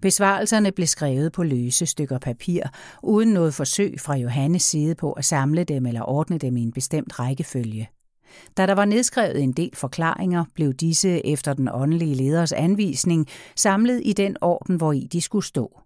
Besvarelserne 0.00 0.72
blev 0.72 0.86
skrevet 0.86 1.32
på 1.32 1.42
løse 1.42 1.86
stykker 1.86 2.18
papir, 2.18 2.62
uden 3.02 3.28
noget 3.28 3.54
forsøg 3.54 4.00
fra 4.00 4.16
Johannes 4.16 4.62
side 4.62 4.94
på 4.94 5.12
at 5.12 5.24
samle 5.24 5.64
dem 5.64 5.86
eller 5.86 6.08
ordne 6.08 6.38
dem 6.38 6.56
i 6.56 6.62
en 6.62 6.72
bestemt 6.72 7.20
rækkefølge. 7.20 7.88
Da 8.56 8.66
der 8.66 8.74
var 8.74 8.84
nedskrevet 8.84 9.42
en 9.42 9.52
del 9.52 9.76
forklaringer, 9.76 10.44
blev 10.54 10.72
disse 10.72 11.26
efter 11.26 11.52
den 11.52 11.68
åndelige 11.72 12.14
leders 12.14 12.52
anvisning 12.52 13.26
samlet 13.56 14.02
i 14.04 14.12
den 14.12 14.36
orden, 14.40 14.76
hvor 14.76 14.92
i 14.92 15.08
de 15.12 15.20
skulle 15.20 15.44
stå. 15.44 15.80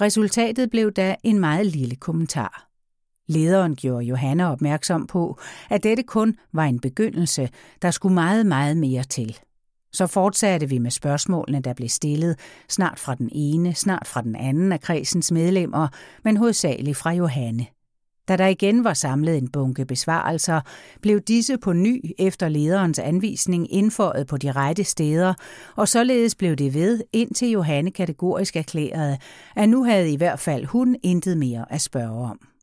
Resultatet 0.00 0.70
blev 0.70 0.92
da 0.92 1.16
en 1.22 1.38
meget 1.38 1.66
lille 1.66 1.96
kommentar. 1.96 2.68
Lederen 3.26 3.76
gjorde 3.76 4.04
Johanna 4.04 4.52
opmærksom 4.52 5.06
på, 5.06 5.38
at 5.70 5.82
dette 5.82 6.02
kun 6.02 6.36
var 6.52 6.64
en 6.64 6.80
begyndelse, 6.80 7.48
der 7.82 7.90
skulle 7.90 8.14
meget, 8.14 8.46
meget 8.46 8.76
mere 8.76 9.02
til. 9.02 9.38
Så 9.94 10.06
fortsatte 10.06 10.68
vi 10.68 10.78
med 10.78 10.90
spørgsmålene, 10.90 11.60
der 11.60 11.74
blev 11.74 11.88
stillet, 11.88 12.38
snart 12.68 12.98
fra 12.98 13.14
den 13.14 13.28
ene, 13.32 13.74
snart 13.74 14.06
fra 14.06 14.22
den 14.22 14.36
anden 14.36 14.72
af 14.72 14.80
kredsens 14.80 15.32
medlemmer, 15.32 15.88
men 16.24 16.36
hovedsageligt 16.36 16.96
fra 16.96 17.12
Johanne. 17.12 17.66
Da 18.28 18.36
der 18.36 18.46
igen 18.46 18.84
var 18.84 18.94
samlet 18.94 19.38
en 19.38 19.50
bunke 19.50 19.84
besvarelser, 19.84 20.60
blev 21.02 21.20
disse 21.20 21.58
på 21.58 21.72
ny 21.72 22.12
efter 22.18 22.48
lederens 22.48 22.98
anvisning 22.98 23.72
indføjet 23.72 24.26
på 24.26 24.36
de 24.36 24.52
rette 24.52 24.84
steder, 24.84 25.34
og 25.76 25.88
således 25.88 26.34
blev 26.34 26.56
det 26.56 26.74
ved, 26.74 27.00
indtil 27.12 27.48
Johanne 27.48 27.90
kategorisk 27.90 28.56
erklærede, 28.56 29.18
at 29.56 29.68
nu 29.68 29.84
havde 29.84 30.12
i 30.12 30.16
hvert 30.16 30.40
fald 30.40 30.64
hun 30.64 30.96
intet 31.02 31.38
mere 31.38 31.72
at 31.72 31.80
spørge 31.80 32.28
om. 32.30 32.53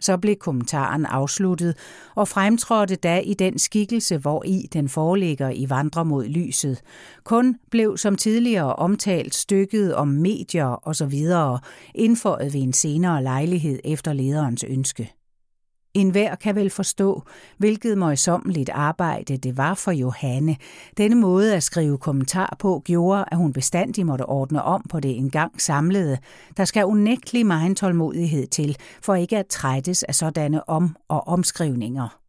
Så 0.00 0.16
blev 0.16 0.36
kommentaren 0.36 1.06
afsluttet 1.06 1.76
og 2.14 2.28
fremtrådte 2.28 2.96
da 2.96 3.18
i 3.18 3.34
den 3.34 3.58
skikkelse, 3.58 4.18
hvor 4.18 4.42
i 4.46 4.68
den 4.72 4.88
foreligger 4.88 5.50
i 5.50 5.70
Vandre 5.70 6.04
mod 6.04 6.24
lyset. 6.24 6.80
Kun 7.24 7.56
blev 7.70 7.96
som 7.96 8.16
tidligere 8.16 8.76
omtalt 8.76 9.34
stykket 9.34 9.94
om 9.94 10.08
medier 10.08 10.88
osv. 10.88 11.14
indføjet 11.94 12.54
ved 12.54 12.60
en 12.60 12.72
senere 12.72 13.22
lejlighed 13.22 13.78
efter 13.84 14.12
lederens 14.12 14.64
ønske. 14.68 15.12
En 15.94 16.10
hver 16.10 16.34
kan 16.34 16.54
vel 16.54 16.70
forstå, 16.70 17.22
hvilket 17.58 17.98
møjsommeligt 17.98 18.70
arbejde 18.70 19.36
det 19.36 19.56
var 19.56 19.74
for 19.74 19.90
Johanne. 19.90 20.56
Denne 20.96 21.16
måde 21.16 21.56
at 21.56 21.62
skrive 21.62 21.98
kommentar 21.98 22.56
på 22.58 22.82
gjorde, 22.84 23.24
at 23.32 23.36
hun 23.36 23.52
bestandig 23.52 24.06
måtte 24.06 24.26
ordne 24.26 24.62
om 24.62 24.82
på 24.90 25.00
det 25.00 25.16
engang 25.16 25.60
samlede. 25.60 26.18
Der 26.56 26.64
skal 26.64 26.84
unægtelig 26.84 27.46
meget 27.46 27.76
tålmodighed 27.76 28.46
til, 28.46 28.76
for 29.02 29.14
ikke 29.14 29.38
at 29.38 29.46
trættes 29.46 30.02
af 30.02 30.14
sådanne 30.14 30.68
om- 30.68 30.96
og 31.08 31.28
omskrivninger. 31.28 32.23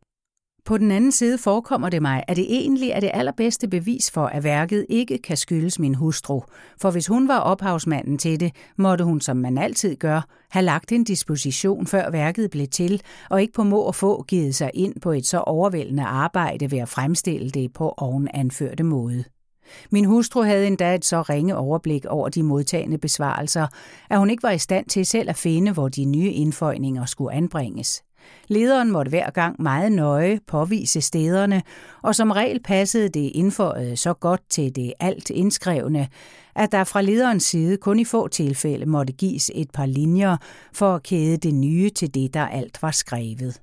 På 0.66 0.78
den 0.78 0.92
anden 0.92 1.12
side 1.12 1.38
forekommer 1.38 1.90
det 1.90 2.02
mig, 2.02 2.24
at 2.28 2.38
det 2.38 2.46
egentlig 2.50 2.90
er 2.90 3.00
det 3.00 3.12
allerbedste 3.14 3.68
bevis 3.68 4.12
for, 4.12 4.26
at 4.26 4.44
værket 4.44 4.86
ikke 4.90 5.18
kan 5.18 5.38
skyldes 5.38 5.80
min 5.80 5.96
hustru. 5.96 6.42
For 6.82 6.92
hvis 6.92 7.08
hun 7.08 7.28
var 7.28 7.40
ophavsmanden 7.40 8.18
til 8.18 8.40
det, 8.40 8.52
måtte 8.78 9.04
hun, 9.04 9.22
som 9.22 9.38
man 9.38 9.58
altid 9.58 9.96
gør, 9.96 10.22
have 10.50 10.66
lagt 10.66 10.92
en 10.92 11.04
disposition, 11.04 11.88
før 11.88 12.10
værket 12.10 12.52
blev 12.52 12.68
til, 12.68 13.02
og 13.30 13.42
ikke 13.42 13.54
på 13.54 13.64
må 13.64 13.80
og 13.80 13.96
få 13.96 14.24
givet 14.24 14.56
sig 14.56 14.72
ind 14.74 14.94
på 15.02 15.12
et 15.12 15.26
så 15.26 15.40
overvældende 15.40 16.04
arbejde 16.04 16.72
ved 16.72 16.80
at 16.80 16.90
fremstille 16.90 17.50
det 17.50 17.74
på 17.74 17.94
oven 17.98 18.28
anførte 18.34 18.84
måde. 18.84 19.24
Min 19.92 20.06
hustru 20.06 20.42
havde 20.42 20.68
endda 20.68 20.96
et 20.96 21.06
så 21.06 21.22
ringe 21.22 21.58
overblik 21.58 22.06
over 22.06 22.30
de 22.30 22.44
modtagende 22.44 22.98
besvarelser, 22.98 23.68
at 24.10 24.20
hun 24.20 24.30
ikke 24.30 24.44
var 24.44 24.52
i 24.52 24.58
stand 24.58 24.86
til 24.86 25.06
selv 25.06 25.30
at 25.30 25.36
finde, 25.36 25.72
hvor 25.72 25.90
de 25.90 26.06
nye 26.06 26.32
indføjninger 26.32 27.06
skulle 27.06 27.34
anbringes. 27.34 28.04
Lederen 28.48 28.92
måtte 28.92 29.10
hver 29.10 29.30
gang 29.30 29.62
meget 29.62 29.92
nøje 29.92 30.40
påvise 30.48 31.02
stederne, 31.02 31.62
og 32.02 32.16
som 32.16 32.32
regel 32.32 32.64
passede 32.64 33.10
det 33.10 33.32
indføjet 33.36 34.00
så 34.00 34.14
godt 34.14 34.42
til 34.50 34.76
det 34.76 34.94
alt 35.00 35.30
indskrevne, 35.30 36.08
at 36.56 36.72
der 36.72 36.84
fra 36.84 37.02
lederens 37.02 37.44
side 37.44 37.78
kun 37.78 38.00
i 38.00 38.06
få 38.06 38.28
tilfælde 38.28 38.86
måtte 38.86 39.14
gives 39.14 39.52
et 39.56 39.72
par 39.72 39.86
linjer 39.86 40.38
for 40.74 40.96
at 40.96 41.04
kæde 41.04 41.38
det 41.38 41.54
nye 41.54 41.90
til 41.90 42.14
det, 42.14 42.34
der 42.34 42.48
alt 42.48 42.82
var 42.82 42.92
skrevet. 42.92 43.62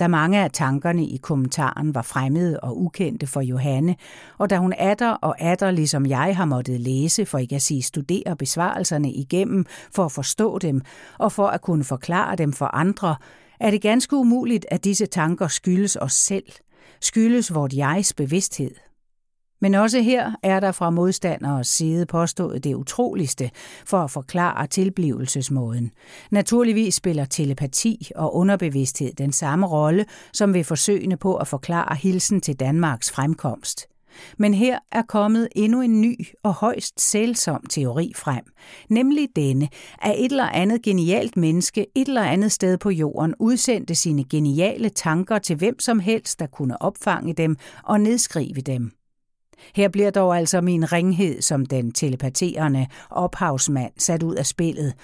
Da 0.00 0.08
mange 0.08 0.44
af 0.44 0.50
tankerne 0.50 1.06
i 1.06 1.16
kommentaren 1.16 1.94
var 1.94 2.02
fremmede 2.02 2.60
og 2.60 2.80
ukendte 2.80 3.26
for 3.26 3.40
Johanne, 3.40 3.96
og 4.38 4.50
da 4.50 4.58
hun 4.58 4.74
atter 4.78 5.10
og 5.10 5.40
atter, 5.40 5.70
ligesom 5.70 6.06
jeg 6.06 6.36
har 6.36 6.44
måttet 6.44 6.80
læse, 6.80 7.26
for 7.26 7.38
ikke 7.38 7.54
at 7.54 7.62
sige 7.62 7.82
studere 7.82 8.36
besvarelserne 8.36 9.12
igennem, 9.12 9.66
for 9.94 10.04
at 10.04 10.12
forstå 10.12 10.58
dem 10.58 10.80
og 11.18 11.32
for 11.32 11.46
at 11.46 11.60
kunne 11.60 11.84
forklare 11.84 12.36
dem 12.36 12.52
for 12.52 12.66
andre, 12.66 13.16
er 13.62 13.70
det 13.70 13.82
ganske 13.82 14.16
umuligt, 14.16 14.66
at 14.70 14.84
disse 14.84 15.06
tanker 15.06 15.48
skyldes 15.48 15.96
os 15.96 16.12
selv, 16.12 16.52
skyldes 17.00 17.54
vort 17.54 17.72
jegs 17.72 18.12
bevidsthed. 18.12 18.74
Men 19.60 19.74
også 19.74 20.00
her 20.00 20.32
er 20.42 20.60
der 20.60 20.72
fra 20.72 20.90
modstanderes 20.90 21.68
side 21.68 22.06
påstået 22.06 22.64
det 22.64 22.74
utroligste 22.74 23.50
for 23.86 23.98
at 23.98 24.10
forklare 24.10 24.66
tilblivelsesmåden. 24.66 25.90
Naturligvis 26.30 26.94
spiller 26.94 27.24
telepati 27.24 28.10
og 28.16 28.36
underbevidsthed 28.36 29.12
den 29.12 29.32
samme 29.32 29.66
rolle 29.66 30.06
som 30.32 30.54
ved 30.54 30.64
forsøgene 30.64 31.16
på 31.16 31.36
at 31.36 31.48
forklare 31.48 31.96
hilsen 31.96 32.40
til 32.40 32.60
Danmarks 32.60 33.10
fremkomst. 33.10 33.91
Men 34.38 34.54
her 34.54 34.78
er 34.92 35.02
kommet 35.02 35.48
endnu 35.56 35.80
en 35.80 36.00
ny 36.00 36.26
og 36.42 36.52
højst 36.52 37.00
sælsom 37.00 37.66
teori 37.70 38.12
frem, 38.16 38.44
nemlig 38.88 39.28
denne, 39.36 39.68
at 40.02 40.14
et 40.18 40.30
eller 40.30 40.48
andet 40.48 40.82
genialt 40.82 41.36
menneske 41.36 41.86
et 41.94 42.08
eller 42.08 42.22
andet 42.22 42.52
sted 42.52 42.78
på 42.78 42.90
jorden 42.90 43.34
udsendte 43.38 43.94
sine 43.94 44.24
geniale 44.24 44.88
tanker 44.88 45.38
til 45.38 45.56
hvem 45.56 45.80
som 45.80 45.98
helst, 45.98 46.40
der 46.40 46.46
kunne 46.46 46.82
opfange 46.82 47.32
dem 47.34 47.56
og 47.84 48.00
nedskrive 48.00 48.60
dem. 48.60 48.92
Her 49.74 49.88
bliver 49.88 50.10
dog 50.10 50.36
altså 50.36 50.60
min 50.60 50.92
ringhed 50.92 51.42
som 51.42 51.66
den 51.66 51.92
telepaterende 51.92 52.86
ophavsmand 53.10 53.92
sat 53.98 54.22
ud 54.22 54.34
af 54.34 54.46
spillet. 54.46 54.94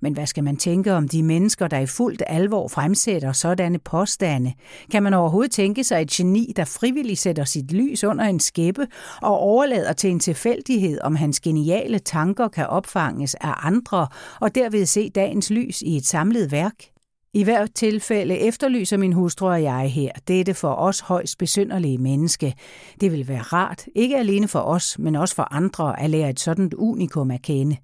Men 0.00 0.12
hvad 0.12 0.26
skal 0.26 0.44
man 0.44 0.56
tænke 0.56 0.92
om 0.92 1.08
de 1.08 1.22
mennesker, 1.22 1.68
der 1.68 1.78
i 1.78 1.86
fuldt 1.86 2.22
alvor 2.26 2.68
fremsætter 2.68 3.32
sådanne 3.32 3.78
påstande? 3.78 4.52
Kan 4.90 5.02
man 5.02 5.14
overhovedet 5.14 5.52
tænke 5.52 5.84
sig 5.84 6.02
et 6.02 6.10
geni, 6.10 6.52
der 6.56 6.64
frivilligt 6.64 7.18
sætter 7.18 7.44
sit 7.44 7.72
lys 7.72 8.04
under 8.04 8.24
en 8.24 8.40
skæppe 8.40 8.86
og 9.22 9.38
overlader 9.38 9.92
til 9.92 10.10
en 10.10 10.20
tilfældighed, 10.20 11.00
om 11.00 11.16
hans 11.16 11.40
geniale 11.40 11.98
tanker 11.98 12.48
kan 12.48 12.66
opfanges 12.66 13.34
af 13.34 13.54
andre 13.62 14.06
og 14.40 14.54
derved 14.54 14.86
se 14.86 15.10
dagens 15.10 15.50
lys 15.50 15.82
i 15.82 15.96
et 15.96 16.06
samlet 16.06 16.52
værk? 16.52 16.93
I 17.36 17.44
hvert 17.44 17.74
tilfælde 17.74 18.38
efterlyser 18.38 18.96
min 18.96 19.12
hustru 19.12 19.46
og 19.46 19.62
jeg 19.62 19.92
her 19.92 20.12
dette 20.28 20.54
for 20.54 20.74
os 20.74 21.00
højst 21.00 21.38
besynderlige 21.38 21.98
menneske. 21.98 22.54
Det 23.00 23.12
vil 23.12 23.28
være 23.28 23.42
rart, 23.42 23.86
ikke 23.94 24.16
alene 24.16 24.48
for 24.48 24.58
os, 24.58 24.98
men 24.98 25.16
også 25.16 25.34
for 25.34 25.54
andre, 25.54 26.00
at 26.00 26.10
lære 26.10 26.30
et 26.30 26.40
sådan 26.40 26.72
unikum 26.76 27.30
at 27.30 27.42
kende. 27.42 27.76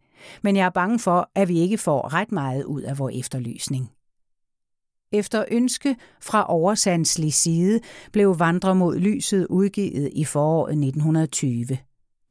Men 0.43 0.57
jeg 0.57 0.67
er 0.67 0.71
bange 0.71 0.99
for, 0.99 1.31
at 1.35 1.49
vi 1.49 1.59
ikke 1.59 1.79
får 1.79 2.15
ret 2.15 2.33
meget 2.33 2.65
ud 2.65 2.83
af 2.83 2.99
vores 2.99 3.17
efterlysning. 3.19 3.91
Efter 5.13 5.45
ønske 5.51 5.97
fra 6.23 6.47
oversandslig 6.49 7.35
side 7.35 7.81
blev 8.13 8.39
Vandre 8.39 8.75
mod 8.75 8.99
lyset 8.99 9.47
udgivet 9.47 10.11
i 10.13 10.25
foråret 10.25 10.73
1920. 10.73 11.79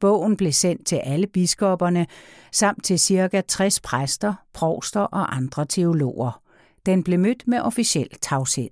Bogen 0.00 0.36
blev 0.36 0.52
sendt 0.52 0.86
til 0.86 0.96
alle 0.96 1.26
biskopperne, 1.26 2.06
samt 2.52 2.84
til 2.84 2.98
ca. 2.98 3.42
60 3.48 3.80
præster, 3.80 4.34
provster 4.54 5.00
og 5.00 5.36
andre 5.36 5.66
teologer. 5.66 6.49
Den 6.86 7.02
blev 7.02 7.18
mødt 7.18 7.46
med 7.46 7.60
officiel 7.60 8.08
tavshed. 8.22 8.70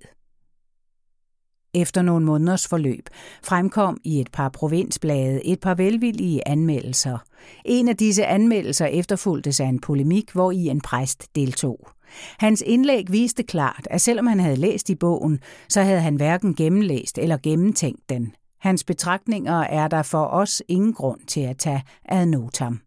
Efter 1.73 2.01
nogle 2.01 2.25
måneders 2.25 2.67
forløb 2.67 3.09
fremkom 3.43 3.97
i 4.03 4.19
et 4.19 4.31
par 4.31 4.49
provinsblade 4.49 5.45
et 5.45 5.59
par 5.59 5.75
velvillige 5.75 6.47
anmeldelser. 6.47 7.17
En 7.65 7.89
af 7.89 7.97
disse 7.97 8.25
anmeldelser 8.25 8.85
efterfulgtes 8.85 9.59
af 9.59 9.65
en 9.65 9.79
polemik, 9.79 10.31
hvor 10.31 10.51
i 10.51 10.65
en 10.65 10.81
præst 10.81 11.35
deltog. 11.35 11.89
Hans 12.39 12.63
indlæg 12.65 13.11
viste 13.11 13.43
klart, 13.43 13.87
at 13.89 14.01
selvom 14.01 14.27
han 14.27 14.39
havde 14.39 14.55
læst 14.55 14.89
i 14.89 14.95
bogen, 14.95 15.39
så 15.69 15.81
havde 15.81 16.01
han 16.01 16.15
hverken 16.15 16.55
gennemlæst 16.55 17.17
eller 17.17 17.37
gennemtænkt 17.37 18.09
den. 18.09 18.33
Hans 18.59 18.83
betragtninger 18.83 19.59
er 19.59 19.87
der 19.87 20.03
for 20.03 20.25
os 20.25 20.63
ingen 20.67 20.93
grund 20.93 21.19
til 21.27 21.41
at 21.41 21.57
tage 21.57 21.83
ad 22.05 22.25
notam. 22.25 22.79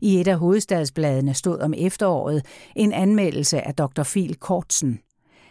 I 0.00 0.20
et 0.20 0.28
af 0.28 0.38
hovedstadsbladene 0.38 1.34
stod 1.34 1.58
om 1.58 1.74
efteråret 1.76 2.46
en 2.76 2.92
anmeldelse 2.92 3.66
af 3.66 3.74
Dr. 3.74 4.02
Phil 4.02 4.34
Kortsen. 4.34 4.98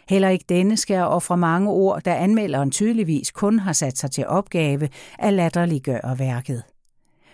Heller 0.08 0.28
ikke 0.28 0.44
denne 0.48 0.76
skal 0.76 1.00
ofre 1.00 1.36
mange 1.36 1.70
ord, 1.70 2.02
da 2.02 2.14
anmelderen 2.14 2.70
tydeligvis 2.70 3.30
kun 3.30 3.58
har 3.58 3.72
sat 3.72 3.98
sig 3.98 4.10
til 4.10 4.26
opgave 4.26 4.88
at 5.18 5.34
latterliggøre 5.34 6.18
værket. 6.18 6.62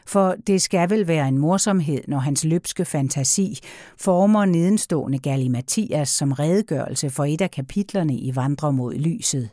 For 0.06 0.34
det 0.46 0.62
skal 0.62 0.90
vel 0.90 1.08
være 1.08 1.28
en 1.28 1.38
morsomhed, 1.38 2.00
når 2.08 2.18
hans 2.18 2.44
løbske 2.44 2.84
fantasi 2.84 3.58
former 4.00 4.44
nedenstående 4.44 5.48
Mathias 5.48 6.08
som 6.08 6.32
redegørelse 6.32 7.10
for 7.10 7.24
et 7.24 7.40
af 7.40 7.50
kapitlerne 7.50 8.16
i 8.16 8.36
Vandre 8.36 8.72
mod 8.72 8.94
lyset. 8.94 9.50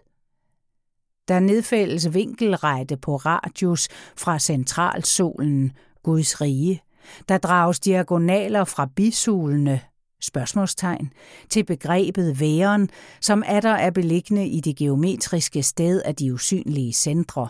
Der 1.27 1.39
nedfældes 1.39 2.13
vinkelrette 2.13 2.97
på 2.97 3.15
radius 3.15 3.87
fra 4.17 4.39
centralsolen, 4.39 5.71
Guds 6.03 6.41
rige, 6.41 6.81
der 7.29 7.37
drages 7.37 7.79
diagonaler 7.79 8.63
fra 8.63 8.89
bisulene, 8.95 9.81
spørgsmålstegn, 10.21 11.13
til 11.49 11.63
begrebet 11.63 12.39
væren, 12.39 12.89
som 13.21 13.43
er 13.45 13.59
der 13.59 13.73
er 13.73 13.91
beliggende 13.91 14.47
i 14.47 14.59
det 14.59 14.75
geometriske 14.75 15.63
sted 15.63 16.01
af 16.01 16.15
de 16.15 16.33
usynlige 16.33 16.93
centre. 16.93 17.47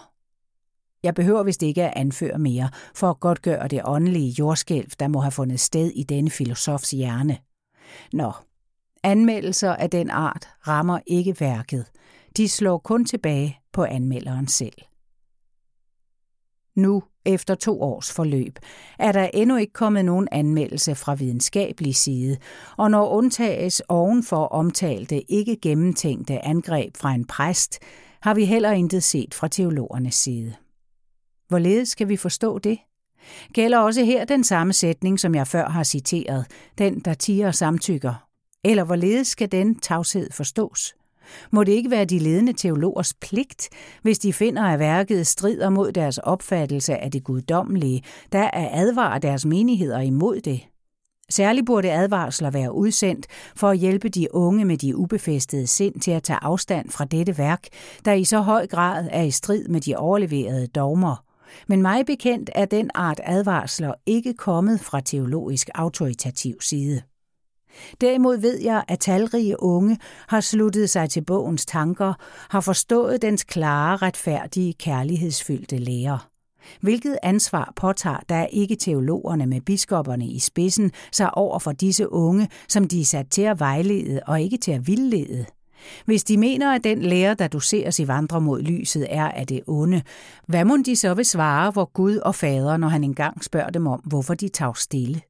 Jeg 1.03 1.15
behøver 1.15 1.43
vist 1.43 1.63
ikke 1.63 1.83
at 1.83 1.93
anføre 1.95 2.39
mere, 2.39 2.69
for 2.95 3.09
at 3.09 3.19
godt 3.19 3.41
gøre 3.41 3.67
det 3.67 3.81
åndelige 3.85 4.35
jordskælv, 4.39 4.89
der 4.99 5.07
må 5.07 5.19
have 5.19 5.31
fundet 5.31 5.59
sted 5.59 5.91
i 5.95 6.03
denne 6.03 6.29
filosofs 6.29 6.91
hjerne. 6.91 7.37
Nå, 8.13 8.31
anmeldelser 9.03 9.75
af 9.75 9.89
den 9.89 10.09
art 10.09 10.49
rammer 10.67 10.99
ikke 11.07 11.35
værket. 11.39 11.85
De 12.37 12.49
slår 12.49 12.77
kun 12.77 13.05
tilbage 13.05 13.59
på 13.73 13.83
anmelderen 13.83 14.47
selv. 14.47 14.73
Nu, 16.75 17.03
efter 17.25 17.55
to 17.55 17.81
års 17.81 18.11
forløb, 18.11 18.59
er 18.99 19.11
der 19.11 19.29
endnu 19.33 19.57
ikke 19.57 19.73
kommet 19.73 20.05
nogen 20.05 20.27
anmeldelse 20.31 20.95
fra 20.95 21.15
videnskabelig 21.15 21.95
side, 21.95 22.37
og 22.77 22.91
når 22.91 23.09
undtages 23.09 23.81
ovenfor 23.89 24.45
omtalte 24.45 25.31
ikke 25.31 25.57
gennemtænkte 25.61 26.45
angreb 26.45 26.97
fra 26.97 27.13
en 27.13 27.25
præst, 27.25 27.79
har 28.21 28.33
vi 28.33 28.45
heller 28.45 28.71
intet 28.71 29.03
set 29.03 29.33
fra 29.33 29.47
teologernes 29.47 30.15
side. 30.15 30.53
Hvorledes 31.47 31.89
skal 31.89 32.09
vi 32.09 32.17
forstå 32.17 32.59
det? 32.59 32.79
Gælder 33.53 33.77
også 33.77 34.03
her 34.03 34.25
den 34.25 34.43
samme 34.43 34.73
sætning, 34.73 35.19
som 35.19 35.35
jeg 35.35 35.47
før 35.47 35.69
har 35.69 35.83
citeret, 35.83 36.45
den 36.77 36.99
der 36.99 37.13
tiger 37.13 37.51
samtykker? 37.51 38.27
Eller 38.63 38.83
hvorledes 38.83 39.27
skal 39.27 39.51
den 39.51 39.79
tavshed 39.79 40.31
forstås? 40.31 40.95
Må 41.51 41.63
det 41.63 41.71
ikke 41.71 41.91
være 41.91 42.05
de 42.05 42.19
ledende 42.19 42.53
teologers 42.53 43.13
pligt, 43.13 43.69
hvis 44.01 44.19
de 44.19 44.33
finder, 44.33 44.63
at 44.63 44.79
værket 44.79 45.27
strider 45.27 45.69
mod 45.69 45.91
deres 45.91 46.17
opfattelse 46.17 46.97
af 46.97 47.11
det 47.11 47.23
guddommelige, 47.23 48.03
der 48.31 48.49
er 48.53 48.69
advarer 48.71 49.19
deres 49.19 49.45
menigheder 49.45 49.99
imod 49.99 50.41
det? 50.41 50.61
Særligt 51.29 51.65
burde 51.65 51.91
advarsler 51.91 52.51
være 52.51 52.73
udsendt 52.73 53.27
for 53.55 53.69
at 53.69 53.77
hjælpe 53.77 54.09
de 54.09 54.35
unge 54.35 54.65
med 54.65 54.77
de 54.77 54.95
ubefæstede 54.95 55.67
sind 55.67 55.99
til 55.99 56.11
at 56.11 56.23
tage 56.23 56.39
afstand 56.41 56.89
fra 56.89 57.05
dette 57.05 57.37
værk, 57.37 57.67
der 58.05 58.13
i 58.13 58.23
så 58.23 58.39
høj 58.39 58.67
grad 58.67 59.07
er 59.11 59.23
i 59.23 59.31
strid 59.31 59.67
med 59.67 59.81
de 59.81 59.95
overleverede 59.95 60.67
dogmer. 60.67 61.23
Men 61.67 61.81
mig 61.81 62.05
bekendt 62.05 62.49
er 62.55 62.65
den 62.65 62.89
art 62.93 63.21
advarsler 63.23 63.93
ikke 64.05 64.33
kommet 64.33 64.79
fra 64.79 64.99
teologisk 64.99 65.69
autoritativ 65.75 66.61
side. 66.61 67.01
Derimod 68.01 68.37
ved 68.37 68.61
jeg, 68.61 68.83
at 68.87 68.99
talrige 68.99 69.63
unge 69.63 69.97
har 70.27 70.41
sluttet 70.41 70.89
sig 70.89 71.09
til 71.09 71.21
bogens 71.21 71.65
tanker, 71.65 72.13
har 72.49 72.61
forstået 72.61 73.21
dens 73.21 73.43
klare, 73.43 73.95
retfærdige, 73.97 74.73
kærlighedsfyldte 74.73 75.77
lære. 75.77 76.19
Hvilket 76.81 77.17
ansvar 77.23 77.73
påtager 77.75 78.19
der 78.29 78.45
ikke 78.45 78.75
teologerne 78.75 79.45
med 79.45 79.61
biskopperne 79.61 80.27
i 80.27 80.39
spidsen 80.39 80.91
sig 81.11 81.37
over 81.37 81.59
for 81.59 81.71
disse 81.71 82.11
unge, 82.11 82.49
som 82.67 82.87
de 82.87 83.01
er 83.01 83.05
sat 83.05 83.27
til 83.29 83.41
at 83.41 83.59
vejlede 83.59 84.21
og 84.27 84.41
ikke 84.41 84.57
til 84.57 84.71
at 84.71 84.87
vildlede? 84.87 85.45
Hvis 86.05 86.23
de 86.23 86.37
mener, 86.37 86.75
at 86.75 86.83
den 86.83 87.01
lære, 87.01 87.33
der 87.33 87.47
doseres 87.47 87.99
i 87.99 88.07
vandre 88.07 88.41
mod 88.41 88.61
lyset, 88.61 89.07
er 89.09 89.31
af 89.31 89.47
det 89.47 89.61
onde, 89.67 90.01
hvad 90.47 90.65
må 90.65 90.77
de 90.85 90.95
så 90.95 91.13
vil 91.13 91.25
svare 91.25 91.71
hvor 91.71 91.85
Gud 91.93 92.17
og 92.17 92.35
Fader, 92.35 92.77
når 92.77 92.87
han 92.87 93.03
engang 93.03 93.43
spørger 93.43 93.69
dem 93.69 93.87
om, 93.87 93.99
hvorfor 93.99 94.33
de 94.33 94.49
tager 94.49 94.73
stille? 94.73 95.21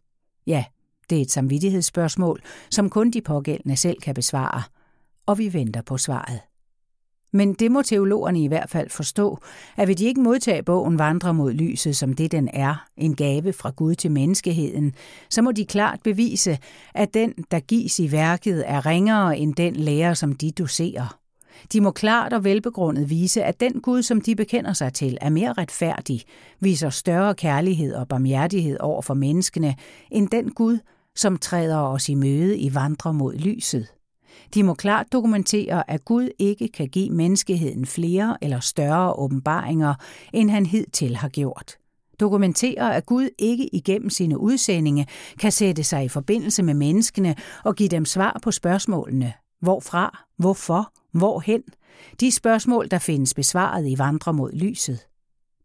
Ja, 0.47 0.63
det 1.11 1.21
et 1.21 1.31
samvittighedsspørgsmål, 1.31 2.41
som 2.69 2.89
kun 2.89 3.11
de 3.11 3.21
pågældende 3.21 3.75
selv 3.75 4.01
kan 4.01 4.15
besvare, 4.15 4.63
og 5.25 5.37
vi 5.37 5.53
venter 5.53 5.81
på 5.81 5.97
svaret. 5.97 6.39
Men 7.33 7.53
det 7.53 7.71
må 7.71 7.81
teologerne 7.81 8.43
i 8.43 8.47
hvert 8.47 8.69
fald 8.69 8.89
forstå, 8.89 9.37
at 9.77 9.87
vil 9.87 9.97
de 9.97 10.05
ikke 10.05 10.21
modtage 10.21 10.63
bogen 10.63 10.99
Vandre 10.99 11.33
mod 11.33 11.53
lyset, 11.53 11.95
som 11.95 12.13
det 12.13 12.31
den 12.31 12.49
er, 12.53 12.85
en 12.97 13.15
gave 13.15 13.53
fra 13.53 13.69
Gud 13.69 13.95
til 13.95 14.11
menneskeheden, 14.11 14.93
så 15.29 15.41
må 15.41 15.51
de 15.51 15.65
klart 15.65 15.99
bevise, 16.03 16.57
at 16.93 17.13
den, 17.13 17.33
der 17.51 17.59
gives 17.59 17.99
i 17.99 18.11
værket, 18.11 18.63
er 18.67 18.85
ringere 18.85 19.37
end 19.37 19.55
den 19.55 19.75
lærer, 19.75 20.13
som 20.13 20.35
de 20.35 20.51
doserer. 20.51 21.17
De 21.73 21.81
må 21.81 21.91
klart 21.91 22.33
og 22.33 22.43
velbegrundet 22.43 23.09
vise, 23.09 23.43
at 23.43 23.59
den 23.59 23.81
Gud, 23.81 24.03
som 24.03 24.21
de 24.21 24.35
bekender 24.35 24.73
sig 24.73 24.93
til, 24.93 25.17
er 25.21 25.29
mere 25.29 25.53
retfærdig, 25.53 26.21
viser 26.59 26.89
større 26.89 27.35
kærlighed 27.35 27.93
og 27.93 28.07
barmhjertighed 28.07 28.77
over 28.79 29.01
for 29.01 29.13
menneskene, 29.13 29.75
end 30.11 30.29
den 30.29 30.51
Gud, 30.51 30.77
som 31.15 31.37
træder 31.37 31.77
os 31.77 32.09
i 32.09 32.15
møde 32.15 32.57
i 32.57 32.75
vandre 32.75 33.13
mod 33.13 33.33
lyset. 33.33 33.87
De 34.53 34.63
må 34.63 34.73
klart 34.73 35.11
dokumentere, 35.11 35.91
at 35.91 36.05
Gud 36.05 36.29
ikke 36.39 36.67
kan 36.67 36.87
give 36.87 37.09
menneskeheden 37.09 37.85
flere 37.85 38.37
eller 38.41 38.59
større 38.59 39.13
åbenbaringer, 39.13 39.93
end 40.33 40.49
han 40.49 40.65
hidtil 40.65 41.15
har 41.15 41.29
gjort. 41.29 41.77
Dokumentere, 42.19 42.95
at 42.95 43.05
Gud 43.05 43.29
ikke 43.39 43.75
igennem 43.75 44.09
sine 44.09 44.37
udsendinge 44.37 45.07
kan 45.39 45.51
sætte 45.51 45.83
sig 45.83 46.03
i 46.05 46.09
forbindelse 46.09 46.63
med 46.63 46.73
menneskene 46.73 47.35
og 47.63 47.75
give 47.75 47.89
dem 47.89 48.05
svar 48.05 48.39
på 48.43 48.51
spørgsmålene. 48.51 49.33
Hvorfra? 49.61 50.25
Hvorfor? 50.37 50.93
Hvorhen? 51.11 51.63
De 52.19 52.31
spørgsmål, 52.31 52.87
der 52.91 52.99
findes 52.99 53.33
besvaret 53.33 53.87
i 53.87 53.97
Vandre 53.97 54.33
mod 54.33 54.51
lyset. 54.51 54.99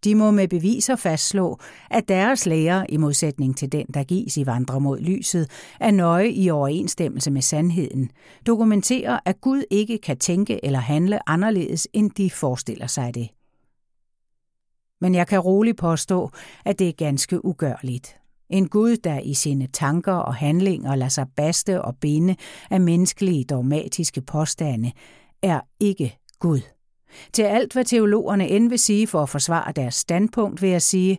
De 0.06 0.14
må 0.14 0.30
med 0.30 0.48
beviser 0.48 0.96
fastslå, 0.96 1.58
at 1.90 2.08
deres 2.08 2.46
lære, 2.46 2.90
i 2.90 2.96
modsætning 2.96 3.56
til 3.56 3.72
den, 3.72 3.86
der 3.94 4.04
gives 4.04 4.36
i 4.36 4.46
Vandre 4.46 4.80
mod 4.80 5.00
lyset, 5.00 5.50
er 5.80 5.90
nøje 5.90 6.28
i 6.28 6.50
overensstemmelse 6.50 7.30
med 7.30 7.42
sandheden, 7.42 8.10
dokumenterer, 8.46 9.18
at 9.24 9.40
Gud 9.40 9.62
ikke 9.70 9.98
kan 9.98 10.18
tænke 10.18 10.64
eller 10.64 10.78
handle 10.78 11.28
anderledes, 11.28 11.88
end 11.92 12.10
de 12.10 12.30
forestiller 12.30 12.86
sig 12.86 13.14
det. 13.14 13.28
Men 15.00 15.14
jeg 15.14 15.26
kan 15.26 15.40
roligt 15.40 15.78
påstå, 15.78 16.30
at 16.64 16.78
det 16.78 16.88
er 16.88 16.92
ganske 16.92 17.44
ugørligt. 17.44 18.16
En 18.50 18.68
Gud, 18.68 18.96
der 18.96 19.20
i 19.20 19.34
sine 19.34 19.66
tanker 19.66 20.12
og 20.12 20.34
handlinger 20.34 20.94
lader 20.94 21.08
sig 21.08 21.26
baste 21.36 21.82
og 21.82 21.96
binde 22.00 22.36
af 22.70 22.80
menneskelige 22.80 23.44
dogmatiske 23.44 24.20
påstande, 24.20 24.92
er 25.42 25.60
ikke 25.80 26.18
Gud. 26.38 26.75
Til 27.32 27.42
alt, 27.42 27.72
hvad 27.72 27.84
teologerne 27.84 28.48
end 28.48 28.68
vil 28.68 28.78
sige 28.78 29.06
for 29.06 29.22
at 29.22 29.28
forsvare 29.28 29.72
deres 29.72 29.94
standpunkt, 29.94 30.62
vil 30.62 30.70
jeg 30.70 30.82
sige, 30.82 31.18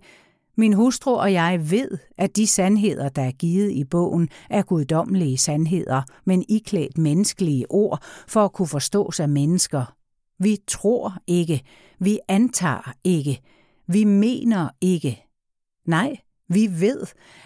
min 0.57 0.73
hustru 0.73 1.11
og 1.15 1.33
jeg 1.33 1.71
ved, 1.71 1.97
at 2.17 2.35
de 2.35 2.47
sandheder, 2.47 3.09
der 3.09 3.21
er 3.21 3.31
givet 3.31 3.71
i 3.71 3.83
bogen, 3.83 4.29
er 4.49 4.61
guddommelige 4.61 5.37
sandheder, 5.37 6.01
men 6.25 6.45
iklædt 6.49 6.97
menneskelige 6.97 7.71
ord 7.71 8.03
for 8.27 8.45
at 8.45 8.53
kunne 8.53 8.67
forstås 8.67 9.19
af 9.19 9.29
mennesker. 9.29 9.93
Vi 10.39 10.57
tror 10.67 11.13
ikke, 11.27 11.61
vi 11.99 12.19
antager 12.27 12.93
ikke, 13.03 13.41
vi 13.87 14.03
mener 14.03 14.69
ikke. 14.81 15.25
Nej, 15.85 16.17
vi 16.49 16.69
ved, 16.79 17.01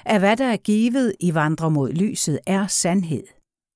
at 0.05 0.19
hvad 0.19 0.37
der 0.37 0.45
er 0.45 0.57
givet 0.57 1.15
i 1.19 1.33
Vandre 1.33 1.71
mod 1.71 1.91
lyset, 1.91 2.39
er 2.47 2.67
sandhed. 2.67 3.23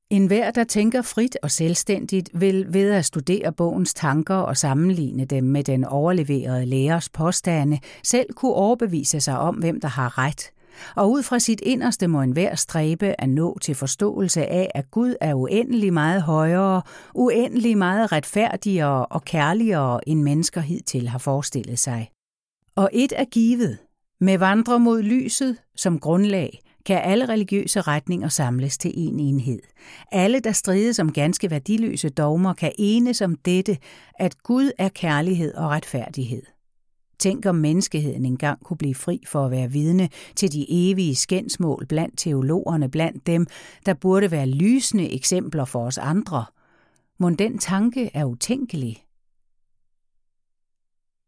En 0.10 0.28
hver, 0.28 0.52
der 0.52 0.64
tænker 0.64 1.02
frit 1.02 1.38
og 1.44 1.52
selvstændigt, 1.52 2.30
vil 2.34 2.74
ved 2.74 2.92
at 2.92 3.06
studere 3.06 3.54
bogens 3.54 3.94
tanker 3.94 4.36
og 4.36 4.58
sammenligne 4.58 5.26
dem 5.26 5.44
med 5.44 5.64
den 5.64 5.86
overleverede 5.86 6.66
lærers 6.66 7.10
påstande, 7.10 7.80
selv 8.04 8.34
kunne 8.34 8.54
overbevise 8.54 9.20
sig 9.20 9.40
om, 9.40 9.56
hvem 9.56 9.82
der 9.82 9.88
har 9.88 10.18
ret. 10.18 10.52
Og 10.96 11.12
ud 11.12 11.24
fra 11.24 11.40
sit 11.40 11.62
inderste 11.62 12.08
må 12.08 12.22
enhver 12.22 12.56
stræbe 12.56 13.22
at 13.22 13.30
nå 13.30 13.58
til 13.62 13.76
forståelse 13.76 14.46
af, 14.46 14.72
at 14.76 14.92
Gud 14.92 15.16
er 15.22 15.34
uendelig 15.34 15.94
meget 15.94 16.22
højere, 16.22 16.82
uendelig 17.14 17.78
meget 17.78 18.12
retfærdigere 18.12 19.06
og 19.06 19.26
kærligere, 19.26 20.10
end 20.10 20.22
mennesker 20.22 20.62
hidtil 20.62 21.08
har 21.08 21.20
forestillet 21.20 21.80
sig. 21.80 22.10
Og 22.76 22.90
et 22.94 23.14
er 23.16 23.26
givet, 23.26 23.78
med 24.20 24.38
vandre 24.38 24.80
mod 24.80 25.02
lyset 25.02 25.58
som 25.76 26.00
grundlag, 26.00 26.60
kan 26.86 27.02
alle 27.04 27.26
religiøse 27.30 27.82
retninger 27.82 28.30
samles 28.30 28.78
til 28.78 28.92
en 28.96 29.20
enhed. 29.20 29.60
Alle, 30.12 30.40
der 30.40 30.52
strides 30.52 31.00
om 31.00 31.12
ganske 31.12 31.52
værdiløse 31.52 32.10
dogmer, 32.10 32.54
kan 32.54 32.72
enes 32.78 33.22
om 33.22 33.36
dette, 33.36 33.78
at 34.20 34.44
Gud 34.44 34.72
er 34.78 34.90
kærlighed 34.90 35.54
og 35.54 35.70
retfærdighed. 35.70 36.44
Tænk 37.20 37.46
om 37.46 37.56
menneskeheden 37.56 38.26
engang 38.26 38.64
kunne 38.64 38.78
blive 38.78 38.96
fri 38.96 39.24
for 39.28 39.46
at 39.46 39.52
være 39.52 39.72
vidne 39.72 40.10
til 40.36 40.52
de 40.52 40.66
evige 40.70 41.16
skændsmål 41.16 41.86
blandt 41.86 42.18
teologerne, 42.18 42.90
blandt 42.90 43.28
dem, 43.28 43.48
der 43.86 43.94
burde 43.94 44.32
være 44.32 44.48
lysende 44.48 45.12
eksempler 45.12 45.66
for 45.66 45.86
os 45.86 45.98
andre. 45.98 46.46
Må 47.20 47.30
den 47.30 47.58
tanke 47.58 48.12
er 48.14 48.26
utænkelig, 48.26 49.05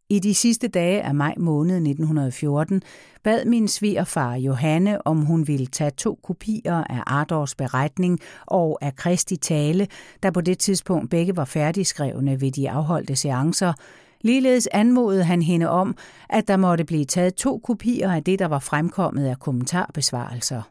i 0.09 0.19
de 0.19 0.33
sidste 0.33 0.67
dage 0.67 1.01
af 1.01 1.15
maj 1.15 1.33
måned 1.37 1.75
1914 1.75 2.81
bad 3.23 3.45
min 3.45 3.67
svigerfar 3.67 4.35
Johanne, 4.35 5.07
om 5.07 5.21
hun 5.21 5.47
ville 5.47 5.65
tage 5.65 5.91
to 5.91 6.19
kopier 6.23 6.75
af 6.75 7.03
Ardors 7.07 7.55
beretning 7.55 8.19
og 8.45 8.77
af 8.81 8.95
Kristi 8.95 9.35
tale, 9.35 9.87
der 10.23 10.31
på 10.31 10.41
det 10.41 10.59
tidspunkt 10.59 11.09
begge 11.09 11.35
var 11.35 11.45
færdigskrevne 11.45 12.41
ved 12.41 12.51
de 12.51 12.69
afholdte 12.69 13.15
seancer. 13.15 13.73
Ligeledes 14.21 14.67
anmodede 14.71 15.23
han 15.23 15.41
hende 15.41 15.69
om, 15.69 15.95
at 16.29 16.47
der 16.47 16.57
måtte 16.57 16.85
blive 16.85 17.05
taget 17.05 17.35
to 17.35 17.57
kopier 17.57 18.11
af 18.11 18.23
det, 18.23 18.39
der 18.39 18.47
var 18.47 18.59
fremkommet 18.59 19.25
af 19.25 19.39
kommentarbesvarelser. 19.39 20.61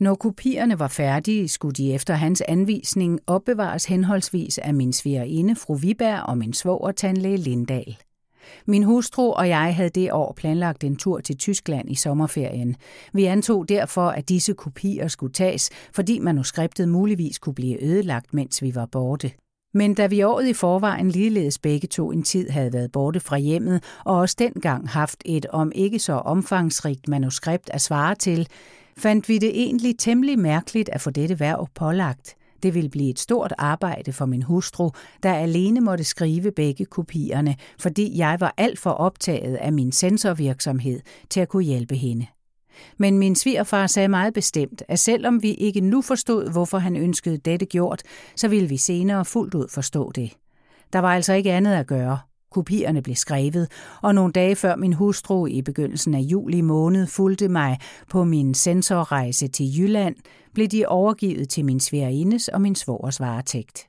Når 0.00 0.14
kopierne 0.14 0.78
var 0.78 0.88
færdige, 0.88 1.48
skulle 1.48 1.72
de 1.72 1.94
efter 1.94 2.14
hans 2.14 2.42
anvisning 2.48 3.20
opbevares 3.26 3.84
henholdsvis 3.84 4.58
af 4.58 4.74
min 4.74 4.92
svigerinde, 4.92 5.56
fru 5.56 5.74
Viberg, 5.74 6.22
og 6.22 6.38
min 6.38 6.52
svoger, 6.52 6.92
tandlæge 6.92 7.36
Lindahl. 7.36 7.96
Min 8.66 8.82
hustru 8.82 9.32
og 9.32 9.48
jeg 9.48 9.74
havde 9.74 9.90
det 9.90 10.12
år 10.12 10.32
planlagt 10.36 10.84
en 10.84 10.96
tur 10.96 11.20
til 11.20 11.36
Tyskland 11.36 11.90
i 11.90 11.94
sommerferien. 11.94 12.76
Vi 13.12 13.24
antog 13.24 13.68
derfor, 13.68 14.08
at 14.08 14.28
disse 14.28 14.54
kopier 14.54 15.08
skulle 15.08 15.32
tages, 15.32 15.70
fordi 15.94 16.18
manuskriptet 16.18 16.88
muligvis 16.88 17.38
kunne 17.38 17.54
blive 17.54 17.84
ødelagt, 17.84 18.34
mens 18.34 18.62
vi 18.62 18.74
var 18.74 18.86
borte. 18.86 19.32
Men 19.74 19.94
da 19.94 20.06
vi 20.06 20.22
året 20.22 20.46
i 20.46 20.52
forvejen 20.52 21.10
ligeledes 21.10 21.58
begge 21.58 21.88
to 21.88 22.12
en 22.12 22.22
tid 22.22 22.50
havde 22.50 22.72
været 22.72 22.92
borte 22.92 23.20
fra 23.20 23.38
hjemmet, 23.38 23.84
og 24.04 24.16
også 24.16 24.36
dengang 24.38 24.88
haft 24.88 25.22
et 25.24 25.46
om 25.46 25.72
ikke 25.74 25.98
så 25.98 26.12
omfangsrigt 26.12 27.08
manuskript 27.08 27.70
at 27.72 27.80
svare 27.80 28.14
til, 28.14 28.48
fandt 28.96 29.28
vi 29.28 29.38
det 29.38 29.50
egentlig 29.50 29.98
temmelig 29.98 30.38
mærkeligt 30.38 30.88
at 30.88 31.00
få 31.00 31.10
dette 31.10 31.40
værv 31.40 31.68
pålagt. 31.74 32.36
Det 32.64 32.74
ville 32.74 32.90
blive 32.90 33.10
et 33.10 33.18
stort 33.18 33.52
arbejde 33.58 34.12
for 34.12 34.26
min 34.26 34.42
hustru, 34.42 34.90
der 35.22 35.34
alene 35.34 35.80
måtte 35.80 36.04
skrive 36.04 36.52
begge 36.52 36.84
kopierne, 36.84 37.56
fordi 37.78 38.18
jeg 38.18 38.36
var 38.40 38.54
alt 38.56 38.78
for 38.78 38.90
optaget 38.90 39.56
af 39.56 39.72
min 39.72 39.92
sensorvirksomhed 39.92 41.00
til 41.30 41.40
at 41.40 41.48
kunne 41.48 41.64
hjælpe 41.64 41.96
hende. 41.96 42.26
Men 42.98 43.18
min 43.18 43.34
svigerfar 43.34 43.86
sagde 43.86 44.08
meget 44.08 44.34
bestemt, 44.34 44.82
at 44.88 44.98
selvom 44.98 45.42
vi 45.42 45.54
ikke 45.54 45.80
nu 45.80 46.02
forstod, 46.02 46.52
hvorfor 46.52 46.78
han 46.78 46.96
ønskede 46.96 47.36
dette 47.36 47.66
gjort, 47.66 48.02
så 48.36 48.48
ville 48.48 48.68
vi 48.68 48.76
senere 48.76 49.24
fuldt 49.24 49.54
ud 49.54 49.68
forstå 49.70 50.12
det. 50.12 50.36
Der 50.92 50.98
var 50.98 51.14
altså 51.14 51.32
ikke 51.32 51.52
andet 51.52 51.74
at 51.74 51.86
gøre. 51.86 52.18
Kopierne 52.54 53.02
blev 53.02 53.16
skrevet, 53.16 53.68
og 54.02 54.14
nogle 54.14 54.32
dage 54.32 54.56
før 54.56 54.76
min 54.76 54.92
hustru 54.92 55.46
i 55.46 55.62
begyndelsen 55.62 56.14
af 56.14 56.20
juli 56.20 56.60
måned 56.60 57.06
fulgte 57.06 57.48
mig 57.48 57.78
på 58.10 58.24
min 58.24 58.54
sensorrejse 58.54 59.48
til 59.48 59.78
Jylland, 59.78 60.16
blev 60.54 60.66
de 60.66 60.86
overgivet 60.86 61.48
til 61.48 61.64
min 61.64 61.80
svigerindes 61.80 62.48
og 62.48 62.60
min 62.60 62.74
svogers 62.74 63.20
varetægt. 63.20 63.88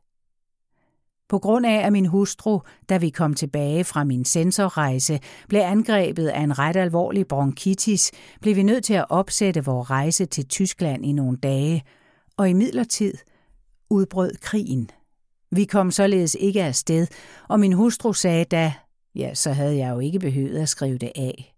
På 1.30 1.40
grund 1.40 1.66
af, 1.66 1.86
at 1.86 1.92
min 1.92 2.06
hustru, 2.06 2.60
da 2.90 2.98
vi 2.98 3.10
kom 3.10 3.34
tilbage 3.34 3.84
fra 3.84 4.04
min 4.04 4.26
sensorrejse, 4.26 5.20
blev 5.50 5.62
angrebet 5.62 6.28
af 6.28 6.42
en 6.42 6.60
ret 6.60 6.76
alvorlig 6.76 7.28
bronkitis, 7.28 8.12
blev 8.42 8.56
vi 8.56 8.64
nødt 8.64 8.84
til 8.84 8.94
at 8.94 9.06
opsætte 9.10 9.66
vores 9.66 9.90
rejse 9.90 10.26
til 10.26 10.48
Tyskland 10.48 11.06
i 11.06 11.12
nogle 11.12 11.38
dage, 11.38 11.84
og 12.38 12.50
i 12.50 12.54
midlertid 12.54 13.14
udbrød 13.90 14.32
krigen. 14.42 14.90
Vi 15.52 15.66
kom 15.66 15.92
således 15.92 16.38
ikke 16.40 16.64
afsted, 16.64 17.08
og 17.48 17.60
min 17.60 17.74
hustru 17.74 18.14
sagde 18.14 18.46
da, 18.46 18.74
ja, 19.16 19.34
så 19.34 19.52
havde 19.52 19.78
jeg 19.78 19.90
jo 19.90 20.00
ikke 20.00 20.20
behøvet 20.20 20.60
at 20.60 20.70
skrive 20.70 20.98
det 20.98 21.12
af. 21.16 21.56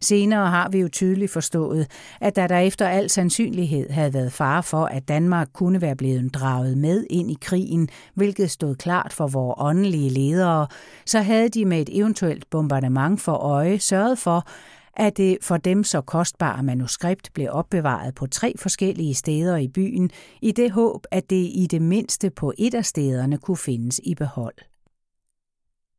Senere 0.00 0.50
har 0.50 0.68
vi 0.68 0.78
jo 0.78 0.88
tydeligt 0.88 1.32
forstået, 1.32 1.86
at 2.20 2.36
da 2.36 2.46
der 2.46 2.58
efter 2.58 2.88
al 2.88 3.10
sandsynlighed 3.10 3.90
havde 3.90 4.14
været 4.14 4.32
fare 4.32 4.62
for, 4.62 4.84
at 4.84 5.08
Danmark 5.08 5.48
kunne 5.52 5.80
være 5.80 5.96
blevet 5.96 6.34
draget 6.34 6.78
med 6.78 7.06
ind 7.10 7.30
i 7.30 7.36
krigen, 7.40 7.88
hvilket 8.14 8.50
stod 8.50 8.74
klart 8.74 9.12
for 9.12 9.26
vores 9.26 9.54
åndelige 9.58 10.10
ledere, 10.10 10.66
så 11.06 11.20
havde 11.20 11.48
de 11.48 11.64
med 11.64 11.80
et 11.80 11.98
eventuelt 11.98 12.50
bombardement 12.50 13.20
for 13.20 13.32
øje 13.32 13.78
sørget 13.78 14.18
for, 14.18 14.46
at 15.00 15.16
det 15.16 15.38
for 15.42 15.56
dem 15.56 15.84
så 15.84 16.00
kostbare 16.00 16.62
manuskript 16.62 17.30
blev 17.34 17.48
opbevaret 17.50 18.14
på 18.14 18.26
tre 18.26 18.54
forskellige 18.58 19.14
steder 19.14 19.56
i 19.56 19.68
byen, 19.68 20.10
i 20.42 20.52
det 20.52 20.70
håb, 20.70 21.06
at 21.10 21.30
det 21.30 21.50
i 21.54 21.66
det 21.70 21.82
mindste 21.82 22.30
på 22.30 22.52
et 22.58 22.74
af 22.74 22.84
stederne 22.84 23.38
kunne 23.38 23.56
findes 23.56 24.00
i 24.04 24.14
behold. 24.14 24.54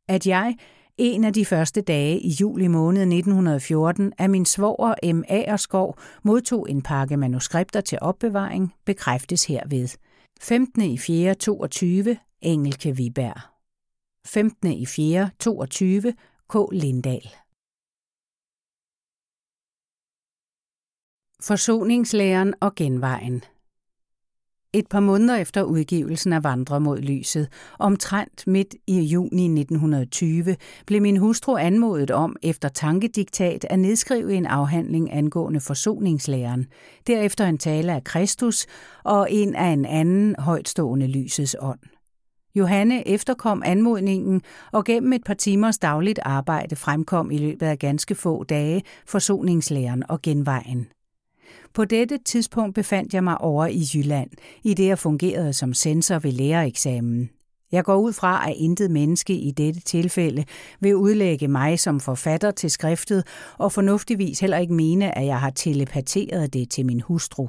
At 0.08 0.26
jeg 0.26 0.56
en 0.98 1.24
af 1.24 1.32
de 1.32 1.44
første 1.44 1.80
dage 1.80 2.20
i 2.20 2.28
juli 2.40 2.66
måned 2.66 3.02
1914, 3.02 4.12
af 4.18 4.30
min 4.30 4.44
svoger 4.44 5.12
M. 5.12 5.22
Aerskov 5.28 5.98
modtog 6.22 6.70
en 6.70 6.82
pakke 6.82 7.16
manuskripter 7.16 7.80
til 7.80 7.98
opbevaring, 8.00 8.74
bekræftes 8.84 9.44
herved. 9.44 9.88
15. 10.40 10.82
i 10.82 10.98
4. 10.98 11.34
22. 11.34 12.16
Engelke 12.40 12.96
Viberg. 12.96 13.40
15. 14.26 14.72
i 14.72 14.86
4. 14.86 15.30
22. 15.38 16.12
K. 16.48 16.54
Lindahl. 16.72 17.41
Forsoningslæren 21.42 22.54
og 22.60 22.74
genvejen 22.74 23.44
et 24.72 24.86
par 24.90 25.00
måneder 25.00 25.36
efter 25.36 25.62
udgivelsen 25.62 26.32
af 26.32 26.44
Vandre 26.44 26.80
mod 26.80 26.98
lyset, 26.98 27.48
omtrent 27.78 28.46
midt 28.46 28.74
i 28.86 29.00
juni 29.00 29.44
1920, 29.60 30.56
blev 30.86 31.02
min 31.02 31.16
hustru 31.16 31.56
anmodet 31.56 32.10
om 32.10 32.36
efter 32.42 32.68
tankediktat 32.68 33.66
at 33.70 33.78
nedskrive 33.78 34.34
en 34.34 34.46
afhandling 34.46 35.12
angående 35.12 35.60
forsoningslæren, 35.60 36.66
derefter 37.06 37.46
en 37.46 37.58
tale 37.58 37.92
af 37.92 38.04
Kristus 38.04 38.66
og 39.04 39.32
en 39.32 39.54
af 39.54 39.68
en 39.68 39.84
anden 39.84 40.34
højtstående 40.38 41.06
lysets 41.06 41.56
ånd. 41.60 41.80
Johanne 42.54 43.08
efterkom 43.08 43.62
anmodningen, 43.64 44.42
og 44.72 44.84
gennem 44.84 45.12
et 45.12 45.24
par 45.24 45.34
timers 45.34 45.78
dagligt 45.78 46.20
arbejde 46.22 46.76
fremkom 46.76 47.30
i 47.30 47.38
løbet 47.38 47.66
af 47.66 47.78
ganske 47.78 48.14
få 48.14 48.44
dage 48.44 48.82
forsoningslæren 49.06 50.02
og 50.08 50.22
genvejen. 50.22 50.88
På 51.74 51.84
dette 51.84 52.18
tidspunkt 52.24 52.74
befandt 52.74 53.14
jeg 53.14 53.24
mig 53.24 53.38
over 53.38 53.66
i 53.66 53.82
Jylland, 53.94 54.30
i 54.64 54.74
det 54.74 54.86
jeg 54.86 54.98
fungerede 54.98 55.52
som 55.52 55.74
censor 55.74 56.18
ved 56.18 56.32
lærereksamen. 56.32 57.30
Jeg 57.72 57.84
går 57.84 57.96
ud 57.96 58.12
fra, 58.12 58.50
at 58.50 58.54
intet 58.56 58.90
menneske 58.90 59.34
i 59.34 59.50
dette 59.50 59.80
tilfælde 59.80 60.44
vil 60.80 60.96
udlægge 60.96 61.48
mig 61.48 61.78
som 61.78 62.00
forfatter 62.00 62.50
til 62.50 62.70
skriftet, 62.70 63.26
og 63.58 63.72
fornuftigvis 63.72 64.40
heller 64.40 64.58
ikke 64.58 64.74
mene, 64.74 65.18
at 65.18 65.26
jeg 65.26 65.40
har 65.40 65.50
telepateret 65.50 66.52
det 66.52 66.70
til 66.70 66.86
min 66.86 67.00
hustru. 67.00 67.48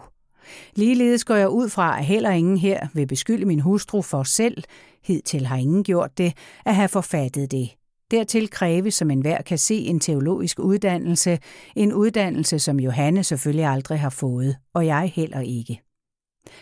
Ligeledes 0.75 1.23
går 1.23 1.35
jeg 1.35 1.49
ud 1.49 1.69
fra, 1.69 1.99
at 1.99 2.05
heller 2.05 2.29
ingen 2.29 2.57
her 2.57 2.87
vil 2.93 3.07
beskylde 3.07 3.45
min 3.45 3.59
hustru 3.59 4.01
for 4.01 4.23
selv, 4.23 4.63
hidtil 5.03 5.45
har 5.45 5.57
ingen 5.57 5.83
gjort 5.83 6.17
det, 6.17 6.33
at 6.65 6.75
have 6.75 6.89
forfattet 6.89 7.51
det. 7.51 7.69
Dertil 8.13 8.49
kræves, 8.49 8.93
som 8.93 9.11
enhver 9.11 9.41
kan 9.41 9.57
se, 9.57 9.75
en 9.75 9.99
teologisk 9.99 10.59
uddannelse, 10.59 11.39
en 11.75 11.93
uddannelse, 11.93 12.59
som 12.59 12.79
Johanne 12.79 13.23
selvfølgelig 13.23 13.65
aldrig 13.65 13.99
har 13.99 14.09
fået, 14.09 14.55
og 14.73 14.85
jeg 14.85 15.11
heller 15.15 15.39
ikke. 15.39 15.81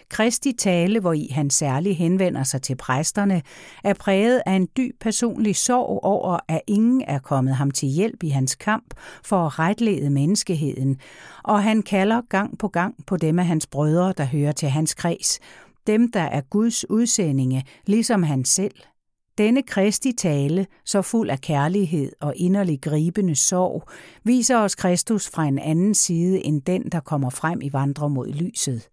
Kristi 0.09 0.53
tale, 0.53 0.99
hvor 0.99 1.13
i 1.13 1.27
han 1.31 1.49
særligt 1.49 1.95
henvender 1.95 2.43
sig 2.43 2.61
til 2.61 2.75
præsterne, 2.75 3.41
er 3.83 3.93
præget 3.93 4.41
af 4.45 4.51
en 4.53 4.67
dyb 4.77 4.95
personlig 4.99 5.55
sorg 5.55 5.99
over, 6.03 6.39
at 6.47 6.61
ingen 6.67 7.01
er 7.07 7.19
kommet 7.19 7.55
ham 7.55 7.71
til 7.71 7.89
hjælp 7.89 8.23
i 8.23 8.29
hans 8.29 8.55
kamp 8.55 8.93
for 9.25 9.45
at 9.45 9.59
retlede 9.59 10.09
menneskeheden, 10.09 10.99
og 11.43 11.63
han 11.63 11.81
kalder 11.81 12.21
gang 12.29 12.57
på 12.57 12.67
gang 12.67 12.95
på 13.07 13.17
dem 13.17 13.39
af 13.39 13.45
hans 13.45 13.67
brødre, 13.67 14.13
der 14.17 14.25
hører 14.25 14.51
til 14.51 14.69
hans 14.69 14.93
kreds, 14.93 15.39
dem, 15.87 16.11
der 16.11 16.21
er 16.21 16.41
Guds 16.41 16.89
udsendinge, 16.89 17.63
ligesom 17.85 18.23
han 18.23 18.45
selv– 18.45 18.75
denne 19.41 19.63
kristi 19.63 20.11
tale, 20.11 20.67
så 20.85 21.01
fuld 21.01 21.29
af 21.29 21.41
kærlighed 21.41 22.11
og 22.21 22.33
inderlig 22.35 22.81
gribende 22.81 23.35
sorg, 23.35 23.83
viser 24.23 24.57
os 24.57 24.75
Kristus 24.75 25.29
fra 25.29 25.45
en 25.45 25.59
anden 25.59 25.93
side 25.93 26.45
end 26.45 26.61
den, 26.61 26.83
der 26.91 26.99
kommer 26.99 27.29
frem 27.29 27.61
i 27.61 27.73
vandre 27.73 28.09
mod 28.09 28.27
lyset. 28.27 28.89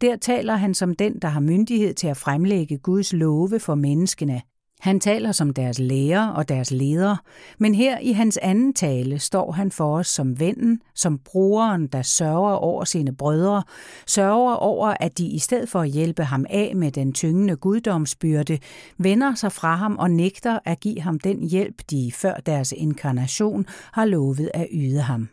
Der 0.00 0.16
taler 0.16 0.56
han 0.56 0.74
som 0.74 0.94
den, 0.94 1.18
der 1.18 1.28
har 1.28 1.40
myndighed 1.40 1.94
til 1.94 2.06
at 2.06 2.16
fremlægge 2.16 2.78
Guds 2.78 3.12
love 3.12 3.60
for 3.60 3.74
menneskene, 3.74 4.42
han 4.84 5.00
taler 5.00 5.32
som 5.32 5.52
deres 5.52 5.78
lærer 5.78 6.28
og 6.28 6.48
deres 6.48 6.70
leder, 6.70 7.16
men 7.58 7.74
her 7.74 7.98
i 7.98 8.12
hans 8.12 8.36
anden 8.42 8.74
tale 8.74 9.18
står 9.18 9.52
han 9.52 9.70
for 9.70 9.98
os 9.98 10.06
som 10.06 10.40
vennen, 10.40 10.80
som 10.94 11.18
brugeren, 11.18 11.86
der 11.86 12.02
sørger 12.02 12.54
over 12.54 12.84
sine 12.84 13.16
brødre, 13.16 13.62
sørger 14.06 14.54
over, 14.54 14.94
at 15.00 15.18
de 15.18 15.26
i 15.26 15.38
stedet 15.38 15.68
for 15.68 15.80
at 15.80 15.88
hjælpe 15.88 16.24
ham 16.24 16.46
af 16.50 16.72
med 16.76 16.92
den 16.92 17.12
tyngende 17.12 17.56
guddomsbyrde, 17.56 18.58
vender 18.98 19.34
sig 19.34 19.52
fra 19.52 19.76
ham 19.76 19.96
og 19.96 20.10
nægter 20.10 20.58
at 20.64 20.80
give 20.80 21.00
ham 21.00 21.18
den 21.18 21.42
hjælp, 21.42 21.82
de 21.90 22.12
før 22.14 22.34
deres 22.34 22.72
inkarnation 22.76 23.66
har 23.92 24.04
lovet 24.04 24.50
at 24.54 24.66
yde 24.72 25.00
ham. 25.00 25.28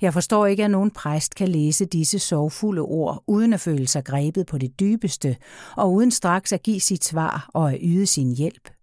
Jeg 0.00 0.12
forstår 0.12 0.46
ikke, 0.46 0.64
at 0.64 0.70
nogen 0.70 0.90
præst 0.90 1.34
kan 1.34 1.48
læse 1.48 1.84
disse 1.84 2.18
sorgfulde 2.18 2.80
ord, 2.82 3.24
uden 3.26 3.52
at 3.52 3.60
føle 3.60 3.86
sig 3.86 4.04
grebet 4.04 4.46
på 4.46 4.58
det 4.58 4.80
dybeste, 4.80 5.36
og 5.76 5.92
uden 5.92 6.10
straks 6.10 6.52
at 6.52 6.62
give 6.62 6.80
sit 6.80 7.04
svar 7.04 7.50
og 7.54 7.72
at 7.72 7.78
yde 7.82 8.06
sin 8.06 8.36
hjælp. 8.36 8.73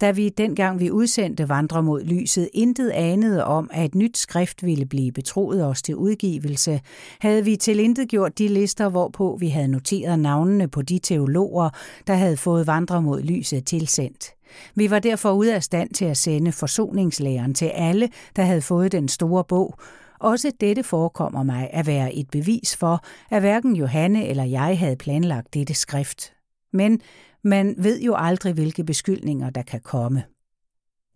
Da 0.00 0.10
vi 0.10 0.28
dengang 0.28 0.80
vi 0.80 0.90
udsendte 0.90 1.48
Vandre 1.48 1.82
mod 1.82 2.02
lyset 2.04 2.48
intet 2.54 2.90
anede 2.90 3.44
om, 3.44 3.70
at 3.72 3.84
et 3.84 3.94
nyt 3.94 4.18
skrift 4.18 4.62
ville 4.64 4.86
blive 4.86 5.12
betroet 5.12 5.64
os 5.64 5.82
til 5.82 5.96
udgivelse, 5.96 6.80
havde 7.20 7.44
vi 7.44 7.56
til 7.56 8.06
gjort 8.08 8.38
de 8.38 8.48
lister, 8.48 8.88
hvorpå 8.88 9.36
vi 9.40 9.48
havde 9.48 9.68
noteret 9.68 10.18
navnene 10.18 10.68
på 10.68 10.82
de 10.82 10.98
teologer, 10.98 11.70
der 12.06 12.14
havde 12.14 12.36
fået 12.36 12.66
Vandre 12.66 13.02
mod 13.02 13.22
lyset 13.22 13.66
tilsendt. 13.66 14.30
Vi 14.74 14.90
var 14.90 14.98
derfor 14.98 15.32
ude 15.32 15.54
af 15.54 15.62
stand 15.62 15.90
til 15.90 16.04
at 16.04 16.16
sende 16.16 16.52
forsoningslæren 16.52 17.54
til 17.54 17.66
alle, 17.66 18.08
der 18.36 18.42
havde 18.42 18.62
fået 18.62 18.92
den 18.92 19.08
store 19.08 19.44
bog, 19.44 19.78
også 20.20 20.52
dette 20.60 20.82
forekommer 20.82 21.42
mig 21.42 21.70
at 21.72 21.86
være 21.86 22.14
et 22.14 22.30
bevis 22.30 22.76
for, 22.76 23.04
at 23.30 23.42
hverken 23.42 23.76
Johanne 23.76 24.26
eller 24.26 24.44
jeg 24.44 24.78
havde 24.78 24.96
planlagt 24.96 25.54
dette 25.54 25.74
skrift. 25.74 26.32
Men 26.72 27.00
man 27.46 27.74
ved 27.78 28.00
jo 28.00 28.14
aldrig, 28.18 28.52
hvilke 28.52 28.84
beskyldninger 28.84 29.50
der 29.50 29.62
kan 29.62 29.80
komme. 29.80 30.24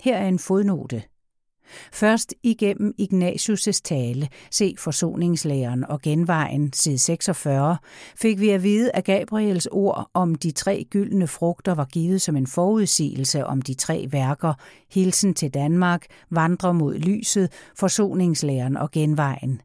Her 0.00 0.16
er 0.16 0.28
en 0.28 0.38
fodnote. 0.38 1.02
Først 1.92 2.34
igennem 2.42 2.94
Ignatius' 3.00 3.80
tale, 3.84 4.28
se 4.50 4.74
forsoningslæren 4.78 5.84
og 5.84 6.02
genvejen, 6.02 6.72
side 6.72 6.98
46, 6.98 7.76
fik 8.16 8.40
vi 8.40 8.50
at 8.50 8.62
vide, 8.62 8.90
at 8.94 9.04
Gabriels 9.04 9.68
ord 9.70 10.10
om 10.14 10.34
de 10.34 10.50
tre 10.50 10.86
gyldne 10.90 11.26
frugter 11.26 11.74
var 11.74 11.84
givet 11.84 12.22
som 12.22 12.36
en 12.36 12.46
forudsigelse 12.46 13.46
om 13.46 13.62
de 13.62 13.74
tre 13.74 14.06
værker, 14.10 14.54
Hilsen 14.90 15.34
til 15.34 15.54
Danmark, 15.54 16.06
Vandre 16.30 16.74
mod 16.74 16.94
lyset, 16.94 17.52
Forsoningslæren 17.76 18.76
og 18.76 18.90
genvejen. 18.90 19.60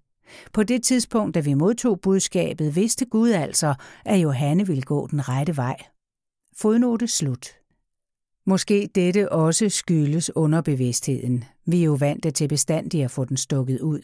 På 0.53 0.63
det 0.63 0.83
tidspunkt, 0.83 1.35
da 1.35 1.39
vi 1.39 1.53
modtog 1.53 2.01
budskabet, 2.01 2.75
vidste 2.75 3.05
Gud 3.05 3.29
altså, 3.29 3.73
at 4.05 4.17
Johanne 4.17 4.67
ville 4.67 4.83
gå 4.83 5.07
den 5.07 5.29
rette 5.29 5.57
vej. 5.57 5.75
Fodnote 6.57 7.07
slut. 7.07 7.47
Måske 8.45 8.89
dette 8.95 9.31
også 9.31 9.69
skyldes 9.69 10.35
underbevidstheden. 10.35 11.43
Vi 11.65 11.79
er 11.79 11.85
jo 11.85 11.93
vant 11.93 12.35
til 12.35 12.47
bestandig 12.47 13.03
at 13.03 13.11
få 13.11 13.25
den 13.25 13.37
stukket 13.37 13.79
ud. 13.79 14.01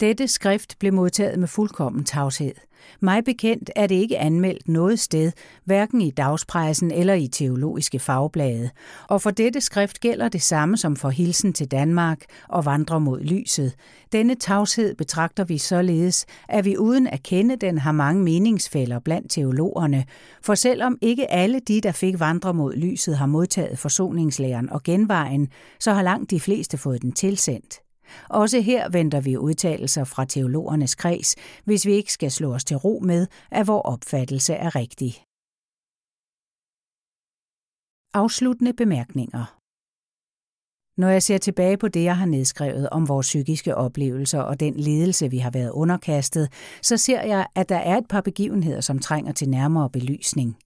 Dette 0.00 0.28
skrift 0.28 0.78
blev 0.78 0.92
modtaget 0.92 1.38
med 1.38 1.48
fuldkommen 1.48 2.04
tavshed. 2.04 2.54
Mig 3.00 3.24
bekendt 3.24 3.70
er 3.76 3.86
det 3.86 3.94
ikke 3.94 4.18
anmeldt 4.18 4.68
noget 4.68 5.00
sted, 5.00 5.32
hverken 5.64 6.00
i 6.00 6.10
dagspressen 6.10 6.90
eller 6.90 7.14
i 7.14 7.28
teologiske 7.28 7.98
fagblade. 7.98 8.70
Og 9.08 9.22
for 9.22 9.30
dette 9.30 9.60
skrift 9.60 10.00
gælder 10.00 10.28
det 10.28 10.42
samme 10.42 10.76
som 10.76 10.96
for 10.96 11.08
hilsen 11.08 11.52
til 11.52 11.70
Danmark 11.70 12.18
og 12.48 12.64
vandre 12.64 13.00
mod 13.00 13.20
lyset. 13.20 13.74
Denne 14.12 14.34
tavshed 14.34 14.94
betragter 14.94 15.44
vi 15.44 15.58
således, 15.58 16.26
at 16.48 16.64
vi 16.64 16.76
uden 16.76 17.06
at 17.06 17.22
kende 17.22 17.56
den 17.56 17.78
har 17.78 17.92
mange 17.92 18.22
meningsfælder 18.22 18.98
blandt 18.98 19.30
teologerne. 19.30 20.04
For 20.42 20.54
selvom 20.54 20.98
ikke 21.00 21.30
alle 21.30 21.60
de, 21.60 21.80
der 21.80 21.92
fik 21.92 22.20
vandre 22.20 22.54
mod 22.54 22.74
lyset, 22.74 23.16
har 23.18 23.26
modtaget 23.26 23.78
forsoningslæren 23.78 24.70
og 24.70 24.82
genvejen, 24.82 25.48
så 25.80 25.92
har 25.92 26.02
langt 26.02 26.30
de 26.30 26.40
fleste 26.40 26.78
fået 26.78 27.02
den 27.02 27.12
tilsendt. 27.12 27.89
Også 28.28 28.60
her 28.60 28.88
venter 28.88 29.20
vi 29.20 29.36
udtalelser 29.36 30.04
fra 30.04 30.24
teologernes 30.24 30.94
kreds, 30.94 31.36
hvis 31.64 31.86
vi 31.86 31.92
ikke 31.92 32.12
skal 32.12 32.30
slå 32.30 32.54
os 32.54 32.64
til 32.64 32.76
ro 32.76 33.00
med, 33.04 33.26
at 33.50 33.66
vores 33.66 33.82
opfattelse 33.84 34.54
er 34.54 34.76
rigtig. 34.76 35.24
Afsluttende 38.14 38.72
bemærkninger 38.72 39.60
når 41.00 41.08
jeg 41.08 41.22
ser 41.22 41.38
tilbage 41.38 41.76
på 41.76 41.88
det, 41.88 42.04
jeg 42.04 42.16
har 42.16 42.26
nedskrevet 42.26 42.88
om 42.88 43.08
vores 43.08 43.26
psykiske 43.26 43.74
oplevelser 43.74 44.40
og 44.40 44.60
den 44.60 44.74
ledelse, 44.74 45.30
vi 45.30 45.38
har 45.38 45.50
været 45.50 45.70
underkastet, 45.70 46.52
så 46.82 46.96
ser 46.96 47.22
jeg, 47.22 47.46
at 47.54 47.68
der 47.68 47.76
er 47.76 47.98
et 47.98 48.08
par 48.08 48.20
begivenheder, 48.20 48.80
som 48.80 48.98
trænger 48.98 49.32
til 49.32 49.48
nærmere 49.48 49.90
belysning. 49.90 50.56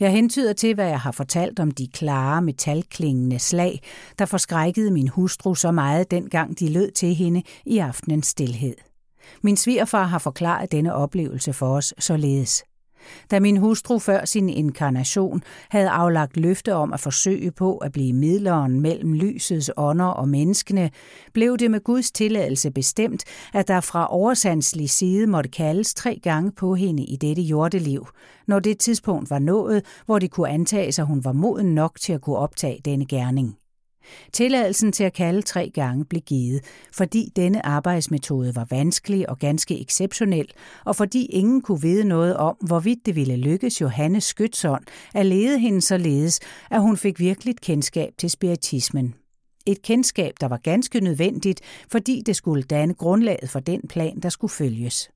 Jeg 0.00 0.12
hentyder 0.12 0.52
til, 0.52 0.74
hvad 0.74 0.88
jeg 0.88 1.00
har 1.00 1.12
fortalt 1.12 1.60
om 1.60 1.70
de 1.70 1.88
klare, 1.88 2.42
metalklingende 2.42 3.38
slag, 3.38 3.82
der 4.18 4.26
forskrækkede 4.26 4.90
min 4.90 5.08
hustru 5.08 5.54
så 5.54 5.70
meget, 5.72 6.10
dengang 6.10 6.58
de 6.58 6.72
lød 6.72 6.90
til 6.90 7.14
hende 7.14 7.42
i 7.66 7.78
aftenens 7.78 8.26
stillhed. 8.26 8.74
Min 9.42 9.56
svigerfar 9.56 10.04
har 10.04 10.18
forklaret 10.18 10.72
denne 10.72 10.94
oplevelse 10.94 11.52
for 11.52 11.76
os 11.76 11.94
således. 11.98 12.64
Da 13.30 13.40
min 13.40 13.56
hustru 13.56 13.98
før 13.98 14.24
sin 14.24 14.48
inkarnation 14.48 15.42
havde 15.68 15.88
aflagt 15.88 16.36
løfte 16.36 16.74
om 16.74 16.92
at 16.92 17.00
forsøge 17.00 17.50
på 17.50 17.76
at 17.76 17.92
blive 17.92 18.12
midleren 18.12 18.80
mellem 18.80 19.12
lysets 19.12 19.70
ånder 19.76 20.04
og 20.04 20.28
menneskene, 20.28 20.90
blev 21.32 21.58
det 21.58 21.70
med 21.70 21.80
Guds 21.80 22.10
tilladelse 22.10 22.70
bestemt, 22.70 23.24
at 23.54 23.68
der 23.68 23.80
fra 23.80 24.06
oversandslig 24.10 24.90
side 24.90 25.26
måtte 25.26 25.50
kaldes 25.50 25.94
tre 25.94 26.20
gange 26.22 26.52
på 26.52 26.74
hende 26.74 27.04
i 27.04 27.16
dette 27.16 27.42
jordeliv, 27.42 28.06
når 28.46 28.58
det 28.58 28.78
tidspunkt 28.78 29.30
var 29.30 29.38
nået, 29.38 29.84
hvor 30.06 30.18
det 30.18 30.30
kunne 30.30 30.48
antages, 30.48 30.98
at 30.98 31.06
hun 31.06 31.24
var 31.24 31.32
moden 31.32 31.74
nok 31.74 32.00
til 32.00 32.12
at 32.12 32.20
kunne 32.20 32.36
optage 32.36 32.80
denne 32.84 33.06
gerning. 33.06 33.56
Tilladelsen 34.32 34.92
til 34.92 35.04
at 35.04 35.12
kalde 35.12 35.42
tre 35.42 35.70
gange 35.74 36.04
blev 36.04 36.22
givet, 36.22 36.64
fordi 36.92 37.32
denne 37.36 37.66
arbejdsmetode 37.66 38.56
var 38.56 38.66
vanskelig 38.70 39.30
og 39.30 39.38
ganske 39.38 39.80
exceptionel, 39.80 40.46
og 40.84 40.96
fordi 40.96 41.26
ingen 41.26 41.62
kunne 41.62 41.82
vide 41.82 42.04
noget 42.04 42.36
om, 42.36 42.56
hvorvidt 42.60 43.06
det 43.06 43.16
ville 43.16 43.36
lykkes 43.36 43.80
Johannes 43.80 44.24
Skytsson 44.24 44.84
at 45.14 45.26
lede 45.26 45.58
hende 45.58 45.80
således, 45.80 46.40
at 46.70 46.80
hun 46.80 46.96
fik 46.96 47.20
virkeligt 47.20 47.60
kendskab 47.60 48.12
til 48.18 48.30
spiritismen. 48.30 49.14
Et 49.66 49.82
kendskab, 49.82 50.32
der 50.40 50.48
var 50.48 50.56
ganske 50.56 51.00
nødvendigt, 51.00 51.60
fordi 51.90 52.22
det 52.26 52.36
skulle 52.36 52.62
danne 52.62 52.94
grundlaget 52.94 53.50
for 53.50 53.60
den 53.60 53.80
plan, 53.88 54.20
der 54.20 54.28
skulle 54.28 54.50
følges. 54.50 55.10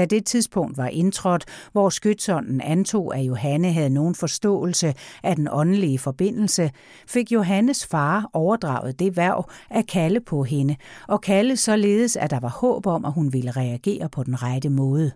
Da 0.00 0.04
det 0.04 0.26
tidspunkt 0.26 0.76
var 0.76 0.86
indtrådt, 0.86 1.44
hvor 1.72 1.88
skytsånden 1.88 2.60
antog, 2.60 3.16
at 3.16 3.22
Johanne 3.22 3.72
havde 3.72 3.90
nogen 3.90 4.14
forståelse 4.14 4.94
af 5.22 5.36
den 5.36 5.48
åndelige 5.50 5.98
forbindelse, 5.98 6.70
fik 7.08 7.32
Johannes 7.32 7.86
far 7.86 8.30
overdraget 8.32 8.98
det 8.98 9.16
værv 9.16 9.50
at 9.70 9.86
kalde 9.86 10.20
på 10.20 10.42
hende, 10.42 10.76
og 11.08 11.20
kalde 11.20 11.56
således, 11.56 12.16
at 12.16 12.30
der 12.30 12.40
var 12.40 12.48
håb 12.48 12.86
om, 12.86 13.04
at 13.04 13.12
hun 13.12 13.32
ville 13.32 13.50
reagere 13.50 14.08
på 14.08 14.22
den 14.22 14.42
rette 14.42 14.70
måde. 14.70 15.12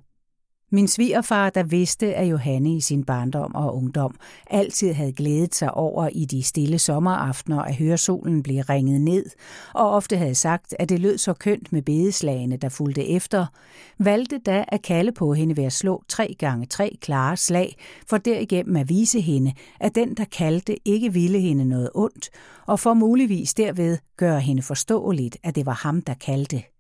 Min 0.75 0.89
svigerfar, 0.89 1.51
der 1.51 1.62
vidste, 1.62 2.15
at 2.15 2.31
Johanne 2.31 2.77
i 2.77 2.81
sin 2.81 3.05
barndom 3.05 3.55
og 3.55 3.77
ungdom 3.77 4.15
altid 4.51 4.93
havde 4.93 5.12
glædet 5.12 5.55
sig 5.55 5.75
over 5.75 6.09
i 6.12 6.25
de 6.25 6.43
stille 6.43 6.78
sommeraftener 6.78 7.62
at 7.62 7.77
høre 7.77 7.99
solen 7.99 8.43
blive 8.43 8.62
ringet 8.62 9.01
ned, 9.01 9.27
og 9.75 9.91
ofte 9.91 10.17
havde 10.17 10.35
sagt, 10.35 10.75
at 10.78 10.89
det 10.89 11.01
lød 11.01 11.19
så 11.19 11.33
kønt 11.33 11.73
med 11.73 11.83
bedeslagene, 11.83 12.57
der 12.57 12.69
fulgte 12.69 13.09
efter, 13.09 13.47
valgte 13.99 14.39
da 14.39 14.65
at 14.69 14.83
kalde 14.83 15.12
på 15.12 15.35
hende 15.35 15.57
ved 15.57 15.65
at 15.65 15.73
slå 15.73 16.03
tre 16.09 16.36
gange 16.39 16.67
tre 16.67 16.99
klare 17.01 17.36
slag, 17.36 17.77
for 18.09 18.17
derigennem 18.17 18.77
at 18.77 18.89
vise 18.89 19.20
hende, 19.20 19.53
at 19.81 19.94
den, 19.94 20.15
der 20.15 20.25
kaldte, 20.25 20.89
ikke 20.89 21.12
ville 21.12 21.41
hende 21.41 21.65
noget 21.65 21.91
ondt, 21.94 22.31
og 22.67 22.81
for 22.81 22.94
muligvis 22.94 23.55
derved 23.55 23.99
gøre 24.17 24.41
hende 24.41 24.62
forståeligt, 24.62 25.36
at 25.43 25.55
det 25.55 25.67
var 25.67 25.75
ham, 25.83 26.03
der 26.03 26.15
kaldte. 26.15 26.74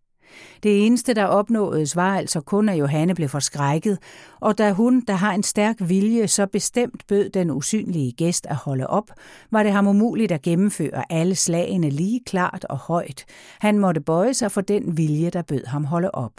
Det 0.62 0.86
eneste, 0.86 1.14
der 1.14 1.24
opnåedes, 1.24 1.96
var 1.96 2.16
altså 2.16 2.40
kun, 2.40 2.68
at 2.68 2.78
Johanne 2.78 3.14
blev 3.14 3.28
forskrækket, 3.28 3.98
og 4.40 4.58
da 4.58 4.72
hun, 4.72 5.00
der 5.00 5.14
har 5.14 5.32
en 5.32 5.42
stærk 5.42 5.76
vilje, 5.80 6.28
så 6.28 6.46
bestemt 6.46 7.06
bød 7.08 7.30
den 7.30 7.50
usynlige 7.50 8.12
gæst 8.12 8.46
at 8.46 8.56
holde 8.56 8.86
op, 8.86 9.10
var 9.50 9.62
det 9.62 9.72
ham 9.72 9.86
umuligt 9.86 10.32
at 10.32 10.42
gennemføre 10.42 11.12
alle 11.12 11.34
slagene 11.34 11.90
lige 11.90 12.20
klart 12.26 12.64
og 12.64 12.76
højt. 12.76 13.24
Han 13.58 13.78
måtte 13.78 14.00
bøje 14.00 14.34
sig 14.34 14.52
for 14.52 14.60
den 14.60 14.96
vilje, 14.96 15.30
der 15.30 15.42
bød 15.42 15.66
ham 15.66 15.84
holde 15.84 16.10
op. 16.10 16.32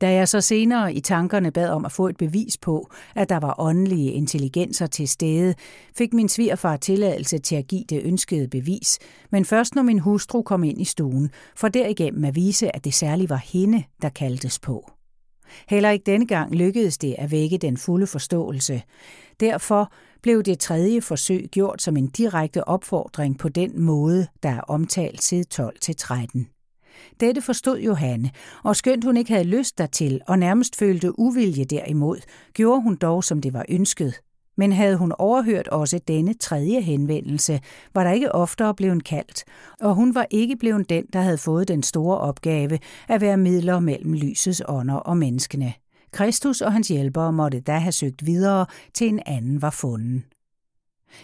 Da 0.00 0.12
jeg 0.12 0.28
så 0.28 0.40
senere 0.40 0.94
i 0.94 1.00
tankerne 1.00 1.50
bad 1.50 1.68
om 1.68 1.84
at 1.84 1.92
få 1.92 2.08
et 2.08 2.16
bevis 2.16 2.58
på, 2.58 2.90
at 3.14 3.28
der 3.28 3.36
var 3.36 3.54
åndelige 3.58 4.12
intelligenser 4.12 4.86
til 4.86 5.08
stede, 5.08 5.54
fik 5.96 6.12
min 6.12 6.28
svigerfar 6.28 6.76
tilladelse 6.76 7.38
til 7.38 7.56
at 7.56 7.66
give 7.66 7.84
det 7.88 8.02
ønskede 8.04 8.48
bevis, 8.48 8.98
men 9.30 9.44
først 9.44 9.74
når 9.74 9.82
min 9.82 9.98
hustru 9.98 10.42
kom 10.42 10.64
ind 10.64 10.80
i 10.80 10.84
stuen, 10.84 11.30
for 11.56 11.68
derigennem 11.68 12.24
at 12.24 12.34
vise, 12.34 12.76
at 12.76 12.84
det 12.84 12.94
særligt 12.94 13.30
var 13.30 13.42
hende, 13.44 13.84
der 14.02 14.08
kaldtes 14.08 14.58
på. 14.58 14.90
Heller 15.68 15.90
ikke 15.90 16.10
denne 16.10 16.26
gang 16.26 16.54
lykkedes 16.54 16.98
det 16.98 17.14
at 17.18 17.30
vække 17.30 17.58
den 17.58 17.76
fulde 17.76 18.06
forståelse. 18.06 18.82
Derfor 19.40 19.92
blev 20.22 20.42
det 20.42 20.58
tredje 20.58 21.00
forsøg 21.00 21.48
gjort 21.50 21.82
som 21.82 21.96
en 21.96 22.06
direkte 22.06 22.68
opfordring 22.68 23.38
på 23.38 23.48
den 23.48 23.80
måde, 23.80 24.26
der 24.42 24.48
er 24.48 24.60
omtalt 24.60 25.22
side 25.22 25.44
12-13. 25.54 26.55
Dette 27.20 27.42
forstod 27.42 27.78
Johanne, 27.78 28.30
og 28.64 28.76
skønt 28.76 29.04
hun 29.04 29.16
ikke 29.16 29.32
havde 29.32 29.48
lyst 29.48 29.78
dertil 29.78 30.20
og 30.26 30.38
nærmest 30.38 30.76
følte 30.76 31.18
uvilje 31.18 31.64
derimod, 31.64 32.18
gjorde 32.54 32.82
hun 32.82 32.96
dog, 32.96 33.24
som 33.24 33.40
det 33.40 33.52
var 33.52 33.64
ønsket. 33.68 34.14
Men 34.56 34.72
havde 34.72 34.96
hun 34.96 35.12
overhørt 35.18 35.68
også 35.68 36.00
denne 36.08 36.34
tredje 36.34 36.80
henvendelse, 36.80 37.60
var 37.94 38.04
der 38.04 38.10
ikke 38.10 38.32
oftere 38.32 38.74
blevet 38.74 39.04
kaldt, 39.04 39.44
og 39.80 39.94
hun 39.94 40.14
var 40.14 40.26
ikke 40.30 40.56
blevet 40.56 40.90
den, 40.90 41.04
der 41.12 41.20
havde 41.20 41.38
fået 41.38 41.68
den 41.68 41.82
store 41.82 42.18
opgave 42.18 42.78
at 43.08 43.20
være 43.20 43.36
midler 43.36 43.80
mellem 43.80 44.12
lysets 44.12 44.62
ånder 44.68 44.94
og 44.94 45.16
menneskene. 45.16 45.72
Kristus 46.12 46.60
og 46.60 46.72
hans 46.72 46.88
hjælpere 46.88 47.32
måtte 47.32 47.60
da 47.60 47.78
have 47.78 47.92
søgt 47.92 48.26
videre, 48.26 48.66
til 48.94 49.08
en 49.08 49.20
anden 49.26 49.62
var 49.62 49.70
fundet. 49.70 50.22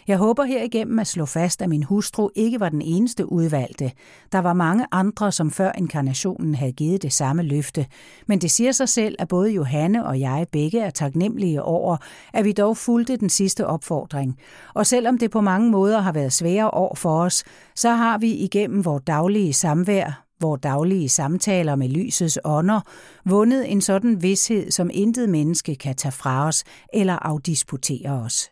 Jeg 0.09 0.19
håber 0.19 0.45
herigennem 0.45 0.99
at 0.99 1.07
slå 1.07 1.25
fast, 1.27 1.63
at 1.63 1.69
min 1.69 1.83
hustru 1.83 2.31
ikke 2.35 2.61
var 2.61 2.69
den 2.69 2.83
eneste 2.83 3.33
udvalgte. 3.33 3.93
Der 4.33 4.39
var 4.39 4.53
mange 4.53 4.87
andre, 4.93 5.33
som 5.33 5.51
før 5.51 5.73
inkarnationen 5.79 6.55
havde 6.55 6.73
givet 6.73 7.03
det 7.03 7.13
samme 7.13 7.43
løfte. 7.43 7.87
Men 8.27 8.41
det 8.41 8.51
siger 8.51 8.73
sig 8.73 8.89
selv, 8.89 9.17
at 9.19 9.29
både 9.29 9.51
Johanne 9.51 10.07
og 10.07 10.21
jeg 10.21 10.47
begge 10.53 10.81
er 10.81 10.91
taknemmelige 10.91 11.63
over, 11.63 11.97
at 12.33 12.45
vi 12.45 12.53
dog 12.53 12.77
fulgte 12.77 13.17
den 13.17 13.29
sidste 13.29 13.67
opfordring. 13.67 14.39
Og 14.75 14.87
selvom 14.87 15.19
det 15.19 15.31
på 15.31 15.41
mange 15.41 15.71
måder 15.71 16.01
har 16.01 16.13
været 16.13 16.33
svære 16.33 16.71
år 16.75 16.95
for 16.95 17.23
os, 17.23 17.45
så 17.77 17.91
har 17.91 18.19
vi 18.19 18.31
igennem 18.33 18.85
vores 18.85 19.03
daglige 19.07 19.53
samvær, 19.53 20.25
vores 20.41 20.61
daglige 20.61 21.09
samtaler 21.09 21.77
med 21.77 21.89
lysets 21.89 22.39
ånder, 22.45 22.81
vundet 23.25 23.73
en 23.73 23.81
sådan 23.81 24.23
vidshed, 24.23 24.71
som 24.71 24.91
intet 24.93 25.29
menneske 25.29 25.75
kan 25.75 25.97
tage 25.97 26.13
fra 26.13 26.47
os 26.47 26.65
eller 26.95 27.15
afdisputere 27.15 28.11
os. 28.11 28.52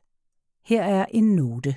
Her 0.65 0.83
er 0.83 1.07
en 1.11 1.37
note. 1.37 1.75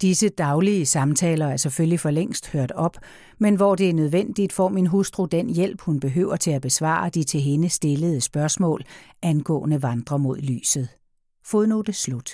Disse 0.00 0.28
daglige 0.28 0.86
samtaler 0.86 1.46
er 1.46 1.56
selvfølgelig 1.56 2.00
for 2.00 2.10
længst 2.10 2.52
hørt 2.52 2.72
op, 2.72 2.96
men 3.38 3.54
hvor 3.54 3.74
det 3.74 3.90
er 3.90 3.94
nødvendigt, 3.94 4.52
får 4.52 4.68
min 4.68 4.86
hustru 4.86 5.24
den 5.24 5.50
hjælp, 5.50 5.80
hun 5.80 6.00
behøver 6.00 6.36
til 6.36 6.50
at 6.50 6.62
besvare 6.62 7.10
de 7.10 7.24
til 7.24 7.40
hende 7.40 7.68
stillede 7.68 8.20
spørgsmål 8.20 8.84
angående 9.22 9.82
vandre 9.82 10.18
mod 10.18 10.36
lyset. 10.36 10.88
Fodnote 11.44 11.92
slut. 11.92 12.30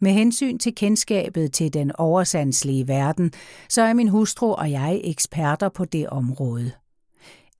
Med 0.00 0.12
hensyn 0.12 0.58
til 0.58 0.74
kendskabet 0.74 1.52
til 1.52 1.74
den 1.74 1.92
oversandslige 1.96 2.88
verden, 2.88 3.32
så 3.68 3.82
er 3.82 3.94
min 3.94 4.08
hustru 4.08 4.52
og 4.52 4.70
jeg 4.70 5.00
eksperter 5.04 5.68
på 5.68 5.84
det 5.84 6.08
område. 6.08 6.72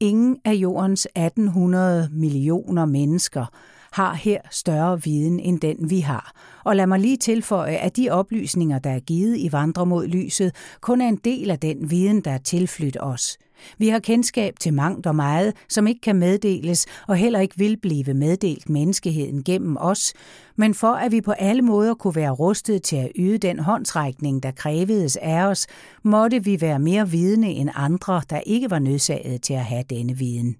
Ingen 0.00 0.38
af 0.44 0.52
jordens 0.52 1.06
1800 1.06 2.08
millioner 2.12 2.86
mennesker 2.86 3.46
har 3.92 4.14
her 4.14 4.40
større 4.50 5.02
viden 5.02 5.40
end 5.40 5.60
den 5.60 5.90
vi 5.90 6.00
har, 6.00 6.32
og 6.64 6.76
lad 6.76 6.86
mig 6.86 7.00
lige 7.00 7.16
tilføje, 7.16 7.76
at 7.76 7.96
de 7.96 8.10
oplysninger, 8.10 8.78
der 8.78 8.90
er 8.90 9.00
givet 9.00 9.36
i 9.38 9.52
Vandre 9.52 9.86
mod 9.86 10.06
lyset, 10.06 10.54
kun 10.80 11.00
er 11.00 11.08
en 11.08 11.20
del 11.24 11.50
af 11.50 11.58
den 11.58 11.90
viden, 11.90 12.20
der 12.20 12.30
er 12.30 12.38
tilflydt 12.38 12.96
os. 13.00 13.38
Vi 13.78 13.88
har 13.88 13.98
kendskab 13.98 14.54
til 14.60 14.74
mangt 14.74 15.06
og 15.06 15.16
meget, 15.16 15.54
som 15.68 15.86
ikke 15.86 16.00
kan 16.00 16.16
meddeles 16.16 16.86
og 17.08 17.16
heller 17.16 17.40
ikke 17.40 17.58
vil 17.58 17.76
blive 17.76 18.14
meddelt 18.14 18.68
menneskeheden 18.68 19.44
gennem 19.44 19.76
os, 19.80 20.14
men 20.56 20.74
for 20.74 20.92
at 20.92 21.12
vi 21.12 21.20
på 21.20 21.32
alle 21.32 21.62
måder 21.62 21.94
kunne 21.94 22.16
være 22.16 22.30
rustet 22.30 22.82
til 22.82 22.96
at 22.96 23.12
yde 23.16 23.38
den 23.38 23.58
håndsrækning, 23.58 24.42
der 24.42 24.50
krævedes 24.50 25.16
af 25.16 25.42
os, 25.42 25.66
måtte 26.02 26.44
vi 26.44 26.60
være 26.60 26.78
mere 26.78 27.10
vidne 27.10 27.50
end 27.50 27.70
andre, 27.74 28.22
der 28.30 28.40
ikke 28.46 28.70
var 28.70 28.78
nødsaget 28.78 29.42
til 29.42 29.54
at 29.54 29.64
have 29.64 29.84
denne 29.90 30.16
viden. 30.16 30.56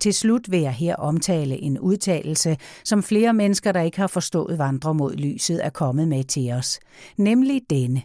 Til 0.00 0.14
slut 0.14 0.50
vil 0.50 0.60
jeg 0.60 0.72
her 0.72 0.96
omtale 0.96 1.62
en 1.62 1.78
udtalelse, 1.78 2.56
som 2.84 3.02
flere 3.02 3.34
mennesker, 3.34 3.72
der 3.72 3.80
ikke 3.80 3.98
har 3.98 4.06
forstået 4.06 4.58
vandre 4.58 4.94
mod 4.94 5.14
lyset, 5.14 5.64
er 5.64 5.70
kommet 5.70 6.08
med 6.08 6.24
til 6.24 6.52
os. 6.52 6.80
Nemlig 7.16 7.62
denne. 7.70 8.02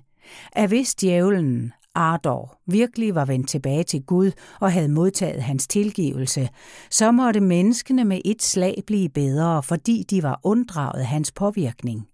At 0.52 0.68
hvis 0.68 0.95
djævlen, 0.95 1.74
Ardor, 1.95 2.58
virkelig 2.68 3.16
var 3.16 3.26
vendt 3.26 3.50
tilbage 3.50 3.84
til 3.84 4.03
Gud 4.03 4.32
og 4.60 4.72
havde 4.72 4.90
modtaget 4.90 5.43
hans 5.43 5.68
tilgivelse, 5.68 6.50
så 6.90 7.11
måtte 7.11 7.40
menneskene 7.40 8.06
med 8.06 8.22
et 8.26 8.43
slag 8.43 8.84
blive 8.88 9.10
bedre, 9.10 9.64
fordi 9.64 10.06
de 10.10 10.24
var 10.24 10.40
unddraget 10.43 11.06
hans 11.06 11.32
påvirkning. 11.32 12.08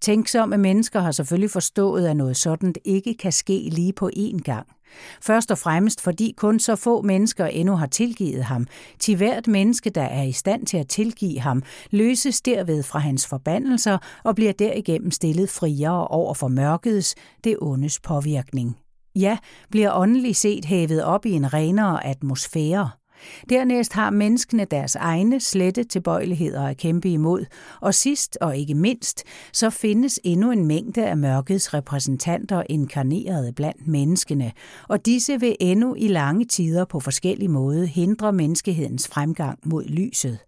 Tænksomme 0.00 0.58
mennesker 0.58 1.00
har 1.00 1.10
selvfølgelig 1.10 1.50
forstået, 1.50 2.06
at 2.06 2.16
noget 2.16 2.36
sådan 2.36 2.74
ikke 2.84 3.14
kan 3.14 3.32
ske 3.32 3.68
lige 3.72 3.92
på 3.92 4.10
én 4.16 4.38
gang. 4.38 4.66
Først 5.22 5.50
og 5.50 5.58
fremmest 5.58 6.00
fordi 6.00 6.34
kun 6.36 6.60
så 6.60 6.76
få 6.76 7.02
mennesker 7.02 7.46
endnu 7.46 7.76
har 7.76 7.86
tilgivet 7.86 8.44
ham. 8.44 8.66
Til 8.98 9.16
hvert 9.16 9.46
menneske, 9.46 9.90
der 9.90 10.02
er 10.02 10.22
i 10.22 10.32
stand 10.32 10.66
til 10.66 10.76
at 10.76 10.88
tilgive 10.88 11.40
ham, 11.40 11.62
løses 11.90 12.40
derved 12.40 12.82
fra 12.82 12.98
hans 12.98 13.26
forbandelser 13.26 13.98
og 14.24 14.34
bliver 14.34 14.52
derigennem 14.52 15.10
stillet 15.10 15.50
friere 15.50 16.08
over 16.08 16.34
for 16.34 16.48
mørkets, 16.48 17.14
det 17.44 17.56
ondes 17.60 18.00
påvirkning. 18.00 18.76
Ja, 19.16 19.38
bliver 19.70 19.92
åndelig 19.92 20.36
set 20.36 20.64
hævet 20.64 21.04
op 21.04 21.26
i 21.26 21.30
en 21.30 21.54
renere 21.54 22.06
atmosfære. 22.06 22.90
Dernæst 23.48 23.92
har 23.92 24.10
menneskene 24.10 24.64
deres 24.64 24.96
egne 24.96 25.40
slette 25.40 25.84
tilbøjeligheder 25.84 26.66
at 26.66 26.76
kæmpe 26.76 27.08
imod, 27.08 27.44
og 27.80 27.94
sidst 27.94 28.38
og 28.40 28.56
ikke 28.56 28.74
mindst, 28.74 29.22
så 29.52 29.70
findes 29.70 30.20
endnu 30.24 30.50
en 30.50 30.66
mængde 30.66 31.06
af 31.06 31.16
mørkets 31.16 31.74
repræsentanter 31.74 32.62
inkarnerede 32.68 33.52
blandt 33.52 33.88
menneskene, 33.88 34.52
og 34.88 35.06
disse 35.06 35.40
vil 35.40 35.56
endnu 35.60 35.94
i 35.98 36.08
lange 36.08 36.44
tider 36.44 36.84
på 36.84 37.00
forskellige 37.00 37.48
måder 37.48 37.84
hindre 37.84 38.32
menneskehedens 38.32 39.08
fremgang 39.08 39.58
mod 39.64 39.84
lyset. 39.84 40.38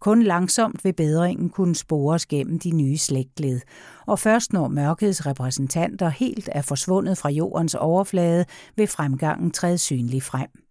Kun 0.00 0.22
langsomt 0.22 0.84
vil 0.84 0.92
bedringen 0.92 1.50
kunne 1.50 1.74
spores 1.74 2.26
gennem 2.26 2.58
de 2.58 2.70
nye 2.70 2.98
slægtled, 2.98 3.60
og 4.06 4.18
først 4.18 4.52
når 4.52 4.68
mørkets 4.68 5.26
repræsentanter 5.26 6.08
helt 6.08 6.48
er 6.52 6.62
forsvundet 6.62 7.18
fra 7.18 7.30
jordens 7.30 7.74
overflade, 7.74 8.44
vil 8.76 8.86
fremgangen 8.86 9.50
træde 9.50 9.78
synlig 9.78 10.22
frem. 10.22 10.63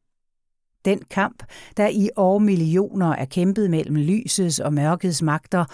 Den 0.85 1.01
kamp, 1.09 1.43
der 1.77 1.87
i 1.87 2.09
år 2.15 2.39
millioner 2.39 3.15
er 3.15 3.25
kæmpet 3.25 3.69
mellem 3.69 3.95
lysets 3.95 4.59
og 4.59 4.73
mørkets 4.73 5.21
magter, 5.21 5.65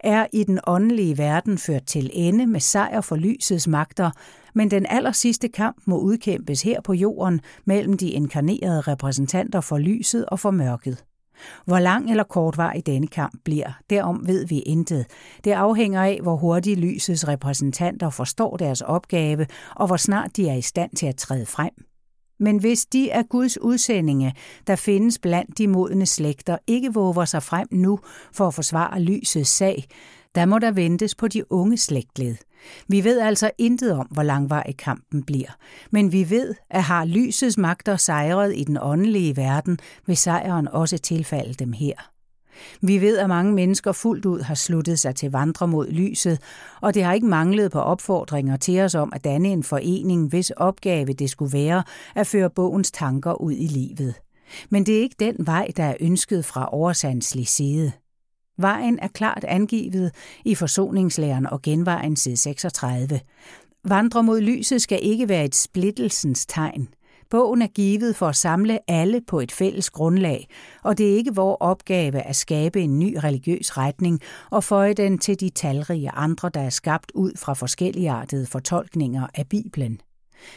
er 0.00 0.26
i 0.32 0.44
den 0.44 0.60
åndelige 0.66 1.18
verden 1.18 1.58
ført 1.58 1.86
til 1.86 2.10
ende 2.12 2.46
med 2.46 2.60
sejr 2.60 3.00
for 3.00 3.16
lysets 3.16 3.68
magter, 3.68 4.10
men 4.54 4.70
den 4.70 4.86
aller 4.88 5.12
sidste 5.12 5.48
kamp 5.48 5.76
må 5.86 5.98
udkæmpes 5.98 6.62
her 6.62 6.80
på 6.80 6.92
jorden 6.92 7.40
mellem 7.64 7.96
de 7.96 8.10
inkarnerede 8.10 8.80
repræsentanter 8.80 9.60
for 9.60 9.78
lyset 9.78 10.26
og 10.26 10.40
for 10.40 10.50
mørket. 10.50 11.04
Hvor 11.64 11.78
lang 11.78 12.10
eller 12.10 12.24
kort 12.24 12.56
var 12.56 12.72
i 12.72 12.80
denne 12.80 13.06
kamp 13.06 13.34
bliver, 13.44 13.72
derom 13.90 14.26
ved 14.26 14.46
vi 14.46 14.58
intet. 14.58 15.06
Det 15.44 15.50
afhænger 15.50 16.02
af, 16.02 16.18
hvor 16.22 16.36
hurtigt 16.36 16.80
lysets 16.80 17.28
repræsentanter 17.28 18.10
forstår 18.10 18.56
deres 18.56 18.80
opgave, 18.80 19.46
og 19.76 19.86
hvor 19.86 19.96
snart 19.96 20.36
de 20.36 20.48
er 20.48 20.54
i 20.54 20.62
stand 20.62 20.90
til 20.96 21.06
at 21.06 21.16
træde 21.16 21.46
frem. 21.46 21.87
Men 22.40 22.58
hvis 22.58 22.86
de 22.86 23.12
af 23.12 23.28
Guds 23.28 23.60
udsendinge, 23.60 24.34
der 24.66 24.76
findes 24.76 25.18
blandt 25.18 25.58
de 25.58 25.68
modne 25.68 26.06
slægter, 26.06 26.58
ikke 26.66 26.94
våger 26.94 27.24
sig 27.24 27.42
frem 27.42 27.68
nu 27.70 27.98
for 28.32 28.46
at 28.46 28.54
forsvare 28.54 29.00
lysets 29.00 29.50
sag, 29.50 29.84
der 30.34 30.46
må 30.46 30.58
der 30.58 30.70
ventes 30.70 31.14
på 31.14 31.28
de 31.28 31.52
unge 31.52 31.76
slægtled. 31.76 32.36
Vi 32.88 33.04
ved 33.04 33.20
altså 33.20 33.50
intet 33.58 33.92
om, 33.92 34.06
hvor 34.06 34.22
langvarig 34.22 34.76
kampen 34.76 35.22
bliver, 35.22 35.56
men 35.90 36.12
vi 36.12 36.30
ved, 36.30 36.54
at 36.70 36.82
har 36.82 37.04
lysets 37.04 37.58
magter 37.58 37.96
sejret 37.96 38.56
i 38.56 38.64
den 38.64 38.78
åndelige 38.82 39.36
verden, 39.36 39.78
vil 40.06 40.16
sejren 40.16 40.68
også 40.68 40.98
tilfalde 40.98 41.54
dem 41.54 41.72
her. 41.72 42.17
Vi 42.80 43.00
ved, 43.00 43.18
at 43.18 43.28
mange 43.28 43.52
mennesker 43.52 43.92
fuldt 43.92 44.26
ud 44.26 44.40
har 44.40 44.54
sluttet 44.54 45.00
sig 45.00 45.14
til 45.14 45.30
vandre 45.30 45.68
mod 45.68 45.88
lyset, 45.88 46.38
og 46.80 46.94
det 46.94 47.04
har 47.04 47.12
ikke 47.12 47.26
manglet 47.26 47.72
på 47.72 47.80
opfordringer 47.80 48.56
til 48.56 48.80
os 48.80 48.94
om 48.94 49.12
at 49.14 49.24
danne 49.24 49.48
en 49.48 49.62
forening, 49.62 50.28
hvis 50.28 50.50
opgave 50.50 51.12
det 51.12 51.30
skulle 51.30 51.52
være 51.52 51.82
at 52.14 52.26
føre 52.26 52.50
bogens 52.50 52.90
tanker 52.90 53.40
ud 53.40 53.52
i 53.52 53.66
livet. 53.66 54.14
Men 54.70 54.86
det 54.86 54.98
er 54.98 55.02
ikke 55.02 55.16
den 55.18 55.36
vej, 55.38 55.68
der 55.76 55.84
er 55.84 55.96
ønsket 56.00 56.44
fra 56.44 56.68
oversandslig 56.72 57.48
side. 57.48 57.92
Vejen 58.58 58.98
er 58.98 59.08
klart 59.08 59.44
angivet 59.44 60.12
i 60.44 60.54
forsoningslæren 60.54 61.46
og 61.46 61.62
genvejen 61.62 62.16
side 62.16 62.36
36. 62.36 63.20
Vandre 63.84 64.22
mod 64.22 64.40
lyset 64.40 64.82
skal 64.82 64.98
ikke 65.02 65.28
være 65.28 65.44
et 65.44 65.54
splittelsens 65.54 66.46
tegn. 66.46 66.88
Bogen 67.30 67.62
er 67.62 67.66
givet 67.66 68.16
for 68.16 68.28
at 68.28 68.36
samle 68.36 68.78
alle 68.90 69.20
på 69.20 69.40
et 69.40 69.52
fælles 69.52 69.90
grundlag, 69.90 70.48
og 70.84 70.98
det 70.98 71.10
er 71.10 71.16
ikke 71.16 71.34
vores 71.34 71.56
opgave 71.60 72.20
at 72.20 72.36
skabe 72.36 72.80
en 72.80 72.98
ny 72.98 73.16
religiøs 73.24 73.78
retning 73.78 74.20
og 74.50 74.64
føje 74.64 74.94
den 74.94 75.18
til 75.18 75.40
de 75.40 75.50
talrige 75.50 76.10
andre, 76.10 76.50
der 76.54 76.60
er 76.60 76.70
skabt 76.70 77.12
ud 77.14 77.32
fra 77.36 77.52
forskelligartede 77.52 78.46
fortolkninger 78.46 79.26
af 79.34 79.48
Bibelen. 79.48 80.00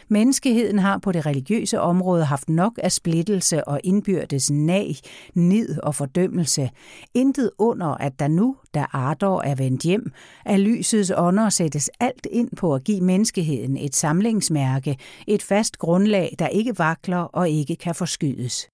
Menneskeheden 0.09 0.79
har 0.79 0.97
på 0.97 1.11
det 1.11 1.25
religiøse 1.25 1.81
område 1.81 2.25
haft 2.25 2.49
nok 2.49 2.79
af 2.83 2.91
splittelse 2.91 3.67
og 3.67 3.79
indbyrdes 3.83 4.51
nag, 4.51 4.95
nid 5.33 5.79
og 5.79 5.95
fordømmelse. 5.95 6.69
Intet 7.13 7.51
under, 7.57 7.87
at 7.87 8.19
der 8.19 8.27
nu, 8.27 8.55
da 8.73 8.85
Ardor 8.93 9.41
er 9.41 9.55
vendt 9.55 9.81
hjem, 9.81 10.11
af 10.45 10.63
lysets 10.63 11.11
ånder 11.17 11.49
sættes 11.49 11.89
alt 11.99 12.27
ind 12.31 12.49
på 12.57 12.75
at 12.75 12.83
give 12.83 13.01
menneskeheden 13.01 13.77
et 13.77 13.95
samlingsmærke, 13.95 14.97
et 15.27 15.43
fast 15.43 15.77
grundlag, 15.77 16.35
der 16.39 16.47
ikke 16.47 16.79
vakler 16.79 17.17
og 17.17 17.49
ikke 17.49 17.75
kan 17.75 17.95
forskydes. 17.95 18.67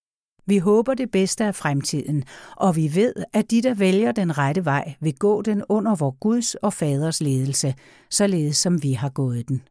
Vi 0.50 0.58
håber 0.58 0.94
det 0.94 1.11
bedste 1.11 1.45
af 1.45 1.56
fremtiden, 1.56 2.24
og 2.56 2.76
vi 2.76 2.95
ved, 2.95 3.14
at 3.34 3.52
de, 3.52 3.61
der 3.61 3.74
vælger 3.74 4.11
den 4.11 4.38
rette 4.38 4.66
vej, 4.66 4.94
vil 5.00 5.16
gå 5.16 5.42
den 5.42 5.64
under 5.69 5.95
vor 5.95 6.11
Guds 6.19 6.56
og 6.56 6.74
Faders 6.74 7.22
ledelse, 7.22 7.74
således 8.10 8.58
som 8.58 8.84
vi 8.84 8.94
har 8.94 9.10
gået 9.10 9.48
den. 9.48 9.61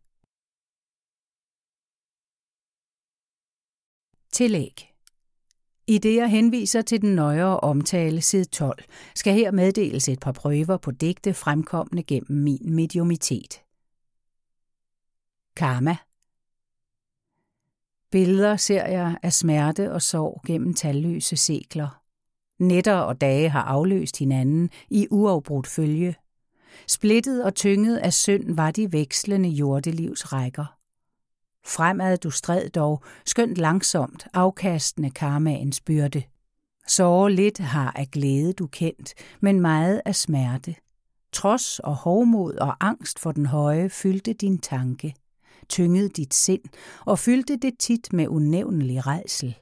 Tillæg 4.36 4.92
i 5.86 5.98
det 5.98 6.16
jeg 6.16 6.30
henviser 6.30 6.82
til 6.82 7.02
den 7.02 7.14
nøjere 7.14 7.60
omtale 7.60 8.20
side 8.20 8.44
12, 8.44 8.84
skal 9.14 9.34
her 9.34 9.50
meddeles 9.50 10.08
et 10.08 10.20
par 10.20 10.32
prøver 10.32 10.76
på 10.76 10.90
digte 10.90 11.34
fremkommende 11.34 12.02
gennem 12.02 12.42
min 12.42 12.74
mediumitet. 12.74 13.62
Karma 15.56 15.96
Billeder 18.10 18.56
ser 18.56 18.86
jeg 18.86 19.18
af 19.22 19.32
smerte 19.32 19.92
og 19.92 20.02
sorg 20.02 20.42
gennem 20.46 20.74
talløse 20.74 21.36
sekler. 21.36 22.02
Nætter 22.58 22.96
og 22.96 23.20
dage 23.20 23.48
har 23.48 23.62
afløst 23.62 24.18
hinanden 24.18 24.70
i 24.90 25.06
uafbrudt 25.10 25.66
følge. 25.66 26.14
Splittet 26.88 27.44
og 27.44 27.54
tynget 27.54 27.96
af 27.96 28.12
synd 28.12 28.54
var 28.54 28.70
de 28.70 28.92
vekslende 28.92 29.48
jordelivs 29.48 30.32
rækker. 30.32 30.75
Fremad 31.66 32.16
du 32.16 32.30
stræd 32.30 32.68
dog, 32.68 33.02
skønt 33.26 33.58
langsomt, 33.58 34.26
afkastende 34.34 35.10
karmaens 35.10 35.80
byrde. 35.80 36.22
Så 36.88 37.28
lidt 37.28 37.58
har 37.58 37.92
af 37.96 38.08
glæde 38.10 38.52
du 38.52 38.66
kendt, 38.66 39.14
men 39.40 39.60
meget 39.60 40.02
af 40.04 40.14
smerte. 40.14 40.74
Trods 41.32 41.78
og 41.78 41.94
hovmod 41.94 42.54
og 42.54 42.76
angst 42.80 43.18
for 43.18 43.32
den 43.32 43.46
høje 43.46 43.88
fyldte 43.88 44.32
din 44.32 44.58
tanke, 44.58 45.14
tyngede 45.68 46.08
dit 46.08 46.34
sind 46.34 46.62
og 47.04 47.18
fyldte 47.18 47.56
det 47.56 47.78
tit 47.78 48.12
med 48.12 48.28
unævnelig 48.28 49.06
redsel. 49.06 49.58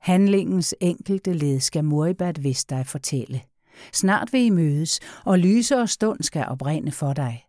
Handlingens 0.00 0.74
enkelte 0.80 1.32
led 1.32 1.60
skal 1.60 1.84
Moribat 1.84 2.42
vist 2.42 2.70
dig 2.70 2.86
fortælle. 2.86 3.42
Snart 3.92 4.32
vil 4.32 4.40
I 4.40 4.50
mødes, 4.50 5.00
og 5.24 5.38
lysere 5.38 5.88
stund 5.88 6.22
skal 6.22 6.46
oprinde 6.48 6.92
for 6.92 7.12
dig. 7.12 7.44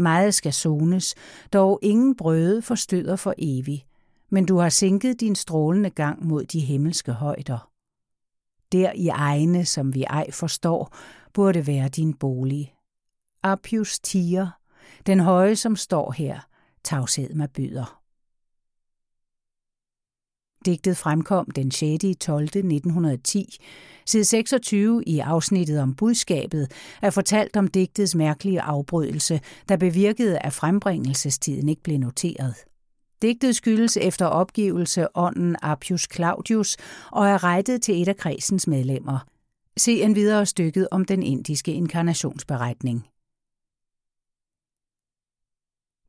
Meget 0.00 0.34
skal 0.34 0.52
sones, 0.52 1.14
dog 1.52 1.78
ingen 1.82 2.16
brøde 2.16 2.62
forstøder 2.62 3.16
for 3.16 3.34
evig, 3.38 3.86
men 4.30 4.46
du 4.46 4.58
har 4.58 4.68
sænket 4.68 5.20
din 5.20 5.34
strålende 5.34 5.90
gang 5.90 6.26
mod 6.26 6.44
de 6.44 6.60
himmelske 6.60 7.12
højder. 7.12 7.70
Der 8.72 8.92
i 8.94 9.08
egne, 9.08 9.64
som 9.64 9.94
vi 9.94 10.02
ej 10.02 10.30
forstår, 10.30 10.96
burde 11.32 11.66
være 11.66 11.88
din 11.88 12.14
bolig. 12.14 12.74
Appius 13.42 13.98
tiger, 13.98 14.48
den 15.06 15.20
høje, 15.20 15.56
som 15.56 15.76
står 15.76 16.12
her, 16.12 16.40
tavshed 16.84 17.34
mig 17.34 17.50
byder. 17.50 18.00
Digtet 20.64 20.96
fremkom 20.96 21.50
den 21.50 21.70
6. 21.70 22.04
12. 22.20 22.44
1910. 22.44 23.56
Side 24.10 24.24
26 24.24 25.02
i 25.06 25.18
afsnittet 25.18 25.80
om 25.80 25.94
budskabet 25.94 26.72
er 27.02 27.10
fortalt 27.10 27.56
om 27.56 27.68
digtets 27.68 28.14
mærkelige 28.14 28.60
afbrydelse, 28.60 29.40
der 29.68 29.76
bevirkede, 29.76 30.38
at 30.38 30.52
frembringelsestiden 30.52 31.68
ikke 31.68 31.82
blev 31.82 31.98
noteret. 31.98 32.54
Digtet 33.22 33.56
skyldes 33.56 33.96
efter 33.96 34.26
opgivelse 34.26 35.16
ånden 35.16 35.56
Appius 35.62 36.08
Claudius 36.14 36.76
og 37.12 37.28
er 37.28 37.44
rettet 37.44 37.82
til 37.82 38.02
et 38.02 38.08
af 38.08 38.16
kredsens 38.16 38.66
medlemmer. 38.66 39.18
Se 39.76 40.02
en 40.02 40.14
videre 40.14 40.46
stykket 40.46 40.88
om 40.90 41.04
den 41.04 41.22
indiske 41.22 41.72
inkarnationsberetning. 41.72 43.06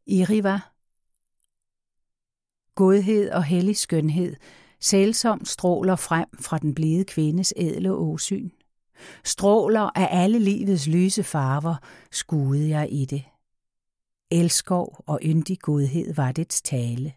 Iriva 0.08 0.60
Godhed 2.76 3.32
og 3.32 3.44
hellig 3.44 3.78
skønhed, 3.78 4.36
Sælsomt 4.82 5.48
stråler 5.48 5.96
frem 5.96 6.28
fra 6.40 6.58
den 6.58 6.74
blide 6.74 7.06
kvindes 7.06 7.54
ædle 7.58 7.94
åsyn. 7.94 8.50
Stråler 9.24 9.90
af 9.96 10.08
alle 10.12 10.40
livets 10.40 10.88
lyse 10.88 11.24
farver, 11.24 11.76
skuede 12.12 12.70
jeg 12.70 12.88
i 12.92 13.06
det. 13.06 13.24
Elskov 14.32 15.04
og 15.08 15.20
yndig 15.24 15.60
godhed 15.60 16.14
var 16.14 16.32
dets 16.32 16.62
tale. 16.62 17.14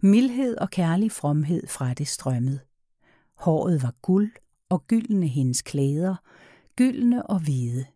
Mildhed 0.00 0.56
og 0.56 0.70
kærlig 0.70 1.12
fromhed 1.12 1.66
fra 1.66 1.94
det 1.94 2.08
strømmede. 2.08 2.60
Håret 3.38 3.82
var 3.82 3.94
guld 4.02 4.30
og 4.68 4.86
gyldne 4.86 5.26
hendes 5.26 5.62
klæder, 5.62 6.16
gyldne 6.76 7.26
og 7.26 7.38
hvide. 7.38 7.86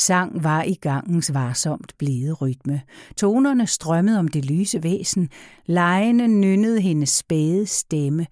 Sang 0.00 0.44
var 0.44 0.62
i 0.62 0.74
gangens 0.74 1.34
varsomt 1.34 1.94
blide 1.98 2.32
rytme. 2.32 2.82
Tonerne 3.16 3.66
strømmede 3.66 4.18
om 4.18 4.28
det 4.28 4.44
lyse 4.44 4.82
væsen. 4.82 5.28
Lejene 5.66 6.28
nynnede 6.28 6.80
hendes 6.80 7.10
spæde 7.10 7.66
stemme. 7.66 8.26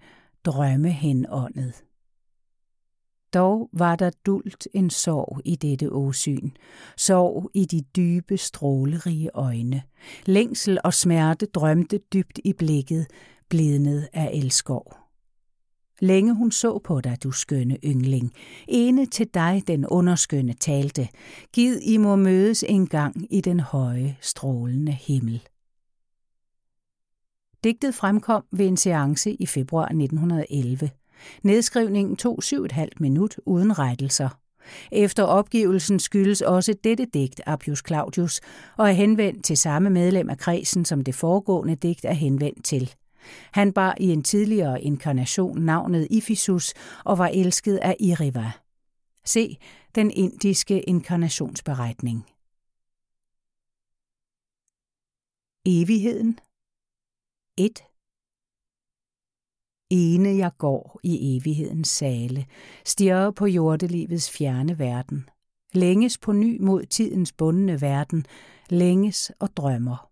Drømme 0.45 0.89
hen 0.89 1.25
åndet. 1.29 1.73
Dog 3.33 3.69
var 3.73 3.95
der 3.95 4.09
dult 4.25 4.67
en 4.73 4.89
sorg 4.89 5.41
i 5.45 5.55
dette 5.55 5.91
åsyn. 5.91 6.49
Sorg 6.97 7.49
i 7.53 7.65
de 7.65 7.81
dybe, 7.81 8.37
strålerige 8.37 9.29
øjne. 9.33 9.81
Længsel 10.25 10.79
og 10.83 10.93
smerte 10.93 11.45
drømte 11.45 11.99
dybt 12.13 12.39
i 12.43 12.53
blikket, 12.53 13.07
blidnet 13.49 14.07
af 14.13 14.29
elskov. 14.33 15.08
Længe 16.01 16.35
hun 16.35 16.51
så 16.51 16.79
på 16.83 17.01
dig, 17.01 17.17
du 17.23 17.31
skønne 17.31 17.77
yngling. 17.85 18.33
Ene 18.67 19.05
til 19.05 19.27
dig 19.33 19.63
den 19.67 19.85
underskønne 19.85 20.53
talte. 20.53 21.07
Gid 21.53 21.79
I 21.81 21.97
må 21.97 22.15
mødes 22.15 22.65
en 22.67 22.87
gang 22.87 23.33
i 23.33 23.41
den 23.41 23.59
høje, 23.59 24.17
strålende 24.21 24.91
himmel. 24.91 25.41
Digtet 27.63 27.95
fremkom 27.95 28.43
ved 28.51 28.67
en 28.67 28.77
seance 28.77 29.33
i 29.33 29.45
februar 29.45 29.85
1911. 29.85 30.89
Nedskrivningen 31.43 32.15
tog 32.15 32.43
syv 32.43 32.63
et 32.63 32.71
halvt 32.71 32.99
minut 32.99 33.35
uden 33.45 33.79
rettelser. 33.79 34.29
Efter 34.91 35.23
opgivelsen 35.23 35.99
skyldes 35.99 36.41
også 36.41 36.75
dette 36.83 37.05
digt 37.13 37.41
Appius 37.45 37.83
Claudius 37.87 38.41
og 38.77 38.87
er 38.87 38.93
henvendt 38.93 39.45
til 39.45 39.57
samme 39.57 39.89
medlem 39.89 40.29
af 40.29 40.37
kredsen, 40.37 40.85
som 40.85 41.03
det 41.03 41.15
foregående 41.15 41.75
digt 41.75 42.05
er 42.05 42.13
henvendt 42.13 42.65
til. 42.65 42.93
Han 43.51 43.73
bar 43.73 43.95
i 43.99 44.11
en 44.11 44.23
tidligere 44.23 44.81
inkarnation 44.81 45.61
navnet 45.61 46.07
Iphisus 46.09 46.73
og 47.05 47.17
var 47.17 47.27
elsket 47.27 47.77
af 47.77 47.95
Iriva. 47.99 48.51
Se 49.25 49.57
den 49.95 50.11
indiske 50.11 50.81
inkarnationsberetning. 50.81 52.25
Evigheden 55.65 56.39
1. 57.57 57.83
Ene 59.89 60.29
jeg 60.29 60.51
går 60.57 60.99
i 61.03 61.37
evighedens 61.37 61.89
sale, 61.89 62.45
stirrer 62.85 63.31
på 63.31 63.45
jordelivets 63.45 64.31
fjerne 64.31 64.79
verden, 64.79 65.29
længes 65.73 66.17
på 66.17 66.31
ny 66.31 66.61
mod 66.61 66.85
tidens 66.85 67.33
bundne 67.33 67.81
verden, 67.81 68.25
længes 68.69 69.31
og 69.39 69.57
drømmer 69.57 70.08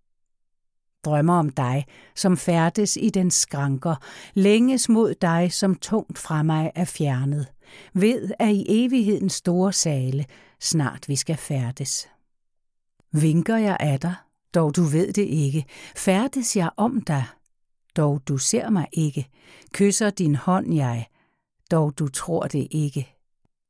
drømmer 1.06 1.34
om 1.34 1.50
dig, 1.50 1.86
som 2.16 2.38
færdes 2.38 2.98
i 3.02 3.10
den 3.10 3.32
skranker, 3.32 3.96
længes 4.34 4.90
mod 4.90 5.14
dig, 5.14 5.54
som 5.54 5.76
tungt 5.76 6.18
fra 6.18 6.44
mig 6.44 6.72
er 6.76 6.86
fjernet. 6.86 7.48
Ved, 7.94 8.32
at 8.40 8.50
i 8.50 8.66
evighedens 8.68 9.34
store 9.34 9.74
sale 9.74 10.26
snart 10.62 11.10
vi 11.10 11.16
skal 11.16 11.38
færdes. 11.38 12.10
Vinker 13.12 13.58
jeg 13.58 13.78
af 13.80 14.00
dig, 14.00 14.16
dog 14.56 14.76
du 14.76 14.84
ved 14.84 15.14
det 15.14 15.26
ikke, 15.26 15.66
færdes 15.96 16.56
jeg 16.56 16.70
om 16.78 17.02
dig, 17.02 17.26
dog 17.98 18.22
du 18.28 18.38
ser 18.38 18.70
mig 18.70 18.88
ikke, 18.94 19.30
kysser 19.74 20.10
din 20.10 20.36
hånd 20.36 20.74
jeg, 20.74 21.08
dog 21.72 22.00
du 22.00 22.08
tror 22.08 22.48
det 22.48 22.68
ikke. 22.72 23.14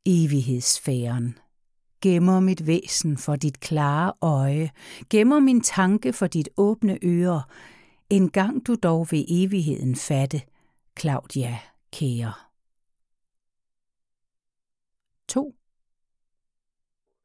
Evighedsfæren 0.06 1.38
gemmer 2.02 2.40
mit 2.40 2.68
væsen 2.68 3.18
for 3.18 3.36
dit 3.36 3.60
klare 3.60 4.14
øje, 4.22 4.72
gemmer 5.10 5.40
min 5.40 5.62
tanke 5.62 6.14
for 6.14 6.28
dit 6.28 6.50
åbne 6.58 6.98
øre. 7.04 7.44
En 8.10 8.30
gang 8.30 8.68
du 8.68 8.76
dog 8.84 9.08
ved 9.12 9.26
evigheden 9.28 9.96
fatte, 9.96 10.42
Claudia 11.00 11.60
kære. 11.92 12.34
2. 15.28 15.54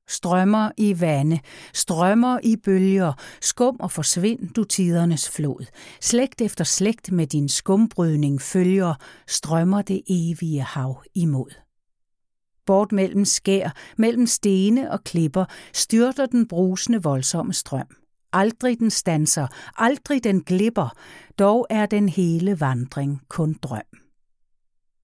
Strømmer 0.09 0.70
i 0.76 1.01
vande, 1.01 1.41
strømmer 1.75 2.39
i 2.42 2.57
bølger, 2.57 3.12
skum 3.41 3.76
og 3.81 3.91
forsvind 3.91 4.49
du 4.49 4.65
tidernes 4.65 5.31
flod. 5.31 5.67
Slægt 6.01 6.41
efter 6.41 6.65
slægt 6.65 7.12
med 7.12 7.26
din 7.26 7.49
skumbrydning 7.49 8.42
følger, 8.42 8.94
strømmer 9.28 9.83
det 9.83 10.02
evige 10.07 10.62
hav 10.62 11.02
imod. 11.15 11.51
Bort 12.66 12.92
mellem 12.92 13.24
skær, 13.24 13.70
mellem 13.99 14.26
stene 14.26 14.91
og 14.91 15.05
klipper, 15.05 15.44
styrter 15.73 16.26
den 16.26 16.49
brusende 16.49 17.02
voldsomme 17.02 17.52
strøm. 17.52 17.86
Aldrig 18.32 18.78
den 18.78 18.91
stanser, 18.91 19.47
aldrig 19.78 20.24
den 20.24 20.42
glipper, 20.42 20.97
dog 21.39 21.66
er 21.70 21.86
den 21.86 22.08
hele 22.08 22.60
vandring 22.60 23.20
kun 23.28 23.57
drøm. 23.62 23.82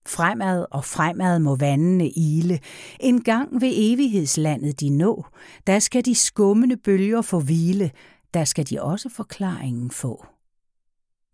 Fremad 0.07 0.67
og 0.71 0.85
fremad 0.85 1.39
må 1.39 1.57
vandene 1.57 2.11
ile. 2.11 2.61
En 3.01 3.23
gang 3.23 3.61
ved 3.61 3.73
evighedslandet 3.75 4.81
de 4.81 4.91
nå, 4.91 5.25
der 5.67 5.79
skal 5.79 6.05
de 6.05 6.15
skummende 6.15 6.77
bølger 6.77 7.23
få 7.23 7.41
hvile, 7.41 7.91
der 8.35 8.45
skal 8.45 8.71
de 8.71 8.83
også 8.83 9.09
forklaringen 9.09 9.91
få. 9.91 10.27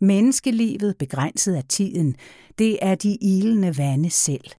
Menneskelivet 0.01 0.97
begrænset 0.99 1.55
af 1.55 1.65
tiden, 1.65 2.17
det 2.59 2.79
er 2.83 2.95
de 2.95 3.17
ilende 3.21 3.79
vande 3.79 4.11
selv. 4.11 4.51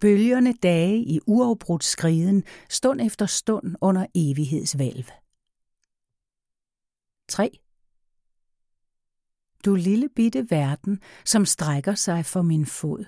Bølgerne 0.00 0.52
dage 0.52 0.98
i 0.98 1.20
uafbrudt 1.26 1.84
skriden, 1.84 2.44
stund 2.68 3.00
efter 3.00 3.26
stund 3.26 3.76
under 3.80 4.06
evighedsvælv. 4.14 5.04
3. 7.28 7.58
Du 9.64 9.74
lille 9.74 10.08
bitte 10.16 10.50
verden, 10.50 11.00
som 11.24 11.44
strækker 11.44 11.94
sig 11.94 12.26
for 12.26 12.42
min 12.42 12.66
fod. 12.66 13.04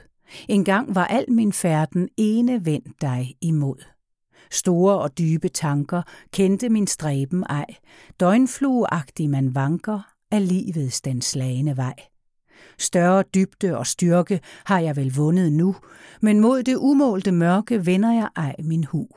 Engang 0.49 0.95
var 0.95 1.07
al 1.07 1.33
min 1.33 1.53
færden 1.53 2.09
ene 2.17 2.67
vendt 2.67 3.01
dig 3.01 3.37
imod. 3.41 3.85
Store 4.51 4.99
og 4.99 5.19
dybe 5.19 5.49
tanker 5.49 6.03
kendte 6.31 6.69
min 6.69 6.87
stræben 6.87 7.45
ej. 7.49 7.67
Døgnflueagtig 8.21 9.31
man 9.31 9.55
vanker 9.55 10.15
af 10.31 10.49
livets 10.49 11.01
den 11.01 11.23
slagende 11.23 11.77
vej. 11.77 12.12
Større 12.79 13.25
dybde 13.35 13.79
og 13.79 13.87
styrke 13.87 14.41
har 14.65 14.79
jeg 14.79 14.97
vel 14.97 15.15
vundet 15.15 15.53
nu, 15.53 15.77
men 16.21 16.41
mod 16.41 16.63
det 16.63 16.77
umålte 16.77 17.33
mørke 17.33 17.87
vender 17.87 18.13
jeg 18.13 18.29
ej 18.37 18.55
min 18.59 18.85
hu. 18.85 19.09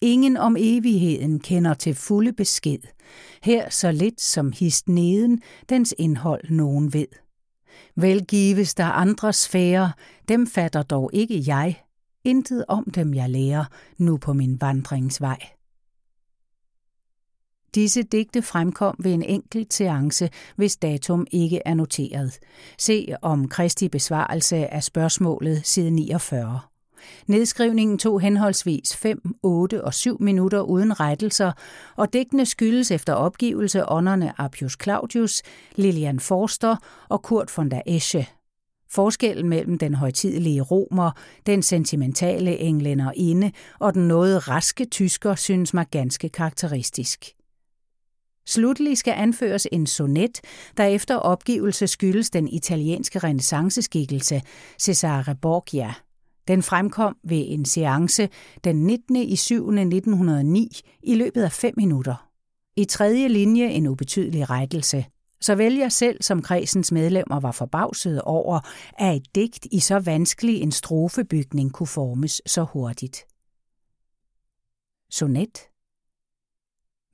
Ingen 0.00 0.36
om 0.36 0.56
evigheden 0.58 1.40
kender 1.40 1.74
til 1.74 1.94
fulde 1.94 2.32
besked. 2.32 2.78
Her 3.42 3.70
så 3.70 3.92
lidt 3.92 4.20
som 4.20 4.52
hist 4.52 4.88
neden, 4.88 5.42
dens 5.68 5.94
indhold 5.98 6.50
nogen 6.50 6.92
ved. 6.92 7.06
Vel 7.96 8.24
gives 8.26 8.74
der 8.74 8.84
andre 8.84 9.32
sfære, 9.32 9.92
dem 10.28 10.46
fatter 10.46 10.82
dog 10.82 11.10
ikke 11.12 11.42
jeg. 11.46 11.82
Intet 12.24 12.64
om 12.68 12.90
dem 12.94 13.14
jeg 13.14 13.30
lærer, 13.30 13.64
nu 13.98 14.16
på 14.16 14.32
min 14.32 14.60
vandringsvej. 14.60 15.38
Disse 17.74 18.02
digte 18.02 18.42
fremkom 18.42 18.96
ved 18.98 19.12
en 19.12 19.22
enkelt 19.22 19.74
seance, 19.74 20.30
hvis 20.56 20.76
datum 20.76 21.26
ikke 21.30 21.60
er 21.64 21.74
noteret. 21.74 22.38
Se 22.78 23.14
om 23.22 23.48
Kristi 23.48 23.88
besvarelse 23.88 24.56
af 24.56 24.84
spørgsmålet 24.84 25.66
side 25.66 25.90
49. 25.90 26.60
Nedskrivningen 27.26 27.98
tog 27.98 28.20
henholdsvis 28.20 28.96
5, 28.96 29.34
8 29.42 29.84
og 29.84 29.94
7 29.94 30.22
minutter 30.22 30.60
uden 30.60 31.00
rettelser, 31.00 31.52
og 31.96 32.12
digtene 32.12 32.46
skyldes 32.46 32.90
efter 32.90 33.12
opgivelse 33.12 33.88
ånderne 33.88 34.32
Appius 34.38 34.76
Claudius, 34.82 35.42
Lilian 35.76 36.20
Forster 36.20 36.76
og 37.08 37.22
Kurt 37.22 37.52
von 37.56 37.70
der 37.70 37.82
Esche. 37.86 38.28
Forskellen 38.90 39.48
mellem 39.48 39.78
den 39.78 39.94
højtidelige 39.94 40.62
romer, 40.62 41.10
den 41.46 41.62
sentimentale 41.62 42.58
englænder 42.58 43.12
inde 43.16 43.52
og 43.80 43.94
den 43.94 44.08
noget 44.08 44.48
raske 44.48 44.84
tysker 44.84 45.34
synes 45.34 45.74
mig 45.74 45.86
ganske 45.90 46.28
karakteristisk. 46.28 47.34
Slutlig 48.46 48.98
skal 48.98 49.12
anføres 49.12 49.68
en 49.72 49.86
sonet, 49.86 50.40
der 50.76 50.84
efter 50.84 51.16
opgivelse 51.16 51.86
skyldes 51.86 52.30
den 52.30 52.48
italienske 52.48 53.18
renaissanceskikkelse 53.18 54.42
Cesare 54.78 55.34
Borgia. 55.34 55.94
Den 56.48 56.62
fremkom 56.62 57.16
ved 57.24 57.44
en 57.48 57.64
seance 57.64 58.28
den 58.64 58.86
19. 58.86 59.16
i 59.16 59.36
7. 59.36 59.54
1909 59.70 60.80
i 61.02 61.14
løbet 61.14 61.42
af 61.42 61.52
fem 61.52 61.74
minutter. 61.76 62.28
I 62.76 62.84
tredje 62.84 63.28
linje 63.28 63.68
en 63.68 63.86
ubetydelig 63.86 64.50
rettelse. 64.50 65.04
Såvel 65.40 65.74
jeg 65.74 65.92
selv 65.92 66.22
som 66.22 66.42
kredsens 66.42 66.92
medlemmer 66.92 67.40
var 67.40 67.52
forbavset 67.52 68.22
over, 68.22 68.60
at 68.98 69.16
et 69.16 69.34
digt 69.34 69.66
i 69.72 69.80
så 69.80 69.98
vanskelig 69.98 70.60
en 70.60 70.72
strofebygning 70.72 71.72
kunne 71.72 71.86
formes 71.86 72.42
så 72.46 72.62
hurtigt. 72.62 73.24
Sonet 75.10 75.71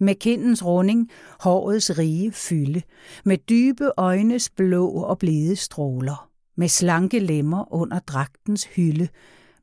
med 0.00 0.14
kindens 0.14 0.64
runding, 0.64 1.10
hårets 1.40 1.98
rige 1.98 2.32
fylde, 2.32 2.82
med 3.24 3.38
dybe 3.38 3.90
øjnes 3.96 4.50
blå 4.50 4.88
og 4.88 5.18
blide 5.18 5.56
stråler, 5.56 6.28
med 6.56 6.68
slanke 6.68 7.18
lemmer 7.18 7.72
under 7.74 7.98
dragtens 7.98 8.64
hylde, 8.64 9.08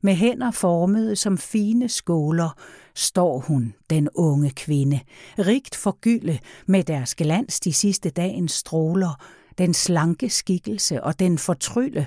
med 0.00 0.14
hænder 0.14 0.50
formede 0.50 1.16
som 1.16 1.38
fine 1.38 1.88
skåler, 1.88 2.58
står 2.94 3.38
hun, 3.38 3.74
den 3.90 4.08
unge 4.14 4.50
kvinde, 4.50 5.00
rigt 5.38 5.76
forgylde 5.76 6.38
med 6.66 6.84
deres 6.84 7.14
glans 7.14 7.60
de 7.60 7.72
sidste 7.72 8.10
dagens 8.10 8.52
stråler, 8.52 9.22
den 9.58 9.74
slanke 9.74 10.28
skikkelse 10.28 11.04
og 11.04 11.18
den 11.18 11.38
fortrylle, 11.38 12.06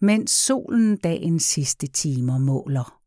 mens 0.00 0.30
solen 0.30 0.96
dagens 0.96 1.42
sidste 1.42 1.86
timer 1.86 2.38
måler. 2.38 3.01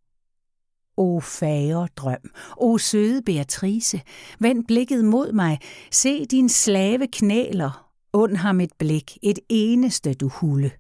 O 0.98 1.20
fagre 1.20 1.88
drøm, 1.96 2.32
o 2.58 2.78
søde 2.78 3.22
Beatrice, 3.22 4.02
vend 4.40 4.66
blikket 4.66 5.06
mod 5.06 5.32
mig, 5.32 5.60
se 5.92 6.26
din 6.26 6.50
slave 6.50 7.08
knæler, 7.08 7.92
und 8.14 8.38
ham 8.38 8.60
et 8.60 8.74
blik, 8.78 9.18
et 9.24 9.40
eneste 9.50 10.14
du 10.14 10.28
hulde. 10.28 10.72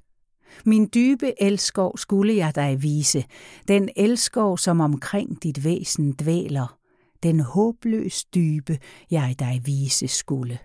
Min 0.65 0.89
dybe 0.93 1.41
elskov 1.43 1.97
skulle 1.97 2.35
jeg 2.35 2.55
dig 2.55 2.83
vise, 2.83 3.25
den 3.67 3.89
elskov, 3.95 4.57
som 4.57 4.79
omkring 4.79 5.43
dit 5.43 5.63
væsen 5.63 6.11
dvæler, 6.11 6.79
den 7.23 7.39
håbløs 7.39 8.25
dybe, 8.25 8.79
jeg 9.11 9.35
dig 9.39 9.61
vise 9.65 10.07
skulle. 10.07 10.59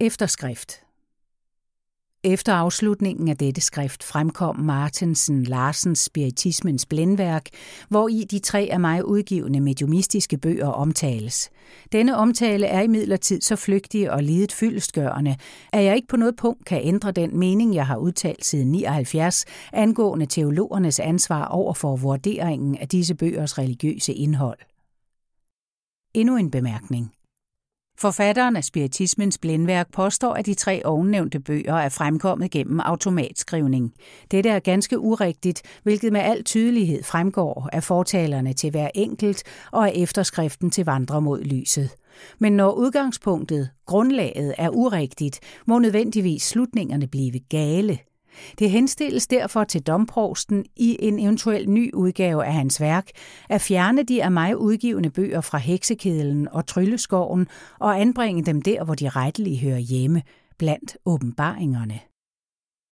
Efterskrift 0.00 0.87
efter 2.24 2.52
afslutningen 2.52 3.28
af 3.28 3.36
dette 3.36 3.60
skrift 3.60 4.04
fremkom 4.04 4.56
Martensen 4.60 5.44
Larsens 5.44 5.98
Spiritismens 5.98 6.86
Blændværk, 6.86 7.48
hvor 7.88 8.08
i 8.08 8.24
de 8.30 8.38
tre 8.38 8.68
af 8.72 8.80
mig 8.80 9.04
udgivende 9.04 9.60
mediumistiske 9.60 10.38
bøger 10.38 10.66
omtales. 10.66 11.50
Denne 11.92 12.16
omtale 12.16 12.66
er 12.66 12.80
imidlertid 12.80 13.40
så 13.40 13.56
flygtig 13.56 14.10
og 14.10 14.22
lidet 14.22 14.52
fyldestgørende, 14.52 15.36
at 15.72 15.84
jeg 15.84 15.96
ikke 15.96 16.08
på 16.08 16.16
noget 16.16 16.36
punkt 16.36 16.64
kan 16.64 16.80
ændre 16.84 17.12
den 17.12 17.38
mening, 17.38 17.74
jeg 17.74 17.86
har 17.86 17.96
udtalt 17.96 18.44
siden 18.44 18.68
79, 18.72 19.44
angående 19.72 20.26
teologernes 20.26 21.00
ansvar 21.00 21.44
over 21.44 21.74
for 21.74 21.96
vurderingen 21.96 22.78
af 22.78 22.88
disse 22.88 23.14
bøgers 23.14 23.58
religiøse 23.58 24.14
indhold. 24.14 24.58
Endnu 26.14 26.36
en 26.36 26.50
bemærkning. 26.50 27.12
Forfatteren 28.00 28.56
af 28.56 28.64
Spiritismens 28.64 29.38
Blindværk 29.38 29.92
påstår, 29.92 30.34
at 30.34 30.46
de 30.46 30.54
tre 30.54 30.82
ovennævnte 30.84 31.40
bøger 31.40 31.74
er 31.74 31.88
fremkommet 31.88 32.50
gennem 32.50 32.80
automatskrivning. 32.80 33.92
Dette 34.30 34.50
er 34.50 34.58
ganske 34.58 34.98
urigtigt, 34.98 35.62
hvilket 35.82 36.12
med 36.12 36.20
al 36.20 36.44
tydelighed 36.44 37.02
fremgår 37.02 37.68
af 37.72 37.84
fortalerne 37.84 38.52
til 38.52 38.70
hver 38.70 38.90
enkelt 38.94 39.42
og 39.72 39.88
af 39.88 39.92
efterskriften 39.94 40.70
til 40.70 40.84
Vandre 40.84 41.20
mod 41.20 41.42
lyset. 41.42 41.90
Men 42.38 42.52
når 42.52 42.72
udgangspunktet, 42.72 43.70
grundlaget, 43.86 44.54
er 44.58 44.68
urigtigt, 44.68 45.40
må 45.66 45.78
nødvendigvis 45.78 46.42
slutningerne 46.42 47.06
blive 47.06 47.38
gale. 47.38 47.98
Det 48.58 48.70
henstilles 48.70 49.26
derfor 49.26 49.64
til 49.64 49.82
domprovsten 49.82 50.64
i 50.76 50.96
en 51.00 51.18
eventuel 51.18 51.70
ny 51.70 51.92
udgave 51.94 52.44
af 52.44 52.52
hans 52.52 52.80
værk 52.80 53.10
at 53.48 53.60
fjerne 53.60 54.02
de 54.02 54.24
af 54.24 54.32
mig 54.32 54.56
udgivende 54.56 55.10
bøger 55.10 55.40
fra 55.40 55.58
Heksekedlen 55.58 56.48
og 56.48 56.66
Trylleskoven 56.66 57.46
og 57.78 58.00
anbringe 58.00 58.44
dem 58.44 58.62
der, 58.62 58.84
hvor 58.84 58.94
de 58.94 59.08
rettelige 59.08 59.58
hører 59.58 59.78
hjemme, 59.78 60.22
blandt 60.58 60.96
åbenbaringerne. 61.06 62.00